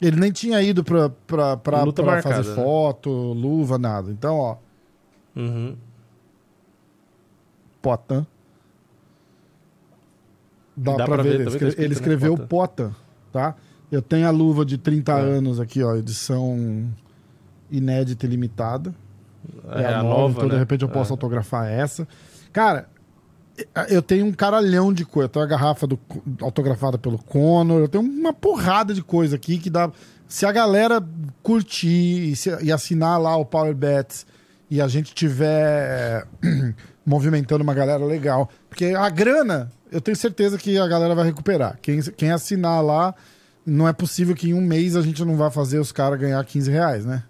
Ele 0.01 0.21
nem 0.21 0.31
tinha 0.31 0.61
ido 0.63 0.85
pra, 0.85 1.09
pra, 1.09 1.57
pra, 1.57 1.83
Luta 1.83 2.03
pra 2.03 2.13
marcada, 2.13 2.37
fazer 2.37 2.51
né? 2.51 2.55
foto, 2.57 3.11
luva, 3.11 3.79
nada. 3.79 4.11
Então, 4.11 4.37
ó, 4.37 4.57
Uhum. 5.37 5.77
Potan. 7.83 8.27
Dá, 10.77 10.97
Dá 10.97 11.05
pra, 11.05 11.15
pra 11.15 11.23
ver, 11.23 11.29
ver 11.31 11.35
ele, 11.37 11.45
tá 11.45 11.51
escrito, 11.51 11.79
ele 11.79 11.89
né, 11.89 11.95
escreveu 11.95 12.37
Potan. 12.37 12.47
Potan, 12.89 12.97
tá? 13.33 13.55
Eu 13.91 14.03
tenho 14.03 14.27
a 14.27 14.31
luva 14.31 14.65
de 14.65 14.77
30 14.79 15.13
É. 15.13 15.21
anos 15.21 15.61
aqui, 15.61 15.83
ó, 15.83 15.95
edição 15.95 16.89
inédita 17.71 18.27
e 18.27 18.29
limitada. 18.29 18.95
É, 19.73 19.87
a 19.95 20.03
nova, 20.03 20.35
então 20.37 20.49
de 20.49 20.55
né? 20.55 20.59
repente 20.61 20.83
eu 20.83 20.89
posso 20.89 21.11
É. 21.11 21.15
autografar 21.15 21.67
essa. 21.71 22.07
Cara, 22.53 22.89
eu 23.89 24.03
tenho 24.03 24.27
um 24.27 24.33
caralhão 24.33 24.93
de 24.93 25.05
coisa. 25.05 25.27
Eu 25.27 25.29
tenho 25.29 25.45
a 25.45 25.49
garrafa 25.49 25.87
do, 25.87 25.99
autografada 26.41 26.99
pelo 26.99 27.19
Conor, 27.19 27.81
eu 27.81 27.89
tenho 27.89 28.05
uma 28.05 28.33
porrada 28.33 28.93
de 28.95 29.03
coisa 29.03 29.37
aqui 29.37 29.59
que 29.59 29.71
dá. 29.71 29.91
Se 30.27 30.45
a 30.47 30.53
galera 30.53 31.03
curtir 31.43 32.31
e, 32.31 32.37
se- 32.37 32.57
e 32.63 32.73
assinar 32.73 33.21
lá 33.21 33.37
o 33.37 33.45
Power 33.45 33.75
Bets 33.75 34.27
e 34.71 34.81
a 34.81 34.89
gente 34.89 35.15
tiver 35.15 36.27
movimentando 37.07 37.63
uma 37.63 37.75
galera 37.75 38.05
legal. 38.05 38.49
Porque 38.69 38.87
a 38.87 39.09
grana, 39.11 39.71
eu 39.93 40.01
tenho 40.01 40.17
certeza 40.17 40.59
que 40.59 40.77
a 40.79 40.87
galera 40.89 41.15
vai 41.15 41.25
recuperar. 41.27 41.79
Quem, 41.81 42.01
quem 42.03 42.31
assinar 42.33 42.83
lá, 42.83 43.15
não 43.65 43.87
é 43.87 43.93
possível 43.93 44.35
que 44.35 44.49
em 44.51 44.55
um 44.55 44.61
mês 44.61 44.97
a 44.97 45.03
gente 45.03 45.25
não 45.25 45.37
vá 45.37 45.51
fazer 45.51 45.79
os 45.79 45.93
caras 45.93 46.19
ganhar 46.19 46.43
15 46.45 46.71
reais, 46.71 47.05
né? 47.05 47.23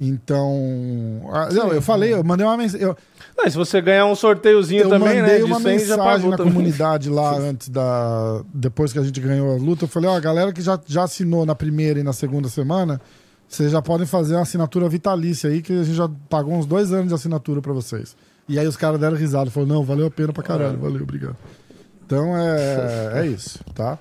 Então. 0.00 1.28
ah, 1.30 1.48
não, 1.52 1.72
eu 1.72 1.82
falei, 1.82 2.14
eu 2.14 2.24
mandei 2.24 2.46
uma 2.46 2.56
mensagem. 2.56 2.86
Eu, 2.86 2.96
Não, 3.36 3.50
se 3.50 3.56
você 3.56 3.80
ganhar 3.82 4.06
um 4.06 4.14
sorteiozinho 4.14 4.84
eu 4.84 4.88
também, 4.88 5.16
né? 5.16 5.22
mandei 5.22 5.38
De 5.38 5.44
uma 5.44 5.60
100 5.60 5.78
já 5.80 5.96
mensagem 5.96 6.30
na 6.30 6.36
também. 6.38 6.52
comunidade 6.54 7.10
lá 7.10 7.36
antes 7.38 7.68
da. 7.68 8.42
Depois 8.54 8.92
que 8.92 8.98
a 8.98 9.02
gente 9.02 9.20
ganhou 9.20 9.52
a 9.52 9.56
luta, 9.58 9.84
eu 9.84 9.88
falei, 9.88 10.08
ó, 10.08 10.16
a 10.16 10.20
galera 10.20 10.52
que 10.52 10.62
já, 10.62 10.80
já 10.86 11.02
assinou 11.04 11.44
na 11.44 11.54
primeira 11.54 12.00
e 12.00 12.02
na 12.02 12.14
segunda 12.14 12.48
semana, 12.48 12.98
vocês 13.46 13.70
já 13.70 13.82
podem 13.82 14.06
fazer 14.06 14.36
uma 14.36 14.42
assinatura 14.42 14.88
vitalícia 14.88 15.50
aí, 15.50 15.60
que 15.60 15.72
a 15.72 15.82
gente 15.82 15.96
já 15.96 16.08
pagou 16.30 16.54
uns 16.54 16.64
dois 16.64 16.92
anos 16.92 17.08
de 17.08 17.14
assinatura 17.14 17.60
pra 17.60 17.74
vocês. 17.74 18.16
E 18.48 18.58
aí 18.58 18.66
os 18.66 18.76
caras 18.78 18.98
deram 18.98 19.16
risada, 19.16 19.50
falaram, 19.50 19.74
não, 19.74 19.84
valeu 19.84 20.06
a 20.06 20.10
pena 20.10 20.32
pra 20.32 20.42
caralho, 20.42 20.78
valeu, 20.78 21.02
obrigado. 21.02 21.36
Então 22.06 22.34
é, 22.36 23.20
é 23.20 23.26
isso, 23.26 23.60
tá? 23.74 23.98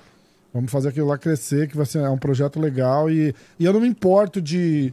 Vamos 0.53 0.71
fazer 0.71 0.89
aquilo 0.89 1.07
lá 1.07 1.17
crescer, 1.17 1.67
que 1.67 1.75
vai 1.77 1.85
ser 1.85 1.99
é 1.99 2.09
um 2.09 2.17
projeto 2.17 2.59
legal 2.59 3.11
e, 3.11 3.35
e 3.59 3.65
eu 3.65 3.73
não 3.73 3.79
me 3.81 3.87
importo 3.87 4.41
de, 4.41 4.91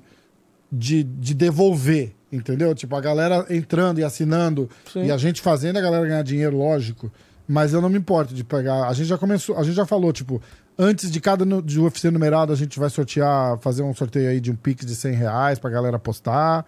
de, 0.70 1.02
de 1.02 1.34
devolver, 1.34 2.12
entendeu? 2.32 2.74
Tipo, 2.74 2.96
a 2.96 3.00
galera 3.00 3.46
entrando 3.50 3.98
e 3.98 4.04
assinando 4.04 4.68
Sim. 4.92 5.04
e 5.04 5.12
a 5.12 5.16
gente 5.16 5.40
fazendo 5.40 5.78
a 5.78 5.80
galera 5.80 6.06
ganhar 6.06 6.22
dinheiro, 6.22 6.56
lógico. 6.56 7.10
Mas 7.48 7.72
eu 7.72 7.80
não 7.80 7.88
me 7.88 7.98
importo 7.98 8.34
de 8.34 8.42
pegar. 8.42 8.88
A 8.88 8.92
gente 8.92 9.06
já 9.06 9.16
começou, 9.16 9.56
a 9.56 9.62
gente 9.62 9.76
já 9.76 9.86
falou, 9.86 10.12
tipo, 10.12 10.42
antes 10.76 11.10
de 11.10 11.20
cada 11.20 11.44
de 11.62 11.80
UFC 11.80 12.10
numerado, 12.10 12.52
a 12.52 12.56
gente 12.56 12.78
vai 12.78 12.90
sortear, 12.90 13.58
fazer 13.58 13.82
um 13.82 13.94
sorteio 13.94 14.28
aí 14.30 14.40
de 14.40 14.50
um 14.50 14.56
Pix 14.56 14.84
de 14.84 14.96
100 14.96 15.14
reais 15.14 15.58
pra 15.58 15.70
galera 15.70 15.96
apostar. 15.96 16.66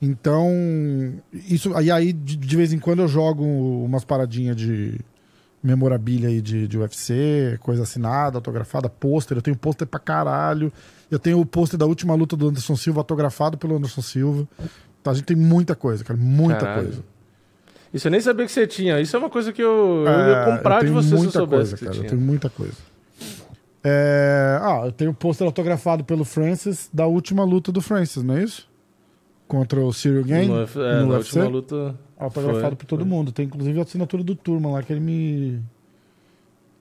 Então, 0.00 0.50
isso. 1.32 1.72
E 1.80 1.90
aí, 1.90 2.12
de, 2.12 2.36
de 2.36 2.56
vez 2.56 2.72
em 2.72 2.78
quando, 2.78 3.00
eu 3.00 3.08
jogo 3.08 3.44
umas 3.44 4.04
paradinhas 4.04 4.54
de 4.54 5.00
memorabilia 5.62 6.28
aí 6.28 6.40
de, 6.40 6.68
de 6.68 6.78
UFC, 6.78 7.58
coisa 7.60 7.82
assinada, 7.82 8.38
autografada, 8.38 8.88
pôster. 8.88 9.36
Eu 9.36 9.42
tenho 9.42 9.56
pôster 9.56 9.86
pra 9.86 9.98
caralho. 10.00 10.72
Eu 11.10 11.18
tenho 11.18 11.40
o 11.40 11.46
pôster 11.46 11.78
da 11.78 11.86
última 11.86 12.14
luta 12.14 12.36
do 12.36 12.48
Anderson 12.48 12.76
Silva, 12.76 13.00
autografado 13.00 13.56
pelo 13.58 13.76
Anderson 13.76 14.02
Silva. 14.02 14.46
Então 15.00 15.12
a 15.12 15.14
gente 15.16 15.24
tem 15.26 15.36
muita 15.36 15.74
coisa, 15.74 16.04
cara. 16.04 16.18
Muita 16.18 16.60
Caralho. 16.60 16.82
coisa. 16.84 17.04
Isso 17.92 18.06
eu 18.06 18.10
nem 18.12 18.20
sabia 18.20 18.44
que 18.44 18.52
você 18.52 18.66
tinha. 18.66 19.00
Isso 19.00 19.16
é 19.16 19.18
uma 19.18 19.30
coisa 19.30 19.52
que 19.52 19.62
eu, 19.62 20.04
eu 20.06 20.28
ia 20.28 20.36
É, 20.36 20.44
comprar 20.56 20.82
eu 20.82 20.86
de 20.88 20.92
você 20.92 21.08
se 21.16 21.24
eu 21.24 21.30
soubesse 21.30 21.48
coisa, 21.48 21.76
cara. 21.78 21.92
você 21.92 21.98
Eu 21.98 22.02
tinha. 22.02 22.10
tenho 22.10 22.20
muita 22.20 22.50
coisa. 22.50 22.74
É, 23.82 24.58
Ah, 24.60 24.82
eu 24.86 24.92
tenho 24.92 25.10
o 25.12 25.14
pôster 25.14 25.46
autografado 25.46 26.04
pelo 26.04 26.24
Francis 26.24 26.90
da 26.92 27.06
última 27.06 27.44
luta 27.44 27.70
do 27.72 27.80
Francis, 27.80 28.22
não 28.22 28.36
é 28.36 28.44
isso? 28.44 28.68
Contra 29.46 29.80
o 29.80 29.92
Cyril 29.92 30.24
Gain 30.24 30.48
No, 30.48 30.60
é, 30.62 31.00
no 31.00 31.06
na 31.06 31.14
UFC. 31.18 31.38
última 31.38 31.48
luta. 31.48 31.94
Autografado 32.18 32.76
por 32.76 32.86
todo 32.86 33.00
foi. 33.00 33.08
mundo. 33.08 33.30
Tem 33.32 33.46
inclusive 33.46 33.78
a 33.78 33.82
assinatura 33.82 34.22
do 34.24 34.34
Turma 34.34 34.70
lá 34.70 34.82
que 34.82 34.92
ele 34.92 35.00
me. 35.00 35.62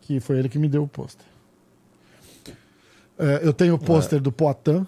Que 0.01 0.19
foi 0.19 0.39
ele 0.39 0.49
que 0.49 0.57
me 0.57 0.67
deu 0.67 0.83
o 0.83 0.87
pôster. 0.87 1.25
É, 3.19 3.41
eu 3.43 3.53
tenho 3.53 3.75
o 3.75 3.79
pôster 3.79 4.21
do 4.21 4.31
Poitin, 4.31 4.85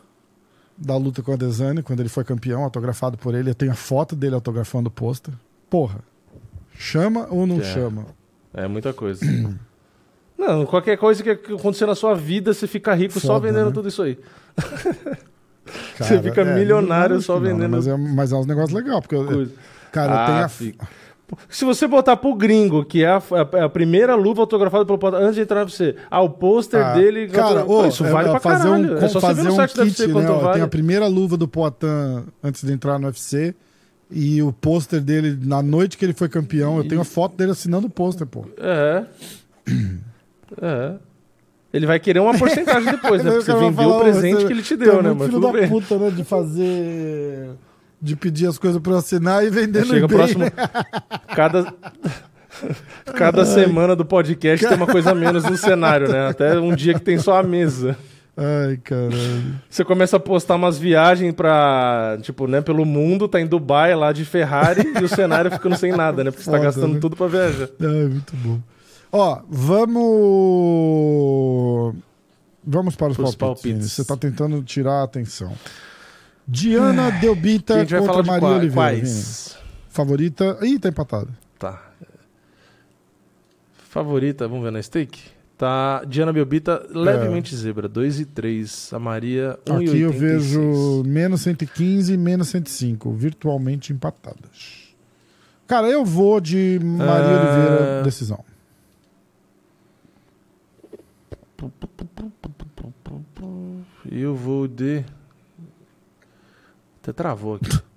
da 0.77 0.95
luta 0.97 1.21
com 1.21 1.33
a 1.33 1.35
Desane, 1.35 1.81
quando 1.83 1.99
ele 1.99 2.09
foi 2.09 2.23
campeão, 2.23 2.63
autografado 2.63 3.17
por 3.17 3.33
ele. 3.35 3.49
Eu 3.49 3.55
tenho 3.55 3.71
a 3.71 3.75
foto 3.75 4.15
dele 4.15 4.35
autografando 4.35 4.87
o 4.87 4.91
pôster. 4.91 5.33
Porra, 5.69 5.99
chama 6.77 7.27
ou 7.29 7.45
não 7.45 7.59
É. 7.59 7.63
chama? 7.63 8.05
É 8.53 8.67
muita 8.67 8.93
coisa. 8.93 9.25
Não, 10.37 10.65
qualquer 10.65 10.97
coisa 10.97 11.21
que 11.21 11.31
acontecer 11.31 11.85
na 11.85 11.95
sua 11.95 12.15
vida, 12.15 12.53
você 12.53 12.65
fica 12.65 12.95
rico 12.95 13.19
só 13.19 13.33
Foda, 13.33 13.47
vendendo 13.47 13.65
né? 13.67 13.71
tudo 13.73 13.89
isso 13.89 14.01
aí. 14.01 14.17
Cara, 15.97 16.17
Você 16.17 16.21
fica 16.21 16.41
é, 16.41 16.55
milionário 16.55 17.15
não, 17.15 17.21
só 17.21 17.35
não, 17.35 17.41
vendendo 17.41 17.71
Mas 17.71 17.87
é, 17.87 17.97
mas 17.97 18.31
é 18.31 18.35
uns 18.37 18.45
negócios 18.45 18.71
legais, 18.73 19.01
porque 19.01 19.15
eu. 19.15 19.49
Cara, 19.91 20.11
eu 20.11 20.17
Ah, 20.17 20.25
tenho 20.25 20.45
a. 20.45 20.49
fica. 20.49 20.87
Se 21.47 21.63
você 21.63 21.87
botar 21.87 22.17
pro 22.17 22.33
gringo, 22.33 22.83
que 22.83 23.03
é 23.03 23.07
a, 23.07 23.17
a- 23.17 23.65
a 23.65 23.69
primeira 23.69 24.15
luva 24.15 24.41
autografada 24.41 24.83
pelo 24.83 24.97
Potter 24.97 25.19
antes 25.19 25.35
de 25.35 25.41
entrar 25.41 25.57
no 25.59 25.65
UFC, 25.65 25.95
ah, 26.09 26.21
o 26.21 26.29
pôster 26.31 26.83
Ah, 26.83 26.93
dele. 26.95 27.27
cara, 27.27 27.63
ô, 27.65 27.85
isso 27.85 28.03
é- 28.03 28.09
vale 28.09 28.29
é 28.29 28.31
pra 28.31 28.39
fazer 28.39 28.63
caralho. 28.63 28.93
um, 28.93 28.97
é 28.97 29.07
só 29.07 29.19
você 29.19 29.27
ver 29.27 29.35
fazer 29.35 29.49
um 29.49 29.55
da 29.57 29.67
kit, 29.67 29.79
UFC 29.79 30.07
né? 30.07 30.29
ó, 30.29 30.39
vale. 30.39 30.53
Tem 30.53 30.61
a 30.63 30.67
primeira 30.67 31.05
luva 31.07 31.37
do 31.37 31.47
Poitin 31.47 31.85
antes 32.43 32.63
de 32.63 32.73
entrar 32.73 32.97
no 32.97 33.05
UFC 33.05 33.53
e 34.09 34.41
o 34.41 34.51
pôster 34.51 34.99
dele 35.01 35.37
na 35.39 35.61
noite 35.61 35.99
que 35.99 36.03
ele 36.05 36.13
foi 36.13 36.27
campeão. 36.29 36.77
Eu 36.77 36.87
tenho 36.87 37.01
a 37.01 37.05
foto 37.05 37.35
dele 37.37 37.51
assinando 37.51 37.85
o 37.85 37.89
pôster, 37.91 38.25
pô. 38.25 38.45
É. 38.57 39.05
É. 40.59 40.93
Ele 41.71 41.85
vai 41.85 41.99
querer 41.99 42.19
uma 42.21 42.35
porcentagem 42.35 42.89
depois, 42.91 43.23
né? 43.23 43.29
Porque 43.37 43.51
você 43.51 43.59
vendeu 43.59 43.89
o 43.91 43.99
presente 43.99 44.35
você- 44.37 44.47
que 44.47 44.53
ele 44.53 44.63
te 44.63 44.75
deu, 44.75 44.99
é 44.99 45.03
né? 45.03 45.13
Mas 45.15 45.27
filho 45.27 45.39
da 45.39 45.51
bem. 45.51 45.69
puta, 45.69 45.95
né? 45.99 46.09
De 46.09 46.23
fazer. 46.23 47.51
De 48.01 48.15
pedir 48.15 48.47
as 48.47 48.57
coisas 48.57 48.81
eu 48.83 48.97
assinar 48.97 49.45
e 49.45 49.49
vender 49.49 49.81
no 49.81 49.87
Chega 49.87 50.05
eBay, 50.05 50.17
próximo. 50.17 50.43
né? 50.45 50.51
Cada. 51.35 51.73
Cada 53.15 53.45
semana 53.45 53.95
do 53.95 54.03
podcast 54.05 54.65
tem 54.65 54.75
uma 54.75 54.87
coisa 54.87 55.13
menos 55.15 55.43
no 55.43 55.57
cenário, 55.57 56.09
né? 56.09 56.27
Até 56.27 56.59
um 56.59 56.73
dia 56.75 56.93
que 56.93 57.01
tem 57.01 57.17
só 57.17 57.39
a 57.39 57.43
mesa. 57.43 57.97
Ai, 58.35 58.77
caralho. 58.77 59.55
Você 59.69 59.83
começa 59.83 60.17
a 60.17 60.19
postar 60.19 60.55
umas 60.55 60.77
viagens 60.77 61.33
pra, 61.33 62.17
tipo, 62.21 62.47
né, 62.47 62.61
pelo 62.61 62.85
mundo, 62.85 63.27
tá 63.27 63.39
em 63.39 63.45
Dubai 63.45 63.93
lá 63.95 64.11
de 64.13 64.23
Ferrari 64.23 64.81
e 64.99 65.03
o 65.03 65.09
cenário 65.09 65.51
ficando 65.51 65.77
sem 65.77 65.91
nada, 65.91 66.23
né? 66.23 66.31
Porque 66.31 66.43
você 66.43 66.51
tá 66.51 66.57
Foda, 66.57 66.65
gastando 66.69 66.93
né? 66.93 66.99
tudo 67.01 67.15
pra 67.17 67.27
viajar. 67.27 67.69
Ai, 67.81 68.05
muito 68.07 68.33
bom. 68.37 68.59
Ó, 69.11 69.39
vamos. 69.49 70.05
Vamos 72.65 72.95
para 72.95 73.09
os 73.11 73.17
Pros 73.17 73.35
palpites. 73.35 73.63
palpites. 73.71 73.91
Você 73.91 74.05
tá 74.05 74.15
tentando 74.15 74.61
tirar 74.63 75.01
a 75.01 75.03
atenção. 75.03 75.51
Diana 76.51 77.11
Delbita 77.11 77.73
Que 77.73 77.79
a 77.79 77.81
gente 77.83 77.91
vai 77.91 77.99
contra 78.01 78.13
falar 78.13 78.23
de 78.23 78.29
Maria 78.29 78.39
qua- 78.47 78.57
Oliveira. 78.57 78.73
Quais? 79.01 79.57
Favorita. 79.89 80.57
Ih, 80.61 80.79
tá 80.79 80.89
empatado. 80.89 81.29
Tá. 81.57 81.81
Favorita, 83.89 84.47
vamos 84.47 84.63
ver 84.63 84.71
na 84.71 84.81
stake? 84.81 85.19
Tá 85.57 86.03
Diana 86.05 86.31
Biobita 86.31 86.87
levemente 86.89 87.53
zebra, 87.55 87.87
2 87.89 88.19
e 88.21 88.25
3. 88.25 88.93
A 88.93 88.99
Maria 88.99 89.59
1 89.69 89.75
Aqui 89.75 89.83
e 89.97 90.01
eu 90.01 90.09
86. 90.09 90.19
vejo 90.51 91.03
menos 91.05 91.41
115 91.41 92.13
e 92.13 92.17
menos 92.17 92.47
105, 92.47 93.11
virtualmente 93.11 93.91
empatadas. 93.91 94.93
Cara, 95.67 95.87
eu 95.89 96.05
vou 96.05 96.39
de 96.39 96.79
Maria 96.81 97.13
Ah. 97.13 97.41
Oliveira, 97.41 98.03
decisão. 98.03 98.43
Eu 104.09 104.35
vou 104.35 104.67
de. 104.67 105.03
Até 107.09 107.13
travou 107.13 107.55
aqui. 107.55 107.69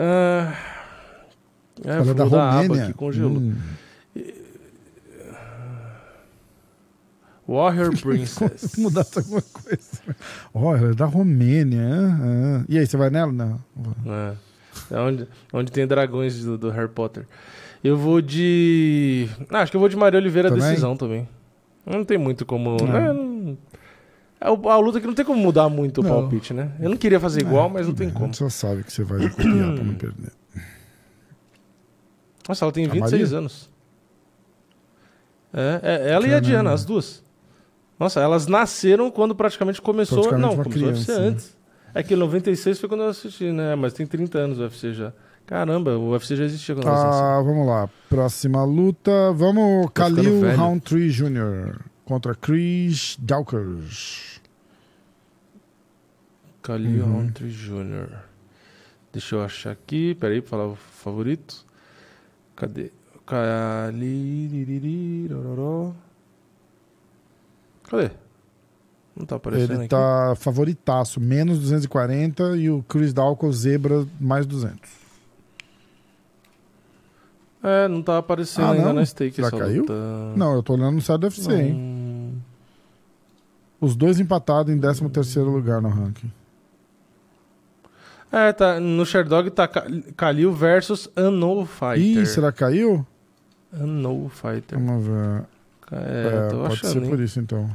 Ah, 0.00 0.54
é, 1.84 1.90
é 1.90 2.14
da 2.14 2.24
mudar 2.24 2.50
Romênia. 2.52 2.84
aqui, 2.84 2.92
congelou. 2.92 3.38
Hum. 3.38 3.56
Warrior 7.48 7.90
Princess. 8.00 8.74
Mudasse 8.78 9.18
alguma 9.18 9.42
coisa. 9.42 10.00
Ela 10.54 10.90
é 10.90 10.94
da 10.94 11.06
Romênia. 11.06 11.82
ah, 11.82 12.60
ah. 12.60 12.64
E 12.68 12.78
aí, 12.78 12.86
você 12.86 12.96
vai 12.96 13.10
nela? 13.10 13.32
Não. 13.32 13.58
É. 14.06 14.34
É 14.94 15.00
onde, 15.00 15.26
onde 15.52 15.72
tem 15.72 15.84
dragões 15.86 16.44
do, 16.44 16.56
do 16.56 16.70
Harry 16.70 16.88
Potter. 16.88 17.26
Eu 17.82 17.96
vou 17.96 18.20
de. 18.20 19.28
Ah, 19.50 19.60
acho 19.62 19.72
que 19.72 19.76
eu 19.76 19.80
vou 19.80 19.88
de 19.88 19.96
Maria 19.96 20.20
Oliveira 20.20 20.50
Também? 20.50 20.68
decisão 20.68 20.96
também. 20.96 21.28
Não 21.84 22.04
tem 22.04 22.18
muito 22.18 22.46
como. 22.46 22.76
Não. 22.76 22.86
né, 22.86 23.12
não- 23.12 23.37
É 24.40 24.50
o- 24.50 24.68
a 24.68 24.76
luta 24.78 25.00
que 25.00 25.06
não 25.06 25.14
tem 25.14 25.24
como 25.24 25.40
mudar 25.40 25.68
muito 25.68 26.00
o 26.00 26.04
Não. 26.04 26.10
palpite, 26.10 26.54
né? 26.54 26.70
Eu 26.80 26.88
não 26.90 26.96
queria 26.96 27.18
fazer 27.18 27.40
igual, 27.40 27.68
mas 27.68 27.86
não 27.88 27.94
tem 27.94 28.08
A 28.08 28.12
como. 28.12 28.26
gente 28.26 28.36
só 28.36 28.48
sabe 28.48 28.84
que 28.84 28.92
você 28.92 29.02
vai 29.02 29.28
copiar 29.28 29.74
pra 29.74 29.84
não 29.84 29.94
perder. 29.94 30.32
Nossa, 32.48 32.64
ela 32.64 32.72
tem 32.72 32.86
A 32.86 32.90
26 32.90 33.22
Maria? 33.22 33.38
anos. 33.38 33.70
É, 35.52 35.80
é, 35.82 36.10
ela 36.12 36.26
e 36.26 36.34
a. 36.34 36.40
Diana, 36.40 36.72
as 36.72 36.84
duas. 36.84 37.22
Nossa, 37.98 38.20
elas 38.20 38.46
nasceram 38.46 39.10
quando 39.10 39.34
praticamente 39.34 39.82
começou. 39.82 40.18
Praticamente 40.22 40.56
não, 40.56 40.62
começou 40.62 40.82
o 40.82 40.86
UFC 40.86 41.04
criança, 41.04 41.20
né? 41.22 41.28
antes. 41.28 41.56
É 41.94 42.02
que 42.02 42.14
96 42.14 42.78
foi 42.78 42.88
quando 42.88 43.02
eu 43.02 43.08
assisti, 43.08 43.50
né? 43.50 43.74
Mas 43.74 43.92
tem 43.92 44.06
30 44.06 44.38
anos 44.38 44.58
o 44.58 44.62
UFC 44.62 44.92
já. 44.92 45.12
Caramba, 45.46 45.96
o 45.96 46.10
UFC 46.10 46.36
já 46.36 46.44
existia 46.44 46.74
quando 46.74 46.86
elas 46.86 47.02
nasceram. 47.02 47.26
Ah, 47.26 47.42
vamos 47.42 47.66
lá. 47.66 47.88
Próxima 48.08 48.62
luta. 48.64 49.32
Vamos, 49.32 49.86
ficando 49.86 50.16
Khalil. 50.22 50.56
Roundtree 50.56 51.08
Jr. 51.10 51.80
contra 52.08 52.34
Chris 52.34 53.18
Dawkers. 53.20 54.40
Khalil 56.62 57.04
Uhum. 57.04 57.12
Roundtree 57.18 57.50
Jr. 57.50 58.20
Deixa 59.12 59.36
eu 59.36 59.42
achar 59.44 59.72
aqui. 59.72 60.14
Peraí, 60.14 60.40
pra 60.40 60.48
falar 60.50 60.66
o 60.68 60.74
favorito. 60.74 61.66
Cadê? 62.56 62.90
Khalil. 63.26 64.86
Cadê? 67.84 68.10
Não 69.14 69.26
tá 69.26 69.36
aparecendo 69.36 69.70
Ele 69.72 69.80
aqui. 69.80 69.88
tá 69.88 70.34
favoritaço, 70.36 71.20
menos 71.20 71.58
240 71.58 72.56
e 72.56 72.70
o 72.70 72.82
Chris 72.84 73.12
Dawkins 73.12 73.56
zebra 73.56 74.06
mais 74.18 74.46
200. 74.46 74.78
É, 77.62 77.88
não 77.88 78.02
tá 78.02 78.18
aparecendo 78.18 78.66
Ah, 78.66 78.70
ainda 78.72 78.86
não? 78.86 78.92
na 78.94 79.06
stake 79.06 79.40
Já 79.42 79.50
caiu? 79.50 79.80
luta. 79.82 79.94
Não, 80.36 80.54
eu 80.54 80.62
tô 80.62 80.74
olhando 80.74 80.94
no 80.94 81.00
site 81.02 81.20
do 81.20 81.24
UFC, 81.24 81.52
hein? 81.52 81.74
Não. 81.74 82.38
Os 83.88 83.96
dois 83.96 84.20
empatados 84.20 84.72
em 84.72 84.78
13 84.78 85.08
terceiro 85.08 85.50
lugar 85.50 85.80
no 85.82 85.88
ranking. 85.88 86.30
É, 88.30 88.52
tá. 88.52 88.78
No 88.78 89.04
Sherdog 89.06 89.50
tá 89.50 89.66
Ka- 89.66 89.86
Khalil 90.16 90.52
versus 90.52 91.08
Unknown 91.16 91.64
Fighter. 91.66 92.22
Ih, 92.22 92.26
será 92.26 92.52
que 92.52 92.58
caiu? 92.58 93.04
Unknown 93.72 94.28
Fighter. 94.28 94.78
Vamos 94.78 95.06
ver. 95.06 95.44
É, 95.90 96.46
É, 96.46 96.48
tô 96.48 96.58
pode 96.62 96.74
achando, 96.74 96.92
ser 96.92 97.02
hein? 97.02 97.08
por 97.10 97.20
isso, 97.20 97.40
então. 97.40 97.70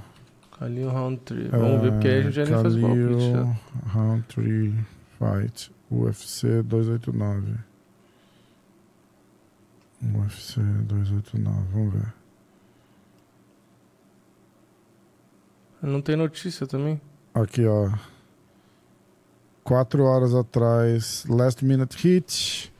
Khalil 0.59 0.89
Roundtree. 0.89 1.47
Vamos 1.49 1.81
ver, 1.81 1.91
porque 1.93 2.07
aí 2.07 2.19
a 2.19 2.21
gente 2.21 2.33
já 2.35 2.45
nem 2.45 2.53
faz 2.53 2.75
Khalil 2.75 2.87
palpite 2.87 3.31
já. 3.31 3.99
Roundtree 3.99 4.73
Fight. 5.17 5.71
UFC 5.91 6.61
289. 6.63 7.53
UFC 10.03 10.61
289, 10.61 11.67
vamos 11.71 11.93
ver. 11.93 12.13
Não 15.81 16.01
tem 16.01 16.15
notícia 16.15 16.65
também. 16.65 16.99
Aqui, 17.33 17.65
ó. 17.65 17.91
Quatro 19.63 20.03
horas 20.03 20.33
atrás, 20.33 21.25
last 21.27 21.63
minute 21.63 21.97
hit. 21.97 22.71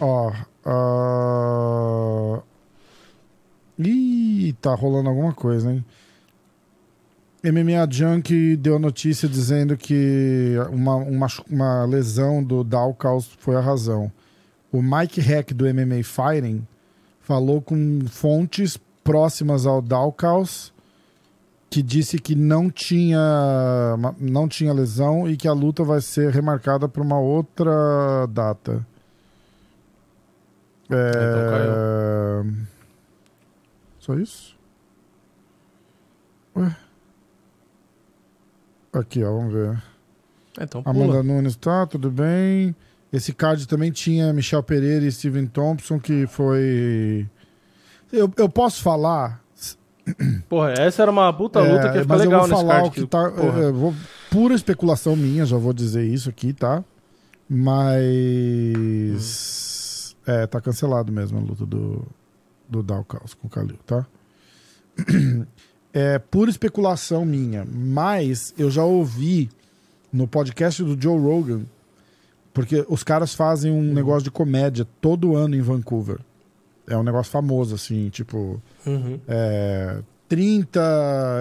Ó. 0.00 0.32
ah, 0.64 2.42
Ih, 3.78 4.52
tá 4.60 4.74
rolando 4.74 5.08
alguma 5.08 5.32
coisa, 5.32 5.72
hein? 5.72 5.84
MMA 7.42 7.90
Junk 7.90 8.56
deu 8.56 8.78
notícia 8.78 9.26
dizendo 9.26 9.74
que 9.76 10.56
uma, 10.70 10.96
uma, 10.96 11.26
uma 11.48 11.84
lesão 11.86 12.44
do 12.44 12.62
Dawkins 12.62 13.30
foi 13.38 13.56
a 13.56 13.60
razão. 13.60 14.12
O 14.72 14.82
Mike 14.82 15.20
Heck 15.20 15.52
do 15.52 15.64
MMA 15.64 16.02
Fighting 16.04 16.66
falou 17.20 17.60
com 17.60 18.00
fontes 18.06 18.78
próximas 19.02 19.66
ao 19.66 19.82
Dawkins 19.82 20.72
que 21.70 21.82
disse 21.82 22.18
que 22.18 22.34
não 22.34 22.68
tinha 22.68 23.96
não 24.18 24.48
tinha 24.48 24.72
lesão 24.72 25.30
e 25.30 25.36
que 25.36 25.46
a 25.46 25.52
luta 25.52 25.84
vai 25.84 26.00
ser 26.00 26.32
remarcada 26.32 26.88
para 26.88 27.00
uma 27.00 27.18
outra 27.18 28.26
data. 28.28 28.84
É... 30.90 32.42
Só 34.00 34.14
isso? 34.14 34.58
Ué? 36.56 36.76
Aqui, 38.92 39.22
ó, 39.22 39.32
vamos 39.32 39.52
ver. 39.52 39.80
Então 40.60 40.82
pula. 40.82 41.04
Amanda 41.04 41.22
Nunes 41.22 41.54
tá, 41.54 41.86
tudo 41.86 42.10
bem. 42.10 42.74
Esse 43.12 43.32
card 43.32 43.66
também 43.66 43.90
tinha 43.90 44.32
Michel 44.32 44.62
Pereira 44.62 45.04
e 45.04 45.10
Steven 45.12 45.46
Thompson, 45.46 45.98
que 45.98 46.26
foi. 46.26 47.26
Eu, 48.12 48.32
eu 48.36 48.48
posso 48.48 48.82
falar. 48.82 49.42
Porra, 50.48 50.72
essa 50.78 51.02
era 51.02 51.10
uma 51.10 51.32
puta 51.32 51.60
É, 51.60 51.72
luta 51.72 51.90
que 51.90 51.96
ia 51.98 52.02
ficar 52.02 52.16
legal 52.16 52.42
eu 52.42 52.48
vou 52.48 52.56
falar 52.58 52.74
card. 52.82 52.88
o 52.88 52.90
que 52.92 53.06
tá. 53.06 53.30
porra. 53.30 53.58
eu 53.60 53.74
vou- 53.74 53.94
pura 54.30 54.54
especulação 54.54 55.14
minha, 55.16 55.44
já 55.44 55.56
vou 55.56 55.72
dizer 55.72 56.04
isso 56.04 56.28
aqui, 56.28 56.52
tá? 56.52 56.84
Mas. 59.20 60.16
É, 60.26 60.46
tá 60.46 60.60
cancelado 60.60 61.10
mesmo 61.12 61.38
a 61.38 61.40
luta 61.40 61.64
do, 61.66 62.06
do 62.68 62.82
Dalcaus 62.82 63.34
com 63.34 63.46
o 63.46 63.50
Kalil, 63.50 63.78
tá? 63.86 64.06
é 65.92 66.18
pura 66.18 66.50
especulação 66.50 67.24
minha, 67.24 67.64
mas 67.64 68.54
eu 68.58 68.70
já 68.70 68.84
ouvi 68.84 69.48
no 70.12 70.28
podcast 70.28 70.82
do 70.84 71.00
Joe 71.00 71.18
Rogan, 71.18 71.62
porque 72.52 72.84
os 72.88 73.02
caras 73.02 73.34
fazem 73.34 73.70
um 73.72 73.82
negócio 73.92 74.22
de 74.24 74.30
comédia 74.30 74.86
todo 75.00 75.36
ano 75.36 75.54
em 75.54 75.60
Vancouver. 75.60 76.18
É 76.86 76.96
um 76.96 77.02
negócio 77.02 77.30
famoso, 77.30 77.74
assim, 77.74 78.08
tipo. 78.10 78.60
Uhum. 78.86 79.20
É, 79.28 79.98
30. 80.28 80.80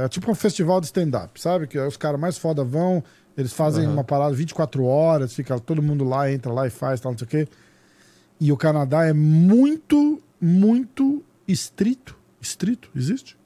É 0.05 0.07
tipo 0.09 0.29
um 0.31 0.35
festival 0.35 0.79
de 0.79 0.87
stand-up, 0.87 1.39
sabe? 1.41 1.67
Que 1.67 1.77
os 1.79 1.97
caras 1.97 2.19
mais 2.19 2.37
foda 2.37 2.63
vão, 2.63 3.03
eles 3.37 3.53
fazem 3.53 3.85
Aham. 3.85 3.93
uma 3.93 4.03
parada 4.03 4.33
24 4.33 4.83
horas, 4.85 5.33
fica 5.33 5.59
todo 5.59 5.81
mundo 5.81 6.03
lá, 6.03 6.31
entra 6.31 6.51
lá 6.51 6.67
e 6.67 6.69
faz, 6.69 6.99
tal, 6.99 7.11
não 7.11 7.17
sei 7.19 7.25
o 7.25 7.29
quê. 7.29 7.47
E 8.39 8.51
o 8.51 8.57
Canadá 8.57 9.05
é 9.05 9.13
muito, 9.13 10.21
muito 10.39 11.23
estrito. 11.47 12.15
Estrito? 12.41 12.89
Existe? 12.95 13.37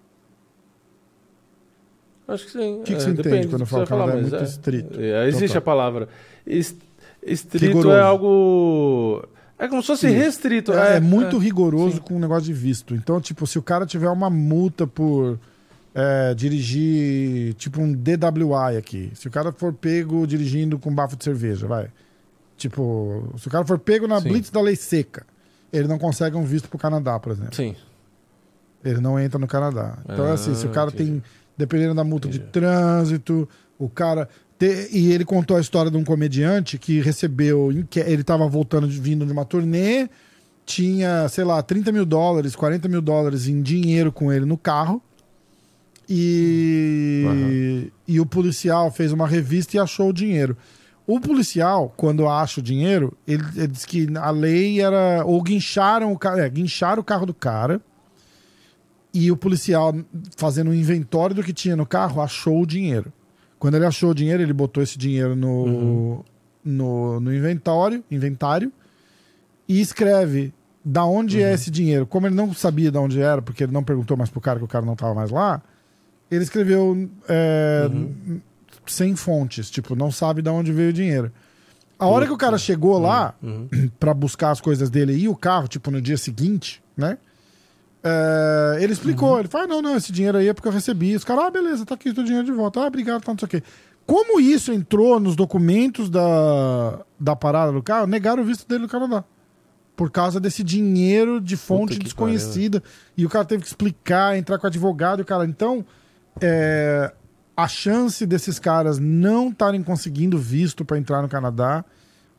Acho 2.28 2.46
que 2.46 2.52
sim. 2.52 2.76
O 2.80 2.84
que 2.84 2.94
que 2.94 2.94
É, 2.94 3.00
você 3.00 3.10
entende 3.10 3.24
depende 3.24 3.48
quando 3.48 3.58
do 3.58 3.64
eu 3.64 3.68
falo 3.68 3.88
Canadá 3.88 4.12
é 4.12 4.22
mas 4.22 4.32
muito 4.32 4.44
estrito? 4.44 5.00
É, 5.00 5.28
existe 5.28 5.46
Então 5.46 5.54
tá. 5.54 5.60
a 5.60 5.62
palavra. 5.62 6.10
Es- 6.48 6.76
Estrito 7.26 7.66
Rigoroso. 7.68 7.96
é 7.96 8.02
algo. 8.02 9.28
É 9.58 9.68
como 9.68 9.82
se 9.82 9.88
fosse 9.88 10.08
Isso. 10.08 10.16
restrito. 10.16 10.74
É, 10.74 10.98
é 10.98 11.00
muito 11.00 11.38
rigoroso 11.38 11.96
sim. 11.96 12.02
com 12.02 12.16
o 12.16 12.20
negócio 12.20 12.44
de 12.46 12.54
visto. 12.54 12.94
Então, 12.96 13.22
tipo, 13.22 13.46
se 13.48 13.58
o 13.58 13.62
cara 13.62 13.86
tiver 13.86 14.10
uma 14.10 14.30
multa 14.30 14.86
por 14.86 15.40
é, 15.96 16.34
dirigir, 16.34 17.54
tipo 17.54 17.80
um 17.82 17.94
DWI 17.94 18.78
aqui, 18.78 19.12
se 19.14 19.28
o 19.28 19.32
cara 19.32 19.52
for 19.52 19.72
pego 19.72 20.26
dirigindo 20.28 20.78
com 20.80 20.94
bafo 20.94 21.16
de 21.16 21.24
cerveja, 21.24 21.68
vai. 21.68 21.88
Tipo, 22.58 23.32
se 23.38 23.48
o 23.48 23.52
cara 23.52 23.66
for 23.66 23.80
pego 23.80 24.08
na 24.08 24.20
Sim. 24.22 24.30
blitz 24.30 24.50
da 24.50 24.60
lei 24.62 24.76
seca, 24.76 25.26
ele 25.72 25.88
não 25.88 25.98
consegue 25.98 26.36
um 26.36 26.44
visto 26.44 26.68
pro 26.68 26.78
Canadá, 26.78 27.20
por 27.20 27.32
exemplo. 27.32 27.56
Sim. 27.56 27.76
Ele 28.84 29.00
não 29.00 29.18
entra 29.20 29.40
no 29.40 29.48
Canadá. 29.48 29.98
Então, 30.06 30.26
Ah, 30.26 30.34
assim, 30.34 30.54
se 30.56 30.66
o 30.66 30.70
cara 30.70 30.90
entendi. 30.90 31.12
tem, 31.12 31.24
dependendo 31.58 31.94
da 31.96 32.04
multa 32.04 32.28
de 32.28 32.38
Entendi. 32.38 32.52
trânsito, 32.52 33.48
o 33.80 33.88
cara. 33.88 34.28
E 34.92 35.12
ele 35.12 35.26
contou 35.26 35.58
a 35.58 35.62
história 35.62 35.90
de 35.92 35.98
um 35.98 36.04
comediante 36.04 36.78
que 36.78 37.00
recebeu. 37.02 37.70
Ele 37.72 38.22
estava 38.22 38.48
voltando, 38.48 38.88
de- 38.88 39.00
vindo 39.00 39.26
de 39.26 39.32
uma 39.32 39.46
turnê, 39.46 40.10
tinha, 40.66 41.28
sei 41.30 41.44
lá, 41.44 41.62
30 41.62 41.92
mil 41.92 42.06
dólares, 42.06 42.56
40 42.56 42.88
mil 42.88 43.02
dólares 43.02 43.48
em 43.48 43.62
dinheiro 43.62 44.12
com 44.12 44.32
ele 44.32 44.46
no 44.46 44.58
carro. 44.58 45.02
E, 46.10 47.92
e 48.08 48.20
o 48.20 48.26
policial 48.26 48.92
fez 48.92 49.12
uma 49.12 49.28
revista 49.28 49.78
e 49.78 49.80
achou 49.80 50.10
o 50.10 50.14
dinheiro. 50.14 50.58
O 51.06 51.20
policial, 51.20 51.94
quando 51.98 52.28
acha 52.28 52.60
o 52.60 52.64
dinheiro, 52.64 53.18
ele, 53.28 53.44
ele 53.56 53.68
diz 53.68 53.86
que 53.86 54.08
a 54.18 54.30
lei 54.30 54.80
era. 54.82 55.24
Ou 55.26 55.42
guincharam 55.42 56.12
o 56.14 56.18
cara. 56.18 56.46
É, 56.46 56.50
guincharam 56.50 57.02
o 57.02 57.04
carro 57.04 57.26
do 57.26 57.34
cara. 57.34 57.82
E 59.14 59.30
o 59.32 59.38
policial, 59.38 59.94
fazendo 60.38 60.72
um 60.72 60.74
inventório 60.74 61.36
do 61.36 61.44
que 61.44 61.54
tinha 61.54 61.76
no 61.76 61.86
carro, 61.86 62.22
achou 62.22 62.62
o 62.62 62.66
dinheiro. 62.66 63.12
Quando 63.64 63.76
ele 63.76 63.86
achou 63.86 64.10
o 64.10 64.14
dinheiro, 64.14 64.44
ele 64.44 64.52
botou 64.52 64.84
esse 64.84 64.98
dinheiro 64.98 65.38
no, 65.38 66.26
no, 66.66 67.22
no 67.22 67.34
inventório, 67.34 68.04
inventário 68.12 68.70
e 69.70 69.80
escreve 69.80 70.54
da 70.84 71.06
onde 71.06 71.42
é 71.42 71.54
esse 71.54 71.72
dinheiro. 71.72 72.06
Como 72.06 72.28
ele 72.28 72.36
não 72.36 72.54
sabia 72.54 72.92
de 72.92 72.98
onde 72.98 73.22
era, 73.22 73.42
porque 73.42 73.64
ele 73.64 73.72
não 73.72 73.82
perguntou 73.82 74.18
mais 74.18 74.30
pro 74.30 74.42
cara 74.42 74.60
que 74.60 74.66
o 74.66 74.68
cara 74.68 74.86
não 74.86 74.92
estava 74.92 75.14
mais 75.14 75.32
lá, 75.32 75.62
ele 76.30 76.44
escreveu 76.44 77.10
é, 77.30 77.90
sem 78.86 79.16
fontes, 79.16 79.70
tipo, 79.70 79.96
não 79.96 80.12
sabe 80.12 80.42
de 80.42 80.50
onde 80.50 80.74
veio 80.74 80.90
o 80.90 80.94
dinheiro. 80.94 81.32
A 81.98 82.06
hora 82.06 82.26
que 82.26 82.34
o 82.34 82.38
cara 82.38 82.58
chegou 82.58 83.00
lá 83.00 83.34
Uhum. 83.42 83.70
pra 83.98 84.14
buscar 84.14 84.52
as 84.52 84.60
coisas 84.60 84.90
dele 84.90 85.14
e 85.14 85.30
o 85.30 85.38
carro, 85.38 85.70
tipo, 85.70 85.90
no 85.90 86.02
dia 86.02 86.18
seguinte, 86.18 86.84
né? 86.98 87.18
É, 88.04 88.80
ele 88.82 88.92
explicou, 88.92 89.40
ele 89.40 89.48
falou: 89.48 89.66
ah, 89.66 89.68
não, 89.68 89.82
não, 89.82 89.96
esse 89.96 90.12
dinheiro 90.12 90.38
aí 90.38 90.50
é 90.50 90.54
porque 90.54 90.68
eu 90.68 90.72
recebi. 90.72 91.16
Os 91.16 91.24
caras, 91.24 91.46
ah, 91.46 91.52
beleza, 91.52 91.86
tá 91.86 91.96
aqui 91.96 92.10
o 92.10 92.14
dinheiro 92.14 92.44
de 92.46 92.52
volta. 92.52 92.82
Ah, 92.82 92.88
obrigado, 92.88 93.24
tá, 93.24 93.32
não 93.32 93.40
sei 93.40 93.46
o 93.46 93.50
quê. 93.50 93.64
Como 94.06 94.40
isso 94.40 94.74
entrou 94.74 95.20
nos 95.20 95.36
documentos 95.36 96.10
da, 96.10 97.00
da 97.18 97.36
parada 97.36 97.72
do 97.72 97.82
carro, 97.82 98.06
negaram 98.06 98.44
o 98.44 98.46
visto 98.46 98.68
dele 98.68 98.82
no 98.82 98.90
Canadá. 98.90 99.24
Por 99.96 100.12
causa 100.12 100.40
desse 100.40 100.64
dinheiro 100.64 101.40
de 101.40 101.56
fonte 101.56 101.98
desconhecida. 101.98 102.84
E 103.16 103.26
o 103.26 103.30
cara 103.30 103.46
teve 103.46 103.62
que 103.62 103.68
explicar, 103.68 104.38
entrar 104.38 104.58
com 104.58 104.66
o 104.66 104.68
advogado. 104.68 105.20
E 105.20 105.22
o 105.22 105.26
cara, 105.26 105.46
então, 105.46 105.86
é, 106.42 107.14
a 107.56 107.68
chance 107.68 108.26
desses 108.26 108.60
caras 108.60 109.00
não 109.00 109.50
estarem 109.50 109.82
conseguindo 109.84 110.38
visto 110.38 110.84
para 110.84 110.98
entrar 110.98 111.22
no 111.22 111.30
Canadá, 111.30 111.86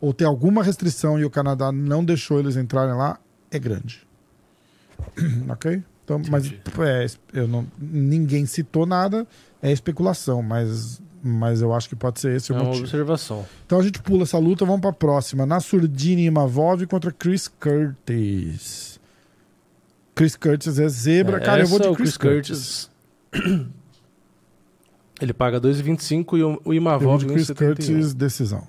ou 0.01 0.13
ter 0.13 0.25
alguma 0.25 0.63
restrição 0.63 1.19
e 1.19 1.25
o 1.25 1.31
Canadá 1.31 1.73
não 1.73 2.05
deixou 2.05 2.39
eles 2.39 2.57
entrarem 2.57 2.95
lá, 2.95 3.19
é 3.51 3.59
grande. 3.59 4.04
ok? 5.49 5.83
Então, 6.05 6.21
mas 6.31 6.53
é, 6.53 7.07
eu 7.33 7.49
não, 7.49 7.67
ninguém 7.79 8.45
citou 8.45 8.85
nada, 8.85 9.27
é 9.63 9.73
especulação, 9.73 10.43
mas, 10.43 11.01
mas 11.23 11.63
eu 11.63 11.73
acho 11.73 11.89
que 11.89 11.97
pode 11.97 12.21
ser 12.21 12.37
esse 12.37 12.53
É 12.53 12.55
o 12.55 12.59
uma 12.59 12.65
motivo. 12.67 12.85
observação. 12.85 13.47
Então 13.65 13.79
a 13.81 13.83
gente 13.83 14.03
pula 14.03 14.25
essa 14.25 14.37
luta, 14.39 14.67
vamos 14.67 14.83
pra 14.83 14.93
próxima. 14.93 15.47
Nasurdini 15.47 16.27
Imavov 16.27 16.87
contra 16.87 17.11
Chris 17.11 17.49
Curtis. 17.49 19.01
Chris 20.15 20.37
Curtis 20.37 20.79
é 20.79 20.89
zebra. 20.89 21.41
Cara, 21.41 21.63
eu 21.63 21.67
vou 21.67 21.81
de 21.81 21.89
o 21.89 21.95
Chris, 21.95 22.17
Curtis. 22.19 22.91
Ele 25.21 25.33
paga 25.33 25.61
2,25 25.61 26.37
e 26.37 26.43
o- 26.43 26.49
o 26.49 26.51
Eu 26.53 26.61
vou 26.65 26.75
Imavov 26.75 27.25
Chris 27.27 27.49
1,71. 27.51 27.57
Curtis, 27.57 28.13
decisão. 28.15 28.67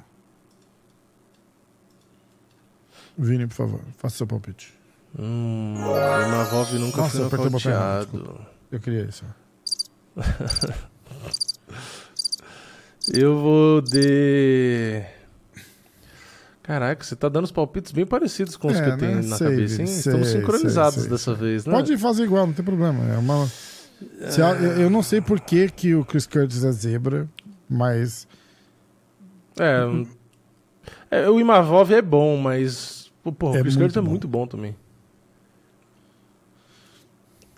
Vini, 3.17 3.47
por 3.47 3.53
favor, 3.55 3.81
faça 3.97 4.17
seu 4.17 4.27
palpite. 4.27 4.73
Hum, 5.17 5.75
o 5.77 6.27
Imavov 6.27 6.73
nunca 6.79 7.01
Nossa, 7.01 7.17
eu 7.21 7.29
foi 7.29 7.39
o 7.39 7.49
nocauteado. 7.49 8.39
Eu 8.71 8.79
queria 8.79 9.05
isso. 9.05 9.23
Eu 13.13 13.37
vou 13.37 13.81
de... 13.81 15.03
Caraca, 16.63 17.03
você 17.03 17.15
tá 17.15 17.29
dando 17.29 17.43
os 17.45 17.51
palpites 17.51 17.91
bem 17.91 18.05
parecidos 18.07 18.57
com 18.57 18.69
os 18.69 18.77
É, 18.79 18.81
que 18.81 18.89
eu 18.89 18.97
tenho 18.97 19.17
né? 19.17 19.27
na 19.27 19.37
cabeça, 19.37 19.81
hein? 19.81 19.87
sei, 19.87 19.99
Estamos 19.99 20.29
sincronizados 20.29 21.01
sei, 21.01 21.09
dessa 21.11 21.35
vez, 21.35 21.65
né? 21.67 21.71
Pode 21.73 21.95
fazer 21.99 22.23
igual, 22.23 22.47
não 22.47 22.53
tem 22.53 22.65
problema. 22.65 23.03
É 23.13 23.17
uma... 23.17 23.43
A- 23.45 24.55
eu 24.63 24.81
eu 24.81 24.89
não 24.89 25.03
sei 25.03 25.21
por 25.21 25.39
que, 25.39 25.69
que 25.69 25.93
o 25.93 26.03
Chris 26.03 26.25
Curtis 26.25 26.63
é 26.63 26.71
zebra, 26.71 27.29
mas 27.69 28.27
É, 29.59 29.85
é, 31.11 31.29
o 31.29 31.39
Imavov 31.39 31.91
é 31.93 32.01
bom, 32.01 32.35
mas... 32.37 33.11
Pô, 33.23 33.31
porra, 33.31 33.57
É 33.57 33.59
o 33.59 33.61
Chris 33.61 33.75
Curtis 33.75 33.97
é 33.97 34.01
muito 34.01 34.27
bom 34.27 34.47
também. 34.47 34.75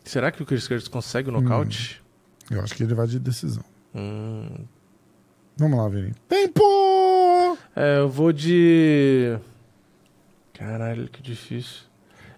Será 0.07 0.31
que 0.31 0.41
o 0.41 0.45
Chris 0.45 0.67
Curtis 0.67 0.87
consegue 0.87 1.29
o 1.29 1.31
nocaute? 1.31 2.01
eu 2.49 2.61
acho 2.61 2.73
que 2.73 2.83
ele 2.83 2.93
vai 2.93 3.05
de 3.07 3.19
decisão. 3.19 3.63
Hum, 3.93 4.65
Vamos 5.57 5.77
lá, 5.77 5.89
Vini. 5.89 6.13
Tempo! 6.29 6.61
É, 7.75 7.99
eu 7.99 8.09
vou 8.09 8.31
de. 8.31 9.37
Caralho, 10.53 11.07
que 11.09 11.21
difícil. 11.21 11.81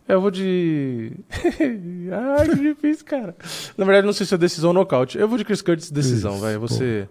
É, 0.08 0.14
eu 0.14 0.22
vou 0.22 0.32
de. 0.32 1.12
Ai, 2.40 2.48
que 2.50 2.56
difícil, 2.56 3.06
cara. 3.06 3.36
Na 3.78 3.86
verdade, 3.86 4.06
não 4.08 4.14
sei 4.14 4.26
se 4.26 4.34
é 4.34 4.38
decisão 4.38 4.70
ou 4.70 4.74
nocaute. 4.74 5.18
Eu 5.18 5.28
vou 5.28 5.38
de 5.38 5.44
Chris 5.44 5.62
Curtis 5.62 5.92
decisão, 5.92 6.34
Isso, 6.34 6.42
vai. 6.42 6.58
Você. 6.58 7.08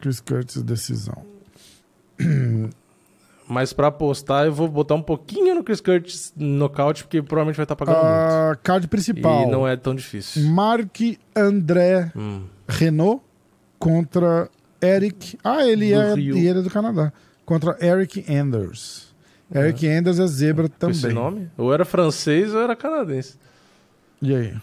Chris 0.00 0.20
Curtis, 0.20 0.62
decisão. 0.62 1.24
Mas 3.48 3.72
pra 3.72 3.86
apostar, 3.86 4.44
eu 4.44 4.52
vou 4.52 4.68
botar 4.68 4.94
um 4.94 5.02
pouquinho 5.02 5.54
no 5.54 5.64
Chris 5.64 5.80
Curtis 5.80 6.32
nocaute, 6.36 7.02
porque 7.04 7.22
provavelmente 7.22 7.56
vai 7.56 7.64
estar 7.64 7.74
pagando 7.76 7.96
Ah, 7.98 8.56
card 8.62 8.82
muito. 8.82 8.90
principal. 8.90 9.42
E 9.44 9.50
não 9.50 9.66
é 9.66 9.74
tão 9.76 9.94
difícil. 9.94 10.42
Marc 10.50 11.00
André 11.34 12.12
Hum. 12.14 12.42
Renault 12.68 13.22
contra 13.78 14.50
Eric. 14.82 15.38
Ah, 15.42 15.64
ele 15.66 15.92
é, 15.94 16.12
ele 16.12 16.46
é 16.48 16.54
do 16.54 16.68
Canadá. 16.70 17.12
Contra 17.46 17.76
Eric 17.80 18.24
Anders. 18.30 19.08
Eric 19.54 19.88
Anders 19.88 20.18
é 20.20 20.26
zebra 20.26 20.68
Com 20.68 20.74
também. 20.78 20.96
esse 20.96 21.08
nome? 21.08 21.50
Ou 21.56 21.72
era 21.72 21.86
francês 21.86 22.52
ou 22.52 22.60
era 22.60 22.76
canadense. 22.76 23.38
E 24.20 24.34
aí? 24.34 24.54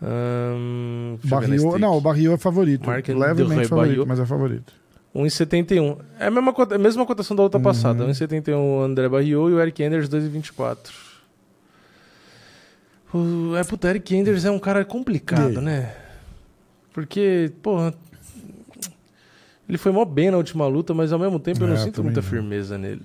Na 0.00 1.16
Barrio, 1.24 1.78
não, 1.78 1.96
o 1.96 2.00
Barrio 2.00 2.32
é 2.32 2.36
favorito. 2.38 2.86
Marc 2.86 3.08
Levemente 3.08 3.68
favorito, 3.68 4.04
mas 4.06 4.18
é 4.20 4.26
favorito. 4.26 4.72
1,71. 5.18 5.98
É 6.18 6.26
a 6.26 6.30
mesma, 6.30 6.52
cota- 6.52 6.74
a 6.74 6.78
mesma 6.78 7.04
cotação 7.06 7.36
da 7.36 7.42
outra 7.42 7.58
Uhum. 7.58 7.64
passada. 7.64 8.04
1,71 8.06 8.56
o 8.58 8.80
André 8.82 9.08
Barriot 9.08 9.50
e 9.50 9.54
o 9.54 9.60
Eric 9.60 9.82
Enders 9.82 10.08
2,24. 10.08 10.92
O, 13.12 13.56
é, 13.56 13.64
puta, 13.64 13.88
Eric 13.88 14.14
Enders 14.14 14.44
é 14.44 14.50
um 14.50 14.58
cara 14.58 14.84
complicado, 14.84 15.60
né? 15.60 15.94
Porque, 16.92 17.52
porra. 17.62 17.94
Ele 19.68 19.76
foi 19.78 19.92
mó 19.92 20.04
bem 20.04 20.30
na 20.30 20.36
última 20.38 20.66
luta, 20.66 20.94
mas 20.94 21.12
ao 21.12 21.18
mesmo 21.18 21.38
tempo 21.38 21.62
eu 21.62 21.68
não 21.68 21.74
É, 21.74 21.78
sinto 21.78 22.02
muita 22.02 22.20
não. 22.22 22.28
firmeza 22.28 22.76
nele. 22.78 23.02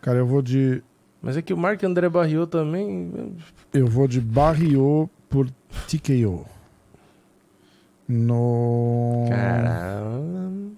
Cara, 0.00 0.18
eu 0.18 0.26
vou 0.26 0.40
de. 0.42 0.82
Mas 1.20 1.36
é 1.36 1.42
que 1.42 1.52
o 1.52 1.56
Marc 1.56 1.82
André 1.82 2.08
Barriot 2.08 2.48
também. 2.48 3.34
Eu 3.74 3.86
vou 3.88 4.06
de 4.06 4.20
Barrio 4.20 5.10
por 5.28 5.48
TKO. 5.88 6.46
No. 8.08 9.26
Caramba. 9.28 10.72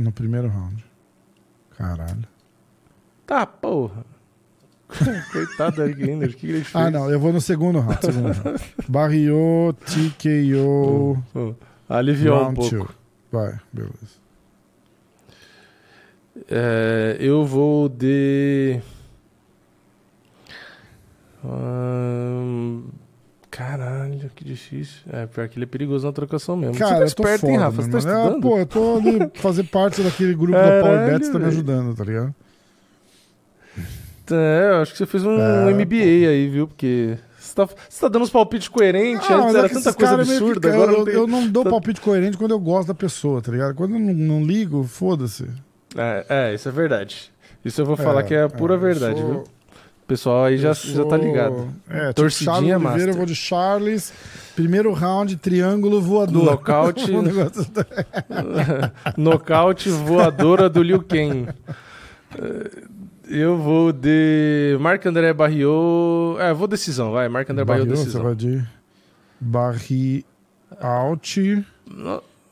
No 0.00 0.12
primeiro 0.12 0.48
round. 0.48 0.84
Caralho. 1.76 2.24
Tá, 3.26 3.46
porra. 3.46 4.04
Coitado 5.32 5.76
do 5.76 5.82
Eric 6.04 6.36
que 6.36 6.46
ele 6.48 6.64
fez? 6.64 6.74
Ah, 6.74 6.90
não, 6.90 7.10
eu 7.10 7.20
vou 7.20 7.32
no 7.32 7.40
segundo 7.40 7.78
round. 7.80 8.00
Segundo 8.04 8.32
round. 8.32 8.60
Barriou, 8.88 9.72
TKO, 9.74 11.22
Pô, 11.32 11.54
Aliviou 11.88 12.48
um 12.48 12.54
pouco. 12.54 12.70
two. 12.70 12.88
Vai, 13.30 13.58
beleza. 13.72 14.20
É, 16.48 17.16
eu 17.20 17.44
vou 17.44 17.88
de. 17.88 18.80
Ahn, 21.44 22.84
Caralho, 23.50 24.30
que 24.34 24.44
difícil. 24.44 25.00
É, 25.12 25.26
pior 25.26 25.48
que 25.48 25.58
ele 25.58 25.64
é 25.64 25.66
perigoso 25.66 26.06
na 26.06 26.12
trocação 26.12 26.56
mesmo. 26.56 26.76
Cara, 26.78 26.94
Você 26.94 27.00
tá 27.00 27.04
esperto, 27.06 27.40
foda, 27.40 27.52
hein, 27.52 27.58
Rafa? 27.58 27.82
Você 27.82 27.90
tá. 27.90 27.96
Ah, 27.96 27.98
estudando? 27.98 28.40
pô, 28.42 28.58
eu 28.58 28.66
tô 28.66 28.96
ali 28.96 29.30
fazer 29.34 29.64
parte 29.64 30.02
daquele 30.02 30.34
grupo 30.34 30.52
da 30.52 30.80
Power 30.80 31.06
Bets, 31.10 31.28
tá 31.30 31.38
me 31.38 31.46
ajudando, 31.46 31.94
tá 31.96 32.04
ligado? 32.04 32.34
É, 34.32 34.68
eu 34.70 34.82
acho 34.82 34.92
que 34.92 34.98
você 34.98 35.06
fez 35.06 35.24
um 35.24 35.40
É, 35.40 35.74
MBA 35.74 36.28
aí, 36.28 36.48
viu? 36.48 36.68
Porque 36.68 37.18
você 37.36 37.52
tá, 37.54 37.66
você 37.66 38.00
tá 38.00 38.06
dando 38.08 38.22
uns 38.22 38.30
palpites 38.30 38.68
coerentes, 38.68 39.28
Ah, 39.28 39.34
antes 39.42 39.54
era 39.56 39.66
é 39.66 39.68
que 39.68 39.74
tanta 39.74 39.92
coisa 39.92 40.14
que- 40.14 40.20
absurda, 40.20 40.68
eu, 40.68 40.74
agora 40.74 40.92
eu, 40.92 40.98
não 40.98 41.04
tem... 41.04 41.14
eu 41.14 41.26
não 41.26 41.48
dou 41.48 41.64
tá- 41.64 41.70
palpite 41.70 42.00
coerente 42.00 42.36
quando 42.36 42.52
eu 42.52 42.60
gosto 42.60 42.88
da 42.88 42.94
pessoa, 42.94 43.42
tá 43.42 43.50
ligado? 43.50 43.74
Quando 43.74 43.94
eu 43.94 43.98
não, 44.00 44.14
não 44.14 44.44
ligo, 44.44 44.84
foda-se. 44.84 45.48
É, 45.96 46.26
é, 46.28 46.54
isso 46.54 46.68
é 46.68 46.72
verdade. 46.72 47.32
Isso 47.64 47.80
eu 47.80 47.84
vou 47.84 47.96
falar 47.96 48.20
É, 48.20 48.22
que 48.22 48.34
é 48.34 48.42
a 48.44 48.48
pura 48.48 48.74
é, 48.74 48.78
verdade, 48.78 49.18
sou- 49.20 49.28
viu? 49.32 49.44
Pessoal 50.10 50.46
aí 50.46 50.58
já, 50.58 50.70
Eu 50.70 50.74
já 50.74 51.04
tá 51.04 51.16
sou- 51.16 51.18
ligado. 51.18 51.68
É, 51.88 52.00
tipo 52.08 52.14
Torcidinha 52.14 52.52
Charles 52.54 52.72
Oliveira, 52.74 52.78
master. 52.90 53.08
eu 53.08 53.14
vou 53.14 53.26
de 53.26 53.34
Charles. 53.36 54.12
Primeiro 54.56 54.92
round, 54.92 55.36
triângulo 55.36 56.02
voador. 56.02 56.44
Nocaute. 56.44 57.12
Nocaute 59.16 59.88
voadora 59.88 60.68
do 60.68 60.82
Liu 60.82 61.02
Kang. 61.02 61.48
Eu 63.28 63.56
vou 63.56 63.92
de 63.92 64.76
Marc 64.80 65.06
André 65.06 65.32
Barriot. 65.32 66.38
É, 66.40 66.52
vou 66.52 66.66
decisão, 66.66 67.12
vai. 67.12 67.28
Marc 67.28 67.48
André 67.50 67.64
Barriot, 67.64 67.86
Barriou, 67.86 67.96
você 67.96 68.04
decisão. 68.06 68.22
vai 68.24 68.34
de 68.34 68.64
Barri 69.40 70.24
out, 70.80 71.64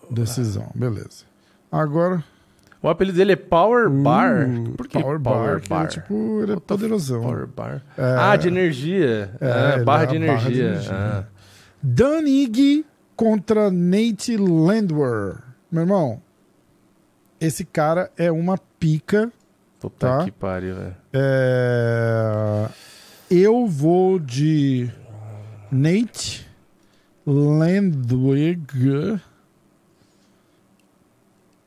decisão. 0.09 0.71
Beleza. 0.75 1.25
Agora, 1.71 2.23
O 2.81 2.89
apelido 2.89 3.17
dele 3.19 3.33
é 3.33 3.37
Power 3.37 3.91
Bar. 3.91 4.49
Uh, 4.49 4.73
Por 4.77 4.87
que 4.87 5.01
Power 5.01 5.19
Power, 5.21 5.49
Bar, 5.51 5.61
que 5.61 5.73
ele 5.73 5.83
é 5.83 5.87
tipo, 5.89 6.41
ele 6.43 6.53
é 6.53 6.57
poderosão. 6.61 7.23
Power 7.23 7.47
Bar. 7.49 7.83
É. 7.97 8.03
Ah, 8.19 8.37
de 8.37 8.47
energia. 8.49 9.33
É, 9.41 9.51
Ah, 9.51 9.75
ele 9.77 9.85
barra, 9.85 10.03
é 10.05 10.07
de 10.07 10.17
a 10.17 10.21
barra 10.27 10.39
de 10.51 10.61
energia. 10.61 10.65
energia. 10.69 10.93
Ah. 10.95 11.25
Dan 11.83 12.21
Ig 12.29 12.85
contra 13.17 13.71
Nate 13.71 14.37
Landwehr. 14.37 15.43
Meu 15.71 15.83
irmão, 15.83 16.23
esse 17.41 17.65
cara 17.65 18.11
é 18.17 18.31
uma 18.31 18.57
pica. 18.79 19.31
Puta 19.81 20.07
Tá. 20.19 20.25
que 20.25 20.31
pariu, 20.33 20.75
velho. 20.77 20.97
É, 21.13 22.69
Eu 23.31 23.67
vou 23.67 24.19
de 24.19 24.89
Nate 25.71 26.47
Landwehr 27.27 28.59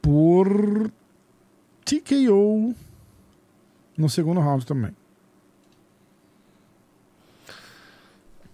por 0.01 0.91
TKO 1.99 2.73
no 3.97 4.09
segundo 4.09 4.39
round 4.39 4.65
também. 4.65 4.91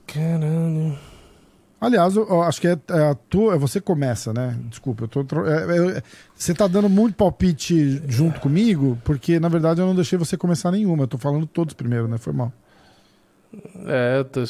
Caralho. 0.08 0.98
Aliás, 1.80 2.16
eu, 2.16 2.28
eu 2.28 2.42
acho 2.42 2.60
que 2.60 2.68
é, 2.68 2.80
é 2.90 3.10
a 3.12 3.14
tua, 3.14 3.54
é 3.54 3.58
você 3.58 3.80
começa, 3.80 4.34
né? 4.34 4.58
Desculpa, 4.64 5.04
eu 5.04 5.08
tô. 5.08 5.46
é- 5.46 5.98
é- 5.98 6.04
você 6.36 6.54
tá 6.54 6.66
dando 6.66 6.90
muito 6.90 7.16
palpite 7.16 8.02
junto 8.08 8.40
comigo, 8.40 8.98
porque 9.04 9.40
na 9.40 9.48
verdade 9.48 9.80
eu 9.80 9.86
não 9.86 9.94
deixei 9.94 10.18
você 10.18 10.36
começar 10.36 10.72
nenhuma. 10.72 11.04
Eu 11.04 11.08
tô 11.08 11.18
falando 11.20 11.46
todos 11.46 11.76
primeiro, 11.76 12.08
né? 12.08 12.18
Foi 12.18 12.34
mal. 12.34 12.52
É, 13.86 14.18
eu 14.18 14.26
tô 14.26 14.44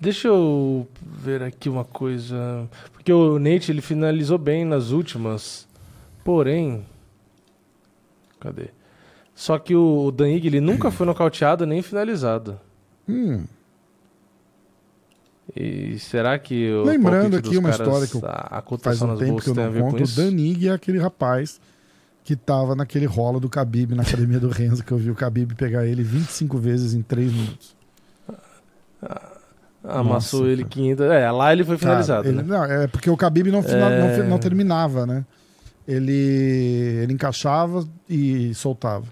Deixa 0.00 0.28
eu 0.28 0.86
ver 1.04 1.42
aqui 1.42 1.68
uma 1.68 1.84
coisa. 1.84 2.68
Porque 2.92 3.12
o 3.12 3.38
Nate 3.38 3.70
ele 3.70 3.80
finalizou 3.80 4.36
bem 4.36 4.64
nas 4.64 4.90
últimas. 4.90 5.66
Porém. 6.24 6.84
Cadê? 8.42 8.68
Só 9.34 9.58
que 9.58 9.74
o 9.74 10.10
Dan 10.10 10.28
ele 10.28 10.60
nunca 10.60 10.90
foi 10.90 11.06
nocauteado 11.06 11.64
nem 11.64 11.80
finalizado. 11.80 12.58
Hum, 13.08 13.44
E 15.56 15.98
será 15.98 16.38
que 16.38 16.70
o 16.72 16.82
Lembrando 16.84 17.36
aqui 17.36 17.56
uma 17.56 17.70
história 17.70 18.06
que 18.06 18.14
eu- 18.16 18.22
a, 18.24 18.62
faz 18.80 19.02
um 19.02 19.16
tempo 19.16 19.40
que 19.42 19.50
eu 19.50 19.54
não 19.54 19.90
conto. 19.90 20.04
O? 20.04 20.06
Danig 20.16 20.68
é 20.68 20.72
aquele 20.72 20.98
rapaz 20.98 21.60
que 22.24 22.36
tava 22.36 22.74
naquele 22.76 23.04
rolo 23.06 23.40
do 23.40 23.48
Khabib 23.48 23.94
na 23.94 24.02
academia 24.02 24.38
do 24.38 24.48
Renzo, 24.48 24.84
que 24.84 24.92
eu 24.92 24.96
vi 24.98 25.10
o 25.10 25.14
Khabib 25.14 25.54
pegar 25.56 25.84
ele 25.84 26.02
25 26.02 26.56
vezes 26.58 26.94
em 26.94 27.02
3 27.02 27.32
minutos. 27.32 27.76
Amassou 29.84 30.40
Nossa, 30.40 30.52
ele 30.52 30.62
cara. 30.62 30.70
500. 30.74 31.06
É, 31.06 31.30
lá 31.32 31.52
ele 31.52 31.64
foi 31.64 31.76
finalizado, 31.76 32.22
Cara, 32.22 32.34
ele- 32.36 32.42
né? 32.42 32.56
não, 32.56 32.64
é 32.64 32.86
porque 32.86 33.10
o 33.10 33.16
Khabib 33.16 33.50
não, 33.50 33.62
fina- 33.62 33.90
É. 33.90 34.18
não, 34.22 34.28
não 34.30 34.38
terminava, 34.38 35.04
né? 35.04 35.24
Ele, 35.92 37.02
ele 37.02 37.12
encaixava 37.12 37.86
e 38.08 38.54
soltava. 38.54 39.06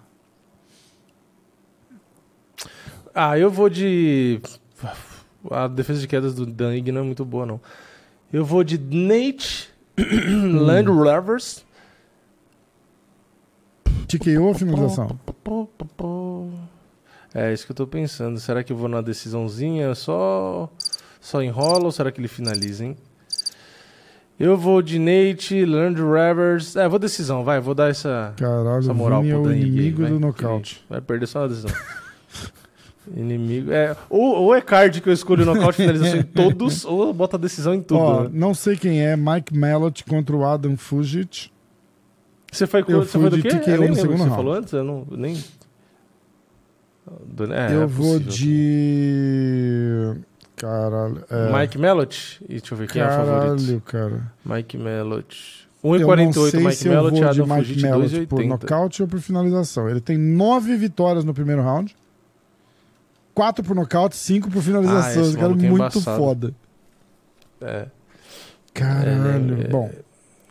Ah, 3.15 3.39
eu 3.39 3.51
vou 3.51 3.69
de. 3.69 4.41
A 5.51 5.69
defesa 5.69 6.01
de 6.01 6.09
quedas 6.09 6.35
do 6.35 6.47
Dan 6.47 6.77
Ig 6.77 6.93
não 6.93 7.01
é 7.01 7.05
muito 7.05 7.25
boa, 7.25 7.45
não. 7.45 7.61
Eu 8.33 8.45
vou 8.45 8.63
de 8.63 8.79
Nate 8.79 9.71
Land 9.99 10.89
Rovers. 10.89 11.65
TKO 14.07 14.43
ou 14.43 14.55
finalização? 14.55 15.19
É 17.35 17.53
isso 17.53 17.65
que 17.65 17.73
eu 17.73 17.77
tô 17.77 17.87
pensando. 17.87 18.41
Será 18.41 18.65
que 18.65 18.73
eu 18.73 18.77
vou 18.77 18.89
na 18.89 19.01
decisãozinha? 19.01 19.95
Só. 19.95 20.71
Só 21.21 21.43
enrola 21.43 21.85
ou 21.85 21.93
será 21.93 22.11
que 22.11 22.21
ele 22.21 22.29
finaliza, 22.29 22.85
hein? 22.85 22.97
Eu 24.41 24.57
vou 24.57 24.81
de 24.81 24.99
Nate, 24.99 25.67
Land 25.67 26.01
Rovers. 26.01 26.75
É, 26.75 26.89
vou 26.89 26.99
decisão, 26.99 27.45
vai. 27.45 27.61
Vou 27.61 27.75
dar 27.75 27.91
essa, 27.91 28.33
Caralho, 28.39 28.79
essa 28.79 28.91
o 28.91 28.95
moral 28.95 29.21
Vini 29.21 29.33
é 29.33 29.35
pro 29.35 29.43
o 29.43 29.47
Dan 29.47 29.57
Ig. 29.57 29.63
aí, 29.65 29.69
inimigo 29.69 30.07
do 30.07 30.19
nocaute. 30.19 30.83
Vai 30.89 31.03
perder 31.03 31.27
só 31.27 31.41
na 31.41 31.49
decisão. 31.49 31.71
Inimigo. 33.15 33.71
É, 33.73 33.97
ou, 34.09 34.37
ou 34.37 34.55
é 34.55 34.61
card 34.61 35.01
que 35.01 35.09
eu 35.09 35.13
escolho 35.13 35.45
nocaute 35.45 35.79
finalização 35.79 36.21
em 36.21 36.23
todos, 36.33 36.85
ou 36.85 37.13
bota 37.13 37.37
a 37.37 37.41
decisão 37.41 37.75
em 37.75 37.83
tudo. 37.83 38.01
Ó, 38.01 38.23
né? 38.25 38.31
não 38.33 38.55
sei 38.55 38.77
quem 38.77 39.05
é, 39.05 39.17
Mike 39.17 39.55
Mellott 39.55 40.05
contra 40.05 40.35
o 40.35 40.45
Adam 40.45 40.77
Fujic. 40.77 41.51
Você 42.51 42.67
foi, 42.67 42.85
eu 42.87 43.05
você 43.05 43.19
foi 43.19 43.31
do 43.31 43.43
quê? 43.43 43.49
TKO 43.49 43.71
Eu 43.71 43.79
nem 43.79 43.89
no 43.89 43.95
o 43.95 43.97
segundo 43.97 44.19
você 44.19 44.25
round. 44.25 44.37
falou 44.37 44.55
antes, 44.55 44.73
eu 44.73 44.85
não, 44.85 45.07
nem... 45.11 45.37
É, 47.51 47.75
eu 47.75 47.83
é 47.83 47.87
vou 47.87 48.21
possível. 48.21 48.33
de. 48.33 50.15
Caralho. 50.61 51.25
É... 51.31 51.59
Mike 51.59 51.79
Mellott? 51.79 52.43
E 52.45 52.59
deixa 52.59 52.75
eu 52.75 52.79
ver 52.79 52.87
quem 52.91 53.01
é 53.01 53.07
o 53.07 53.09
favorito. 53.09 53.65
Caralho, 53.65 53.81
cara. 53.81 54.33
Mike 54.45 54.77
não 54.77 54.93
1,48 55.83 56.51
sei 56.51 56.61
Mike 56.61 56.75
se 56.75 56.89
de 56.89 56.95
Adam 56.95 57.47
Mike 57.47 57.65
Fujit 57.67 57.83
Mellott 57.83 58.27
por 58.27 58.41
2,80. 58.43 58.47
nocaute 58.47 59.03
ou 59.03 59.09
por 59.09 59.21
finalização. 59.21 59.89
Ele 59.89 60.01
tem 60.01 60.19
nove 60.19 60.77
vitórias 60.77 61.25
no 61.25 61.33
primeiro 61.33 61.63
round. 61.63 61.97
Quatro 63.33 63.65
por 63.65 63.75
nocaute, 63.75 64.15
cinco 64.17 64.51
por 64.51 64.63
finalização. 64.63 65.23
Ah, 65.23 65.27
esse 65.27 65.37
cara 65.39 65.47
é 65.47 65.53
é 65.53 65.55
muito 65.57 65.75
embaçado. 65.75 66.19
foda. 66.19 66.55
É, 67.63 67.87
Caralho. 68.75 69.63
É, 69.63 69.65
é, 69.65 69.69
Bom, 69.69 69.91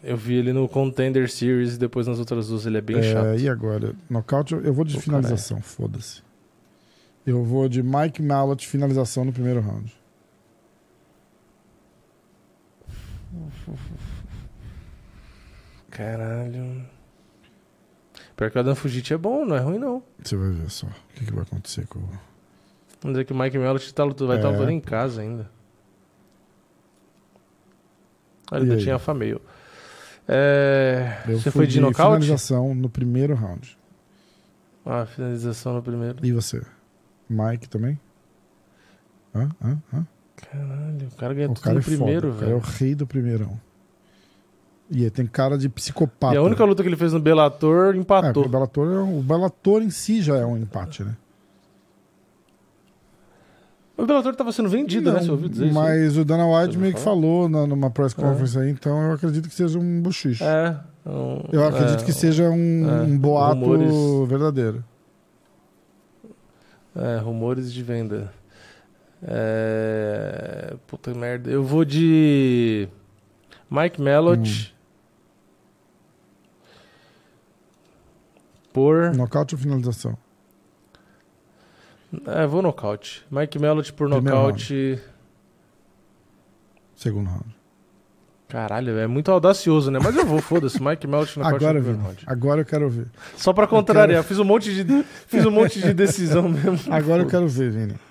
eu 0.03 0.17
vi 0.17 0.35
ele 0.35 0.51
no 0.53 0.67
Contender 0.67 1.29
Series 1.29 1.75
e 1.75 1.77
depois 1.77 2.07
nas 2.07 2.17
outras 2.17 2.47
duas 2.47 2.65
ele 2.65 2.79
é 2.79 2.81
bem 2.81 2.97
é, 2.97 3.03
chato. 3.03 3.39
e 3.39 3.47
agora? 3.47 3.93
Nocaute, 4.09 4.55
eu 4.55 4.73
vou 4.73 4.83
de 4.83 4.95
Pô, 4.95 5.01
finalização, 5.01 5.61
foda-se. 5.61 6.23
Eu 7.25 7.43
vou 7.43 7.69
de 7.69 7.83
Mike 7.83 8.21
Mellott, 8.23 8.67
finalização 8.67 9.23
no 9.23 9.31
primeiro 9.31 9.59
round. 9.59 9.98
Caralho. 15.89 16.85
Pior 18.35 18.51
que 18.51 18.57
o 18.57 18.61
Adam 18.61 18.75
Fujit 18.75 19.13
é 19.13 19.17
bom, 19.17 19.45
não 19.45 19.55
é 19.55 19.59
ruim 19.59 19.77
não. 19.79 20.03
Você 20.23 20.35
vai 20.35 20.49
ver 20.51 20.69
só 20.69 20.87
o 20.87 20.91
que, 21.15 21.25
que 21.25 21.33
vai 21.33 21.43
acontecer 21.43 21.87
com 21.87 21.99
o. 21.99 22.09
Vamos 23.01 23.15
dizer 23.15 23.25
que 23.25 23.33
o 23.33 23.35
Mike 23.35 23.57
Mellott 23.57 23.93
tá, 23.93 24.03
vai 24.05 24.11
estar 24.37 24.49
É. 24.49 24.51
lutando 24.51 24.71
em 24.71 24.79
casa 24.79 25.21
ainda. 25.21 25.49
Ele 28.51 28.73
aí? 28.73 28.79
tinha 28.79 28.99
a 29.05 29.13
meio. 29.13 29.41
É, 30.27 31.23
você 31.27 31.49
foi 31.49 31.65
de, 31.65 31.79
nocaute? 31.79 32.21
finalização 32.21 32.75
no 32.75 32.89
primeiro 32.89 33.33
round. 33.33 33.77
Ah, 34.85 35.05
finalização 35.05 35.73
no 35.73 35.81
primeiro. 35.81 36.23
E 36.25 36.31
você? 36.31 36.61
Mike 37.29 37.67
também? 37.67 37.99
Hã? 39.33 39.49
Hã? 39.61 39.81
Hã? 39.93 40.07
Caralho, 40.51 41.07
o 41.11 41.15
cara 41.17 41.33
ganha 41.33 41.49
O 41.49 41.53
tudo 41.53 41.63
cara 41.63 41.79
é 41.79 41.81
foda. 41.81 41.95
primeiro, 41.97 42.29
o 42.31 42.33
cara 42.35 42.51
é 42.51 42.55
o 42.55 42.59
velho. 42.59 42.73
rei 42.79 42.95
do 42.95 43.05
primeirão. 43.07 43.59
E 44.91 45.01
ele 45.01 45.11
tem 45.11 45.25
cara 45.27 45.57
de 45.57 45.69
psicopata. 45.69 46.33
E 46.33 46.37
a 46.37 46.41
única 46.41 46.63
luta 46.65 46.81
que 46.81 46.89
ele 46.89 46.95
fez 46.95 47.13
no 47.13 47.19
Bellator 47.19 47.93
É, 47.93 47.97
empatou. 47.97 48.33
porque 48.33 48.47
o 48.47 48.51
Bellator, 48.51 48.87
é 48.91 48.99
o 49.17 49.21
Bellator 49.21 49.81
em 49.83 49.89
si 49.91 50.21
já 50.21 50.37
é 50.37 50.45
um 50.45 50.57
empate, 50.57 51.03
né? 51.03 51.15
O 53.97 54.05
Bellator 54.05 54.33
tava 54.35 54.51
sendo 54.53 54.69
vendido, 54.69 55.11
né? 55.11 55.21
Você 55.21 55.29
ouviu 55.29 55.49
dizer 55.49 55.65
isso? 55.65 55.73
mas 55.75 56.17
o 56.17 56.23
Dana 56.23 56.45
White 56.47 56.77
meio 56.77 56.93
que 56.93 57.01
falou 57.01 57.49
na- 57.49 57.67
numa 57.67 57.89
press 57.91 58.13
conference 58.13 58.57
aí, 58.57 58.69
então 58.71 58.97
eu 59.01 59.11
acredito 59.11 59.47
que 59.49 59.53
seja 59.53 59.77
um 59.77 60.01
bochiche. 60.01 60.43
É. 60.43 60.75
um- 61.05 61.43
eu 61.51 61.65
acredito 61.67 62.01
é, 62.01 62.05
que 62.05 62.13
seja 62.13 62.49
um, 62.49 62.89
é, 62.89 63.01
um 63.03 63.17
boato 63.17 63.59
rumores. 63.61 63.93
verdadeiro. 64.29 64.83
É, 66.95 67.17
rumores 67.17 67.71
de 67.73 67.83
venda. 67.83 68.31
É... 69.21 70.75
Puta 70.87 71.13
merda. 71.13 71.49
Eu 71.49 71.63
vou 71.63 71.83
de. 71.83 72.87
Mike 73.69 74.01
Mellott. 74.01 74.75
Por. 78.71 79.15
Nocaute 79.15 79.55
ou 79.55 79.61
finalização? 79.61 80.17
É, 82.25 82.47
vou 82.47 82.61
nocaute. 82.61 83.25
Mike 83.29 83.59
Mellott 83.59 83.93
por 83.93 84.09
Primeiro 84.09 84.35
nocaute. 84.35 84.99
Segundo 86.95 87.27
round. 87.27 87.59
Caralho, 88.47 88.97
é 88.97 89.05
muito 89.05 89.31
audacioso, 89.31 89.91
né? 89.91 89.99
Mas 90.03 90.15
eu 90.15 90.25
vou, 90.25 90.41
foda-se. 90.41 90.81
Mike 90.81 91.05
Agora, 91.05 91.73
no 91.75 91.85
primeiro 91.85 91.97
round. 91.99 92.23
Agora 92.25 92.61
eu 92.61 92.65
quero 92.65 92.89
ver. 92.89 93.07
Só 93.37 93.53
pra 93.53 93.67
contrariar, 93.67 94.23
fiz 94.23 94.39
um 94.39 94.43
monte 94.43 94.73
de 94.73 95.03
fiz 95.27 95.45
um 95.45 95.51
monte 95.51 95.79
de 95.79 95.93
decisão 95.93 96.49
mesmo. 96.49 96.91
Agora 96.91 97.21
eu 97.21 97.27
quero 97.27 97.47
ver, 97.47 97.69
Vini. 97.69 98.08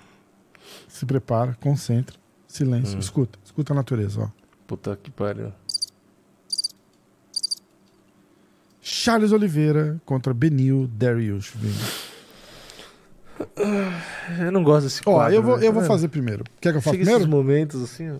Se 0.99 1.05
prepara, 1.05 1.55
concentra, 1.61 2.17
silêncio. 2.45 2.97
Hum. 2.97 2.99
Escuta, 2.99 3.39
escuta 3.41 3.71
a 3.71 3.75
natureza, 3.77 4.19
ó. 4.21 4.27
Puta 4.67 4.97
que 5.01 5.09
pariu. 5.09 5.53
Charles 8.81 9.31
Oliveira 9.31 10.01
contra 10.05 10.33
Benil 10.33 10.89
Dariush, 10.91 11.53
Vini. 11.55 11.73
Eu 14.45 14.51
não 14.51 14.61
gosto 14.61 14.83
desse 14.87 15.01
Ó, 15.05 15.13
quadro. 15.13 15.35
eu 15.35 15.41
vou, 15.41 15.57
né? 15.57 15.67
eu 15.67 15.71
vou 15.71 15.81
Tá 15.83 15.87
fazer 15.87 16.09
primeiro. 16.09 16.43
Quer 16.59 16.71
que 16.73 16.77
eu 16.79 16.81
faça 16.81 16.97
Chega 16.97 17.09
primeiro? 17.11 17.31
momentos 17.31 17.81
assim, 17.81 18.11
ó. 18.11 18.17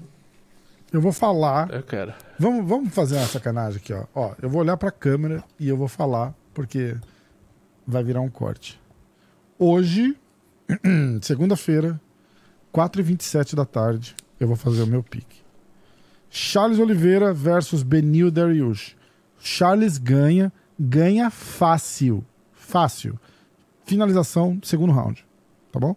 Eu 0.94 1.02
vou 1.02 1.12
falar. 1.12 1.70
Eu 1.70 1.84
quero. 1.84 2.14
Vamos, 2.40 2.66
vamos 2.66 2.94
fazer 2.94 3.18
uma 3.18 3.28
sacanagem 3.28 3.82
aqui, 3.82 3.92
ó. 3.94 4.06
Ó, 4.16 4.34
eu 4.42 4.50
vou 4.50 4.62
olhar 4.62 4.78
pra 4.78 4.90
câmera 4.90 5.44
e 5.60 5.68
eu 5.68 5.76
vou 5.76 5.90
falar, 5.90 6.34
porque 6.54 6.96
vai 7.86 8.06
virar 8.06 8.22
um 8.22 8.30
corte. 8.30 8.80
Hoje, 9.58 10.18
segunda-feira, 11.22 12.00
4h27 12.74 13.56
da 13.56 13.66
tarde, 13.66 14.16
eu 14.40 14.48
vou 14.48 14.56
fazer 14.56 14.84
o 14.84 14.88
meu 14.88 15.04
pique. 15.04 15.42
Charles 16.30 16.80
Oliveira 16.80 17.34
versus 17.34 17.82
Benil 17.82 18.30
Dariush. 18.30 18.96
Charles 19.40 19.98
ganha, 19.98 20.52
ganha 20.80 21.30
fácil. 21.30 22.24
Fácil. 22.54 23.20
Finalização, 23.86 24.60
segundo 24.64 24.94
round. 24.94 25.26
Tá 25.72 25.80
bom? 25.80 25.96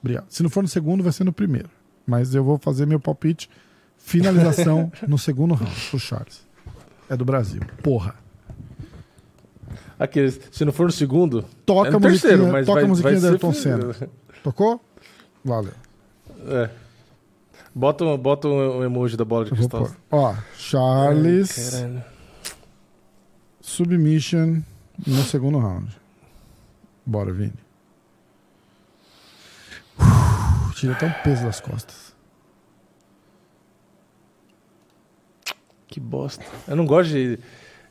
Obrigado. 0.00 0.26
Se 0.30 0.42
não 0.42 0.48
for 0.48 0.62
no 0.62 0.68
segundo, 0.68 1.02
vai 1.02 1.12
ser 1.12 1.24
no 1.24 1.32
primeiro. 1.32 1.68
Mas 2.06 2.34
eu 2.34 2.42
vou 2.42 2.56
fazer 2.58 2.86
meu 2.86 2.98
palpite. 2.98 3.50
Finalização 3.98 4.90
no 5.06 5.18
segundo 5.18 5.54
round 5.54 5.74
pro 5.90 5.98
Charles. 5.98 6.46
É 7.10 7.16
do 7.16 7.24
Brasil. 7.24 7.60
Porra. 7.82 8.14
Aqueles, 9.98 10.40
se 10.52 10.64
não 10.64 10.72
for 10.72 10.86
no 10.86 10.92
segundo, 10.92 11.44
Toca 11.66 11.88
é 11.88 11.90
no 11.90 11.96
a 11.96 12.00
musiquinha, 12.00 12.20
terceiro, 12.30 12.52
mas 12.52 12.66
toca 12.66 12.76
vai, 12.76 12.84
a 12.84 12.88
musiquinha 12.88 13.12
vai 13.14 13.20
do 13.20 13.32
Ayrton. 13.32 13.52
Senna. 13.52 13.94
Tocou? 14.42 14.80
Valeu. 15.44 15.72
É. 16.46 16.70
Bota, 17.74 18.04
um- 18.04 18.16
bota 18.18 18.48
um 18.48 18.82
emoji 18.82 19.16
da 19.16 19.24
bola 19.24 19.44
de 19.44 19.50
cristal. 19.52 19.90
Ó, 20.10 20.34
Charles 20.56 21.70
Caralho. 21.72 22.04
submission 23.60 24.62
no 25.06 25.22
segundo 25.24 25.58
round. 25.58 25.96
Bora, 27.06 27.32
Vini. 27.32 27.52
Uf, 29.98 30.74
Tira 30.76 30.92
até 30.92 31.06
um 31.06 31.12
peso 31.22 31.44
das 31.44 31.60
costas. 31.60 32.14
Que 35.86 35.98
bosta. 36.00 36.44
Eu 36.66 36.76
não 36.76 36.84
gosto 36.86 37.10
de, 37.10 37.38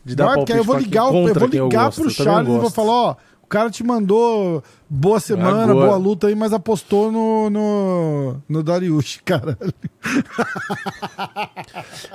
de 0.05 0.15
dar 0.15 0.25
Não, 0.25 0.31
é 0.31 0.35
palpite 0.35 0.57
eu 0.57 0.63
vou 0.63 0.75
pra 0.75 0.81
quem- 0.83 0.89
ligar, 0.89 1.03
o- 1.05 1.07
eu 1.27 1.33
vou 1.33 1.43
eu 1.43 1.65
ligar 1.65 1.85
gosto. 1.85 2.01
pro 2.01 2.11
Eu 2.11 2.15
também 2.15 2.33
Charles 2.33 2.55
e 2.55 2.59
vou 2.59 2.69
falar, 2.69 2.93
ó, 2.93 3.15
o 3.47 3.49
cara 3.49 3.69
te 3.69 3.81
mandou 3.81 4.61
boa 4.89 5.21
semana, 5.21 5.63
Agora- 5.71 5.85
boa 5.87 5.95
luta 5.97 6.27
aí, 6.27 6.35
mas 6.35 6.51
apostou 6.51 7.09
no, 7.09 7.49
no, 7.49 8.35
no 8.49 8.61
Dariush, 8.61 9.21
cara. 9.25 9.57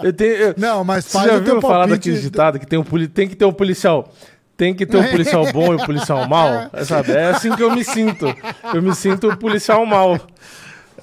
Eu 0.02 0.12
tenho, 0.12 0.32
eu- 0.34 0.54
Não, 0.58 0.84
mas 0.84 1.06
Você 1.06 1.12
faz 1.18 1.30
já 1.30 1.38
o 1.38 1.42
teu 1.42 1.54
viu 1.54 1.60
falar 1.62 1.86
daquele 1.86 2.20
ditado 2.20 2.58
que 2.58 2.66
tem, 2.66 2.78
um, 2.78 2.84
tem 3.08 3.26
que 3.28 3.34
ter 3.34 3.46
um 3.46 3.52
policial. 3.52 4.12
Tem 4.56 4.74
que 4.74 4.84
ter 4.84 4.98
um 4.98 5.10
policial 5.10 5.50
bom 5.52 5.72
e 5.72 5.76
um 5.76 5.86
policial 5.86 6.28
mau? 6.28 6.68
É, 6.74 6.84
sabe? 6.84 7.12
É 7.12 7.30
assim 7.30 7.56
que 7.56 7.62
eu 7.62 7.70
me 7.74 7.82
sinto. 7.82 8.26
Eu 8.74 8.82
me 8.82 8.94
sinto 8.94 9.30
um 9.30 9.36
policial 9.36 9.84
mau. 9.86 10.20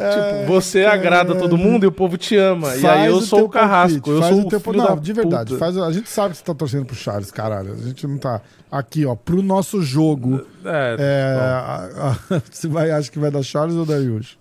Tipo, 0.03 0.48
você 0.53 0.86
agrada 0.86 1.36
todo 1.36 1.58
mundo 1.58 1.84
e 1.84 1.88
o 1.88 1.92
povo 1.92 2.18
te 2.18 2.36
ama. 2.38 2.69
e 2.69 2.72
aí 2.78 2.82
Faz 2.82 3.06
eu 3.08 3.16
o 3.18 3.22
sou 3.22 3.44
o 3.45 3.50
carrasco. 3.50 4.00
palpite, 4.02 4.10
eu 4.11 4.19
faz 4.22 4.36
sou 4.36 4.45
o 4.45 4.50
teu- 4.50 4.60
filho 4.60 4.78
Não, 4.78 4.86
da 4.86 4.95
de 4.95 5.14
verdade. 5.14 5.45
puta. 5.53 5.60
Faz, 5.60 5.78
a 5.78 5.92
gente 5.92 6.10
sabe 6.10 6.32
que 6.32 6.38
você 6.38 6.44
tá 6.44 6.53
torcendo 6.53 6.86
pro 6.86 6.95
Charles, 6.95 7.32
caralho. 7.32 7.74
A 7.74 7.78
gente 7.78 8.08
não 8.08 8.18
tá 8.18 8.42
aqui, 8.72 9.06
ó, 9.06 9.16
pro 9.16 9.42
nosso 9.42 9.82
jogo. 9.82 10.45
É, 10.66 10.95
É, 11.00 11.34
a- 11.36 12.16
a- 12.32 12.42
você 12.50 12.68
vai, 12.68 12.92
acha 12.92 13.11
que 13.11 13.19
vai 13.19 13.30
dar 13.32 13.44
Charles 13.44 13.76
ou 13.76 13.86
Dariush? 13.86 14.38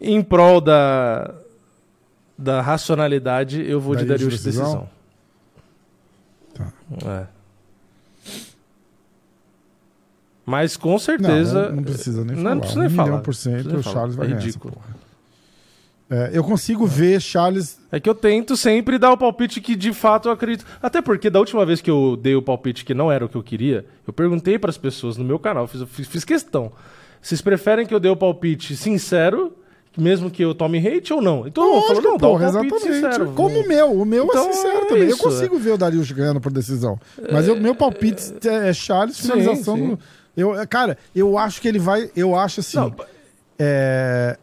Em 0.00 0.22
prol 0.22 0.60
da, 0.60 1.32
da 2.36 2.60
racionalidade, 2.60 3.64
eu 3.68 3.80
vou 3.80 3.94
de 3.94 4.04
Darius 4.04 4.22
Darius 4.28 4.42
decisão? 4.42 4.88
decisão. 6.54 6.72
Tá. 7.02 7.10
É. 7.22 7.33
Mas 10.46 10.76
com 10.76 10.98
certeza. 10.98 11.68
Não, 11.70 11.76
não 11.76 11.82
precisa 11.82 12.24
nem 12.24 12.36
Não, 12.36 12.42
falar. 12.42 12.54
não 12.54 12.60
precisa 12.60 12.80
nem 12.80 12.88
um 12.88 12.94
falar. 12.96 13.18
por 13.20 13.34
cento, 13.34 13.76
o. 13.76 13.82
Charles 13.82 14.14
vai 14.14 14.26
É 14.26 14.30
ridículo. 14.34 14.76
É, 16.10 16.30
eu 16.34 16.44
consigo 16.44 16.86
ver 16.86 17.18
Charles... 17.20 17.78
É 17.90 17.98
que 17.98 18.08
eu 18.08 18.14
tento 18.14 18.56
sempre 18.58 18.98
dar 18.98 19.10
o 19.12 19.16
palpite 19.16 19.58
que 19.60 19.74
de 19.74 19.90
fato 19.92 20.28
eu 20.28 20.32
acredito. 20.32 20.64
Até 20.82 21.00
porque 21.00 21.30
da 21.30 21.38
última 21.38 21.64
vez 21.64 21.80
que 21.80 21.90
eu 21.90 22.14
dei 22.20 22.34
o 22.36 22.42
palpite 22.42 22.84
que 22.84 22.92
não 22.92 23.10
era 23.10 23.24
o 23.24 23.28
que 23.28 23.36
eu 23.36 23.42
queria, 23.42 23.86
eu 24.06 24.12
perguntei 24.12 24.58
para 24.58 24.68
as 24.68 24.76
pessoas 24.76 25.16
no 25.16 25.24
meu 25.24 25.38
canal, 25.38 25.66
fiz, 25.66 25.82
fiz, 26.06 26.22
questão. 26.24 26.70
Vocês 27.22 27.40
preferem 27.40 27.86
que 27.86 27.94
eu 27.94 27.98
dê 27.98 28.08
o 28.10 28.14
palpite 28.16 28.76
sincero, 28.76 29.54
mesmo 29.96 30.30
que 30.30 30.44
eu 30.44 30.54
tome 30.54 30.76
hate 30.78 31.10
ou 31.10 31.22
não? 31.22 31.46
Então 31.46 31.64
eu 31.74 31.80
falo, 31.82 31.94
Lógico, 31.94 32.08
não, 32.10 32.18
dá 32.18 32.26
o 32.26 32.30
porra, 32.32 32.44
exatamente. 32.48 32.80
sincero. 32.80 33.32
Como 33.34 33.60
o 33.60 33.66
meu. 33.66 33.92
O 33.92 34.04
meu 34.04 34.24
Então, 34.26 34.50
é 34.50 34.52
sincero 34.52 34.76
é 34.76 34.84
também. 34.86 35.02
Eu 35.04 35.08
isso, 35.08 35.22
consigo 35.22 35.58
ver 35.58 35.70
o 35.72 35.78
Darius 35.78 36.10
ganhando 36.12 36.40
por 36.40 36.52
decisão. 36.52 37.00
Mas 37.32 37.48
o 37.48 37.56
meu 37.56 37.74
palpite 37.74 38.34
é 38.46 38.72
Charles, 38.74 39.16
Sim, 39.16 39.22
finalização. 39.32 39.76
sim. 39.76 39.82
no- 39.88 39.98
Eu, 40.36 40.52
cara, 40.68 40.98
eu 41.14 41.38
acho 41.38 41.60
que 41.60 41.68
ele 41.68 41.78
vai. 41.78 42.10
Eu 42.16 42.34
acho 42.36 42.60
assim. 42.60 42.76
Não, 42.76 42.94
é, 43.58 44.36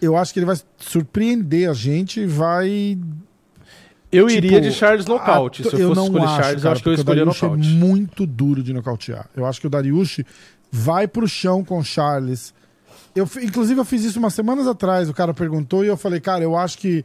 eu 0.00 0.16
acho 0.16 0.32
que 0.32 0.38
ele 0.38 0.46
vai 0.46 0.56
surpreender 0.76 1.70
a 1.70 1.72
gente 1.74 2.20
e 2.20 2.26
vai. 2.26 2.98
eu 4.12 4.26
tipo, 4.26 4.38
iria 4.46 4.60
de 4.60 4.72
Charles 4.72 5.06
nocaute. 5.06 5.62
a- 5.66 5.70
Se 5.70 5.80
eu 5.80 5.94
fosse 5.94 6.06
escolher 6.06 6.24
acho, 6.24 6.36
Charles, 6.36 6.54
eu 6.56 6.60
cara, 6.62 6.72
acho 6.74 6.82
que 6.82 6.88
eu 6.88 6.92
escolheria 6.94 7.22
o 7.22 7.26
Dariush 7.26 7.42
nocaute. 7.42 7.68
é 7.68 7.72
muito 7.72 8.26
duro 8.26 8.62
de 8.62 8.72
nocautear. 8.74 9.26
Eu 9.34 9.46
acho 9.46 9.60
que 9.60 9.66
o 9.66 9.70
Dariush 9.70 10.22
vai 10.70 11.08
pro 11.08 11.26
chão 11.26 11.64
com 11.64 11.78
o 11.78 11.84
Charles. 11.84 12.52
Eu, 13.14 13.26
inclusive, 13.42 13.80
eu 13.80 13.84
fiz 13.86 14.04
isso 14.04 14.18
umas 14.18 14.34
semanas 14.34 14.66
atrás. 14.66 15.08
O 15.08 15.14
cara 15.14 15.32
perguntou 15.32 15.82
e 15.82 15.88
eu 15.88 15.96
falei, 15.96 16.20
cara, 16.20 16.44
eu 16.44 16.54
acho 16.56 16.76
que. 16.76 17.02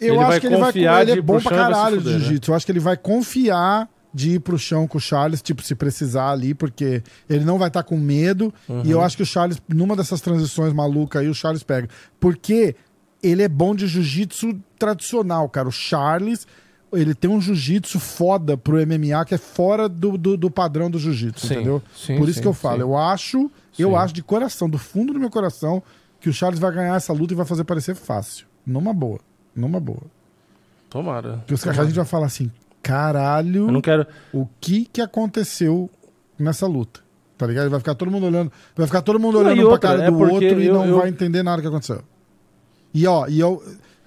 Eu 0.00 0.14
Ele 0.14 0.22
acho 0.24 0.40
que 0.40 0.46
ele 0.46 0.56
vai. 0.56 0.72
confiar 0.72 1.02
Ele 1.02 1.18
é 1.18 1.20
bom 1.20 1.40
pra 1.40 1.50
caralho 1.50 2.00
de 2.00 2.08
né? 2.12 2.18
jiu-jitsu. 2.20 2.50
Eu 2.52 2.54
acho 2.54 2.64
que 2.64 2.72
ele 2.72 2.78
vai 2.80 2.96
confiar 2.96 3.88
de 4.12 4.32
ir 4.32 4.40
pro 4.40 4.58
chão 4.58 4.86
com 4.86 4.98
o 4.98 5.00
Charles, 5.00 5.40
tipo, 5.40 5.62
se 5.62 5.74
precisar 5.74 6.30
ali, 6.30 6.52
porque 6.54 7.02
ele 7.28 7.44
não 7.44 7.58
vai 7.58 7.68
estar 7.68 7.82
com 7.82 7.96
medo. 7.96 8.52
Uhum. 8.68 8.82
E 8.84 8.90
eu 8.90 9.00
acho 9.00 9.16
que 9.16 9.22
o 9.22 9.26
Charles, 9.26 9.60
numa 9.68 9.94
dessas 9.94 10.20
transições 10.20 10.72
malucas 10.72 11.22
aí, 11.22 11.28
o 11.28 11.34
Charles 11.34 11.62
pega. 11.62 11.88
Porque 12.18 12.74
ele 13.22 13.42
é 13.42 13.48
bom 13.48 13.74
de 13.74 13.86
jiu-jitsu 13.86 14.58
tradicional, 14.78 15.48
cara. 15.48 15.68
O 15.68 15.72
Charles, 15.72 16.46
ele 16.92 17.14
tem 17.14 17.30
um 17.30 17.40
jiu-jitsu 17.40 18.00
foda 18.00 18.56
pro 18.56 18.76
MMA 18.84 19.24
que 19.24 19.34
é 19.34 19.38
fora 19.38 19.88
do, 19.88 20.18
do, 20.18 20.36
do 20.36 20.50
padrão 20.50 20.90
do 20.90 20.98
jiu-jitsu, 20.98 21.46
entendeu? 21.46 21.82
sim, 21.94 22.16
Por 22.16 22.28
isso 22.28 22.36
sim, 22.36 22.42
que 22.42 22.48
eu 22.48 22.54
falo. 22.54 22.76
sim. 22.76 22.82
Eu 22.82 22.96
acho, 22.96 23.50
eu 23.78 23.96
acho 23.96 24.12
de 24.12 24.22
coração, 24.22 24.68
do 24.68 24.78
fundo 24.78 25.12
do 25.12 25.20
meu 25.20 25.30
coração, 25.30 25.82
que 26.20 26.28
o 26.28 26.32
Charles 26.32 26.58
vai 26.58 26.72
ganhar 26.72 26.96
essa 26.96 27.12
luta 27.12 27.32
e 27.32 27.36
vai 27.36 27.46
fazer 27.46 27.64
parecer 27.64 27.94
fácil. 27.94 28.46
Numa 28.66 28.92
boa. 28.92 29.20
Numa 29.54 29.78
boa. 29.80 30.02
Tomara. 30.88 31.38
Porque 31.38 31.54
os 31.54 31.62
caras 31.62 31.78
a 31.80 31.84
gente 31.84 31.94
vai 31.94 32.04
falar 32.04 32.26
assim, 32.26 32.50
caralho, 32.90 33.66
Eu 33.68 33.72
não 33.72 33.80
quero. 33.80 34.06
o 34.32 34.46
que 34.60 34.84
que 34.84 35.00
aconteceu 35.00 35.88
nessa 36.38 36.66
luta? 36.66 37.00
Tá 37.38 37.46
ligado? 37.46 37.70
Vai 37.70 37.78
ficar 37.80 37.94
todo 37.94 38.10
mundo 38.10 38.26
olhando, 38.26 38.52
vai 38.76 38.86
ficar 38.86 39.00
todo 39.02 39.18
mundo 39.18 39.38
olhando 39.38 39.56
e 39.56 39.60
um 39.60 39.62
pra 39.64 39.72
outra, 39.72 39.88
cara 39.90 40.04
é 40.04 40.10
do 40.10 40.18
outro 40.18 40.60
e 40.60 40.66
eu- 40.66 40.74
não 40.74 40.84
eu- 40.86 40.98
vai 40.98 41.08
entender 41.08 41.42
nada 41.42 41.62
que 41.62 41.68
aconteceu. 41.68 42.02
E 42.92 43.06
ó, 43.06 43.26
e 43.28 43.40
eu 43.40 43.62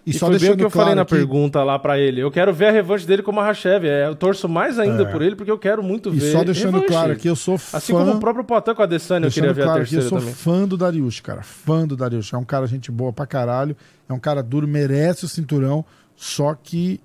e, 0.06 0.10
E 0.10 0.14
só 0.14 0.28
foi 0.28 0.38
bem 0.38 0.52
o 0.52 0.58
que 0.58 0.64
eu 0.66 0.70
claro 0.70 0.88
falei 0.88 0.96
na 0.96 1.04
aqui, 1.04 1.16
pergunta 1.16 1.64
lá 1.64 1.80
pra 1.80 1.98
ele. 1.98 2.20
Eu 2.20 2.30
quero 2.30 2.54
ver 2.54 2.66
a 2.66 2.72
revanche 2.72 3.08
dele 3.08 3.24
com 3.24 3.32
o 3.32 3.34
Mahashev. 3.34 3.86
É, 3.88 4.06
eu 4.06 4.14
torço 4.16 4.50
mais 4.50 4.78
ainda 4.78 5.04
É. 5.04 5.06
por 5.06 5.22
ele, 5.22 5.34
porque 5.34 5.50
eu 5.50 5.58
quero 5.58 5.82
muito 5.82 6.10
e 6.14 6.20
ver. 6.20 6.32
só 6.34 6.44
deixando 6.44 6.74
revanche. 6.74 6.88
claro 6.88 7.12
aqui, 7.14 7.28
eu 7.30 7.36
sou 7.38 7.58
fã 7.58 7.78
Assim 7.78 7.94
como 7.94 8.12
o 8.12 8.20
próprio 8.20 8.44
Poitin 8.44 8.74
com 8.76 8.82
a 8.82 8.86
Adesanya, 8.86 9.28
eu 9.28 9.32
queria 9.32 9.54
ver 9.54 9.62
a 9.62 9.66
claro 9.66 9.80
que 9.86 9.96
eu 9.96 10.00
terceira 10.02 10.10
sou 10.10 10.20
também. 10.20 10.34
fã 10.34 10.68
do 10.68 10.76
Darius, 10.76 11.22
cara. 11.22 11.42
Fã 11.42 11.88
do 11.88 11.96
Darius. 11.96 12.34
É 12.34 12.38
um 12.38 12.44
cara 12.44 12.68
gente 12.68 12.92
boa 12.92 13.14
pra 13.14 13.26
caralho. 13.26 13.78
É 14.10 14.12
um 14.14 14.20
cara 14.20 14.44
duro, 14.44 14.68
merece 14.68 15.24
o 15.24 15.28
cinturão. 15.30 15.86
Só 16.18 16.54
que 16.54 17.00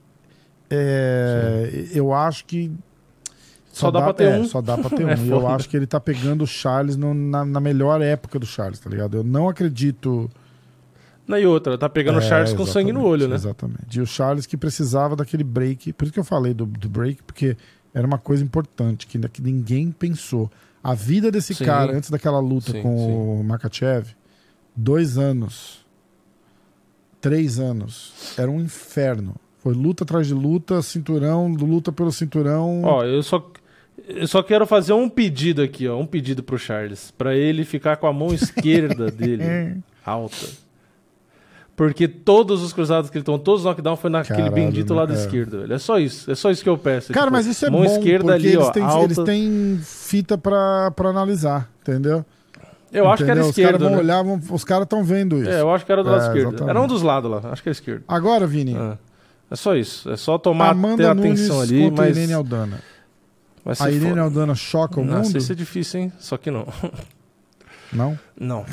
é, 0.70 1.88
eu 1.92 2.12
acho 2.12 2.44
que. 2.44 2.70
Só 3.72 3.90
dá 3.90 4.02
pra 4.02 4.12
ter 4.12 4.24
é, 4.24 4.38
um. 4.38 4.44
Só 4.44 4.60
dá 4.60 4.76
pra 4.76 4.90
ter 4.90 5.04
um. 5.06 5.08
É 5.10 5.16
e 5.16 5.28
eu 5.30 5.46
acho 5.46 5.68
que 5.68 5.76
ele 5.76 5.86
tá 5.86 6.00
pegando 6.00 6.42
o 6.44 6.46
Charles 6.46 6.96
no- 6.96 7.14
na, 7.14 7.44
na 7.44 7.60
melhor 7.60 8.00
época 8.02 8.38
do 8.38 8.46
Charles, 8.46 8.80
tá 8.80 8.90
ligado? 8.90 9.16
Eu 9.18 9.24
não 9.24 9.48
acredito. 9.48 10.30
Na 11.26 11.38
e 11.38 11.46
outra, 11.46 11.76
tá 11.76 11.88
pegando 11.88 12.16
o 12.16 12.22
É, 12.22 12.22
Charles 12.28 12.54
com 12.54 12.64
sangue 12.64 12.90
no 12.92 13.04
olho, 13.04 13.28
né? 13.28 13.34
Exatamente. 13.34 13.98
E 13.98 14.00
o 14.00 14.06
Charles 14.06 14.46
que 14.46 14.56
precisava 14.56 15.14
daquele 15.14 15.44
break. 15.44 15.92
Por 15.92 16.04
isso 16.04 16.12
que 16.12 16.18
eu 16.18 16.24
falei 16.24 16.54
do, 16.54 16.64
do 16.64 16.88
break, 16.88 17.22
porque 17.22 17.56
era 17.92 18.06
uma 18.06 18.18
coisa 18.18 18.42
importante 18.42 19.06
que, 19.06 19.18
que 19.28 19.42
ninguém 19.42 19.90
pensou. 19.92 20.50
A 20.82 20.94
vida 20.94 21.30
desse 21.30 21.54
Sim. 21.54 21.64
cara, 21.66 21.92
antes 21.94 22.08
daquela 22.08 22.40
luta 22.40 22.72
Sim, 22.72 22.82
com 22.82 22.96
sim. 22.96 23.12
o 23.12 23.44
Makachev, 23.44 24.06
dois 24.74 25.18
anos, 25.18 25.84
três 27.20 27.58
anos, 27.58 28.32
era 28.38 28.50
um 28.50 28.60
inferno. 28.60 29.34
Foi 29.58 29.74
luta 29.74 30.04
atrás 30.04 30.26
de 30.26 30.34
luta, 30.34 30.80
cinturão, 30.82 31.48
luta 31.48 31.90
pelo 31.92 32.12
cinturão. 32.12 32.82
Ó, 32.84 33.04
eu 33.04 33.22
só, 33.22 33.44
eu 34.06 34.26
só 34.28 34.42
quero 34.42 34.66
fazer 34.66 34.92
um 34.92 35.08
pedido 35.08 35.60
aqui, 35.62 35.88
ó. 35.88 35.98
Um 35.98 36.06
pedido 36.06 36.42
pro 36.42 36.58
Charles. 36.58 37.10
Pra 37.16 37.34
ele 37.34 37.64
ficar 37.64 37.96
com 37.96 38.06
a 38.06 38.12
mão 38.12 38.32
esquerda 38.32 39.10
dele 39.12 39.78
alta. 40.06 40.46
Porque 41.76 42.08
todos 42.08 42.62
os 42.62 42.72
cruzados 42.72 43.08
que 43.08 43.18
ele 43.18 43.24
tomou, 43.24 43.38
todos 43.38 43.60
os 43.60 43.64
knockdown 43.66 43.96
foi 43.96 44.10
naquele 44.10 44.38
Caralho, 44.38 44.54
bendito 44.54 44.92
né? 44.94 45.00
lado 45.00 45.12
É. 45.12 45.16
esquerdo. 45.16 45.60
velho. 45.60 45.72
É 45.72 45.78
só 45.78 45.98
isso. 45.98 46.28
É 46.30 46.34
só 46.34 46.50
isso 46.50 46.62
que 46.62 46.68
eu 46.68 46.76
peço. 46.76 47.12
Cara, 47.12 47.26
Tipo, 47.26 47.36
mas 47.36 47.46
isso 47.46 47.64
é 47.66 47.70
mão 47.70 47.80
bom, 47.82 47.86
esquerda 47.86 48.24
porque 48.32 48.46
ali, 48.46 48.48
eles, 48.54 48.66
ó, 48.66 48.70
têm, 48.72 48.82
alta. 48.82 49.04
eles 49.04 49.18
têm 49.18 49.78
fita 49.84 50.36
pra, 50.36 50.90
pra 50.90 51.10
analisar, 51.10 51.70
entendeu? 51.82 52.24
Eu 52.90 53.08
acho 53.08 53.22
que 53.24 53.30
era 53.30 53.40
Entendeu? 53.40 53.50
esquerdo. 53.50 53.74
Os 53.74 53.80
caras 53.80 53.80
vão 53.80 53.90
né? 53.90 53.98
olhar, 53.98 54.22
vão- 54.24 54.54
os 54.56 54.64
caras 54.64 54.84
estão 54.84 55.04
vendo 55.04 55.38
isso. 55.40 55.50
É, 55.50 55.60
eu 55.60 55.70
acho 55.72 55.84
que 55.86 55.92
era 55.92 56.02
do 56.02 56.10
lado 56.10 56.22
É, 56.22 56.26
esquerdo. 56.26 56.48
exatamente. 56.48 56.70
Era 56.70 56.80
um 56.82 56.86
dos 56.86 57.02
lados 57.02 57.30
lá. 57.30 57.40
Acho 57.52 57.62
que 57.62 57.68
era 57.68 57.72
esquerdo. 57.74 58.02
Agora, 58.08 58.46
Vini, 58.46 58.74
É. 58.74 58.98
É 59.50 59.56
só 59.56 59.74
isso. 59.74 60.10
É 60.10 60.16
só 60.16 60.36
tomar 60.38 60.66
ter 60.66 60.70
Amanda 60.72 61.10
atenção 61.12 61.56
Nunes 61.56 61.70
ali, 61.72 61.90
mas. 61.90 62.16
Irene 62.16 62.32
Aldana. 62.34 62.80
A 63.78 63.90
Irene. 63.90 64.18
Aldana 64.18 64.54
choca 64.54 65.00
o 65.00 65.04
Nossa, 65.04 65.28
mundo? 65.28 65.38
isso 65.38 65.52
é 65.52 65.54
difícil, 65.54 66.00
hein? 66.00 66.12
Só 66.18 66.36
que 66.36 66.50
não. 66.50 66.66
Não? 67.92 68.18
Não. 68.38 68.64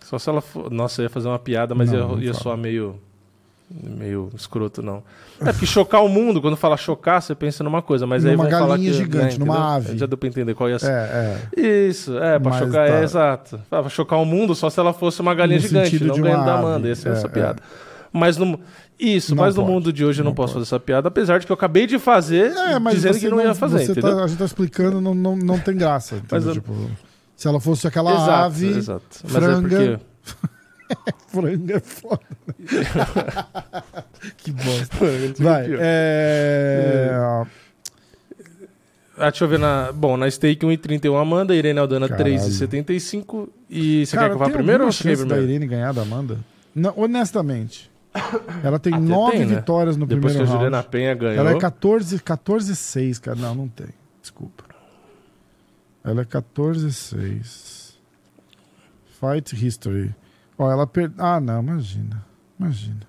Só 0.00 0.18
se 0.18 0.28
ela 0.28 0.40
for. 0.40 0.70
Nossa, 0.70 1.00
eu 1.00 1.04
ia 1.04 1.10
fazer 1.10 1.28
uma 1.28 1.38
piada, 1.38 1.74
mas 1.74 1.90
Não, 1.90 1.98
ia, 1.98 2.06
não 2.06 2.22
ia 2.22 2.34
soar 2.34 2.56
meio. 2.56 3.00
meio 3.70 4.30
escroto, 4.34 4.80
não. 4.82 5.02
É 5.40 5.52
porque 5.52 5.66
chocar 5.66 6.02
o 6.02 6.08
mundo, 6.08 6.40
quando 6.40 6.56
fala 6.56 6.76
chocar, 6.76 7.20
você 7.20 7.34
pensa 7.34 7.62
numa 7.62 7.82
coisa, 7.82 8.06
mas 8.06 8.24
aí 8.24 8.32
Numa 8.32 8.44
vão 8.48 8.52
falar 8.52 8.68
galinha 8.76 8.90
que. 8.92 8.96
gigante, 8.96 9.38
né, 9.38 9.44
numa 9.44 9.74
ave. 9.76 9.98
Já 9.98 10.06
deu 10.06 10.16
pra 10.16 10.28
entender 10.28 10.54
qual 10.54 10.70
ia 10.70 10.78
ser. 10.78 10.90
É, 10.90 11.48
é. 11.54 11.60
Isso, 11.88 12.16
é, 12.18 12.38
pra 12.38 12.50
Mas 12.50 12.58
chocar, 12.60 12.88
tá. 12.88 12.94
é 12.94 13.02
exato. 13.04 13.56
Ah, 13.70 13.80
Pra 13.82 13.88
chocar 13.90 14.18
o 14.20 14.24
mundo 14.24 14.54
só 14.54 14.70
se 14.70 14.80
ela 14.80 14.92
fosse 14.92 15.20
uma 15.20 15.34
galinha 15.34 15.60
No 15.60 15.66
gigante, 15.66 16.02
não 16.04 16.20
ganhando 16.20 16.44
da. 16.46 16.58
Amanda. 16.58 16.88
Essa 16.88 17.08
é, 17.08 17.12
É, 17.12 17.14
essa 17.14 17.26
é. 17.26 17.30
piada. 17.30 17.62
Mas 18.12 18.36
no. 18.38 18.58
Isso, 18.98 19.34
Não 19.34 19.44
mas 19.44 19.54
no 19.54 19.62
pode, 19.62 19.72
mundo 19.72 19.92
de 19.92 20.04
hoje 20.04 20.20
eu 20.20 20.24
não, 20.24 20.30
não 20.30 20.34
posso 20.34 20.54
pode. 20.54 20.64
fazer 20.64 20.74
essa 20.76 20.80
piada, 20.84 21.06
apesar 21.08 21.38
de 21.38 21.46
que 21.46 21.52
eu 21.52 21.54
acabei 21.54 21.86
de 21.86 21.98
fazer 22.00 22.50
É, 22.52 22.78
mas 22.80 22.94
dizendo 22.96 23.18
que 23.20 23.28
não, 23.28 23.40
ia 23.40 23.54
fazer, 23.54 23.78
você 23.78 23.92
entendeu? 23.92 24.16
tá- 24.16 24.24
a 24.24 24.26
gente 24.26 24.38
tá 24.38 24.44
explicando, 24.44 25.00
não, 25.00 25.14
não, 25.14 25.36
não 25.36 25.58
tem 25.58 25.76
graça. 25.76 26.16
entendeu? 26.16 26.46
Mas 26.46 26.54
Tipo, 26.54 26.90
se 27.36 27.46
ela 27.46 27.60
fosse 27.60 27.86
aquela 27.86 28.12
exato, 28.12 28.30
ave, 28.30 28.66
exato. 28.76 29.04
Franga, 29.24 29.82
é 29.84 29.98
franga 31.28 31.76
é 31.76 31.80
foda. 31.80 32.20
que 34.38 34.50
bosta. 34.52 34.96
Vai. 35.38 35.68
Vai, 35.68 35.76
é... 35.80 37.10
Ah, 39.20 39.30
deixa 39.30 39.44
eu 39.44 39.48
ver 39.48 39.58
na. 39.58 39.90
Bom, 39.92 40.16
na 40.16 40.30
stake 40.30 40.64
1,31 40.64 41.20
Amanda, 41.20 41.54
Irene 41.54 41.78
Aldana 41.78 42.08
Caralho. 42.08 42.34
3,75. 42.36 43.48
E 43.68 44.06
você 44.06 44.16
Cara, 44.16 44.28
quer 44.28 44.36
que 44.36 44.42
eu 44.42 44.46
vá 44.46 44.50
primeiro 44.52 44.84
ou 44.84 44.92
você 44.92 45.02
quer 45.02 45.08
chance 45.10 45.22
da 45.22 45.34
primeiro? 45.34 45.50
Irene 45.52 45.66
ganhar 45.66 45.92
da 45.92 46.02
Amanda? 46.02 46.38
Não, 46.74 46.94
honestamente. 46.96 47.90
Ela 48.64 48.78
tem 48.78 48.94
Até 48.94 49.02
nove 49.02 49.32
tem, 49.32 49.46
né? 49.46 49.56
vitórias 49.56 49.96
no 49.96 50.06
Depois 50.06 50.34
que 50.34 50.40
a 50.40 50.44
primeiro 50.44 50.50
round. 50.50 50.64
Juliana 50.64 50.82
Penha 50.82 51.14
ganhou. 51.14 51.36
Ela 51.36 51.50
é 51.52 51.58
14, 51.58 52.18
14 52.20 52.74
6, 52.76 53.18
cara. 53.18 53.36
Não, 53.36 53.54
não 53.54 53.68
tem. 53.68 53.88
Desculpa. 54.20 54.64
Ela 56.02 56.22
é 56.22 56.24
14 56.24 56.92
6. 56.92 57.98
Fight 59.20 59.66
History. 59.66 60.14
Ó, 60.56 60.70
ela 60.70 60.86
per... 60.86 61.12
Ah, 61.18 61.38
não, 61.40 61.60
imagina. 61.62 62.24
Imagina. 62.58 63.00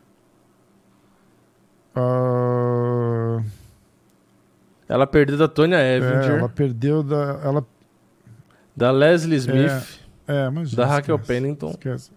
Ah, 1.95 3.41
Ela 4.87 5.05
perdeu 5.07 5.37
da 5.37 5.47
Tonya 5.47 5.77
é, 5.77 5.97
Evinger, 5.97 6.37
ela 6.39 6.49
perdeu 6.49 7.03
da. 7.03 7.39
Ela... 7.43 7.65
da 8.75 8.91
Leslie 8.91 9.37
Smith. 9.37 9.99
É, 10.27 10.47
imagina. 10.47 10.77
Da 10.83 10.85
Raquel 10.89 11.15
esquece, 11.15 11.27
Pennington. 11.27 11.69
Esquece. 11.71 12.11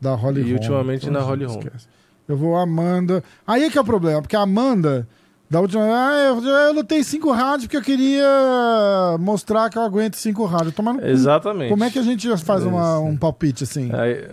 Da 0.00 0.14
Holly 0.14 0.40
E 0.40 0.44
Holm. 0.44 0.54
ultimamente 0.54 1.10
na 1.10 1.20
Holly 1.20 1.44
Holm. 1.44 1.58
esquece. 1.58 1.88
Eu 2.28 2.36
vou 2.36 2.56
Amanda. 2.56 3.22
Aí 3.46 3.64
é 3.64 3.70
que 3.70 3.78
é 3.78 3.80
o 3.80 3.84
problema, 3.84 4.20
porque 4.20 4.34
a 4.36 4.40
Amanda, 4.40 5.06
da 5.48 5.60
última 5.60 5.82
ah, 5.84 6.12
eu, 6.18 6.42
eu 6.44 6.72
lutei 6.74 7.04
cinco 7.04 7.30
rounds 7.32 7.66
porque 7.66 7.76
eu 7.76 7.82
queria 7.82 9.16
mostrar 9.20 9.70
que 9.70 9.78
eu 9.78 9.82
aguento 9.82 10.16
cinco 10.16 10.44
rounds. 10.44 10.74
Cu. 10.74 10.82
Exatamente. 11.04 11.68
Como 11.70 11.84
é 11.84 11.90
que 11.90 11.98
a 11.98 12.02
gente 12.02 12.36
faz 12.38 12.64
uma- 12.64 12.96
Isso. 12.96 13.02
um 13.04 13.16
palpite 13.16 13.64
assim? 13.64 13.90
Aí- 13.94 14.24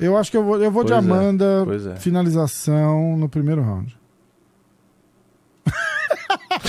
Eu 0.00 0.16
acho 0.16 0.30
que 0.30 0.36
eu 0.36 0.42
vou, 0.44 0.60
eu 0.62 0.70
vou 0.72 0.82
de 0.84 0.92
Pois 0.92 1.04
é, 1.04 1.08
Amanda, 1.10 1.62
pois 1.64 1.86
é. 1.86 1.94
finalização 1.96 3.16
no 3.16 3.28
primeiro 3.28 3.62
round. 3.62 3.96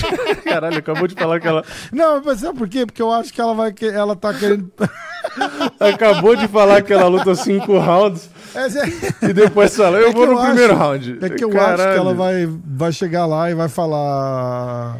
Caralho, 0.44 0.78
acabou 0.78 1.06
de 1.06 1.14
falar 1.14 1.40
que 1.40 1.48
ela. 1.48 1.64
Não, 1.92 2.22
mas 2.24 2.40
sabe 2.40 2.58
por 2.58 2.68
quê? 2.68 2.84
Porque 2.86 3.00
eu 3.02 3.12
acho 3.12 3.32
que 3.32 3.40
ela 3.40 3.54
vai 3.54 3.72
que 3.72 3.86
ela 3.86 4.14
tá 4.16 4.32
querendo. 4.34 4.70
Acabou 5.80 6.36
de 6.36 6.46
falar 6.48 6.82
que 6.82 6.92
ela 6.92 7.08
luta 7.08 7.34
cinco 7.34 7.78
rounds 7.78 8.30
é- 8.54 9.26
e 9.28 9.32
depois 9.32 9.76
fala, 9.76 9.98
eu 9.98 10.08
É 10.08 10.12
vou 10.12 10.26
no 10.26 10.32
eu 10.34 10.38
primeiro 10.40 10.72
acho- 10.72 10.82
round. 10.82 11.18
É 11.20 11.28
que 11.30 11.44
eu 11.44 11.50
Caralho. 11.50 11.82
acho 11.82 11.92
que 11.92 11.98
ela 11.98 12.14
vai, 12.14 12.48
vai 12.64 12.92
chegar 12.92 13.26
lá 13.26 13.50
e 13.50 13.54
vai 13.54 13.68
falar. 13.68 14.98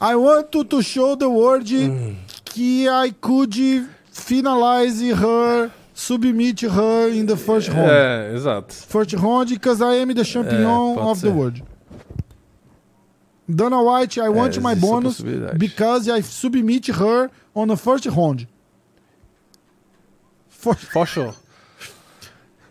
I 0.00 0.14
want 0.14 0.46
to, 0.50 0.64
to 0.64 0.82
show 0.82 1.16
the 1.16 1.26
world 1.26 1.74
Hum. 1.74 2.14
que 2.44 2.86
I 2.88 3.12
could 3.20 3.86
finalize 4.12 5.02
her, 5.12 5.70
submit 5.92 6.62
her 6.64 7.12
in 7.12 7.26
the 7.26 7.36
first 7.36 7.68
round. 7.68 7.90
É, 7.90 8.32
exato. 8.34 8.72
First 8.74 9.12
round 9.14 9.52
because 9.52 9.82
I 9.82 10.00
am 10.00 10.14
the 10.14 10.24
champion 10.24 10.96
É, 10.96 11.00
of 11.02 11.20
ser. 11.20 11.26
the 11.28 11.32
world. 11.36 11.62
Dana 13.48 13.82
White, 13.82 14.18
I 14.18 14.28
want 14.28 14.48
existe 14.48 14.62
my 14.62 14.74
bonus 14.74 15.20
because 15.56 16.08
I 16.08 16.20
submit 16.20 16.86
her 16.86 17.30
on 17.54 17.68
the 17.68 17.76
first 17.76 18.06
round. 18.06 18.46
For, 20.48 20.74
For 20.92 21.06
sure. 21.06 21.34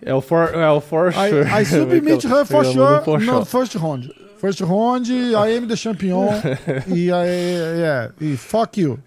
É 0.01 0.13
o 0.13 0.21
for, 0.21 0.53
é 0.53 0.69
o 0.71 0.79
for 0.79 1.07
I, 1.07 1.29
sure. 1.29 1.47
I 1.47 1.63
submit 1.65 2.23
her 2.23 2.45
for 2.45 2.63
sure 2.63 2.97
no 2.97 3.03
for 3.03 3.19
no 3.19 3.25
sure. 3.25 3.45
first 3.45 3.75
round. 3.75 4.13
First 4.39 4.61
round, 4.61 5.11
am 5.57 5.67
the 5.67 5.75
champion. 5.75 6.27
e, 6.87 7.09
I, 7.09 7.77
yeah, 7.77 8.11
e 8.21 8.37
fuck 8.37 8.79
you. 8.79 8.99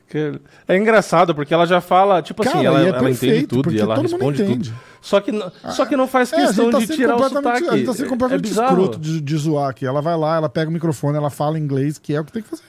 É 0.66 0.76
engraçado, 0.76 1.34
porque 1.34 1.54
ela 1.54 1.66
já 1.66 1.80
fala, 1.80 2.20
tipo 2.20 2.42
assim, 2.42 2.52
Cara, 2.52 2.64
ela, 2.64 2.80
e 2.82 2.86
é 2.86 2.88
ela 2.88 2.98
entende 2.98 3.18
perfeito, 3.18 3.48
tudo 3.48 3.62
porque 3.62 3.78
e 3.78 3.80
ela 3.80 3.96
responde 3.96 4.42
entende. 4.42 4.70
tudo. 4.70 4.80
Só 5.00 5.20
que, 5.20 5.32
só 5.70 5.86
que 5.86 5.96
não 5.96 6.06
faz 6.08 6.32
É, 6.32 6.36
questão 6.36 6.64
gente 6.64 6.72
tá 6.72 6.78
de 6.80 6.86
tirar 6.88 7.16
o 7.16 7.28
sotaque. 7.28 7.68
A 7.68 7.76
gente 7.76 7.86
tá 7.86 7.92
sendo 7.94 8.06
é 8.06 8.08
completamente 8.08 8.48
bizarro. 8.48 8.70
escroto 8.72 8.98
de, 8.98 9.20
de 9.20 9.36
zoar 9.36 9.70
aqui. 9.70 9.86
Ela 9.86 10.02
vai 10.02 10.16
lá, 10.16 10.36
ela 10.36 10.48
pega 10.48 10.68
o 10.68 10.72
microfone, 10.72 11.16
ela 11.16 11.30
fala 11.30 11.58
inglês, 11.58 11.96
que 11.96 12.14
é 12.14 12.20
o 12.20 12.24
que 12.24 12.32
tem 12.32 12.42
que 12.42 12.48
fazer. 12.48 12.62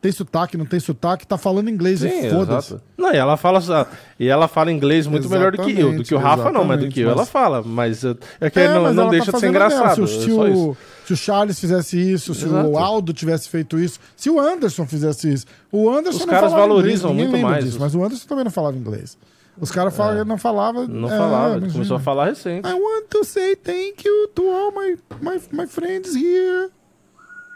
Tem 0.00 0.12
sotaque, 0.12 0.58
não 0.58 0.66
tem 0.66 0.78
sotaque, 0.78 1.26
tá 1.26 1.38
falando 1.38 1.70
inglês 1.70 2.04
e 2.04 2.28
foda-se. 2.28 2.76
Não, 2.96 3.10
e 3.10 3.16
ela 3.16 3.38
fala 3.38 3.88
e 4.20 4.28
ela 4.28 4.46
fala 4.46 4.70
inglês 4.70 5.06
muito 5.06 5.30
melhor 5.30 5.52
do 5.52 5.62
que 5.62 5.80
eu. 5.80 5.96
Do 5.96 6.04
que 6.04 6.14
o 6.14 6.18
Rafa 6.18 6.52
não, 6.52 6.62
mas 6.62 6.78
do 6.78 6.88
que 6.88 7.00
eu 7.00 7.08
ela 7.10 7.22
exatamente, 7.22 7.32
fala. 7.32 7.62
Mas 7.64 8.04
é 8.40 8.50
que 8.50 8.60
É, 8.60 8.68
não, 8.68 8.82
mas 8.82 8.94
não 8.94 9.04
ela 9.04 9.10
deixa 9.10 9.32
tá 9.32 9.38
de 9.38 9.40
ser 9.40 9.48
engraçado. 9.48 10.06
Se, 10.06 10.30
o- 10.30 10.76
é 10.76 10.93
se 11.06 11.12
o, 11.12 11.16
Charles 11.16 11.58
fizesse 11.60 11.98
isso, 11.98 12.34
se 12.34 12.44
Exato. 12.46 12.68
o 12.68 12.78
Aldo 12.78 13.12
tivesse 13.12 13.48
feito 13.48 13.78
isso, 13.78 13.98
se 14.16 14.30
o 14.30 14.40
Anderson 14.40 14.86
fizesse 14.86 15.32
isso. 15.32 15.46
O 15.70 15.88
Anderson 15.90 16.18
Os 16.20 16.26
não 16.26 16.32
caras 16.34 16.50
falava 16.50 16.68
valorizam 16.68 17.12
inglês, 17.12 17.30
muito 17.30 17.42
mais 17.42 17.64
disso, 17.64 17.76
os- 17.76 17.80
mas 17.82 17.94
o 17.94 18.02
Anderson 18.04 18.26
também 18.28 18.44
não 18.44 18.50
falava 18.50 18.76
inglês. 18.76 19.16
Os 19.60 19.70
caras 19.70 19.94
falavam, 19.94 20.24
não 20.24 20.36
falava. 20.36 20.86
Não 20.88 21.08
é, 21.12 21.16
falava, 21.16 21.56
ele 21.58 21.70
começou 21.70 21.96
a 21.96 22.00
falar 22.00 22.24
recente. 22.26 22.68
I 22.68 22.72
want 22.72 23.04
to 23.10 23.24
say 23.24 23.54
thank 23.54 24.04
you 24.04 24.26
to 24.34 24.42
all 24.48 24.72
my, 24.72 24.96
my, 25.20 25.40
my 25.52 25.66
friends 25.68 26.14
here. 26.16 26.70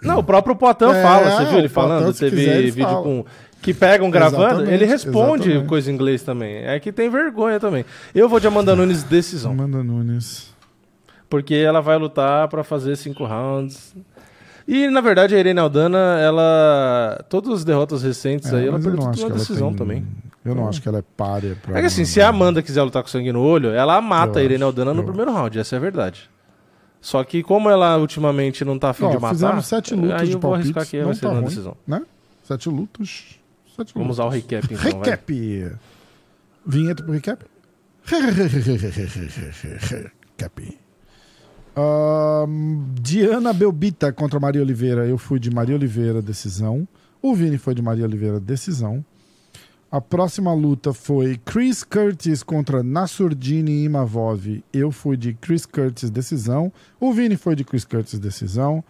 Não, 0.00 0.18
o 0.20 0.22
próprio 0.22 0.54
Poitin 0.54 0.84
É, 0.84 1.02
fala, 1.02 1.30
você 1.30 1.44
viu 1.46 1.58
ele 1.58 1.68
Poitin, 1.68 1.74
falando? 1.74 2.12
se 2.12 2.20
Teve 2.20 2.36
quiser, 2.36 2.62
vídeo 2.62 2.84
fala. 2.84 3.02
com. 3.02 3.24
Que 3.60 3.74
pegam 3.74 4.08
gravando, 4.08 4.44
Exatamente, 4.44 4.72
ele 4.72 4.84
responde 4.84 5.42
exatamente. 5.48 5.68
coisa 5.68 5.90
em 5.90 5.94
inglês 5.94 6.22
também. 6.22 6.58
É 6.58 6.78
que 6.78 6.92
tem 6.92 7.10
vergonha 7.10 7.58
também. 7.58 7.84
Eu 8.14 8.28
vou 8.28 8.38
de 8.38 8.46
Amanda 8.46 8.76
Nunes 8.76 9.02
decisão. 9.02 9.50
Amanda 9.50 9.82
Nunes. 9.82 10.54
Porque 11.28 11.54
ela 11.54 11.80
vai 11.80 11.98
lutar 11.98 12.48
pra 12.48 12.64
fazer 12.64 12.96
cinco 12.96 13.24
rounds. 13.24 13.94
E, 14.66 14.88
na 14.88 15.00
verdade, 15.00 15.34
a 15.34 15.38
Irene 15.38 15.60
Aldana, 15.60 16.18
ela. 16.20 17.24
Todas 17.28 17.52
as 17.52 17.64
derrotas 17.64 18.02
recentes 18.02 18.52
aí, 18.52 18.64
É, 18.64 18.68
ela 18.68 18.72
mas 18.78 18.84
eu 18.84 18.90
perdeu 18.92 19.10
tudo 19.10 19.20
na 19.20 19.26
ela 19.28 19.34
decisão 19.38 19.68
tem- 19.68 19.76
também. 19.78 20.06
Eu 20.44 20.54
não 20.54 20.68
acho 20.68 20.80
que 20.80 20.88
ela 20.88 20.98
é 20.98 21.04
párea 21.16 21.56
pra. 21.62 21.76
É 21.76 21.80
que 21.80 21.86
assim, 21.86 22.04
se 22.06 22.20
a 22.22 22.28
Amanda 22.28 22.62
quiser 22.62 22.82
lutar 22.82 23.02
com 23.02 23.08
sangue 23.08 23.32
no 23.32 23.42
olho, 23.42 23.70
ela 23.70 24.00
mata 24.00 24.38
Eu 24.38 24.42
a 24.42 24.44
Irene 24.44 24.62
Aldana 24.62 24.94
no 24.94 25.00
eu 25.02 25.04
primeiro 25.06 25.30
round, 25.32 25.58
essa 25.58 25.76
é 25.76 25.78
a 25.78 25.80
verdade. 25.80 26.30
Só 27.00 27.22
que 27.24 27.42
como 27.42 27.68
ela 27.70 27.96
ultimamente 27.98 28.64
não 28.64 28.78
tá 28.78 28.90
afim 28.90 29.08
de 29.08 29.14
matar, 29.14 29.28
fizemos 29.34 29.66
sete 29.66 29.94
lutas 29.94 30.20
aí 30.20 30.26
de 30.28 30.32
eu 30.34 30.40
vou 30.40 30.50
palpites, 30.50 30.76
arriscar 30.76 30.86
que 30.90 31.04
vai 31.04 31.14
ser 31.14 31.20
tá 31.20 31.28
na 31.28 31.34
ruim. 31.34 31.44
decisão. 31.44 31.76
Né? 31.86 32.02
Sete 32.44 32.68
lutas. 32.68 33.24
Sete 33.76 33.92
Vamos 33.94 34.08
lutas. 34.08 34.10
usar 34.18 34.24
o 34.24 34.28
recap 34.30 34.64
então, 34.74 34.76
vai. 35.00 35.10
Recap. 35.10 35.72
Vinheta 36.66 37.02
pro 37.04 37.12
recap? 37.12 37.44
Recap. 40.38 40.78
Ahn, 41.80 42.92
Diana 43.00 43.52
Belbita 43.52 44.12
contra 44.12 44.40
Maria 44.40 44.60
Oliveira. 44.60 45.06
Eu 45.06 45.16
fui 45.16 45.38
de 45.38 45.48
Maria 45.48 45.76
Oliveira, 45.76 46.20
decisão. 46.20 46.88
O 47.22 47.36
Vini 47.36 47.56
foi 47.56 47.72
de 47.72 47.80
Maria 47.80 48.04
Oliveira, 48.04 48.40
decisão. 48.40 49.04
A 49.88 50.00
próxima 50.00 50.52
luta 50.52 50.92
foi 50.92 51.38
Chris 51.44 51.84
Curtis 51.84 52.42
contra 52.42 52.82
Nasurdini 52.82 53.84
Imavov. 53.84 54.60
Eu 54.72 54.90
fui 54.90 55.16
de 55.16 55.34
Chris 55.34 55.64
Curtis, 55.64 56.10
decisão. 56.10 56.72
O 56.98 57.12
Vini 57.12 57.36
foi 57.36 57.54
de 57.54 57.62
Chris 57.62 57.84
Curtis, 57.84 58.18
decisão. 58.18 58.82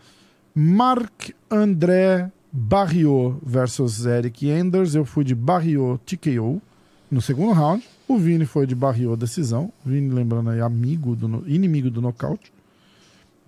Mark 0.54 1.28
André 1.50 2.32
Barriot 2.50 3.36
versus 3.42 4.06
Eric 4.06 4.48
Enders. 4.48 4.94
Eu 4.94 5.04
fui 5.04 5.24
de 5.24 5.34
Barriot 5.34 6.00
TKO 6.06 6.60
no 7.10 7.20
segundo 7.20 7.52
round. 7.52 7.86
O 8.08 8.16
Vini 8.16 8.46
foi 8.46 8.66
de 8.66 8.74
Barriot 8.74 9.14
decisão. 9.14 9.70
Vini, 9.84 10.08
lembrando 10.08 10.48
aí, 10.48 10.60
amigo 10.62 11.14
do, 11.14 11.44
inimigo 11.46 11.90
do 11.90 12.00
nocaute. 12.00 12.50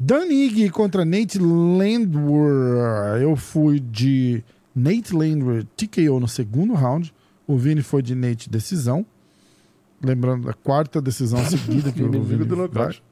Dan 0.03 0.33
Ige 0.33 0.71
contra 0.71 1.05
Nate 1.05 1.39
Landwehr. 1.39 3.21
Eu 3.21 3.37
fui 3.37 3.79
de 3.79 4.43
Nate 4.75 5.15
Landwehr 5.15 5.67
TKO 5.77 6.19
no 6.19 6.27
segundo 6.27 6.73
round. 6.73 7.13
O 7.47 7.59
Vini 7.59 7.83
foi 7.83 8.01
de 8.01 8.15
Nate 8.15 8.49
decisão. 8.49 9.05
Lembrando 10.03 10.49
a 10.49 10.55
quarta 10.55 11.03
decisão 11.03 11.45
seguida 11.45 11.93
que 11.93 12.03
o 12.03 12.11
Vini 12.25 12.47
do 12.47 12.57
nocaute. 12.57 13.03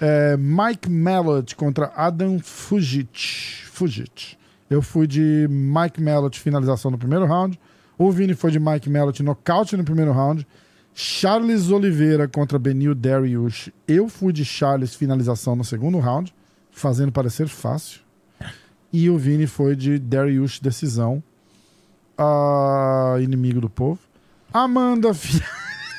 É, 0.00 0.36
Mike 0.36 0.88
Mallott 0.88 1.56
contra 1.56 1.92
Adam 1.96 2.38
Fujic. 2.38 3.64
Fujic. 3.66 4.36
Eu 4.70 4.82
fui 4.82 5.08
de 5.08 5.48
Mike 5.50 6.00
Mallott 6.00 6.38
finalização 6.38 6.92
no 6.92 6.98
primeiro 6.98 7.26
round. 7.26 7.58
O 7.98 8.12
Vini 8.12 8.34
foi 8.34 8.52
de 8.52 8.60
Mike 8.60 8.88
Mallott 8.88 9.20
nocaute 9.20 9.76
no 9.76 9.82
primeiro 9.82 10.12
round. 10.12 10.46
Charles 10.94 11.70
Oliveira 11.70 12.28
contra 12.28 12.58
Benil 12.58 12.94
Dariush. 12.94 13.70
Eu 13.86 14.08
fui 14.08 14.32
de 14.32 14.44
Charles 14.44 14.94
finalização 14.94 15.56
no 15.56 15.64
segundo 15.64 15.98
round, 15.98 16.32
fazendo 16.70 17.10
parecer 17.10 17.48
fácil. 17.48 18.00
E 18.92 19.10
o 19.10 19.18
Vini 19.18 19.46
foi 19.46 19.74
de 19.74 19.98
Dariush 19.98 20.60
decisão. 20.60 21.22
Ah, 22.16 23.16
inimigo 23.20 23.60
do 23.60 23.68
povo. 23.68 23.98
Amanda 24.52 25.12
Fi- 25.12 25.42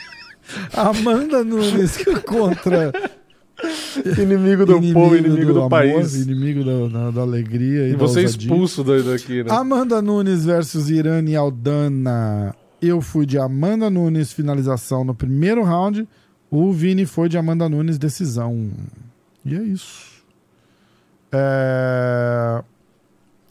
Amanda 0.74 1.44
Nunes 1.44 1.98
contra 2.26 2.94
Inimigo 4.18 4.66
do 4.66 4.82
povo, 4.94 5.16
inimigo 5.16 5.52
do, 5.54 5.60
amor, 5.60 5.70
país. 5.70 6.16
Inimigo 6.16 6.64
da, 6.64 6.88
da- 6.88 7.12
da 7.12 7.22
alegria 7.22 7.88
e, 7.88 7.90
E 7.90 7.92
da 7.94 7.98
você 7.98 8.22
ousadia. 8.22 8.48
expulso 8.48 8.84
da- 8.84 9.00
daqui, 9.02 9.44
né? 9.44 9.52
Amanda 9.52 10.02
Nunes 10.02 10.46
versus 10.46 10.90
Irane 10.90 11.36
Aldana. 11.36 12.56
Eu 12.88 13.02
fui 13.02 13.26
de 13.26 13.38
Amanda 13.38 13.90
Nunes 13.90 14.32
finalização 14.34 15.04
no 15.04 15.14
primeiro 15.14 15.64
round. 15.64 16.08
O 16.50 16.72
Vini 16.72 17.06
foi 17.06 17.28
de 17.28 17.38
Amanda 17.38 17.68
Nunes 17.68 17.98
decisão. 17.98 18.72
E 19.44 19.56
é 19.56 19.62
isso. 19.62 20.24
É... 21.32 22.64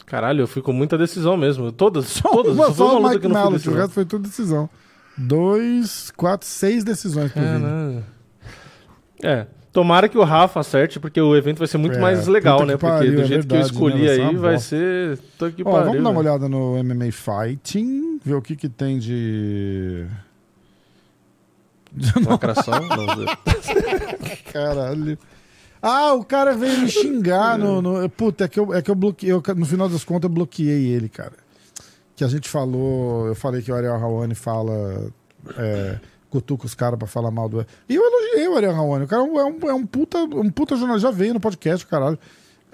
Caralho, 0.06 0.42
eu 0.42 0.46
fui 0.46 0.62
com 0.62 0.72
muita 0.72 0.96
decisão 0.96 1.36
mesmo. 1.36 1.72
Todas, 1.72 2.14
todas. 2.20 2.54
Uma 2.54 2.66
Só 2.66 2.72
só 2.74 2.98
uma 2.98 3.08
o 3.08 3.12
luta 3.12 3.20
que 3.20 3.28
Mallott, 3.28 3.68
o 3.68 3.74
resto 3.74 3.92
foi 3.92 4.04
tudo 4.04 4.28
decisão. 4.28 4.68
Dois, 5.16 6.10
quatro, 6.16 6.46
seis 6.46 6.84
decisões 6.84 7.32
pro 7.32 7.42
Vini. 7.42 7.60
Caralho. 7.60 8.04
É. 9.22 9.46
Tomara 9.74 10.08
que 10.08 10.16
o 10.16 10.22
Rafa 10.24 10.60
acerte, 10.60 10.98
porque 11.00 11.20
o 11.20 11.34
evento 11.36 11.58
vai 11.58 11.66
ser 11.66 11.76
muito 11.78 11.96
É, 11.96 12.00
mais 12.00 12.26
legal, 12.28 12.60
né? 12.64 12.74
que 12.74 12.78
Porque 12.78 12.86
pariu, 12.94 13.14
do 13.16 13.20
é 13.22 13.24
jeito 13.24 13.46
que 13.46 13.52
eu 13.54 13.58
verdade, 13.58 13.74
escolhi 13.74 14.04
né? 14.06 14.10
Aí, 14.28 14.36
vai 14.36 14.58
ser. 14.58 15.18
Tô 15.36 15.50
que 15.50 15.62
Ó, 15.62 15.70
pariu. 15.72 15.86
vamos 15.88 16.02
dar 16.04 16.10
uma 16.10 16.22
velho. 16.22 16.32
olhada 16.32 16.48
no 16.48 16.82
MMA 16.82 17.10
Fighting, 17.10 18.20
ver 18.24 18.34
o 18.34 18.40
que 18.40 18.54
que 18.54 18.68
tem 18.68 18.98
de... 19.00 20.06
Lacração? 22.26 22.74
Não, 22.86 23.06
Caralho. 24.52 25.18
Ah, 25.82 26.14
o 26.14 26.24
cara 26.24 26.54
veio 26.54 26.80
me 26.80 26.88
xingar 26.88 27.58
no. 27.58 27.82
no- 27.82 28.08
Puta, 28.08 28.44
é 28.44 28.48
que 28.48 28.58
eu, 28.58 28.72
é 28.72 28.80
que 28.80 28.90
eu 28.90 28.94
bloqueei. 28.94 29.32
eu- 29.32 29.42
no 29.56 29.66
final 29.66 29.88
das 29.88 30.02
contas, 30.04 30.28
eu 30.28 30.34
bloqueei 30.34 30.86
ele, 30.86 31.08
cara. 31.08 31.32
Que 32.16 32.24
a 32.24 32.28
gente 32.28 32.48
falou. 32.48 33.26
Eu 33.26 33.34
falei 33.34 33.60
que 33.60 33.70
o 33.70 33.74
Ariel 33.74 33.94
Hawani 33.94 34.34
fala. 34.34 35.08
É, 35.58 35.98
cutuca 36.34 36.66
os 36.66 36.74
caras 36.74 36.98
pra 36.98 37.06
falar 37.06 37.30
mal 37.30 37.48
do. 37.48 37.64
E 37.88 37.94
eu 37.94 38.02
elogiei 38.04 38.48
o 38.48 38.56
Ariel 38.56 38.74
Hawani. 38.74 39.04
O 39.04 39.08
cara 39.08 39.22
é 39.22 39.24
um, 39.24 39.38
é 39.38 39.44
um, 39.44 39.70
é 39.70 39.74
um 39.74 39.86
puta, 39.86 40.18
um 40.18 40.50
puta 40.50 40.74
jornalista. 40.76 41.08
Já 41.08 41.16
veio 41.16 41.32
no 41.34 41.38
podcast, 41.40 41.86
caralho. 41.86 42.18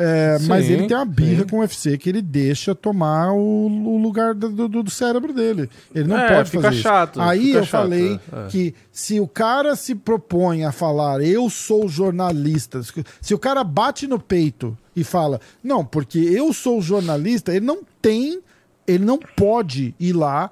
É, 0.03 0.39
mas 0.49 0.65
Sim, 0.65 0.73
ele 0.73 0.87
tem 0.87 0.97
uma 0.97 1.05
birra 1.05 1.43
sim. 1.43 1.49
com 1.51 1.57
o 1.59 1.61
UFC 1.61 1.99
que 1.99 2.09
ele 2.09 2.23
deixa 2.23 2.75
tomar 2.75 3.33
o, 3.35 3.67
o 3.67 3.99
lugar 3.99 4.33
do, 4.35 4.49
do- 4.67 4.83
do 4.83 4.91
cérebro 4.91 5.31
dele. 5.31 5.69
Ele 5.95 6.09
não 6.09 6.17
É, 6.17 6.37
pode 6.37 6.49
fica 6.51 6.63
fazer 6.63 6.75
isso. 6.75 6.83
chato, 6.83 7.21
Aí 7.21 7.49
fica 7.49 7.59
eu 7.59 7.65
chato, 7.67 7.83
falei 7.83 8.15
é. 8.33 8.47
que 8.49 8.75
se 8.91 9.21
o 9.21 9.29
cara 9.29 9.77
se 9.77 9.95
propõe 9.95 10.65
a 10.65 10.73
falar 10.73 11.21
eu 11.23 11.51
sou 11.51 11.87
jornalista, 11.87 12.81
se 13.21 13.35
o 13.35 13.39
cara 13.39 13.63
bate 13.63 14.07
no 14.07 14.19
peito 14.19 14.75
e 14.97 15.05
fala 15.05 15.39
não, 15.63 15.85
porque 15.85 16.19
eu 16.19 16.51
sou 16.55 16.81
jornalista, 16.81 17.55
ele 17.55 17.67
não 17.67 17.81
tem, 18.01 18.41
ele 18.89 19.05
não 19.05 19.19
pode 19.19 19.95
ir 20.01 20.15
lá 20.15 20.51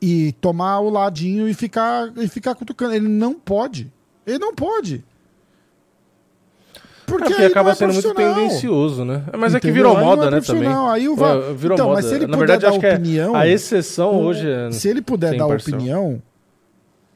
e 0.00 0.32
tomar 0.40 0.80
o 0.80 0.90
ladinho 0.90 1.48
e 1.48 1.54
ficar 1.54 2.12
e 2.16 2.28
ficar 2.28 2.54
cutucando. 2.54 2.94
Ele 2.94 3.08
não 3.08 3.34
pode. 3.34 3.92
Ele 4.26 4.38
não 4.38 4.54
pode. 4.54 5.04
É, 6.76 6.80
Porque 7.10 7.32
aí 7.32 7.40
não 7.40 7.46
acaba 7.46 7.70
é 7.70 7.74
sendo 7.74 7.92
muito 7.94 8.14
tendencioso, 8.14 9.02
né? 9.04 9.24
Mas 9.38 9.54
é 9.54 9.60
que 9.60 9.68
Entendeu? 9.68 9.90
virou 9.92 9.96
Aí 9.96 10.04
moda, 10.04 10.26
é 10.26 10.30
né, 10.30 10.40
também. 10.42 10.68
Aí 10.68 11.08
o 11.08 11.16
va- 11.16 11.32
Ué, 11.36 11.54
Virou 11.54 11.74
Então, 11.74 11.86
moda. 11.88 11.96
mas 12.02 12.04
se 12.04 12.14
ele 12.14 12.26
Na 12.26 12.36
puder 12.36 12.38
verdade, 12.48 12.62
dar 12.62 12.68
acho 12.68 12.80
que 12.80 12.86
é- 12.86 12.94
opinião- 12.94 13.34
a 13.34 13.46
exceção 13.48 14.14
O- 14.14 14.24
hoje 14.24 14.48
é. 14.50 14.70
Se 14.72 14.88
ele 14.88 15.00
puder 15.00 15.34
dar 15.36 15.46
imparcial. 15.46 15.78
opinião, 15.78 16.22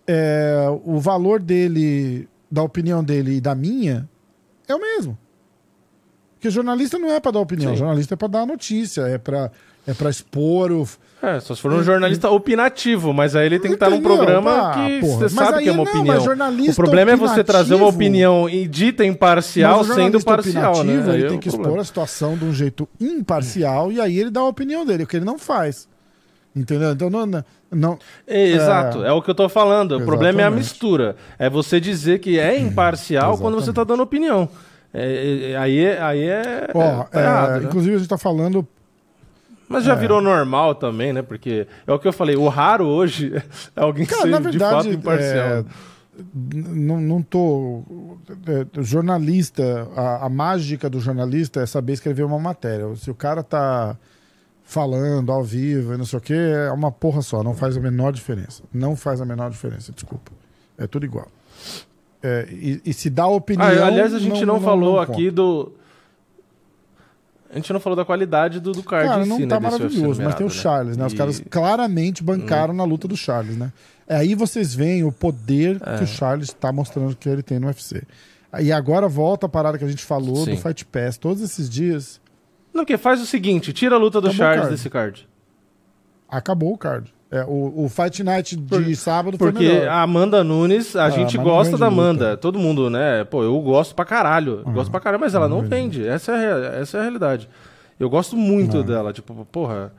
é, 0.06 0.64
o 0.84 0.98
valor 0.98 1.40
dele, 1.42 2.26
da 2.50 2.62
opinião 2.62 3.04
dele 3.04 3.36
e 3.36 3.40
da 3.40 3.54
minha, 3.54 4.08
é 4.66 4.74
o 4.74 4.80
mesmo. 4.80 5.18
Porque 6.36 6.48
jornalista 6.50 6.98
não 6.98 7.10
é 7.12 7.20
pra 7.20 7.30
dar 7.30 7.40
opinião, 7.40 7.72
Sim. 7.72 7.78
jornalista 7.78 8.14
é 8.14 8.16
pra 8.16 8.28
dar 8.28 8.46
notícia, 8.46 9.02
é 9.02 9.18
pra, 9.18 9.50
é 9.86 9.92
pra 9.94 10.08
expor 10.10 10.72
o. 10.72 10.88
É, 11.22 11.38
só 11.38 11.54
se 11.54 11.62
for 11.62 11.72
um 11.72 11.84
jornalista 11.84 12.28
opinativo, 12.28 13.12
mas 13.12 13.36
aí 13.36 13.46
ele 13.46 13.60
tem 13.60 13.70
que 13.70 13.76
estar 13.76 13.88
num 13.88 13.98
Entendeu? 13.98 14.16
programa 14.16 14.70
Ah, 14.70 14.74
que 14.74 15.00
você 15.02 15.28
sabe 15.28 15.58
aí 15.58 15.62
que 15.64 15.68
é 15.68 15.72
uma 15.72 15.84
não, 15.84 15.90
opinião. 15.92 16.18
O 16.68 16.74
problema 16.74 17.12
é 17.12 17.16
você 17.16 17.44
trazer 17.44 17.76
uma 17.76 17.86
opinião 17.86 18.46
dita 18.68 19.04
imparcial 19.04 19.84
sendo 19.84 20.20
parcial, 20.20 20.82
né? 20.82 20.98
opinativo, 20.98 21.10
Aí 21.10 21.16
Ele 21.18 21.24
é 21.24 21.28
tem 21.28 21.36
um 21.36 21.40
que 21.40 21.48
problema. 21.48 21.68
expor 21.70 21.80
a 21.80 21.84
situação 21.84 22.36
de 22.36 22.44
um 22.44 22.52
jeito 22.52 22.88
imparcial 23.00 23.92
e 23.92 24.00
aí 24.00 24.18
ele 24.18 24.30
dá 24.30 24.40
a 24.40 24.48
opinião 24.48 24.84
dele, 24.84 25.04
o 25.04 25.06
que 25.06 25.16
ele 25.16 25.24
não 25.24 25.38
faz. 25.38 25.88
Entendeu? 26.56 26.90
Então 26.90 27.08
não. 27.08 27.24
não, 27.24 27.44
não 27.70 27.98
É, 28.26 28.42
Exato, 28.48 29.04
é. 29.04 29.12
o 29.12 29.22
que 29.22 29.30
eu 29.30 29.34
tô 29.34 29.48
falando. 29.48 29.98
O 29.98 30.04
problema 30.04 30.40
é 30.40 30.44
a 30.44 30.48
Exatamente. 30.48 30.64
mistura. 30.64 31.16
É 31.38 31.48
você 31.48 31.78
dizer 31.80 32.18
que 32.18 32.38
é 32.38 32.58
imparcial 32.58 33.38
quando 33.38 33.54
você 33.54 33.72
tá 33.72 33.84
dando 33.84 34.02
opinião. 34.02 34.48
É, 34.92 35.52
é, 35.52 35.56
aí 35.56 35.84
é. 35.84 36.02
Aí 36.02 36.24
é, 36.24 36.68
Ó, 36.74 36.80
é 36.82 37.06
é, 37.12 37.22
errado, 37.22 37.60
né? 37.60 37.66
inclusive 37.68 37.94
a 37.94 37.98
gente 37.98 38.08
tá 38.08 38.18
falando 38.18 38.66
Mas 39.72 39.84
já 39.84 39.94
virou 39.94 40.20
normal 40.20 40.74
também, 40.74 41.12
né? 41.12 41.22
Porque 41.22 41.66
é 41.86 41.92
o 41.92 41.98
que 41.98 42.06
eu 42.06 42.12
falei, 42.12 42.36
o 42.36 42.48
raro 42.48 42.86
hoje 42.86 43.32
é 43.74 43.80
alguém 43.80 44.06
Cara, 44.06 44.22
ser 44.22 44.28
na 44.28 44.38
de 44.38 44.42
verdade, 44.44 44.74
fato 44.74 44.88
imparcial. 44.88 45.46
é, 45.46 45.64
não, 46.54 47.00
não 47.00 47.22
tô. 47.22 47.82
é, 48.46 48.82
jornalista, 48.82 49.88
a, 49.96 50.26
a 50.26 50.28
mágica 50.28 50.90
do 50.90 51.00
jornalista 51.00 51.60
é 51.60 51.66
saber 51.66 51.94
escrever 51.94 52.22
uma 52.22 52.38
matéria. 52.38 52.94
Se 52.96 53.10
o 53.10 53.14
cara 53.14 53.42
tá 53.42 53.96
falando 54.64 55.32
ao 55.32 55.42
vivo 55.42 55.94
e 55.94 55.96
não 55.96 56.04
sei 56.04 56.18
o 56.18 56.22
que, 56.22 56.34
é 56.34 56.70
uma 56.70 56.92
porra 56.92 57.22
só, 57.22 57.42
não 57.42 57.54
faz 57.54 57.76
a 57.76 57.80
menor 57.80 58.12
diferença. 58.12 58.62
Não 58.72 58.94
faz 58.94 59.20
a 59.20 59.24
menor 59.24 59.50
diferença, 59.50 59.92
desculpa. 59.92 60.32
É 60.78 60.86
tudo 60.86 61.04
igual. 61.04 61.28
É, 62.22 62.46
e, 62.50 62.80
e 62.84 62.92
se 62.92 63.10
dá 63.10 63.26
opinião. 63.26 63.66
Ah, 63.66 63.86
aliás, 63.86 64.14
a 64.14 64.18
gente 64.18 64.44
não, 64.44 64.60
falou 64.60 64.94
não 64.94 65.00
aqui 65.00 65.30
do. 65.30 65.72
A 67.52 67.56
gente 67.56 67.70
não 67.72 67.78
falou 67.80 67.94
da 67.96 68.04
qualidade 68.04 68.58
do, 68.60 68.72
do 68.72 68.82
card 68.82 69.06
Cara, 69.08 69.24
em 69.24 69.28
não 69.28 69.36
si, 69.36 69.46
tá 69.46 69.60
né, 69.60 69.70
maravilhoso, 69.70 70.22
mas 70.22 70.34
tem 70.34 70.46
o 70.46 70.48
numerado, 70.48 70.50
Charles, 70.50 70.96
né? 70.96 71.04
Os 71.06 71.12
E- 71.12 71.14
Hum. 71.14 71.18
caras 71.18 71.42
claramente 71.50 72.22
bancaram 72.22 72.72
na 72.72 72.82
luta 72.84 73.06
do 73.06 73.16
Charles, 73.16 73.56
né? 73.58 73.70
É, 74.08 74.16
aí 74.16 74.34
vocês 74.34 74.74
veem 74.74 75.04
o 75.04 75.12
poder 75.12 75.78
É. 75.84 75.98
que 75.98 76.04
o 76.04 76.06
Charles 76.06 76.50
tá 76.52 76.72
mostrando 76.72 77.14
que 77.14 77.28
ele 77.28 77.42
tem 77.42 77.58
no 77.58 77.66
UFC. 77.66 78.02
E 78.60 78.72
agora 78.72 79.06
volta 79.08 79.46
a 79.46 79.48
parada 79.48 79.76
que 79.78 79.84
a 79.84 79.88
gente 79.88 80.02
falou 80.04 80.44
Sim. 80.44 80.54
do 80.54 80.56
Fight 80.60 80.84
Pass. 80.86 81.16
Todos 81.18 81.42
esses 81.42 81.68
dias, 81.68 82.20
Não, 82.72 82.82
porque 82.84 82.96
faz 82.98 83.20
o 83.20 83.26
seguinte, 83.26 83.72
tira 83.72 83.96
a 83.96 83.98
luta 83.98 84.18
do 84.20 84.28
Acabou 84.28 84.36
Charles 84.46 84.68
desse 84.70 84.88
card. 84.90 85.28
acabou 86.28 86.72
o 86.72 86.78
card. 86.78 87.12
É, 87.34 87.44
o, 87.48 87.84
o 87.84 87.88
Fight 87.88 88.22
Night 88.22 88.54
de 88.54 88.94
sábado 88.94 89.38
foi 89.38 89.50
Porque 89.52 89.66
melhor. 89.66 89.88
a 89.88 90.02
Amanda 90.02 90.44
Nunes, 90.44 90.94
a 90.94 91.06
Ah, 91.06 91.10
gente 91.10 91.38
gosta 91.38 91.78
da 91.78 91.88
luta. 91.88 92.00
Amanda. 92.02 92.36
Todo 92.36 92.58
mundo, 92.58 92.90
né? 92.90 93.24
Pô, 93.24 93.42
eu 93.42 93.58
gosto 93.60 93.94
pra 93.94 94.04
caralho. 94.04 94.62
Gosto 94.66 94.90
pra 94.90 95.00
caralho, 95.00 95.20
mas 95.22 95.34
ela 95.34 95.48
não 95.48 95.62
vende. 95.62 96.06
Essa 96.06 96.32
é, 96.32 96.80
essa 96.82 96.98
é 96.98 97.00
a 97.00 97.02
realidade. 97.04 97.48
Eu 97.98 98.10
gosto 98.10 98.36
muito 98.36 98.82
dela. 98.82 99.14
Tipo, 99.14 99.46
porra. 99.50 99.92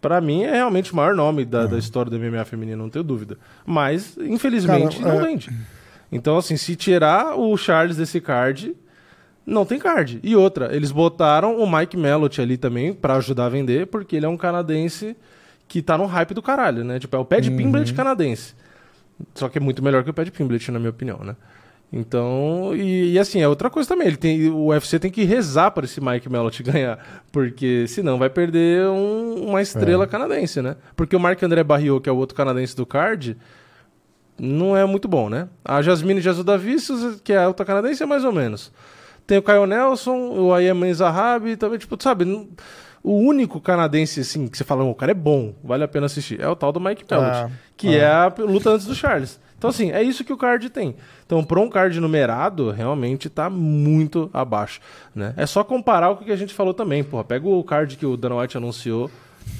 Pra 0.00 0.20
mim 0.20 0.42
é 0.42 0.54
realmente 0.54 0.92
o 0.92 0.96
maior 0.96 1.14
nome 1.14 1.44
da, 1.44 1.66
da 1.66 1.78
história 1.78 2.10
do 2.10 2.18
MMA 2.18 2.44
feminino, 2.44 2.82
não 2.82 2.90
tenho 2.90 3.04
dúvida. 3.04 3.38
Mas, 3.64 4.18
infelizmente, 4.18 4.98
Cara, 4.98 5.14
não 5.14 5.20
é- 5.20 5.26
vende. 5.28 5.50
Então, 6.10 6.36
assim, 6.36 6.56
se 6.56 6.74
tirar 6.74 7.38
o 7.38 7.56
Charles 7.56 7.96
desse 7.96 8.20
card, 8.20 8.74
não 9.46 9.64
tem 9.64 9.78
card. 9.78 10.18
E 10.24 10.34
outra, 10.34 10.74
eles 10.74 10.90
botaram 10.90 11.56
o 11.56 11.70
Mike 11.72 11.96
Mellott 11.96 12.40
ali 12.40 12.56
também 12.56 12.92
pra 12.92 13.14
ajudar 13.14 13.46
a 13.46 13.48
vender, 13.48 13.86
porque 13.86 14.16
ele 14.16 14.26
é 14.26 14.28
um 14.28 14.36
canadense 14.36 15.16
que 15.72 15.80
tá 15.80 15.96
no 15.96 16.04
hype 16.04 16.34
do 16.34 16.42
caralho, 16.42 16.84
né? 16.84 16.98
Tipo, 16.98 17.16
é 17.16 17.18
o 17.18 17.24
Pad 17.24 17.48
Uhum. 17.48 17.56
Pimblet 17.56 17.94
canadense. 17.94 18.54
Só 19.34 19.48
que 19.48 19.56
é 19.56 19.60
muito 19.60 19.82
melhor 19.82 20.04
que 20.04 20.10
o 20.10 20.12
Pad 20.14 20.30
Pimblet, 20.30 20.70
na 20.70 20.78
minha 20.78 20.90
opinião, 20.90 21.18
né? 21.24 21.34
Então, 21.90 22.72
e, 22.74 23.12
e 23.12 23.18
assim, 23.18 23.40
é 23.40 23.48
outra 23.48 23.70
coisa 23.70 23.88
também. 23.88 24.06
Ele 24.06 24.16
tem, 24.18 24.48
o 24.50 24.66
UFC 24.66 24.98
tem 24.98 25.10
que 25.10 25.24
rezar 25.24 25.70
para 25.70 25.86
esse 25.86 25.98
Mike 25.98 26.28
Mellott 26.28 26.60
ganhar, 26.64 26.98
porque 27.32 27.86
senão 27.88 28.18
vai 28.18 28.28
perder 28.28 28.86
um- 28.88 29.46
uma 29.48 29.60
É. 29.60 29.62
estrela 29.62 30.06
canadense, 30.06 30.60
né? 30.60 30.76
Porque 30.94 31.16
o 31.16 31.20
Marc 31.20 31.42
André 31.42 31.62
Barriot, 31.64 32.02
que 32.02 32.08
é 32.10 32.12
o 32.12 32.16
outro 32.16 32.36
canadense 32.36 32.76
do 32.76 32.84
card, 32.84 33.36
não 34.38 34.76
é 34.76 34.84
muito 34.84 35.08
bom, 35.08 35.28
né? 35.30 35.48
A 35.64 35.80
Jasmine 35.80 36.20
Jasudavicius, 36.20 37.20
que 37.22 37.32
é 37.32 37.38
a 37.44 37.48
outra 37.48 37.64
canadense, 37.64 38.02
é 38.02 38.06
mais 38.06 38.24
ou 38.24 38.32
menos. 38.32 38.70
Tem 39.26 39.38
o 39.38 39.42
Caio 39.42 39.66
Nelson, 39.66 40.16
o 40.38 40.52
Ayman 40.52 40.92
Zahabi, 40.92 41.56
também, 41.56 41.78
tipo, 41.78 41.96
sabe? 42.02 42.24
O 43.02 43.16
único 43.16 43.60
canadense, 43.60 44.20
assim, 44.20 44.46
que 44.46 44.56
você 44.56 44.62
fala, 44.64 44.84
"Oh, 44.84 44.90
o 44.90 44.94
cara 44.94 45.10
é 45.10 45.14
bom, 45.14 45.54
vale 45.64 45.82
a 45.82 45.88
pena 45.88 46.06
assistir, 46.06 46.40
é 46.40 46.48
o 46.48 46.54
tal 46.54 46.70
do 46.72 46.78
Mike 46.80 47.04
Pellet, 47.04 47.30
Ah, 47.36 47.50
que 47.76 47.96
é 47.96 48.06
a 48.06 48.32
luta 48.38 48.70
antes 48.70 48.86
do 48.86 48.94
Charles. 48.94 49.40
Então, 49.58 49.70
assim, 49.70 49.90
é 49.92 50.02
isso 50.02 50.24
que 50.24 50.32
o 50.32 50.36
card 50.36 50.68
tem. 50.70 50.96
Então, 51.24 51.44
pra 51.44 51.60
um 51.60 51.68
card 51.68 51.98
numerado, 52.00 52.70
realmente 52.72 53.28
tá 53.30 53.48
muito 53.48 54.28
abaixo, 54.32 54.80
né? 55.14 55.34
É 55.36 55.46
só 55.46 55.62
comparar 55.62 56.14
com 56.16 56.22
o 56.22 56.26
que 56.26 56.32
a 56.32 56.36
gente 56.36 56.52
falou 56.52 56.74
também, 56.74 57.04
porra. 57.04 57.22
Pega 57.22 57.48
o 57.48 57.62
card 57.62 57.96
que 57.96 58.04
o 58.04 58.16
Dana 58.16 58.36
White 58.40 58.56
anunciou 58.56 59.08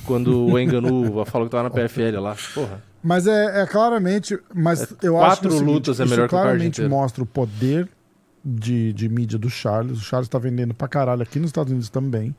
quando 0.05 0.47
o 0.47 0.59
Enganu 0.59 1.25
falou 1.27 1.47
que 1.47 1.53
tava 1.53 1.65
na 1.65 1.71
PFL 1.71 2.19
lá. 2.21 2.37
Porra. 2.55 2.83
Mas 3.03 3.27
é, 3.29 3.63
é 3.63 3.67
claramente. 3.67 4.39
Mas 4.55 4.93
eu 5.03 5.17
acho 5.19 5.27
quatro 5.27 5.49
que 5.49 5.55
o 5.55 5.59
seguinte, 5.59 5.73
lutas 5.75 6.01
é 6.01 6.05
melhor 6.05 6.29
que 6.29 6.35
o 6.35 6.39
card 6.39 6.43
claramente 6.49 6.75
inteiro. 6.81 6.91
mostra 6.91 7.23
o 7.23 7.27
poder 7.27 7.89
de, 8.45 8.93
de 8.93 9.09
mídia 9.09 9.39
do 9.39 9.49
Charles. 9.51 9.99
O 9.99 10.01
Charles 10.03 10.29
tá 10.29 10.39
vendendo 10.39 10.75
pra 10.75 10.89
caralho 10.89 11.23
aqui 11.23 11.39
nos 11.39 11.49
Estados 11.49 11.71
Unidos 11.71 11.89
também. 11.89 12.35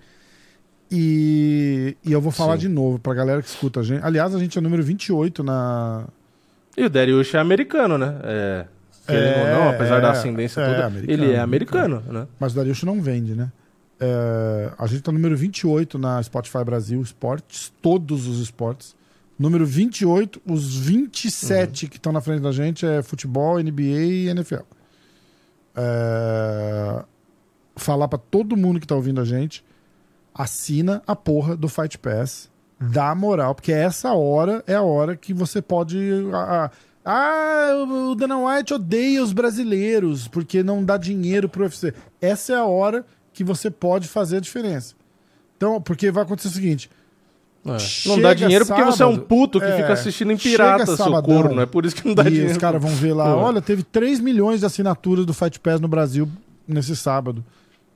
E, 0.96 1.98
e 2.06 2.12
eu 2.12 2.22
vou 2.22 2.32
falar 2.32 2.54
Sim. 2.54 2.60
de 2.60 2.70
novo 2.70 3.00
pra 3.00 3.16
galera 3.16 3.42
que 3.42 3.48
escuta 3.48 3.80
a 3.80 3.84
gente. 3.84 4.06
Aliás, 4.06 4.36
a 4.36 4.38
gente 4.38 4.60
é 4.60 4.62
número 4.62 4.84
28 4.84 5.44
na. 5.44 6.06
E 6.78 6.86
o 6.86 6.90
Dariush 6.90 7.34
é 7.34 7.40
americano, 7.40 7.98
né? 7.98 8.16
É. 8.24 8.66
Querendo 9.08 9.40
ou 9.40 9.48
não, 9.48 9.70
apesar 9.70 10.00
da 10.00 10.10
é, 10.10 10.12
ascendência 10.12 10.62
é, 10.62 10.66
toda, 10.66 10.86
americano, 10.86 11.24
ele 11.24 11.34
é 11.34 11.40
americano. 11.40 11.96
americano, 11.96 12.20
né? 12.20 12.28
Mas 12.40 12.54
o 12.54 12.56
Darius 12.56 12.84
não 12.84 13.02
vende, 13.02 13.34
né? 13.34 13.52
É, 14.00 14.72
a 14.78 14.86
gente 14.86 15.02
tá 15.02 15.12
número 15.12 15.36
28 15.36 15.98
na 15.98 16.22
Spotify 16.22 16.64
Brasil 16.64 17.02
Esportes, 17.02 17.74
todos 17.82 18.28
os 18.28 18.40
esportes. 18.40 18.96
Número 19.38 19.66
28, 19.66 20.44
os 20.46 20.78
27 20.78 21.88
que 21.88 21.98
estão 21.98 22.14
na 22.14 22.22
frente 22.22 22.42
da 22.42 22.52
gente 22.52 22.86
é 22.86 23.02
futebol, 23.02 23.60
NBA 23.60 23.82
e 23.82 24.28
NFL. 24.28 24.62
É, 25.76 27.04
falar 27.76 28.08
pra 28.08 28.20
todo 28.20 28.56
mundo 28.56 28.80
que 28.80 28.86
tá 28.86 28.96
ouvindo 28.96 29.20
a 29.20 29.26
gente, 29.26 29.66
assina 30.34 31.02
a 31.06 31.16
porra 31.16 31.56
do 31.56 31.68
Fight 31.68 31.98
Pass, 31.98 32.50
dá 32.80 33.14
moral, 33.14 33.54
porque 33.56 33.72
essa 33.72 34.14
hora 34.14 34.64
é 34.68 34.76
a 34.76 34.82
hora 34.82 35.16
que 35.16 35.34
você 35.34 35.62
pode. 35.62 36.00
ah, 36.34 36.72
ah, 37.06 37.86
o 38.10 38.16
Dana 38.16 38.38
White 38.38 38.74
odeia 38.74 39.22
os 39.22 39.34
brasileiros 39.34 40.28
porque 40.28 40.64
não 40.64 40.84
dá 40.84 40.98
dinheiro 40.98 41.50
pro 41.50 41.64
UFC. 41.64 41.94
Essa 42.22 42.54
é 42.54 42.56
a 42.56 42.66
hora 42.66 43.06
que 43.34 43.44
você 43.44 43.70
pode 43.70 44.08
fazer 44.08 44.38
a 44.38 44.40
diferença. 44.40 44.96
Então, 45.58 45.82
porque 45.82 46.12
vai 46.12 46.24
acontecer 46.24 46.48
o 46.48 46.52
seguinte: 46.52 46.90
É. 47.66 47.78
Não 48.08 48.22
dá 48.22 48.34
dinheiro 48.34 48.66
porque 48.66 48.84
você 48.84 49.04
é 49.04 49.06
um 49.06 49.12
sábado, 49.12 49.28
puto 49.28 49.60
que 49.60 49.66
é, 49.66 49.76
fica 49.78 49.94
assistindo 49.94 50.32
em 50.32 50.38
pirata, 50.38 50.86
seu 50.86 50.98
sabadão, 50.98 51.44
corno. 51.44 51.62
É 51.62 51.66
por 51.66 51.86
isso 51.86 51.96
que 51.96 52.08
não 52.08 52.16
dá 52.16 52.24
e 52.24 52.32
dinheiro. 52.32 52.52
os 52.52 52.58
caras 52.58 52.82
vão 52.82 52.92
ver 52.92 53.14
lá, 53.14 53.34
Pô. 53.34 53.40
olha, 53.42 53.62
teve 53.62 53.84
3 53.84 54.20
milhões 54.20 54.62
de 54.62 54.66
assinaturas 54.66 55.26
do 55.26 55.34
Fight 55.34 55.60
Pass 55.60 55.80
no 55.82 55.88
Brasil 55.88 56.28
nesse 56.68 56.96
sábado. 56.96 57.44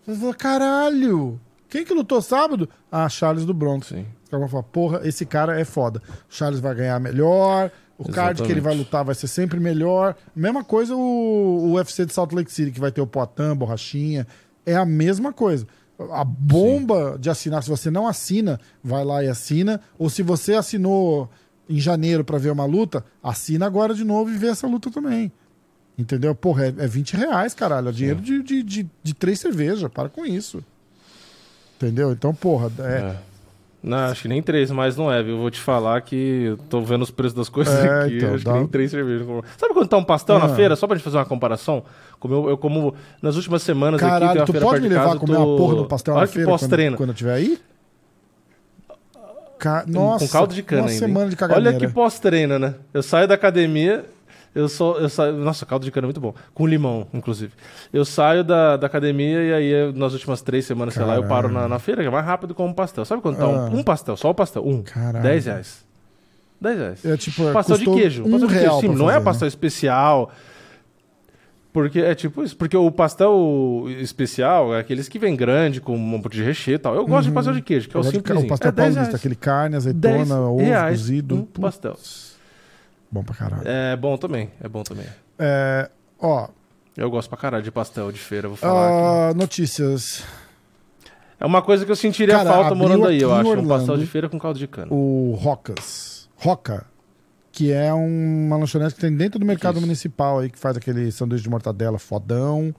Você 0.05 0.19
fala, 0.19 0.33
caralho! 0.33 1.39
Quem 1.69 1.83
que 1.85 1.93
lutou 1.93 2.21
sábado? 2.21 2.69
Ah, 2.91 3.07
Charles 3.09 3.45
do 3.45 3.53
Bronx. 3.53 3.87
Sim. 3.87 4.05
Vão 4.31 4.47
falar, 4.47 4.63
porra, 4.63 5.01
esse 5.03 5.25
cara 5.25 5.59
é 5.59 5.65
foda. 5.65 6.01
O 6.29 6.33
Charles 6.33 6.59
vai 6.59 6.75
ganhar 6.75 6.99
melhor, 6.99 7.71
o 7.97 8.09
card 8.11 8.43
que 8.43 8.51
ele 8.51 8.61
vai 8.61 8.73
Exatamente. 8.73 8.85
lutar 8.85 9.05
vai 9.05 9.15
ser 9.15 9.27
sempre 9.27 9.59
melhor. 9.59 10.15
Mesma 10.35 10.63
coisa 10.63 10.95
o, 10.95 10.99
o 10.99 11.73
UFC 11.73 12.05
de 12.05 12.13
Salt 12.13 12.31
Lake 12.31 12.51
City, 12.51 12.71
que 12.71 12.79
vai 12.79 12.91
ter 12.91 13.01
o 13.01 13.07
Poitin, 13.07 13.55
Borrachinha. 13.55 14.27
É 14.65 14.75
a 14.75 14.85
mesma 14.85 15.33
coisa. 15.33 15.65
A 16.11 16.23
bomba 16.23 17.17
de 17.19 17.29
assinar, 17.29 17.63
se 17.63 17.69
você 17.69 17.89
não 17.89 18.07
assina, 18.07 18.59
vai 18.83 19.03
lá 19.03 19.23
e 19.23 19.27
assina. 19.27 19.81
Ou 19.97 20.09
se 20.09 20.21
você 20.21 20.53
assinou 20.53 21.29
em 21.67 21.79
janeiro 21.79 22.23
pra 22.23 22.37
ver 22.37 22.51
uma 22.51 22.65
luta, 22.65 23.03
assina 23.21 23.65
agora 23.65 23.93
de 23.95 24.03
novo 24.03 24.29
e 24.29 24.37
vê 24.37 24.47
essa 24.47 24.67
luta 24.67 24.91
também. 24.91 25.31
Entendeu? 25.97 26.35
Porra, 26.35 26.65
é, 26.67 26.67
é 26.67 26.87
20 26.87 27.15
reais, 27.15 27.55
caralho. 27.55 27.89
É 27.89 27.91
dinheiro 27.91 28.21
de, 28.21 28.43
de, 28.43 28.61
de, 28.61 28.89
de 29.01 29.13
três 29.15 29.39
cervejas. 29.39 29.89
Para 29.91 30.09
com 30.09 30.23
isso. 30.23 30.63
Entendeu? 31.77 32.11
Então, 32.11 32.33
porra, 32.33 32.71
é, 32.79 32.83
É. 32.83 33.15
Não, 33.83 33.97
acho 33.99 34.23
que 34.23 34.27
nem 34.27 34.41
três, 34.41 34.69
mas 34.71 34.97
não 34.97 35.09
é, 35.11 35.21
viu? 35.21 35.35
Eu 35.35 35.39
vou 35.41 35.51
te 35.51 35.59
falar 35.61 36.01
que 36.01 36.15
eu 36.45 36.57
tô 36.57 36.81
vendo 36.81 37.03
os 37.03 37.11
preços 37.11 37.33
das 37.35 37.47
coisas 37.47 37.73
É, 37.75 38.01
aqui. 38.05 38.17
então, 38.17 38.33
acho 38.33 38.43
dá- 38.43 38.51
que 38.53 38.57
nem 38.57 38.67
três 38.67 38.91
cervejas. 38.91 39.25
Sabe 39.55 39.73
quando 39.73 39.87
tá 39.87 39.95
um 39.97 40.03
pastel 40.03 40.35
Ah. 40.37 40.39
na 40.39 40.49
feira? 40.49 40.75
Só 40.75 40.87
pra 40.87 40.95
gente 40.97 41.03
fazer 41.05 41.17
uma 41.17 41.25
comparação. 41.25 41.83
Como 42.19 42.33
eu, 42.33 42.49
eu 42.49 42.57
como 42.57 42.95
nas 43.21 43.35
últimas 43.35 43.61
semanas 43.61 44.01
aqui, 44.01 44.09
tem 44.11 44.19
Caralho, 44.19 44.39
uma 44.41 44.45
tu 44.47 44.51
feira 44.51 44.65
pode 44.65 44.81
me 44.81 44.89
levar 44.89 45.03
casa, 45.03 45.15
a 45.15 45.19
comer 45.19 45.35
tô- 45.35 45.45
uma 45.45 45.57
porra 45.57 45.75
do 45.75 45.85
pastel 45.85 46.15
na 46.15 46.27
feira 46.27 46.49
quando, 46.49 46.97
quando 46.97 47.09
eu 47.09 47.15
tiver 47.15 47.33
aí? 47.33 47.59
Ca... 49.59 49.83
Nossa, 49.87 50.25
com 50.25 50.31
caldo 50.31 50.53
de 50.53 50.63
cana 50.63 50.81
uma 50.83 50.89
ainda. 50.89 50.99
semana 50.99 51.29
de 51.29 51.35
caganeira. 51.35 51.77
Olha 51.77 51.79
que 51.87 51.93
pós-treino, 51.93 52.59
né? 52.59 52.75
Eu 52.93 53.01
saio 53.03 53.27
da 53.27 53.35
academia, 53.35 54.05
eu 54.57 54.67
só, 54.69 54.97
eu 54.97 55.07
saio, 55.09 55.33
nossa, 55.33 55.65
caldo 55.65 55.85
de 55.85 55.91
cana 55.91 56.05
é 56.05 56.09
muito 56.09 56.19
bom, 56.19 56.33
com 56.53 56.65
limão, 56.67 57.07
inclusive. 57.13 57.53
Eu 57.93 58.03
saio 58.03 58.43
da, 58.43 58.75
da 58.77 58.87
academia 58.87 59.41
e 59.43 59.53
aí 59.53 59.93
nas 59.93 60.13
últimas 60.13 60.41
três 60.41 60.65
semanas, 60.65 60.93
sei 60.93 61.03
lá, 61.05 61.15
eu 61.15 61.23
paro 61.27 61.49
na, 61.49 61.67
na 61.67 61.79
feira, 61.79 62.01
que 62.01 62.07
é 62.07 62.11
mais 62.11 62.25
rápido 62.25 62.53
como 62.55 62.69
um 62.69 62.73
pastel. 62.73 63.05
Sabe 63.05 63.21
quanto 63.21 63.37
tá 63.37 63.45
Ah. 63.45 63.47
um, 63.71 63.77
um 63.79 63.83
pastel? 63.83 64.17
Só 64.17 64.29
o 64.29 64.33
pastel, 64.33 64.67
um, 64.67 64.81
Caralho. 64.81 65.23
10 65.23 65.45
reais. 65.45 65.85
10 66.59 66.77
reais. 66.79 67.05
É 67.05 67.17
tipo, 67.17 67.47
é, 67.47 67.53
pastel 67.53 67.77
de 67.77 67.85
queijo. 67.85 68.23
um 68.25 68.31
pastel 68.31 68.47
de 68.49 68.53
real 68.55 68.79
queijo, 68.79 68.93
sim, 68.93 68.99
não 68.99 69.09
é 69.09 69.13
fazer, 69.13 69.25
pastel 69.25 69.47
especial. 69.47 70.31
Porque 71.73 71.99
é 71.99 72.15
tipo 72.15 72.43
isso, 72.43 72.57
porque 72.57 72.75
o 72.75 72.89
pastel 72.89 73.85
especial 73.99 74.73
é 74.73 74.79
aqueles 74.79 75.07
que 75.07 75.19
vem 75.19 75.35
grande, 75.35 75.79
com 75.79 75.93
um 75.93 75.99
monte 75.99 76.29
de 76.29 76.41
recheio 76.43 76.75
e 76.75 76.79
tal. 76.79 76.95
Eu 76.95 77.05
gosto 77.05 77.27
de 77.27 77.33
pastel 77.33 77.53
de 77.53 77.61
queijo, 77.61 77.87
que 77.87 77.95
é 77.95 77.99
o 77.99 78.03
ca- 78.03 78.09
simples. 78.09 78.43
o 78.43 78.47
pastel 78.47 78.69
é 78.69 78.71
10 78.71 78.93
paulista, 78.95 79.17
aquele 79.17 79.35
carne, 79.35 79.77
10 79.79 79.85
azeitona, 79.87 80.39
ovo 80.41 80.57
reais 80.59 80.99
cozido. 81.01 81.35
um 81.35 81.43
pastel. 81.45 81.95
Bom 83.11 83.23
pra 83.23 83.35
caralho. 83.35 83.63
É 83.65 83.95
bom 83.95 84.17
também, 84.17 84.49
é 84.61 84.67
bom 84.67 84.83
também. 84.83 85.05
É, 85.39 85.89
ó, 86.19 86.47
Eu 86.95 87.09
gosto 87.09 87.29
pra 87.29 87.37
caralho 87.37 87.63
de 87.63 87.71
pastel 87.71 88.11
de 88.11 88.19
feira, 88.19 88.47
vou 88.47 88.57
falar 88.57 88.87
aqui. 88.87 89.31
ah, 89.31 89.33
notícias. 89.37 90.23
É 91.39 91.45
uma 91.45 91.61
coisa 91.61 91.85
que 91.85 91.91
eu 91.91 91.95
sentiria 91.95 92.35
Cara, 92.35 92.49
falta 92.51 92.73
morando 92.75 93.05
aí, 93.07 93.15
aqui 93.17 93.23
eu 93.23 93.33
acho. 93.33 93.47
Um 93.47 93.51
Orlando 93.51 93.69
pastel 93.69 93.97
de 93.97 94.05
feira 94.07 94.27
com 94.27 94.39
caldo 94.39 94.57
de 94.57 94.67
cana. 94.67 94.87
O 94.91 95.37
Rocas. 95.39 96.27
Roca. 96.35 96.85
Que 97.51 97.71
é 97.71 97.93
uma 97.93 98.57
lanchonete 98.57 98.95
que 98.95 99.01
tem 99.01 99.15
dentro 99.15 99.39
do 99.39 99.45
mercado 99.45 99.75
Isso. 99.75 99.81
municipal 99.85 100.39
aí, 100.39 100.49
que 100.49 100.57
faz 100.59 100.75
aquele 100.77 101.11
sanduíche 101.11 101.43
de 101.43 101.49
mortadela 101.49 101.97
fodão. 101.99 102.73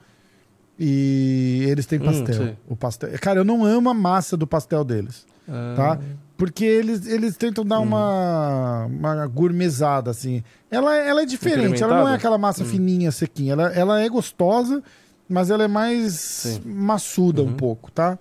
E 0.79 1.65
eles 1.69 1.87
têm 1.87 2.01
Hum, 2.01 2.05
pastel. 2.05 2.35
sei. 2.35 2.57
o 2.69 2.77
pastel. 2.77 3.11
Cara, 3.21 3.41
eu 3.41 3.45
não 3.45 3.65
amo 3.65 3.91
a 3.91 3.95
massa 3.95 4.37
do 4.37 4.47
pastel 4.47 4.85
deles. 4.85 5.27
Ah, 5.49 5.75
tá? 5.77 5.99
Porque 6.39 6.65
eles, 6.65 7.07
eles 7.07 7.37
tentam 7.37 7.65
dar 7.65 7.81
uma, 7.81 8.87
uma 8.87 9.27
gourmetzada, 9.27 10.11
assim. 10.13 10.43
Ela, 10.71 10.97
ela 10.97 11.23
é 11.23 11.27
diferente, 11.27 11.83
ela 11.83 11.99
não 11.99 12.09
é 12.09 12.15
aquela 12.15 12.39
massa 12.39 12.65
fininha, 12.65 13.11
sequinha. 13.11 13.53
Ela, 13.55 13.73
ela 13.73 14.01
é 14.01 14.09
gostosa, 14.09 14.81
mas 15.29 15.51
ela 15.51 15.65
é 15.65 15.69
mais 15.69 16.13
Sim. 16.15 16.61
maçuda 16.65 17.43
um 17.43 17.53
pouco, 17.55 17.91
tá? 17.91 18.17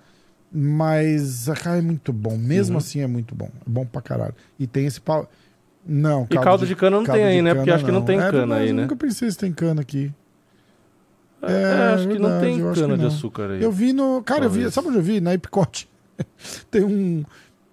Mas 0.52 1.48
a 1.48 1.54
cara 1.56 1.78
é 1.78 1.82
muito 1.82 2.12
bom. 2.12 2.36
Mesmo 2.38 2.74
Uhum. 2.74 2.78
assim 2.80 3.02
é 3.02 3.08
muito 3.08 3.36
bom. 3.36 3.50
É 3.66 3.70
bom 3.70 3.86
pra 3.86 4.02
caralho. 4.02 4.34
E 4.58 4.66
tem 4.66 4.88
esse 4.88 5.00
pau. 5.00 5.30
Não, 5.86 6.26
E 6.30 6.38
caldo 6.40 6.66
de 6.66 6.76
cana 6.76 6.98
não 6.98 7.06
tem 7.06 7.24
aí, 7.24 7.42
né? 7.42 7.54
Porque 7.54 7.70
acho 7.70 7.86
que 7.86 7.92
não 7.92 8.02
tem 8.02 8.18
É 8.18 8.32
cana 8.32 8.32
verdade, 8.32 8.62
aí, 8.64 8.70
Eu 8.70 8.74
né? 8.74 8.82
nunca 8.82 8.96
pensei 8.96 9.30
se 9.30 9.38
tem 9.38 9.54
cana 9.54 9.82
aqui. 9.82 10.12
É, 11.42 11.52
É, 11.54 11.94
acho 11.94 12.08
que 12.08 12.18
não 12.18 12.30
verdade, 12.30 12.46
tem 12.46 12.60
eu 12.60 12.74
cana 12.74 12.98
de 12.98 13.06
açúcar 13.06 13.52
aí. 13.52 13.62
Eu 13.62 13.72
vi 13.72 13.94
no. 13.94 14.24
Cara, 14.24 14.46
eu 14.46 14.50
vi. 14.50 14.56
Talvez. 14.62 14.74
Sabe 14.74 14.88
onde 14.88 14.98
eu 14.98 15.04
vi? 15.04 15.22
Na 15.22 15.36
Epicote. 15.36 15.88
tem 16.72 16.84
um. 16.84 17.24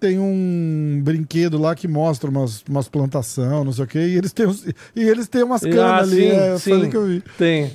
Tem 0.05 0.19
um 0.19 1.01
brinquedo 1.03 1.57
lá 1.59 1.73
que 1.73 1.87
mostra 1.87 2.29
umas, 2.29 2.63
umas 2.69 2.87
plantação, 2.87 3.63
não 3.63 3.71
sei 3.71 3.85
o 3.85 3.87
quê, 3.87 3.97
e 3.99 4.15
eles 4.17 4.31
têm, 4.31 4.45
uns- 4.45 4.63
e 4.95 5.01
eles 5.01 5.27
têm 5.27 5.41
umas 5.41 5.61
canas 5.61 5.79
Ah, 5.79 5.97
ali. 5.97 6.15
sim, 6.15 6.29
é, 6.29 6.57
sim. 6.59 6.89
que 6.91 6.95
eu 6.97 7.07
vi. 7.07 7.23
Tem. 7.39 7.71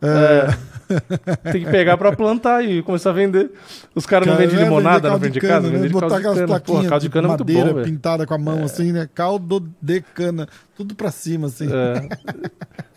É, 0.00 1.50
Tem 1.50 1.64
que 1.64 1.70
pegar 1.70 1.96
pra 1.96 2.14
plantar 2.14 2.64
e 2.64 2.82
começar 2.84 3.10
a 3.10 3.12
vender. 3.12 3.50
Os 3.96 4.06
caras 4.06 4.28
não 4.28 4.34
cara, 4.36 4.46
vendem 4.46 4.60
é, 4.60 4.64
limonada 4.64 5.08
caldo 5.08 5.20
frente 5.22 5.32
de 5.32 5.40
de 5.40 5.46
casa, 5.48 5.54
cana, 5.62 5.68
né? 5.72 5.74
vendem 5.78 5.90
Botar 5.90 6.08
caldo 6.08 6.18
de 6.20 6.22
cana. 6.22 6.36
Porra, 6.36 6.46
plaquinhas 6.60 6.88
caldo 6.88 7.00
de 7.02 7.08
de 7.08 7.12
cana 7.12 7.24
é 7.24 7.28
muito 7.28 7.40
madeira 7.40 7.74
bom, 7.74 7.82
pintada 7.82 8.26
com 8.26 8.34
a 8.34 8.38
mão, 8.38 8.62
assim, 8.64 8.92
né? 8.92 9.08
Caldo 9.12 9.68
de 9.82 10.00
cana. 10.14 10.46
Tudo 10.76 10.94
pra 10.94 11.10
cima, 11.10 11.48
assim. 11.48 11.66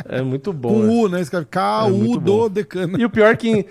É, 0.08 0.20
é 0.20 0.22
muito 0.22 0.54
bom. 0.54 0.70
Com 0.74 0.80
né? 0.84 0.94
U, 0.94 1.10
né? 1.10 1.22
Escreve 1.22 1.46
É 1.46 1.90
muito 1.90 2.20
Caldo 2.20 2.50
de 2.50 2.64
cana. 2.66 3.00
E 3.00 3.06
o 3.06 3.10
pior 3.10 3.36
que. 3.36 3.66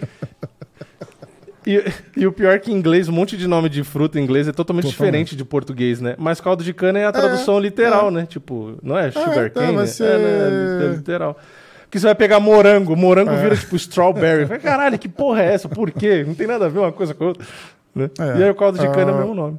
E, 1.67 1.85
e 2.17 2.27
o 2.27 2.33
pior 2.33 2.59
que 2.61 2.71
em 2.73 2.75
inglês, 2.75 3.09
um 3.09 3.13
monte 3.13 3.37
de 3.37 3.47
nome 3.47 3.69
de 3.69 3.83
fruta 3.85 4.19
em 4.19 4.23
inglês 4.23 4.49
é 4.49 4.53
totalmente, 4.53 4.85
Totalmente. 4.85 4.93
diferente 5.11 5.37
de 5.37 5.45
português, 5.45 6.01
né? 6.01 6.15
Mas 6.19 6.41
caldo 6.41 6.65
de 6.65 6.73
cana 6.73 6.99
é 6.99 7.05
a 7.07 7.13
tradução 7.13 7.59
literal, 7.59 8.11
né? 8.11 8.25
Tipo, 8.27 8.79
não 8.83 8.97
é 8.97 9.11
sugar 9.11 9.47
é, 9.47 9.51
cane? 9.51 9.67
vai 9.73 9.77
né? 9.77 9.87
ser- 9.87 10.05
É, 10.05 10.19
né? 10.19 10.85
É 10.87 10.97
literal. 10.97 11.37
Porque 11.85 11.99
você 11.99 12.07
vai 12.07 12.15
pegar 12.15 12.39
morango, 12.41 12.95
morango 12.97 13.31
É. 13.33 13.37
vira 13.43 13.57
tipo 13.57 13.75
strawberry. 13.77 14.45
Vai, 14.45 14.59
Caralho, 14.59 14.99
que 14.99 15.09
porra 15.09 15.43
é 15.43 15.55
essa? 15.55 15.69
Por 15.69 15.91
quê? 15.91 16.25
Não 16.27 16.35
tem 16.35 16.47
nada 16.47 16.67
a 16.67 16.69
ver 16.69 16.79
uma 16.81 16.93
coisa 16.93 17.13
com 17.15 17.25
a 17.25 17.27
outra. 17.29 17.47
Né? 17.95 18.11
É. 18.19 18.39
E 18.39 18.45
aí 18.45 18.51
o 18.51 18.55
caldo 18.55 18.79
de 18.79 18.87
cana 18.89 19.11
é 19.11 19.15
Ah. 19.15 19.17
o 19.17 19.19
mesmo 19.19 19.35
nome. 19.35 19.59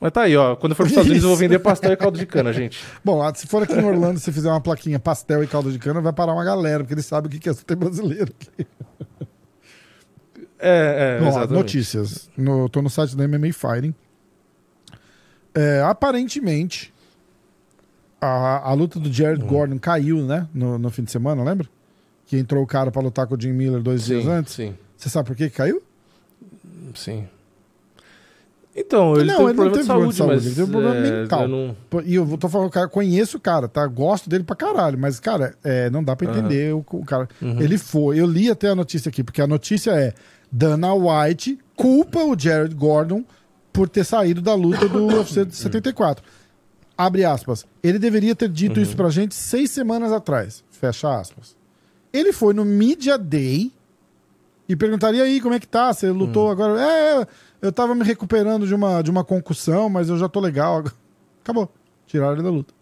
Mas 0.00 0.12
tá 0.12 0.22
aí, 0.22 0.36
ó. 0.36 0.54
Quando 0.56 0.72
eu 0.72 0.76
for 0.76 0.82
pros 0.82 0.90
Estados 0.90 1.08
Unidos, 1.08 1.22
eu 1.24 1.30
vou 1.30 1.38
vender 1.38 1.58
pastel 1.60 1.92
e 1.92 1.96
caldo 1.96 2.18
de 2.18 2.26
cana, 2.26 2.52
gente. 2.52 2.78
Bom, 3.02 3.22
se 3.34 3.46
for 3.46 3.62
aqui 3.62 3.72
em 3.74 3.84
Orlando, 3.84 4.18
se 4.20 4.30
fizer 4.30 4.50
uma 4.50 4.60
plaquinha 4.60 4.98
pastel 4.98 5.42
e 5.42 5.46
caldo 5.46 5.72
de 5.72 5.78
cana, 5.78 6.00
vai 6.00 6.12
parar 6.12 6.32
uma 6.34 6.44
galera, 6.44 6.80
porque 6.80 6.92
eles 6.94 7.06
sabem 7.06 7.28
o 7.34 7.40
que 7.40 7.48
é 7.48 7.54
ter 7.54 7.74
brasileiro 7.76 8.32
aqui. 8.40 8.66
É, 10.66 11.18
é, 11.20 11.24
Bom, 11.46 11.46
notícias. 11.54 12.30
No, 12.36 12.68
tô 12.68 12.80
no 12.80 12.88
site 12.88 13.14
da 13.16 13.28
MMA 13.28 13.52
Fighting. 13.52 13.94
É, 15.54 15.82
aparentemente, 15.82 16.92
a, 18.20 18.70
a 18.70 18.72
luta 18.72 18.98
do 18.98 19.12
Jared 19.12 19.42
Hum. 19.44 19.46
Gordon 19.46 19.78
caiu, 19.78 20.22
né? 20.22 20.48
No, 20.54 20.78
no 20.78 20.90
fim 20.90 21.04
de 21.04 21.10
semana, 21.10 21.44
lembra? 21.44 21.68
Que 22.26 22.38
entrou 22.38 22.62
o 22.62 22.66
cara 22.66 22.90
pra 22.90 23.02
lutar 23.02 23.26
com 23.26 23.34
o 23.34 23.40
Jim 23.40 23.52
Miller 23.52 23.82
dois 23.82 24.04
dias 24.04 24.24
Sim, 24.24 24.30
antes. 24.30 24.54
sim, 24.54 24.74
Você 24.96 25.08
sabe 25.10 25.28
por 25.28 25.36
que 25.36 25.50
caiu? 25.50 25.82
sim. 26.94 27.28
Então, 28.76 29.14
ele 29.16 29.26
não, 29.30 29.36
teve 29.46 29.50
ele 29.50 29.54
problema 29.54 29.64
não 29.64 29.72
teve 29.72 29.82
de 29.82 29.86
problema 29.86 30.12
saúde, 30.12 30.12
de 30.12 30.16
saúde, 30.18 30.34
mas 30.34 30.46
ele 30.46 30.54
teve 30.56 30.70
problema 30.72 30.96
é, 30.96 31.20
mental. 31.22 31.42
eu 31.42 31.48
não- 31.48 31.76
E 32.04 32.14
eu 32.16 32.38
tô 32.38 32.48
falando, 32.48 32.70
cara, 32.70 32.88
conheço 32.88 33.36
o 33.36 33.40
cara, 33.40 33.68
tá? 33.68 33.86
Gosto 33.86 34.28
dele 34.28 34.42
pra 34.42 34.56
caralho, 34.56 34.98
mas, 34.98 35.20
cara, 35.20 35.54
é, 35.62 35.88
não 35.90 36.02
dá 36.02 36.16
pra 36.16 36.28
entender 36.28 36.74
o, 36.74 36.84
o 36.90 37.04
cara. 37.04 37.28
Uhum. 37.40 37.60
Ele 37.60 37.78
foi, 37.78 38.18
eu 38.18 38.26
li 38.26 38.50
até 38.50 38.68
a 38.70 38.74
notícia 38.74 39.08
aqui, 39.10 39.22
porque 39.22 39.40
a 39.40 39.46
notícia 39.46 39.92
é: 39.92 40.12
Dana 40.56 40.94
White 40.94 41.58
culpa 41.74 42.20
o 42.22 42.38
Jared 42.38 42.74
Gordon 42.76 43.24
por 43.72 43.88
ter 43.88 44.04
saído 44.04 44.40
da 44.40 44.54
luta 44.54 44.88
do 44.88 45.06
UFC 45.06 45.44
de 45.44 45.56
74. 45.56 46.24
Abre 46.96 47.24
aspas. 47.24 47.66
Ele 47.82 47.98
deveria 47.98 48.36
ter 48.36 48.48
dito 48.48 48.76
Uhum. 48.76 48.82
isso 48.84 48.94
pra 48.96 49.10
gente 49.10 49.34
seis 49.34 49.72
semanas 49.72 50.12
atrás. 50.12 50.62
Fecha 50.70 51.12
aspas. 51.18 51.56
Ele 52.12 52.32
foi 52.32 52.54
no 52.54 52.64
Media 52.64 53.18
Day 53.18 53.72
e 54.68 54.76
perguntaria 54.76 55.24
aí 55.24 55.40
como 55.40 55.54
é 55.54 55.58
que 55.58 55.66
tá, 55.66 55.92
você 55.92 56.08
lutou 56.10 56.48
agora. 56.48 56.80
É, 56.80 57.26
eu 57.60 57.72
tava 57.72 57.92
me 57.96 58.04
recuperando 58.04 58.64
de 58.64 58.74
uma, 58.76 59.02
de 59.02 59.10
uma 59.10 59.24
concussão, 59.24 59.88
mas 59.90 60.08
eu 60.08 60.16
já 60.16 60.28
tô 60.28 60.38
legal. 60.38 60.76
agora." 60.76 60.94
Acabou. 61.42 61.68
Tiraram 62.06 62.34
ele 62.34 62.42
da 62.44 62.50
luta. 62.50 62.72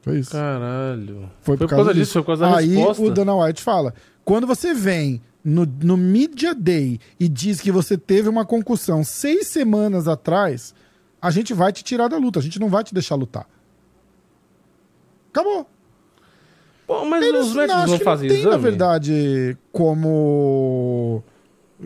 Foi 0.00 0.18
isso. 0.20 0.30
Caralho. 0.30 1.30
Foi 1.42 1.56
por, 1.58 1.68
causa, 1.68 1.92
disso. 1.92 2.12
foi 2.14 2.22
por 2.22 2.26
causa 2.28 2.46
da 2.48 2.56
Aí 2.56 2.68
resposta. 2.74 3.02
o 3.02 3.10
Dana 3.10 3.34
White 3.36 3.62
fala: 3.62 3.92
quando 4.28 4.46
você 4.46 4.74
vem 4.74 5.22
no, 5.42 5.64
no 5.64 5.96
Media 5.96 6.54
Day 6.54 7.00
e 7.18 7.26
diz 7.30 7.62
que 7.62 7.72
você 7.72 7.96
teve 7.96 8.28
uma 8.28 8.44
concussão 8.44 9.02
seis 9.02 9.46
semanas 9.46 10.06
atrás, 10.06 10.74
a 11.18 11.30
gente 11.30 11.54
vai 11.54 11.72
te 11.72 11.82
tirar 11.82 12.08
da 12.08 12.18
luta, 12.18 12.38
a 12.38 12.42
gente 12.42 12.60
não 12.60 12.68
vai 12.68 12.84
te 12.84 12.92
deixar 12.92 13.14
lutar. 13.14 13.48
Acabou. 15.30 15.66
Pô, 16.86 17.06
mas 17.06 17.24
Eles 17.24 17.46
os 17.46 17.54
médicos 17.54 17.90
não 17.90 17.96
que 17.98 18.04
fazem 18.04 18.28
não 18.28 18.34
tem, 18.34 18.40
exame? 18.40 18.56
na 18.56 18.62
verdade, 18.62 19.56
como. 19.72 21.22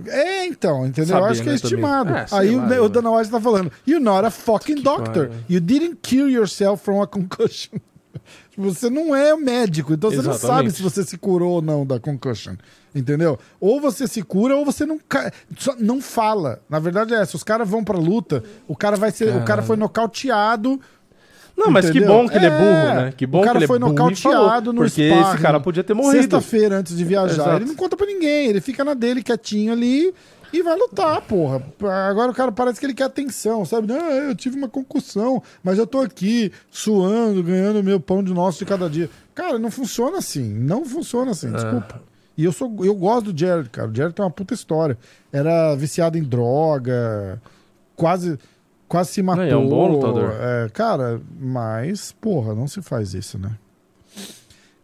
É, 0.09 0.45
então, 0.45 0.85
entendeu? 0.85 1.19
Eu 1.19 1.25
acho 1.27 1.43
que 1.43 1.49
é 1.49 1.53
né, 1.53 1.57
estimado. 1.57 2.12
É, 2.12 2.27
Aí 2.33 2.57
lá, 2.57 2.81
o, 2.81 2.87
o 2.87 2.89
Dana 2.89 3.12
White 3.12 3.31
tá 3.31 3.41
falando: 3.41 3.71
You're 3.87 4.05
not 4.05 4.27
a 4.27 4.33
fucking 4.33 4.83
doctor. 4.83 5.31
You 5.49 5.61
didn't 5.61 6.01
kill 6.03 6.29
yourself 6.29 6.85
from 6.85 7.01
a 7.03 7.07
concussion. 7.07 7.79
Você 8.57 8.91
não 8.91 9.15
é 9.15 9.35
médico, 9.37 9.95
então 9.95 10.11
você 10.11 10.17
não 10.17 10.25
sabe 10.35 10.37
Exatamente. 10.37 10.75
se 10.77 10.83
você 10.83 11.03
se 11.05 11.17
curou 11.17 11.53
ou 11.55 11.63
não 11.63 11.87
da 11.87 11.99
concussion. 11.99 12.55
Entendeu? 12.95 13.39
Ou 13.59 13.81
você 13.81 14.07
se 14.07 14.23
cura 14.23 14.55
ou 14.55 14.65
você 14.65 14.85
não 14.85 14.99
ca- 15.09 15.33
não 15.79 16.01
fala. 16.03 16.61
Na 16.69 16.79
verdade 16.79 17.15
é 17.15 17.21
essa, 17.23 17.35
os 17.37 17.43
caras 17.43 17.67
vão 17.69 17.83
pra 17.83 17.97
luta, 17.99 18.45
o 18.69 18.77
cara 18.77 18.97
vai 18.97 19.11
ser, 19.11 19.35
o 19.35 19.43
cara 19.45 19.63
foi 19.63 19.77
nocauteado. 19.77 20.79
Não, 21.57 21.71
mas 21.71 21.87
que 21.91 21.99
entendeu? 21.99 22.09
bom 22.09 22.29
que 22.29 22.37
ele 22.37 22.47
é 22.47 22.51
burro, 22.51 22.95
né? 22.95 23.13
Que 23.17 23.27
bom 23.27 23.43
que 23.43 23.49
ele 23.49 23.65
é 23.65 23.67
foi 23.67 23.79
burro 23.79 23.93
nocauteado 23.93 24.73
no 24.73 24.83
porque 24.83 25.09
sparring, 25.09 25.31
esse 25.35 25.43
cara 25.43 25.61
podia 25.61 25.85
ter 25.85 25.95
morrido. 25.95 26.17
Sexta-feira 26.23 26.77
antes 26.79 26.97
de 26.97 27.05
viajar, 27.05 27.57
ele 27.57 27.65
não 27.67 27.75
conta 27.75 27.97
pra 27.97 28.07
ninguém, 28.07 28.49
ele 28.49 28.61
fica 28.61 28.85
na 28.85 28.95
dele 28.95 29.23
quietinho 29.23 29.73
ali 29.73 30.13
e 30.53 30.63
vai 30.63 30.77
lutar, 30.77 31.21
porra. 31.23 31.63
Agora 32.09 32.31
o 32.31 32.35
cara 32.35 32.53
parece 32.53 32.79
que 32.79 32.87
ele 32.87 32.95
quer 32.95 33.05
atenção, 33.05 33.65
sabe? 33.65 33.87
Não, 33.89 33.97
eu 34.11 34.35
tive 34.35 34.57
uma 34.57 34.69
concussão, 34.69 35.43
mas 35.63 35.79
eu 35.79 35.87
tô 35.87 36.01
aqui 36.01 36.53
suando, 36.71 37.43
ganhando 37.43 37.83
meu 37.83 37.99
pão 37.99 38.23
de 38.23 38.33
nosso 38.35 38.59
de 38.59 38.65
cada 38.65 38.89
dia. 38.91 39.09
Cara, 39.35 39.59
não 39.59 39.71
funciona 39.71 40.19
assim, 40.19 40.43
não 40.53 40.85
funciona 40.85 41.31
assim, 41.31 41.49
É. 41.49 41.53
desculpa. 41.53 42.03
E 42.37 42.45
eu, 42.45 42.53
sou, 42.53 42.75
eu 42.85 42.95
gosto 42.95 43.33
do 43.33 43.39
Jared, 43.39 43.69
cara. 43.71 43.89
O 43.91 43.95
Jared 43.95 44.15
tem 44.15 44.25
uma 44.25 44.31
puta 44.31 44.55
história. 44.55 44.97
Era 45.31 45.75
viciado 45.75 46.17
em 46.17 46.23
droga, 46.23 47.41
quase, 47.95 48.39
quase 48.89 49.11
se 49.13 49.23
matou. 49.23 49.45
Não, 49.45 49.51
é 49.53 49.57
um 49.57 49.69
bom 49.69 49.89
lutador. 49.89 50.33
É, 50.41 50.69
cara, 50.71 51.21
mas, 51.39 52.13
porra, 52.13 52.55
não 52.55 52.67
se 52.67 52.81
faz 52.81 53.13
isso, 53.13 53.39
né? 53.39 53.51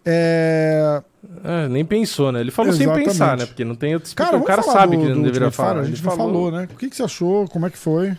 É, 0.05 1.03
É, 1.45 1.69
nem 1.69 1.85
pensou, 1.85 2.31
né? 2.31 2.41
Ele 2.41 2.51
falou 2.51 2.73
Exatamente. 2.73 2.97
sem 2.97 3.05
pensar, 3.13 3.37
né? 3.37 3.45
Porque 3.47 3.65
não 3.65 3.75
tem 3.75 3.95
outro 3.95 4.15
Cara, 4.15 4.37
O 4.37 4.45
cara 4.45 4.63
sabe 4.63 4.97
do- 4.97 5.03
que 5.03 5.07
ele 5.09 5.15
não 5.17 5.23
deveria 5.23 5.51
falar. 5.51 5.81
A 5.81 5.85
gente 5.85 6.03
não 6.05 6.13
falou, 6.13 6.51
né? 6.51 6.69
O 6.73 6.77
que, 6.77 6.89
que 6.89 6.95
você 6.97 7.03
achou? 7.03 7.47
Como 7.49 7.67
é 7.67 7.71
que 7.71 7.79
foi? 7.79 8.17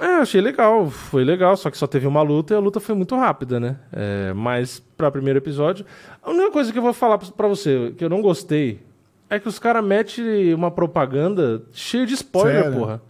É, 0.00 0.06
achei 0.16 0.40
legal, 0.40 0.90
foi 0.90 1.24
legal, 1.24 1.56
só 1.56 1.70
que 1.70 1.78
só 1.78 1.86
teve 1.86 2.06
uma 2.06 2.20
luta 2.22 2.52
e 2.52 2.56
a 2.56 2.60
luta 2.60 2.80
foi 2.80 2.94
muito 2.94 3.14
rápida, 3.16 3.60
né? 3.60 3.76
É, 3.92 4.32
mas 4.34 4.82
pra 4.96 5.10
primeiro 5.10 5.38
episódio, 5.38 5.86
a 6.22 6.30
única 6.30 6.50
coisa 6.50 6.72
que 6.72 6.78
eu 6.78 6.82
vou 6.82 6.92
falar 6.92 7.16
pra- 7.18 7.28
pra 7.30 7.48
você, 7.48 7.94
que 7.96 8.04
eu 8.04 8.08
não 8.08 8.20
gostei, 8.20 8.80
é 9.30 9.38
que 9.38 9.48
os 9.48 9.58
caras 9.58 9.84
metem 9.84 10.52
uma 10.52 10.70
propaganda 10.70 11.62
cheia 11.72 12.04
de 12.06 12.14
spoiler, 12.14 12.64
Sério? 12.64 12.78
porra. 12.78 13.02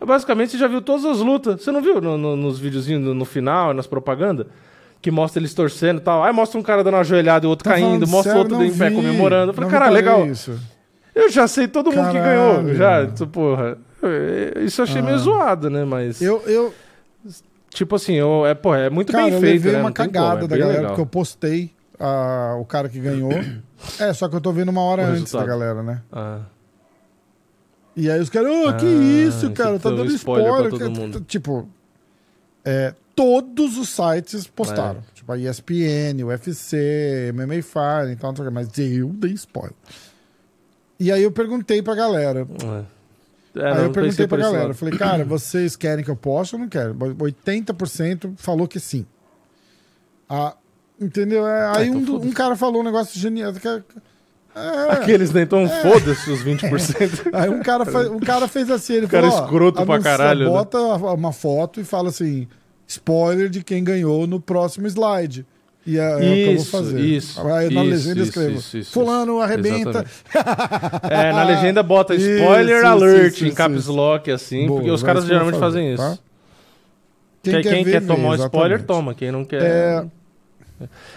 Basicamente, 0.00 0.52
você 0.52 0.58
já 0.58 0.66
viu 0.68 0.80
todas 0.80 1.04
as 1.04 1.18
lutas. 1.18 1.62
Você 1.62 1.70
não 1.72 1.82
viu 1.82 2.00
no- 2.00 2.16
no- 2.16 2.36
nos 2.36 2.58
videozinhos 2.58 3.02
no, 3.02 3.12
no 3.14 3.24
final, 3.24 3.74
nas 3.74 3.86
propagandas? 3.86 4.46
Que 5.00 5.10
mostra 5.10 5.40
eles 5.40 5.54
torcendo 5.54 5.98
e 5.98 6.00
tal. 6.00 6.24
Aí 6.24 6.32
mostra 6.32 6.58
um 6.58 6.62
cara 6.62 6.82
dando 6.82 6.94
uma 6.94 7.04
joelhada 7.04 7.44
e 7.44 7.46
o 7.46 7.50
outro 7.50 7.64
Tá 7.64 7.74
caindo, 7.74 8.06
mostra 8.06 8.32
sério? 8.32 8.38
outro 8.38 8.64
em 8.64 8.76
pé 8.76 8.90
vi. 8.90 8.96
comemorando. 8.96 9.50
Eu 9.50 9.54
falei, 9.54 9.70
caralho, 9.70 9.94
reparei 9.96 10.16
legal. 10.20 10.32
Isso. 10.32 10.58
Eu 11.14 11.30
já 11.30 11.46
sei 11.48 11.68
todo 11.68 11.92
mundo 11.92 12.06
que 12.10 12.18
Caralho. 12.18 12.62
ganhou. 12.64 12.74
Já, 12.74 13.02
isso, 13.04 13.26
porra. 13.26 13.78
Isso 14.64 14.80
eu 14.80 14.84
achei 14.84 15.02
meio 15.02 15.18
zoado, 15.18 15.68
né? 15.70 15.84
Mas. 15.84 16.20
Ah. 16.20 16.24
Eu, 16.24 16.42
eu, 16.46 16.74
Tipo 17.70 17.96
assim, 17.96 18.14
eu, 18.14 18.46
é, 18.46 18.54
porra, 18.54 18.78
é 18.78 18.90
muito 18.90 19.12
cara, 19.12 19.24
bem 19.24 19.34
eu 19.34 19.40
feito. 19.40 19.52
levei 19.52 19.72
né? 19.72 19.80
uma 19.80 19.92
cagada 19.92 20.44
é 20.44 20.48
da 20.48 20.56
galera, 20.56 20.78
legal. 20.78 20.90
porque 20.90 21.02
eu 21.02 21.06
postei 21.06 21.70
ah, 21.98 22.56
o 22.58 22.64
cara 22.64 22.88
que 22.88 22.98
ganhou. 22.98 23.30
é, 24.00 24.12
só 24.12 24.28
que 24.28 24.34
eu 24.34 24.40
tô 24.40 24.52
vendo 24.52 24.70
uma 24.70 24.80
hora 24.82 25.02
O 25.02 25.04
antes 25.06 25.30
da 25.32 25.40
resultado. 25.40 25.46
galera, 25.46 25.82
né? 25.82 26.02
Ah. 26.10 26.40
E 27.94 28.10
aí 28.10 28.20
os 28.20 28.30
caras, 28.30 28.50
ô, 28.50 28.72
que 28.74 28.86
Ah, 28.86 29.28
isso, 29.28 29.50
cara, 29.50 29.78
tá 29.78 29.90
dando 29.90 30.06
spoiler 30.12 30.72
spoiler. 30.72 31.20
Tipo, 31.26 31.68
é, 32.64 32.94
todos 33.18 33.76
os 33.76 33.88
sites 33.88 34.46
postaram. 34.46 35.00
É. 35.00 35.02
Tipo, 35.12 35.32
a 35.32 35.36
ESPN, 35.38 36.22
o 36.22 36.26
UFC, 36.28 37.32
MMA 37.34 37.60
Fire 37.62 38.12
e 38.12 38.14
o 38.14 38.16
que, 38.44 38.50
mas 38.50 38.68
eu 38.78 39.08
dei 39.08 39.32
spoiler. 39.32 39.74
E 41.00 41.10
aí 41.10 41.22
eu 41.22 41.32
perguntei 41.32 41.82
pra 41.82 41.96
galera. 41.96 42.46
É. 42.62 42.98
É, 43.60 43.72
aí 43.72 43.84
eu 43.84 43.90
perguntei 43.90 44.26
pra 44.28 44.38
galera. 44.38 44.72
falei, 44.72 44.96
cara, 44.96 45.24
vocês 45.24 45.74
querem 45.74 46.04
que 46.04 46.10
eu 46.10 46.16
poste 46.16 46.54
ou 46.54 46.60
não 46.60 46.68
quero? 46.68 46.94
80% 46.94 48.34
falou 48.36 48.68
que 48.68 48.78
sim. 48.78 49.04
Ah, 50.28 50.54
entendeu? 51.00 51.44
É, 51.46 51.76
aí 51.76 51.88
então 51.88 52.16
um, 52.16 52.26
um 52.26 52.32
cara 52.32 52.54
falou 52.54 52.82
um 52.82 52.84
negócio 52.84 53.18
genial. 53.18 53.52
é- 53.52 53.82
é, 54.54 54.92
Aqueles, 54.92 55.32
né? 55.32 55.42
Então 55.42 55.68
foda-se 55.68 56.30
os 56.30 56.42
20%. 56.42 57.30
Aí 57.32 57.48
um 57.48 57.62
cara, 57.62 57.84
fa- 57.86 58.10
um 58.10 58.18
cara 58.18 58.48
fez 58.48 58.68
assim, 58.70 58.94
ele 58.94 59.06
Cara 59.06 59.28
falou, 59.30 59.42
ó, 59.42 59.44
escroto 59.44 59.86
pra 59.86 60.00
caralho, 60.00 60.46
né? 60.46 60.50
Bota 60.50 60.78
uma 60.80 61.32
foto 61.32 61.80
e 61.80 61.84
fala 61.84 62.08
assim, 62.08 62.48
spoiler 62.88 63.48
de 63.48 63.62
quem 63.62 63.84
ganhou 63.84 64.26
no 64.26 64.40
próximo 64.40 64.86
slide. 64.88 65.46
E 65.86 65.96
é, 65.98 66.02
é 66.02 66.18
que 66.18 66.40
eu 66.40 66.46
vou 66.46 66.54
Isso, 66.56 66.70
fazer. 66.70 67.00
isso, 67.00 67.40
Aí 67.48 67.72
na 67.72 67.82
isso, 67.82 67.90
legenda 67.90 68.20
isso, 68.20 68.28
escrevo, 68.28 68.58
isso, 68.58 68.78
isso, 68.78 68.92
fulano 68.92 69.34
isso. 69.34 69.42
arrebenta. 69.42 70.04
É, 71.08 71.32
na 71.32 71.44
legenda 71.44 71.82
bota 71.82 72.12
Isso, 72.16 72.28
spoiler 72.28 72.76
isso, 72.78 72.86
alert 72.86 73.34
isso, 73.34 73.44
em 73.44 73.48
isso, 73.48 73.56
caps 73.56 73.78
isso. 73.84 73.92
lock, 73.92 74.30
assim, 74.30 74.66
Boa, 74.66 74.80
porque 74.80 74.90
os 74.90 75.02
caras 75.02 75.22
isso 75.24 75.32
geralmente 75.32 75.58
fazer, 75.58 75.78
fazem 75.78 75.94
isso. 75.94 76.02
tá? 76.02 76.18
Quem, 77.42 77.62
quem 77.62 77.84
ver, 77.84 77.92
quer 77.92 78.06
tomar 78.06 78.30
um 78.30 78.34
spoiler, 78.34 78.78
exatamente. 78.78 78.86
toma. 78.86 79.14
Quem 79.14 79.32
não 79.32 79.44
quer. 79.44 79.62
É, 79.62 80.06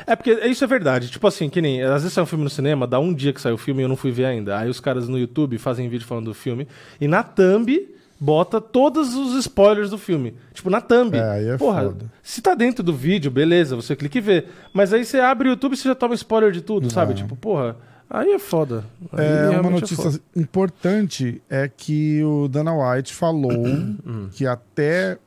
É 0.08 0.16
porque 0.16 0.32
isso 0.48 0.64
é 0.64 0.68
verdade. 0.68 1.10
Tipo 1.10 1.28
assim, 1.28 1.50
que 1.50 1.62
nem. 1.62 1.82
Às 1.84 2.04
vezes 2.04 2.14
sai 2.14 2.24
um 2.24 2.28
filme 2.28 2.44
no 2.44 2.50
cinema, 2.50 2.88
dá 2.88 3.00
um 3.00 3.14
dia 3.14 3.34
que 3.34 3.42
saiu 3.42 3.56
o 3.56 3.58
filme 3.58 3.82
e 3.82 3.84
eu 3.86 3.90
não 3.90 3.96
fui 3.98 4.12
ver 4.12 4.26
ainda. 4.26 4.58
Aí 4.58 4.70
os 4.70 4.80
caras 4.80 5.10
no 5.10 5.20
YouTube 5.20 5.58
fazem 5.58 5.90
vídeo 5.90 6.08
falando 6.08 6.26
do 6.26 6.34
filme. 6.34 6.68
E 7.00 7.08
na 7.08 7.24
thumb 7.24 7.88
bota 8.24 8.62
todos 8.62 9.16
os 9.16 9.34
spoilers 9.40 9.90
do 9.90 9.98
filme. 9.98 10.36
Tipo, 10.54 10.70
na 10.70 10.80
thumb. 10.80 11.16
É, 11.18 11.30
aí 11.32 11.48
é 11.48 11.58
Porra, 11.58 11.82
foda. 11.86 12.06
se 12.22 12.40
tá 12.40 12.54
dentro 12.54 12.84
do 12.84 12.94
vídeo, 12.94 13.32
beleza, 13.32 13.76
você 13.76 13.96
clica 13.96 14.20
e 14.20 14.22
vê. 14.22 14.46
Mas 14.72 14.94
aí 14.94 15.04
você 15.04 15.20
abre 15.20 15.50
o 15.50 15.52
YouTube 15.54 15.74
e 15.74 15.78
você 15.78 15.88
já 15.90 15.96
toma 15.96 16.14
spoiler 16.14 16.52
de 16.52 16.62
tudo, 16.62 16.92
sabe? 16.92 17.16
Tipo, 17.16 17.36
porra. 17.36 17.76
Aí 18.08 18.32
é 18.34 18.38
foda. 18.40 18.84
Aí 19.14 19.26
É, 19.26 19.42
uma 19.46 19.50
realmente 19.52 19.72
notícia 19.82 20.04
foda. 20.12 20.20
importante 20.36 21.42
é 21.50 21.68
que 21.68 22.22
o 22.24 22.48
Dana 22.48 22.72
White 22.74 23.12
falou 23.14 23.52
Hum. 24.06 24.30
que 24.32 24.46
até 24.46 25.18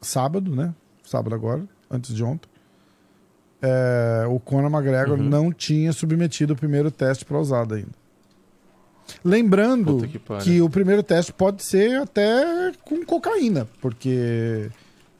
sábado, 0.00 0.54
né? 0.54 0.72
Sábado 1.04 1.34
agora, 1.34 1.62
antes 1.90 2.14
de 2.14 2.22
ontem, 2.24 2.48
é, 3.60 4.24
o 4.28 4.38
Conor 4.38 4.70
McGregor 4.70 5.18
Uhum. 5.18 5.28
não 5.28 5.52
tinha 5.52 5.92
submetido 5.92 6.52
o 6.52 6.56
primeiro 6.56 6.90
teste 6.90 7.24
para 7.24 7.38
usada 7.38 7.74
ainda. 7.76 7.88
Lembrando 9.24 9.98
que 10.08 10.18
que, 10.42 10.60
o 10.62 10.68
primeiro 10.70 11.02
teste 11.02 11.32
pode 11.32 11.62
ser 11.62 12.00
até 12.00 12.72
com 12.84 13.04
cocaína, 13.04 13.66
porque 13.80 14.70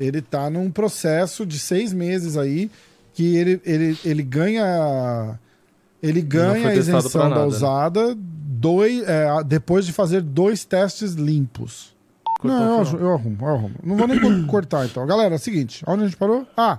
ele 0.01 0.21
tá 0.23 0.49
num 0.51 0.71
processo 0.71 1.45
de 1.47 1.59
seis 1.59 1.93
meses 1.93 2.37
aí 2.37 2.71
que 3.13 3.37
ele, 3.37 3.61
ele, 3.65 3.99
ele 4.05 4.23
ganha 4.23 5.39
ele 6.03 6.21
ganha 6.21 6.69
a 6.69 6.75
isenção 6.75 7.31
da 7.31 7.37
né? 7.41 7.45
usada 7.45 8.15
dois, 8.17 9.03
é, 9.09 9.27
depois 9.47 9.87
de 9.87 9.93
fazer 9.93 10.21
dois 10.21 10.65
testes 10.65 11.13
limpos. 11.15 11.95
Cortou 12.41 12.59
não, 12.61 12.83
eu, 12.83 13.01
eu 13.01 13.13
arrumo, 13.15 13.39
eu 13.41 13.49
arrumo. 13.49 13.75
Não 13.83 13.97
vou 13.97 14.07
nem 14.07 14.21
co- 14.21 14.47
cortar 14.51 14.85
então. 14.85 15.07
Galera, 15.07 15.35
é 15.35 15.37
o 15.37 15.41
seguinte, 15.41 15.83
onde 15.87 16.03
a 16.03 16.07
gente 16.07 16.17
parou? 16.17 16.47
Ah, 16.57 16.79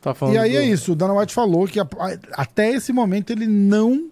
Tá 0.00 0.14
e 0.32 0.38
aí 0.38 0.52
do- 0.52 0.58
é 0.58 0.64
isso, 0.64 0.92
o 0.92 0.96
Dana 0.96 1.14
White 1.14 1.34
falou 1.34 1.66
que 1.66 1.78
a- 1.80 1.86
a- 1.98 2.42
até 2.42 2.70
esse 2.72 2.92
momento 2.92 3.30
ele 3.30 3.46
não 3.46 4.08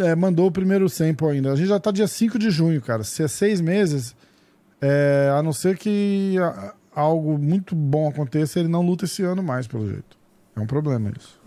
é, 0.00 0.14
mandou 0.14 0.46
o 0.46 0.52
primeiro 0.52 0.88
sample 0.88 1.28
ainda. 1.28 1.52
A 1.52 1.56
gente 1.56 1.68
já 1.68 1.80
tá 1.80 1.90
dia 1.90 2.06
5 2.06 2.38
de 2.38 2.50
junho, 2.50 2.80
cara. 2.80 3.02
Se 3.02 3.22
é 3.22 3.28
seis 3.28 3.60
meses, 3.60 4.14
é, 4.80 5.32
a 5.36 5.42
não 5.42 5.52
ser 5.52 5.76
que 5.78 6.36
algo 6.94 7.38
muito 7.38 7.74
bom 7.74 8.08
aconteça, 8.08 8.60
ele 8.60 8.68
não 8.68 8.82
luta 8.82 9.04
esse 9.04 9.22
ano 9.22 9.42
mais, 9.42 9.66
pelo 9.66 9.88
jeito. 9.88 10.16
É 10.56 10.60
um 10.60 10.66
problema 10.66 11.12
isso. 11.18 11.40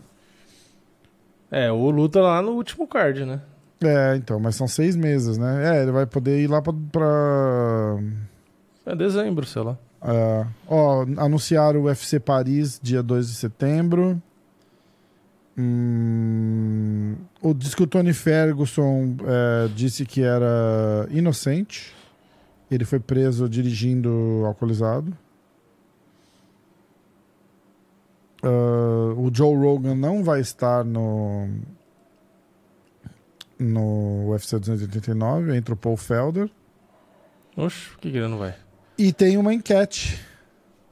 É, 1.50 1.72
o 1.72 1.90
luta 1.90 2.20
lá 2.20 2.42
no 2.42 2.52
último 2.52 2.88
card, 2.88 3.26
né? 3.26 3.42
É, 3.82 4.16
então, 4.16 4.40
mas 4.40 4.56
são 4.56 4.68
seis 4.68 4.96
meses, 4.96 5.38
né? 5.38 5.78
É, 5.78 5.82
ele 5.84 5.92
vai 5.92 6.06
poder 6.06 6.40
ir 6.42 6.48
lá 6.48 6.62
pra. 6.62 6.74
pra 6.92 7.98
É 8.86 8.96
dezembro, 8.96 9.46
sei 9.46 9.62
lá. 9.62 9.78
é, 10.04 10.46
ó, 10.68 11.06
anunciaram 11.18 11.82
o 11.82 11.84
UFC 11.84 12.20
Paris 12.20 12.80
dia 12.82 13.02
2 13.04 13.28
de 13.28 13.36
setembro. 13.36 14.22
Hum, 15.58 17.16
o 17.42 17.54
diz 17.54 17.74
que 17.74 17.82
o 17.82 17.88
Tony 17.88 18.14
Ferguson 18.14 19.16
é, 19.26 19.68
disse 19.70 20.06
que 20.06 20.22
era 20.22 21.08
inocente. 21.10 21.96
Ele 22.70 22.86
foi 22.86 23.00
preso 23.00 23.50
dirigindo 23.50 24.44
alcoolizado. 24.46 25.18
Ah, 28.44 29.14
o 29.18 29.30
Joe 29.34 29.56
Rogan 29.56 29.96
não 29.96 30.24
vai 30.24 30.40
estar 30.40 30.84
no 30.84 31.50
no 33.60 34.30
UFC 34.30 34.60
289, 34.60 35.56
entra 35.56 35.74
o 35.74 35.78
Paul 35.78 35.98
Felder. 35.98 36.48
Oxe, 37.56 37.90
por 37.90 38.00
que, 38.02 38.12
que 38.12 38.18
ele 38.18 38.28
não 38.28 38.38
vai? 38.38 38.56
E 38.98 39.12
tem 39.12 39.36
uma 39.36 39.52
enquete 39.52 40.20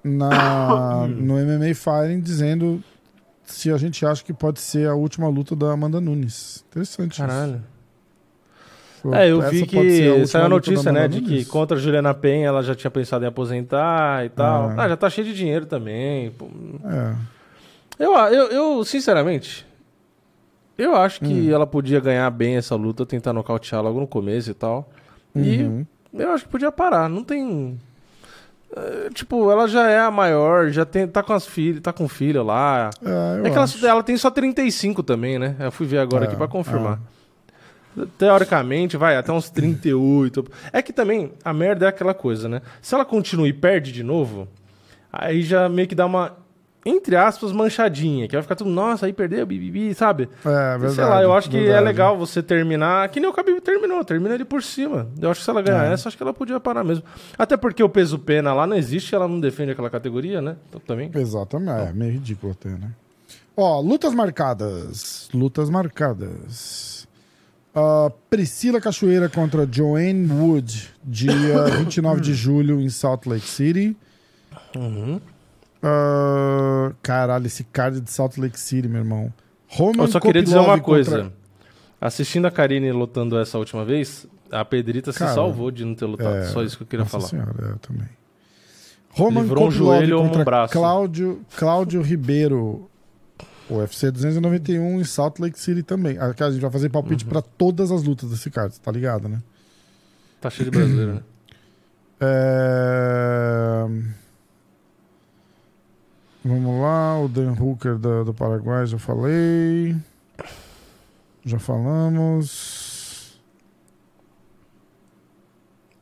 na, 0.03 1.05
no 1.07 1.35
MMA 1.35 1.75
Fighting 1.75 2.19
dizendo 2.19 2.83
se 3.45 3.71
a 3.71 3.77
gente 3.77 4.05
acha 4.05 4.23
que 4.23 4.33
pode 4.33 4.59
ser 4.59 4.87
a 4.89 4.93
última 4.95 5.27
luta 5.27 5.55
da 5.55 5.71
Amanda 5.71 5.99
Nunes. 6.01 6.63
Interessante. 6.69 7.17
Caralho. 7.19 7.61
Pô, 9.01 9.13
É, 9.13 9.29
eu 9.29 9.39
vi 9.49 9.63
a 9.63 9.67
que 9.67 9.77
última 9.77 10.25
saiu 10.27 10.45
a 10.45 10.49
notícia, 10.49 10.91
né, 10.91 11.07
de 11.07 11.21
que 11.21 11.45
contra 11.45 11.77
a 11.77 11.79
Juliana 11.79 12.13
Penha 12.13 12.47
ela 12.47 12.63
já 12.63 12.73
tinha 12.73 12.89
pensado 12.89 13.23
em 13.23 13.27
aposentar 13.27 14.25
e 14.25 14.29
tal. 14.29 14.69
Ah. 14.69 14.75
Ah, 14.83 14.89
já 14.89 14.97
tá 14.97 15.09
cheio 15.09 15.27
de 15.27 15.33
dinheiro 15.35 15.65
também. 15.65 16.31
É. 16.85 17.15
Eu, 18.03 18.13
eu, 18.13 18.47
eu, 18.51 18.83
sinceramente, 18.83 19.65
eu 20.77 20.95
acho 20.95 21.23
Hum. 21.23 21.27
que 21.27 21.51
ela 21.51 21.67
podia 21.67 21.99
ganhar 21.99 22.29
bem 22.31 22.55
essa 22.57 22.75
luta, 22.75 23.05
tentar 23.05 23.31
nocautear 23.31 23.81
logo 23.81 23.99
no 23.99 24.07
começo 24.07 24.49
e 24.51 24.53
tal. 24.53 24.89
Uhum. 25.35 25.85
E 26.13 26.21
eu 26.21 26.31
acho 26.31 26.45
que 26.45 26.49
podia 26.51 26.71
parar. 26.71 27.07
Não 27.09 27.23
tem. 27.23 27.79
É, 28.75 29.09
tipo, 29.13 29.49
ela 29.49 29.67
já 29.67 29.89
é 29.89 29.99
a 29.99 30.11
maior, 30.11 30.69
já 30.69 30.85
tem, 30.85 31.07
tá 31.07 31.23
com 31.23 31.33
as 31.33 31.45
filhas, 31.45 31.81
tá 31.81 31.93
com 31.93 32.07
filha 32.07 32.43
lá. 32.43 32.89
É, 33.03 33.47
É 33.47 33.49
que 33.49 33.57
ela, 33.57 33.67
ela 33.91 34.03
tem 34.03 34.17
só 34.17 34.29
35 34.29 35.01
também, 35.03 35.39
né? 35.39 35.55
Eu 35.59 35.71
fui 35.71 35.85
ver 35.87 35.99
agora 35.99 36.25
É, 36.25 36.27
aqui 36.27 36.35
pra 36.35 36.47
confirmar. 36.47 36.99
Teoricamente, 38.17 38.97
vai 38.97 39.15
até 39.15 39.31
uns 39.31 39.49
38. 39.49 40.45
É 40.73 40.81
que 40.81 40.91
também 40.91 41.31
a 41.43 41.53
merda 41.53 41.85
é 41.85 41.89
aquela 41.89 42.13
coisa, 42.13 42.49
né? 42.49 42.61
Se 42.81 42.93
ela 42.93 43.05
continua 43.05 43.47
e 43.47 43.53
perde 43.53 43.91
de 43.93 44.03
novo, 44.03 44.47
aí 45.11 45.41
já 45.41 45.69
meio 45.69 45.87
que 45.87 45.95
dá 45.95 46.05
uma, 46.05 46.33
entre 46.85 47.15
aspas, 47.15 47.51
manchadinha. 47.51 48.27
Que 48.27 48.35
vai 48.35 48.43
ficar 48.43 48.55
tudo, 48.55 48.69
nossa, 48.69 49.07
aí 49.07 49.13
perdeu, 49.13 49.45
bibibi, 49.45 49.93
sabe? 49.95 50.29
É, 50.45 50.77
verdade. 50.77 50.93
Sei 50.93 51.03
lá, 51.03 51.21
eu 51.23 51.33
acho 51.33 51.49
que 51.49 51.57
é 51.57 51.61
verdade. 51.63 51.85
legal 51.85 52.17
você 52.17 52.43
terminar. 52.43 53.09
Que 53.09 53.19
nem 53.19 53.27
o 53.29 53.33
Khabib 53.33 53.59
terminou, 53.61 54.03
termina 54.05 54.35
ele 54.35 54.45
por 54.45 54.61
cima. 54.61 55.07
Eu 55.19 55.31
acho 55.31 55.39
que 55.39 55.43
se 55.45 55.49
ela 55.49 55.61
ganhar 55.63 55.89
É. 55.89 55.93
essa, 55.93 56.07
acho 56.09 56.15
que 56.15 56.21
ela 56.21 56.33
podia 56.33 56.59
parar 56.59 56.83
mesmo. 56.83 57.03
Até 57.37 57.57
porque 57.57 57.81
o 57.83 57.89
peso 57.89 58.19
pena 58.19 58.53
lá 58.53 58.67
não 58.67 58.77
existe, 58.77 59.15
ela 59.15 59.27
não 59.27 59.39
defende 59.39 59.71
aquela 59.71 59.89
categoria, 59.89 60.41
né? 60.41 60.57
Então 60.69 60.79
também. 60.85 61.09
Exatamente, 61.15 61.89
é 61.89 61.91
meio 61.93 62.11
ridículo 62.13 62.51
até, 62.53 62.69
né? 62.69 62.91
Ó, 63.57 63.79
lutas 63.81 64.13
marcadas. 64.13 65.29
Lutas 65.33 65.69
marcadas. 65.69 67.07
Ah, 67.73 68.11
Priscila 68.29 68.79
Cachoeira 68.79 69.27
contra 69.27 69.67
Joanne 69.69 70.31
Wood, 70.31 70.93
dia 71.03 71.33
29 71.79 72.21
de 72.21 72.33
julho 72.33 72.79
em 72.79 72.89
Salt 72.89 73.25
Lake 73.25 73.47
City. 73.47 73.97
Uhum. 74.75 75.19
Ah, 75.87 76.91
caralho, 77.03 77.45
esse 77.45 77.63
card 77.63 78.01
de 78.01 78.09
Salt 78.11 78.37
Lake 78.37 78.59
City, 78.59 78.87
meu 78.87 79.01
irmão. 79.01 79.31
Roman 79.67 80.03
Eu 80.03 80.07
só 80.07 80.19
queria 80.19 80.41
dizer 80.41 80.57
uma 80.57 80.79
coisa. 80.79 81.11
contra- 81.23 81.33
Assistindo 82.01 82.45
a 82.45 82.51
Karine 82.51 82.91
lutando 82.91 83.37
essa 83.37 83.57
última 83.57 83.85
vez, 83.85 84.27
a 84.51 84.65
Pedrita 84.65 85.11
se 85.11 85.19
Cara, 85.19 85.33
salvou 85.33 85.69
de 85.71 85.85
não 85.85 85.95
ter 85.95 86.05
lutado. 86.05 86.35
é, 86.37 86.45
Só 86.45 86.63
isso 86.63 86.77
que 86.77 86.83
eu 86.83 86.87
queria 86.87 87.03
Nossa 87.03 87.17
falar. 87.19 87.27
senhora, 87.29 87.53
é, 87.61 87.71
eu 87.71 87.77
também. 87.79 88.07
Roman 89.09 89.41
Livrou 89.41 89.63
um 89.63 89.67
Kopilov 89.67 89.95
joelho 89.95 90.17
ou 90.17 90.23
um 90.25 90.27
contra 90.27 90.43
braço. 90.43 90.73
Cláudio, 90.73 91.41
Cláudio 91.55 92.01
Ribeiro. 92.01 92.89
UFC 93.69 94.11
291 94.11 94.99
em 94.99 95.03
Salt 95.03 95.39
Lake 95.39 95.59
City 95.59 95.81
também. 95.81 96.17
Aqui 96.19 96.43
a 96.43 96.51
gente 96.51 96.61
vai 96.61 96.69
fazer 96.69 96.89
palpite 96.89 97.23
Uhum. 97.23 97.29
pra 97.31 97.41
todas 97.41 97.91
as 97.91 98.03
lutas 98.03 98.29
desse 98.29 98.51
card, 98.51 98.79
tá 98.79 98.91
ligado, 98.91 99.27
né? 99.27 99.41
Tá 100.41 100.49
cheio 100.51 100.69
de 100.69 100.77
brasileiro, 100.77 101.13
né? 101.15 101.21
É... 102.21 103.85
Vamos 106.47 106.79
lá, 106.79 107.19
o 107.19 107.27
Dan 107.27 107.53
Hooker 107.59 107.97
da- 107.97 108.21
do 108.23 108.31
Paraguai, 108.31 108.85
já 108.85 108.99
falei. 108.99 109.95
Já 111.43 111.57
falamos. 111.57 113.39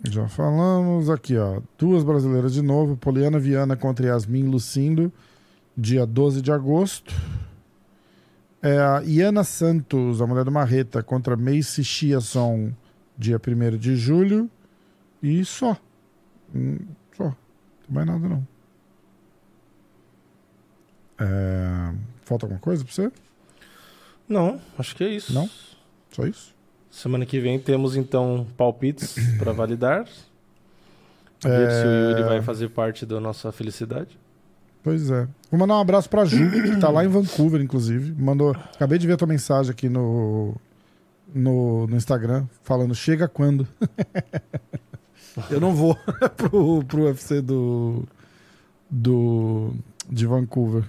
Já 0.04 0.28
falamos. 0.28 1.10
Aqui, 1.10 1.38
ó. 1.38 1.62
Duas 1.78 2.04
brasileiras 2.04 2.54
de 2.54 2.62
novo. 2.62 2.98
Poliana 2.98 3.40
Viana 3.40 3.78
contra 3.78 4.08
Yasmin 4.08 4.44
Lucindo, 4.50 5.12
dia 5.78 6.06
12 6.06 6.42
de 6.42 6.52
agosto. 6.52 7.14
É 8.62 8.78
a 8.80 9.02
Iana 9.06 9.46
Santos, 9.46 10.22
a 10.22 10.28
mulher 10.28 10.44
do 10.44 10.52
Marreta, 10.52 11.02
contra 11.02 11.38
Macy 11.38 11.84
Chiasson, 11.86 12.74
dia 13.18 13.40
1 13.40 13.78
de 13.78 13.96
julho. 13.96 14.50
E 15.22 15.46
só. 15.46 15.78
Hum, 16.54 16.80
Só. 17.16 17.24
Não 17.26 17.32
tem 17.86 17.96
mais 17.96 18.08
nada, 18.08 18.28
não. 18.28 18.53
É, 21.20 21.94
Falta 22.24 22.46
alguma 22.46 22.60
coisa 22.60 22.84
pra 22.84 22.94
você? 22.94 23.12
Não, 24.28 24.60
acho 24.78 24.96
que 24.96 25.04
é 25.04 25.10
isso. 25.10 25.34
Não? 25.34 25.50
Só 26.12 26.26
isso? 26.26 26.54
Semana 26.90 27.26
que 27.26 27.40
vem 27.40 27.60
temos 27.60 27.96
então 27.96 28.48
palpites 28.58 29.16
pra 29.38 29.52
validar. 29.52 30.08
É. 31.44 31.50
Ver 31.50 31.72
se 31.72 31.86
o 31.86 32.10
Yuri 32.10 32.24
vai 32.24 32.42
fazer 32.42 32.70
parte 32.70 33.06
da 33.06 33.20
nossa 33.20 33.52
felicidade. 33.52 34.18
Pois 34.82 35.10
é. 35.10 35.28
Vou 35.50 35.60
mandar 35.60 35.76
um 35.76 35.82
abraço 35.82 36.10
pra 36.10 36.26
Ju, 36.26 36.50
que 36.52 36.80
tá 36.80 36.90
lá 36.90 37.06
em 37.06 37.08
Vancouver, 37.08 37.62
inclusive. 37.62 38.14
Mandou. 38.22 38.52
Acabei 38.52 38.98
de 38.98 39.08
ver 39.08 39.14
a 39.14 39.18
tua 39.18 39.28
mensagem 39.28 39.72
aqui 39.72 39.88
no, 39.88 40.56
no, 41.34 41.88
no 41.88 41.96
Instagram, 41.96 42.46
falando 42.64 42.94
chega 42.94 43.28
quando. 43.28 43.68
Eu 45.50 45.60
não 45.60 45.74
vou 45.74 45.96
pro, 46.38 46.84
pro 46.84 47.04
UFC 47.06 47.42
do, 47.42 48.04
do. 48.90 49.74
de 50.10 50.26
Vancouver. 50.26 50.84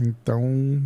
Então. 0.00 0.82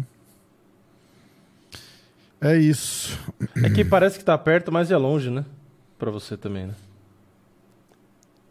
É 2.40 2.56
isso. 2.56 3.18
É 3.62 3.70
que 3.70 3.84
parece 3.84 4.18
que 4.18 4.24
tá 4.24 4.36
perto, 4.36 4.70
mas 4.70 4.90
é 4.90 4.96
longe, 4.96 5.30
né? 5.30 5.44
Pra 5.98 6.10
você 6.10 6.36
também, 6.36 6.66
né? 6.66 6.74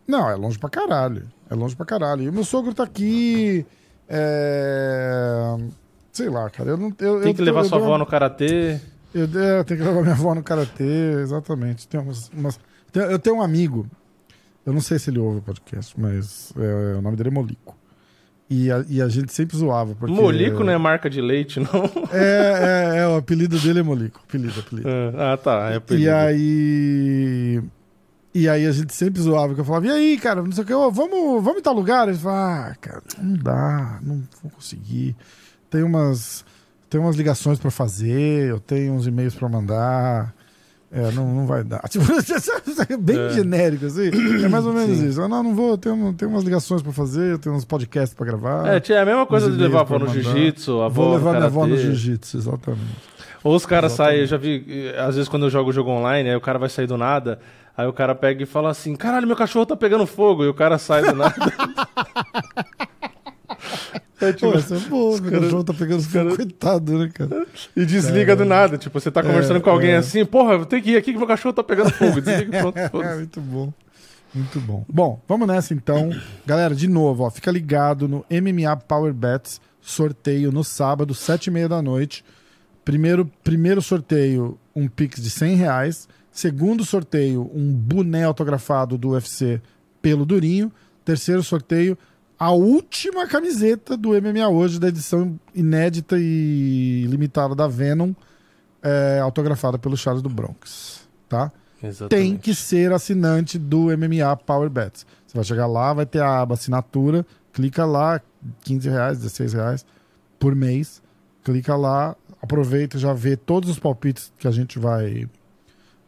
Não, 0.07 0.29
é 0.29 0.35
longe 0.35 0.57
pra 0.57 0.69
caralho. 0.69 1.27
É 1.49 1.53
longe 1.55 1.75
pra 1.75 1.85
caralho. 1.85 2.23
E 2.23 2.29
o 2.29 2.33
meu 2.33 2.43
sogro 2.43 2.73
tá 2.73 2.83
aqui. 2.83 3.65
É... 4.09 5.55
Sei 6.11 6.29
lá, 6.29 6.49
cara. 6.49 6.71
Eu 6.71 6.77
não, 6.77 6.87
eu, 6.99 7.21
Tem 7.21 7.29
eu 7.29 7.35
que 7.35 7.41
levar 7.41 7.61
eu 7.61 7.65
sua 7.65 7.77
avó 7.77 7.97
no 7.97 8.05
karatê. 8.05 8.79
Eu, 9.13 9.25
é, 9.39 9.59
eu 9.59 9.63
tenho 9.63 9.79
que 9.79 9.85
levar 9.85 10.01
minha 10.01 10.13
avó 10.13 10.33
no 10.33 10.41
karatê, 10.43 11.21
exatamente. 11.21 11.87
Tem 11.87 11.99
umas, 11.99 12.29
umas- 12.29 12.59
eu 12.93 13.19
tenho 13.19 13.35
um 13.37 13.41
amigo, 13.43 13.87
eu 14.65 14.73
não 14.73 14.81
sei 14.81 14.97
se 14.97 15.11
ele 15.11 15.19
ouve 15.19 15.37
o 15.37 15.41
podcast, 15.41 15.99
mas 15.99 16.51
é, 16.57 16.95
o 16.97 17.01
nome 17.01 17.15
dele 17.15 17.29
é 17.29 17.31
Molico. 17.31 17.77
E 18.49 18.71
a, 18.71 18.83
e 18.87 19.01
a 19.01 19.07
gente 19.07 19.33
sempre 19.33 19.57
zoava. 19.57 19.95
Porque, 19.95 20.13
Molico 20.13 20.63
não 20.63 20.71
é 20.73 20.77
marca 20.77 21.09
de 21.09 21.21
leite, 21.21 21.59
não. 21.59 21.85
É, 22.11 22.93
é, 22.95 22.99
é, 22.99 23.07
o 23.07 23.15
apelido 23.15 23.57
dele 23.57 23.79
é 23.79 23.83
Molico. 23.83 24.19
Apelido, 24.27 24.59
apelido. 24.59 24.89
ah, 25.17 25.37
tá. 25.37 25.69
É 25.69 25.73
E 25.73 25.75
apelido. 25.77 26.11
aí. 26.11 27.61
E 28.35 28.49
aí 28.49 28.65
a 28.65 28.71
gente 28.71 28.93
sempre 28.93 29.21
zoava, 29.21 29.53
que 29.53 29.61
eu 29.61 29.65
falava, 29.65 29.85
e 29.85 29.91
aí, 29.91 30.17
cara, 30.17 30.41
não 30.41 30.51
sei 30.51 30.63
o 30.63 30.67
que, 30.67 30.73
ô, 30.73 30.89
vamos, 30.91 31.43
vamos 31.43 31.59
em 31.59 31.61
tal 31.61 31.73
lugar? 31.75 32.07
Ele 32.07 32.17
falava, 32.17 32.71
ah, 32.71 32.75
cara, 32.81 33.01
não 33.21 33.35
dá, 33.37 33.99
não 34.01 34.23
vou 34.41 34.51
conseguir. 34.51 35.15
Tem 35.69 35.83
umas, 35.83 36.43
tem 36.89 36.99
umas 36.99 37.15
ligações 37.15 37.59
pra 37.59 37.69
fazer, 37.69 38.49
eu 38.49 38.59
tenho 38.59 38.93
uns 38.93 39.05
e-mails 39.05 39.35
pra 39.35 39.47
mandar. 39.47 40.33
É, 40.95 41.11
não, 41.11 41.27
não 41.27 41.47
vai 41.47 41.63
dar. 41.63 41.81
Tipo, 41.89 42.05
bem 42.99 43.17
É. 43.17 43.29
genérico, 43.29 43.87
assim. 43.87 44.11
É 44.43 44.47
mais 44.47 44.63
ou 44.63 44.73
menos 44.73 44.95
Sim. 44.99 45.07
isso. 45.09 45.19
Eu, 45.19 45.27
não, 45.27 45.41
não 45.41 45.55
vou, 45.55 45.71
eu 45.71 45.77
tenho, 45.77 46.13
tenho 46.13 46.29
umas 46.29 46.43
ligações 46.43 46.83
pra 46.83 46.91
fazer, 46.91 47.31
eu 47.31 47.39
tenho 47.39 47.55
uns 47.55 47.65
podcasts 47.65 48.13
pra 48.13 48.25
gravar. 48.27 48.67
É, 48.67 48.79
tia, 48.79 48.97
é 48.97 49.01
a 49.01 49.05
mesma 49.05 49.25
coisa 49.25 49.49
de 49.49 49.57
levar 49.57 49.79
a 49.79 49.81
avó 49.81 49.97
no 49.97 50.07
jiu-jitsu, 50.07 50.81
a 50.81 50.85
avó 50.85 51.03
Vou 51.05 51.13
levar 51.15 51.31
minha 51.33 51.45
avó 51.45 51.65
no 51.65 51.75
jiu-jitsu, 51.75 52.37
exatamente. 52.37 53.13
Ou 53.43 53.55
os 53.55 53.65
caras 53.65 53.93
saem, 53.93 54.19
eu 54.21 54.27
já 54.27 54.37
vi, 54.37 54.93
às 54.97 55.15
vezes 55.15 55.27
quando 55.27 55.47
eu 55.47 55.49
jogo 55.49 55.71
jogo 55.73 55.89
online, 55.89 56.29
aí 56.29 56.35
o 56.35 56.41
cara 56.41 56.59
vai 56.59 56.69
sair 56.69 56.87
do 56.87 56.95
nada, 56.97 57.39
aí 57.75 57.87
o 57.87 57.91
cara 57.91 58.13
pega 58.13 58.43
e 58.43 58.45
fala 58.45 58.69
assim, 58.69 58.95
caralho, 58.95 59.25
meu 59.27 59.35
cachorro 59.35 59.65
tá 59.65 59.75
pegando 59.75 60.05
fogo, 60.05 60.45
e 60.45 60.47
o 60.47 60.53
cara 60.53 60.77
sai 60.77 61.01
do 61.01 61.15
nada. 61.15 61.35
é, 64.29 64.33
tipo, 64.33 64.51
Pô, 64.51 64.57
essa 64.57 64.75
é 64.75 64.79
boa, 64.79 65.13
os 65.15 65.19
meu 65.19 65.31
caras- 65.31 65.45
cachorro 65.45 65.63
tá 65.63 65.73
pegando 65.73 66.03
fogo, 66.03 66.35
coitado, 66.35 66.97
né, 66.99 67.09
cara? 67.13 67.45
e 67.75 67.85
desliga 67.85 68.35
do 68.35 68.45
nada, 68.45 68.77
tipo, 68.77 68.99
você 68.99 69.11
tá 69.11 69.21
conversando 69.21 69.57
É, 69.57 69.59
com 69.59 69.69
alguém 69.69 69.91
é. 69.91 69.97
assim, 69.97 70.25
porra, 70.25 70.53
eu 70.53 70.65
tenho 70.65 70.81
que 70.81 70.91
ir 70.91 70.97
aqui 70.97 71.11
que 71.11 71.17
meu 71.17 71.27
cachorro 71.27 71.53
tá 71.53 71.63
pegando 71.63 71.91
fogo, 71.91 72.19
desliga 72.21 72.57
e 72.57 72.61
pronto, 72.61 72.77
É, 72.77 73.15
muito 73.15 73.41
bom. 73.41 73.73
Muito 74.33 74.59
bom. 74.59 74.83
Bom, 74.89 75.21
vamos 75.27 75.47
nessa 75.47 75.75
então. 75.75 76.09
Galera, 76.43 76.73
de 76.73 76.87
novo, 76.87 77.23
ó, 77.23 77.29
fica 77.29 77.51
ligado 77.51 78.07
no 78.07 78.25
MMA 78.31 78.75
Power 78.77 79.13
Bets, 79.13 79.61
sorteio 79.79 80.51
no 80.51 80.63
sábado, 80.63 81.13
sete 81.13 81.47
e 81.47 81.51
meia 81.51 81.69
da 81.69 81.81
noite. 81.83 82.25
Primeiro, 82.83 83.29
primeiro 83.43 83.79
sorteio, 83.81 84.57
um 84.75 84.87
Pix 84.87 85.21
de 85.21 85.29
100 85.29 85.55
reais. 85.55 86.07
Segundo 86.31 86.83
sorteio, 86.83 87.49
um 87.53 87.71
boné 87.71 88.23
autografado 88.23 88.97
do 88.97 89.09
UFC 89.09 89.61
pelo 90.01 90.25
Durinho. 90.25 90.71
Terceiro 91.05 91.43
sorteio, 91.43 91.95
a 92.43 92.51
última 92.51 93.25
camiseta 93.25 93.95
do 93.95 94.09
MMA 94.09 94.49
hoje, 94.49 94.77
da 94.77 94.89
edição 94.89 95.39
inédita 95.55 96.17
e 96.19 97.05
limitada 97.07 97.55
da 97.55 97.69
Venom, 97.69 98.11
é, 98.81 99.21
autografada 99.21 99.79
pelo 99.79 99.95
Charles 99.95 100.21
do 100.21 100.27
Bronx. 100.27 101.07
Tá? 101.29 101.53
Exatamente. 101.81 102.09
tem 102.09 102.37
que 102.37 102.53
ser 102.53 102.91
assinante 102.91 103.57
do 103.57 103.85
MMA 103.97 104.35
Power 104.45 104.69
Bets. 104.69 105.05
Você 105.25 105.37
vai 105.37 105.45
chegar 105.45 105.67
lá, 105.67 105.93
vai 105.93 106.05
ter 106.05 106.19
a 106.19 106.41
aba 106.41 106.55
assinatura, 106.55 107.25
clica 107.53 107.85
lá, 107.85 108.19
15 108.63 108.89
reais, 108.89 109.17
16 109.19 109.53
reais 109.53 109.85
por 110.37 110.53
mês. 110.53 111.01
Clica 111.45 111.77
lá, 111.77 112.13
aproveita, 112.41 112.99
já 112.99 113.13
vê 113.13 113.37
todos 113.37 113.69
os 113.69 113.79
palpites 113.79 114.33
que 114.37 114.49
a 114.49 114.51
gente 114.51 114.77
vai 114.77 115.29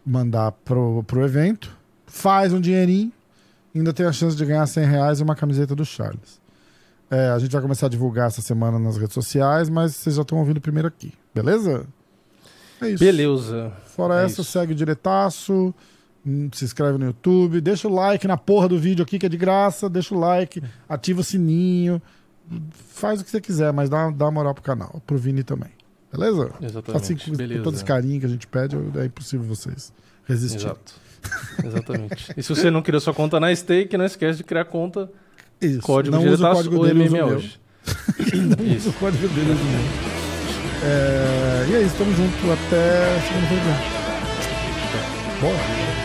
mandar 0.06 0.52
pro, 0.52 1.02
pro 1.04 1.24
evento. 1.24 1.74
Faz 2.06 2.52
um 2.52 2.60
dinheirinho, 2.60 3.14
ainda 3.76 3.94
tem 3.94 4.06
a 4.06 4.12
chance 4.12 4.36
de 4.36 4.45
ganhar 4.45 4.66
100 4.66 4.86
reais 4.86 5.20
e 5.20 5.24
uma 5.24 5.36
camiseta 5.36 5.76
do 5.76 5.86
Charles. 5.86 6.40
É, 7.10 7.30
a 7.30 7.40
gente 7.40 7.52
vai 7.52 7.62
começar 7.62 7.86
a 7.86 7.90
divulgar 7.90 8.28
essa 8.28 8.42
semana 8.42 8.80
nas 8.80 8.98
redes 8.98 9.14
sociais, 9.14 9.70
mas 9.70 9.95
vocês 9.95 10.16
já 10.16 10.22
estão 10.24 10.40
ouvindo 10.40 10.60
primeiro 10.60 10.88
aqui, 10.88 11.14
beleza? 11.34 11.86
É 12.82 12.90
isso. 12.90 13.04
Beleza. 13.04 13.72
Fora 13.86 14.22
É 14.22 14.26
essa, 14.26 14.42
isso. 14.42 14.52
segue 14.52 14.74
o 14.74 14.76
diretaço, 14.76 15.74
hum, 16.26 16.50
se 16.52 16.66
inscreve 16.66 16.98
no 16.98 17.06
YouTube, 17.06 17.62
deixa 17.62 17.88
o 17.88 17.94
like 17.94 18.28
na 18.28 18.38
porra 18.38 18.68
do 18.68 18.80
vídeo 18.80 19.04
aqui 19.04 19.20
que 19.20 19.26
é 19.26 19.30
de 19.30 19.38
graça, 19.38 19.88
deixa 19.88 20.16
o 20.16 20.20
like, 20.20 20.62
ativa 20.90 21.22
o 21.22 21.24
sininho, 21.24 22.02
faz 22.72 23.22
o 23.22 23.24
que 23.24 23.30
você 23.30 23.40
quiser, 23.40 23.72
mas 23.72 23.90
dá, 23.90 24.10
dá 24.10 24.30
moral 24.32 24.54
pro 24.54 24.64
canal, 24.64 25.02
pro 25.06 25.18
Vini 25.18 25.44
também. 25.44 25.70
Beleza? 26.12 26.52
Exatamente. 26.62 27.04
Assim, 27.04 27.16
com, 27.16 27.38
com 27.38 27.64
todo 27.64 27.76
esse 27.76 27.86
carinho 27.86 28.20
que 28.20 28.26
a 28.26 28.30
gente 28.30 28.48
pede, 28.48 28.76
é 28.98 29.06
impossível 29.06 29.45
vocês 29.45 29.94
resistirem. 30.26 30.66
Exato. 30.68 30.94
Exatamente. 31.64 32.34
E 32.36 32.44
se 32.44 32.50
você 32.50 32.70
não 32.72 32.82
criou 32.82 33.00
sua 33.00 33.14
conta 33.14 33.40
na 33.40 33.56
Stake, 33.56 33.98
não 33.98 34.06
esquece 34.06 34.38
de 34.38 34.44
criar 34.44 34.66
conta 34.66 35.10
Isso. 35.62 35.82
código 35.82 36.16
não 36.16 36.26
usa 36.26 36.50
o 36.50 36.56
código 36.56 36.78
ou 36.78 36.86
dele, 36.86 37.10
MMA 37.10 37.26
hoje. 37.26 37.60
Não 38.34 38.76
usa 38.76 38.90
o 38.90 38.94
código 38.94 39.28
dele, 39.28 39.52
usa 39.52 39.62
o 39.62 39.66
meu. 39.66 40.16
É, 40.84 41.68
e 41.70 41.76
é 41.76 41.82
isso, 41.82 41.95
tamo 41.98 42.12
junto 42.16 42.52
até 42.52 43.20
segunda-feira. 43.22 44.06
Bora. 45.42 46.05